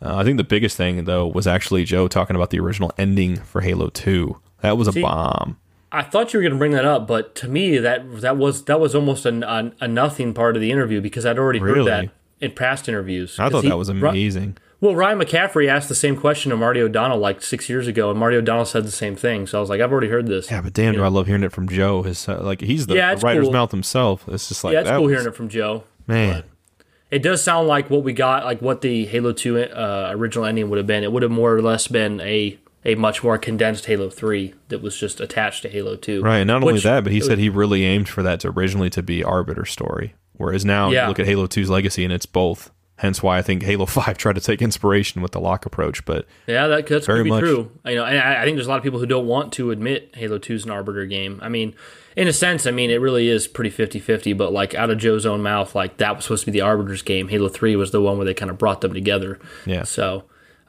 Uh, 0.00 0.16
I 0.16 0.24
think 0.24 0.36
the 0.36 0.44
biggest 0.44 0.76
thing 0.76 1.04
though 1.04 1.26
was 1.26 1.46
actually 1.46 1.84
Joe 1.84 2.08
talking 2.08 2.36
about 2.36 2.50
the 2.50 2.60
original 2.60 2.92
ending 2.96 3.36
for 3.36 3.60
Halo 3.60 3.88
Two. 3.88 4.38
That 4.60 4.78
was 4.78 4.88
a 4.88 4.92
bomb. 4.92 5.58
I 5.90 6.02
thought 6.02 6.32
you 6.32 6.38
were 6.38 6.42
going 6.42 6.52
to 6.52 6.58
bring 6.58 6.72
that 6.72 6.84
up, 6.84 7.06
but 7.06 7.34
to 7.36 7.48
me 7.48 7.78
that 7.78 8.20
that 8.20 8.36
was 8.36 8.64
that 8.64 8.78
was 8.80 8.94
almost 8.94 9.26
a, 9.26 9.48
a, 9.48 9.72
a 9.80 9.88
nothing 9.88 10.34
part 10.34 10.54
of 10.54 10.62
the 10.62 10.70
interview 10.70 11.00
because 11.00 11.26
I'd 11.26 11.38
already 11.38 11.58
heard 11.58 11.76
Really? 11.76 11.90
that 11.90 12.10
in 12.40 12.52
past 12.52 12.88
interviews. 12.88 13.38
I 13.38 13.48
thought 13.48 13.64
he- 13.64 13.68
that 13.70 13.76
was 13.78 13.88
amazing. 13.88 14.56
Well, 14.80 14.94
Ryan 14.94 15.18
McCaffrey 15.18 15.66
asked 15.66 15.88
the 15.88 15.94
same 15.96 16.16
question 16.16 16.50
to 16.50 16.56
Marty 16.56 16.80
O'Donnell 16.80 17.18
like 17.18 17.42
six 17.42 17.68
years 17.68 17.88
ago, 17.88 18.10
and 18.10 18.18
Marty 18.20 18.36
O'Donnell 18.36 18.64
said 18.64 18.84
the 18.84 18.92
same 18.92 19.16
thing. 19.16 19.48
So 19.48 19.58
I 19.58 19.60
was 19.60 19.68
like, 19.68 19.80
I've 19.80 19.90
already 19.90 20.06
heard 20.08 20.28
this. 20.28 20.48
Yeah, 20.52 20.60
but 20.60 20.72
damn, 20.72 20.94
do 20.94 21.02
I 21.02 21.08
love 21.08 21.26
hearing 21.26 21.42
it 21.42 21.50
from 21.50 21.68
Joe? 21.68 22.02
His 22.02 22.28
uh, 22.28 22.40
like 22.42 22.60
he's 22.60 22.86
the, 22.86 22.94
Yeah, 22.94 23.12
the 23.16 23.20
writer's 23.20 23.46
cool. 23.46 23.52
mouth 23.52 23.72
himself. 23.72 24.24
It's 24.28 24.48
just 24.48 24.62
like 24.62 24.74
yeah, 24.74 24.82
it's 24.82 24.90
cool 24.90 25.02
was- 25.04 25.12
hearing 25.12 25.26
it 25.26 25.34
from 25.34 25.48
Joe. 25.48 25.82
Man, 26.06 26.44
It 27.10 27.22
does 27.24 27.42
sound 27.42 27.66
like 27.66 27.90
what 27.90 28.04
we 28.04 28.12
got, 28.12 28.44
like 28.44 28.62
what 28.62 28.82
the 28.82 29.04
Halo 29.06 29.32
Two 29.32 29.58
uh, 29.58 30.10
original 30.14 30.44
ending 30.44 30.70
would 30.70 30.76
have 30.78 30.86
been. 30.86 31.02
It 31.02 31.10
would 31.10 31.22
have 31.24 31.32
more 31.32 31.54
or 31.56 31.60
less 31.60 31.88
been 31.88 32.20
a 32.20 32.56
a 32.84 32.94
much 32.94 33.24
more 33.24 33.36
condensed 33.36 33.86
Halo 33.86 34.08
Three 34.08 34.54
that 34.68 34.80
was 34.80 34.96
just 34.96 35.20
attached 35.20 35.62
to 35.62 35.68
Halo 35.68 35.96
Two. 35.96 36.22
right. 36.22 36.38
And 36.38 36.46
not 36.46 36.62
only 36.62 36.78
that, 36.78 37.02
but 37.02 37.12
he 37.12 37.20
said 37.20 37.38
he 37.38 37.48
really 37.48 37.82
aimed 37.84 38.08
for 38.08 38.22
that 38.22 38.38
to 38.40 38.50
originally 38.50 38.90
to 38.90 39.02
be 39.02 39.24
Arbiter 39.24 39.64
story, 39.64 40.14
whereas 40.38 40.64
now 40.64 40.90
Yeah. 40.90 41.02
you 41.02 41.08
look 41.08 41.18
at 41.20 41.26
Halo 41.26 41.46
2's 41.46 41.68
legacy 41.70 42.04
and 42.04 42.12
it's 42.12 42.26
both. 42.26 42.70
Hence 42.96 43.22
why 43.22 43.38
I 43.38 43.42
think 43.42 43.62
Halo 43.62 43.86
Five 43.98 44.18
tried 44.18 44.34
to 44.34 44.40
take 44.40 44.60
inspiration 44.60 45.22
with 45.22 45.30
the 45.30 45.38
Locke 45.40 45.66
approach, 45.66 46.04
but 46.04 46.26
Yeah, 46.48 46.66
that 46.66 46.86
that's 46.88 47.06
Very 47.06 47.22
be 47.22 47.30
much. 47.30 47.40
true. 47.40 47.70
You 47.84 47.94
know, 47.94 48.04
and 48.04 48.18
I, 48.18 48.42
I 48.42 48.44
think 48.44 48.56
there's 48.56 48.66
a 48.66 48.70
lot 48.70 48.78
of 48.78 48.82
people 48.82 48.98
who 48.98 49.06
don't 49.06 49.26
want 49.26 49.52
to 49.52 49.70
admit 49.70 50.10
Halo 50.14 50.38
2 50.38 50.54
is 50.54 50.64
an 50.64 50.72
Arbiter 50.72 51.06
game. 51.06 51.38
I 51.40 51.48
mean, 51.48 51.74
in 52.16 52.26
a 52.26 52.32
sense, 52.32 52.66
I 52.66 52.72
mean, 52.72 52.90
it 52.90 53.00
really 53.00 53.28
is 53.28 53.46
pretty 53.46 53.70
50-50, 53.70 54.36
but 54.36 54.52
like 54.52 54.74
out 54.74 54.90
of 54.90 54.98
Joe's 54.98 55.24
own 55.26 55.42
mouth, 55.42 55.76
like 55.76 55.98
that 55.98 56.16
was 56.16 56.24
supposed 56.24 56.44
to 56.46 56.50
be 56.50 56.58
the 56.58 56.64
Arbiter's 56.64 57.02
game. 57.02 57.28
Halo 57.28 57.48
3 57.48 57.76
was 57.76 57.92
the 57.92 58.00
one 58.00 58.16
where 58.16 58.24
they 58.26 58.34
kind 58.34 58.50
of 58.50 58.58
brought 58.58 58.80
them 58.80 58.92
together. 58.92 59.38
Yeah. 59.64 59.84
So, 59.84 60.24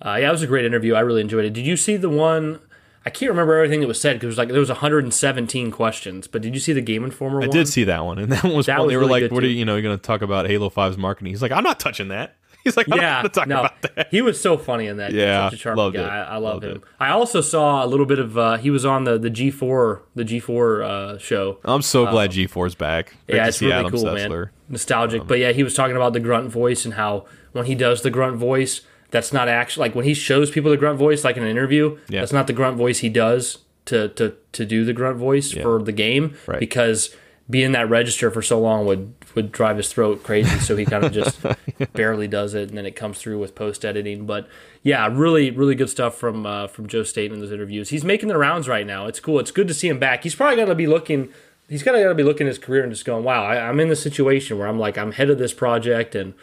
uh, 0.06 0.18
yeah, 0.22 0.30
it 0.30 0.32
was 0.32 0.44
a 0.44 0.48
great 0.48 0.66
interview. 0.66 0.94
I 0.94 1.00
really 1.00 1.22
enjoyed 1.22 1.46
it. 1.46 1.54
Did 1.54 1.66
you 1.66 1.76
see 1.78 1.98
the 1.98 2.10
one? 2.10 2.60
I 3.06 3.10
can't 3.10 3.30
remember 3.30 3.56
everything 3.56 3.80
that 3.82 3.88
was 3.88 4.00
said 4.00 4.14
because 4.16 4.26
it 4.26 4.28
was 4.28 4.38
like 4.38 4.50
there 4.50 4.60
was 4.60 4.70
117 4.70 5.72
questions. 5.72 6.28
But 6.28 6.42
did 6.42 6.54
you 6.54 6.60
see 6.60 6.74
the 6.74 6.82
Game 6.82 7.04
Informer 7.04 7.42
I 7.42 7.48
one? 7.48 7.50
did 7.56 7.68
see 7.68 7.84
that 7.86 8.04
one, 8.06 8.20
and 8.20 8.32
that 8.32 8.44
one 8.44 8.54
was 8.56 8.66
That 8.66 8.78
fun. 8.78 8.86
was 8.88 8.92
they 8.92 8.98
were 8.98 9.04
really 9.04 9.22
like, 9.24 9.32
"What 9.32 9.44
are 9.44 9.48
you, 9.48 9.54
you 9.60 9.66
know? 9.66 9.82
Going 9.82 9.98
to 9.98 10.02
talk 10.02 10.22
about 10.22 10.48
Halo 10.48 10.70
5's 10.70 10.98
marketing?" 10.98 11.32
He's 11.32 11.42
like, 11.42 11.52
"I'm 11.52 11.64
not 11.64 11.80
touching 11.80 12.10
that." 12.10 12.36
He's 12.66 12.76
like, 12.76 12.88
"I'm 12.92 13.00
Yeah, 13.00 13.22
not 13.22 13.34
talk 13.34 13.48
no, 13.48 13.60
about 13.62 13.82
that." 13.84 14.08
he 14.12 14.22
was 14.22 14.40
so 14.40 14.58
funny 14.58 14.88
in 14.88 14.98
that. 14.98 15.14
Yeah, 15.14 15.50
such 15.50 15.66
a 15.66 15.74
loved 15.76 15.96
guy. 15.96 16.02
it. 16.04 16.08
I, 16.10 16.24
I 16.24 16.34
love 16.36 16.56
Loved 16.56 16.64
him. 16.66 16.72
it. 16.78 16.84
I 17.00 17.10
also 17.12 17.40
saw 17.40 17.86
a 17.86 17.88
little 17.88 18.06
bit 18.06 18.20
of. 18.20 18.38
Uh, 18.38 18.58
he 18.58 18.70
was 18.70 18.86
on 18.86 19.06
the 19.06 19.18
the 19.18 19.30
G 19.30 19.50
four 19.50 20.04
the 20.16 20.26
G 20.26 20.40
four 20.40 20.84
uh, 20.84 21.18
show. 21.18 21.60
I'm 21.64 21.82
so 21.82 22.06
glad 22.06 22.32
G4's 22.32 22.76
back. 22.76 23.16
Great 23.28 23.38
yeah, 23.38 23.48
it's 23.48 23.62
really 23.62 23.74
Adam 23.74 23.92
cool, 23.92 24.04
Sessler. 24.04 24.30
man. 24.30 24.50
Nostalgic, 24.68 25.26
but 25.26 25.40
yeah, 25.40 25.52
he 25.54 25.64
was 25.64 25.74
talking 25.74 25.96
about 25.96 26.12
the 26.14 26.20
grunt 26.20 26.50
voice 26.52 26.84
and 26.86 26.94
how 26.96 27.26
when 27.54 27.66
he 27.66 27.74
does 27.76 28.02
the 28.04 28.12
grunt 28.12 28.36
voice, 28.36 28.82
that's 29.12 29.34
not 29.34 29.48
actually 29.48 29.88
like 29.88 29.96
when 29.96 30.06
he 30.06 30.14
shows 30.14 30.52
people 30.52 30.72
the 30.72 30.78
grunt 30.78 30.98
voice, 31.00 31.24
like 31.24 31.38
in 31.38 31.44
an 31.44 31.50
interview. 31.50 31.98
Yeah. 32.10 32.20
That's 32.22 32.34
not 32.34 32.48
the 32.48 32.54
grunt 32.54 32.78
voice 32.78 33.00
he 33.00 33.10
does 33.10 33.60
to 33.86 34.10
to 34.10 34.36
to 34.54 34.66
do 34.66 34.86
the 34.86 34.94
grunt 34.94 35.18
voice 35.18 35.52
for 35.52 35.82
the 35.82 35.92
game 35.92 36.36
Right. 36.48 36.60
because 36.60 37.16
being 37.50 37.72
that 37.72 37.90
register 37.90 38.30
for 38.30 38.42
so 38.44 38.60
long 38.60 38.86
would 38.86 39.14
would 39.36 39.52
drive 39.52 39.78
his 39.78 39.92
throat 39.92 40.24
crazy. 40.24 40.60
so 40.60 40.76
he 40.76 40.86
kind 40.86 41.04
of 41.04 41.12
just 41.12 41.40
barely 41.94 42.28
does 42.28 42.54
it, 42.54 42.70
and 42.70 42.78
then 42.78 42.86
it 42.86 42.96
comes 42.96 43.20
through 43.20 43.40
with 43.40 43.56
post 43.56 43.84
editing. 43.86 44.26
But 44.28 44.48
yeah, 44.84 45.08
really 45.12 45.50
really 45.50 45.76
good 45.76 45.90
stuff 45.90 46.16
from 46.16 46.46
uh, 46.46 46.68
from 46.68 46.88
Joe 46.88 47.04
Staten 47.04 47.34
in 47.36 47.40
those 47.42 47.52
interviews. 47.52 47.90
He's 47.90 48.04
making 48.04 48.30
the 48.30 48.38
rounds 48.38 48.68
right 48.68 48.86
now. 48.86 49.08
It's 49.08 49.20
cool. 49.20 49.40
It's 49.40 49.52
good 49.52 49.68
to 49.68 49.74
see 49.74 49.88
him 49.88 49.98
back. 50.00 50.24
He's 50.24 50.36
probably 50.36 50.58
gonna 50.58 50.76
be 50.76 50.88
looking. 50.88 51.30
He's 51.68 51.82
gonna 51.84 52.02
gotta 52.02 52.16
be 52.16 52.24
looking 52.24 52.46
at 52.48 52.50
his 52.50 52.60
career 52.60 52.84
and 52.84 52.92
just 52.92 53.06
going, 53.06 53.24
"Wow, 53.24 53.44
I, 53.44 53.68
I'm 53.68 53.80
in 53.80 53.90
this 53.90 54.02
situation 54.04 54.58
where 54.60 54.68
I'm 54.68 54.78
like 54.80 54.98
I'm 55.00 55.14
head 55.14 55.30
of 55.32 55.38
this 55.40 55.54
project 55.54 56.14
and 56.16 56.34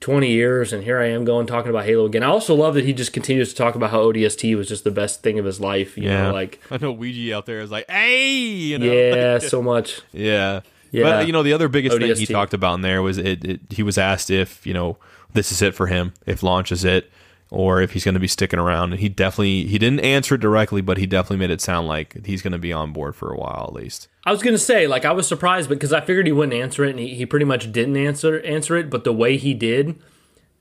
20 0.00 0.30
years, 0.30 0.72
and 0.72 0.84
here 0.84 0.98
I 0.98 1.06
am 1.06 1.24
going 1.24 1.46
talking 1.46 1.70
about 1.70 1.84
Halo 1.84 2.04
again." 2.06 2.22
I 2.22 2.26
also 2.26 2.54
love 2.54 2.74
that 2.74 2.84
he 2.84 2.92
just 2.92 3.12
continues 3.12 3.50
to 3.50 3.54
talk 3.56 3.74
about 3.74 3.90
how 3.90 4.02
ODST 4.02 4.56
was 4.56 4.68
just 4.68 4.84
the 4.84 4.90
best 4.90 5.22
thing 5.22 5.38
of 5.38 5.44
his 5.44 5.60
life. 5.60 5.96
You 5.96 6.04
Yeah, 6.04 6.24
know, 6.28 6.32
like 6.32 6.60
I 6.70 6.78
know 6.78 6.92
Ouija 6.92 7.36
out 7.36 7.46
there 7.46 7.60
is 7.60 7.70
like, 7.70 7.90
"Hey," 7.90 8.28
you 8.28 8.78
know? 8.78 8.92
yeah, 8.92 9.38
so 9.40 9.62
much. 9.62 10.00
Yeah. 10.12 10.60
Yeah. 10.92 11.02
But 11.02 11.26
you 11.26 11.32
know, 11.32 11.42
the 11.42 11.52
other 11.52 11.68
biggest 11.68 11.98
thing 11.98 12.14
he 12.16 12.26
talked 12.26 12.54
about 12.54 12.74
in 12.74 12.80
there 12.80 13.02
was 13.02 13.18
it, 13.18 13.44
it 13.44 13.60
he 13.70 13.82
was 13.82 13.98
asked 13.98 14.30
if, 14.30 14.66
you 14.66 14.72
know, 14.72 14.96
this 15.34 15.50
is 15.52 15.60
it 15.60 15.74
for 15.74 15.88
him, 15.88 16.14
if 16.26 16.42
launch 16.42 16.70
is 16.72 16.84
it, 16.84 17.10
or 17.50 17.80
if 17.80 17.92
he's 17.92 18.04
gonna 18.04 18.18
be 18.18 18.26
sticking 18.28 18.58
around. 18.58 18.92
And 18.92 19.00
he 19.00 19.08
definitely 19.08 19.66
he 19.66 19.78
didn't 19.78 20.00
answer 20.00 20.34
it 20.34 20.40
directly, 20.40 20.80
but 20.80 20.98
he 20.98 21.06
definitely 21.06 21.38
made 21.38 21.50
it 21.50 21.60
sound 21.60 21.86
like 21.88 22.24
he's 22.26 22.42
gonna 22.42 22.58
be 22.58 22.72
on 22.72 22.92
board 22.92 23.14
for 23.14 23.30
a 23.32 23.36
while 23.36 23.66
at 23.68 23.72
least. 23.74 24.08
I 24.24 24.32
was 24.32 24.42
gonna 24.42 24.58
say, 24.58 24.86
like, 24.86 25.04
I 25.04 25.12
was 25.12 25.26
surprised 25.28 25.68
because 25.68 25.92
I 25.92 26.00
figured 26.00 26.26
he 26.26 26.32
wouldn't 26.32 26.54
answer 26.60 26.84
it, 26.84 26.90
and 26.90 26.98
he, 26.98 27.14
he 27.14 27.26
pretty 27.26 27.44
much 27.46 27.70
didn't 27.70 27.96
answer 27.96 28.40
answer 28.40 28.76
it. 28.76 28.90
But 28.90 29.04
the 29.04 29.12
way 29.12 29.36
he 29.36 29.54
did, 29.54 29.96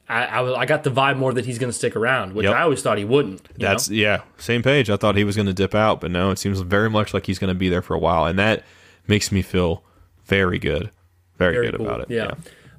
I 0.07 0.25
I, 0.25 0.41
was, 0.41 0.53
I 0.53 0.65
got 0.65 0.83
the 0.83 0.91
vibe 0.91 1.17
more 1.17 1.33
that 1.33 1.45
he's 1.45 1.57
gonna 1.57 1.73
stick 1.73 1.95
around, 1.95 2.33
which 2.35 2.43
Yep. 2.45 2.55
I 2.55 2.61
always 2.61 2.81
thought 2.83 2.97
he 2.99 3.05
wouldn't. 3.05 3.49
That's 3.57 3.89
know? 3.89 3.95
yeah, 3.95 4.21
same 4.37 4.61
page. 4.61 4.89
I 4.89 4.97
thought 4.97 5.15
he 5.15 5.23
was 5.23 5.35
gonna 5.35 5.53
dip 5.53 5.73
out, 5.73 5.99
but 6.01 6.11
no, 6.11 6.29
it 6.31 6.37
seems 6.37 6.59
very 6.61 6.89
much 6.89 7.13
like 7.13 7.25
he's 7.25 7.39
gonna 7.39 7.55
be 7.55 7.69
there 7.69 7.81
for 7.81 7.95
a 7.95 7.99
while. 7.99 8.25
And 8.25 8.37
that 8.37 8.63
makes 9.07 9.31
me 9.31 9.41
feel 9.41 9.83
very 10.25 10.59
good. 10.59 10.91
Very, 11.37 11.53
Very 11.53 11.65
good 11.71 11.77
cool. 11.77 11.87
about 11.87 11.99
it. 12.01 12.09
Yeah. 12.09 12.31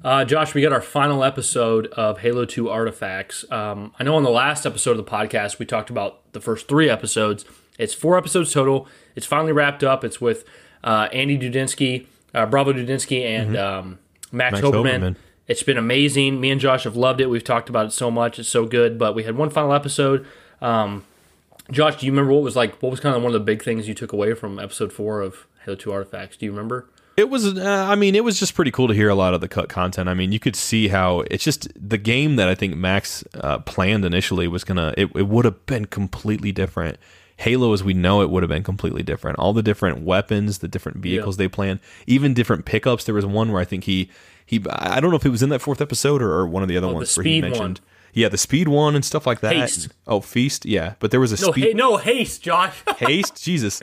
Uh, 0.07 0.23
Josh, 0.23 0.53
we 0.53 0.61
got 0.61 0.71
our 0.71 0.81
final 0.81 1.21
episode 1.21 1.87
of 1.87 2.19
Halo 2.19 2.45
2 2.45 2.69
Artifacts. 2.69 3.43
Um, 3.51 3.93
I 3.99 4.05
know 4.05 4.15
on 4.15 4.23
the 4.23 4.29
last 4.29 4.65
episode 4.65 4.91
of 4.91 4.97
the 4.97 5.03
podcast, 5.03 5.59
we 5.59 5.65
talked 5.65 5.89
about 5.89 6.31
the 6.31 6.39
first 6.39 6.69
three 6.69 6.89
episodes. 6.89 7.43
It's 7.77 7.93
four 7.93 8.17
episodes 8.17 8.53
total. 8.53 8.87
It's 9.17 9.25
finally 9.25 9.51
wrapped 9.51 9.83
up. 9.83 10.05
It's 10.05 10.21
with 10.21 10.45
uh, 10.81 11.09
Andy 11.11 11.37
Dudinsky, 11.37 12.05
uh, 12.33 12.45
Bravo 12.45 12.71
Dudinsky, 12.71 13.25
and 13.25 13.57
um, 13.57 13.99
Max, 14.31 14.61
Max 14.61 14.65
Hoberman. 14.65 14.99
Hoberman. 15.01 15.15
It's 15.45 15.63
been 15.63 15.77
amazing. 15.77 16.39
Me 16.39 16.51
and 16.51 16.61
Josh 16.61 16.85
have 16.85 16.95
loved 16.95 17.19
it. 17.19 17.29
We've 17.29 17.43
talked 17.43 17.67
about 17.67 17.87
it 17.87 17.91
so 17.91 18.09
much. 18.09 18.39
It's 18.39 18.47
so 18.47 18.65
good. 18.65 18.97
But 18.97 19.13
we 19.13 19.23
had 19.23 19.35
one 19.35 19.49
final 19.49 19.73
episode. 19.73 20.25
Um, 20.61 21.03
Josh, 21.69 21.97
do 21.97 22.05
you 22.05 22.13
remember 22.13 22.31
what 22.31 22.43
was 22.43 22.55
like? 22.55 22.81
What 22.81 22.91
was 22.91 23.01
kind 23.01 23.13
of 23.13 23.23
one 23.23 23.33
of 23.35 23.41
the 23.41 23.45
big 23.45 23.61
things 23.61 23.89
you 23.89 23.93
took 23.93 24.13
away 24.13 24.35
from 24.35 24.57
episode 24.57 24.93
four 24.93 25.19
of 25.19 25.47
Halo 25.65 25.75
2 25.75 25.91
Artifacts? 25.91 26.37
Do 26.37 26.45
you 26.45 26.51
remember? 26.53 26.87
It 27.17 27.31
was, 27.31 27.57
uh, 27.57 27.87
I 27.89 27.95
mean, 27.95 28.13
it 28.13 28.23
was 28.23 28.39
just 28.39 28.53
pretty 28.53 28.69
cool 28.69 28.87
to 28.87 28.93
hear 28.93 29.09
a 29.09 29.15
lot 29.15 29.33
of 29.33 29.41
the 29.41 29.47
cut 29.47 29.69
content. 29.69 30.07
I 30.07 30.13
mean, 30.13 30.31
you 30.31 30.39
could 30.39 30.55
see 30.55 30.87
how 30.87 31.21
it's 31.31 31.43
just 31.43 31.67
the 31.75 31.97
game 31.97 32.35
that 32.35 32.47
I 32.47 32.53
think 32.53 32.75
Max 32.75 33.23
uh, 33.33 33.57
planned 33.57 34.05
initially 34.05 34.47
was 34.47 34.63
gonna. 34.63 34.93
It, 34.95 35.09
it 35.15 35.27
would 35.27 35.43
have 35.43 35.65
been 35.65 35.85
completely 35.85 36.51
different. 36.51 36.99
Halo, 37.37 37.73
as 37.73 37.83
we 37.83 37.95
know 37.95 38.21
it, 38.21 38.29
would 38.29 38.43
have 38.43 38.49
been 38.49 38.63
completely 38.63 39.01
different. 39.01 39.39
All 39.39 39.51
the 39.51 39.63
different 39.63 40.01
weapons, 40.03 40.59
the 40.59 40.67
different 40.67 40.99
vehicles 40.99 41.37
they 41.37 41.47
planned, 41.47 41.79
even 42.05 42.35
different 42.35 42.65
pickups. 42.65 43.05
There 43.05 43.15
was 43.15 43.25
one 43.25 43.51
where 43.51 43.61
I 43.61 43.65
think 43.65 43.85
he 43.85 44.11
he. 44.45 44.63
I 44.69 44.99
don't 44.99 45.09
know 45.09 45.17
if 45.17 45.25
it 45.25 45.29
was 45.29 45.41
in 45.41 45.49
that 45.49 45.59
fourth 45.61 45.81
episode 45.81 46.21
or, 46.21 46.31
or 46.31 46.45
one 46.45 46.61
of 46.61 46.69
the 46.69 46.77
other 46.77 46.87
the 46.87 46.93
ones 46.93 47.17
where 47.17 47.23
he 47.23 47.41
mentioned. 47.41 47.79
one. 47.79 47.96
Yeah, 48.17 48.29
the 48.29 48.37
speed 48.37 48.67
one 48.67 48.95
and 48.95 49.05
stuff 49.05 49.27
like 49.27 49.41
that. 49.41 49.55
Haste. 49.55 49.89
Oh, 50.07 50.21
feast. 50.21 50.65
Yeah, 50.65 50.95
but 50.99 51.11
there 51.11 51.19
was 51.19 51.31
a 51.31 51.45
No, 51.45 51.51
speed 51.51 51.63
hey, 51.65 51.73
no 51.73 51.97
haste, 51.97 52.41
Josh. 52.41 52.75
haste. 52.97 53.43
Jesus 53.43 53.81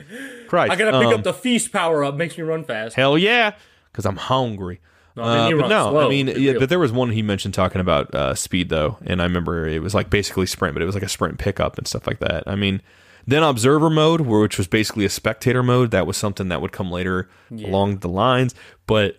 Christ! 0.49 0.71
I 0.71 0.75
gotta 0.75 0.99
pick 0.99 1.07
Um, 1.07 1.13
up 1.15 1.23
the 1.23 1.33
feast 1.33 1.71
power 1.71 2.03
up. 2.03 2.15
Makes 2.15 2.37
me 2.37 2.43
run 2.43 2.63
fast. 2.65 2.95
Hell 2.95 3.17
yeah, 3.17 3.53
because 3.91 4.05
I'm 4.05 4.17
hungry. 4.17 4.81
No, 5.15 5.23
I 5.23 5.47
mean, 5.49 5.57
Uh, 5.57 5.61
but 5.61 5.67
no, 5.69 5.89
slow, 5.91 6.05
I 6.05 6.09
mean, 6.09 6.27
yeah, 6.35 6.53
but 6.59 6.67
there 6.67 6.79
was 6.79 6.91
one 6.91 7.11
he 7.11 7.21
mentioned 7.21 7.53
talking 7.53 7.79
about 7.79 8.13
uh, 8.13 8.35
speed 8.35 8.67
though, 8.67 8.97
and 9.05 9.21
I 9.21 9.25
remember 9.25 9.65
it 9.67 9.81
was 9.81 9.95
like 9.95 10.09
basically 10.09 10.45
sprint, 10.45 10.75
but 10.75 10.81
it 10.81 10.85
was 10.85 10.95
like 10.95 11.03
a 11.05 11.09
sprint 11.09 11.37
pickup 11.39 11.77
and 11.77 11.87
stuff 11.87 12.05
like 12.05 12.19
that. 12.19 12.43
I 12.45 12.55
mean, 12.55 12.81
then 13.25 13.41
observer 13.41 13.89
mode, 13.89 14.19
which 14.21 14.57
was 14.57 14.67
basically 14.67 15.05
a 15.05 15.09
spectator 15.09 15.63
mode, 15.63 15.91
that 15.91 16.05
was 16.05 16.17
something 16.17 16.49
that 16.49 16.61
would 16.61 16.73
come 16.73 16.91
later 16.91 17.29
along 17.49 17.99
the 17.99 18.09
lines, 18.09 18.53
but 18.85 19.17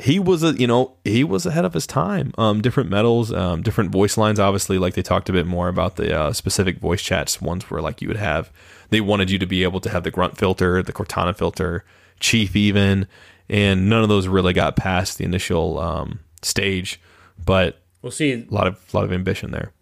he 0.00 0.18
was 0.18 0.42
a 0.42 0.52
you 0.58 0.66
know 0.66 0.96
he 1.04 1.22
was 1.24 1.46
ahead 1.46 1.64
of 1.64 1.74
his 1.74 1.86
time 1.86 2.32
um 2.38 2.60
different 2.60 2.88
medals 2.90 3.32
um 3.32 3.62
different 3.62 3.90
voice 3.90 4.16
lines 4.16 4.38
obviously 4.40 4.78
like 4.78 4.94
they 4.94 5.02
talked 5.02 5.28
a 5.28 5.32
bit 5.32 5.46
more 5.46 5.68
about 5.68 5.96
the 5.96 6.16
uh, 6.18 6.32
specific 6.32 6.78
voice 6.78 7.02
chats 7.02 7.40
ones 7.40 7.70
where 7.70 7.80
like 7.82 8.00
you 8.00 8.08
would 8.08 8.16
have 8.16 8.50
they 8.90 9.00
wanted 9.00 9.30
you 9.30 9.38
to 9.38 9.46
be 9.46 9.62
able 9.62 9.80
to 9.80 9.90
have 9.90 10.02
the 10.04 10.10
grunt 10.10 10.36
filter 10.36 10.82
the 10.82 10.92
cortana 10.92 11.36
filter 11.36 11.84
chief 12.20 12.54
even 12.56 13.06
and 13.48 13.88
none 13.88 14.02
of 14.02 14.08
those 14.08 14.26
really 14.28 14.52
got 14.52 14.76
past 14.76 15.18
the 15.18 15.24
initial 15.24 15.78
um 15.78 16.20
stage 16.42 17.00
but 17.44 17.76
We'll 18.02 18.10
see. 18.12 18.32
a 18.32 18.46
lot 18.54 18.66
of 18.66 18.94
lot 18.94 19.04
of 19.04 19.12
ambition 19.12 19.50
there 19.50 19.72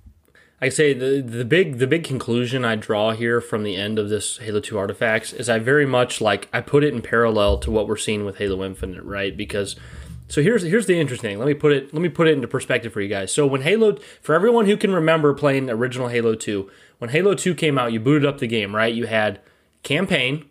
I 0.61 0.71
say 0.71 0.93
the 0.93 1.23
the 1.23 1.45
big 1.45 1.79
the 1.79 1.87
big 1.87 2.03
conclusion 2.03 2.65
I 2.65 2.75
draw 2.75 3.13
here 3.13 3.41
from 3.41 3.63
the 3.63 3.77
end 3.77 3.97
of 3.97 4.09
this 4.09 4.39
Halo 4.39 4.59
2 4.59 4.77
artifacts 4.77 5.33
is 5.33 5.49
I 5.49 5.61
very 5.61 5.87
much 5.87 6.21
like 6.21 6.49
I 6.53 6.61
put 6.61 6.83
it 6.83 6.93
in 6.93 7.01
parallel 7.01 7.59
to 7.59 7.71
what 7.71 7.87
we're 7.87 7.97
seeing 7.97 8.25
with 8.25 8.39
Halo 8.39 8.65
Infinite, 8.65 9.05
right? 9.05 9.37
Because 9.37 9.77
So 10.29 10.43
here's 10.43 10.63
here's 10.63 10.87
the 10.87 11.01
interesting 11.01 11.31
thing. 11.31 11.39
Let 11.39 11.49
me 11.49 11.55
put 11.55 11.73
it 11.73 11.93
let 11.93 12.03
me 12.03 12.09
put 12.09 12.29
it 12.29 12.33
into 12.33 12.47
perspective 12.47 12.93
for 12.93 13.01
you 13.01 13.09
guys. 13.09 13.33
So 13.33 13.47
when 13.47 13.63
Halo 13.63 13.97
for 14.21 14.35
everyone 14.35 14.67
who 14.67 14.77
can 14.77 14.93
remember 14.93 15.33
playing 15.33 15.71
original 15.71 16.09
Halo 16.09 16.35
2, 16.35 16.71
when 16.99 17.11
Halo 17.11 17.35
2 17.35 17.55
came 17.55 17.79
out, 17.79 17.93
you 17.93 18.01
booted 18.01 18.27
up 18.27 18.39
the 18.39 18.47
game, 18.47 18.77
right? 18.77 18.95
You 18.95 19.07
had 19.07 19.41
campaign, 19.83 20.45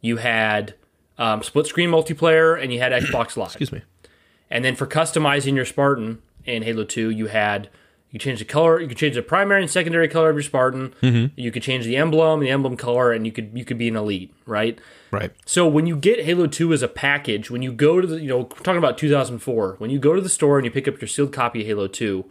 you 0.00 0.18
had 0.18 0.74
um, 1.16 1.42
split 1.42 1.66
screen 1.66 1.90
multiplayer, 1.90 2.60
and 2.60 2.72
you 2.72 2.78
had 2.78 2.92
Xbox 2.92 3.36
Live. 3.36 3.48
Excuse 3.48 3.72
me. 3.72 3.82
And 4.50 4.64
then 4.64 4.76
for 4.76 4.86
customizing 4.86 5.54
your 5.54 5.64
Spartan 5.64 6.20
in 6.44 6.62
Halo 6.62 6.84
2, 6.84 7.08
you 7.08 7.28
had 7.28 7.70
you 8.12 8.18
change 8.18 8.38
the 8.40 8.44
color, 8.44 8.78
you 8.78 8.86
can 8.86 8.96
change 8.96 9.14
the 9.14 9.22
primary 9.22 9.62
and 9.62 9.70
secondary 9.70 10.06
color 10.06 10.28
of 10.28 10.36
your 10.36 10.42
Spartan. 10.42 10.94
Mm-hmm. 11.02 11.40
You 11.40 11.50
could 11.50 11.62
change 11.62 11.86
the 11.86 11.96
emblem, 11.96 12.40
the 12.40 12.50
emblem 12.50 12.76
color, 12.76 13.10
and 13.10 13.24
you 13.24 13.32
could 13.32 13.50
you 13.54 13.64
could 13.64 13.78
be 13.78 13.88
an 13.88 13.96
elite, 13.96 14.32
right? 14.44 14.78
Right. 15.10 15.32
So 15.46 15.66
when 15.66 15.86
you 15.86 15.96
get 15.96 16.24
Halo 16.24 16.46
2 16.46 16.74
as 16.74 16.82
a 16.82 16.88
package, 16.88 17.50
when 17.50 17.62
you 17.62 17.72
go 17.72 18.00
to 18.02 18.06
the, 18.06 18.20
you 18.20 18.28
know, 18.28 18.44
talking 18.44 18.76
about 18.76 18.98
2004, 18.98 19.76
when 19.78 19.90
you 19.90 19.98
go 19.98 20.14
to 20.14 20.20
the 20.20 20.28
store 20.28 20.58
and 20.58 20.64
you 20.66 20.70
pick 20.70 20.86
up 20.86 21.00
your 21.00 21.08
sealed 21.08 21.32
copy 21.32 21.62
of 21.62 21.66
Halo 21.66 21.86
2, 21.86 22.24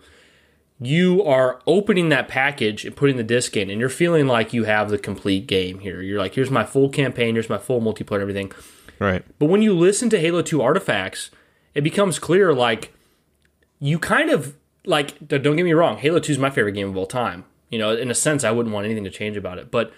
you 0.80 1.24
are 1.24 1.62
opening 1.66 2.10
that 2.10 2.28
package 2.28 2.86
and 2.86 2.96
putting 2.96 3.18
the 3.18 3.24
disc 3.24 3.58
in, 3.58 3.72
and 3.72 3.80
you're 3.80 3.90
feeling 3.90 4.28
like 4.28 4.54
you 4.54 4.66
have 4.66 4.90
the 4.90 5.00
complete 5.00 5.48
game 5.48 5.80
here. 5.80 6.02
You're 6.02 6.20
like, 6.20 6.36
here's 6.36 6.52
my 6.52 6.64
full 6.64 6.90
campaign, 6.90 7.34
here's 7.34 7.50
my 7.50 7.58
full 7.58 7.82
multiplayer, 7.82 8.16
and 8.16 8.22
everything. 8.22 8.52
Right. 9.00 9.24
But 9.40 9.48
when 9.48 9.64
you 9.64 9.74
listen 9.74 10.12
to 10.12 10.20
Halo 10.20 10.44
2 10.44 10.62
artifacts, 10.62 11.32
it 11.74 11.82
becomes 11.82 12.20
clear 12.20 12.54
like 12.54 12.94
you 13.80 13.98
kind 13.98 14.30
of 14.30 14.56
like 14.86 15.28
don't 15.28 15.56
get 15.56 15.64
me 15.64 15.74
wrong, 15.74 15.98
Halo 15.98 16.20
2 16.20 16.32
is 16.32 16.38
my 16.38 16.50
favorite 16.50 16.74
game 16.74 16.90
of 16.90 16.98
all 16.98 17.06
time. 17.06 17.46
You 17.70 17.80
know, 17.80 17.96
in 17.96 18.12
a 18.12 18.16
sense 18.16 18.44
I 18.44 18.52
wouldn't 18.52 18.74
want 18.74 18.86
anything 18.86 19.04
to 19.06 19.10
change 19.10 19.38
about 19.38 19.58
it, 19.58 19.72
but 19.72 19.94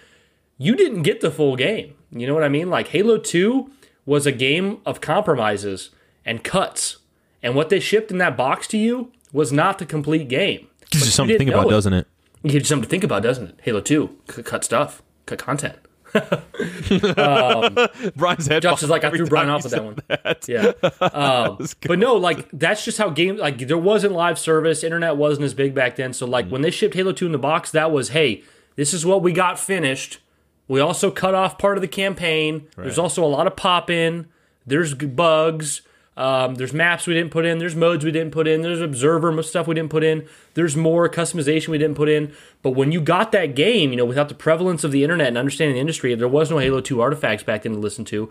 you 0.58 0.76
didn't 0.76 1.02
get 1.02 1.20
the 1.20 1.30
full 1.30 1.56
game. 1.56 1.94
You 2.10 2.26
know 2.26 2.34
what 2.34 2.44
I 2.44 2.48
mean? 2.48 2.70
Like 2.70 2.88
Halo 2.88 3.18
2 3.18 3.70
was 4.06 4.26
a 4.26 4.32
game 4.32 4.80
of 4.86 5.00
compromises 5.00 5.90
and 6.24 6.44
cuts. 6.44 6.98
And 7.42 7.54
what 7.54 7.68
they 7.68 7.80
shipped 7.80 8.10
in 8.10 8.18
that 8.18 8.36
box 8.36 8.66
to 8.68 8.78
you 8.78 9.12
was 9.32 9.52
not 9.52 9.78
the 9.78 9.86
complete 9.86 10.28
game. 10.28 10.68
Gives 10.90 11.06
you 11.06 11.10
something 11.10 11.34
to 11.34 11.38
think 11.38 11.50
about, 11.50 11.66
it. 11.66 11.70
doesn't 11.70 11.92
it? 11.92 12.06
It 12.44 12.48
gives 12.48 12.64
you 12.64 12.68
something 12.68 12.84
to 12.84 12.88
think 12.88 13.04
about, 13.04 13.22
doesn't 13.22 13.48
it? 13.48 13.60
Halo 13.62 13.80
2, 13.80 14.06
cut 14.26 14.64
stuff, 14.64 15.02
cut 15.26 15.38
content. 15.38 15.76
Brian's 18.16 18.46
head. 18.46 18.62
Josh 18.62 18.82
is 18.82 18.90
like, 18.90 19.04
I 19.04 19.10
threw 19.10 19.26
Brian 19.26 19.48
off 19.48 19.64
with 19.64 19.72
that 19.72 19.84
one. 19.84 19.98
said 20.00 20.48
Yeah. 20.48 20.72
Um, 21.14 21.58
but 21.86 21.98
no, 21.98 22.16
like 22.16 22.48
that's 22.52 22.84
just 22.84 22.98
how 22.98 23.10
games 23.10 23.40
like 23.40 23.58
there 23.58 23.78
wasn't 23.78 24.14
live 24.14 24.38
service, 24.38 24.82
internet 24.82 25.16
wasn't 25.16 25.44
as 25.44 25.54
big 25.54 25.74
back 25.74 25.96
then. 25.96 26.12
So 26.12 26.26
like 26.26 26.48
when 26.48 26.62
they 26.62 26.70
shipped 26.70 26.94
Halo 26.94 27.12
2 27.12 27.26
in 27.26 27.32
the 27.32 27.38
box, 27.38 27.70
that 27.72 27.90
was 27.90 28.10
hey, 28.10 28.42
this 28.76 28.94
is 28.94 29.04
what 29.04 29.22
we 29.22 29.32
got 29.32 29.58
finished. 29.58 30.18
We 30.66 30.80
also 30.80 31.10
cut 31.10 31.34
off 31.34 31.58
part 31.58 31.76
of 31.76 31.82
the 31.82 31.88
campaign. 31.88 32.68
There's 32.76 32.98
also 32.98 33.24
a 33.24 33.26
lot 33.26 33.46
of 33.46 33.56
pop 33.56 33.90
in. 33.90 34.28
There's 34.66 34.94
bugs. 34.94 35.82
Um, 36.16 36.54
there's 36.54 36.72
maps 36.72 37.06
we 37.08 37.14
didn't 37.14 37.32
put 37.32 37.44
in. 37.44 37.58
There's 37.58 37.74
modes 37.74 38.04
we 38.04 38.12
didn't 38.12 38.30
put 38.30 38.46
in. 38.46 38.62
There's 38.62 38.80
observer 38.80 39.42
stuff 39.42 39.66
we 39.66 39.74
didn't 39.74 39.90
put 39.90 40.04
in. 40.04 40.26
There's 40.54 40.76
more 40.76 41.08
customization 41.08 41.68
we 41.68 41.78
didn't 41.78 41.96
put 41.96 42.08
in. 42.08 42.32
But 42.62 42.70
when 42.70 42.92
you 42.92 43.00
got 43.00 43.32
that 43.32 43.56
game, 43.56 43.90
you 43.90 43.96
know, 43.96 44.04
without 44.04 44.28
the 44.28 44.34
prevalence 44.34 44.84
of 44.84 44.92
the 44.92 45.02
internet 45.02 45.28
and 45.28 45.38
understanding 45.38 45.74
the 45.74 45.80
industry, 45.80 46.14
there 46.14 46.28
was 46.28 46.50
no 46.50 46.58
Halo 46.58 46.80
2 46.80 47.00
artifacts 47.00 47.42
back 47.42 47.62
then 47.62 47.72
to 47.72 47.78
listen 47.78 48.04
to 48.06 48.30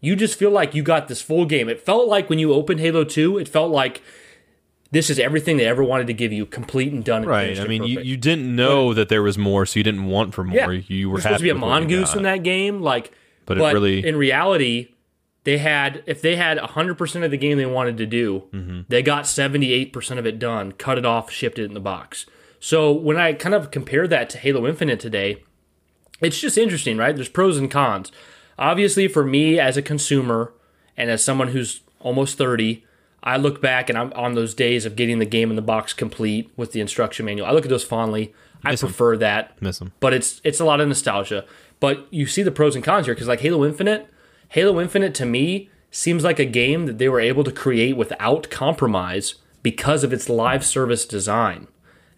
you 0.00 0.14
just 0.14 0.38
feel 0.38 0.50
like 0.50 0.74
you 0.74 0.82
got 0.82 1.08
this 1.08 1.22
full 1.22 1.46
game. 1.46 1.68
It 1.68 1.80
felt 1.80 2.08
like 2.08 2.28
when 2.28 2.38
you 2.38 2.52
opened 2.52 2.80
Halo 2.80 3.04
2, 3.04 3.38
it 3.38 3.48
felt 3.48 3.70
like 3.70 4.02
this 4.90 5.10
is 5.10 5.18
everything 5.18 5.56
they 5.56 5.66
ever 5.66 5.82
wanted 5.82 6.06
to 6.06 6.12
give 6.12 6.32
you, 6.32 6.46
complete 6.46 6.92
and 6.92 7.04
done. 7.04 7.22
And 7.22 7.30
Right. 7.30 7.58
I 7.58 7.66
mean, 7.66 7.82
you, 7.84 8.00
you 8.00 8.16
didn't 8.16 8.54
know 8.54 8.94
that 8.94 9.08
there 9.08 9.22
was 9.22 9.36
more, 9.36 9.66
so 9.66 9.80
you 9.80 9.84
didn't 9.84 10.06
want 10.06 10.34
for 10.34 10.44
more. 10.44 10.72
yeah, 10.74 10.82
You 10.86 11.10
were 11.10 11.20
supposed 11.20 11.38
to 11.38 11.42
be 11.42 11.50
a 11.50 11.54
happy 11.54 11.60
with 11.64 11.70
what 11.70 11.80
you 11.80 11.96
mongoose 11.96 12.14
in 12.14 12.22
that 12.24 12.42
game, 12.42 12.82
like, 12.82 13.10
But 13.46 13.58
but, 13.58 13.74
really- 13.74 14.06
in 14.06 14.16
reality, 14.16 14.88
they 15.46 15.56
had 15.58 16.02
if 16.06 16.20
they 16.20 16.36
had 16.36 16.58
100% 16.58 17.24
of 17.24 17.30
the 17.30 17.36
game 17.38 17.56
they 17.56 17.64
wanted 17.66 17.96
to 17.96 18.06
do, 18.06 18.42
Mm-hmm. 18.52 18.80
they 18.88 19.00
got 19.02 19.24
78% 19.24 20.18
of 20.18 20.26
it 20.26 20.38
done, 20.38 20.72
cut 20.72 20.98
it 20.98 21.06
off, 21.06 21.30
shipped 21.30 21.58
it 21.58 21.64
in 21.64 21.72
the 21.74 21.80
box. 21.80 22.26
So 22.60 22.92
when 22.92 23.16
I 23.16 23.32
kind 23.32 23.54
of 23.54 23.70
compare 23.70 24.06
that 24.08 24.28
to 24.30 24.38
Halo 24.38 24.66
Infinite 24.66 25.00
today, 25.00 25.42
it's 26.20 26.40
just 26.40 26.58
interesting, 26.58 26.96
right? 26.98 27.14
There's 27.14 27.28
pros 27.28 27.56
and 27.58 27.70
cons. 27.70 28.10
Obviously, 28.58 29.06
for 29.08 29.24
me 29.24 29.58
as 29.58 29.76
a 29.76 29.82
consumer 29.82 30.52
and 30.96 31.10
as 31.10 31.22
someone 31.22 31.48
who's 31.48 31.80
almost 32.00 32.38
30, 32.38 32.82
I 33.22 33.36
look 33.36 33.60
back 33.60 33.88
and 33.90 33.98
I'm 33.98 34.12
on 34.14 34.34
those 34.34 34.54
days 34.54 34.84
of 34.86 34.96
getting 34.96 35.18
the 35.18 35.26
game 35.26 35.50
in 35.50 35.56
the 35.56 35.62
box 35.62 35.92
complete 35.92 36.50
with 36.56 36.72
the 36.72 36.80
instruction 36.80 37.26
manual. 37.26 37.46
I 37.46 37.52
look 37.52 37.64
at 37.64 37.70
those 37.70 37.84
fondly. 37.84 38.32
I 38.64 38.70
Miss 38.70 38.82
'em. 38.82 38.88
prefer 38.88 39.16
that 39.18 39.60
Miss 39.60 39.80
'em. 39.82 39.92
but 40.00 40.14
it's 40.14 40.40
it's 40.42 40.60
a 40.60 40.64
lot 40.64 40.80
of 40.80 40.88
nostalgia. 40.88 41.44
But 41.78 42.06
you 42.10 42.26
see 42.26 42.42
the 42.42 42.50
pros 42.50 42.74
and 42.74 42.82
cons 42.82 43.06
here 43.06 43.14
because 43.14 43.28
like 43.28 43.40
Halo 43.40 43.64
Infinite, 43.66 44.08
Halo 44.50 44.80
Infinite 44.80 45.14
to 45.16 45.26
me 45.26 45.70
seems 45.90 46.22
like 46.22 46.38
a 46.38 46.44
game 46.44 46.86
that 46.86 46.98
they 46.98 47.08
were 47.08 47.20
able 47.20 47.44
to 47.44 47.50
create 47.50 47.96
without 47.96 48.50
compromise 48.50 49.36
because 49.62 50.04
of 50.04 50.12
its 50.12 50.28
live 50.28 50.64
service 50.64 51.04
design. 51.04 51.66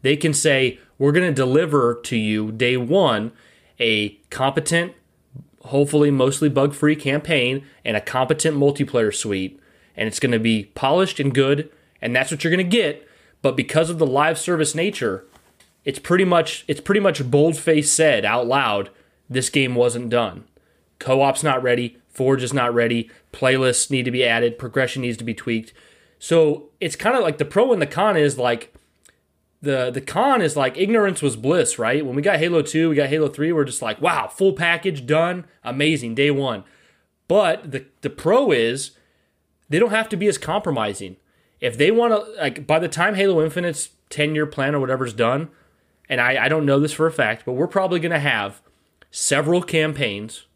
They 0.02 0.16
can 0.16 0.34
say 0.34 0.78
we're 0.98 1.12
going 1.12 1.26
to 1.26 1.34
deliver 1.34 1.98
to 2.04 2.16
you 2.16 2.52
day 2.52 2.76
one 2.76 3.32
a 3.80 4.10
competent, 4.30 4.92
hopefully 5.62 6.10
mostly 6.10 6.48
bug 6.48 6.74
free 6.74 6.96
campaign 6.96 7.64
and 7.84 7.96
a 7.96 8.00
competent 8.00 8.56
multiplayer 8.56 9.14
suite, 9.14 9.58
and 9.96 10.06
it's 10.06 10.20
going 10.20 10.32
to 10.32 10.38
be 10.38 10.64
polished 10.74 11.18
and 11.18 11.34
good, 11.34 11.70
and 12.02 12.14
that's 12.14 12.30
what 12.30 12.44
you're 12.44 12.54
going 12.54 12.68
to 12.68 12.76
get. 12.76 13.08
But 13.40 13.56
because 13.56 13.88
of 13.88 13.98
the 13.98 14.06
live 14.06 14.38
service 14.38 14.74
nature, 14.74 15.24
it's 15.84 15.98
pretty 15.98 16.24
much 16.24 16.64
it's 16.68 16.80
pretty 16.80 17.00
much 17.00 17.30
bold-faced 17.30 17.94
said 17.94 18.24
out 18.24 18.46
loud 18.46 18.90
this 19.30 19.48
game 19.48 19.74
wasn't 19.74 20.10
done 20.10 20.44
co-op's 20.98 21.42
not 21.42 21.62
ready 21.62 21.96
forge 22.18 22.42
is 22.42 22.52
not 22.52 22.74
ready 22.74 23.08
playlists 23.32 23.92
need 23.92 24.04
to 24.04 24.10
be 24.10 24.26
added 24.26 24.58
progression 24.58 25.02
needs 25.02 25.16
to 25.16 25.22
be 25.22 25.34
tweaked. 25.34 25.72
So 26.18 26.70
it's 26.80 26.96
kind 26.96 27.16
of 27.16 27.22
like 27.22 27.38
the 27.38 27.44
pro 27.44 27.72
and 27.72 27.80
the 27.80 27.86
con 27.86 28.16
is 28.16 28.36
like 28.36 28.74
the 29.62 29.92
the 29.92 30.00
con 30.00 30.42
is 30.42 30.56
like 30.56 30.76
ignorance 30.76 31.22
was 31.22 31.36
bliss 31.36 31.78
right? 31.78 32.04
When 32.04 32.16
we 32.16 32.22
got 32.22 32.40
halo 32.40 32.60
2 32.60 32.88
we 32.90 32.96
got 32.96 33.08
halo 33.08 33.28
3 33.28 33.52
we're 33.52 33.62
just 33.62 33.82
like 33.82 34.02
wow 34.02 34.26
full 34.26 34.52
package 34.52 35.06
done 35.06 35.44
amazing 35.62 36.16
day 36.16 36.32
one. 36.32 36.64
But 37.28 37.70
the 37.70 37.86
the 38.00 38.10
pro 38.10 38.50
is 38.50 38.90
they 39.68 39.78
don't 39.78 39.90
have 39.90 40.08
to 40.08 40.16
be 40.16 40.26
as 40.26 40.38
compromising. 40.38 41.18
If 41.60 41.78
they 41.78 41.92
want 41.92 42.12
to 42.14 42.32
like 42.40 42.66
by 42.66 42.80
the 42.80 42.88
time 42.88 43.14
halo 43.14 43.44
infinite's 43.44 43.90
10 44.10 44.34
year 44.34 44.46
plan 44.46 44.74
or 44.74 44.80
whatever's 44.80 45.14
done 45.14 45.50
and 46.08 46.20
I, 46.20 46.46
I 46.46 46.48
don't 46.48 46.66
know 46.66 46.80
this 46.80 46.92
for 46.92 47.06
a 47.06 47.12
fact, 47.12 47.44
but 47.44 47.52
we're 47.52 47.68
probably 47.68 48.00
to 48.10 48.18
have 48.18 48.60
several 49.10 49.62
campaigns. 49.62 50.46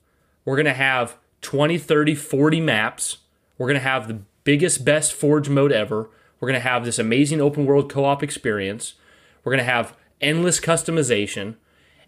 We're 0.45 0.57
to 0.67 0.73
have 0.73 1.19
20, 1.43 1.79
30, 1.79 2.15
40 2.15 2.61
maps. 2.61 3.19
We're 3.59 3.67
going 3.67 3.79
to 3.79 3.81
have 3.81 4.09
the 4.09 4.23
biggest, 4.45 4.85
best 4.85 5.13
Forge 5.13 5.49
mode 5.49 5.73
ever. 5.73 6.09
We're 6.41 6.49
going 6.49 6.61
to 6.61 6.69
have 6.69 6.85
this 6.85 6.99
amazing 6.99 7.41
open 7.41 7.67
world 7.67 7.91
co 7.91 8.05
op 8.05 8.23
experience. 8.23 8.95
We're 9.45 9.53
going 9.53 9.65
to 9.65 9.71
have 9.71 9.97
endless 10.21 10.61
customization. 10.61 11.57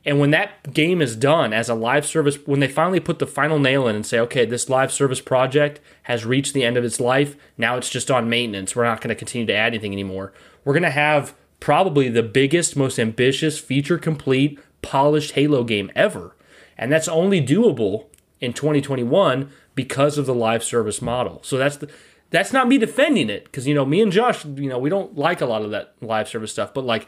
And 0.07 0.19
when 0.19 0.31
that 0.33 0.75
game 0.75 1.01
is 1.01 1.17
done 1.17 1.53
as 1.53 1.69
a 1.69 1.75
live 1.75 2.05
service, 2.05 2.37
when 2.45 2.61
they 2.61 2.69
finally 2.69 3.01
put 3.01 3.19
the 3.19 3.27
final 3.27 3.59
nail 3.59 3.89
in 3.89 3.97
and 3.97 4.05
say, 4.05 4.19
okay, 4.21 4.45
this 4.45 4.69
live 4.69 4.93
service 4.93 5.21
project 5.21 5.81
has 6.05 6.27
reached 6.27 6.53
the 6.53 6.63
end 6.63 6.77
of 6.77 6.85
its 6.85 7.01
life, 7.01 7.37
now 7.57 7.77
it's 7.77 7.89
just 7.89 8.11
on 8.11 8.29
maintenance. 8.29 8.77
We're 8.77 8.85
not 8.85 9.01
going 9.01 9.09
to 9.09 9.15
continue 9.15 9.47
to 9.47 9.55
add 9.55 9.69
anything 9.69 9.93
anymore. 9.93 10.33
We're 10.65 10.75
going 10.75 10.83
to 10.83 10.91
have 10.91 11.35
probably 11.59 12.11
the 12.11 12.23
biggest, 12.23 12.77
most 12.77 12.99
ambitious, 12.99 13.59
feature 13.59 13.97
complete, 13.97 14.59
polished 14.83 15.33
Halo 15.33 15.65
game 15.65 15.91
ever. 15.95 16.37
And 16.77 16.93
that's 16.93 17.09
only 17.09 17.41
doable 17.41 18.07
in 18.41 18.53
2021 18.53 19.51
because 19.75 20.19
of 20.19 20.27
the 20.27 20.35
live 20.35 20.63
service 20.63 21.01
model. 21.03 21.41
So 21.43 21.57
that's 21.57 21.77
the 21.77 21.91
that's 22.31 22.53
not 22.53 22.67
me 22.67 22.79
defending 22.79 23.31
it 23.31 23.45
because 23.45 23.67
you 23.67 23.75
know 23.75 23.85
me 23.85 24.01
and 24.01 24.11
Josh, 24.11 24.45
you 24.45 24.69
know, 24.69 24.79
we 24.79 24.91
don't 24.91 25.17
like 25.17 25.41
a 25.41 25.47
lot 25.47 25.63
of 25.63 25.71
that 25.71 25.95
live 26.01 26.29
service 26.29 26.53
stuff, 26.53 26.75
but 26.75 26.85
like 26.85 27.07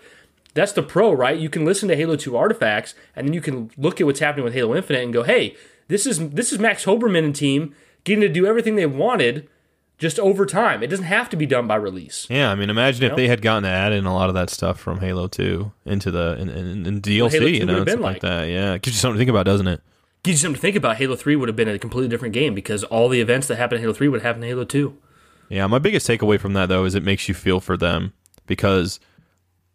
that's 0.54 0.72
the 0.72 0.82
pro, 0.82 1.12
right? 1.12 1.38
You 1.38 1.50
can 1.50 1.64
listen 1.64 1.88
to 1.88 1.96
Halo 1.96 2.16
2 2.16 2.36
artifacts 2.36 2.94
and 3.14 3.26
then 3.26 3.34
you 3.34 3.40
can 3.40 3.70
look 3.76 4.00
at 4.00 4.06
what's 4.06 4.20
happening 4.20 4.44
with 4.44 4.54
Halo 4.54 4.74
Infinite 4.74 5.02
and 5.02 5.12
go, 5.12 5.22
"Hey, 5.22 5.56
this 5.88 6.06
is 6.06 6.30
this 6.30 6.52
is 6.52 6.58
Max 6.58 6.84
Hoberman 6.84 7.24
and 7.24 7.34
team 7.34 7.74
getting 8.04 8.20
to 8.22 8.28
do 8.28 8.46
everything 8.46 8.76
they 8.76 8.86
wanted 8.86 9.48
just 9.98 10.18
over 10.18 10.46
time. 10.46 10.82
It 10.82 10.88
doesn't 10.88 11.06
have 11.06 11.28
to 11.30 11.36
be 11.36 11.44
done 11.44 11.66
by 11.66 11.76
release." 11.76 12.26
Yeah, 12.30 12.50
I 12.50 12.54
mean, 12.54 12.70
imagine 12.70 13.04
if 13.04 13.10
know? 13.10 13.16
they 13.16 13.28
had 13.28 13.42
gotten 13.42 13.64
to 13.64 13.68
add 13.68 13.92
in 13.92 14.06
a 14.06 14.14
lot 14.14 14.28
of 14.28 14.34
that 14.34 14.48
stuff 14.48 14.78
from 14.78 15.00
Halo 15.00 15.26
2 15.26 15.72
into 15.84 16.10
the 16.10 16.36
in, 16.38 16.48
in, 16.48 16.86
in 16.86 17.02
DLC, 17.02 17.38
2 17.38 17.48
you 17.48 17.66
know, 17.66 17.78
and 17.78 17.88
stuff 17.88 18.00
like 18.00 18.14
like. 18.14 18.22
that. 18.22 18.44
Yeah, 18.44 18.74
it 18.74 18.82
gives 18.82 18.96
you 18.96 19.00
something 19.00 19.16
to 19.16 19.18
think 19.18 19.30
about, 19.30 19.44
doesn't 19.44 19.66
it? 19.66 19.82
Gives 20.26 20.42
you 20.42 20.46
something 20.48 20.56
to 20.56 20.60
think 20.60 20.76
about. 20.76 20.96
Halo 20.96 21.14
3 21.14 21.36
would 21.36 21.48
have 21.48 21.54
been 21.54 21.68
a 21.68 21.78
completely 21.78 22.08
different 22.08 22.34
game 22.34 22.52
because 22.52 22.82
all 22.82 23.08
the 23.08 23.20
events 23.20 23.46
that 23.46 23.56
happened 23.56 23.76
in 23.78 23.82
Halo 23.82 23.94
3 23.94 24.08
would 24.08 24.22
happen 24.22 24.42
in 24.42 24.48
Halo 24.48 24.64
2. 24.64 24.98
Yeah, 25.48 25.68
my 25.68 25.78
biggest 25.78 26.08
takeaway 26.08 26.40
from 26.40 26.52
that 26.54 26.68
though 26.68 26.84
is 26.84 26.96
it 26.96 27.04
makes 27.04 27.28
you 27.28 27.34
feel 27.34 27.60
for 27.60 27.76
them 27.76 28.12
because 28.46 28.98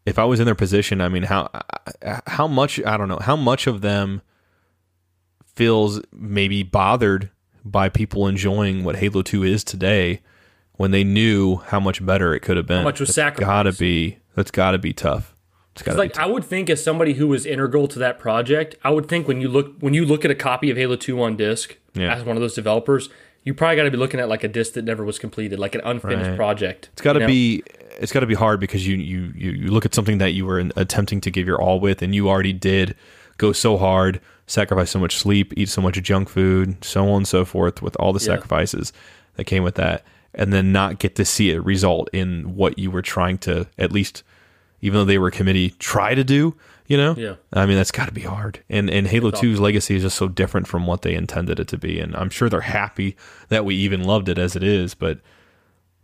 if 0.06 0.20
I 0.20 0.26
was 0.26 0.42
in 0.42 0.46
their 0.46 0.54
position, 0.56 1.00
I 1.00 1.08
mean, 1.08 1.24
how 1.24 1.50
how 2.28 2.48
much 2.48 2.84
I 2.84 2.98
don't 2.98 3.08
know 3.08 3.20
how 3.22 3.38
much 3.38 3.66
of 3.66 3.80
them 3.80 4.22
feels 5.46 6.02
maybe 6.12 6.64
bothered 6.64 7.30
by 7.64 7.88
people 7.88 8.28
enjoying 8.28 8.84
what 8.84 8.98
Halo 8.98 9.22
Two 9.22 9.44
is 9.44 9.64
today 9.64 10.20
when 10.74 10.92
they 10.92 11.06
knew 11.06 11.58
how 11.68 11.80
much 11.80 12.06
better 12.06 12.34
it 12.34 12.42
could 12.42 12.58
have 12.58 12.68
been. 12.68 12.80
How 12.80 12.84
much 12.84 13.00
was 13.00 13.16
That's 13.16 13.40
Gotta 13.40 13.72
sacrificed. 13.72 13.80
be 13.80 14.18
that's 14.36 14.52
gotta 14.52 14.80
be 14.80 14.92
tough. 14.92 15.34
Like 15.88 16.18
I 16.18 16.26
would 16.26 16.44
think 16.44 16.70
as 16.70 16.84
somebody 16.84 17.14
who 17.14 17.28
was 17.28 17.46
integral 17.46 17.88
to 17.90 18.00
that 18.00 18.20
project, 18.20 18.76
I 18.84 18.90
would 18.90 19.08
think 19.08 19.28
when 19.28 19.42
you 19.42 19.48
look 19.50 19.76
when 19.80 19.94
you 19.94 20.06
look 20.06 20.24
at 20.26 20.32
a 20.32 20.36
copy 20.36 20.70
of 20.70 20.78
Halo 20.78 20.96
2 20.96 21.22
on 21.22 21.36
disc 21.38 21.76
Yeah. 21.94 22.14
as 22.16 22.24
one 22.24 22.36
of 22.38 22.42
those 22.42 22.54
developers, 22.56 23.10
you 23.44 23.54
probably 23.54 23.76
got 23.76 23.84
to 23.84 23.92
be 23.92 23.98
looking 23.98 24.20
at 24.20 24.30
like 24.30 24.44
a 24.44 24.48
disc 24.48 24.74
that 24.74 24.86
never 24.86 25.04
was 25.04 25.18
completed, 25.20 25.60
like 25.60 25.76
an 25.76 25.82
unfinished 25.84 26.30
Right. 26.30 26.36
project. 26.38 26.90
It's 26.94 27.02
got 27.02 27.14
to 27.14 27.20
you 27.20 27.26
know? 27.26 27.28
be 27.28 27.64
it's 28.00 28.12
got 28.12 28.22
to 28.22 28.26
be 28.28 28.36
hard 28.36 28.60
because 28.60 28.88
you, 28.88 28.96
you 28.98 29.34
you 29.36 29.52
you 29.52 29.68
look 29.72 29.86
at 29.86 29.94
something 29.94 30.18
that 30.20 30.32
you 30.34 30.46
were 30.46 30.60
attempting 30.76 31.22
to 31.22 31.32
give 31.32 31.46
your 31.48 31.62
all 31.62 31.80
with, 31.80 32.02
and 32.02 32.16
you 32.16 32.30
already 32.30 32.54
did 32.54 32.96
go 33.38 33.52
so 33.52 33.78
hard, 33.78 34.22
sacrifice 34.48 34.92
so 34.92 35.00
much 35.00 35.16
sleep, 35.18 35.54
eat 35.58 35.68
so 35.70 35.82
much 35.82 36.02
junk 36.04 36.30
food, 36.30 36.84
so 36.84 37.10
on 37.10 37.18
and 37.18 37.28
so 37.28 37.44
forth, 37.46 37.82
with 37.82 37.96
all 37.98 38.14
the 38.14 38.20
Yeah. 38.20 38.36
sacrifices 38.36 38.94
that 39.36 39.46
came 39.46 39.64
with 39.64 39.76
that, 39.76 40.04
and 40.34 40.54
then 40.54 40.72
not 40.72 41.00
get 41.00 41.16
to 41.16 41.26
see 41.26 41.50
it 41.52 41.64
result 41.66 42.10
in 42.14 42.56
what 42.56 42.78
you 42.80 42.90
were 42.92 43.02
trying 43.02 43.38
to 43.40 43.68
at 43.78 43.92
least, 43.92 44.24
even 44.82 45.00
though 45.00 45.06
they 45.06 45.18
were 45.18 45.28
a 45.28 45.32
committee, 45.32 45.72
try 45.80 46.14
to 46.16 46.24
do. 46.24 46.56
You 46.88 46.98
know, 46.98 47.16
Yeah. 47.18 47.36
I 47.54 47.66
mean 47.68 47.78
that's 47.78 47.92
got 47.92 48.08
to 48.08 48.12
be 48.12 48.22
hard, 48.24 48.60
and 48.70 48.90
and 48.90 49.08
Halo 49.08 49.32
2's 49.32 49.62
legacy 49.62 49.96
is 49.96 50.02
just 50.02 50.18
so 50.18 50.28
different 50.28 50.68
from 50.68 50.86
what 50.86 51.04
they 51.04 51.14
intended 51.16 51.58
it 51.58 51.70
to 51.70 51.78
be, 51.78 52.00
and 52.02 52.14
I'm 52.18 52.30
sure 52.30 52.50
they're 52.50 52.60
happy 52.62 53.16
that 53.48 53.64
we 53.64 53.76
even 53.76 54.04
loved 54.04 54.28
it 54.28 54.38
as 54.38 54.58
it 54.58 54.64
is, 54.64 54.94
but 54.94 55.20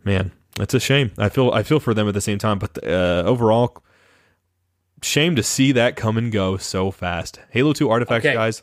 man, 0.04 0.32
it's 0.58 0.72
a 0.72 0.80
shame. 0.80 1.10
I 1.18 1.28
feel 1.28 1.50
I 1.50 1.62
feel 1.62 1.78
for 1.78 1.92
them 1.92 2.08
at 2.08 2.14
the 2.14 2.22
same 2.22 2.38
time, 2.38 2.58
but 2.58 2.82
uh, 2.86 3.22
overall, 3.26 3.82
shame 5.02 5.36
to 5.36 5.42
see 5.42 5.72
that 5.72 5.94
come 5.96 6.16
and 6.16 6.32
go 6.32 6.56
so 6.56 6.90
fast. 6.90 7.38
Halo 7.50 7.74
Two 7.74 7.90
artifacts, 7.90 8.24
Okay. 8.24 8.34
guys, 8.34 8.62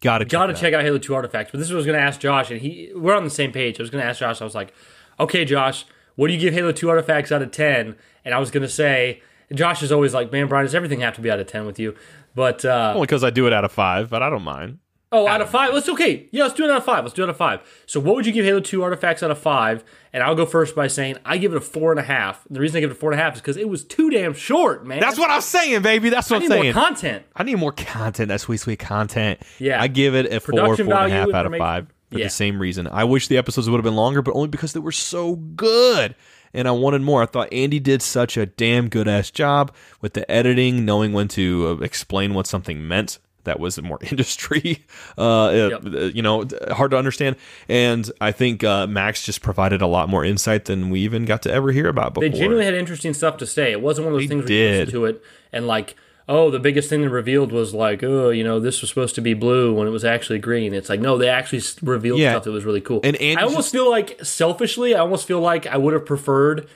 gotta 0.00 0.24
Got 0.24 0.46
to 0.46 0.52
that. 0.54 0.60
check 0.60 0.72
out 0.72 0.82
Halo 0.82 0.96
2 0.98 1.14
Artifacts. 1.14 1.50
But 1.52 1.58
this 1.58 1.66
is 1.66 1.72
what 1.72 1.76
I 1.76 1.78
was 1.78 1.86
going 1.86 1.98
to 1.98 2.04
ask 2.04 2.20
Josh, 2.20 2.50
and 2.50 2.60
he 2.60 2.90
we're 2.94 3.14
on 3.14 3.24
the 3.24 3.30
same 3.30 3.52
page. 3.52 3.78
I 3.78 3.82
was 3.82 3.90
going 3.90 4.02
to 4.02 4.08
ask 4.08 4.20
Josh, 4.20 4.40
I 4.40 4.44
was 4.44 4.54
like, 4.54 4.72
okay, 5.20 5.44
Josh, 5.44 5.84
what 6.16 6.28
do 6.28 6.32
you 6.32 6.40
give 6.40 6.54
Halo 6.54 6.72
2 6.72 6.88
Artifacts 6.88 7.30
out 7.30 7.42
of 7.42 7.50
10? 7.50 7.96
And 8.24 8.34
I 8.34 8.38
was 8.38 8.50
going 8.50 8.62
to 8.62 8.68
say, 8.68 9.22
Josh 9.54 9.82
is 9.82 9.92
always 9.92 10.14
like, 10.14 10.32
man, 10.32 10.48
Brian, 10.48 10.64
does 10.64 10.74
everything 10.74 11.00
have 11.00 11.14
to 11.14 11.20
be 11.20 11.30
out 11.30 11.40
of 11.40 11.46
10 11.46 11.66
with 11.66 11.78
you? 11.78 11.94
But, 12.34 12.64
uh, 12.64 12.92
Only 12.94 13.06
because 13.06 13.24
I 13.24 13.30
do 13.30 13.46
it 13.46 13.52
out 13.52 13.64
of 13.64 13.72
five, 13.72 14.08
but 14.08 14.22
I 14.22 14.30
don't 14.30 14.42
mind. 14.44 14.78
oh, 15.14 15.28
out 15.28 15.42
of 15.42 15.50
five? 15.50 15.74
Let's 15.74 15.88
okay. 15.90 16.26
Yeah, 16.32 16.44
let's 16.44 16.54
do 16.54 16.64
it 16.64 16.70
out 16.70 16.78
of 16.78 16.84
five. 16.86 17.04
Let's 17.04 17.12
do 17.14 17.22
it 17.22 17.26
out 17.26 17.30
of 17.30 17.36
five. 17.36 17.60
So, 17.84 18.00
what 18.00 18.14
would 18.14 18.24
you 18.24 18.32
give 18.32 18.46
Halo 18.46 18.60
2 18.60 18.82
Artifacts 18.82 19.22
out 19.22 19.30
of 19.30 19.38
five? 19.38 19.84
And 20.14 20.22
I'll 20.22 20.34
go 20.34 20.46
first 20.46 20.74
by 20.74 20.86
saying, 20.86 21.18
I 21.26 21.36
give 21.36 21.52
it 21.52 21.56
a 21.58 21.60
four 21.60 21.90
and 21.90 22.00
a 22.00 22.02
half. 22.04 22.46
The 22.48 22.60
reason 22.60 22.78
I 22.78 22.80
give 22.80 22.90
it 22.90 22.96
a 22.96 22.98
four 22.98 23.12
and 23.12 23.20
a 23.20 23.22
half 23.22 23.34
is 23.34 23.40
because 23.42 23.58
it 23.58 23.68
was 23.68 23.84
too 23.84 24.08
damn 24.08 24.32
short, 24.32 24.86
man. 24.86 25.00
That's 25.00 25.18
what 25.18 25.28
I'm 25.30 25.42
saying, 25.42 25.82
baby. 25.82 26.08
That's 26.08 26.30
what 26.30 26.36
I 26.40 26.44
I'm 26.44 26.48
need 26.48 26.48
saying. 26.62 26.74
more 26.74 26.84
content. 26.84 27.24
I 27.36 27.42
need 27.42 27.56
more 27.56 27.72
content. 27.72 28.28
That 28.28 28.40
sweet, 28.40 28.56
sweet 28.58 28.78
content. 28.78 29.40
Yeah. 29.58 29.82
I 29.82 29.88
give 29.88 30.14
it 30.14 30.32
a 30.32 30.40
four, 30.40 30.74
four 30.76 30.84
and 30.84 30.92
a 30.92 31.10
half 31.10 31.34
out 31.34 31.44
of 31.44 31.54
five 31.56 31.88
for 32.10 32.18
Yeah. 32.18 32.24
the 32.24 32.30
same 32.30 32.58
reason. 32.58 32.86
I 32.86 33.04
wish 33.04 33.28
the 33.28 33.36
episodes 33.36 33.68
would 33.68 33.76
have 33.76 33.84
been 33.84 33.96
longer, 33.96 34.22
but 34.22 34.34
only 34.34 34.48
because 34.48 34.72
they 34.72 34.80
were 34.80 34.92
so 34.92 35.36
good. 35.36 36.14
And 36.54 36.68
I 36.68 36.72
wanted 36.72 37.02
more. 37.02 37.22
I 37.22 37.26
thought 37.26 37.52
Andy 37.52 37.80
did 37.80 38.02
such 38.02 38.36
a 38.36 38.46
damn 38.46 38.88
good 38.88 39.08
ass 39.08 39.30
job 39.30 39.72
with 40.00 40.12
the 40.14 40.30
editing, 40.30 40.84
knowing 40.84 41.12
when 41.12 41.28
to 41.28 41.78
uh, 41.80 41.84
explain 41.84 42.34
what 42.34 42.46
something 42.46 42.86
meant. 42.86 43.18
That 43.44 43.58
was 43.58 43.80
more 43.82 43.98
industry, 44.10 44.84
uh, 45.18 45.68
Yep. 45.82 45.84
uh, 45.86 45.98
you 46.14 46.22
know, 46.22 46.44
hard 46.70 46.92
to 46.92 46.96
understand. 46.96 47.34
And 47.68 48.08
I 48.20 48.30
think 48.30 48.62
uh, 48.62 48.86
Max 48.86 49.24
just 49.24 49.42
provided 49.42 49.82
a 49.82 49.86
lot 49.88 50.08
more 50.08 50.24
insight 50.24 50.66
than 50.66 50.90
we 50.90 51.00
even 51.00 51.24
got 51.24 51.42
to 51.42 51.52
ever 51.52 51.72
hear 51.72 51.88
about 51.88 52.14
before. 52.14 52.28
They 52.28 52.34
genuinely 52.36 52.66
had 52.66 52.74
interesting 52.74 53.14
stuff 53.14 53.38
to 53.38 53.46
say. 53.46 53.72
It 53.72 53.80
wasn't 53.80 54.04
one 54.06 54.14
of 54.14 54.20
those 54.20 54.28
They 54.28 54.34
things 54.36 54.44
where 54.48 54.52
you 54.52 54.78
listen 54.78 54.92
to 54.92 55.04
it 55.06 55.22
and 55.52 55.66
like, 55.66 55.96
oh, 56.32 56.50
the 56.50 56.58
biggest 56.58 56.88
thing 56.88 57.02
they 57.02 57.08
revealed 57.08 57.52
was 57.52 57.74
like, 57.74 58.02
oh, 58.02 58.30
you 58.30 58.42
know, 58.42 58.58
this 58.58 58.80
was 58.80 58.88
supposed 58.88 59.14
to 59.16 59.20
be 59.20 59.34
blue 59.34 59.74
when 59.74 59.86
it 59.86 59.90
was 59.90 60.04
actually 60.04 60.38
green. 60.38 60.72
It's 60.72 60.88
like, 60.88 60.98
no, 61.00 61.18
they 61.18 61.28
actually 61.28 61.62
revealed 61.82 62.18
Yeah. 62.20 62.32
stuff 62.32 62.44
that 62.44 62.52
was 62.52 62.64
really 62.64 62.80
cool. 62.80 63.00
And 63.04 63.16
Andy 63.16 63.36
I 63.36 63.42
almost 63.44 63.56
just- 63.66 63.72
feel 63.72 63.90
like 63.90 64.18
selfishly, 64.24 64.94
I 64.94 65.00
almost 65.00 65.26
feel 65.28 65.40
like 65.40 65.66
I 65.66 65.76
would 65.76 65.92
have 65.92 66.06
preferred. 66.06 66.66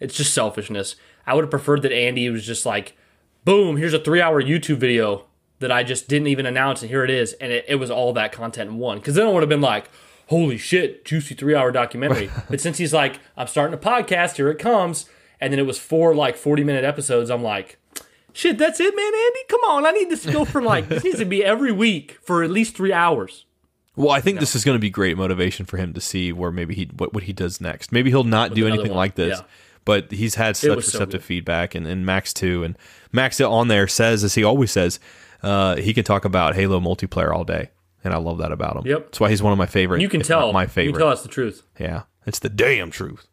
It's 0.00 0.16
just 0.16 0.34
selfishness. 0.34 0.96
I 1.26 1.34
would 1.34 1.44
have 1.44 1.50
preferred 1.50 1.82
that 1.82 1.92
Andy 1.92 2.28
was 2.28 2.44
just 2.44 2.66
like, 2.66 2.96
boom, 3.44 3.76
here's 3.76 3.94
a 3.94 3.98
three-hour 3.98 4.42
YouTube 4.42 4.78
video 4.78 5.24
that 5.60 5.70
I 5.70 5.82
just 5.84 6.08
didn't 6.08 6.26
even 6.28 6.44
announce, 6.46 6.82
and 6.82 6.90
here 6.90 7.04
it 7.04 7.10
is, 7.10 7.32
and 7.34 7.52
it, 7.52 7.64
it 7.68 7.76
was 7.76 7.90
all 7.90 8.12
that 8.14 8.32
content 8.32 8.68
in 8.70 8.76
one. 8.78 8.98
Because 8.98 9.14
then 9.14 9.26
I 9.26 9.30
would 9.30 9.42
have 9.42 9.48
been 9.48 9.60
like, 9.60 9.88
holy 10.26 10.58
shit, 10.58 11.04
juicy 11.04 11.34
three-hour 11.34 11.70
documentary. 11.70 12.28
but 12.50 12.60
since 12.60 12.78
he's 12.78 12.92
like, 12.92 13.20
I'm 13.36 13.46
starting 13.46 13.72
a 13.74 13.78
podcast, 13.80 14.36
here 14.36 14.50
it 14.50 14.58
comes, 14.58 15.08
and 15.40 15.52
then 15.52 15.60
it 15.60 15.66
was 15.66 15.78
four 15.78 16.14
like 16.14 16.36
40-minute 16.36 16.84
episodes, 16.84 17.30
I'm 17.30 17.42
like, 17.42 17.78
shit, 18.34 18.58
that's 18.58 18.78
it, 18.80 18.94
man, 18.94 19.06
Andy. 19.06 19.40
Come 19.48 19.60
on, 19.68 19.86
I 19.86 19.92
need 19.92 20.10
this 20.10 20.24
to 20.24 20.32
go 20.32 20.44
for 20.44 20.60
like 20.60 20.88
this 20.88 21.02
needs 21.02 21.18
to 21.18 21.24
be 21.24 21.42
every 21.42 21.72
week 21.72 22.18
for 22.22 22.42
at 22.42 22.50
least 22.50 22.76
three 22.76 22.92
hours. 22.92 23.46
Well, 23.96 24.10
I 24.10 24.20
think 24.20 24.40
this 24.40 24.56
is 24.56 24.64
going 24.64 24.74
to 24.74 24.80
be 24.80 24.90
great 24.90 25.16
motivation 25.16 25.66
for 25.66 25.76
him 25.76 25.92
to 25.94 26.00
see 26.00 26.32
where 26.32 26.50
maybe 26.50 26.74
he 26.74 26.90
what, 26.96 27.14
what 27.14 27.22
he 27.22 27.32
does 27.32 27.60
next. 27.60 27.92
Maybe 27.92 28.10
he'll 28.10 28.24
not 28.24 28.52
do 28.52 28.66
anything 28.66 28.90
one, 28.90 28.96
like 28.96 29.14
this, 29.14 29.38
yeah. 29.38 29.44
but 29.84 30.10
he's 30.10 30.34
had 30.34 30.56
such 30.56 30.74
was 30.74 30.86
so 30.86 30.98
receptive 30.98 31.24
feedback, 31.24 31.74
and, 31.74 31.86
and 31.86 32.04
Max 32.04 32.34
too. 32.34 32.64
And 32.64 32.76
Max 33.12 33.40
on 33.40 33.68
there 33.68 33.86
says, 33.86 34.24
as 34.24 34.34
he 34.34 34.42
always 34.42 34.72
says, 34.72 34.98
uh, 35.42 35.76
he 35.76 35.94
can 35.94 36.04
talk 36.04 36.24
about 36.24 36.56
Halo 36.56 36.80
multiplayer 36.80 37.32
all 37.32 37.44
day, 37.44 37.70
and 38.02 38.12
I 38.12 38.16
love 38.16 38.38
that 38.38 38.50
about 38.50 38.76
him. 38.76 38.86
Yep. 38.86 39.04
that's 39.04 39.20
why 39.20 39.30
he's 39.30 39.42
one 39.42 39.52
of 39.52 39.58
my 39.58 39.66
favorite. 39.66 40.00
You 40.00 40.08
can 40.08 40.22
tell. 40.22 40.52
my 40.52 40.66
favorite. 40.66 40.86
You 40.86 40.92
can 40.92 41.00
tell 41.00 41.08
that's 41.10 41.22
the 41.22 41.28
truth. 41.28 41.62
yeah, 41.78 42.02
it's 42.26 42.40
the 42.40 42.48
damn 42.48 42.90
truth. 42.90 43.28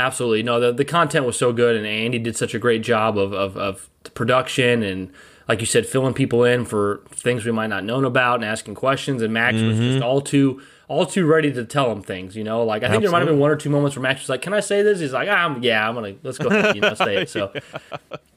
Absolutely. 0.00 0.42
No, 0.42 0.58
the, 0.60 0.72
the 0.72 0.84
content 0.84 1.26
was 1.26 1.36
so 1.38 1.52
good, 1.52 1.76
and 1.76 1.86
Andy 1.86 2.18
did 2.18 2.36
such 2.36 2.54
a 2.54 2.58
great 2.58 2.82
job 2.82 3.16
of, 3.18 3.32
of, 3.32 3.56
of 3.56 3.88
production 4.14 4.82
and, 4.82 5.10
like 5.48 5.60
you 5.60 5.66
said, 5.66 5.84
filling 5.86 6.14
people 6.14 6.44
in 6.44 6.64
for 6.64 7.02
things 7.10 7.44
we 7.44 7.52
might 7.52 7.66
not 7.68 7.84
known 7.84 8.04
about 8.04 8.36
and 8.36 8.44
asking 8.44 8.74
questions. 8.76 9.20
And 9.22 9.32
Max 9.34 9.54
was 9.54 9.62
Mm-hmm. 9.76 9.82
just 9.82 10.02
all 10.02 10.20
too 10.20 10.60
all 10.88 11.06
too 11.06 11.24
ready 11.24 11.52
to 11.52 11.64
tell 11.64 11.92
him 11.92 12.02
things. 12.02 12.34
You 12.36 12.42
know, 12.42 12.64
like 12.64 12.82
I 12.82 12.88
think 12.90 13.02
there 13.02 13.12
might 13.12 13.20
have 13.20 13.28
been 13.28 13.38
one 13.38 13.50
or 13.52 13.56
two 13.56 13.70
moments 13.70 13.94
where 13.94 14.02
Max 14.02 14.22
was 14.22 14.28
like, 14.28 14.42
"Can 14.42 14.52
I 14.52 14.58
say 14.60 14.82
this?" 14.82 14.98
He's 14.98 15.12
like, 15.12 15.28
ah, 15.28 15.44
I'm, 15.44 15.62
"Yeah, 15.62 15.88
I'm 15.88 15.94
gonna 15.94 16.14
let's 16.24 16.38
go 16.38 16.48
ahead, 16.48 16.74
you 16.74 16.80
know 16.82 16.94
say 16.94 17.16
it." 17.18 17.28
So 17.30 17.52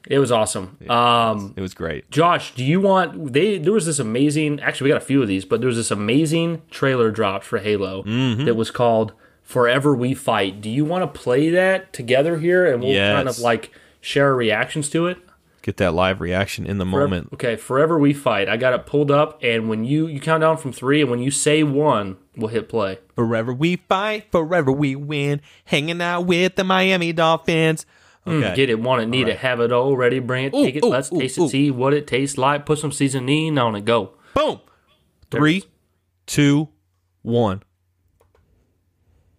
it 0.08 0.18
was 0.20 0.30
awesome. 0.30 0.76
Um, 0.90 1.54
It 1.56 1.60
was 1.62 1.74
great. 1.74 2.08
Josh, 2.10 2.54
do 2.54 2.64
you 2.64 2.80
want 2.80 3.32
they 3.32 3.58
there 3.58 3.72
was 3.72 3.86
this 3.86 3.98
amazing 3.98 4.60
actually 4.60 4.84
we 4.86 4.90
got 4.94 5.02
a 5.02 5.04
few 5.04 5.20
of 5.22 5.26
these, 5.28 5.44
but 5.44 5.60
there 5.60 5.66
was 5.68 5.76
this 5.76 5.90
amazing 5.90 6.62
trailer 6.70 7.10
dropped 7.10 7.44
for 7.44 7.58
Halo 7.58 8.02
Mm-hmm. 8.04 8.44
that 8.44 8.54
was 8.54 8.70
called 8.70 9.12
Forever 9.44 9.94
We 9.94 10.14
Fight. 10.14 10.60
Do 10.60 10.70
you 10.70 10.84
want 10.84 11.02
to 11.02 11.20
play 11.20 11.50
that 11.50 11.92
together 11.92 12.38
here 12.38 12.66
and 12.66 12.82
we'll 12.82 13.14
kind 13.14 13.28
of 13.28 13.38
like 13.38 13.70
share 14.00 14.28
our 14.28 14.34
reactions 14.34 14.88
to 14.90 15.06
it? 15.06 15.18
Get 15.62 15.76
that 15.78 15.94
live 15.94 16.20
reaction 16.20 16.66
in 16.66 16.78
the 16.78 16.84
moment. 16.84 17.30
Okay, 17.32 17.56
Forever 17.56 17.98
We 17.98 18.12
Fight. 18.12 18.48
I 18.48 18.56
got 18.56 18.74
it 18.74 18.84
pulled 18.84 19.10
up 19.10 19.38
and 19.42 19.68
when 19.68 19.84
you 19.84 20.06
you 20.06 20.20
count 20.20 20.40
down 20.40 20.56
from 20.56 20.72
3 20.72 21.02
and 21.02 21.10
when 21.10 21.20
you 21.20 21.30
say 21.30 21.62
1, 21.62 22.16
we'll 22.36 22.48
hit 22.48 22.68
play. 22.68 22.98
Forever 23.14 23.52
we 23.52 23.76
fight, 23.76 24.30
forever 24.32 24.72
we 24.72 24.96
win. 24.96 25.40
Hanging 25.66 26.00
out 26.02 26.22
with 26.22 26.56
the 26.56 26.64
Miami 26.64 27.12
Dolphins. 27.12 27.86
Hmm, 28.24 28.42
okay. 28.42 28.56
Get 28.56 28.70
it, 28.70 28.80
want 28.80 29.02
it, 29.02 29.06
need 29.06 29.28
it, 29.28 29.38
have 29.38 29.60
it 29.60 29.72
already, 29.72 30.18
bring 30.18 30.46
it, 30.46 30.54
Ooh, 30.54 30.64
take 30.64 30.76
it, 30.76 30.84
ooh, 30.84 30.88
let's 30.88 31.12
ooh, 31.12 31.18
taste 31.18 31.38
it, 31.38 31.48
see 31.50 31.70
what 31.70 31.92
it 31.92 32.06
tastes 32.06 32.38
like, 32.38 32.64
put 32.64 32.78
some 32.78 32.92
seasoning 32.92 33.58
on 33.58 33.76
it, 33.76 33.84
go. 33.84 34.14
Boom. 34.34 34.60
Three, 35.30 35.64
two, 36.26 36.68
one. 37.22 37.62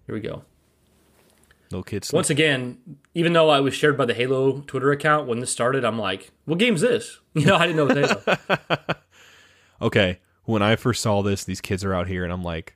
Here 0.05 0.15
we 0.15 0.21
go. 0.21 0.43
Little 1.71 1.83
kids. 1.83 2.13
Once 2.13 2.29
again, 2.29 2.77
even 3.15 3.33
though 3.33 3.49
I 3.49 3.59
was 3.59 3.73
shared 3.73 3.97
by 3.97 4.05
the 4.05 4.13
Halo 4.13 4.61
Twitter 4.61 4.91
account 4.91 5.27
when 5.27 5.39
this 5.39 5.51
started, 5.51 5.83
I'm 5.83 5.97
like, 5.97 6.31
what 6.45 6.59
game's 6.59 6.81
this? 6.81 7.19
You 7.33 7.45
know, 7.47 7.55
I 7.57 7.67
didn't 7.67 7.75
know 7.75 7.87
it 7.89 7.97
was 7.97 8.23
Halo. 8.47 8.77
okay, 9.81 10.19
when 10.45 10.61
I 10.61 10.77
first 10.77 11.01
saw 11.01 11.21
this, 11.21 11.43
these 11.43 11.59
kids 11.59 11.83
are 11.83 11.93
out 11.93 12.07
here, 12.07 12.23
and 12.23 12.31
I'm 12.31 12.43
like, 12.43 12.75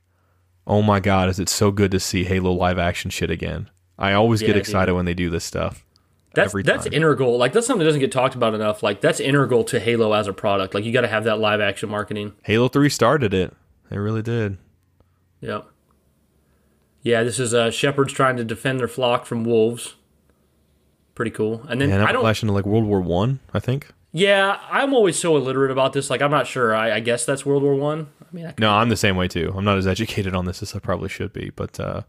oh 0.66 0.82
my 0.82 1.00
god, 1.00 1.28
is 1.30 1.38
it 1.40 1.48
so 1.48 1.70
good 1.70 1.90
to 1.92 2.00
see 2.00 2.24
Halo 2.24 2.52
live 2.52 2.78
action 2.78 3.10
shit 3.10 3.30
again? 3.30 3.70
I 3.98 4.12
always 4.12 4.42
Yeah, 4.42 4.48
get 4.48 4.52
dude. 4.54 4.60
excited 4.60 4.92
when 4.92 5.06
they 5.06 5.14
do 5.14 5.30
this 5.30 5.44
stuff. 5.44 5.86
That's 6.34 6.50
Every 6.50 6.62
that's 6.62 6.86
integral. 6.86 7.38
Like 7.38 7.52
that's 7.54 7.66
something 7.66 7.80
that 7.80 7.86
doesn't 7.86 8.00
get 8.00 8.12
talked 8.12 8.34
about 8.34 8.54
enough. 8.54 8.82
Like 8.82 9.00
that's 9.00 9.18
integral 9.18 9.64
to 9.64 9.80
Halo 9.80 10.12
as 10.12 10.26
a 10.28 10.32
product. 10.32 10.74
Like 10.74 10.84
you 10.84 10.92
got 10.92 11.00
to 11.00 11.08
have 11.08 11.24
that 11.24 11.38
live 11.40 11.60
action 11.60 11.88
marketing. 11.88 12.34
Halo 12.44 12.68
Three 12.68 12.88
started 12.90 13.32
it. 13.34 13.54
It 13.90 13.96
really 13.96 14.22
did. 14.22 14.58
Yep. 15.40 15.66
Yeah, 17.02 17.22
this 17.22 17.38
is 17.38 17.54
uh, 17.54 17.70
shepherds 17.70 18.12
trying 18.12 18.36
to 18.36 18.44
defend 18.44 18.78
their 18.80 18.88
flock 18.88 19.24
from 19.26 19.44
wolves. 19.44 19.94
Pretty 21.14 21.30
cool. 21.30 21.64
And 21.68 21.80
then 21.80 21.90
And 21.90 22.02
I 22.02 22.12
don't. 22.12 22.22
flashing 22.22 22.46
to 22.48 22.52
like 22.52 22.64
World 22.66 22.84
War 22.84 23.00
One. 23.00 23.40
I, 23.52 23.60
think. 23.60 23.88
Yeah, 24.12 24.58
I'm 24.70 24.92
always 24.94 25.18
so 25.18 25.36
illiterate 25.36 25.70
about 25.70 25.92
this. 25.92 26.10
Like 26.10 26.22
I'm 26.22 26.30
not 26.30 26.46
sure. 26.46 26.74
I, 26.74 26.92
I 26.96 27.00
guess 27.00 27.24
that's 27.26 27.44
World 27.46 27.62
War 27.62 27.74
One. 27.74 28.08
I. 28.20 28.24
I 28.24 28.34
mean, 28.34 28.46
I, 28.46 28.54
No, 28.58 28.70
I'm 28.70 28.88
the 28.90 28.96
same 28.96 29.16
way 29.16 29.28
too. 29.28 29.52
I'm 29.56 29.64
not 29.64 29.76
as 29.78 29.86
educated 29.86 30.34
on 30.34 30.44
this 30.44 30.62
as 30.62 30.74
I 30.74 30.78
probably 30.78 31.08
should 31.08 31.32
be, 31.32 31.50
but 31.56 31.78
uh, 31.80 32.02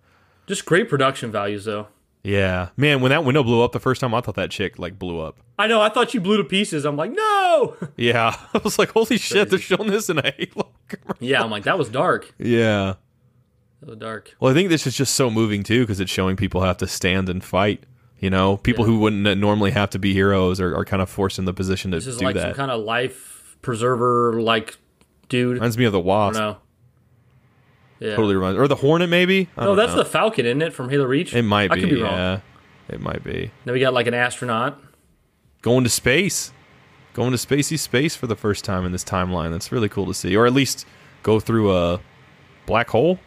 just 0.47 0.65
great 0.65 0.87
production 0.89 1.31
values 1.31 1.65
though. 1.65 1.87
yeah, 2.23 2.69
man, 2.77 3.01
when 3.01 3.09
that 3.09 3.23
window 3.25 3.43
blew 3.43 3.63
up 3.63 3.71
the 3.71 3.79
first 3.79 3.99
time, 4.01 4.13
I 4.13 4.21
thought 4.21 4.35
that 4.35 4.51
chick 4.51 4.77
like 4.77 4.99
blew 4.99 5.19
up. 5.19 5.39
I 5.57 5.67
know. 5.67 5.81
I 5.81 5.89
thought 5.89 6.13
you 6.13 6.21
blew 6.21 6.37
to 6.37 6.43
pieces. 6.43 6.85
I'm 6.85 6.95
like, 6.97 7.11
no. 7.11 7.75
Yeah, 7.97 8.35
I 8.53 8.57
was 8.63 8.77
like, 8.79 8.91
holy 8.91 9.17
shit, 9.17 9.49
they're 9.49 9.59
showing 9.59 9.89
this 9.89 10.09
in 10.09 10.19
a 10.19 10.31
Halo. 10.31 10.69
commercial. 10.87 11.15
yeah, 11.19 11.41
I'm 11.43 11.49
like 11.51 11.63
that 11.63 11.77
was 11.77 11.89
dark. 11.89 12.33
Yeah. 12.37 12.95
Dark. 13.97 14.35
Well, 14.39 14.51
I 14.51 14.53
think 14.55 14.69
this 14.69 14.85
is 14.85 14.95
just 14.95 15.15
so 15.15 15.29
moving 15.29 15.63
too 15.63 15.81
because 15.81 15.99
it's 15.99 16.11
showing 16.11 16.35
people 16.35 16.61
have 16.61 16.77
to 16.77 16.87
stand 16.87 17.29
and 17.29 17.43
fight. 17.43 17.83
You 18.19 18.29
know, 18.29 18.57
people 18.57 18.85
who 18.85 18.99
wouldn't 18.99 19.39
normally 19.39 19.71
have 19.71 19.89
to 19.91 19.99
be 19.99 20.13
heroes 20.13 20.59
are, 20.61 20.75
are 20.75 20.85
kind 20.85 21.01
of 21.01 21.09
forced 21.09 21.39
in 21.39 21.45
the 21.45 21.53
position 21.53 21.89
to 21.91 21.97
do. 21.97 22.05
This 22.05 22.13
is 22.13 22.17
do 22.19 22.25
like 22.25 22.35
that. 22.35 22.41
some 22.41 22.53
kind 22.53 22.69
of 22.71 22.83
life 22.83 23.57
preserver, 23.63 24.39
like 24.41 24.77
dude. 25.29 25.53
I 25.53 25.53
reminds 25.55 25.77
me 25.79 25.85
of 25.85 25.91
the 25.93 25.99
Wasp. 25.99 26.39
don't 26.39 26.51
know. 26.51 26.57
Yeah. 27.99 28.15
Totally 28.15 28.35
reminds, 28.35 28.59
or 28.59 28.67
the 28.67 28.75
Hornet 28.75 29.09
maybe. 29.09 29.49
I 29.57 29.65
No, 29.65 29.75
that's 29.75 29.91
know. 29.93 29.99
the 29.99 30.05
Falcon, 30.05 30.45
isn't 30.45 30.61
it, 30.61 30.73
from 30.73 30.89
Halo 30.89 31.05
Reach? 31.05 31.33
It 31.35 31.41
might 31.43 31.71
I 31.71 31.75
be. 31.75 31.81
could 31.81 31.89
be 31.91 32.01
wrong. 32.01 32.13
yeah, 32.13 32.39
it 32.89 32.99
might 32.99 33.23
be 33.23 33.51
Then 33.65 33.73
we 33.73 33.79
got 33.79 33.93
like 33.93 34.07
an 34.07 34.13
astronaut. 34.13 34.79
going 35.63 35.83
to 35.83 35.89
space, 35.89 36.51
going 37.13 37.31
to 37.31 37.37
spacey 37.37 37.77
space 37.77 38.15
for 38.15 38.27
the 38.27 38.35
first 38.35 38.63
time 38.65 38.85
in 38.85 38.91
this 38.91 39.03
timeline. 39.03 39.51
That's 39.51 39.71
really 39.71 39.89
cool 39.89 40.05
to 40.07 40.13
see, 40.13 40.35
or 40.35 40.45
at 40.47 40.53
least 40.53 40.85
go 41.23 41.39
through 41.39 41.75
a 41.75 41.99
black 42.67 42.89
hole. 42.89 43.19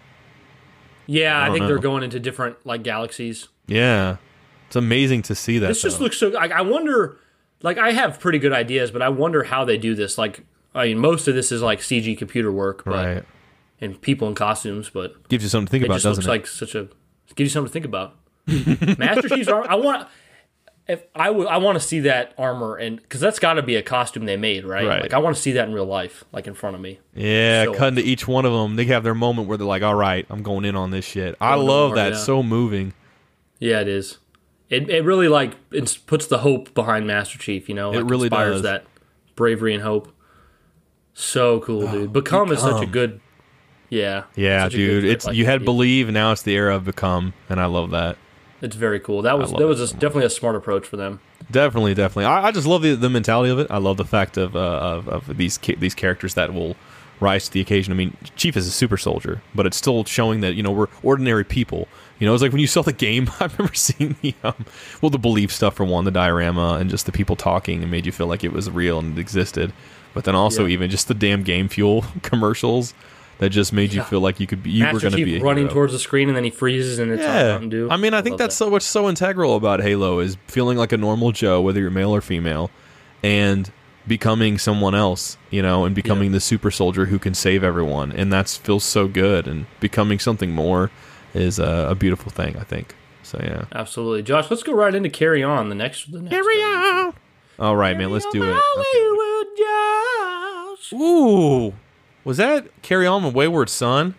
Yeah, 1.06 1.38
I, 1.40 1.46
don't 1.46 1.54
think 1.54 1.62
know. 1.62 1.68
they're 1.68 1.78
going 1.78 2.02
into 2.02 2.20
different 2.20 2.64
like 2.64 2.82
galaxies. 2.82 3.48
Yeah, 3.66 4.16
it's 4.66 4.76
amazing 4.76 5.22
to 5.22 5.34
see 5.34 5.58
that. 5.58 5.68
This 5.68 5.82
just 5.82 6.00
looks 6.00 6.18
so. 6.18 6.28
Like, 6.28 6.52
I 6.52 6.62
wonder. 6.62 7.18
Like 7.62 7.78
I 7.78 7.92
have 7.92 8.20
pretty 8.20 8.38
good 8.38 8.52
ideas, 8.52 8.90
but 8.90 9.00
I 9.00 9.08
wonder 9.08 9.44
how 9.44 9.64
they 9.64 9.78
do 9.78 9.94
this. 9.94 10.18
Like 10.18 10.40
I 10.74 10.88
mean, 10.88 10.98
most 10.98 11.28
of 11.28 11.34
this 11.34 11.50
is 11.50 11.62
like 11.62 11.80
CG 11.80 12.18
computer 12.18 12.52
work, 12.52 12.84
but 12.84 13.06
right. 13.06 13.24
and 13.80 14.00
people 14.00 14.28
in 14.28 14.34
costumes, 14.34 14.90
but 14.90 15.28
Gives 15.28 15.44
you 15.44 15.48
something 15.48 15.66
to 15.66 15.70
think 15.70 15.84
about, 15.84 15.94
just 15.94 16.04
doesn't 16.04 16.26
looks 16.26 16.50
it? 16.50 16.60
Just 16.60 16.72
looks 16.72 16.72
like 16.72 16.90
such 16.90 16.92
a 17.30 17.34
gives 17.34 17.50
you 17.50 17.52
something 17.52 17.68
to 17.68 17.72
think 17.72 17.84
about. 17.84 18.16
Master 18.98 19.28
Chief's 19.28 19.48
armor. 19.48 19.66
I 19.68 19.76
want 19.76 20.08
if 20.86 21.04
I 21.14 21.30
would 21.30 21.46
I 21.46 21.56
want 21.56 21.80
to 21.80 21.86
see 21.86 22.00
that 22.00 22.34
armor 22.36 22.76
and 22.76 23.00
because 23.00 23.20
that's 23.20 23.38
got 23.38 23.54
to 23.54 23.62
be 23.62 23.76
a 23.76 23.82
costume 23.82 24.26
they 24.26 24.36
made, 24.36 24.64
right? 24.64 24.86
Right. 24.86 25.02
Like 25.02 25.14
I 25.14 25.18
want 25.18 25.34
to 25.36 25.40
see 25.40 25.52
that 25.52 25.66
in 25.68 25.74
real 25.74 25.86
life, 25.86 26.24
like 26.32 26.46
in 26.46 26.54
front 26.54 26.76
of 26.76 26.82
me. 26.82 27.00
yeah, 27.14 27.64
so- 27.64 27.74
cutting 27.74 27.96
to 27.96 28.02
each 28.02 28.28
one 28.28 28.44
of 28.44 28.52
them, 28.52 28.76
they 28.76 28.84
have 28.86 29.02
their 29.02 29.14
moment 29.14 29.48
where 29.48 29.56
they're 29.56 29.66
like, 29.66 29.82
"All 29.82 29.94
right, 29.94 30.26
I'm 30.28 30.42
going 30.42 30.64
in 30.64 30.76
on 30.76 30.90
this 30.90 31.04
shit." 31.04 31.36
I 31.40 31.54
love 31.54 31.94
that. 31.94 32.12
yeah. 32.12 32.18
So 32.18 32.42
moving. 32.42 32.92
Yeah, 33.58 33.80
it 33.80 33.88
is. 33.88 34.18
It 34.68 34.90
it 34.90 35.04
really 35.04 35.28
like 35.28 35.56
it 35.70 35.98
puts 36.06 36.26
the 36.26 36.38
hope 36.38 36.74
behind 36.74 37.06
Master 37.06 37.38
Chief. 37.38 37.68
You 37.68 37.74
know, 37.74 37.90
like 37.90 38.10
really 38.10 38.26
inspires 38.26 38.56
does. 38.56 38.62
that 38.62 38.84
bravery 39.36 39.74
and 39.74 39.82
hope. 39.82 40.10
So 41.14 41.60
cool, 41.60 41.88
oh, 41.88 41.92
dude. 41.92 42.12
Become, 42.12 42.50
is 42.50 42.60
such 42.60 42.82
a 42.82 42.86
good. 42.86 43.20
Yeah. 43.88 44.24
Yeah, 44.34 44.68
good 44.68 44.76
dude. 44.76 45.04
It's 45.04 45.26
like, 45.26 45.36
you 45.36 45.44
had 45.44 45.60
yeah, 45.60 45.64
believe, 45.64 46.10
now 46.10 46.32
it's 46.32 46.42
the 46.42 46.56
era 46.56 46.74
of 46.74 46.84
become, 46.84 47.34
and 47.48 47.60
I 47.60 47.66
love 47.66 47.92
that. 47.92 48.18
It's 48.64 48.76
very 48.76 48.98
cool. 48.98 49.20
That 49.22 49.38
was 49.38 49.52
that 49.52 49.66
was 49.66 49.80
a, 49.80 49.92
definitely 49.94 50.24
a 50.24 50.30
smart 50.30 50.56
approach 50.56 50.86
for 50.86 50.96
them. 50.96 51.20
Definitely, 51.50 51.92
definitely. 51.94 52.24
I, 52.24 52.46
I 52.46 52.50
just 52.50 52.66
love 52.66 52.80
the, 52.82 52.94
the 52.94 53.10
mentality 53.10 53.50
of 53.50 53.58
it. 53.58 53.66
I 53.70 53.76
love 53.76 53.98
the 53.98 54.04
fact 54.06 54.38
of 54.38 54.56
uh, 54.56 54.58
of, 54.58 55.08
of 55.08 55.36
these 55.36 55.58
these 55.58 55.94
characters 55.94 56.32
that 56.34 56.54
will 56.54 56.76
rise 57.20 57.46
to 57.46 57.52
the 57.52 57.60
occasion. 57.60 57.92
I 57.92 57.96
mean, 57.96 58.16
Chief 58.36 58.56
is 58.56 58.66
a 58.66 58.70
super 58.70 58.96
soldier, 58.96 59.42
but 59.54 59.66
it's 59.66 59.76
still 59.76 60.04
showing 60.04 60.40
that 60.40 60.54
you 60.54 60.62
know 60.62 60.70
we're 60.72 60.88
ordinary 61.02 61.44
people. 61.44 61.86
You 62.18 62.26
know, 62.26 62.32
it's 62.32 62.42
like 62.42 62.52
when 62.52 62.60
you 62.62 62.66
saw 62.66 62.80
the 62.82 62.92
game. 62.94 63.30
I 63.40 63.44
remember 63.46 63.74
seeing 63.74 64.16
the 64.22 64.34
um, 64.42 64.64
well, 65.02 65.10
the 65.10 65.18
belief 65.18 65.52
stuff 65.52 65.74
for 65.76 65.84
one, 65.84 66.04
the 66.04 66.10
diorama, 66.10 66.78
and 66.80 66.88
just 66.88 67.04
the 67.04 67.12
people 67.12 67.36
talking, 67.36 67.82
and 67.82 67.90
made 67.90 68.06
you 68.06 68.12
feel 68.12 68.26
like 68.28 68.42
it 68.44 68.52
was 68.52 68.70
real 68.70 68.98
and 68.98 69.18
it 69.18 69.20
existed. 69.20 69.74
But 70.14 70.24
then 70.24 70.34
also 70.34 70.64
Yeah. 70.64 70.72
even 70.74 70.90
just 70.90 71.08
the 71.08 71.14
damn 71.14 71.42
game 71.42 71.68
fuel 71.68 72.04
commercials 72.22 72.94
that 73.38 73.50
just 73.50 73.72
made 73.72 73.92
you 73.92 74.02
feel 74.02 74.20
like 74.20 74.40
you 74.40 74.46
could 74.46 74.62
be 74.62 74.70
you 74.70 74.84
were 74.86 75.00
going 75.00 75.12
to 75.12 75.24
be 75.24 75.36
a 75.36 75.40
running 75.42 75.64
hero. 75.64 75.74
towards 75.74 75.92
the 75.92 75.98
screen 75.98 76.28
and 76.28 76.36
then 76.36 76.44
he 76.44 76.50
freezes 76.50 76.98
and 76.98 77.10
it's 77.10 77.22
Yeah, 77.22 77.52
Mountain 77.52 77.68
Dew. 77.70 77.88
I 77.90 77.96
mean, 77.96 78.14
I 78.14 78.22
think 78.22 78.38
that's 78.38 78.56
that. 78.58 78.64
so 78.64 78.70
what's 78.70 78.86
so 78.86 79.08
integral 79.08 79.56
about 79.56 79.80
Halo 79.80 80.20
is 80.20 80.36
feeling 80.46 80.78
like 80.78 80.92
a 80.92 80.96
normal 80.96 81.32
Joe, 81.32 81.60
whether 81.60 81.80
you're 81.80 81.90
male 81.90 82.14
or 82.14 82.20
female, 82.20 82.70
and 83.22 83.70
becoming 84.06 84.58
someone 84.58 84.94
else, 84.94 85.36
you 85.50 85.62
know, 85.62 85.84
and 85.84 85.94
becoming 85.94 86.32
the 86.32 86.40
super 86.40 86.70
soldier 86.70 87.06
who 87.06 87.18
can 87.18 87.34
save 87.34 87.64
everyone, 87.64 88.12
and 88.12 88.32
that 88.32 88.48
feels 88.48 88.84
so 88.84 89.08
good. 89.08 89.46
And 89.48 89.66
becoming 89.80 90.18
something 90.18 90.50
more 90.52 90.90
is 91.32 91.58
a, 91.58 91.88
a 91.90 91.94
beautiful 91.94 92.30
thing, 92.30 92.56
I 92.56 92.64
think. 92.64 92.94
So 93.22 93.40
yeah, 93.42 93.64
absolutely. 93.72 94.22
Josh, 94.22 94.50
let's 94.50 94.62
go 94.62 94.74
right 94.74 94.94
into 94.94 95.08
carry 95.08 95.42
on 95.42 95.70
the 95.70 95.74
next. 95.74 96.12
The 96.12 96.20
next 96.20 96.30
Carry 96.34 96.56
on. 96.62 97.14
All 97.58 97.76
right, 97.76 97.96
man, 97.96 98.10
let's 98.10 98.26
do 98.32 98.42
it. 98.42 98.60
Okay. 98.78 99.10
Josh. 99.56 100.92
Ooh, 100.92 101.72
was 102.24 102.36
that 102.38 102.68
Carry 102.82 103.06
On 103.06 103.22
with 103.22 103.34
Wayward 103.34 103.68
Son? 103.68 104.14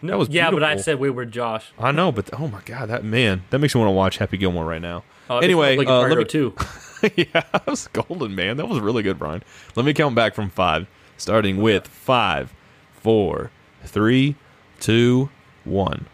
No, 0.00 0.18
was 0.18 0.28
yeah, 0.28 0.50
but 0.50 0.64
I 0.64 0.70
beautiful. 0.70 0.82
said 0.82 0.98
Wayward 0.98 1.30
Josh. 1.30 1.72
I 1.78 1.92
know, 1.92 2.10
but 2.10 2.28
oh 2.38 2.48
my 2.48 2.60
god, 2.64 2.88
that 2.88 3.04
man, 3.04 3.44
that 3.50 3.60
makes 3.60 3.74
me 3.74 3.80
want 3.80 3.88
to 3.88 3.92
watch 3.92 4.18
Happy 4.18 4.36
Gilmore 4.36 4.64
right 4.64 4.82
now. 4.82 5.04
It 5.30 5.44
anyway, 5.44 5.76
like 5.76 5.86
uh, 5.86 6.00
let 6.00 6.18
me, 6.18 6.24
too. 6.24 6.54
yeah, 7.16 7.24
that 7.32 7.66
was 7.66 7.86
golden, 7.88 8.34
man. 8.34 8.56
That 8.56 8.66
was 8.66 8.80
really 8.80 9.02
good, 9.04 9.18
Brian. 9.18 9.42
Let 9.76 9.86
me 9.86 9.94
count 9.94 10.16
back 10.16 10.34
from 10.34 10.50
five, 10.50 10.88
starting 11.16 11.58
with 11.62 11.86
five, 11.86 12.52
four, 12.94 13.52
three, 13.84 14.34
two, 14.80 15.30
one. 15.64 16.06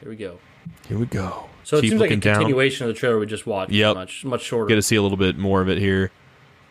Here 0.00 0.10
we 0.10 0.16
go. 0.16 0.38
Here 0.86 0.98
we 0.98 1.06
go. 1.06 1.48
So 1.64 1.78
it 1.78 1.82
seems 1.82 1.94
like 1.94 2.00
a 2.00 2.02
looking 2.04 2.20
down. 2.20 2.36
continuation 2.36 2.86
of 2.86 2.94
the 2.94 2.98
trailer 2.98 3.18
we 3.18 3.26
just 3.26 3.46
watched. 3.46 3.72
Yep. 3.72 3.96
much 3.96 4.24
much 4.24 4.42
shorter. 4.42 4.68
Get 4.68 4.76
to 4.76 4.82
see 4.82 4.96
a 4.96 5.02
little 5.02 5.16
bit 5.16 5.38
more 5.38 5.62
of 5.62 5.68
it 5.68 5.78
here. 5.78 6.12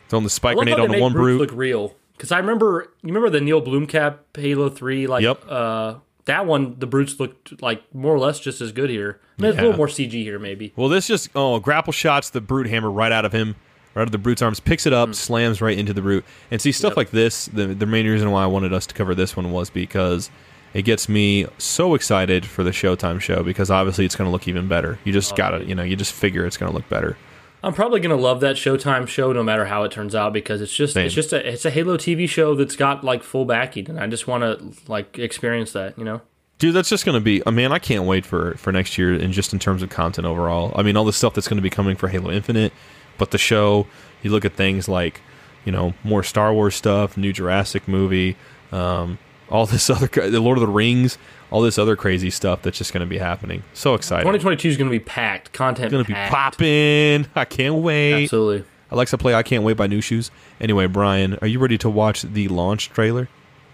It's 0.06 0.14
on 0.14 0.24
the 0.24 0.30
spike 0.30 0.56
grenade 0.58 0.80
on 0.80 0.90
the 0.92 1.02
one 1.02 1.12
brute. 1.12 1.42
look 1.42 1.52
real. 1.52 1.96
Because 2.18 2.32
I 2.32 2.38
remember, 2.40 2.94
you 3.04 3.08
remember 3.14 3.30
the 3.30 3.42
Neil 3.42 3.62
Blomkamp 3.62 4.18
Halo 4.36 4.70
Three, 4.70 5.08
like 5.08 5.24
Yep. 5.24 5.44
uh, 5.50 5.96
that 6.26 6.46
one. 6.46 6.76
The 6.80 6.88
brutes 6.88 7.20
looked 7.20 7.62
like 7.62 7.84
more 7.94 8.14
or 8.16 8.20
less 8.20 8.40
just 8.40 8.62
as 8.62 8.72
good 8.72 8.90
here. 8.90 9.20
I 9.38 9.42
mean, 9.42 9.50
it's 9.52 9.60
a 9.60 9.62
little 9.64 9.78
more 9.78 9.88
CG 9.88 10.12
here, 10.12 10.40
maybe. 10.40 10.74
Well, 10.76 10.90
this 10.90 11.08
just 11.08 11.30
oh 11.36 11.60
grapple 11.60 11.94
shots 11.94 12.30
the 12.30 12.42
brute 12.42 12.68
hammer 12.68 12.90
right 12.90 13.12
out 13.12 13.26
of 13.26 13.34
him, 13.34 13.56
right 13.94 14.02
out 14.04 14.08
of 14.08 14.12
the 14.12 14.18
brute's 14.18 14.42
arms, 14.42 14.60
picks 14.60 14.86
it 14.86 14.94
up, 14.94 15.14
slams 15.14 15.62
right 15.62 15.78
into 15.78 15.94
the 15.94 16.02
brute, 16.02 16.24
and 16.52 16.62
see 16.62 16.72
stuff. 16.72 16.92
Yep. 16.92 16.98
like 16.98 17.10
this. 17.12 17.46
The 17.48 17.68
the 17.68 17.86
main 17.86 18.08
reason 18.08 18.32
why 18.32 18.44
I 18.44 18.48
wanted 18.48 18.72
us 18.74 18.86
to 18.88 18.94
cover 18.96 19.14
this 19.14 19.36
one 19.36 19.52
was 19.52 19.70
because 19.70 20.30
it 20.74 20.82
gets 20.84 21.08
me 21.08 21.46
so 21.58 21.96
excited 21.96 22.46
for 22.46 22.64
the 22.64 22.72
Showtime 22.72 23.22
show 23.22 23.44
because 23.44 23.70
obviously 23.72 24.04
it's 24.06 24.16
going 24.16 24.28
to 24.28 24.32
look 24.32 24.48
even 24.48 24.68
better. 24.68 25.00
You 25.04 25.12
Oh, 25.12 25.14
just 25.14 25.36
got 25.36 25.52
to 25.52 25.66
you 25.66 25.76
know 25.76 25.84
you 25.84 25.96
just 25.96 26.14
figure 26.14 26.46
it's 26.46 26.58
going 26.58 26.72
to 26.72 26.76
look 26.76 26.88
better. 26.90 27.18
I'm 27.66 27.74
probably 27.74 28.00
gonna 28.00 28.16
love 28.16 28.42
that 28.42 28.58
Showtime 28.58 29.08
show 29.08 29.34
no 29.34 29.42
matter 29.42 29.66
how 29.66 29.84
it 29.84 29.92
turns 29.92 30.14
out 30.14 30.34
because 30.34 30.62
it's 30.62 30.74
just 30.74 30.94
Same. 30.94 31.08
it's 31.08 31.16
just 31.16 31.34
a 31.34 31.48
it's 31.52 31.66
a 31.66 31.72
Halo 31.72 31.98
TV 31.98 32.30
show 32.30 32.54
that's 32.54 32.76
got 32.76 33.04
like 33.04 33.24
full 33.24 33.44
backing 33.44 33.90
and 33.90 34.00
I 34.00 34.06
just 34.06 34.28
want 34.28 34.44
to 34.44 34.92
like 34.92 35.18
experience 35.18 35.74
that, 35.74 35.98
you 35.98 36.06
know. 36.06 36.22
Dude, 36.58 36.74
that's 36.74 36.88
just 36.90 37.06
going 37.06 37.16
to 37.16 37.22
be. 37.22 37.42
I 37.46 37.50
mean, 37.50 37.72
I 37.72 37.80
can't 37.80 38.06
wait 38.06 38.26
for 38.26 38.54
for 38.56 38.72
next 38.72 38.98
year, 38.98 39.14
and 39.14 39.34
just 39.34 39.52
in 39.52 39.60
terms 39.60 39.82
of 39.82 39.90
content 39.90 40.26
overall. 40.26 40.72
I 40.76 40.84
mean, 40.84 40.96
all 40.96 41.04
the 41.04 41.12
stuff 41.12 41.34
that's 41.34 41.48
going 41.50 41.58
to 41.58 41.64
be 41.64 41.70
coming 41.70 41.98
for 41.98 42.08
Halo 42.08 42.32
Infinite, 42.32 42.72
but 43.18 43.32
the 43.32 43.38
show. 43.38 43.88
You 44.22 44.32
look 44.32 44.46
at 44.46 44.54
things 44.54 44.88
like, 44.88 45.22
you 45.66 45.72
know, 45.72 45.94
more 46.04 46.24
Star 46.24 46.52
Wars 46.54 46.74
stuff, 46.76 47.16
new 47.18 47.32
Jurassic 47.32 47.88
movie, 47.88 48.38
um, 48.72 49.20
all 49.50 49.66
this 49.66 49.90
other, 49.90 50.08
the 50.08 50.40
Lord 50.40 50.58
of 50.58 50.62
the 50.62 50.68
Rings, 50.68 51.18
all 51.52 51.62
this 51.62 51.78
other 51.78 51.96
crazy 51.96 52.30
stuff 52.30 52.62
that's 52.62 52.78
just 52.78 52.94
going 52.94 53.06
to 53.06 53.10
be 53.10 53.18
happening. 53.18 53.64
So 53.74 53.94
excited! 53.94 54.24
2022 54.24 54.70
is 54.70 54.78
gonna 54.78 54.90
be 54.90 55.00
packed 55.00 55.54
content. 55.54 55.92
going 55.92 56.04
to 56.04 56.08
be 56.08 56.14
popping. 56.14 57.28
I 57.36 57.46
can't 57.46 57.76
wait. 57.76 58.24
Absolutely. 58.24 58.66
Alexa, 58.92 59.18
play. 59.18 59.34
I 59.34 59.44
can't 59.44 59.64
wait 59.64 59.78
by 59.78 59.88
Nu 59.88 60.00
Shooz. 60.00 60.30
Anyway, 60.62 60.86
Brian, 60.86 61.38
are 61.42 61.48
you 61.48 61.60
ready 61.60 61.78
to 61.80 61.90
watch 61.90 62.22
the 62.22 62.48
launch 62.48 62.90
trailer? 62.90 63.28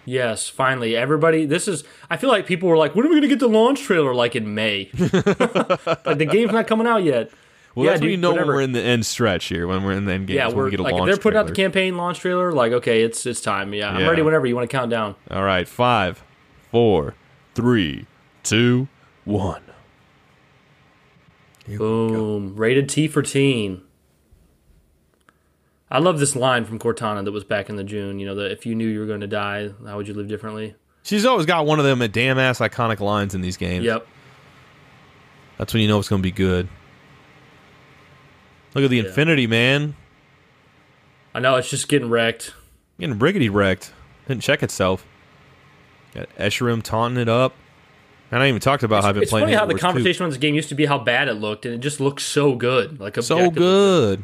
Yes, 0.06 0.50
finally, 0.50 0.96
everybody. 0.96 1.46
This 1.46 1.68
is. 1.68 1.84
I 2.10 2.18
feel 2.18 2.30
like 2.30 2.48
people 2.48 2.68
were 2.68 2.78
like, 2.78 2.96
"When 2.96 3.06
are 3.06 3.10
we 3.10 3.16
gonna 3.16 3.28
get 3.28 3.40
the 3.40 3.48
launch 3.48 3.82
trailer?" 3.82 4.16
Like 4.16 4.36
in 4.36 4.56
May. 4.56 4.90
like 4.98 5.12
the 6.18 6.28
game's 6.30 6.52
not 6.52 6.66
coming 6.66 6.88
out 6.88 7.04
yet. 7.04 7.30
Well, 7.76 7.86
Yeah, 7.86 7.92
that's 7.92 8.02
when 8.02 8.10
dude, 8.10 8.12
you 8.12 8.18
know 8.18 8.32
whatever. 8.32 8.48
when 8.48 8.56
we're 8.56 8.62
in 8.64 8.72
the 8.74 8.82
end 8.82 9.06
stretch 9.06 9.46
here, 9.46 9.66
when 9.68 9.84
we're 9.84 9.94
in 9.94 10.06
the 10.06 10.14
end 10.14 10.28
game. 10.28 10.36
Yeah, 10.38 10.50
we're 10.50 10.66
we 10.66 10.72
get 10.72 10.80
a 10.82 10.84
like 10.84 10.96
if 10.96 11.06
they're 11.06 11.18
putting 11.18 11.40
out 11.40 11.48
the 11.48 11.54
campaign 11.54 11.96
launch 11.96 12.20
trailer. 12.20 12.52
Like, 12.52 12.74
okay, 12.74 13.02
it's 13.04 13.26
it's 13.26 13.42
time. 13.42 13.74
Yeah, 13.74 13.90
I'm 13.92 14.08
ready 14.08 14.22
whenever 14.22 14.46
you 14.46 14.56
want 14.56 14.70
to 14.70 14.76
count 14.78 14.92
down. 14.92 15.16
All 15.30 15.44
right, 15.44 15.68
five, 15.68 16.24
four, 16.70 17.16
three, 17.56 18.08
two, 18.44 18.88
one. 19.24 19.62
Here. 21.66 21.78
Boom. 21.78 22.56
Rated 22.56 22.90
T 22.90 23.08
for 23.08 23.22
teen. 23.22 23.84
I 25.90 26.00
love 26.00 26.20
this 26.20 26.36
line 26.36 26.66
from 26.66 26.80
Cortana 26.80 27.24
that 27.24 27.32
was 27.32 27.44
back 27.44 27.70
in 27.70 27.76
the 27.76 27.84
June. 27.84 28.20
You 28.20 28.26
know, 28.26 28.36
that 28.36 28.52
if 28.52 28.66
you 28.66 28.76
knew 28.76 28.88
you 28.88 29.00
were 29.00 29.06
going 29.06 29.22
to 29.22 29.28
die, 29.28 29.70
how 29.86 29.98
would 29.98 30.08
you 30.08 30.14
live 30.14 30.28
differently? 30.28 30.74
She's 31.04 31.26
always 31.26 31.46
got 31.46 31.66
one 31.66 31.80
of 31.80 31.86
them 31.86 32.02
a 32.02 32.08
damn 32.08 32.38
ass 32.38 32.60
iconic 32.60 33.00
lines 33.00 33.36
in 33.36 33.42
these 33.42 33.58
games. 33.58 33.86
Yep. 33.86 34.08
That's 35.58 35.74
when 35.74 35.82
you 35.82 35.88
know 35.88 36.00
it's 36.00 36.10
going 36.10 36.22
to 36.22 36.24
be 36.24 36.32
good. 36.32 36.68
Look 38.74 38.84
at 38.84 38.90
the 38.90 38.98
Yeah. 38.98 39.04
Infinity, 39.06 39.48
man. 39.48 39.96
I 41.34 41.40
know 41.40 41.56
it's 41.56 41.70
just 41.70 41.88
getting 41.88 42.10
wrecked. 42.10 42.54
Getting 43.00 43.18
briggity 43.18 43.50
wrecked. 43.50 43.94
Didn't 44.28 44.44
check 44.44 44.64
itself. 44.64 45.06
Got 46.14 46.30
Escharum 46.38 46.84
taunting 46.84 47.22
it 47.22 47.30
up. 47.30 47.54
And 48.32 48.42
I 48.42 48.48
even 48.48 48.62
talked 48.62 48.84
about 48.84 49.04
how 49.04 49.10
I've 49.10 49.16
been 49.16 49.24
It's 49.24 49.32
playing 49.32 49.48
funny 49.48 49.56
how 49.56 49.66
the 49.66 49.74
Wars 49.74 49.82
2. 49.82 49.86
conversation 49.88 50.24
on 50.24 50.30
this 50.30 50.38
game 50.38 50.56
used 50.56 50.70
to 50.70 50.76
be 50.76 50.86
how 50.86 50.98
bad 50.98 51.28
it 51.28 51.34
looked, 51.34 51.66
and 51.66 51.76
it 51.76 51.80
just 51.80 52.00
looks 52.00 52.24
so 52.24 52.56
good. 52.56 53.00
Like 53.00 53.18
So 53.22 53.50
good. 53.52 54.24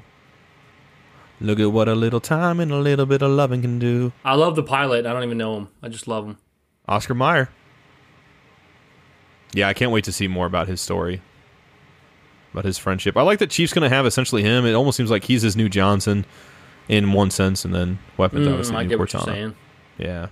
Look 1.42 1.60
at 1.60 1.72
what 1.72 1.88
a 1.88 1.94
little 1.96 2.20
time 2.22 2.60
and 2.60 2.72
a 2.72 2.78
little 2.78 3.06
bit 3.06 3.22
of 3.22 3.30
loving 3.32 3.62
can 3.62 3.80
do. 3.80 4.12
I 4.26 4.36
love 4.36 4.56
the 4.56 4.64
pilot. 4.64 5.06
I 5.06 5.14
don't 5.14 5.24
even 5.24 5.38
know 5.38 5.58
him. 5.58 5.68
I 5.84 5.90
just 5.90 6.08
love 6.08 6.26
him. 6.26 6.38
Oscar 6.88 7.14
Meyer. 7.14 7.50
Yeah, 9.54 9.68
I 9.68 9.74
can't 9.74 9.92
wait 9.92 10.04
to 10.06 10.12
see 10.12 10.28
more 10.28 10.46
about 10.46 10.68
his 10.68 10.82
story. 10.82 11.22
About 12.58 12.66
his 12.66 12.80
friendship. 12.80 13.16
I 13.16 13.22
like 13.22 13.38
that 13.40 13.52
Chief's 13.52 13.72
going 13.72 13.88
to 13.88 13.96
have 13.96 14.08
essentially 14.08 14.42
him. 14.42 14.66
It 14.66 14.74
almost 14.74 14.98
seems 14.98 15.12
like 15.12 15.24
he's 15.26 15.44
his 15.44 15.56
new 15.56 15.70
Johnson 15.70 16.26
in 16.90 17.14
one 17.14 17.30
sense, 17.30 17.64
and 17.64 17.76
then 17.76 18.00
Weapons 18.18 18.48
Mm, 18.48 18.52
obviously 18.52 18.76
I 18.78 18.82
new 18.84 18.90
get 18.90 19.00
what 19.00 19.14
you're 19.14 19.22
Cortana. 19.22 19.26
saying. 19.26 19.56
Yeah. 20.00 20.28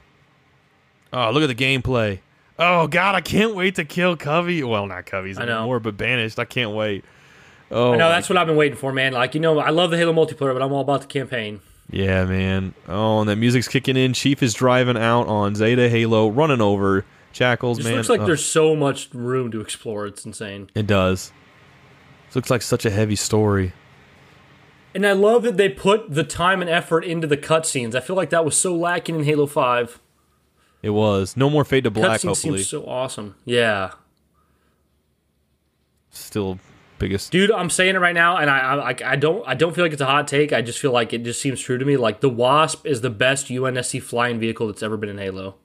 Oh, 1.14 1.30
look 1.30 1.44
at 1.48 1.56
the 1.56 1.64
gameplay. 1.64 2.20
Oh 2.58 2.88
God, 2.88 3.14
I 3.14 3.22
can't 3.22 3.54
wait 3.54 3.76
to 3.76 3.86
kill 3.86 4.16
Covey. 4.18 4.64
Well, 4.64 4.88
not 4.88 5.06
Covey's 5.06 5.38
I 5.38 5.46
know. 5.46 5.58
anymore, 5.60 5.80
but 5.80 5.98
Banished. 5.98 6.40
I 6.40 6.46
can't 6.46 6.72
wait. 6.72 7.06
Oh, 7.70 7.94
I 7.94 7.98
know 7.98 8.06
my 8.06 8.10
that's 8.10 8.28
what 8.30 8.38
I've 8.38 8.48
been 8.48 8.56
waiting 8.56 8.78
for, 8.78 8.92
man. 8.92 9.14
Like 9.14 9.36
you 9.36 9.40
know, 9.42 9.60
I 9.60 9.70
love 9.70 9.92
the 9.92 9.98
Halo 9.98 10.14
multiplayer, 10.14 10.54
but 10.54 10.62
I'm 10.64 10.72
all 10.74 10.82
about 10.82 11.02
the 11.02 11.08
campaign. 11.08 11.60
Yeah, 11.92 12.26
man. 12.26 12.74
Oh, 12.88 13.20
and 13.20 13.30
that 13.30 13.36
music's 13.36 13.68
kicking 13.68 13.98
in. 13.98 14.14
Chief 14.14 14.42
is 14.42 14.54
driving 14.56 14.98
out 14.98 15.28
on 15.28 15.54
Zeta 15.56 15.90
Halo, 15.90 16.30
running 16.30 16.62
over 16.62 17.06
Jackals, 17.34 17.78
It 17.78 17.82
just 17.82 17.90
man. 17.90 17.98
looks 17.98 18.10
like 18.10 18.22
Ugh. 18.22 18.26
there's 18.28 18.44
so 18.46 18.76
much 18.76 19.10
room 19.14 19.52
to 19.52 19.62
explore. 19.62 20.08
It's 20.08 20.26
insane. 20.26 20.70
It 20.74 20.88
does. 20.88 21.32
Looks 22.36 22.50
like 22.50 22.62
such 22.62 22.86
a 22.86 22.90
heavy 22.90 23.16
story. 23.16 23.74
And 24.94 25.06
I 25.06 25.12
love 25.12 25.44
that 25.44 25.58
they 25.58 25.70
put 25.70 26.14
the 26.14 26.24
time 26.24 26.62
and 26.62 26.70
effort 26.70 27.04
into 27.04 27.28
the 27.28 27.38
cutscenes. 27.38 27.96
I 27.96 28.00
feel 28.00 28.16
like 28.16 28.30
that 28.30 28.46
was 28.46 28.58
so 28.58 28.76
lacking 28.76 29.16
in 29.16 29.24
Halo 29.24 29.46
5. 29.46 30.00
It 30.82 30.92
was. 30.92 31.36
No 31.36 31.50
more 31.50 31.66
Fade 31.66 31.84
to 31.86 31.92
Black, 31.92 32.22
Cutscenes 32.22 32.28
hopefully. 32.28 32.58
seems 32.60 32.70
so 32.70 32.86
awesome. 32.86 33.36
Yeah. 33.44 33.92
still 36.12 36.60
biggest. 37.00 37.32
Dude, 37.32 37.52
I'm 37.52 37.70
saying 37.70 37.96
it 37.96 38.00
right 38.00 38.14
now, 38.14 38.38
and 38.38 38.50
I, 38.50 38.92
I 38.92 38.96
I 39.12 39.16
don't 39.16 39.46
I 39.48 39.54
don't 39.54 39.76
feel 39.76 39.84
like 39.84 39.94
it's 39.94 40.02
a 40.02 40.06
hot 40.06 40.28
take. 40.28 40.54
I 40.54 40.62
just 40.62 40.80
feel 40.80 40.92
like 40.92 41.12
it 41.14 41.24
just 41.24 41.42
seems 41.42 41.60
true 41.60 41.78
to 41.78 41.86
me. 41.86 41.98
Like 41.98 42.22
the 42.22 42.30
Wasp 42.30 42.86
is 42.86 43.02
the 43.02 43.10
best 43.10 43.48
UNSC 43.48 44.02
flying 44.02 44.40
vehicle 44.40 44.68
that's 44.68 44.84
ever 44.84 44.96
been 44.98 45.10
in 45.10 45.18
Halo. 45.18 45.56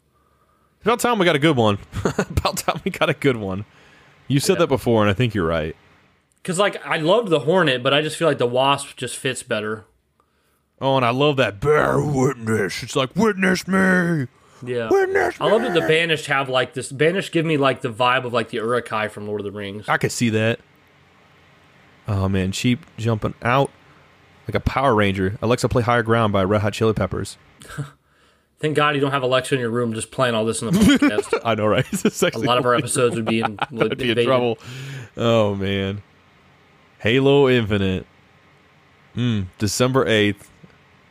About 0.83 1.01
time 1.01 1.19
we 1.19 1.25
got 1.25 1.37
a 1.37 1.41
good 1.41 1.57
one. 1.57 1.79
About 2.19 2.57
time 2.57 2.81
we 2.85 2.91
got 2.91 3.11
a 3.11 3.15
good 3.15 3.37
one. 3.37 3.65
You 4.27 4.41
said 4.41 4.59
that 4.59 4.69
before, 4.69 5.03
and 5.03 5.11
I 5.11 5.15
think 5.15 5.35
you're 5.35 5.47
right. 5.47 5.77
Cause 6.43 6.59
like 6.59 6.85
I 6.87 6.97
loved 6.97 7.29
the 7.29 7.41
Hornet, 7.41 7.83
but 7.83 7.93
I 7.93 8.01
just 8.01 8.17
feel 8.17 8.27
like 8.29 8.39
the 8.39 8.47
Wasp 8.47 8.97
just 8.97 9.17
fits 9.17 9.43
better. 9.43 9.85
Oh, 10.81 10.97
and 10.97 11.05
I 11.05 11.11
love 11.11 11.37
that 11.37 11.61
bear 11.61 12.01
witness. 12.01 12.83
It's 12.83 12.97
like 12.97 13.15
witness 13.15 13.69
me. 13.69 14.27
Yeah. 14.65 14.89
Witness 14.91 15.37
I 15.41 15.51
love 15.51 15.63
that 15.63 15.75
the 15.75 15.81
Banished 15.81 16.27
have 16.27 16.49
like 16.49 16.75
this. 16.75 16.91
Banished 16.91 17.33
give 17.33 17.45
me 17.45 17.57
like 17.57 17.83
the 17.83 17.93
vibe 17.93 18.25
of 18.25 18.33
like 18.33 18.49
the 18.49 18.57
Uruk-hai 18.57 19.09
from 19.09 19.27
Lord 19.27 19.41
of 19.41 19.45
the 19.45 19.53
Rings. 19.53 19.89
I 19.89 19.99
could 19.99 20.13
see 20.13 20.31
that. 20.31 20.61
Oh 22.09 22.29
man, 22.29 22.53
cheap 22.53 22.85
jumping 22.97 23.35
out 23.43 23.71
like 24.49 24.55
a 24.55 24.61
Power 24.61 24.95
Ranger. 24.95 25.39
Alexa 25.43 25.69
play 25.69 25.83
Higher 25.83 26.03
Ground 26.03 26.33
by 26.33 26.43
Red 26.43 26.63
Hot 26.63 26.73
Chili 26.73 26.93
Peppers. 26.95 27.37
Thank 28.59 28.77
God 28.77 28.95
you 28.95 29.01
don't 29.01 29.13
have 29.13 29.23
Alexa 29.23 29.55
in 29.55 29.61
your 29.61 29.71
room 29.71 29.95
just 29.95 30.11
playing 30.11 30.35
all 30.35 30.45
this 30.45 30.61
in 30.61 30.71
the 30.71 30.79
podcast. 30.79 31.41
I 31.45 31.55
know, 31.55 31.67
right? 31.67 31.87
It's 32.05 32.23
a 32.23 32.39
lot 32.39 32.59
of 32.59 32.67
our 32.67 32.75
episodes 32.75 33.17
would 33.17 33.25
be 33.25 33.41
in, 33.41 33.59
would 33.71 33.97
be 33.97 34.11
in 34.11 34.25
trouble. 34.25 34.59
Oh 35.17 35.55
man, 35.55 36.03
Halo 37.01 37.49
Infinite. 37.49 38.07
Mm, 39.17 39.47
December 39.59 40.07
eighth. 40.07 40.51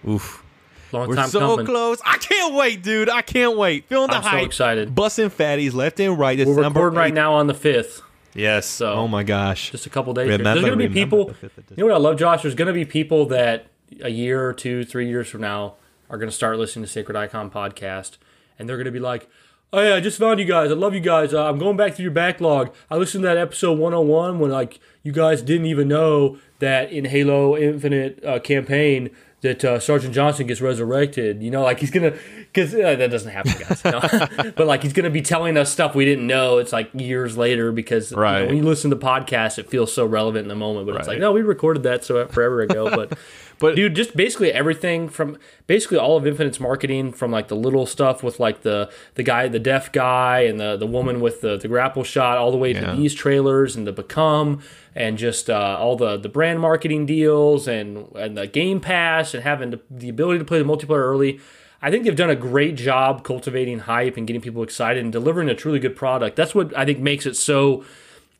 Oof. 0.07 0.44
Long 0.91 1.07
We're 1.07 1.28
so 1.28 1.40
coming. 1.40 1.66
close. 1.66 1.99
I 2.06 2.18
can't 2.18 2.56
wait, 2.56 2.82
dude. 2.82 3.10
I 3.10 3.22
can't 3.22 3.57
wait. 3.57 3.86
Feeling 3.86 4.10
the 4.10 4.16
I'm 4.18 4.24
so 4.24 4.30
hype. 4.30 4.45
excited. 4.45 4.95
Busting 4.95 5.30
fatties 5.30 5.74
left 5.74 5.99
and 5.99 6.18
right. 6.18 6.38
We're 6.40 6.45
December 6.45 6.80
recording 6.80 6.98
right 6.98 7.14
now 7.14 7.34
on 7.34 7.45
the 7.48 7.53
fifth. 7.53 8.02
Yes. 8.34 8.66
So- 8.66 8.94
oh 8.94 9.07
my 9.07 9.24
gosh. 9.24 9.72
Just 9.72 9.86
a 9.86 9.90
couple 9.90 10.14
days. 10.14 10.28
Remember- 10.30 10.53
There's 10.61 10.66
gonna 10.66 10.78
be 10.78 10.88
people. 10.90 11.26
the 11.41 11.49
You 11.76 11.84
know 11.84 11.86
what 11.88 11.95
I 11.95 11.99
love, 11.99 12.18
Josh? 12.18 12.41
There's 12.44 12.56
gonna 12.56 12.74
be 12.74 12.86
people 12.86 13.26
that 13.28 13.68
a 14.02 14.10
year 14.10 14.44
or 14.48 14.53
two, 14.53 14.84
three 14.84 15.07
years 15.07 15.28
from 15.28 15.41
now 15.41 15.76
are 16.10 16.18
gonna 16.18 16.32
start 16.32 16.57
listening 16.57 16.86
to 16.86 16.91
Sacred 16.91 17.16
Icon 17.18 17.52
podcast, 17.52 18.18
and 18.57 18.68
they're 18.70 18.78
gonna 18.78 18.91
be 18.91 18.99
like, 18.99 19.28
"Oh 19.74 19.82
yeah, 19.82 19.95
I 19.95 19.99
just 19.99 20.18
found 20.18 20.40
you 20.40 20.45
guys. 20.45 20.72
I 20.72 20.76
love 20.76 20.94
you 20.95 20.99
guys. 21.02 21.34
Uh, 21.34 21.48
I'm 21.48 21.57
going 21.60 21.78
back 21.78 21.94
through 21.95 22.03
your 22.03 22.11
backlog. 22.11 22.72
I 22.90 22.98
listened 22.98 23.24
to 23.24 23.28
that 23.28 23.38
episode 23.38 23.78
101 23.78 24.40
when 24.40 24.49
like 24.52 24.80
you 25.10 25.14
guys 25.14 25.41
didn't 25.41 25.65
even 25.65 25.88
know 25.88 26.38
that 26.60 26.91
in 26.91 27.06
Halo 27.06 27.57
Infinite 27.57 28.23
uh, 28.23 28.38
campaign." 28.40 29.10
That 29.41 29.64
uh, 29.64 29.80
Sergeant 29.80 30.14
Johnson 30.14 30.48
gets 30.48 30.60
resurrected, 30.60 31.41
you 31.41 31.49
know, 31.49 31.61
like 31.64 31.80
he's 31.80 31.91
gonna, 31.91 32.11
because 32.52 32.76
uh, 32.76 32.95
that 32.98 33.10
doesn't 33.10 33.31
happen, 33.31 33.53
guys. 33.57 33.81
You 33.86 33.91
know? 33.91 34.52
but 34.57 34.68
like 34.68 34.84
he's 34.84 34.91
gonna 34.91 35.10
be 35.10 35.22
telling 35.22 35.56
us 35.56 35.72
stuff 35.72 35.95
we 35.95 36.03
didn't 36.03 36.27
know. 36.27 36.57
It's 36.57 36.73
like 36.73 36.90
years 36.94 37.38
later 37.38 37.72
because 37.72 38.11
you 38.11 38.18
know, 38.18 38.22
Right. 38.23 38.45
when 38.48 38.57
you 38.57 38.64
listen 38.64 38.90
to 38.90 38.98
podcasts, 38.98 39.57
it 39.57 39.69
feels 39.69 39.94
so 39.94 40.06
relevant 40.06 40.44
in 40.44 40.49
the 40.49 40.56
moment. 40.57 40.88
But 40.88 40.98
it's 40.98 41.07
like, 41.07 41.19
no, 41.19 41.31
we 41.31 41.41
recorded 41.41 41.84
that 41.84 42.03
so 42.03 42.27
forever 42.27 42.60
ago. 42.60 42.90
But, 42.94 43.18
But- 43.60 43.76
dude, 43.76 43.95
just 43.95 44.15
basically 44.15 44.52
everything 44.53 45.10
from 45.10 45.38
basically 45.68 45.98
all 45.98 46.15
of 46.18 46.26
Infinite's 46.26 46.60
marketing, 46.60 47.11
from 47.11 47.31
like 47.31 47.48
the 47.49 47.56
little 47.56 47.86
stuff 47.86 48.23
with 48.23 48.40
like 48.40 48.61
the 48.61 48.90
the 49.15 49.23
guy, 49.23 49.48
the 49.48 49.60
deaf 49.60 49.91
guy, 49.91 50.41
and 50.41 50.60
the 50.60 50.77
the 50.77 50.88
woman 50.88 51.19
with 51.22 51.41
the 51.41 51.57
the 51.57 51.68
grapple 51.68 52.03
shot, 52.03 52.38
all 52.38 52.52
the 52.52 52.57
way 52.57 52.72
Yeah. 52.73 52.91
to 52.91 52.98
these 52.98 53.14
trailers 53.14 53.76
and 53.76 53.86
the 53.86 53.91
Become, 53.91 54.61
and 54.95 55.18
just 55.18 55.49
uh, 55.49 55.77
all 55.80 55.95
the 55.95 56.18
the 56.18 56.30
brand 56.30 56.60
marketing 56.61 57.06
deals 57.06 57.68
and 57.68 58.07
and 58.15 58.38
the 58.38 58.48
Game 58.48 58.80
Pass 58.80 59.34
and 59.34 59.44
having 59.44 59.72
the, 59.72 59.80
the 59.91 60.10
ability 60.10 60.40
to 60.40 60.45
play 60.45 60.60
the 60.60 60.65
multiplayer 60.65 61.03
early. 61.03 61.40
I 61.81 61.90
think 61.91 62.03
they've 62.03 62.15
done 62.15 62.30
a 62.30 62.36
great 62.36 62.76
job 62.76 63.23
cultivating 63.23 63.80
hype 63.80 64.18
and 64.18 64.27
getting 64.27 64.41
people 64.41 64.64
excited 64.64 65.02
and 65.02 65.14
delivering 65.14 65.48
a 65.48 65.56
truly 65.56 65.80
good 65.80 65.95
product. 65.95 66.36
That's 66.36 66.53
what 66.53 66.77
I 66.77 66.84
think 66.84 66.99
makes 66.99 67.26
it 67.26 67.38
so 67.38 67.86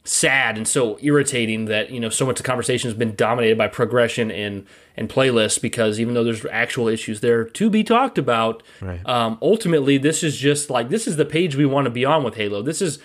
sad 0.06 0.58
and 0.58 0.68
so 0.68 0.98
irritating 1.02 1.66
that 1.66 1.92
you 1.92 2.00
know 2.00 2.10
so 2.10 2.26
much 2.26 2.40
of 2.40 2.44
the 2.44 2.48
conversation 2.48 2.90
has 2.90 2.98
been 2.98 3.16
dominated 3.16 3.58
by 3.58 3.68
progression 3.68 4.32
and 4.32 4.66
and 4.98 5.10
playlists 5.10 5.62
because 5.62 6.00
even 6.00 6.14
though 6.14 6.24
there's 6.24 6.46
actual 6.46 6.88
issues 6.88 7.20
there 7.20 7.44
to 7.44 7.70
be 7.70 7.84
talked 7.84 8.18
about 8.18 8.64
Right. 8.82 9.06
um, 9.06 9.38
ultimately 9.42 9.98
this 9.98 10.24
is 10.24 10.38
just 10.38 10.70
like 10.70 10.90
this 10.90 11.06
is 11.06 11.18
the 11.18 11.26
page 11.26 11.56
we 11.56 11.66
want 11.66 11.86
to 11.86 11.92
be 11.92 12.06
on 12.06 12.24
with 12.24 12.36
halo 12.36 12.62
this 12.62 12.82
is 12.82 13.00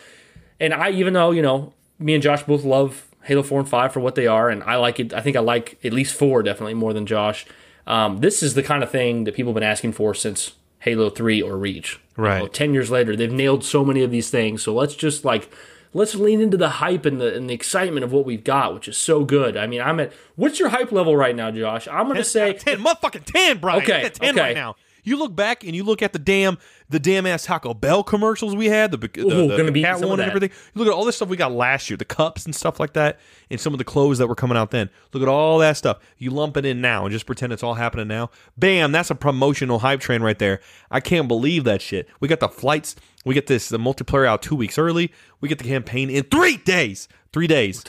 and 0.61 0.73
i 0.73 0.91
even 0.91 1.13
though 1.15 1.31
you 1.33 1.43
know 1.43 1.73
me 1.99 2.15
and 2.15 2.23
josh 2.23 2.45
both 2.45 2.65
love 2.65 3.09
halo 3.25 3.43
4 3.43 3.61
and 3.61 3.69
5 3.69 3.93
for 3.93 4.01
what 4.01 4.15
they 4.15 4.27
are 4.29 4.49
and 4.49 4.63
i 4.63 4.77
like 4.77 4.99
it 5.01 5.13
i 5.13 5.21
think 5.21 5.37
i 5.37 5.41
like 5.41 5.79
at 5.85 5.93
least 5.93 6.15
4 6.17 6.43
definitely 6.45 6.75
more 6.75 6.93
than 6.93 7.07
josh 7.07 7.45
um, 7.87 8.19
this 8.19 8.43
is 8.43 8.55
the 8.55 8.63
kind 8.63 8.83
of 8.83 8.91
thing 8.91 9.25
that 9.25 9.35
people 9.35 9.51
have 9.51 9.55
been 9.55 9.63
asking 9.63 9.93
for 9.93 10.15
since 10.15 10.53
halo 10.79 11.11
3 11.11 11.43
or 11.43 11.59
reach 11.59 11.99
You 12.17 12.23
Right. 12.25 12.39
know, 12.39 12.47
10 12.47 12.73
years 12.73 12.91
later 12.91 13.15
they've 13.17 13.33
nailed 13.33 13.65
so 13.65 13.85
many 13.85 14.03
of 14.03 14.11
these 14.13 14.31
things 14.31 14.63
so 14.63 14.73
let's 14.73 14.95
just 14.95 15.25
like 15.25 15.51
let's 15.95 16.15
lean 16.15 16.41
into 16.41 16.57
the 16.57 16.69
hype 16.69 17.07
and 17.07 17.21
the 17.21 17.35
and 17.35 17.49
the 17.49 17.55
excitement 17.55 18.05
of 18.05 18.13
what 18.13 18.27
we've 18.27 18.45
got 18.45 18.75
which 18.75 18.89
is 18.89 18.99
so 18.99 19.25
good 19.25 19.57
i 19.57 19.67
mean 19.67 19.81
i'm 19.81 19.99
at 20.01 20.13
what's 20.37 20.59
your 20.59 20.69
hype 20.69 20.93
level 20.93 21.17
right 21.17 21.35
now 21.35 21.51
josh 21.51 21.89
i'm 21.89 22.07
gonna 22.07 22.23
say 22.23 22.53
10, 22.53 22.79
motherfucking 22.79 23.25
10, 23.25 23.59
Brian. 23.59 23.83
Okay, 23.83 24.11
10 24.11 24.31
okay. 24.31 24.41
right 24.41 24.55
now. 24.55 24.77
You 25.07 25.19
look 25.19 25.37
back 25.37 25.65
and 25.65 25.77
you 25.77 25.85
look 25.85 26.03
at 26.03 26.15
the 26.15 26.19
damn 26.19 26.59
the 26.89 26.99
damn 26.99 27.27
ass 27.27 27.45
Taco 27.45 27.75
Bell 27.75 28.03
commercials 28.03 28.57
we 28.57 28.67
had, 28.67 28.91
the 28.91 28.97
the, 28.97 29.21
Ooh, 29.21 29.49
the, 29.55 29.71
the 29.71 29.83
cat 29.83 30.01
one 30.01 30.19
and 30.19 30.29
everything. 30.29 30.51
You 30.75 30.79
look 30.79 30.89
at 30.89 30.95
all 30.95 31.05
this 31.05 31.17
stuff 31.17 31.29
we 31.29 31.37
got 31.37 31.53
last 31.53 31.91
year, 31.91 31.97
the 31.97 32.05
cups 32.05 32.47
and 32.47 32.55
stuff 32.55 32.81
like 32.81 32.95
that, 32.95 33.21
and 33.51 33.61
some 33.61 33.75
of 33.75 33.79
the 33.79 33.85
clothes 33.85 34.19
that 34.19 34.27
were 34.27 34.35
coming 34.35 34.57
out 34.57 34.71
then. 34.71 34.89
Look 35.13 35.23
at 35.23 35.29
all 35.29 35.59
that 35.59 35.77
stuff. 35.77 35.99
You 36.17 36.31
lump 36.31 36.57
it 36.57 36.65
in 36.65 36.81
now 36.81 37.05
and 37.05 37.13
just 37.13 37.27
pretend 37.27 37.53
it's 37.53 37.63
all 37.63 37.75
happening 37.75 38.09
now. 38.09 38.31
Bam, 38.57 38.93
that's 38.93 39.11
a 39.11 39.15
promotional 39.15 39.81
hype 39.81 40.01
train 40.01 40.23
right 40.23 40.39
there. 40.39 40.61
I 40.91 41.01
can't 41.01 41.29
believe 41.29 41.65
that 41.65 41.83
shit. 41.83 42.09
We 42.21 42.29
got 42.29 42.41
the 42.41 42.49
flights. 42.49 42.97
We 43.25 43.35
get 43.35 43.47
this 43.47 43.69
the 43.69 43.79
multiplayer 43.79 44.27
out 44.27 44.43
two 44.43 44.55
weeks 44.57 44.79
early. 44.79 45.13
We 45.41 45.49
get 45.49 45.59
the 45.59 45.65
campaign 45.65 46.11
in 46.11 46.25
three 46.25 46.59
days. 46.59 47.09
Three 47.33 47.47
days. 47.47 47.83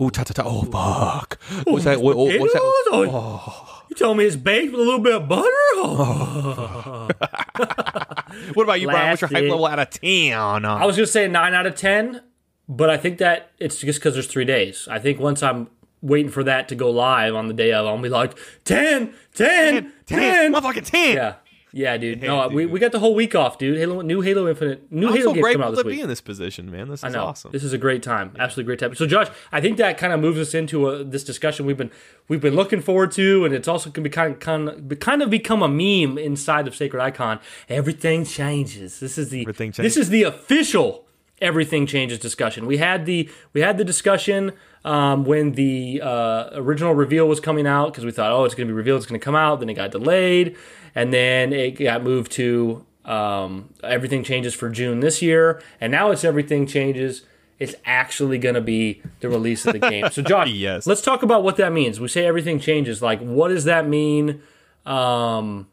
Ooh, 0.00 0.10
ta 0.10 0.24
ta 0.24 0.34
ta. 0.34 0.42
Oh 0.44 0.62
fuck. 0.64 1.38
What's 1.64 1.84
that? 1.84 2.00
What, 2.02 2.16
what- 2.16 2.34
oh, 2.34 2.38
what's 2.40 2.52
that? 2.52 2.62
Oh, 2.62 3.82
you 3.88 3.96
tell 3.96 4.14
me 4.14 4.24
it's 4.24 4.36
baked 4.36 4.72
with 4.72 4.80
a 4.80 4.84
little 4.84 5.00
bit 5.00 5.14
of 5.14 5.28
butter 5.28 5.48
Oh. 5.78 7.08
oh. 7.08 7.08
What 8.54 8.64
about 8.64 8.80
you, 8.80 8.88
Brian? 8.88 9.10
What's 9.10 9.22
your 9.22 9.30
hype 9.30 9.44
level 9.44 9.66
out 9.66 9.78
of 9.78 9.90
ten? 9.90 10.32
I 10.34 10.84
was 10.84 10.96
gonna 10.96 11.06
say 11.06 11.26
nine 11.28 11.54
out 11.54 11.66
of 11.66 11.74
ten, 11.74 12.20
but 12.68 12.90
I 12.90 12.96
think 12.96 13.18
that 13.18 13.52
it's 13.58 13.78
just 13.80 13.98
because 14.00 14.14
there's 14.14 14.26
three 14.26 14.44
days. 14.44 14.86
I 14.90 14.98
think 14.98 15.18
once 15.20 15.42
I'm 15.42 15.68
waiting 16.02 16.30
for 16.30 16.44
that 16.44 16.68
to 16.68 16.74
go 16.74 16.90
live 16.90 17.34
on 17.34 17.48
the 17.48 17.54
day 17.54 17.72
of, 17.72 17.86
I'll 17.86 17.98
be 17.98 18.08
like 18.10 18.36
10, 18.64 19.14
10, 19.34 19.92
10. 20.06 20.52
motherfucking 20.52 20.84
ten. 20.84 21.16
Yeah, 21.16 21.34
yeah, 21.76 21.98
dude. 21.98 22.22
Yeah, 22.22 22.28
no, 22.28 22.48
we, 22.48 22.62
dude. 22.62 22.72
we 22.72 22.80
got 22.80 22.92
the 22.92 22.98
whole 22.98 23.14
week 23.14 23.34
off, 23.34 23.58
dude. 23.58 23.76
Halo, 23.76 24.00
new 24.00 24.22
Halo 24.22 24.48
Infinite, 24.48 24.90
new 24.90 25.08
I'm 25.08 25.12
Halo 25.12 25.24
so 25.26 25.34
game 25.34 25.42
coming 25.42 25.60
out 25.60 25.70
to 25.70 25.82
this 25.82 25.84
be 25.84 26.00
in 26.00 26.08
this 26.08 26.22
position, 26.22 26.70
man. 26.70 26.88
This 26.88 27.00
is 27.00 27.04
I 27.04 27.08
know. 27.10 27.24
awesome. 27.24 27.52
This 27.52 27.62
is 27.62 27.74
a 27.74 27.78
great 27.78 28.02
time. 28.02 28.34
Absolutely 28.38 28.64
great 28.64 28.78
time. 28.78 28.94
So, 28.94 29.06
Josh, 29.06 29.28
I 29.52 29.60
think 29.60 29.76
that 29.76 29.98
kind 29.98 30.14
of 30.14 30.20
moves 30.20 30.38
us 30.38 30.54
into 30.54 30.88
a, 30.88 31.04
this 31.04 31.22
discussion 31.22 31.66
we've 31.66 31.76
been 31.76 31.90
we've 32.28 32.40
been 32.40 32.54
looking 32.56 32.80
forward 32.80 33.12
to, 33.12 33.44
and 33.44 33.54
it's 33.54 33.68
also 33.68 33.90
can 33.90 34.02
be 34.02 34.08
kind 34.08 34.32
of, 34.32 34.40
kind 34.40 34.68
of 34.70 34.98
kind 35.00 35.20
of 35.20 35.28
become 35.28 35.62
a 35.62 35.68
meme 35.68 36.16
inside 36.16 36.66
of 36.66 36.74
Sacred 36.74 37.02
Icon. 37.02 37.40
Everything 37.68 38.24
changes. 38.24 38.98
This 38.98 39.18
is 39.18 39.28
the 39.28 39.42
Everything 39.42 39.72
This 39.72 39.98
is 39.98 40.08
the 40.08 40.22
official 40.22 41.05
everything 41.40 41.86
changes 41.86 42.18
discussion. 42.18 42.66
We 42.66 42.78
had 42.78 43.06
the 43.06 43.28
we 43.52 43.60
had 43.60 43.78
the 43.78 43.84
discussion 43.84 44.52
um, 44.84 45.24
when 45.24 45.52
the 45.52 46.00
uh, 46.02 46.50
original 46.54 46.94
reveal 46.94 47.26
was 47.28 47.40
coming 47.40 47.66
out 47.66 47.92
because 47.92 48.04
we 48.04 48.10
thought, 48.12 48.32
oh, 48.32 48.44
it's 48.44 48.54
going 48.54 48.66
to 48.68 48.72
be 48.72 48.76
revealed, 48.76 48.98
it's 48.98 49.06
going 49.06 49.20
to 49.20 49.24
come 49.24 49.34
out. 49.36 49.60
Then 49.60 49.68
it 49.68 49.74
got 49.74 49.90
delayed, 49.90 50.56
and 50.94 51.12
then 51.12 51.52
it 51.52 51.72
got 51.72 52.02
moved 52.02 52.32
to 52.32 52.84
um, 53.04 53.72
everything 53.84 54.22
changes 54.24 54.54
for 54.54 54.68
June 54.68 55.00
this 55.00 55.22
year, 55.22 55.60
and 55.80 55.90
now 55.92 56.10
it's 56.10 56.24
everything 56.24 56.66
changes. 56.66 57.22
It's 57.58 57.74
actually 57.86 58.36
going 58.38 58.54
to 58.54 58.60
be 58.60 59.00
the 59.20 59.30
release 59.30 59.64
of 59.64 59.72
the 59.72 59.78
game. 59.78 60.10
So, 60.12 60.20
Josh, 60.22 60.50
Yes. 60.50 60.86
let's 60.86 61.00
talk 61.00 61.22
about 61.22 61.42
what 61.42 61.56
that 61.56 61.72
means. 61.72 61.98
We 61.98 62.08
say 62.08 62.26
everything 62.26 62.60
changes. 62.60 63.00
Like, 63.00 63.18
what 63.20 63.48
does 63.48 63.64
that 63.64 63.88
mean? 63.88 64.42
Um, 64.84 65.66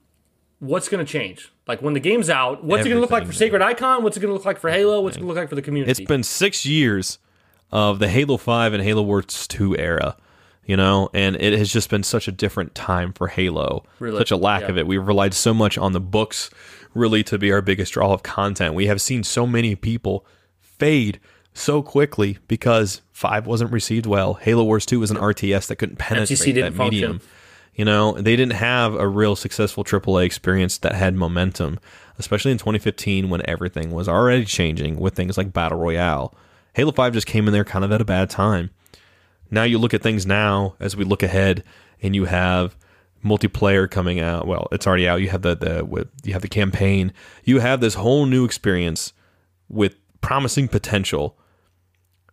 what's 0.60 0.88
going 0.90 1.06
to 1.06 1.12
change? 1.12 1.52
Like 1.68 1.82
when 1.82 1.94
the 1.94 2.00
game's 2.00 2.30
out, 2.30 2.64
what's 2.64 2.82
it 2.86 2.90
going 2.90 2.98
to 2.98 3.02
look 3.02 3.12
like 3.12 3.26
for 3.26 3.32
Sacred 3.34 3.62
Icon? 3.62 4.04
What's 4.04 4.18
it 4.18 4.20
going 4.20 4.30
to 4.30 4.34
look 4.34 4.46
like 4.46 4.60
for 4.60 4.70
Halo? 4.70 5.00
What's 5.02 5.16
it 5.16 5.20
going 5.22 5.28
to 5.30 5.34
look 5.34 5.42
like 5.42 5.50
for 5.50 5.56
the 5.56 5.62
community? 5.62 5.92
It's 5.92 6.02
been 6.08 6.24
six 6.24 6.66
years 6.66 7.20
of 7.72 8.00
the 8.00 8.10
Halo 8.10 8.38
5 8.38 8.74
and 8.74 8.84
Halo 8.84 9.02
Wars 9.02 9.48
2 9.48 9.78
era, 9.78 10.18
you 10.66 10.76
know, 10.76 11.10
and 11.14 11.36
it 11.38 11.58
has 11.58 11.72
just 11.72 11.90
been 11.90 12.04
such 12.04 12.28
a 12.28 12.32
different 12.32 12.76
time 12.76 13.14
for 13.14 13.28
Halo. 13.30 13.84
Really? 14.00 14.18
Such 14.18 14.32
a 14.32 14.36
lack 14.38 14.64
Yeah. 14.64 14.70
of 14.70 14.78
it. 14.78 14.86
We've 14.88 15.06
relied 15.06 15.34
so 15.34 15.54
much 15.54 15.78
on 15.78 15.94
the 15.94 16.02
books, 16.02 16.50
really, 16.94 17.24
to 17.24 17.38
be 17.38 17.52
our 17.52 17.62
biggest 17.62 17.94
draw 17.94 18.12
of 18.14 18.24
content. 18.24 18.74
We 18.74 18.88
have 18.88 19.02
seen 19.02 19.24
so 19.24 19.48
many 19.48 19.76
people 19.76 20.26
fade 20.60 21.20
so 21.54 21.82
quickly 21.82 22.40
because 22.48 23.02
5 23.14 23.48
wasn't 23.48 23.72
received 23.72 24.06
well. 24.06 24.34
Halo 24.36 24.64
Wars 24.66 24.86
2 24.86 25.00
was 25.00 25.12
an 25.12 25.18
RTS 25.18 25.68
that 25.68 25.78
couldn't 25.78 25.96
penetrate 25.98 26.56
that 26.56 26.74
function. 26.74 26.80
medium. 26.90 27.22
You 27.76 27.86
know, 27.86 28.14
they 28.14 28.36
didn't 28.36 28.54
have 28.54 28.94
a 28.94 29.08
real 29.08 29.36
successful 29.36 29.84
AAA 29.84 30.26
experience 30.26 30.78
that 30.80 30.94
had 30.94 31.16
momentum, 31.16 31.80
especially 32.20 32.52
in 32.52 32.60
2015 32.60 33.30
when 33.30 33.42
everything 33.50 33.92
was 33.92 34.08
already 34.08 34.46
changing 34.46 35.00
with 35.00 35.16
things 35.16 35.38
like 35.38 35.54
Battle 35.54 35.80
Royale. 35.80 36.36
Halo 36.74 36.92
5 36.92 37.14
just 37.14 37.28
came 37.28 37.48
in 37.48 37.54
there 37.54 37.64
kind 37.64 37.84
of 37.84 37.92
at 37.92 38.02
a 38.02 38.06
bad 38.06 38.30
time. 38.30 38.70
Now 39.50 39.64
you 39.64 39.78
look 39.78 39.94
at 39.94 40.02
things 40.02 40.26
now 40.26 40.76
as 40.80 40.96
we 40.96 41.04
look 41.04 41.24
ahead 41.24 41.64
and 42.02 42.16
you 42.16 42.26
have 42.26 42.76
multiplayer 43.24 43.90
coming 43.90 44.20
out. 44.20 44.48
Well, 44.48 44.68
it's 44.72 44.86
already 44.86 45.08
out. 45.08 45.22
You 45.22 45.30
have 45.30 45.42
the 45.42 45.56
the 45.56 46.08
you 46.24 46.34
have 46.34 46.42
the 46.42 46.48
campaign. 46.48 47.14
You 47.44 47.60
have 47.60 47.80
this 47.80 47.94
whole 47.96 48.26
new 48.26 48.46
experience 48.46 49.14
with 49.70 49.96
promising 50.22 50.68
potential, 50.68 51.38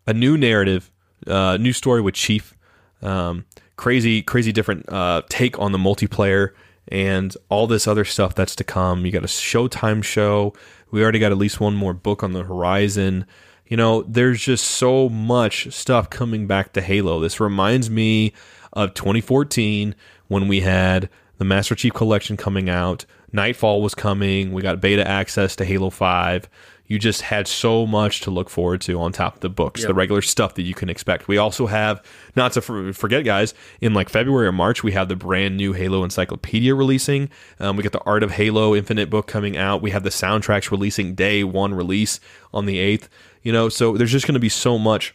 a 0.07 0.13
new 0.13 0.37
narrative, 0.37 0.91
uh, 1.27 1.57
new 1.59 1.73
story 1.73 2.01
with 2.01 2.15
Chief. 2.15 2.57
Um, 3.03 3.47
crazy, 3.81 4.21
crazy 4.21 4.53
different 4.53 4.87
uh, 4.93 5.23
take 5.31 5.59
on 5.59 5.73
the 5.73 5.79
multiplayer 5.79 6.51
and 6.89 7.35
all 7.49 7.67
this 7.67 7.89
other 7.89 8.05
stuff 8.05 8.35
that's 8.35 8.55
to 8.55 8.63
come. 8.63 9.07
You 9.07 9.11
got 9.11 9.25
a 9.25 9.27
Showtime 9.27 10.05
show. 10.05 10.53
We 10.91 11.03
already 11.03 11.19
got 11.19 11.33
at 11.33 11.39
least 11.39 11.61
one 11.61 11.75
more 11.77 11.95
book 11.95 12.23
on 12.23 12.35
the 12.35 12.43
horizon. 12.43 13.25
You 13.67 13.79
know, 13.79 14.03
there's 14.03 14.43
just 14.43 14.67
so 14.67 15.09
much 15.09 15.73
stuff 15.73 16.11
coming 16.11 16.47
back 16.47 16.75
to 16.75 16.83
Halo. 16.83 17.21
This 17.21 17.41
reminds 17.41 17.89
me 17.89 18.35
of 18.75 18.93
2014 18.93 19.95
when 20.29 20.47
we 20.47 20.61
had 20.61 21.09
the 21.39 21.47
Master 21.47 21.75
Chief 21.75 21.95
Collection 21.95 22.37
coming 22.37 22.69
out. 22.69 23.07
Nightfall 23.33 23.81
was 23.81 23.95
coming. 23.95 24.53
We 24.53 24.61
got 24.61 24.83
beta 24.83 25.09
access 25.09 25.57
to 25.57 25.65
Halo 25.65 25.89
5 25.89 26.51
you 26.91 26.99
just 26.99 27.23
had 27.23 27.47
so 27.47 27.87
much 27.87 28.21
to 28.23 28.33
look 28.33 28.51
forward 28.51 28.81
to 28.81 29.01
on 29.01 29.13
top 29.13 29.37
of 29.37 29.41
the 29.41 29.49
books, 29.49 29.81
yep. 29.81 29.89
the 29.89 29.95
regular 29.95 30.21
stuff 30.21 30.57
that 30.57 30.63
you 30.63 30.75
can 30.75 30.91
expect. 30.91 31.29
We 31.29 31.39
also 31.39 31.69
have, 31.69 32.05
not 32.35 32.53
to 32.55 32.61
forget, 32.93 33.25
guys, 33.25 33.55
in 33.81 33.95
like 33.95 34.09
February 34.09 34.49
or 34.49 34.53
March, 34.53 34.83
we 34.83 34.91
have 34.91 35.09
the 35.09 35.15
brand 35.15 35.57
new 35.57 35.73
Halo 35.73 36.03
Encyclopedia 36.03 36.75
releasing. 36.75 37.31
Um, 37.61 37.77
we 37.77 37.85
got 37.85 37.93
the 37.93 38.03
Art 38.03 38.25
of 38.25 38.33
Halo 38.33 38.75
Infinite 38.75 39.09
book 39.09 39.29
coming 39.29 39.57
out. 39.57 39.81
We 39.81 39.93
have 39.93 40.03
the 40.03 40.11
soundtracks 40.11 40.73
releasing 40.73 41.15
day 41.15 41.45
one 41.45 41.75
release 41.75 42.19
on 42.53 42.67
the 42.67 42.79
8th. 42.79 43.07
You 43.45 43.53
know, 43.53 43.69
so 43.69 43.97
there's 43.97 44.11
just 44.11 44.27
going 44.27 44.35
to 44.35 44.41
be 44.41 44.49
so 44.49 44.77
much 44.77 45.15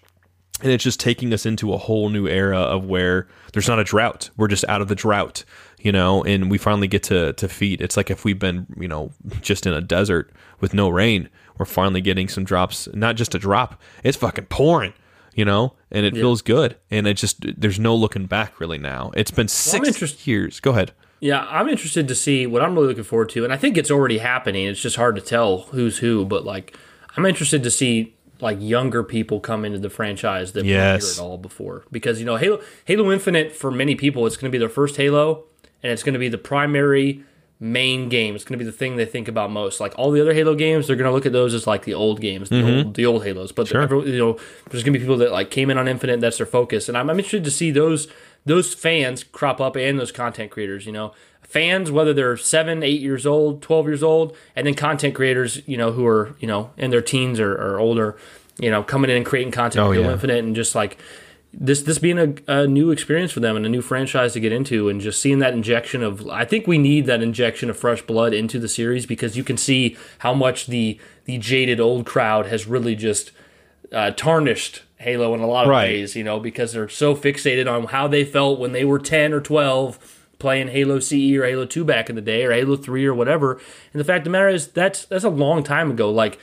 and 0.61 0.71
it's 0.71 0.85
just 0.85 1.01
taking 1.01 1.33
us 1.33 1.45
into 1.45 1.73
a 1.73 1.77
whole 1.77 2.07
new 2.07 2.25
era 2.25 2.57
of 2.57 2.85
where 2.85 3.27
there's 3.51 3.67
not 3.67 3.77
a 3.77 3.83
drought 3.83 4.29
we're 4.37 4.47
just 4.47 4.63
out 4.69 4.81
of 4.81 4.87
the 4.87 4.95
drought 4.95 5.43
you 5.79 5.91
know 5.91 6.23
and 6.23 6.49
we 6.49 6.57
finally 6.57 6.87
get 6.87 7.03
to 7.03 7.33
to 7.33 7.49
feed 7.49 7.81
it's 7.81 7.97
like 7.97 8.09
if 8.09 8.23
we've 8.23 8.39
been 8.39 8.65
you 8.79 8.87
know 8.87 9.11
just 9.41 9.65
in 9.65 9.73
a 9.73 9.81
desert 9.81 10.31
with 10.61 10.73
no 10.73 10.87
rain 10.87 11.29
we're 11.57 11.65
finally 11.65 12.01
getting 12.01 12.27
some 12.27 12.43
drops 12.43 12.87
not 12.93 13.15
just 13.15 13.35
a 13.35 13.39
drop 13.39 13.81
it's 14.03 14.17
fucking 14.17 14.45
pouring 14.45 14.93
you 15.33 15.45
know 15.45 15.73
and 15.91 16.05
it 16.05 16.15
yeah. 16.15 16.21
feels 16.21 16.41
good 16.41 16.75
and 16.89 17.07
it 17.07 17.15
just 17.15 17.45
there's 17.59 17.79
no 17.79 17.95
looking 17.95 18.25
back 18.25 18.59
really 18.59 18.77
now 18.77 19.11
it's 19.15 19.31
been 19.31 19.47
six 19.47 20.01
well, 20.01 20.09
years 20.23 20.59
go 20.59 20.71
ahead 20.71 20.91
yeah 21.19 21.45
i'm 21.49 21.67
interested 21.67 22.07
to 22.07 22.15
see 22.15 22.45
what 22.45 22.61
i'm 22.61 22.75
really 22.75 22.87
looking 22.87 23.03
forward 23.03 23.29
to 23.29 23.43
and 23.43 23.53
i 23.53 23.57
think 23.57 23.77
it's 23.77 23.91
already 23.91 24.17
happening 24.17 24.67
it's 24.67 24.81
just 24.81 24.95
hard 24.95 25.15
to 25.15 25.21
tell 25.21 25.59
who's 25.71 25.99
who 25.99 26.25
but 26.25 26.45
like 26.45 26.77
i'm 27.17 27.25
interested 27.25 27.63
to 27.63 27.71
see 27.71 28.15
like 28.41 28.57
younger 28.59 29.03
people 29.03 29.39
come 29.39 29.65
into 29.65 29.79
the 29.79 29.89
franchise 29.89 30.53
that 30.53 30.65
yes. 30.65 31.01
weren't 31.01 31.03
here 31.03 31.11
at 31.11 31.25
all 31.25 31.37
before. 31.37 31.85
Because 31.91 32.19
you 32.19 32.25
know, 32.25 32.35
Halo 32.35 32.61
Halo 32.85 33.11
Infinite 33.11 33.55
for 33.55 33.71
many 33.71 33.95
people, 33.95 34.25
it's 34.25 34.37
going 34.37 34.51
to 34.51 34.55
be 34.55 34.59
their 34.59 34.69
first 34.69 34.97
Halo, 34.97 35.45
and 35.83 35.91
it's 35.91 36.03
going 36.03 36.13
to 36.13 36.19
be 36.19 36.29
the 36.29 36.37
primary 36.37 37.23
main 37.59 38.09
game. 38.09 38.35
It's 38.35 38.43
going 38.43 38.57
to 38.59 38.63
be 38.63 38.69
the 38.69 38.75
thing 38.75 38.95
they 38.95 39.05
think 39.05 39.27
about 39.27 39.51
most. 39.51 39.79
Like 39.79 39.93
all 39.97 40.11
the 40.11 40.21
other 40.21 40.33
Halo 40.33 40.55
games, 40.55 40.87
they're 40.87 40.95
going 40.95 41.09
to 41.09 41.13
look 41.13 41.25
at 41.25 41.31
those 41.31 41.53
as 41.53 41.65
like 41.65 41.83
the 41.83 41.93
old 41.93 42.21
games, 42.21 42.49
the, 42.49 42.55
mm-hmm. 42.55 42.87
old, 42.87 42.93
the 42.95 43.05
old 43.05 43.23
Halos. 43.23 43.51
But 43.51 43.67
sure. 43.67 44.05
you 44.05 44.17
know, 44.17 44.37
there's 44.69 44.83
going 44.83 44.93
to 44.93 44.99
be 44.99 44.99
people 44.99 45.17
that 45.17 45.31
like 45.31 45.51
came 45.51 45.69
in 45.69 45.77
on 45.77 45.87
Infinite. 45.87 46.19
That's 46.21 46.37
their 46.37 46.45
focus, 46.45 46.89
and 46.89 46.97
I'm, 46.97 47.09
I'm 47.09 47.17
interested 47.17 47.43
to 47.45 47.51
see 47.51 47.71
those 47.71 48.07
those 48.45 48.73
fans 48.73 49.23
crop 49.23 49.59
up 49.59 49.75
and 49.75 49.99
those 49.99 50.11
content 50.11 50.51
creators. 50.51 50.85
You 50.85 50.91
know, 50.91 51.13
fans, 51.41 51.91
whether 51.91 52.13
they're 52.13 52.37
seven, 52.37 52.83
eight 52.83 53.01
years 53.01 53.25
old, 53.25 53.61
12 53.61 53.87
years 53.87 54.03
old, 54.03 54.35
and 54.55 54.67
then 54.67 54.73
content 54.73 55.15
creators, 55.15 55.61
you 55.67 55.77
know, 55.77 55.91
who 55.91 56.05
are, 56.05 56.35
you 56.39 56.47
know, 56.47 56.71
in 56.77 56.91
their 56.91 57.01
teens 57.01 57.39
or, 57.39 57.53
or 57.53 57.79
older, 57.79 58.17
you 58.59 58.69
know, 58.69 58.83
coming 58.83 59.09
in 59.09 59.17
and 59.17 59.25
creating 59.25 59.51
content 59.51 59.85
oh, 59.85 59.93
for 59.93 59.99
yeah. 59.99 60.11
Infinite 60.11 60.43
and 60.43 60.55
just 60.55 60.75
like 60.75 60.97
this 61.57 61.81
this 61.83 61.99
being 61.99 62.19
a, 62.19 62.35
a, 62.47 62.67
new 62.67 62.91
experience 62.91 63.31
for 63.31 63.39
them 63.39 63.55
and 63.55 63.65
a 63.65 63.69
new 63.69 63.81
franchise 63.81 64.33
to 64.33 64.39
get 64.39 64.51
into 64.51 64.89
and 64.89 64.99
just 64.99 65.21
seeing 65.21 65.39
that 65.39 65.53
injection 65.53 66.03
of 66.03 66.27
I 66.27 66.45
think 66.45 66.67
we 66.67 66.77
need 66.77 67.05
that 67.05 67.21
injection 67.21 67.69
of 67.69 67.77
fresh 67.77 68.01
blood 68.01 68.33
into 68.33 68.59
the 68.59 68.67
series 68.67 69.05
because 69.05 69.37
you 69.37 69.43
can 69.43 69.57
see 69.57 69.95
how 70.19 70.33
much 70.33 70.67
the 70.67 70.99
the 71.25 71.37
jaded 71.37 71.79
old 71.79 72.05
crowd 72.05 72.47
has 72.47 72.67
really 72.67 72.95
just 72.95 73.31
uh, 73.91 74.11
tarnished 74.11 74.83
Halo 74.97 75.33
in 75.33 75.41
a 75.41 75.47
lot 75.47 75.65
of 75.65 75.69
right. 75.69 75.89
ways, 75.89 76.15
you 76.15 76.23
know, 76.23 76.39
because 76.39 76.73
they're 76.73 76.89
so 76.89 77.15
fixated 77.15 77.71
on 77.71 77.85
how 77.87 78.07
they 78.07 78.25
felt 78.25 78.59
when 78.59 78.71
they 78.71 78.83
were 78.85 78.99
10 78.99 79.33
or 79.33 79.41
12 79.41 80.27
playing 80.39 80.69
Halo 80.69 80.99
CE 80.99 81.33
or 81.35 81.45
Halo 81.45 81.65
2 81.65 81.83
back 81.83 82.09
in 82.09 82.15
the 82.15 82.21
day 82.21 82.43
or 82.43 82.51
Halo 82.51 82.75
3 82.75 83.05
or 83.05 83.13
whatever. 83.13 83.53
And 83.93 83.99
the 83.99 84.03
fact 84.03 84.19
of 84.19 84.23
the 84.25 84.29
matter 84.31 84.49
is 84.49 84.67
that's 84.67 85.05
that's 85.05 85.23
a 85.23 85.29
long 85.29 85.63
time 85.63 85.91
ago. 85.91 86.09
Like 86.11 86.39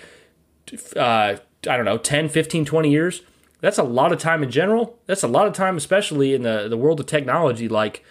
uh, 0.97 1.37
I 1.69 1.77
don't 1.77 1.85
know, 1.85 1.99
10, 1.99 2.29
15, 2.29 2.65
20 2.65 2.91
years. 2.91 3.23
That's 3.63 3.79
a 3.79 3.85
lot 3.85 4.13
of 4.13 4.19
time 4.19 4.43
in 4.43 4.51
general. 4.51 4.99
That's 5.07 5.23
a 5.23 5.29
lot 5.29 5.47
of 5.47 5.53
time, 5.55 5.77
especially 5.77 6.35
in 6.35 6.43
the, 6.43 6.67
the 6.69 6.77
world 6.77 6.99
of 6.99 7.07
technology. 7.07 7.69
Like, 7.69 8.05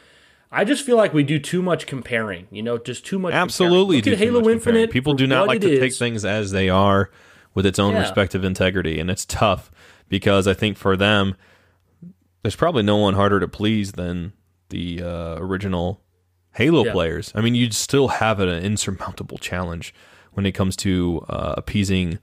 I 0.50 0.64
just 0.64 0.86
feel 0.86 0.96
like 0.96 1.14
we 1.14 1.24
do 1.24 1.40
too 1.40 1.62
much 1.62 1.86
comparing, 1.86 2.48
you 2.52 2.64
know, 2.64 2.78
just 2.78 3.06
too 3.06 3.20
much. 3.20 3.34
Absolutely. 3.34 4.00
At 4.00 4.18
Halo 4.18 4.50
Infinite. 4.50 4.92
People 4.92 5.14
do 5.14 5.28
not 5.28 5.48
like 5.48 5.60
to 5.60 5.70
is. 5.70 5.80
take 5.80 5.94
things 5.94 6.24
as 6.24 6.52
they 6.52 6.70
are 6.70 7.12
with 7.54 7.66
its 7.66 7.80
own 7.80 7.94
yeah. 7.94 8.00
respective 8.00 8.46
integrity. 8.46 8.98
And 8.98 9.12
it's 9.12 9.26
tough 9.26 9.70
because 10.08 10.48
I 10.48 10.54
think 10.54 10.78
for 10.78 10.96
them, 10.96 11.36
there's 12.44 12.56
probably 12.56 12.84
no 12.84 12.96
one 12.96 13.16
harder 13.16 13.42
to 13.42 13.48
please 13.48 13.92
than 13.92 14.32
the 14.70 15.04
uh, 15.04 15.36
original 15.36 16.02
Halo 16.54 16.86
yeah. 16.86 16.94
players. 16.94 17.34
I 17.36 17.42
mean, 17.42 17.56
you'd 17.56 17.74
still 17.74 18.08
have 18.08 18.40
an 18.40 18.48
insurmountable 18.48 19.38
challenge 19.38 19.94
when 20.32 20.46
it 20.46 20.54
comes 20.54 20.78
to 20.78 21.26
uh, 21.28 21.56
appeasing 21.58 22.20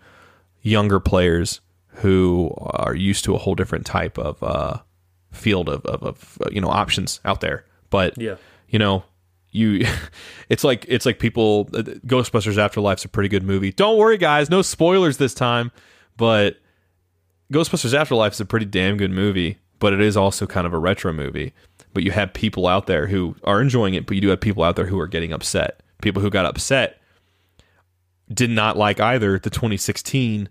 younger 0.63 0.99
players 0.99 1.61
who 1.99 2.53
are 2.59 2.95
used 2.95 3.25
to 3.25 3.35
a 3.35 3.39
whole 3.39 3.55
different 3.55 3.87
type 3.87 4.19
of 4.19 4.43
uh, 4.43 4.79
field 5.33 5.69
of, 5.69 5.85
of, 5.87 6.03
of, 6.03 6.39
uh, 6.45 6.49
you 6.51 6.61
know 6.61 6.69
options 6.69 7.21
out 7.25 7.41
there. 7.41 7.65
But 7.91 8.17
yeah. 8.19 8.37
you 8.69 8.79
know, 8.79 9.05
you 9.51 9.87
it's 10.49 10.65
like 10.65 10.85
it's 10.89 11.07
like 11.07 11.19
people 11.19 11.69
uh, 11.75 11.83
Ghostbusters 12.07 12.57
Afterlife's 12.57 13.05
a 13.05 13.09
pretty 13.09 13.29
good 13.29 13.43
movie. 13.43 13.73
Don't 13.73 13.99
worry, 13.99 14.19
guys, 14.19 14.51
no 14.51 14.63
spoilers 14.63 15.17
this 15.19 15.35
time. 15.35 15.71
But 16.17 16.57
Ghostbusters 17.53 17.95
Afterlife 17.95 18.33
is 18.33 18.41
a 18.41 18.45
pretty 18.45 18.67
damn 18.67 18.97
good 18.97 19.13
movie, 19.13 19.59
but 19.79 19.93
it 19.93 20.01
is 20.01 20.17
also 20.17 20.47
kind 20.47 20.67
of 20.67 20.73
a 20.75 20.79
retro 20.79 21.13
movie 21.13 21.53
but 21.99 22.05
you 22.05 22.11
have 22.11 22.33
people 22.33 22.67
out 22.67 22.87
there 22.87 23.07
who 23.07 23.35
are 23.45 23.61
enjoying 23.61 23.95
it, 23.95 24.07
but 24.07 24.15
you 24.15 24.21
do 24.21 24.29
have 24.29 24.41
people 24.41 24.63
out 24.63 24.77
there 24.77 24.87
who 24.87 25.01
are 25.01 25.09
getting 25.09 25.33
upset. 25.33 25.83
People 26.03 26.23
who 26.23 26.31
got 26.31 26.47
upset 26.47 27.01
did 28.33 28.51
not 28.51 28.77
like 28.77 29.01
either 29.01 29.39
the 29.39 29.51
2016 29.51 30.49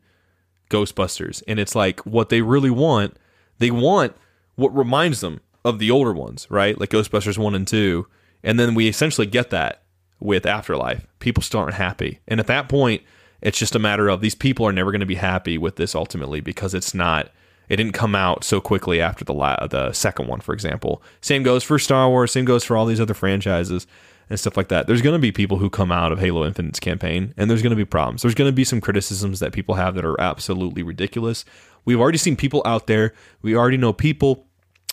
Ghostbusters. 0.69 1.43
And 1.47 1.59
it's 1.59 1.75
like 1.75 1.99
what 2.01 2.29
they 2.29 2.41
really 2.41 2.69
want, 2.69 3.17
they 3.59 3.71
want 3.71 4.15
what 4.55 4.75
reminds 4.75 5.21
them 5.21 5.41
of 5.63 5.79
the 5.79 5.91
older 5.91 6.13
ones, 6.13 6.47
right? 6.49 6.79
Like 6.79 6.89
Ghostbusters 6.89 7.37
1 7.37 7.55
and 7.55 7.67
2. 7.67 8.07
And 8.43 8.59
then 8.59 8.75
we 8.75 8.87
essentially 8.87 9.27
get 9.27 9.49
that 9.49 9.83
with 10.19 10.45
Afterlife. 10.45 11.05
People 11.19 11.43
still 11.43 11.61
aren't 11.61 11.75
happy. 11.75 12.19
And 12.27 12.39
at 12.39 12.47
that 12.47 12.69
point, 12.69 13.03
it's 13.41 13.59
just 13.59 13.75
a 13.75 13.79
matter 13.79 14.07
of 14.07 14.21
these 14.21 14.35
people 14.35 14.65
are 14.65 14.71
never 14.71 14.91
going 14.91 15.01
to 15.01 15.05
be 15.05 15.15
happy 15.15 15.57
with 15.57 15.75
this 15.75 15.93
ultimately 15.95 16.41
because 16.41 16.73
it's 16.73 16.93
not 16.93 17.29
it 17.69 17.75
didn't 17.75 17.93
come 17.93 18.15
out 18.15 18.43
so 18.43 18.61
quickly 18.61 19.01
after 19.01 19.25
the 19.25 19.33
la- 19.33 19.67
the 19.67 19.91
second 19.91 20.27
one, 20.27 20.39
for 20.39 20.53
example. 20.53 21.01
Same 21.21 21.43
goes 21.43 21.63
for 21.63 21.77
Star 21.77 22.09
Wars. 22.09 22.31
Same 22.31 22.45
goes 22.45 22.63
for 22.63 22.77
all 22.77 22.85
these 22.85 23.01
other 23.01 23.13
franchises 23.13 23.85
and 24.29 24.39
stuff 24.39 24.57
like 24.57 24.69
that. 24.69 24.87
There's 24.87 25.01
going 25.01 25.15
to 25.15 25.19
be 25.19 25.31
people 25.31 25.57
who 25.57 25.69
come 25.69 25.91
out 25.91 26.11
of 26.11 26.19
Halo 26.19 26.45
Infinite's 26.45 26.79
campaign, 26.79 27.33
and 27.37 27.49
there's 27.49 27.61
going 27.61 27.71
to 27.71 27.77
be 27.77 27.85
problems. 27.85 28.21
There's 28.21 28.35
going 28.35 28.49
to 28.49 28.55
be 28.55 28.63
some 28.63 28.81
criticisms 28.81 29.39
that 29.39 29.53
people 29.53 29.75
have 29.75 29.95
that 29.95 30.05
are 30.05 30.19
absolutely 30.19 30.83
ridiculous. 30.83 31.45
We've 31.85 31.99
already 31.99 32.17
seen 32.17 32.35
people 32.35 32.61
out 32.65 32.87
there. 32.87 33.13
We 33.41 33.55
already 33.55 33.77
know 33.77 33.93
people, 33.93 34.45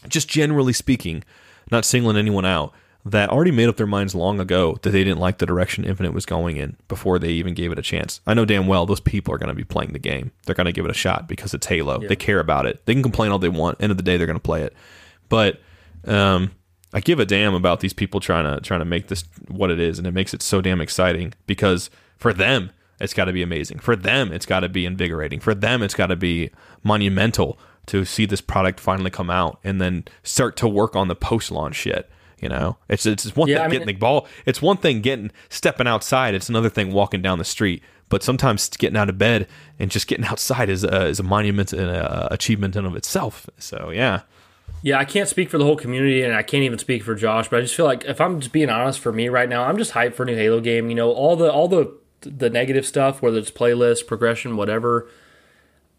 just 0.09 0.29
generally 0.29 0.73
speaking, 0.73 1.25
not 1.71 1.85
singling 1.85 2.17
anyone 2.17 2.45
out, 2.45 2.73
that 3.07 3.29
already 3.29 3.51
made 3.51 3.69
up 3.69 3.77
their 3.77 3.87
minds 3.87 4.15
long 4.15 4.41
ago 4.41 4.79
that 4.83 4.91
they 4.91 5.05
didn't 5.05 5.21
like 5.21 5.37
the 5.39 5.45
direction 5.45 5.85
Infinite 5.85 6.15
was 6.15 6.25
going 6.25 6.57
in 6.57 6.77
before 6.89 7.19
they 7.19 7.29
even 7.31 7.53
gave 7.53 7.71
it 7.71 7.79
a 7.79 7.83
chance. 7.83 8.21
I 8.27 8.33
know 8.33 8.47
damn 8.47 8.67
well 8.67 8.87
those 8.87 9.01
people 9.01 9.35
are 9.35 9.39
going 9.39 9.51
to 9.51 9.55
be 9.55 9.65
playing 9.65 9.93
the 9.93 9.99
game. 9.99 10.31
They're 10.47 10.55
going 10.55 10.67
to 10.67 10.73
give 10.73 10.87
it 10.87 10.91
a 10.91 10.95
shot 10.95 11.29
because 11.29 11.53
it's 11.53 11.67
Halo. 11.67 12.01
Yeah. 12.01 12.09
They 12.09 12.17
care 12.17 12.41
about 12.41 12.65
it. 12.65 12.85
They 12.87 12.95
can 12.95 13.03
complain 13.03 13.31
all 13.31 13.39
they 13.39 13.51
want. 13.51 13.83
End 13.83 13.91
of 13.91 13.99
the 13.99 14.03
day, 14.03 14.17
they're 14.17 14.27
going 14.27 14.39
to 14.39 14.43
play 14.43 14.63
it. 14.63 14.75
But 15.29 15.61
um, 16.07 16.53
I 16.95 17.01
give 17.01 17.21
a 17.21 17.27
damn 17.27 17.55
about 17.55 17.81
these 17.81 17.93
people 17.93 18.21
trying 18.21 18.45
to 18.45 18.61
trying 18.63 18.81
to 18.81 18.87
make 18.87 19.09
this 19.09 19.25
what 19.49 19.71
it 19.71 19.81
is, 19.81 19.99
and 19.99 20.07
it 20.07 20.13
makes 20.13 20.33
it 20.33 20.41
so 20.41 20.61
damn 20.61 20.81
exciting 20.81 21.35
because 21.47 21.91
for 22.17 22.33
them 22.33 22.71
it's 23.01 23.13
got 23.13 23.27
to 23.27 23.33
be 23.33 23.43
amazing. 23.43 23.81
For 23.81 23.97
them, 23.97 24.33
it's 24.33 24.47
got 24.47 24.61
to 24.61 24.69
be 24.69 24.87
invigorating. 24.87 25.41
For 25.41 25.55
them, 25.55 25.83
it's 25.83 25.95
got 25.95 26.07
to 26.07 26.17
be 26.17 26.51
monumental 26.85 27.59
to 27.87 28.05
see 28.05 28.25
this 28.25 28.41
product 28.41 28.81
finally 28.81 29.11
come 29.11 29.29
out 29.29 29.59
and 29.65 29.81
then 29.81 30.05
start 30.23 30.57
to 30.59 30.69
work 30.69 30.97
on 30.97 31.09
the 31.09 31.17
post 31.17 31.51
launch 31.51 31.75
shit 31.75 32.09
you 32.45 32.51
know, 32.51 32.77
it's 32.91 33.07
it's 33.07 33.35
one 33.35 33.49
yeah, 33.49 33.55
thing 33.55 33.63
I 33.63 33.69
mean, 33.69 33.73
getting 33.73 33.87
the 33.87 33.99
ball. 33.99 34.27
It's 34.45 34.61
one 34.61 34.77
thing 34.77 35.01
getting 35.01 35.31
stepping 35.49 35.87
outside. 35.87 36.35
It's 36.35 36.51
another 36.51 36.69
thing 36.69 36.93
walking 36.93 37.23
down 37.23 37.39
the 37.39 37.45
street. 37.45 37.83
But 38.11 38.23
sometimes 38.23 38.69
getting 38.69 38.99
out 38.99 39.09
of 39.09 39.17
bed 39.17 39.49
and 39.79 39.91
just 39.91 40.07
getting 40.07 40.27
outside 40.27 40.69
is 40.69 40.85
a, 40.85 41.07
is 41.07 41.19
a 41.19 41.23
monument 41.23 41.73
and 41.73 41.89
a 41.89 42.31
achievement 42.31 42.77
in 42.77 42.85
of 42.85 42.97
itself. 42.97 43.49
So 43.59 43.89
yeah. 43.89 44.23
Yeah, 44.85 44.99
I 44.99 45.07
can't 45.07 45.31
speak 45.31 45.49
for 45.49 45.57
the 45.57 45.65
whole 45.65 45.77
community, 45.77 46.23
and 46.23 46.35
I 46.35 46.43
can't 46.43 46.63
even 46.63 46.79
speak 46.79 47.03
for 47.03 47.15
Josh. 47.15 47.49
But 47.49 47.57
I 47.57 47.63
just 47.63 47.75
feel 47.75 47.87
like 47.87 48.05
if 48.05 48.21
I'm 48.21 48.39
just 48.39 48.53
being 48.53 48.69
honest, 48.69 49.01
for 49.01 49.13
me 49.13 49.31
right 49.31 49.49
now, 49.49 49.65
I'm 49.65 49.79
just 49.79 49.93
hyped 49.93 50.15
for 50.15 50.25
a 50.25 50.27
new 50.27 50.37
Halo 50.37 50.61
game. 50.61 50.91
You 50.91 50.95
know, 50.95 51.11
all 51.11 51.37
the 51.37 51.51
all 51.51 51.69
the 51.69 51.91
the 52.21 52.51
negative 52.51 52.85
stuff, 52.85 53.23
whether 53.23 53.39
it's 53.39 53.51
playlist, 53.51 54.07
progression, 54.07 54.59
whatever. 54.59 55.09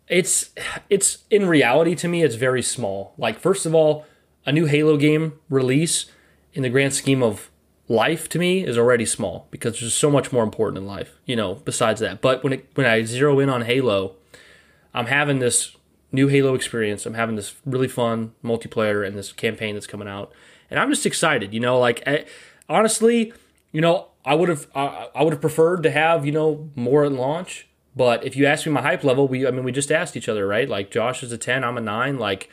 It's 0.08 0.52
it's 0.88 1.24
in 1.32 1.48
reality 1.48 1.96
to 1.96 2.08
me, 2.08 2.22
it's 2.22 2.36
very 2.36 2.62
small. 2.62 3.16
Like 3.18 3.40
first 3.40 3.66
of 3.66 3.74
all, 3.74 4.06
a 4.46 4.52
new 4.52 4.68
Halo 4.68 4.98
game 4.98 5.34
release 5.50 6.06
in 6.54 6.62
the 6.62 6.70
grand 6.70 6.94
scheme 6.94 7.24
of 7.24 7.50
life 7.88 8.30
to 8.30 8.38
me 8.38 8.64
is 8.64 8.78
already 8.78 9.08
small 9.08 9.48
because 9.50 9.80
there's 9.80 9.96
so 9.96 10.12
much 10.12 10.32
more 10.32 10.44
important 10.44 10.78
in 10.78 10.86
life, 10.86 11.18
you 11.26 11.36
know, 11.36 11.56
besides 11.56 12.02
that. 12.02 12.22
But 12.22 12.44
when 12.44 12.54
it 12.54 12.70
when 12.76 12.86
I 12.86 13.02
zero 13.02 13.40
in 13.40 13.50
on 13.50 13.64
Halo, 13.64 14.18
I'm 14.94 15.08
having 15.08 15.40
this 15.40 15.76
new 16.16 16.28
Halo 16.28 16.56
experience. 16.56 17.06
I'm 17.06 17.14
having 17.14 17.36
this 17.36 17.56
really 17.66 17.88
fun 17.88 18.34
multiplayer 18.44 19.06
and 19.06 19.16
this 19.18 19.32
campaign 19.32 19.76
that's 19.76 19.88
coming 19.88 20.08
out, 20.08 20.32
and 20.72 20.80
I'm 20.80 20.90
just 20.90 21.06
excited. 21.06 21.54
You 21.54 21.60
know, 21.60 21.78
like 21.80 22.02
I, 22.08 22.26
honestly, 22.68 23.34
you 23.72 23.82
know, 23.82 24.08
I 24.26 24.34
would 24.36 24.50
have 24.50 24.68
I, 24.74 25.10
I 25.14 25.24
would 25.24 25.34
have 25.34 25.42
preferred 25.42 25.84
to 25.84 25.92
have 25.92 26.26
you 26.26 26.32
know 26.32 26.70
more 26.76 27.06
at 27.06 27.12
launch. 27.12 27.68
But 27.98 28.26
if 28.26 28.36
you 28.36 28.46
ask 28.46 28.66
me 28.66 28.72
my 28.74 28.82
hype 28.82 29.04
level, 29.04 29.28
we 29.28 29.48
I 29.48 29.52
mean 29.52 29.64
we 29.64 29.72
just 29.72 29.92
asked 29.92 30.18
each 30.18 30.28
other, 30.28 30.48
right? 30.48 30.68
Like 30.68 30.92
Josh 30.92 31.24
is 31.24 31.32
a 31.32 31.38
ten, 31.38 31.64
I'm 31.64 31.78
a 31.78 31.82
nine. 31.82 32.18
Like 32.20 32.50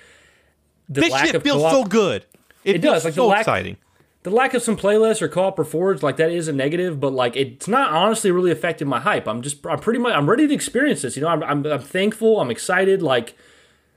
the 0.88 1.00
This 1.02 1.16
shit 1.20 1.42
feels 1.42 1.62
so 1.62 1.84
good. 1.84 2.26
It, 2.64 2.76
It 2.76 2.82
feels 2.82 2.94
does, 2.94 3.04
like 3.06 3.14
the 3.14 3.20
so 3.20 3.26
lack- 3.26 3.40
exciting. 3.40 3.76
the 4.22 4.30
lack 4.30 4.54
of 4.54 4.62
some 4.62 4.76
playlists 4.76 5.20
or 5.20 5.26
co-op 5.28 5.58
or 5.58 5.64
forwards 5.64 6.00
like 6.00 6.16
that 6.18 6.30
is 6.30 6.46
a 6.46 6.52
negative 6.52 7.00
but 7.00 7.12
like 7.12 7.34
it's 7.34 7.66
not 7.66 7.90
honestly 7.90 8.30
really 8.30 8.52
affecting 8.52 8.86
my 8.86 9.00
hype 9.00 9.26
i'm 9.26 9.42
just 9.42 9.66
i'm 9.66 9.80
pretty 9.80 9.98
much 9.98 10.12
i'm 10.14 10.30
ready 10.30 10.46
to 10.46 10.54
experience 10.54 11.02
this 11.02 11.16
you 11.16 11.22
know 11.22 11.28
i'm, 11.28 11.42
I'm, 11.42 11.66
I'm 11.66 11.80
thankful 11.80 12.40
i'm 12.40 12.48
excited 12.52 13.02
like 13.02 13.36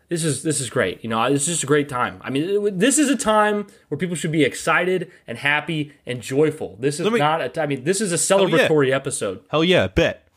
this 0.10 0.23
is 0.23 0.44
this 0.44 0.61
is 0.61 0.69
great. 0.69 1.03
You 1.03 1.10
know 1.10 1.22
it's 1.23 1.45
just 1.45 1.64
a 1.64 1.68
great 1.68 1.90
time. 1.90 2.19
I 2.22 2.30
mean 2.30 2.77
this 2.77 2.98
is 2.98 3.10
a 3.10 3.15
time 3.15 3.68
where 3.90 3.98
people 3.98 4.15
should 4.15 4.32
be 4.32 4.44
excited 4.44 5.11
and 5.27 5.38
happy 5.38 5.94
and 6.06 6.22
joyful. 6.22 6.77
This 6.80 6.99
is 6.99 7.10
me- 7.10 7.19
not 7.19 7.41
a 7.41 7.61
I 7.61 7.65
mean 7.65 7.84
this 7.84 8.02
is 8.02 8.11
a 8.11 8.15
celebratory 8.15 8.91
episode. 8.91 9.44
Hell 9.49 9.64
yeah, 9.64 9.88
bet. 9.88 10.27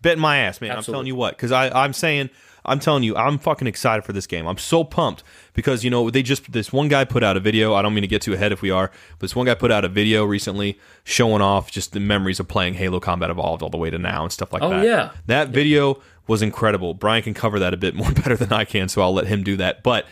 Bet 0.00 0.16
my 0.18 0.38
ass, 0.38 0.60
man. 0.60 0.76
I'm 0.76 0.82
telling 0.82 1.06
you 1.08 1.16
what, 1.16 1.36
because 1.36 1.50
I 1.50 1.70
I'm 1.70 1.92
saying, 1.92 2.30
I'm 2.68 2.78
telling 2.78 3.02
you, 3.02 3.16
I'm 3.16 3.38
fucking 3.38 3.66
excited 3.66 4.04
for 4.04 4.12
this 4.12 4.26
game. 4.26 4.46
I'm 4.46 4.58
so 4.58 4.84
pumped 4.84 5.22
because, 5.54 5.82
you 5.84 5.90
know, 5.90 6.10
they 6.10 6.22
just, 6.22 6.52
this 6.52 6.72
one 6.72 6.88
guy 6.88 7.04
put 7.04 7.22
out 7.22 7.36
a 7.36 7.40
video. 7.40 7.74
I 7.74 7.82
don't 7.82 7.94
mean 7.94 8.02
to 8.02 8.08
get 8.08 8.22
too 8.22 8.34
ahead 8.34 8.52
if 8.52 8.62
we 8.62 8.70
are, 8.70 8.90
but 9.18 9.20
this 9.20 9.34
one 9.34 9.46
guy 9.46 9.54
put 9.54 9.70
out 9.72 9.84
a 9.84 9.88
video 9.88 10.24
recently 10.24 10.78
showing 11.04 11.42
off 11.42 11.70
just 11.70 11.92
the 11.92 12.00
memories 12.00 12.38
of 12.38 12.46
playing 12.48 12.74
Halo 12.74 13.00
Combat 13.00 13.30
Evolved 13.30 13.62
all 13.62 13.70
the 13.70 13.76
way 13.78 13.90
to 13.90 13.98
now 13.98 14.22
and 14.22 14.32
stuff 14.32 14.52
like 14.52 14.62
Oh, 14.62 14.70
that. 14.70 14.84
yeah. 14.84 15.10
That 15.26 15.48
video 15.48 16.00
was 16.26 16.42
incredible. 16.42 16.94
Brian 16.94 17.22
can 17.22 17.34
cover 17.34 17.58
that 17.58 17.72
a 17.74 17.76
bit 17.76 17.94
more 17.96 18.12
better 18.12 18.36
than 18.36 18.52
I 18.52 18.64
can, 18.64 18.88
so 18.88 19.02
I'll 19.02 19.14
let 19.14 19.26
him 19.26 19.42
do 19.42 19.56
that. 19.56 19.82
But 19.82 20.06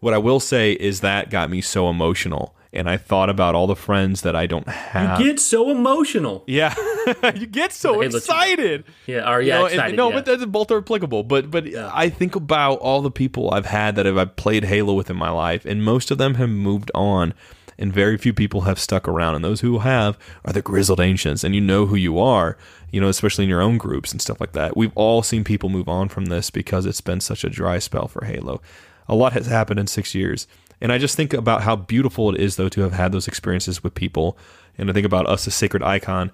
what 0.00 0.14
I 0.14 0.18
will 0.18 0.40
say 0.40 0.72
is 0.72 1.00
that 1.00 1.28
got 1.30 1.50
me 1.50 1.60
so 1.60 1.90
emotional. 1.90 2.54
And 2.72 2.88
I 2.90 2.98
thought 2.98 3.30
about 3.30 3.54
all 3.54 3.66
the 3.66 3.74
friends 3.74 4.20
that 4.22 4.36
I 4.36 4.44
don't 4.46 4.68
have. 4.68 5.18
You 5.20 5.28
get 5.28 5.40
so 5.40 5.70
emotional 5.70 6.44
Yeah, 6.46 6.74
you 7.34 7.46
get 7.46 7.72
so 7.72 7.94
two. 8.02 8.16
excited. 8.16 8.84
yeah 9.06 9.30
or 9.32 9.40
You 9.40 9.48
yeah 9.48 9.54
know, 9.58 9.64
and- 9.64 9.74
excited, 9.74 9.96
no, 9.96 10.08
yeah. 10.10 10.14
but 10.16 10.24
that's 10.26 10.44
both 10.44 10.70
are 10.70 10.78
applicable. 10.78 11.22
But 11.24 11.50
but 11.50 11.66
I 11.74 12.10
think 12.10 12.36
about 12.36 12.74
all 12.80 13.00
the 13.00 13.10
people 13.10 13.50
I've 13.52 13.66
had 13.66 13.96
that 13.96 14.04
have 14.04 14.18
I've 14.18 14.36
played 14.36 14.64
Halo 14.64 14.92
with 14.94 15.08
in 15.08 15.16
my 15.16 15.30
life, 15.30 15.64
and 15.64 15.82
most 15.82 16.10
of 16.10 16.18
them 16.18 16.34
have 16.34 16.50
moved 16.50 16.90
on, 16.94 17.32
and 17.78 17.90
very 17.90 18.18
few 18.18 18.34
people 18.34 18.62
have 18.62 18.78
stuck 18.78 19.08
around. 19.08 19.34
And 19.36 19.42
those 19.44 19.62
who 19.62 19.78
have 19.78 20.18
are 20.44 20.52
the 20.52 20.60
grizzled 20.60 21.00
ancients, 21.00 21.44
and 21.44 21.54
you 21.54 21.62
know 21.62 21.86
who 21.86 21.96
you 21.96 22.18
are. 22.18 22.58
You 22.90 23.00
know, 23.00 23.08
especially 23.08 23.44
in 23.44 23.50
your 23.50 23.60
own 23.62 23.78
groups 23.78 24.12
and 24.12 24.20
stuff 24.20 24.40
like 24.40 24.52
that. 24.52 24.76
We've 24.76 24.92
all 24.94 25.22
seen 25.22 25.42
people 25.44 25.68
move 25.70 25.88
on 25.88 26.08
from 26.10 26.26
this 26.26 26.50
because 26.50 26.84
it's 26.86 27.00
been 27.02 27.20
such 27.20 27.44
a 27.44 27.50
dry 27.50 27.78
spell 27.78 28.08
for 28.08 28.24
Halo. 28.26 28.60
A 29.08 29.14
lot 29.14 29.32
has 29.34 29.46
happened 29.46 29.78
in 29.80 29.86
six 29.86 30.14
years. 30.14 30.46
And 30.80 30.92
I 30.92 30.98
just 30.98 31.16
think 31.16 31.32
about 31.32 31.62
how 31.62 31.76
beautiful 31.76 32.34
it 32.34 32.40
is, 32.40 32.56
though, 32.56 32.68
to 32.68 32.82
have 32.82 32.92
had 32.92 33.12
those 33.12 33.28
experiences 33.28 33.82
with 33.82 33.94
people. 33.94 34.38
And 34.76 34.88
I 34.88 34.92
think 34.92 35.06
about 35.06 35.28
us 35.28 35.46
as 35.46 35.54
Sacred 35.54 35.82
Icon. 35.82 36.30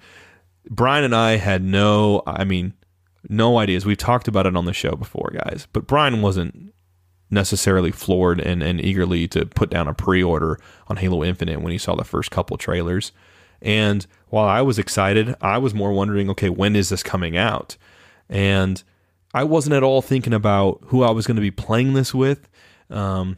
Brian 0.69 1.03
and 1.03 1.15
I 1.15 1.37
had 1.37 1.63
no, 1.63 2.23
I 2.25 2.43
mean, 2.43 2.73
no 3.27 3.57
ideas. 3.57 3.85
We've 3.85 3.97
talked 3.97 4.27
about 4.27 4.45
it 4.45 4.55
on 4.55 4.65
the 4.65 4.73
show 4.73 4.95
before, 4.95 5.31
guys, 5.33 5.67
but 5.73 5.87
Brian 5.87 6.21
wasn't 6.21 6.73
necessarily 7.29 7.91
floored 7.91 8.39
and, 8.39 8.61
and 8.61 8.83
eagerly 8.83 9.27
to 9.29 9.45
put 9.45 9.69
down 9.69 9.87
a 9.87 9.93
pre 9.93 10.23
order 10.23 10.59
on 10.87 10.97
Halo 10.97 11.23
Infinite 11.23 11.61
when 11.61 11.71
he 11.71 11.77
saw 11.77 11.95
the 11.95 12.03
first 12.03 12.31
couple 12.31 12.57
trailers. 12.57 13.11
And 13.61 14.05
while 14.29 14.47
I 14.47 14.61
was 14.61 14.77
excited, 14.77 15.35
I 15.41 15.57
was 15.57 15.73
more 15.73 15.91
wondering, 15.91 16.29
okay, 16.31 16.49
when 16.49 16.75
is 16.75 16.89
this 16.89 17.03
coming 17.03 17.37
out? 17.37 17.77
And 18.29 18.83
I 19.33 19.43
wasn't 19.43 19.75
at 19.75 19.83
all 19.83 20.01
thinking 20.01 20.33
about 20.33 20.79
who 20.87 21.03
I 21.03 21.11
was 21.11 21.25
going 21.25 21.35
to 21.35 21.41
be 21.41 21.51
playing 21.51 21.93
this 21.93 22.13
with. 22.13 22.47
Um, 22.89 23.37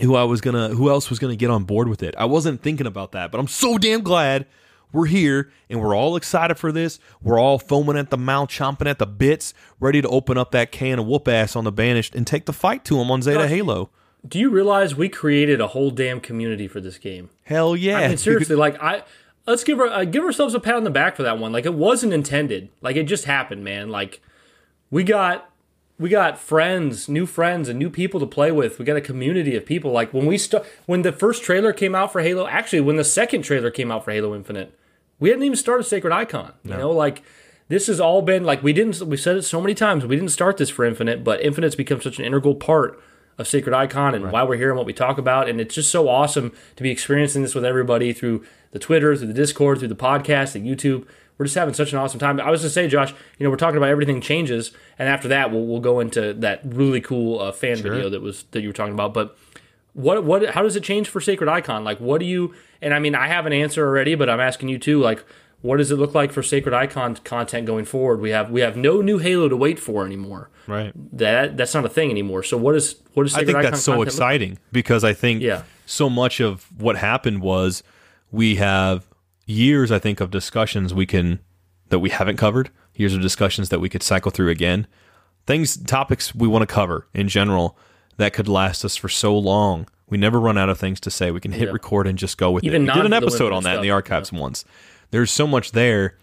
who 0.00 0.14
I 0.14 0.24
was 0.24 0.40
gonna, 0.40 0.68
who 0.70 0.90
else 0.90 1.10
was 1.10 1.18
gonna 1.18 1.36
get 1.36 1.50
on 1.50 1.64
board 1.64 1.88
with 1.88 2.02
it. 2.02 2.14
I 2.16 2.24
wasn't 2.24 2.62
thinking 2.62 2.86
about 2.86 3.12
that, 3.12 3.30
but 3.30 3.38
I'm 3.38 3.48
so 3.48 3.78
damn 3.78 4.02
glad 4.02 4.46
we're 4.92 5.06
here 5.06 5.50
and 5.68 5.80
we're 5.80 5.94
all 5.96 6.16
excited 6.16 6.58
for 6.58 6.72
this. 6.72 6.98
We're 7.22 7.38
all 7.38 7.58
foaming 7.58 7.96
at 7.96 8.10
the 8.10 8.16
mouth, 8.16 8.48
chomping 8.48 8.86
at 8.86 8.98
the 8.98 9.06
bits, 9.06 9.52
ready 9.80 10.00
to 10.00 10.08
open 10.08 10.38
up 10.38 10.52
that 10.52 10.72
can 10.72 10.98
of 10.98 11.06
whoop 11.06 11.28
ass 11.28 11.56
on 11.56 11.64
the 11.64 11.72
banished 11.72 12.14
and 12.14 12.26
take 12.26 12.46
the 12.46 12.52
fight 12.52 12.84
to 12.86 13.00
him 13.00 13.10
on 13.10 13.22
Zeta 13.22 13.40
Gosh. 13.40 13.50
Halo. 13.50 13.90
do 14.26 14.38
you 14.38 14.48
realize 14.50 14.94
we 14.94 15.08
created 15.08 15.60
a 15.60 15.68
whole 15.68 15.90
damn 15.90 16.20
community 16.20 16.66
for 16.68 16.80
this 16.80 16.98
game 16.98 17.30
Hell 17.44 17.76
yeah! 17.76 17.98
I 17.98 18.08
mean, 18.08 18.16
seriously, 18.16 18.56
like 18.56 18.80
I 18.82 19.02
let's 19.46 19.64
give 19.64 19.80
uh, 19.80 20.04
give 20.04 20.24
ourselves 20.24 20.54
a 20.54 20.60
pat 20.60 20.74
on 20.74 20.84
the 20.84 20.90
back 20.90 21.16
for 21.16 21.22
that 21.22 21.38
one. 21.38 21.52
Like 21.52 21.66
it 21.66 21.74
wasn't 21.74 22.12
intended. 22.12 22.70
Like 22.80 22.96
it 22.96 23.04
just 23.04 23.24
happened, 23.24 23.62
man. 23.64 23.90
Like 23.90 24.20
we 24.90 25.04
got 25.04 25.50
we 25.98 26.10
got 26.10 26.38
friends, 26.38 27.08
new 27.08 27.26
friends, 27.26 27.68
and 27.68 27.78
new 27.78 27.88
people 27.88 28.20
to 28.20 28.26
play 28.26 28.52
with. 28.52 28.78
We 28.78 28.84
got 28.84 28.96
a 28.96 29.00
community 29.00 29.56
of 29.56 29.64
people. 29.64 29.92
Like 29.92 30.12
when 30.12 30.26
we 30.26 30.36
start 30.38 30.66
when 30.86 31.02
the 31.02 31.12
first 31.12 31.42
trailer 31.42 31.72
came 31.72 31.94
out 31.94 32.12
for 32.12 32.20
Halo, 32.20 32.46
actually 32.46 32.80
when 32.80 32.96
the 32.96 33.04
second 33.04 33.42
trailer 33.42 33.70
came 33.70 33.90
out 33.90 34.04
for 34.04 34.10
Halo 34.10 34.34
Infinite, 34.34 34.76
we 35.18 35.30
hadn't 35.30 35.44
even 35.44 35.56
started 35.56 35.84
Sacred 35.84 36.12
Icon. 36.12 36.52
You 36.64 36.76
know, 36.76 36.90
like 36.90 37.22
this 37.68 37.86
has 37.86 37.98
all 38.00 38.22
been 38.22 38.44
like 38.44 38.62
we 38.62 38.72
didn't 38.72 39.00
we 39.02 39.16
said 39.16 39.36
it 39.36 39.42
so 39.42 39.60
many 39.60 39.74
times. 39.74 40.04
We 40.04 40.16
didn't 40.16 40.30
start 40.30 40.58
this 40.58 40.70
for 40.70 40.84
Infinite, 40.84 41.24
but 41.24 41.40
Infinite's 41.40 41.76
become 41.76 42.00
such 42.02 42.18
an 42.18 42.24
integral 42.24 42.54
part 42.54 43.00
of 43.38 43.46
Sacred 43.46 43.74
Icon 43.74 44.14
and 44.14 44.32
why 44.32 44.42
we're 44.42 44.56
here 44.56 44.70
and 44.70 44.76
what 44.76 44.86
we 44.86 44.92
talk 44.92 45.18
about. 45.18 45.48
And 45.48 45.60
it's 45.60 45.74
just 45.74 45.90
so 45.90 46.08
awesome 46.08 46.52
to 46.76 46.82
be 46.82 46.90
experiencing 46.90 47.42
this 47.42 47.54
with 47.54 47.64
everybody 47.64 48.12
through 48.12 48.44
the 48.70 48.78
Twitter, 48.78 49.16
through 49.16 49.28
the 49.28 49.34
Discord, 49.34 49.78
through 49.78 49.88
the 49.88 49.94
podcast, 49.94 50.52
the 50.52 50.60
YouTube. 50.60 51.06
We're 51.38 51.44
just 51.46 51.54
having 51.56 51.74
such 51.74 51.92
an 51.92 51.98
awesome 51.98 52.18
time. 52.18 52.40
I 52.40 52.50
was 52.50 52.60
going 52.62 52.68
to 52.68 52.72
say, 52.74 52.88
Josh, 52.88 53.12
you 53.38 53.44
know, 53.44 53.50
we're 53.50 53.56
talking 53.56 53.76
about 53.76 53.90
everything 53.90 54.20
changes, 54.20 54.72
and 54.98 55.08
after 55.08 55.28
that, 55.28 55.50
we'll, 55.50 55.66
we'll 55.66 55.80
go 55.80 56.00
into 56.00 56.32
that 56.34 56.60
really 56.64 57.00
cool 57.00 57.40
uh, 57.40 57.52
fan 57.52 57.76
video 57.76 58.08
that 58.08 58.22
was 58.22 58.44
that 58.52 58.62
you 58.62 58.68
were 58.68 58.72
talking 58.74 58.94
about. 58.94 59.12
But 59.12 59.36
what 59.92 60.24
what 60.24 60.50
how 60.50 60.62
does 60.62 60.76
it 60.76 60.82
change 60.82 61.08
for 61.08 61.20
Sacred 61.20 61.48
Icon? 61.48 61.84
Like, 61.84 61.98
what 62.00 62.20
do 62.20 62.26
you? 62.26 62.54
And 62.80 62.94
I 62.94 62.98
mean, 62.98 63.14
I 63.14 63.28
have 63.28 63.46
an 63.46 63.52
answer 63.52 63.86
already, 63.86 64.14
but 64.14 64.28
I'm 64.30 64.40
asking 64.40 64.68
you 64.70 64.78
too. 64.78 65.00
Like, 65.00 65.24
what 65.62 65.76
does 65.78 65.90
it 65.90 65.96
look 65.96 66.14
like 66.14 66.32
for 66.32 66.42
Sacred 66.42 66.74
Icon 66.74 67.16
content 67.16 67.66
going 67.66 67.84
forward? 67.84 68.20
We 68.20 68.30
have 68.30 68.50
we 68.50 68.60
have 68.62 68.76
no 68.76 69.00
new 69.00 69.18
Halo 69.18 69.48
to 69.48 69.56
wait 69.56 69.78
for 69.78 70.04
anymore. 70.06 70.50
right. 70.66 70.92
That 71.16 71.56
that's 71.56 71.74
not 71.74 71.84
a 71.84 71.88
thing 71.90 72.10
anymore. 72.10 72.42
So 72.44 72.56
what 72.56 72.74
is 72.76 72.96
what 73.14 73.26
is 73.26 73.34
I 73.34 73.44
think 73.44 73.58
Icon 73.58 73.72
that's 73.72 73.82
so 73.82 74.00
exciting 74.02 74.58
because 74.72 75.04
I 75.04 75.12
think 75.12 75.42
Yeah. 75.42 75.62
so 75.86 76.08
much 76.10 76.40
of 76.40 76.66
what 76.78 76.96
happened 76.96 77.40
was 77.42 77.82
we 78.30 78.56
have 78.56 79.06
years, 79.46 79.90
I 79.90 79.98
think, 79.98 80.20
of 80.20 80.30
discussions 80.30 80.92
we 80.92 81.06
can 81.06 81.40
that 81.88 82.00
we 82.00 82.10
haven't 82.10 82.36
covered. 82.36 82.70
Years 82.94 83.14
of 83.14 83.20
discussions 83.22 83.68
that 83.68 83.80
we 83.80 83.88
could 83.88 84.02
cycle 84.02 84.30
through 84.30 84.48
again. 84.50 84.86
Things, 85.46 85.76
topics 85.76 86.34
we 86.34 86.48
want 86.48 86.62
to 86.62 86.66
cover 86.66 87.06
in 87.14 87.28
general 87.28 87.78
that 88.16 88.32
could 88.32 88.48
last 88.48 88.84
us 88.84 88.96
for 88.96 89.08
so 89.08 89.36
long. 89.38 89.86
We 90.08 90.18
never 90.18 90.40
run 90.40 90.56
out 90.58 90.68
of 90.68 90.78
things 90.78 90.98
to 91.00 91.10
say. 91.10 91.30
We 91.30 91.40
can 91.40 91.52
hit 91.52 91.66
Yeah. 91.68 91.72
record 91.72 92.06
and 92.06 92.18
just 92.18 92.38
go 92.38 92.50
with 92.50 92.64
Even 92.64 92.82
it. 92.88 92.92
We 92.92 92.94
did 92.94 93.06
an 93.06 93.12
episode 93.12 93.52
on 93.52 93.62
that 93.64 93.76
in 93.76 93.80
the 93.82 93.88
stuff, 93.88 93.94
archives 93.94 94.32
once. 94.32 94.64
There's 95.10 95.30
so 95.30 95.46
much 95.46 95.72
there, 95.72 96.16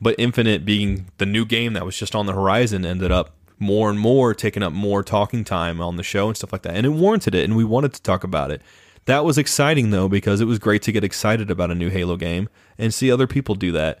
but 0.00 0.14
Infinite 0.18 0.64
being 0.64 1.06
the 1.18 1.26
new 1.26 1.44
game 1.44 1.72
that 1.74 1.84
was 1.84 1.98
just 1.98 2.14
on 2.14 2.26
the 2.26 2.32
horizon 2.32 2.84
ended 2.86 3.10
up 3.12 3.34
more 3.58 3.90
and 3.90 3.98
more 3.98 4.32
taking 4.34 4.62
up 4.62 4.72
more 4.72 5.02
talking 5.02 5.44
time 5.44 5.80
on 5.80 5.96
the 5.96 6.02
show 6.02 6.28
and 6.28 6.36
stuff 6.36 6.52
like 6.52 6.62
that. 6.62 6.74
And 6.74 6.86
it 6.86 6.90
warranted 6.90 7.34
it, 7.34 7.44
and 7.44 7.56
we 7.56 7.64
wanted 7.64 7.92
to 7.94 8.02
talk 8.02 8.24
about 8.24 8.50
it. 8.50 8.62
That 9.10 9.24
was 9.24 9.38
exciting 9.38 9.90
though, 9.90 10.08
because 10.08 10.40
it 10.40 10.44
was 10.44 10.60
great 10.60 10.82
to 10.82 10.92
get 10.92 11.02
excited 11.02 11.50
about 11.50 11.72
a 11.72 11.74
new 11.74 11.90
Halo 11.90 12.16
game 12.16 12.48
and 12.78 12.94
see 12.94 13.10
other 13.10 13.26
people 13.26 13.56
do 13.56 13.72
that. 13.72 13.98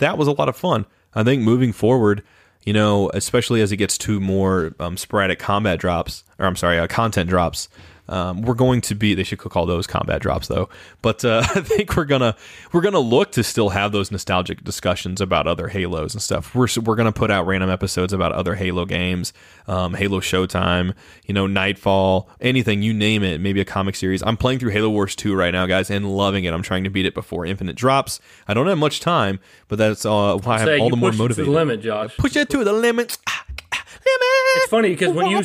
That 0.00 0.18
was 0.18 0.28
a 0.28 0.32
lot 0.32 0.50
of 0.50 0.54
fun. 0.54 0.84
I 1.14 1.22
think 1.22 1.40
moving 1.40 1.72
forward, 1.72 2.22
you 2.62 2.74
know, 2.74 3.10
especially 3.14 3.62
as 3.62 3.72
it 3.72 3.78
gets 3.78 3.96
to 3.96 4.20
more 4.20 4.74
um, 4.78 4.98
sporadic 4.98 5.38
combat 5.38 5.78
drops, 5.78 6.24
or 6.38 6.44
I'm 6.44 6.56
sorry, 6.56 6.78
uh, 6.78 6.86
content 6.88 7.30
drops, 7.30 7.70
um, 8.08 8.42
we're 8.42 8.54
going 8.54 8.80
to 8.82 8.94
be. 8.94 9.14
They 9.14 9.22
should 9.22 9.38
call 9.38 9.66
those 9.66 9.86
combat 9.86 10.20
drops, 10.20 10.48
though. 10.48 10.68
But 11.02 11.24
uh, 11.24 11.42
I 11.54 11.60
think 11.60 11.96
we're 11.96 12.04
gonna 12.04 12.36
we're 12.72 12.82
gonna 12.82 12.98
look 12.98 13.32
to 13.32 13.42
still 13.42 13.70
have 13.70 13.92
those 13.92 14.10
nostalgic 14.10 14.62
discussions 14.62 15.20
about 15.20 15.46
other 15.46 15.68
Halos 15.68 16.12
and 16.12 16.22
stuff. 16.22 16.54
We're 16.54 16.68
we're 16.82 16.96
gonna 16.96 17.12
put 17.12 17.30
out 17.30 17.46
random 17.46 17.70
episodes 17.70 18.12
about 18.12 18.32
other 18.32 18.54
Halo 18.54 18.84
games, 18.84 19.32
um, 19.66 19.94
Halo 19.94 20.20
Showtime, 20.20 20.94
you 21.24 21.34
know, 21.34 21.46
Nightfall, 21.46 22.28
anything 22.40 22.82
you 22.82 22.92
name 22.92 23.22
it. 23.22 23.40
Maybe 23.40 23.60
a 23.60 23.64
comic 23.64 23.96
series. 23.96 24.22
I'm 24.22 24.36
playing 24.36 24.58
through 24.58 24.70
Halo 24.70 24.90
Wars 24.90 25.16
2 25.16 25.34
right 25.34 25.52
now, 25.52 25.66
guys, 25.66 25.90
and 25.90 26.16
loving 26.16 26.44
it. 26.44 26.52
I'm 26.52 26.62
trying 26.62 26.84
to 26.84 26.90
beat 26.90 27.06
it 27.06 27.14
before 27.14 27.46
Infinite 27.46 27.76
drops. 27.76 28.20
I 28.46 28.54
don't 28.54 28.66
have 28.66 28.78
much 28.78 29.00
time, 29.00 29.40
but 29.68 29.76
that's 29.76 30.04
uh, 30.04 30.38
why 30.42 30.56
I 30.56 30.58
have 30.60 30.80
all 30.80 30.90
the 30.90 30.96
more 30.96 31.10
pushed 31.10 31.14
it 31.14 31.18
to 31.18 31.22
motivated. 31.22 31.46
the 31.46 31.52
limit, 31.52 31.80
Josh. 31.80 32.16
Push 32.16 32.36
it 32.36 32.50
to 32.50 32.64
the 32.64 32.72
limit. 32.72 33.16
Ah, 33.28 33.44
ah, 33.72 33.84
limit. 33.86 34.56
It's 34.56 34.68
funny 34.68 34.90
because 34.90 35.12
when 35.14 35.30
you 35.30 35.42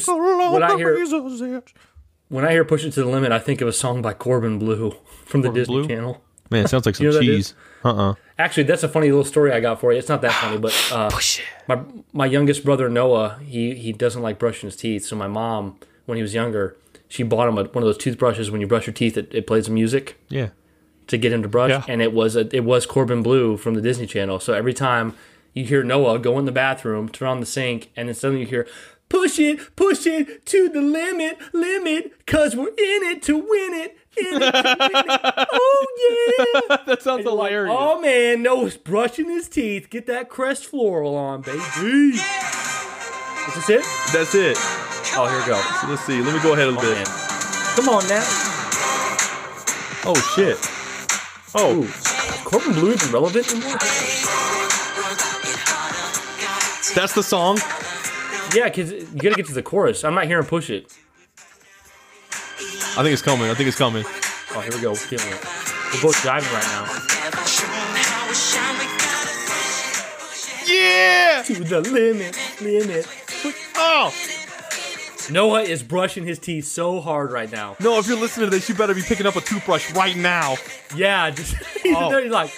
when 0.52 0.64
I 0.64 0.76
hear 0.76 0.98
hear 0.98 1.06
when 2.30 2.45
I 2.45 2.51
hear 2.51 2.64
"Push 2.65 2.85
It 2.85 2.91
to 2.93 3.01
the 3.03 3.10
Limit," 3.10 3.31
I 3.31 3.39
think 3.39 3.61
of 3.61 3.68
a 3.68 3.73
song 3.73 4.01
by 4.01 4.14
Corbin 4.14 4.57
Bleu 4.60 4.95
from 5.26 5.41
the 5.41 5.49
Disney 5.51 5.76
Blue? 5.81 5.88
Channel. 5.88 6.22
man, 6.49 6.65
it 6.65 6.69
sounds 6.69 6.85
like 6.85 6.95
some 6.95 7.06
know 7.07 7.11
what 7.11 7.19
that 7.19 7.26
cheese. 7.26 7.53
Uh 7.84 8.10
uh 8.10 8.14
Actually, 8.38 8.64
that's 8.64 8.84
a 8.84 8.88
funny 8.89 9.10
little 9.10 9.26
story 9.26 9.51
I 9.51 9.60
got 9.60 9.81
for 9.81 9.91
you. 9.91 9.99
It's 9.99 10.07
not 10.10 10.22
that 10.22 10.31
funny, 10.31 10.57
but 10.57 10.73
uh, 10.93 11.10
my 11.68 11.81
my 12.14 12.26
youngest 12.26 12.64
brother 12.64 12.88
Noah, 12.89 13.39
he 13.45 13.76
he 13.76 13.91
doesn't 13.91 14.22
like 14.22 14.39
brushing 14.39 14.68
his 14.68 14.76
teeth. 14.77 15.06
So 15.06 15.15
my 15.15 15.27
mom, 15.27 15.77
when 16.06 16.15
he 16.15 16.22
was 16.22 16.34
younger, 16.34 16.77
she 17.10 17.23
bought 17.23 17.47
him 17.49 17.57
a, 17.57 17.64
one 17.65 17.84
of 17.84 17.88
those 17.88 17.97
toothbrushes. 17.97 18.49
When 18.49 18.61
you 18.61 18.68
brush 18.68 18.88
your 18.88 18.93
teeth, 18.93 19.18
it, 19.18 19.34
it 19.34 19.45
plays 19.47 19.69
music 19.69 20.18
Yeah. 20.30 20.49
to 21.07 21.18
get 21.18 21.34
him 21.34 21.41
to 21.41 21.49
brush, 21.49 21.72
Yeah. 21.72 21.84
and 21.88 22.01
it 22.01 22.14
was 22.14 22.35
a, 22.35 22.47
it 22.56 22.64
was 22.64 22.85
Corbin 22.85 23.22
Bleu 23.23 23.57
from 23.57 23.73
the 23.76 23.81
Disney 23.81 24.06
Channel. 24.07 24.39
So 24.39 24.53
every 24.53 24.73
time 24.73 25.15
you 25.53 25.65
hear 25.65 25.84
Noah 25.84 26.19
go 26.19 26.38
in 26.39 26.45
the 26.45 26.51
bathroom, 26.51 27.10
turn 27.10 27.27
on 27.27 27.39
the 27.41 27.45
sink, 27.45 27.91
and 27.95 28.07
then 28.07 28.15
suddenly 28.15 28.41
you 28.41 28.47
hear 28.47 28.68
push 29.10 29.40
it, 29.40 29.76
push 29.76 30.06
it 30.07 30.45
to 30.48 30.69
the 30.69 30.81
limit, 30.81 31.38
limit, 31.53 32.26
cause 32.26 32.56
we're 32.56 32.68
in 32.68 32.76
it 32.77 33.22
to 33.23 33.36
win 33.38 33.73
it. 33.73 33.98
In 34.18 34.41
it 34.41 34.52
to 34.52 34.77
win 34.80 35.06
it. 35.10 35.48
Oh 35.52 35.86
yeah. 36.69 36.77
that 36.86 37.02
sounds 37.02 37.26
Like, 37.26 37.52
hilarious. 37.52 37.76
oh 37.77 37.99
man, 38.02 38.41
Noah's 38.44 38.77
brushing 38.77 39.30
his 39.30 39.48
teeth. 39.49 39.90
Get 39.90 40.06
that 40.07 40.30
crest 40.30 40.65
floral 40.65 41.15
on, 41.15 41.41
baby. 41.41 41.57
Is 41.60 42.22
this 43.56 43.69
it? 43.69 43.86
That's 44.14 44.36
it. 44.36 44.57
Oh, 45.15 45.27
here 45.27 45.40
we 45.40 45.45
go. 45.48 45.90
Let's 45.90 46.03
see. 46.03 46.22
Let 46.22 46.36
me 46.36 46.41
go 46.41 46.53
ahead 46.53 46.68
a 46.68 46.72
little 46.72 46.86
oh, 46.86 46.94
Man. 46.94 47.03
bit. 47.03 47.07
Come 47.76 47.90
on 47.90 48.07
now. 48.07 48.23
Oh 50.06 50.15
shit. 50.36 50.57
Oh, 51.56 51.84
Ooh. 51.84 51.88
Corbin 52.45 52.73
Bleu 52.73 52.94
even 52.94 53.11
relevant 53.11 53.49
anymore? 53.52 53.77
that's 56.95 57.14
the 57.14 57.23
song. 57.23 57.57
Yeah, 58.53 58.65
because 58.65 58.91
you 58.91 59.05
gotta 59.21 59.35
get 59.35 59.45
to 59.47 59.53
the 59.53 59.61
chorus. 59.63 60.03
I'm 60.03 60.15
not 60.15 60.26
hearing 60.26 60.45
push 60.45 60.69
it. 60.69 60.91
I 62.97 63.03
think 63.03 63.13
it's 63.13 63.21
coming. 63.21 63.49
I 63.49 63.53
think 63.53 63.67
it's 63.67 63.77
coming. 63.77 64.03
Oh, 64.55 64.59
here 64.61 64.71
we 64.73 64.81
go. 64.81 64.89
We're 64.91 64.95
feeling 64.95 65.27
it. 65.27 65.45
We're 65.93 66.01
both 66.01 66.21
driving 66.21 66.51
right 66.51 66.63
now. 66.63 66.85
Yeah. 70.67 71.43
To 71.45 71.63
the 71.63 71.81
limit, 71.81 72.38
limit. 72.61 73.07
Oh 73.76 74.13
Noah 75.31 75.61
is 75.61 75.81
brushing 75.84 76.26
his 76.26 76.39
teeth 76.39 76.65
so 76.65 76.99
hard 76.99 77.31
right 77.31 77.51
now. 77.51 77.76
no! 77.80 77.97
If 77.99 78.07
you're 78.07 78.17
listening 78.17 78.47
to 78.47 78.51
this, 78.51 78.67
you 78.67 78.73
better 78.76 78.93
be 78.95 79.01
picking 79.03 79.26
up 79.27 79.35
a 79.35 79.41
toothbrush 79.41 79.93
right 79.93 80.15
now. 80.17 80.55
Yeah, 80.95 81.30
just 81.30 81.55
he's 81.84 81.95
Oh. 81.95 82.09
there, 82.09 82.21
he's 82.23 82.31
like, 82.31 82.51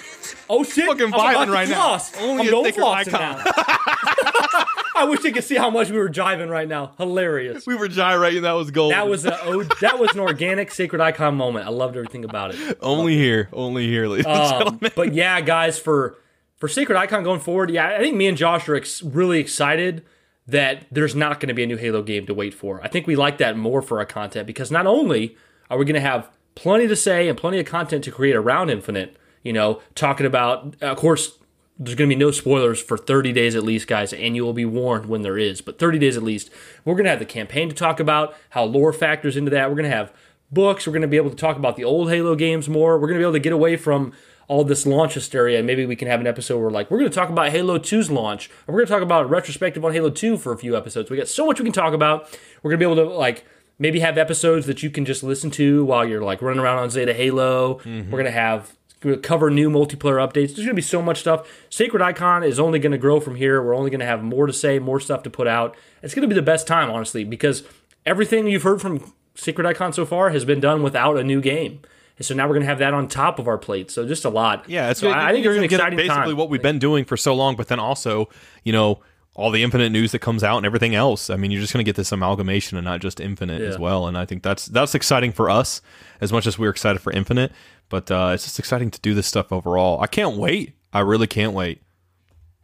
oh 0.48 0.64
shit, 0.64 0.86
Fucking 0.86 1.04
I'm 1.06 1.10
violent 1.12 1.50
right 1.52 1.68
now. 1.68 1.74
floss. 1.98 2.16
Only 2.20 2.48
I'm 2.48 2.54
a 2.54 2.62
thicker 2.64 2.82
icon. 2.84 3.44
I 4.94 5.04
wish 5.04 5.24
you 5.24 5.32
could 5.32 5.44
see 5.44 5.56
how 5.56 5.70
much 5.70 5.90
we 5.90 5.98
were 5.98 6.08
jiving 6.10 6.48
right 6.50 6.68
now. 6.68 6.92
Hilarious. 6.98 7.66
We 7.66 7.74
were 7.74 7.88
gyrating. 7.88 8.42
That 8.42 8.52
was 8.52 8.70
gold. 8.70 8.92
That 8.92 9.08
was 9.08 9.24
a 9.24 9.38
oh, 9.44 9.62
that 9.80 9.98
was 9.98 10.12
an 10.12 10.20
organic 10.20 10.70
sacred 10.70 11.00
icon 11.00 11.34
moment. 11.36 11.66
I 11.66 11.70
loved 11.70 11.96
everything 11.96 12.24
about 12.24 12.54
it. 12.54 12.78
only 12.80 13.16
here. 13.16 13.48
Only 13.52 13.86
here, 13.86 14.06
ladies 14.06 14.26
and 14.28 14.34
Um, 14.36 14.50
gentlemen. 14.58 14.92
but 14.94 15.14
yeah, 15.14 15.40
guys, 15.40 15.78
for 15.78 16.18
for 16.56 16.68
Sacred 16.68 16.96
Icon 16.96 17.24
going 17.24 17.40
forward, 17.40 17.70
yeah, 17.70 17.88
I 17.88 17.98
think 17.98 18.14
me 18.16 18.28
and 18.28 18.36
Josh 18.36 18.68
are 18.68 18.76
ex- 18.76 19.02
really 19.02 19.40
excited 19.40 20.04
that 20.46 20.86
there's 20.92 21.14
not 21.14 21.40
going 21.40 21.48
to 21.48 21.54
be 21.54 21.62
a 21.64 21.66
new 21.66 21.76
Halo 21.76 22.02
game 22.02 22.24
to 22.26 22.34
wait 22.34 22.54
for. 22.54 22.80
I 22.84 22.88
think 22.88 23.06
we 23.06 23.16
like 23.16 23.38
that 23.38 23.56
more 23.56 23.82
for 23.82 23.98
our 23.98 24.04
content 24.06 24.46
because 24.46 24.70
not 24.70 24.86
only 24.86 25.36
are 25.70 25.78
we 25.78 25.84
going 25.84 25.94
to 25.94 26.00
have 26.00 26.30
plenty 26.54 26.86
to 26.86 26.94
say 26.96 27.28
and 27.28 27.36
plenty 27.38 27.58
of 27.58 27.66
content 27.66 28.04
to 28.04 28.10
create 28.12 28.36
around 28.36 28.70
Infinite, 28.70 29.16
you 29.42 29.52
know, 29.52 29.80
talking 29.96 30.26
about, 30.26 30.76
of 30.82 30.96
course, 30.98 31.36
there's 31.78 31.96
going 31.96 32.08
to 32.08 32.14
be 32.14 32.18
no 32.18 32.30
spoilers 32.30 32.80
for 32.80 32.96
30 32.96 33.32
days 33.32 33.56
at 33.56 33.62
least, 33.62 33.88
guys, 33.88 34.12
and 34.12 34.36
you 34.36 34.44
will 34.44 34.52
be 34.52 34.64
warned 34.64 35.06
when 35.06 35.22
there 35.22 35.38
is, 35.38 35.60
but 35.60 35.78
30 35.78 35.98
days 35.98 36.16
at 36.16 36.22
least. 36.22 36.50
We're 36.84 36.94
going 36.94 37.04
to 37.04 37.10
have 37.10 37.18
the 37.18 37.24
campaign 37.24 37.68
to 37.68 37.74
talk 37.74 37.98
about, 37.98 38.36
how 38.50 38.64
lore 38.64 38.92
factors 38.92 39.36
into 39.36 39.50
that. 39.50 39.68
We're 39.68 39.76
going 39.76 39.90
to 39.90 39.96
have 39.96 40.12
books. 40.50 40.86
We're 40.86 40.92
going 40.92 41.02
to 41.02 41.08
be 41.08 41.16
able 41.16 41.30
to 41.30 41.36
talk 41.36 41.56
about 41.56 41.76
the 41.76 41.84
old 41.84 42.10
Halo 42.10 42.36
games 42.36 42.68
more. 42.68 42.98
We're 42.98 43.08
going 43.08 43.18
to 43.18 43.20
be 43.20 43.24
able 43.24 43.32
to 43.32 43.40
get 43.40 43.52
away 43.52 43.76
from 43.76 44.12
all 44.48 44.64
this 44.64 44.84
launch 44.84 45.14
hysteria. 45.14 45.58
And 45.58 45.66
maybe 45.66 45.86
we 45.86 45.96
can 45.96 46.08
have 46.08 46.20
an 46.20 46.26
episode 46.26 46.58
where, 46.60 46.70
like, 46.70 46.90
we're 46.90 46.98
going 46.98 47.10
to 47.10 47.14
talk 47.14 47.30
about 47.30 47.50
Halo 47.50 47.78
2's 47.78 48.10
launch, 48.10 48.50
or 48.66 48.74
we're 48.74 48.80
going 48.80 48.88
to 48.88 48.92
talk 48.92 49.02
about 49.02 49.24
a 49.24 49.28
retrospective 49.28 49.84
on 49.84 49.92
Halo 49.92 50.10
2 50.10 50.36
for 50.36 50.52
a 50.52 50.58
few 50.58 50.76
episodes. 50.76 51.10
We 51.10 51.16
got 51.16 51.28
so 51.28 51.46
much 51.46 51.58
we 51.58 51.64
can 51.64 51.72
talk 51.72 51.94
about. 51.94 52.28
We're 52.62 52.70
going 52.70 52.80
to 52.80 52.86
be 52.86 52.92
able 52.92 53.10
to, 53.10 53.16
like, 53.16 53.46
maybe 53.78 54.00
have 54.00 54.18
episodes 54.18 54.66
that 54.66 54.82
you 54.82 54.90
can 54.90 55.06
just 55.06 55.22
listen 55.22 55.50
to 55.52 55.84
while 55.86 56.06
you're, 56.06 56.22
like, 56.22 56.42
running 56.42 56.60
around 56.60 56.78
on 56.78 56.90
Zeta 56.90 57.14
Halo. 57.14 57.76
Mm-hmm. 57.76 58.10
We're 58.10 58.18
going 58.18 58.24
to 58.26 58.30
have 58.30 58.76
cover 59.22 59.50
new 59.50 59.70
multiplayer 59.70 60.16
updates. 60.16 60.54
There's 60.54 60.58
going 60.58 60.68
to 60.68 60.74
be 60.74 60.82
so 60.82 61.02
much 61.02 61.20
stuff. 61.20 61.48
Sacred 61.70 62.02
Icon 62.02 62.44
is 62.44 62.58
only 62.58 62.78
going 62.78 62.92
to 62.92 62.98
grow 62.98 63.20
from 63.20 63.36
here. 63.36 63.62
We're 63.62 63.74
only 63.74 63.90
going 63.90 64.00
to 64.00 64.06
have 64.06 64.22
more 64.22 64.46
to 64.46 64.52
say, 64.52 64.78
more 64.78 65.00
stuff 65.00 65.22
to 65.24 65.30
put 65.30 65.46
out. 65.46 65.76
It's 66.02 66.14
going 66.14 66.22
to 66.22 66.28
be 66.28 66.34
the 66.34 66.42
best 66.42 66.66
time, 66.66 66.90
honestly, 66.90 67.24
because 67.24 67.62
everything 68.06 68.46
you've 68.46 68.62
heard 68.62 68.80
from 68.80 69.12
Sacred 69.34 69.66
Icon 69.66 69.92
so 69.92 70.04
far 70.04 70.30
has 70.30 70.44
been 70.44 70.60
done 70.60 70.82
without 70.82 71.16
a 71.16 71.24
new 71.24 71.40
game. 71.40 71.80
And 72.18 72.26
so 72.26 72.34
now 72.34 72.46
we're 72.46 72.54
going 72.54 72.62
to 72.62 72.68
have 72.68 72.78
that 72.78 72.94
on 72.94 73.08
top 73.08 73.38
of 73.38 73.48
our 73.48 73.58
plate. 73.58 73.90
So 73.90 74.06
just 74.06 74.24
a 74.24 74.28
lot. 74.28 74.68
Yeah, 74.68 74.90
it's 74.90 75.00
so 75.00 75.10
I, 75.10 75.30
I 75.30 75.32
think 75.32 75.44
you're 75.44 75.54
it's 75.54 75.58
an 75.58 75.64
exciting 75.64 75.96
basically 75.96 76.32
time. 76.32 76.36
what 76.36 76.50
we've 76.50 76.62
been 76.62 76.78
doing 76.78 77.04
for 77.04 77.16
so 77.16 77.34
long, 77.34 77.56
but 77.56 77.68
then 77.68 77.80
also, 77.80 78.28
you 78.64 78.72
know, 78.72 79.00
all 79.34 79.50
the 79.50 79.62
infinite 79.62 79.90
news 79.90 80.12
that 80.12 80.18
comes 80.18 80.44
out 80.44 80.58
and 80.58 80.66
everything 80.66 80.94
else. 80.94 81.30
I 81.30 81.36
mean, 81.36 81.50
you're 81.50 81.60
just 81.60 81.72
going 81.72 81.82
to 81.82 81.88
get 81.88 81.96
this 81.96 82.12
amalgamation 82.12 82.76
and 82.76 82.84
not 82.84 83.00
just 83.00 83.18
infinite 83.18 83.62
as 83.62 83.78
well. 83.78 84.06
And 84.06 84.18
I 84.18 84.26
think 84.26 84.42
that's 84.42 84.66
that's 84.66 84.94
exciting 84.94 85.32
for 85.32 85.48
us 85.48 85.80
as 86.20 86.32
much 86.32 86.46
as 86.46 86.58
we're 86.58 86.70
excited 86.70 87.00
for 87.00 87.12
infinite. 87.12 87.50
But 87.92 88.10
uh, 88.10 88.30
it's 88.32 88.44
just 88.44 88.58
exciting 88.58 88.90
to 88.90 89.00
do 89.02 89.12
this 89.12 89.26
stuff 89.26 89.52
overall. 89.52 90.00
I 90.00 90.06
can't 90.06 90.38
wait. 90.38 90.72
I 90.94 91.00
really 91.00 91.26
can't 91.26 91.52
wait. 91.52 91.82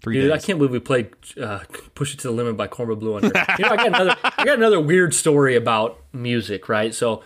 Three 0.00 0.14
Dude, 0.14 0.32
I 0.32 0.38
can't 0.38 0.58
believe 0.58 0.72
we 0.72 0.78
played 0.78 1.10
uh, 1.38 1.58
"Push 1.94 2.14
It 2.14 2.20
to 2.20 2.28
the 2.28 2.32
Limit" 2.32 2.56
by 2.56 2.66
Cornbread 2.66 2.98
Blue 2.98 3.16
on 3.16 3.24
here. 3.24 3.32
You 3.58 3.66
know, 3.66 3.70
I 3.72 3.76
got 3.76 3.86
another, 3.88 4.16
I 4.24 4.44
got 4.46 4.56
another 4.56 4.80
weird 4.80 5.12
story 5.12 5.54
about 5.54 6.02
music. 6.14 6.70
Right, 6.70 6.94
so 6.94 7.22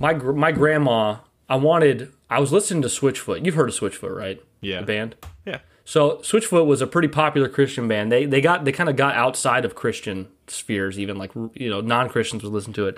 my 0.00 0.14
gr- 0.14 0.32
my 0.32 0.50
grandma, 0.50 1.18
I 1.46 1.56
wanted, 1.56 2.10
I 2.30 2.40
was 2.40 2.52
listening 2.52 2.80
to 2.82 2.88
Switchfoot. 2.88 3.44
You've 3.44 3.54
heard 3.54 3.68
of 3.68 3.74
Switchfoot, 3.74 4.16
right? 4.16 4.42
Yeah. 4.62 4.80
the 4.80 4.86
band. 4.86 5.16
Yeah. 5.44 5.58
So 5.84 6.18
Switchfoot 6.22 6.64
was 6.64 6.80
a 6.80 6.86
pretty 6.86 7.08
popular 7.08 7.50
Christian 7.50 7.86
band. 7.86 8.10
They 8.10 8.24
they 8.24 8.40
got 8.40 8.64
they 8.64 8.72
kind 8.72 8.88
of 8.88 8.96
got 8.96 9.14
outside 9.14 9.66
of 9.66 9.74
Christian 9.74 10.28
spheres, 10.46 10.98
even 10.98 11.18
like 11.18 11.32
you 11.52 11.68
know 11.68 11.82
non 11.82 12.08
Christians 12.08 12.44
would 12.44 12.52
listen 12.54 12.72
to 12.72 12.86
it. 12.86 12.96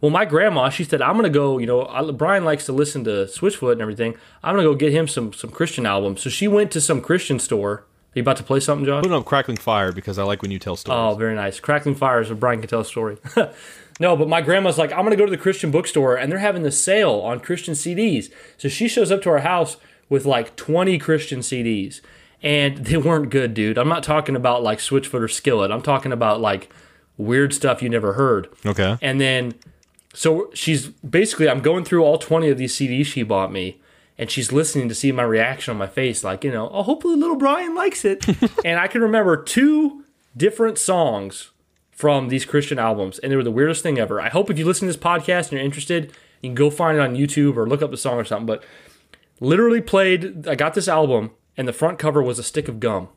Well, 0.00 0.10
my 0.10 0.24
grandma, 0.24 0.68
she 0.68 0.84
said, 0.84 1.02
"I'm 1.02 1.16
gonna 1.16 1.30
go. 1.30 1.58
You 1.58 1.66
know, 1.66 1.86
I, 1.86 2.10
Brian 2.10 2.44
likes 2.44 2.66
to 2.66 2.72
listen 2.72 3.04
to 3.04 3.26
Switchfoot 3.26 3.72
and 3.72 3.80
everything. 3.80 4.14
I'm 4.42 4.54
gonna 4.54 4.68
go 4.68 4.74
get 4.74 4.92
him 4.92 5.08
some 5.08 5.32
some 5.32 5.50
Christian 5.50 5.86
albums." 5.86 6.22
So 6.22 6.30
she 6.30 6.48
went 6.48 6.70
to 6.72 6.80
some 6.80 7.00
Christian 7.00 7.38
store. 7.38 7.84
Are 8.16 8.18
you 8.18 8.22
about 8.22 8.38
to 8.38 8.44
play 8.44 8.60
something, 8.60 8.86
Josh? 8.86 9.02
Putting 9.02 9.14
on 9.14 9.24
crackling 9.24 9.58
fire 9.58 9.92
because 9.92 10.18
I 10.18 10.22
like 10.22 10.40
when 10.40 10.50
you 10.50 10.58
tell 10.58 10.74
stories. 10.74 10.98
Oh, 10.98 11.14
very 11.16 11.34
nice. 11.34 11.60
Crackling 11.60 11.94
fires, 11.94 12.28
so 12.28 12.34
Brian 12.34 12.60
can 12.60 12.70
tell 12.70 12.80
a 12.80 12.84
story. 12.84 13.18
no, 14.00 14.16
but 14.16 14.26
my 14.26 14.40
grandma's 14.40 14.78
like, 14.78 14.90
I'm 14.90 15.00
going 15.00 15.10
to 15.10 15.16
go 15.16 15.26
to 15.26 15.30
the 15.30 15.36
Christian 15.36 15.70
bookstore, 15.70 16.16
and 16.16 16.32
they're 16.32 16.38
having 16.38 16.62
the 16.62 16.72
sale 16.72 17.20
on 17.20 17.40
Christian 17.40 17.74
CDs. 17.74 18.30
So 18.56 18.70
she 18.70 18.88
shows 18.88 19.12
up 19.12 19.20
to 19.22 19.30
our 19.30 19.40
house 19.40 19.76
with 20.08 20.24
like 20.24 20.56
20 20.56 20.98
Christian 20.98 21.40
CDs, 21.40 22.00
and 22.42 22.78
they 22.86 22.96
weren't 22.96 23.28
good, 23.28 23.52
dude. 23.52 23.76
I'm 23.76 23.88
not 23.88 24.02
talking 24.02 24.34
about 24.34 24.62
like 24.62 24.78
Switchfoot 24.78 25.20
or 25.20 25.28
Skillet. 25.28 25.70
I'm 25.70 25.82
talking 25.82 26.12
about 26.12 26.40
like 26.40 26.70
weird 27.18 27.52
stuff 27.52 27.82
you 27.82 27.90
never 27.90 28.14
heard. 28.14 28.48
Okay. 28.64 28.96
And 29.02 29.20
then, 29.20 29.54
so 30.16 30.50
she's 30.54 30.86
basically, 30.86 31.46
I'm 31.46 31.60
going 31.60 31.84
through 31.84 32.02
all 32.02 32.16
20 32.16 32.48
of 32.48 32.56
these 32.56 32.74
CDs 32.74 33.04
she 33.04 33.22
bought 33.22 33.52
me, 33.52 33.82
and 34.16 34.30
she's 34.30 34.50
listening 34.50 34.88
to 34.88 34.94
see 34.94 35.12
my 35.12 35.22
reaction 35.22 35.72
on 35.72 35.76
my 35.76 35.86
face, 35.86 36.24
like, 36.24 36.42
you 36.42 36.50
know, 36.50 36.70
oh, 36.72 36.84
hopefully 36.84 37.16
little 37.16 37.36
Brian 37.36 37.74
likes 37.74 38.02
it. 38.02 38.26
and 38.64 38.80
I 38.80 38.88
can 38.88 39.02
remember 39.02 39.36
two 39.36 40.04
different 40.34 40.78
songs 40.78 41.50
from 41.90 42.28
these 42.28 42.46
Christian 42.46 42.78
albums, 42.78 43.18
and 43.18 43.30
they 43.30 43.36
were 43.36 43.42
the 43.42 43.50
weirdest 43.50 43.82
thing 43.82 43.98
ever. 43.98 44.18
I 44.18 44.30
hope 44.30 44.48
if 44.48 44.58
you 44.58 44.64
listen 44.64 44.88
to 44.88 44.94
this 44.94 45.02
podcast 45.02 45.50
and 45.50 45.52
you're 45.52 45.60
interested, 45.60 46.06
you 46.40 46.48
can 46.48 46.54
go 46.54 46.70
find 46.70 46.96
it 46.96 47.02
on 47.02 47.14
YouTube 47.14 47.58
or 47.58 47.68
look 47.68 47.82
up 47.82 47.90
the 47.90 47.98
song 47.98 48.18
or 48.18 48.24
something. 48.24 48.46
But 48.46 48.64
literally 49.38 49.82
played, 49.82 50.48
I 50.48 50.54
got 50.54 50.72
this 50.72 50.88
album, 50.88 51.32
and 51.58 51.68
the 51.68 51.74
front 51.74 51.98
cover 51.98 52.22
was 52.22 52.38
a 52.38 52.42
stick 52.42 52.68
of 52.68 52.80
gum. 52.80 53.10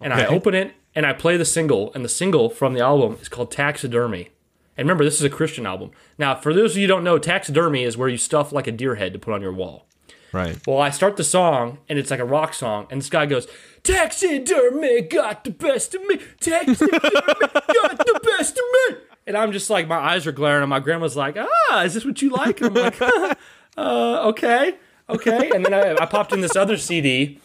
And 0.00 0.12
I 0.12 0.26
open 0.26 0.54
it 0.54 0.74
and 0.92 1.06
I 1.06 1.12
play 1.12 1.36
the 1.36 1.44
single, 1.44 1.92
and 1.94 2.04
the 2.04 2.08
single 2.08 2.50
from 2.50 2.74
the 2.74 2.80
album 2.80 3.16
is 3.20 3.28
called 3.28 3.52
Taxidermy. 3.52 4.30
And 4.76 4.86
remember, 4.86 5.04
this 5.04 5.16
is 5.16 5.22
a 5.22 5.30
Christian 5.30 5.66
album. 5.66 5.90
Now, 6.18 6.34
for 6.34 6.52
those 6.52 6.72
of 6.72 6.76
you 6.76 6.82
who 6.82 6.88
don't 6.88 7.04
know, 7.04 7.18
taxidermy 7.18 7.82
is 7.82 7.96
where 7.96 8.08
you 8.08 8.18
stuff 8.18 8.52
like 8.52 8.66
a 8.66 8.72
deer 8.72 8.96
head 8.96 9.12
to 9.14 9.18
put 9.18 9.32
on 9.32 9.40
your 9.40 9.52
wall. 9.52 9.86
Right. 10.32 10.58
Well, 10.66 10.78
I 10.78 10.90
start 10.90 11.16
the 11.16 11.24
song, 11.24 11.78
and 11.88 11.98
it's 11.98 12.10
like 12.10 12.20
a 12.20 12.24
rock 12.24 12.52
song, 12.52 12.86
and 12.90 13.00
this 13.00 13.08
guy 13.08 13.24
goes, 13.26 13.46
Taxidermy 13.82 15.02
got 15.02 15.44
the 15.44 15.50
best 15.50 15.94
of 15.94 16.04
me. 16.04 16.18
Taxidermy 16.40 16.90
got 17.00 17.98
the 17.98 18.20
best 18.22 18.58
of 18.58 18.64
me. 18.94 19.00
And 19.26 19.36
I'm 19.36 19.52
just 19.52 19.70
like, 19.70 19.88
my 19.88 19.96
eyes 19.96 20.26
are 20.26 20.32
glaring, 20.32 20.62
and 20.62 20.70
my 20.70 20.80
grandma's 20.80 21.16
like, 21.16 21.36
ah, 21.38 21.82
is 21.82 21.94
this 21.94 22.04
what 22.04 22.20
you 22.20 22.30
like? 22.30 22.60
And 22.60 22.76
I'm 22.76 22.84
like, 22.84 23.00
uh, 23.76 24.28
okay, 24.28 24.74
okay. 25.08 25.50
And 25.54 25.64
then 25.64 25.72
I, 25.72 25.96
I 26.02 26.06
popped 26.06 26.32
in 26.32 26.42
this 26.42 26.56
other 26.56 26.76
CD. 26.76 27.40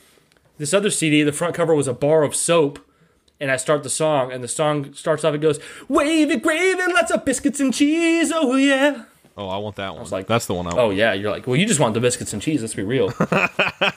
This 0.57 0.73
other 0.73 0.89
CD, 0.89 1.23
the 1.23 1.31
front 1.31 1.55
cover 1.55 1.73
was 1.73 1.87
a 1.87 1.93
bar 1.93 2.23
of 2.23 2.35
soap. 2.35 2.79
And 3.41 3.51
I 3.51 3.57
start 3.57 3.83
the 3.83 3.89
song, 3.89 4.31
and 4.31 4.43
the 4.43 4.47
song 4.47 4.93
starts 4.93 5.25
off. 5.25 5.33
It 5.33 5.41
goes, 5.41 5.59
"Wave 5.89 6.29
"Wavy 6.29 6.39
gravy, 6.39 6.93
lots 6.93 7.11
of 7.11 7.25
biscuits 7.25 7.59
and 7.59 7.73
cheese, 7.73 8.31
oh 8.33 8.55
yeah." 8.55 9.05
Oh, 9.37 9.47
I 9.47 9.57
want 9.57 9.77
that 9.77 9.89
one. 9.89 9.99
I 9.99 10.01
was 10.01 10.11
like, 10.11 10.27
That's 10.27 10.45
the 10.45 10.53
one 10.53 10.67
I 10.67 10.69
want. 10.69 10.79
Oh 10.79 10.89
yeah, 10.91 11.13
you're 11.13 11.31
like, 11.31 11.47
well, 11.47 11.55
you 11.55 11.65
just 11.65 11.79
want 11.79 11.93
the 11.93 11.99
biscuits 11.99 12.33
and 12.33 12.41
cheese. 12.41 12.61
Let's 12.61 12.75
be 12.75 12.83
real. 12.83 13.11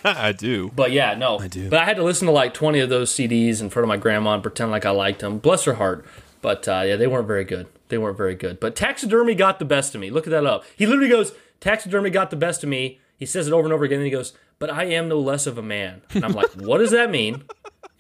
I 0.05 0.33
do. 0.33 0.71
But 0.75 0.93
yeah, 0.93 1.15
no. 1.15 1.39
I 1.39 1.49
do. 1.49 1.69
But 1.69 1.81
I 1.81 1.85
had 1.85 1.97
to 1.97 2.03
listen 2.03 2.27
to 2.27 2.33
like 2.33 2.55
20 2.55 2.81
of 2.81 2.89
those 2.89 3.13
CDs 3.13 3.61
in 3.61 3.69
front 3.69 3.85
of 3.85 3.89
my 3.89 3.97
grandma 3.97 4.35
and 4.35 4.43
pretend 4.43 4.71
like 4.71 4.87
I 4.87 4.91
liked 4.91 5.21
them. 5.21 5.39
Bless 5.39 5.65
her 5.65 5.75
heart. 5.75 6.07
But 6.41 6.69
uh, 6.69 6.83
yeah, 6.87 6.97
they 6.97 7.07
weren't 7.07 7.27
very 7.27 7.45
good. 7.45 7.67
They 7.89 7.99
weren't 7.99 8.17
very 8.17 8.35
good. 8.35 8.61
But 8.61 8.77
taxidermy 8.77 9.35
got 9.35 9.59
the 9.59 9.65
best 9.65 9.95
of 9.95 10.01
me. 10.01 10.11
Look 10.11 10.27
at 10.27 10.31
that 10.31 10.47
up. 10.47 10.65
He 10.77 10.87
literally 10.87 11.11
goes, 11.11 11.33
taxidermy 11.61 12.11
got 12.11 12.31
the 12.31 12.37
best 12.37 12.63
of 12.63 12.69
me. 12.69 13.01
He 13.19 13.27
says 13.27 13.47
it 13.47 13.53
over 13.53 13.65
and 13.65 13.73
over 13.73 13.85
again. 13.85 13.99
And 13.99 14.07
he 14.07 14.11
goes, 14.11 14.33
but 14.59 14.71
I 14.71 14.85
am 14.85 15.09
no 15.09 15.19
less 15.19 15.47
of 15.47 15.59
a 15.59 15.63
man. 15.63 16.03
And 16.11 16.25
I'm 16.25 16.33
like, 16.33 16.51
what 16.55 16.79
does 16.79 16.93
that 16.93 17.11
mean? 17.11 17.45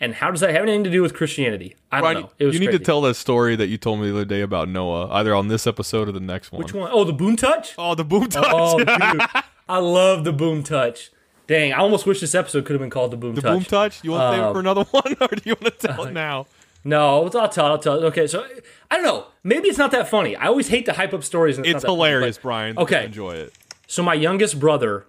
And 0.00 0.14
how 0.14 0.30
does 0.30 0.40
that 0.40 0.50
have 0.50 0.62
anything 0.62 0.84
to 0.84 0.90
do 0.90 1.02
with 1.02 1.14
Christianity? 1.14 1.76
I 1.92 1.96
don't 1.98 2.02
Brian, 2.02 2.20
know. 2.22 2.30
It 2.38 2.46
was 2.46 2.54
you 2.54 2.60
need 2.60 2.66
crazy. 2.66 2.78
to 2.78 2.84
tell 2.84 3.00
that 3.02 3.14
story 3.14 3.54
that 3.56 3.68
you 3.68 3.78
told 3.78 4.00
me 4.00 4.08
the 4.10 4.14
other 4.16 4.24
day 4.24 4.40
about 4.40 4.68
Noah, 4.68 5.08
either 5.12 5.34
on 5.34 5.48
this 5.48 5.66
episode 5.66 6.08
or 6.08 6.12
the 6.12 6.20
next 6.20 6.50
one. 6.52 6.60
Which 6.62 6.74
one? 6.74 6.90
Oh, 6.92 7.04
the 7.04 7.12
boom 7.12 7.36
touch? 7.36 7.74
Oh, 7.78 7.94
the 7.94 8.04
boom 8.04 8.28
touch. 8.28 8.46
Oh, 8.50 8.78
dude. 8.78 8.88
I 9.68 9.78
love 9.78 10.24
the 10.24 10.32
boom 10.32 10.62
touch. 10.62 11.10
Dang, 11.46 11.72
I 11.72 11.76
almost 11.78 12.06
wish 12.06 12.20
this 12.20 12.34
episode 12.34 12.64
could 12.64 12.72
have 12.74 12.80
been 12.80 12.90
called 12.90 13.12
the 13.12 13.16
boom 13.16 13.34
the 13.34 13.40
touch. 13.42 13.50
The 13.50 13.56
boom 13.56 13.64
touch. 13.64 14.04
You 14.04 14.10
want 14.12 14.32
to 14.32 14.36
save 14.36 14.44
it 14.44 14.46
Um, 14.48 14.54
for 14.54 14.60
another 14.60 14.84
one, 14.90 15.16
or 15.20 15.28
do 15.28 15.42
you 15.44 15.56
want 15.60 15.78
to 15.78 15.86
tell 15.88 16.04
it 16.04 16.12
now? 16.12 16.46
No, 16.84 17.24
I'll 17.24 17.48
tell. 17.48 17.66
I'll 17.66 17.78
tell. 17.78 18.04
Okay, 18.06 18.26
so 18.26 18.44
I 18.90 18.96
don't 18.96 19.04
know. 19.04 19.26
Maybe 19.42 19.68
it's 19.68 19.78
not 19.78 19.90
that 19.92 20.08
funny. 20.08 20.36
I 20.36 20.46
always 20.46 20.68
hate 20.68 20.84
to 20.86 20.92
hype 20.94 21.14
up 21.14 21.22
stories. 21.24 21.56
And 21.56 21.64
it's, 21.66 21.76
It's 21.76 21.82
that 21.82 21.88
funny, 21.88 21.96
hilarious, 21.96 22.36
but- 22.36 22.42
Brian. 22.42 22.78
okay. 22.78 23.04
enjoy 23.06 23.34
it. 23.36 23.54
So 23.86 24.02
my 24.02 24.14
youngest 24.14 24.58
brother, 24.58 25.06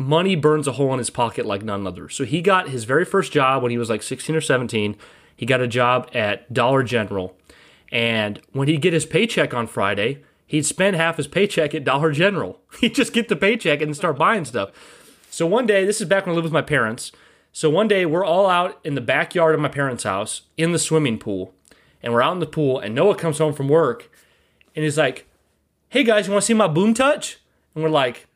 money 0.00 0.34
burns 0.34 0.66
a 0.66 0.72
hole 0.72 0.92
in 0.92 0.98
his 0.98 1.10
pocket 1.10 1.46
like 1.46 1.62
none 1.62 1.86
other. 1.86 2.08
So 2.08 2.24
he 2.24 2.40
got 2.40 2.68
his 2.68 2.84
very 2.84 3.04
first 3.04 3.32
job 3.32 3.62
when 3.62 3.70
he 3.70 3.78
was 3.78 3.90
like 3.90 4.02
16 4.02 4.34
or 4.34 4.40
17. 4.40 4.96
He 5.36 5.46
got 5.46 5.60
a 5.60 5.68
job 5.68 6.10
at 6.14 6.52
Dollar 6.52 6.82
General. 6.82 7.36
And 7.92 8.40
when 8.52 8.68
he'd 8.68 8.82
get 8.82 8.92
his 8.92 9.06
paycheck 9.06 9.52
on 9.52 9.66
Friday, 9.66 10.22
he'd 10.46 10.66
spend 10.66 10.96
half 10.96 11.16
his 11.16 11.26
paycheck 11.26 11.74
at 11.74 11.84
Dollar 11.84 12.12
General. 12.12 12.60
He'd 12.80 12.94
just 12.94 13.12
get 13.12 13.28
the 13.28 13.34
paycheck 13.34 13.80
and 13.82 13.96
start 13.96 14.16
buying 14.16 14.44
stuff. 14.44 14.70
So 15.28 15.44
one 15.46 15.66
day, 15.66 15.84
this 15.84 16.00
is 16.00 16.08
back 16.08 16.24
when 16.24 16.32
I 16.32 16.36
lived 16.36 16.44
with 16.44 16.52
my 16.52 16.62
parents. 16.62 17.10
So 17.52 17.68
one 17.68 17.88
day, 17.88 18.06
we're 18.06 18.24
all 18.24 18.48
out 18.48 18.78
in 18.84 18.94
the 18.94 19.00
backyard 19.00 19.56
of 19.56 19.60
my 19.60 19.68
parents' 19.68 20.04
house 20.04 20.42
in 20.56 20.70
the 20.70 20.78
swimming 20.78 21.18
pool. 21.18 21.52
And 22.00 22.12
we're 22.12 22.22
out 22.22 22.34
in 22.34 22.38
the 22.38 22.46
pool, 22.46 22.78
and 22.78 22.94
Noah 22.94 23.16
comes 23.16 23.38
home 23.38 23.54
from 23.54 23.68
work 23.68 24.08
and 24.74 24.84
he's 24.84 24.98
like, 24.98 25.26
Hey 25.88 26.04
guys, 26.04 26.26
you 26.26 26.32
want 26.32 26.42
to 26.42 26.46
see 26.46 26.54
my 26.54 26.68
boom 26.68 26.94
touch? 26.94 27.38
And 27.74 27.82
we're 27.82 27.90
like, 27.90 28.26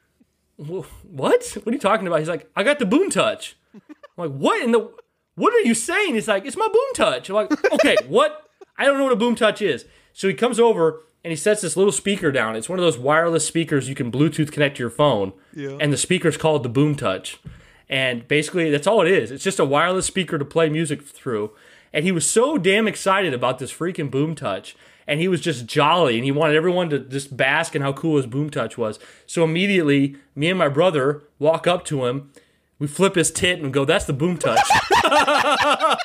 "Wh- 0.59 0.85
what? 1.15 1.45
What 1.63 1.69
are 1.69 1.73
you 1.73 1.79
talking 1.79 2.07
about? 2.07 2.19
He's 2.19 2.29
like, 2.29 2.51
I 2.57 2.65
got 2.65 2.79
the 2.79 2.87
boom 2.87 3.09
touch. 3.09 3.57
I'm 3.75 3.81
like, 4.17 4.33
what 4.33 4.63
in 4.63 4.73
the? 4.73 4.91
What 5.37 5.55
are 5.55 5.61
you 5.61 5.75
saying? 5.75 6.15
He's 6.15 6.29
like, 6.29 6.45
it's 6.45 6.57
my 6.57 6.69
boom 6.69 6.95
touch. 6.95 7.29
I'm 7.29 7.37
like, 7.37 7.73
okay, 7.73 7.97
what? 8.09 8.49
I 8.77 8.85
don't 8.85 8.99
know 8.99 9.05
what 9.05 9.13
a 9.13 9.17
boom 9.17 9.37
touch 9.37 9.63
is. 9.63 9.85
So 10.13 10.29
he 10.29 10.35
comes 10.35 10.59
over 10.59 11.03
and 11.23 11.31
he 11.31 11.37
sets 11.37 11.63
this 11.63 11.77
little 11.77 11.93
speaker 11.93 12.33
down. 12.33 12.57
It's 12.57 12.69
one 12.69 12.79
of 12.79 12.85
those 12.85 12.99
wireless 12.99 13.47
speakers 13.47 13.89
you 13.89 13.95
can 13.95 14.11
Bluetooth 14.11 14.53
connect 14.53 14.77
to 14.77 14.83
your 14.83 14.91
phone. 14.91 15.33
Yeah. 15.55 15.77
And 15.81 15.93
the 15.93 15.97
speaker's 15.97 16.37
called 16.37 16.63
the 16.63 16.69
boom 16.69 16.97
touch. 16.97 17.41
And 17.89 18.27
basically, 18.27 18.71
that's 18.71 18.87
all 18.87 19.03
it 19.03 19.09
is. 19.09 19.31
It's 19.31 19.45
just 19.45 19.61
a 19.61 19.65
wireless 19.65 20.07
speaker 20.07 20.39
to 20.39 20.45
play 20.45 20.69
music 20.69 21.03
through. 21.03 21.53
And 21.93 22.05
he 22.05 22.13
was 22.13 22.29
so 22.29 22.59
damn 22.59 22.89
excited 22.89 23.33
about 23.33 23.59
this 23.59 23.73
freaking 23.73 24.11
boom 24.11 24.35
touch. 24.35 24.77
And 25.07 25.21
he 25.21 25.29
was 25.29 25.41
just 25.41 25.67
jolly 25.67 26.17
and 26.17 26.25
he 26.25 26.33
wanted 26.33 26.57
everyone 26.57 26.91
to 26.91 26.99
just 26.99 27.37
bask 27.37 27.75
in 27.75 27.83
how 27.83 27.93
cool 27.93 28.17
his 28.17 28.27
boom 28.27 28.51
touch 28.51 28.79
was. 28.79 28.99
So 29.27 29.45
immediately, 29.45 30.17
me 30.35 30.49
and 30.49 30.59
my 30.59 30.69
brother 30.69 31.23
walk 31.39 31.67
up 31.67 31.85
to 31.87 32.07
him. 32.07 32.31
We 32.79 32.87
flip 32.87 33.15
his 33.15 33.31
tit 33.31 33.61
and 33.61 33.73
go, 33.73 33.85
That's 33.85 34.05
the 34.05 34.13
boom 34.13 34.37
touch. 34.37 34.69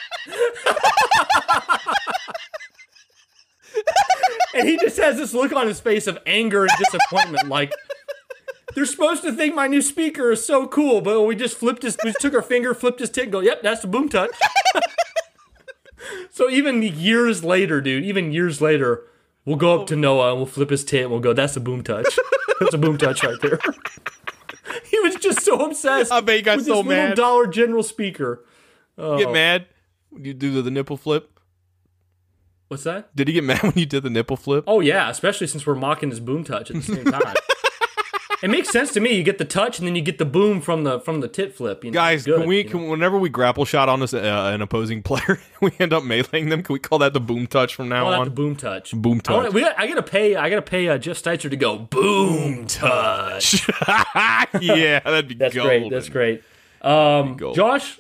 and 4.54 4.68
he 4.68 4.78
just 4.78 4.98
has 4.98 5.18
this 5.18 5.34
look 5.34 5.52
on 5.54 5.68
his 5.68 5.80
face 5.80 6.08
of 6.08 6.20
anger 6.26 6.64
and 6.64 6.72
disappointment 6.78 7.48
like, 7.48 7.74
they're 8.76 8.86
supposed 8.86 9.24
to 9.24 9.34
think 9.34 9.56
my 9.56 9.68
new 9.68 9.82
speaker 9.82 10.32
is 10.32 10.46
so 10.46 10.68
cool, 10.68 11.02
but 11.02 11.24
we 11.24 11.36
just 11.36 11.58
flipped 11.58 11.84
his, 11.84 11.98
we 12.04 12.14
took 12.20 12.34
our 12.34 12.42
finger, 12.42 12.74
flipped 12.74 13.00
his 13.00 13.10
tit, 13.10 13.32
go, 13.32 13.40
yep, 13.40 13.62
that's 13.64 13.82
the 13.82 13.88
boom 13.88 14.10
touch. 14.10 14.32
so 16.32 16.50
even 16.50 16.82
years 16.82 17.44
later, 17.44 17.82
dude, 17.82 18.04
even 18.04 18.32
years 18.32 18.62
later, 18.62 19.06
we'll 19.46 19.58
go 19.58 19.80
up 19.80 19.88
to 19.88 19.96
Noah 19.96 20.30
and 20.30 20.38
we'll 20.38 20.46
flip 20.46 20.70
his 20.70 20.84
tit 20.84 21.04
and 21.04 21.12
we'll 21.12 21.20
go, 21.20 21.34
that's 21.34 21.56
a 21.56 21.60
boom 21.60 21.84
touch. 21.84 22.18
That's 22.60 22.74
a 22.74 22.78
boom 22.78 22.98
touch 22.98 23.24
right 23.24 23.40
there. 23.42 23.58
he 24.92 25.00
was 25.00 25.16
just 25.16 25.44
so 25.44 25.66
obsessed. 25.66 26.12
I 26.12 26.20
bet 26.20 26.36
he 26.36 26.42
got 26.42 26.60
so 26.60 26.84
this 26.84 26.86
mad. 26.86 27.16
Dollar 27.16 27.48
General 27.48 27.84
speaker. 27.84 28.44
Get 28.98 29.06
oh. 29.06 29.32
mad 29.32 29.68
when 30.10 30.26
you 30.26 30.34
do 30.34 30.62
the 30.62 30.70
nipple 30.70 30.98
flip? 30.98 31.40
What's 32.68 32.84
that? 32.84 33.16
Did 33.16 33.30
he 33.30 33.34
get 33.34 33.46
mad 33.46 33.64
when 33.64 33.74
you 33.78 33.86
did 33.86 34.04
the 34.04 34.10
nipple 34.10 34.36
flip? 34.36 34.66
Oh 34.68 34.82
yeah, 34.82 35.10
especially 35.10 35.48
since 35.48 35.66
we're 35.66 35.76
mocking 35.76 36.10
his 36.10 36.20
boom 36.20 36.44
touch 36.44 36.70
at 36.70 36.76
the 36.76 36.82
same 36.82 37.06
time. 37.06 37.36
It 38.42 38.50
makes 38.50 38.70
sense 38.70 38.94
to 38.94 39.00
me. 39.00 39.16
You 39.16 39.24
get 39.24 39.38
the 39.38 39.46
touch 39.46 39.80
and 39.80 39.88
then 39.88 39.96
you 39.96 40.02
get 40.02 40.18
the 40.18 40.26
boom 40.26 40.62
from 40.62 40.84
the 40.86 41.00
from 41.02 41.20
the 41.20 41.28
tit 41.28 41.54
flip. 41.56 41.84
You 41.84 41.92
know? 41.92 41.96
Guys, 41.96 42.26
Good, 42.26 42.40
can 42.40 42.48
we, 42.48 42.64
you 42.66 42.74
know? 42.74 42.90
whenever 42.90 43.18
we 43.18 43.28
grapple 43.30 43.66
shot 43.66 43.90
on 43.90 44.00
this, 44.00 44.14
uh, 44.14 44.52
an 44.54 44.62
opposing 44.62 45.04
player, 45.04 45.40
we 45.62 45.72
end 45.80 45.92
up 45.92 46.04
meleeing 46.04 46.50
them. 46.50 46.64
Can 46.64 46.74
we 46.74 46.80
call 46.80 47.00
that 47.00 47.14
the 47.14 47.20
boom 47.20 47.48
touch 47.48 47.76
from 47.76 47.90
now 47.90 48.08
on? 48.08 48.24
the 48.26 48.32
boom 48.32 48.56
touch. 48.56 48.92
Boom 48.94 49.22
I, 49.28 49.32
wanna, 49.34 49.46
touch. 49.48 49.54
we 49.54 49.62
got, 49.62 49.80
I 49.80 49.88
gotta 49.88 50.04
pay. 50.04 50.36
I 50.36 50.50
gotta 50.50 50.62
pay 50.62 50.88
uh, 50.88 50.98
Jeff 50.98 51.22
Steitzer 51.22 51.50
to 51.50 51.58
go 51.58 51.78
boom 51.78 52.66
touch. 52.68 53.68
yeah, 54.62 55.00
that'd 55.02 55.28
be 55.28 55.36
That's 55.36 55.54
golden. 55.56 55.82
great. 55.82 55.92
That's 55.92 56.10
great. 56.10 56.44
Um, 56.82 57.38
Josh, 57.54 58.00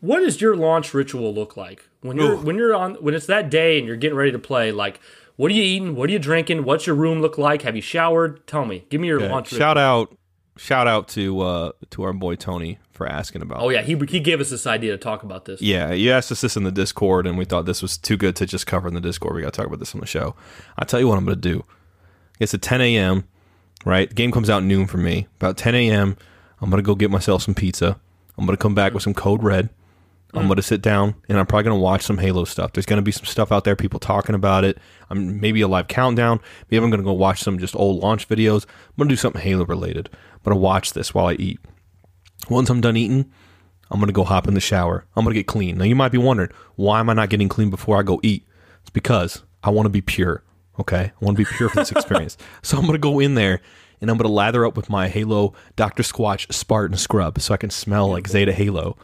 what 0.00 0.20
does 0.20 0.40
your 0.40 0.56
launch 0.56 0.94
ritual 0.94 1.32
look 1.32 1.56
like 1.56 1.88
when 2.00 2.16
you're 2.16 2.32
Ooh. 2.34 2.40
when 2.40 2.56
you're 2.56 2.74
on 2.74 2.94
when 2.96 3.14
it's 3.14 3.26
that 3.26 3.50
day 3.50 3.78
and 3.78 3.86
you're 3.86 3.96
getting 3.96 4.16
ready 4.16 4.32
to 4.32 4.38
play? 4.38 4.72
Like, 4.72 5.00
what 5.36 5.50
are 5.50 5.54
you 5.54 5.62
eating? 5.62 5.94
What 5.94 6.08
are 6.10 6.12
you 6.12 6.18
drinking? 6.18 6.64
What's 6.64 6.86
your 6.86 6.96
room 6.96 7.20
look 7.20 7.38
like? 7.38 7.62
Have 7.62 7.76
you 7.76 7.82
showered? 7.82 8.46
Tell 8.46 8.64
me. 8.64 8.84
Give 8.90 9.00
me 9.00 9.08
your 9.08 9.20
Yeah, 9.20 9.30
launch. 9.32 9.48
Shout 9.48 9.78
out, 9.78 10.16
shout 10.56 10.86
out 10.86 11.08
to 11.08 11.40
uh, 11.40 11.72
to 11.90 12.02
our 12.02 12.12
boy 12.12 12.36
Tony 12.36 12.78
for 12.90 13.06
asking 13.06 13.42
about. 13.42 13.60
Oh 13.60 13.68
yeah, 13.68 13.82
he 13.82 13.96
he 14.08 14.20
gave 14.20 14.40
us 14.40 14.50
this 14.50 14.66
idea 14.66 14.92
to 14.92 14.98
talk 14.98 15.22
about 15.22 15.44
this. 15.44 15.60
Yeah, 15.60 15.92
you 15.92 16.10
asked 16.10 16.32
us 16.32 16.40
this 16.40 16.56
in 16.56 16.64
the 16.64 16.72
Discord, 16.72 17.26
and 17.26 17.36
we 17.38 17.44
thought 17.44 17.66
this 17.66 17.82
was 17.82 17.96
too 17.98 18.16
good 18.16 18.34
to 18.36 18.46
just 18.46 18.66
cover 18.66 18.88
in 18.88 18.94
the 18.94 19.00
Discord. 19.00 19.36
We 19.36 19.42
got 19.42 19.52
to 19.52 19.56
talk 19.56 19.66
about 19.66 19.78
this 19.78 19.94
on 19.94 20.00
the 20.00 20.06
show. 20.06 20.34
I'll 20.78 20.86
tell 20.86 21.00
you 21.00 21.08
what 21.08 21.18
I'm 21.18 21.24
going 21.24 21.40
to 21.40 21.48
do. 21.48 21.64
It's 22.38 22.52
at 22.52 22.60
10 22.60 22.80
a.m., 22.82 23.24
right? 23.84 24.08
The 24.08 24.14
game 24.14 24.30
comes 24.30 24.50
out 24.50 24.62
noon 24.62 24.86
for 24.86 24.98
me. 24.98 25.26
About 25.36 25.56
10 25.56 25.74
a.m., 25.74 26.16
I'm 26.60 26.68
going 26.70 26.82
to 26.82 26.86
go 26.86 26.94
get 26.94 27.10
myself 27.10 27.42
some 27.42 27.54
pizza. 27.54 27.98
I'm 28.36 28.44
going 28.44 28.56
to 28.56 28.62
come 28.62 28.74
back 28.74 28.92
with 28.92 29.02
some 29.02 29.14
Code 29.14 29.42
Red. 29.42 29.70
I'm 30.34 30.46
going 30.46 30.56
to 30.56 30.62
sit 30.62 30.82
down, 30.82 31.14
and 31.28 31.38
I'm 31.38 31.46
probably 31.46 31.64
going 31.64 31.78
to 31.78 31.82
watch 31.82 32.02
some 32.02 32.18
Halo 32.18 32.44
stuff. 32.44 32.72
There's 32.72 32.84
going 32.84 32.98
to 32.98 33.02
be 33.02 33.12
some 33.12 33.24
stuff 33.24 33.50
out 33.50 33.64
there, 33.64 33.74
people 33.74 33.98
talking 33.98 34.34
about 34.34 34.64
it. 34.64 34.76
I'm 35.08 35.40
maybe 35.40 35.62
a 35.62 35.68
live 35.68 35.88
countdown. 35.88 36.40
Maybe 36.70 36.84
I'm 36.84 36.90
going 36.90 37.00
to 37.00 37.06
go 37.06 37.12
watch 37.14 37.40
some 37.42 37.58
just 37.58 37.74
old 37.74 38.02
launch 38.02 38.28
videos. 38.28 38.64
I'm 38.64 38.96
going 38.98 39.08
to 39.08 39.12
do 39.12 39.16
something 39.16 39.40
Halo 39.40 39.64
related. 39.64 40.10
I'm 40.12 40.40
going 40.44 40.56
to 40.56 40.60
watch 40.60 40.92
this 40.92 41.14
while 41.14 41.26
I 41.26 41.34
eat. 41.34 41.58
Once 42.50 42.68
I'm 42.68 42.80
done 42.80 42.96
eating, 42.96 43.32
I'm 43.90 44.00
gonna 44.00 44.12
go 44.12 44.24
hop 44.24 44.48
in 44.48 44.54
the 44.54 44.60
shower. 44.60 45.06
I'm 45.16 45.24
gonna 45.24 45.34
get 45.34 45.46
clean. 45.46 45.78
Now 45.78 45.84
you 45.84 45.94
might 45.94 46.12
be 46.12 46.18
wondering, 46.18 46.50
why 46.74 47.00
am 47.00 47.10
I 47.10 47.14
not 47.14 47.30
getting 47.30 47.48
clean 47.48 47.70
before 47.70 47.98
I 47.98 48.02
go 48.02 48.20
eat? 48.22 48.46
It's 48.82 48.90
because 48.90 49.42
I 49.62 49.70
want 49.70 49.86
to 49.86 49.90
be 49.90 50.00
pure. 50.00 50.42
Okay, 50.78 51.12
I 51.20 51.24
want 51.24 51.36
to 51.36 51.44
be 51.44 51.50
pure 51.56 51.68
for 51.68 51.76
this 51.76 51.92
experience. 51.92 52.36
so 52.62 52.78
I'm 52.78 52.86
gonna 52.86 52.98
go 52.98 53.20
in 53.20 53.34
there 53.34 53.60
and 54.00 54.10
I'm 54.10 54.16
gonna 54.16 54.32
lather 54.32 54.66
up 54.66 54.76
with 54.76 54.90
my 54.90 55.08
Halo 55.08 55.54
Dr. 55.76 56.02
Squatch 56.02 56.52
Spartan 56.52 56.96
scrub 56.96 57.40
so 57.40 57.54
I 57.54 57.56
can 57.56 57.70
smell 57.70 58.10
like 58.10 58.28
Zeta 58.28 58.52
Halo. 58.52 58.96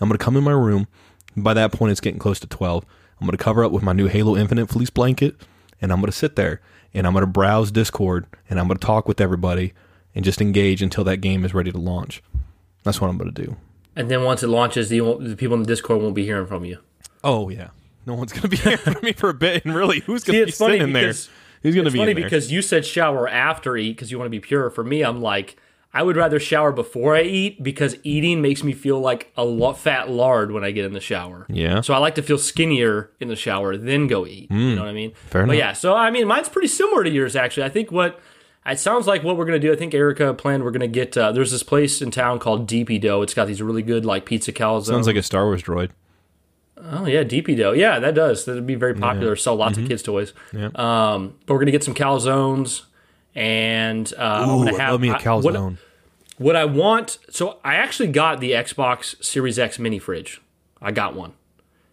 I'm 0.00 0.08
gonna 0.08 0.18
come 0.18 0.36
in 0.36 0.44
my 0.44 0.52
room. 0.52 0.86
By 1.36 1.54
that 1.54 1.72
point, 1.72 1.92
it's 1.92 2.00
getting 2.00 2.18
close 2.18 2.38
to 2.40 2.46
12. 2.46 2.84
I'm 3.20 3.26
gonna 3.26 3.36
cover 3.36 3.64
up 3.64 3.72
with 3.72 3.82
my 3.82 3.92
new 3.92 4.06
Halo 4.06 4.36
Infinite 4.36 4.68
fleece 4.68 4.90
blanket, 4.90 5.36
and 5.80 5.92
I'm 5.92 6.00
gonna 6.00 6.12
sit 6.12 6.36
there 6.36 6.60
and 6.92 7.06
I'm 7.06 7.14
gonna 7.14 7.26
browse 7.26 7.70
Discord 7.70 8.26
and 8.48 8.58
I'm 8.60 8.68
gonna 8.68 8.78
talk 8.78 9.08
with 9.08 9.20
everybody 9.20 9.72
and 10.14 10.24
just 10.24 10.40
engage 10.40 10.82
until 10.82 11.04
that 11.04 11.18
game 11.18 11.44
is 11.44 11.54
ready 11.54 11.72
to 11.72 11.78
launch. 11.78 12.22
That's 12.84 13.00
what 13.00 13.08
I'm 13.08 13.18
gonna 13.18 13.32
do. 13.32 13.56
And 13.96 14.10
then 14.10 14.24
once 14.24 14.42
it 14.42 14.48
launches, 14.48 14.88
the, 14.88 15.00
the 15.20 15.36
people 15.36 15.54
in 15.54 15.62
the 15.62 15.66
Discord 15.66 16.02
won't 16.02 16.14
be 16.14 16.24
hearing 16.24 16.46
from 16.46 16.64
you. 16.64 16.78
Oh 17.22 17.48
yeah, 17.48 17.68
no 18.06 18.14
one's 18.14 18.32
gonna 18.32 18.48
be 18.48 18.56
here 18.58 18.76
for 18.76 19.00
me 19.00 19.12
for 19.12 19.30
a 19.30 19.34
bit. 19.34 19.64
And 19.64 19.74
really, 19.74 20.00
who's 20.00 20.24
gonna 20.24 20.38
be 20.44 20.48
it's 20.50 20.58
funny 20.58 20.78
sitting 20.78 20.92
there? 20.92 21.12
Who's 21.62 21.74
gonna 21.74 21.86
It's 21.86 21.94
be 21.94 21.98
funny 21.98 22.14
because 22.14 22.52
you 22.52 22.60
said 22.60 22.84
shower 22.84 23.26
after 23.28 23.76
eat 23.76 23.92
because 23.92 24.10
you 24.10 24.18
want 24.18 24.26
to 24.26 24.30
be 24.30 24.40
pure. 24.40 24.68
For 24.70 24.84
me, 24.84 25.02
I'm 25.02 25.22
like, 25.22 25.56
I 25.94 26.02
would 26.02 26.16
rather 26.16 26.40
shower 26.40 26.72
before 26.72 27.14
I 27.14 27.22
eat 27.22 27.62
because 27.62 27.96
eating 28.02 28.42
makes 28.42 28.64
me 28.64 28.72
feel 28.72 28.98
like 29.00 29.32
a 29.36 29.44
lo- 29.44 29.72
fat 29.72 30.10
lard 30.10 30.50
when 30.50 30.64
I 30.64 30.72
get 30.72 30.84
in 30.84 30.92
the 30.92 31.00
shower. 31.00 31.46
Yeah. 31.48 31.80
So 31.82 31.94
I 31.94 31.98
like 31.98 32.16
to 32.16 32.22
feel 32.22 32.36
skinnier 32.36 33.10
in 33.20 33.28
the 33.28 33.36
shower, 33.36 33.76
then 33.76 34.08
go 34.08 34.26
eat. 34.26 34.50
You 34.50 34.74
know 34.74 34.82
what 34.82 34.88
I 34.88 34.92
mean? 34.92 35.12
Mm. 35.12 35.16
fair 35.16 35.46
but 35.46 35.54
enough. 35.54 35.56
yeah, 35.56 35.72
so 35.72 35.94
I 35.94 36.10
mean, 36.10 36.26
mine's 36.26 36.48
pretty 36.48 36.68
similar 36.68 37.04
to 37.04 37.10
yours 37.10 37.36
actually. 37.36 37.62
I 37.64 37.68
think 37.68 37.92
what 37.92 38.20
it 38.66 38.78
sounds 38.80 39.06
like 39.06 39.22
what 39.22 39.36
we're 39.36 39.44
gonna 39.44 39.58
do. 39.58 39.72
I 39.72 39.76
think 39.76 39.94
Erica 39.94 40.34
planned 40.34 40.64
we're 40.64 40.72
gonna 40.72 40.88
get. 40.88 41.16
Uh, 41.16 41.30
there's 41.32 41.52
this 41.52 41.62
place 41.62 42.02
in 42.02 42.10
town 42.10 42.38
called 42.40 42.68
DP 42.68 43.00
Dough. 43.00 43.22
It's 43.22 43.34
got 43.34 43.46
these 43.46 43.62
really 43.62 43.82
good 43.82 44.04
like 44.04 44.26
pizza 44.26 44.52
calzones. 44.52 44.86
Sounds 44.86 45.06
like 45.06 45.16
a 45.16 45.22
Star 45.22 45.44
Wars 45.44 45.62
droid. 45.62 45.90
Oh 46.76 47.06
yeah, 47.06 47.22
DP 47.22 47.56
dough. 47.56 47.72
Yeah, 47.72 47.98
that 48.00 48.14
does. 48.14 48.44
That'd 48.44 48.66
be 48.66 48.74
very 48.74 48.94
popular. 48.94 49.36
Sell 49.36 49.54
lots 49.56 49.78
of 49.78 49.86
kids' 49.86 50.02
toys. 50.02 50.32
Yeah. 50.52 50.70
Um, 50.74 51.34
but 51.46 51.54
we're 51.54 51.60
gonna 51.60 51.70
get 51.70 51.84
some 51.84 51.94
calzones, 51.94 52.82
and 53.34 54.12
uh, 54.18 54.22
I'm 54.22 54.48
gonna 54.64 54.78
have 54.80 55.00
me 55.00 55.08
a 55.10 55.14
I- 55.14 55.18
calzone. 55.22 55.42
what, 55.62 55.74
what 56.38 56.56
I 56.56 56.64
want. 56.64 57.18
So 57.30 57.58
I 57.64 57.74
actually 57.76 58.08
got 58.08 58.40
the 58.40 58.52
Xbox 58.52 59.22
Series 59.24 59.58
X 59.58 59.78
mini 59.78 59.98
fridge. 59.98 60.40
I 60.82 60.90
got 60.92 61.14
one, 61.14 61.32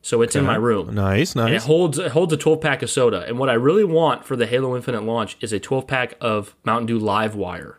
so 0.01 0.21
it's 0.21 0.35
in 0.35 0.43
my 0.45 0.55
room. 0.55 0.93
nice, 0.93 1.35
And 1.35 1.53
it 1.53 1.61
holds 1.63 1.97
it 1.97 2.11
holds 2.11 2.33
a 2.33 2.37
12 2.37 2.59
pack 2.59 2.81
of 2.81 2.89
soda. 2.89 3.23
And 3.25 3.39
what 3.39 3.49
I 3.49 3.53
really 3.53 3.83
want 3.85 4.25
for 4.25 4.35
the 4.35 4.45
Halo 4.45 4.75
Infinite 4.75 5.03
launch 5.03 5.37
is 5.41 5.53
a 5.53 5.59
12 5.59 5.87
pack 5.87 6.15
of 6.19 6.55
Mountain 6.65 6.87
Dew 6.87 6.99
Livewire. 6.99 7.75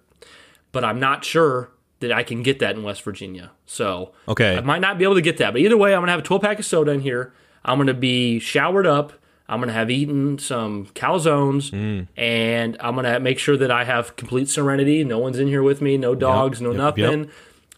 But 0.73 0.85
I'm 0.85 0.99
not 0.99 1.23
sure 1.25 1.71
that 2.01 2.11
I 2.11 2.23
can 2.23 2.43
get 2.43 2.59
that 2.61 2.75
in 2.77 2.83
West 2.83 3.03
Virginia. 3.03 3.51
So 3.67 4.13
Okay. 4.27 4.57
I 4.57 4.61
might 4.61 4.81
not 4.81 4.97
be 4.99 5.05
able 5.05 5.15
to 5.17 5.21
get 5.21 5.37
that. 5.37 5.53
But 5.53 5.61
either 5.61 5.77
way, 5.77 5.95
I'm 5.95 6.01
gonna 6.01 6.13
have 6.13 6.21
a 6.21 6.25
12 6.25 6.41
pack 6.43 6.59
of 6.59 6.65
soda 6.65 6.93
in 6.93 7.01
here. 7.01 7.33
I'm 7.65 7.77
gonna 7.79 7.93
be 7.95 8.39
showered 8.39 8.87
up. 8.87 9.13
I'm 9.53 9.61
gonna 9.61 9.73
have 9.73 9.91
eaten 9.91 10.39
some 10.39 10.87
calzones, 10.95 11.71
Mm. 11.71 12.09
and 12.17 12.77
I'm 12.81 12.95
gonna 12.97 13.21
make 13.21 13.39
sure 13.39 13.57
that 13.57 13.71
I 13.71 13.85
have 13.85 14.17
complete 14.17 14.49
serenity. 14.49 15.05
No 15.05 15.19
one's 15.19 15.39
in 15.39 15.49
here 15.49 15.63
with 15.63 15.81
me. 15.81 15.97
No 15.99 16.15
dogs. 16.15 16.61
no 16.61 16.71
yep, 16.71 16.79
nothing. 16.97 17.31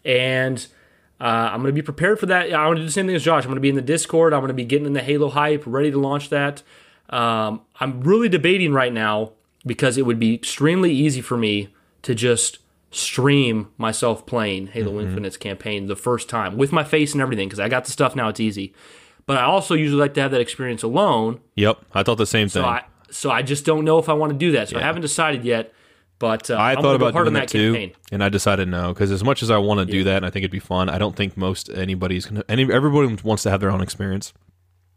And 0.03 0.65
uh, 1.19 1.23
I'm 1.51 1.61
going 1.61 1.71
to 1.73 1.73
be 1.73 1.81
prepared 1.81 2.19
for 2.19 2.25
that. 2.25 2.47
I'm 2.47 2.65
going 2.67 2.75
to 2.75 2.81
do 2.81 2.85
the 2.85 2.91
same 2.91 3.07
thing 3.07 3.15
as 3.15 3.23
Josh. 3.23 3.43
I'm 3.43 3.47
going 3.49 3.55
to 3.55 3.61
be 3.61 3.69
in 3.69 3.75
the 3.75 3.81
Discord. 3.81 4.33
I'm 4.33 4.41
going 4.41 4.49
to 4.49 4.53
be 4.53 4.65
getting 4.65 4.85
in 4.85 4.91
the 4.93 5.01
Halo 5.01 5.29
hype, 5.29 5.63
ready 5.65 5.89
to 5.89 5.97
launch 5.97 6.29
that. 6.29 6.61
Um, 7.09 7.61
I'm 7.79 8.01
really 8.01 8.27
debating 8.29 8.73
right 8.73 8.91
now 8.91 9.31
because 9.65 9.97
it 9.97 10.05
would 10.05 10.19
be 10.19 10.35
extremely 10.35 10.91
easy 10.91 11.21
for 11.21 11.37
me 11.37 11.69
to 12.01 12.13
just 12.13 12.59
stream 12.91 13.69
myself 13.77 14.25
playing 14.25 14.67
Halo 14.67 14.99
Infinite's 14.99 15.37
campaign 15.37 15.87
the 15.87 15.95
first 15.95 16.29
time 16.29 16.57
with 16.57 16.71
my 16.71 16.83
face 16.83 17.13
and 17.13 17.21
everything 17.21 17.47
because 17.47 17.59
I 17.59 17.69
got 17.69 17.85
the 17.85 17.91
stuff 17.91 18.15
now. 18.15 18.27
It's 18.29 18.39
easy. 18.39 18.73
But 19.27 19.37
I 19.37 19.43
also 19.43 19.73
usually 19.75 19.99
like 19.99 20.13
to 20.15 20.21
have 20.21 20.31
that 20.31 20.41
experience 20.41 20.83
alone. 20.83 21.39
Yep, 21.55 21.79
I 21.93 22.03
thought 22.03 22.17
the 22.17 22.25
same 22.25 22.47
thing. 22.49 22.61
So 22.63 22.67
I 22.67 22.83
so 23.09 23.31
I 23.31 23.41
just 23.41 23.65
don't 23.65 23.85
know 23.85 23.97
if 23.99 24.09
I 24.09 24.13
want 24.13 24.31
to 24.33 24.37
do 24.37 24.51
that. 24.53 24.69
So 24.69 24.77
I 24.77 24.81
haven't 24.81 25.01
decided 25.01 25.43
yet. 25.45 25.73
But 26.17 26.49
uh, 26.49 26.53
I 26.55 26.71
I'm 26.75 26.81
thought 26.81 26.95
about 26.95 27.11
hard 27.11 27.25
doing 27.25 27.35
on 27.35 27.41
that, 27.41 27.49
too, 27.49 27.73
campaign. 27.73 27.93
and 28.09 28.23
I 28.23 28.29
decided 28.29 28.69
no 28.69 28.93
because 28.93 29.11
as 29.11 29.21
much 29.21 29.43
as 29.43 29.51
I 29.51 29.57
want 29.57 29.81
to 29.81 29.85
do 29.85 30.05
that, 30.05 30.15
and 30.17 30.25
I 30.25 30.29
think 30.29 30.43
it'd 30.43 30.51
be 30.51 30.59
fun, 30.59 30.87
I 30.89 30.97
don't 30.97 31.13
think 31.13 31.35
most 31.35 31.69
anybody's 31.69 32.25
gonna. 32.25 32.43
Any 32.47 32.71
everybody 32.71 33.17
wants 33.21 33.43
to 33.43 33.49
have 33.49 33.59
their 33.59 33.69
own 33.69 33.81
experience. 33.81 34.31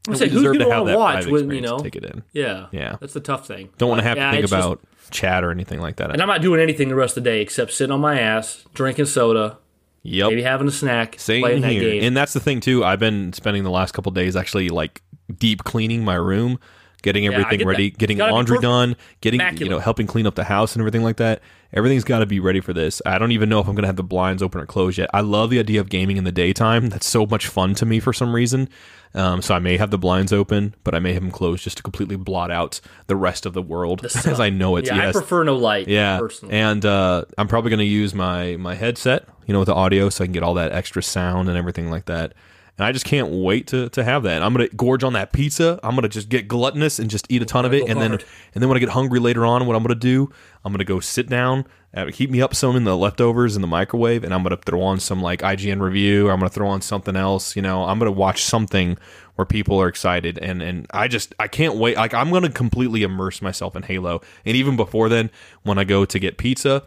I 0.09 0.14
say, 0.14 0.28
who's 0.28 0.42
going 0.44 0.60
to 0.60 0.70
have 0.70 0.86
that 0.86 0.96
watch 0.96 1.26
when 1.26 1.50
you 1.50 1.60
know? 1.60 1.78
take 1.80 1.96
it 1.96 2.05
in. 2.05 2.22
Yeah, 2.32 2.68
Yeah. 2.72 2.96
that's 3.00 3.12
the 3.12 3.20
tough 3.20 3.46
thing. 3.46 3.68
Don't 3.76 3.90
want 3.90 4.00
to 4.00 4.06
have 4.09 4.16
yeah, 4.16 4.26
to 4.26 4.30
think 4.32 4.44
it's 4.44 4.52
just- 4.52 4.64
about 4.66 4.80
chat 5.10 5.42
or 5.44 5.50
anything 5.50 5.80
like 5.80 5.96
that. 5.96 6.10
and 6.12 6.22
I'm 6.22 6.28
not 6.28 6.40
doing 6.40 6.60
anything 6.60 6.88
the 6.88 6.94
rest 6.94 7.16
of 7.18 7.24
the 7.24 7.30
day 7.30 7.42
except 7.42 7.72
sitting 7.72 7.92
on 7.92 8.00
my 8.00 8.18
ass, 8.18 8.64
drinking 8.74 9.06
soda, 9.06 9.59
yep, 10.02 10.30
maybe 10.30 10.42
having 10.42 10.68
a 10.68 10.72
snack, 10.72 11.18
Same 11.18 11.42
playing 11.42 11.62
that 11.62 11.72
game. 11.72 12.04
And 12.04 12.16
that's 12.16 12.32
the 12.32 12.40
thing 12.40 12.60
too. 12.60 12.84
I've 12.84 13.00
been 13.00 13.32
spending 13.32 13.64
the 13.64 13.70
last 13.70 13.92
couple 13.92 14.12
days 14.12 14.36
actually 14.36 14.68
like 14.68 15.02
deep 15.36 15.64
cleaning 15.64 16.04
my 16.04 16.14
room, 16.14 16.58
getting 17.02 17.28
I 17.28 17.32
everything 17.32 17.58
get 17.58 17.66
ready, 17.66 17.88
It's 17.88 17.96
getting 17.96 18.18
laundry 18.18 18.58
done, 18.58 18.96
getting 19.20 19.40
you 19.58 19.68
know 19.68 19.78
helping 19.78 20.06
clean 20.06 20.26
up 20.26 20.34
the 20.34 20.44
house 20.44 20.74
and 20.74 20.82
everything 20.82 21.02
like 21.02 21.16
that. 21.16 21.40
Everything's 21.72 22.04
got 22.04 22.20
to 22.20 22.26
be 22.26 22.40
ready 22.40 22.60
for 22.60 22.72
this. 22.72 23.02
I 23.04 23.18
don't 23.18 23.32
even 23.32 23.48
know 23.50 23.60
if 23.60 23.68
I'm 23.68 23.74
going 23.74 23.82
to 23.82 23.88
have 23.88 23.96
the 23.96 24.02
blinds 24.02 24.42
open 24.42 24.60
or 24.60 24.66
closed 24.66 24.96
yet. 24.96 25.10
I 25.12 25.20
love 25.20 25.50
the 25.50 25.58
idea 25.58 25.80
of 25.80 25.90
gaming 25.90 26.16
in 26.16 26.24
the 26.24 26.32
daytime. 26.32 26.88
That's 26.88 27.06
so 27.06 27.26
much 27.26 27.46
fun 27.46 27.74
to 27.74 27.84
me 27.86 28.00
for 28.00 28.14
some 28.14 28.34
reason. 28.34 28.70
Um, 29.14 29.43
so 29.43 29.55
I 29.55 29.59
may 29.59 29.76
have 29.78 29.90
the 29.90 29.98
blinds 29.98 30.32
open, 30.32 30.74
but 30.85 30.94
I 30.94 30.98
may 30.98 31.12
have 31.14 31.22
them 31.22 31.30
closed 31.30 31.64
just 31.64 31.78
to 31.78 31.82
completely 31.82 32.16
blot 32.16 32.51
out 32.51 32.80
the 33.06 33.16
rest 33.16 33.47
of 33.47 33.55
the 33.55 33.62
world 33.62 34.05
as 34.26 34.39
I 34.40 34.51
know 34.51 34.76
it. 34.76 34.86
yeah, 34.86 34.97
yes. 34.97 35.16
I 35.16 35.18
prefer 35.18 35.44
no 35.44 35.56
light. 35.56 35.89
Yeah, 35.89 36.18
personally. 36.18 36.55
and 36.55 36.85
uh, 36.85 37.24
I'm 37.36 37.48
probably 37.48 37.70
going 37.70 37.78
to 37.78 37.85
use 37.85 38.14
my 38.14 38.56
my 38.56 38.74
headset, 38.74 39.26
you 39.47 39.52
know, 39.52 39.60
with 39.60 39.68
the 39.68 39.74
audio, 39.74 40.10
so 40.10 40.24
I 40.24 40.26
can 40.26 40.32
get 40.32 40.43
all 40.43 40.55
that 40.55 40.72
extra 40.72 41.02
sound 41.02 41.48
and 41.48 41.56
everything 41.56 41.90
like 41.90 42.05
that. 42.06 42.35
And 42.78 42.86
I 42.86 42.92
just 42.92 43.05
can't 43.05 43.30
wait 43.30 43.66
to 43.68 43.88
to 43.90 44.05
have 44.05 44.22
that. 44.22 44.42
I'm 44.42 44.55
going 44.55 44.68
to 44.68 44.76
gorge 44.76 45.02
on 45.02 45.14
that 45.14 45.32
pizza. 45.32 45.80
I'm 45.82 45.90
going 45.96 46.02
to 46.02 46.09
just 46.09 46.28
get 46.28 46.46
gluttonous 46.46 46.98
and 47.00 47.10
just 47.10 47.26
eat 47.28 47.42
a 47.42 47.44
ton 47.44 47.64
of 47.64 47.74
it, 47.74 47.88
and 47.88 48.00
then 48.00 48.12
and 48.12 48.62
then 48.62 48.68
when 48.68 48.76
I 48.76 48.80
get 48.80 48.90
hungry 48.90 49.18
later 49.18 49.44
on, 49.44 49.66
what 49.66 49.74
I'm 49.74 49.82
going 49.82 49.88
to 49.88 50.00
do, 50.00 50.30
I'm 50.64 50.72
going 50.72 50.78
to 50.78 50.84
go 50.84 51.00
sit 51.00 51.28
down, 51.28 51.66
uh, 51.92 52.06
heat 52.06 52.30
me 52.30 52.40
up 52.40 52.55
some 52.55 52.76
in 52.76 52.84
the 52.84 52.96
leftovers 52.96 53.56
in 53.56 53.62
the 53.62 53.68
microwave, 53.68 54.22
and 54.22 54.32
I'm 54.32 54.44
going 54.44 54.56
to 54.56 54.62
throw 54.62 54.80
on 54.82 55.00
some 55.00 55.20
like 55.20 55.40
IGN 55.40 55.80
review. 55.80 56.28
Or 56.28 56.32
I'm 56.32 56.38
going 56.38 56.48
to 56.48 56.55
throw 56.55 56.68
on 56.68 56.80
something 56.80 57.16
else. 57.16 57.56
You 57.56 57.62
know, 57.62 57.84
I'm 57.84 57.98
going 57.98 58.12
to 58.12 58.16
watch 58.16 58.44
something 58.44 58.96
where 59.34 59.46
people 59.46 59.80
are 59.80 59.88
excited, 59.88 60.38
and 60.38 60.62
and 60.62 60.86
I 60.92 61.09
just 61.09 61.34
I 61.40 61.48
can't 61.48 61.76
wait. 61.76 61.96
Like 61.96 62.14
I'm 62.14 62.30
going 62.30 62.44
to 62.44 62.50
completely 62.50 63.02
immerse 63.02 63.42
myself 63.42 63.74
in 63.74 63.82
Halo, 63.82 64.20
and 64.44 64.56
even 64.56 64.76
before 64.76 65.09
then, 65.09 65.30
when 65.62 65.78
I 65.78 65.84
go 65.84 66.05
to 66.05 66.18
get 66.18 66.38
pizza. 66.38 66.84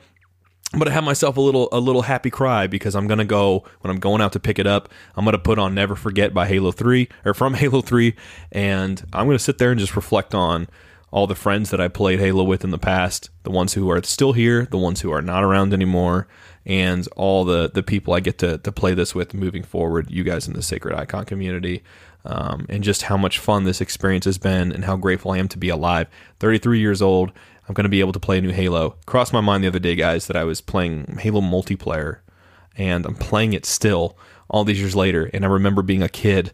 I'm 0.73 0.79
gonna 0.79 0.91
have 0.91 1.03
myself 1.03 1.35
a 1.35 1.41
little 1.41 1.67
a 1.73 1.79
little 1.79 2.03
happy 2.03 2.29
cry 2.29 2.65
because 2.65 2.95
I'm 2.95 3.05
gonna 3.05 3.25
go 3.25 3.65
when 3.81 3.91
I'm 3.91 3.99
going 3.99 4.21
out 4.21 4.31
to 4.33 4.39
pick 4.39 4.57
it 4.57 4.67
up. 4.67 4.87
I'm 5.15 5.25
gonna 5.25 5.37
put 5.37 5.59
on 5.59 5.75
Never 5.75 5.95
Forget 5.95 6.33
by 6.33 6.47
Halo 6.47 6.71
Three 6.71 7.09
or 7.25 7.33
from 7.33 7.53
Halo 7.55 7.81
Three, 7.81 8.15
and 8.51 9.03
I'm 9.11 9.25
gonna 9.25 9.39
sit 9.39 9.57
there 9.57 9.71
and 9.71 9.79
just 9.79 9.95
reflect 9.97 10.33
on 10.33 10.69
all 11.11 11.27
the 11.27 11.35
friends 11.35 11.71
that 11.71 11.81
I 11.81 11.89
played 11.89 12.19
Halo 12.19 12.45
with 12.45 12.63
in 12.63 12.71
the 12.71 12.77
past, 12.77 13.29
the 13.43 13.51
ones 13.51 13.73
who 13.73 13.89
are 13.91 14.01
still 14.03 14.31
here, 14.31 14.65
the 14.71 14.77
ones 14.77 15.01
who 15.01 15.11
are 15.11 15.21
not 15.21 15.43
around 15.43 15.73
anymore, 15.73 16.27
and 16.65 17.05
all 17.17 17.43
the 17.43 17.69
the 17.69 17.83
people 17.83 18.13
I 18.13 18.21
get 18.21 18.37
to 18.37 18.57
to 18.59 18.71
play 18.71 18.93
this 18.93 19.13
with 19.13 19.33
moving 19.33 19.63
forward. 19.63 20.09
You 20.09 20.23
guys 20.23 20.47
in 20.47 20.53
the 20.53 20.61
Sacred 20.61 20.95
Icon 20.95 21.25
community. 21.25 21.83
Um, 22.23 22.67
and 22.69 22.83
just 22.83 23.01
how 23.01 23.17
much 23.17 23.39
fun 23.39 23.63
this 23.63 23.81
experience 23.81 24.25
has 24.25 24.37
been, 24.37 24.71
and 24.71 24.85
how 24.85 24.95
grateful 24.95 25.31
I 25.31 25.39
am 25.39 25.47
to 25.47 25.57
be 25.57 25.69
alive. 25.69 26.05
33 26.39 26.79
years 26.79 27.01
old, 27.01 27.31
I'm 27.67 27.73
going 27.73 27.85
to 27.85 27.89
be 27.89 27.99
able 27.99 28.13
to 28.13 28.19
play 28.19 28.37
a 28.37 28.41
new 28.41 28.51
Halo. 28.51 28.95
Crossed 29.05 29.33
my 29.33 29.41
mind 29.41 29.63
the 29.63 29.67
other 29.67 29.79
day, 29.79 29.95
guys, 29.95 30.27
that 30.27 30.35
I 30.35 30.43
was 30.43 30.61
playing 30.61 31.17
Halo 31.19 31.41
multiplayer, 31.41 32.19
and 32.75 33.05
I'm 33.05 33.15
playing 33.15 33.53
it 33.53 33.65
still 33.65 34.17
all 34.49 34.63
these 34.63 34.79
years 34.79 34.95
later. 34.95 35.29
And 35.33 35.45
I 35.45 35.47
remember 35.47 35.81
being 35.81 36.03
a 36.03 36.09
kid 36.09 36.51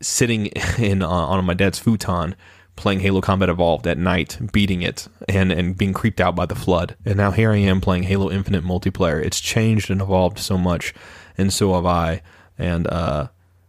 sitting 0.00 0.46
in 0.78 1.02
uh, 1.02 1.08
on 1.08 1.44
my 1.44 1.54
dad's 1.54 1.78
futon 1.78 2.34
playing 2.80 3.00
Halo 3.00 3.20
Combat 3.20 3.50
Evolved 3.50 3.86
at 3.86 3.98
night, 3.98 4.38
beating 4.52 4.82
it, 4.82 5.06
and 5.28 5.52
and 5.52 5.76
being 5.76 5.92
creeped 5.92 6.20
out 6.20 6.34
by 6.34 6.46
the 6.46 6.54
flood. 6.54 6.96
And 7.04 7.16
now 7.16 7.30
here 7.30 7.52
I 7.52 7.58
am 7.58 7.80
playing 7.80 8.04
Halo 8.04 8.30
Infinite 8.30 8.64
multiplayer. 8.64 9.22
It's 9.22 9.40
changed 9.40 9.90
and 9.90 10.00
evolved 10.00 10.38
so 10.38 10.56
much, 10.56 10.94
and 11.36 11.52
so 11.52 11.74
have 11.74 11.86
I. 11.86 12.22
And 12.58 12.86
uh, 12.86 13.28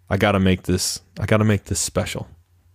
I 0.09 0.17
got 0.17 0.31
to 0.31 0.39
make 0.39 0.63
this. 0.63 1.01
I 1.19 1.25
got 1.25 1.37
to 1.37 1.43
make 1.43 1.65
this 1.65 1.79
special. 1.79 2.27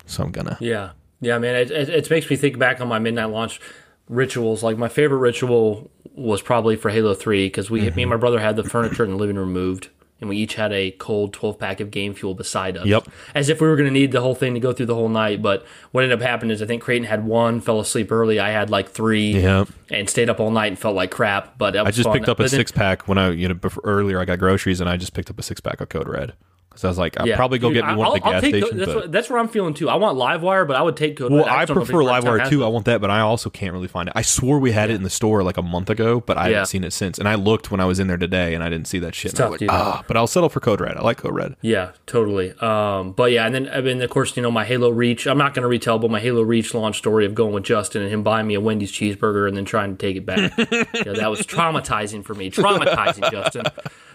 So 0.04 0.22
I'm 0.22 0.30
gonna. 0.30 0.58
Yeah, 0.60 0.90
yeah, 1.20 1.38
man. 1.38 1.54
It, 1.56 1.70
it, 1.70 1.88
it 1.88 2.10
makes 2.10 2.28
me 2.28 2.36
think 2.36 2.58
back 2.58 2.80
on 2.80 2.88
my 2.88 2.98
midnight 2.98 3.30
launch 3.30 3.60
rituals. 4.08 4.62
Like 4.62 4.78
my 4.78 4.88
favorite 4.88 5.18
ritual 5.18 5.90
was 6.14 6.42
probably 6.42 6.76
for 6.76 6.90
Halo 6.90 7.14
Three 7.14 7.46
because 7.46 7.70
we, 7.70 7.82
Mm-hmm. 7.82 7.96
me 7.96 8.02
and 8.04 8.10
my 8.10 8.16
brother, 8.16 8.40
had 8.40 8.56
the 8.56 8.64
furniture 8.64 9.04
in 9.04 9.10
the 9.10 9.16
living 9.16 9.36
room 9.36 9.52
moved, 9.52 9.90
and 10.20 10.30
we 10.30 10.38
each 10.38 10.54
had 10.54 10.72
a 10.72 10.92
cold 10.92 11.32
twelve 11.34 11.58
pack 11.58 11.80
of 11.80 11.90
Game 11.90 12.14
Fuel 12.14 12.34
beside 12.34 12.76
us. 12.78 12.86
Yep. 12.86 13.08
As 13.34 13.48
if 13.50 13.60
we 13.60 13.66
were 13.68 13.76
going 13.76 13.88
to 13.88 13.92
need 13.92 14.12
the 14.12 14.20
whole 14.22 14.34
thing 14.34 14.54
to 14.54 14.60
go 14.60 14.72
through 14.72 14.86
the 14.86 14.94
whole 14.94 15.10
night. 15.10 15.42
But 15.42 15.66
what 15.92 16.04
ended 16.04 16.18
up 16.20 16.26
happening 16.26 16.52
is 16.52 16.62
I 16.62 16.66
think 16.66 16.82
Creighton 16.82 17.06
had 17.06 17.26
one, 17.26 17.60
fell 17.60 17.80
asleep 17.80 18.10
early. 18.10 18.40
I 18.40 18.50
had 18.50 18.70
like 18.70 18.88
three. 18.88 19.32
Yeah. 19.40 19.64
And 19.90 20.08
stayed 20.08 20.30
up 20.30 20.40
all 20.40 20.50
night 20.50 20.68
and 20.68 20.78
felt 20.78 20.96
like 20.96 21.10
crap. 21.10 21.58
But 21.58 21.76
I 21.76 21.90
just 21.90 22.04
fun. 22.04 22.14
picked 22.14 22.28
up 22.28 22.38
a 22.40 22.44
then- 22.44 22.48
six 22.48 22.72
pack 22.72 23.06
when 23.06 23.18
I, 23.18 23.30
you 23.30 23.48
know, 23.48 23.54
before, 23.54 23.82
earlier 23.84 24.18
I 24.18 24.24
got 24.24 24.38
groceries 24.38 24.80
and 24.80 24.88
I 24.88 24.96
just 24.96 25.12
picked 25.12 25.28
up 25.30 25.38
a 25.38 25.42
six 25.42 25.60
pack 25.60 25.80
of 25.82 25.88
Code 25.90 26.08
Red 26.08 26.32
because 26.76 26.84
I 26.84 26.88
was 26.88 26.98
like, 26.98 27.18
I'll 27.18 27.26
Yeah. 27.26 27.36
probably 27.36 27.58
go 27.58 27.68
Dude, 27.68 27.82
get 27.82 27.88
me 27.88 27.94
one 27.96 28.06
I'll, 28.08 28.16
at 28.16 28.22
the 28.22 28.26
I'll 28.26 28.32
gas 28.34 28.40
take 28.42 28.54
station. 28.54 28.68
Code- 28.70 28.78
that's, 28.78 28.94
what, 28.94 29.12
that's 29.12 29.30
where 29.30 29.38
I'm 29.38 29.48
feeling 29.48 29.74
too. 29.74 29.88
I 29.88 29.96
want 29.96 30.18
Livewire, 30.18 30.66
but 30.66 30.76
I 30.76 30.82
would 30.82 30.96
take 30.96 31.16
Code 31.16 31.32
Red. 31.32 31.36
well, 31.36 31.46
Red. 31.46 31.52
I 31.54 31.58
just 31.62 31.68
don't 31.68 31.76
know 31.78 31.82
if 31.82 31.88
prefer 31.88 32.02
Livewire 32.02 32.48
too. 32.50 32.62
it. 32.62 32.66
I 32.66 32.68
want 32.68 32.84
that, 32.84 33.00
but 33.00 33.10
I 33.10 33.20
also 33.20 33.50
can't 33.50 33.72
really 33.72 33.88
find 33.88 34.08
it. 34.08 34.12
I 34.16 34.22
swore 34.22 34.58
we 34.58 34.72
had 34.72 34.90
it 34.90 34.94
in 34.94 35.02
the 35.02 35.10
store 35.10 35.42
like 35.42 35.56
a 35.56 35.62
month 35.62 35.90
ago, 35.90 36.20
but 36.20 36.38
I 36.38 36.48
Yeah. 36.48 36.52
haven't 36.54 36.66
seen 36.68 36.84
it 36.84 36.92
since. 36.92 37.18
And 37.18 37.28
I 37.28 37.34
looked 37.34 37.70
when 37.70 37.80
I 37.80 37.84
was 37.86 37.98
in 37.98 38.06
there 38.06 38.16
today, 38.16 38.54
and 38.54 38.62
I 38.62 38.68
didn't 38.68 38.86
see 38.86 38.98
that 39.00 39.14
shit. 39.14 39.32
and 39.32 39.40
I 39.40 39.44
tough, 39.50 39.60
like, 39.60 39.70
ah, 39.70 40.04
but 40.06 40.16
I'll 40.16 40.26
settle 40.26 40.48
for 40.48 40.60
Code 40.60 40.80
Red. 40.80 40.96
I 40.96 41.02
like 41.02 41.16
Code 41.16 41.34
Red. 41.34 41.56
Yeah, 41.62 41.90
totally. 42.06 42.52
Um, 42.60 43.12
but 43.12 43.32
yeah, 43.32 43.46
and 43.46 43.54
then 43.54 43.68
I 43.72 43.80
mean, 43.80 44.02
of 44.02 44.10
course, 44.10 44.36
you 44.36 44.42
know, 44.42 44.50
my 44.50 44.64
Halo 44.64 44.90
Reach. 44.90 45.26
I'm 45.26 45.38
not 45.38 45.54
going 45.54 45.62
to 45.62 45.68
retell, 45.68 45.98
but 45.98 46.10
my 46.10 46.20
Halo 46.20 46.42
Reach 46.42 46.74
launch 46.74 46.98
story 46.98 47.24
of 47.26 47.34
going 47.34 47.52
with 47.52 47.64
Justin 47.64 48.02
and 48.02 48.10
him 48.12 48.22
buying 48.22 48.46
me 48.46 48.54
a 48.54 48.60
Wendy's 48.60 48.92
cheeseburger 48.92 49.48
and 49.48 49.56
then 49.56 49.64
trying 49.64 49.96
to 49.96 49.98
take 50.06 50.16
it 50.16 50.26
back. 50.26 50.52
yeah, 50.58 51.12
that 51.14 51.30
was 51.30 51.40
traumatizing 51.46 52.24
for 52.24 52.34
me. 52.34 52.50
Traumatizing, 52.50 53.30
Justin. 53.30 53.64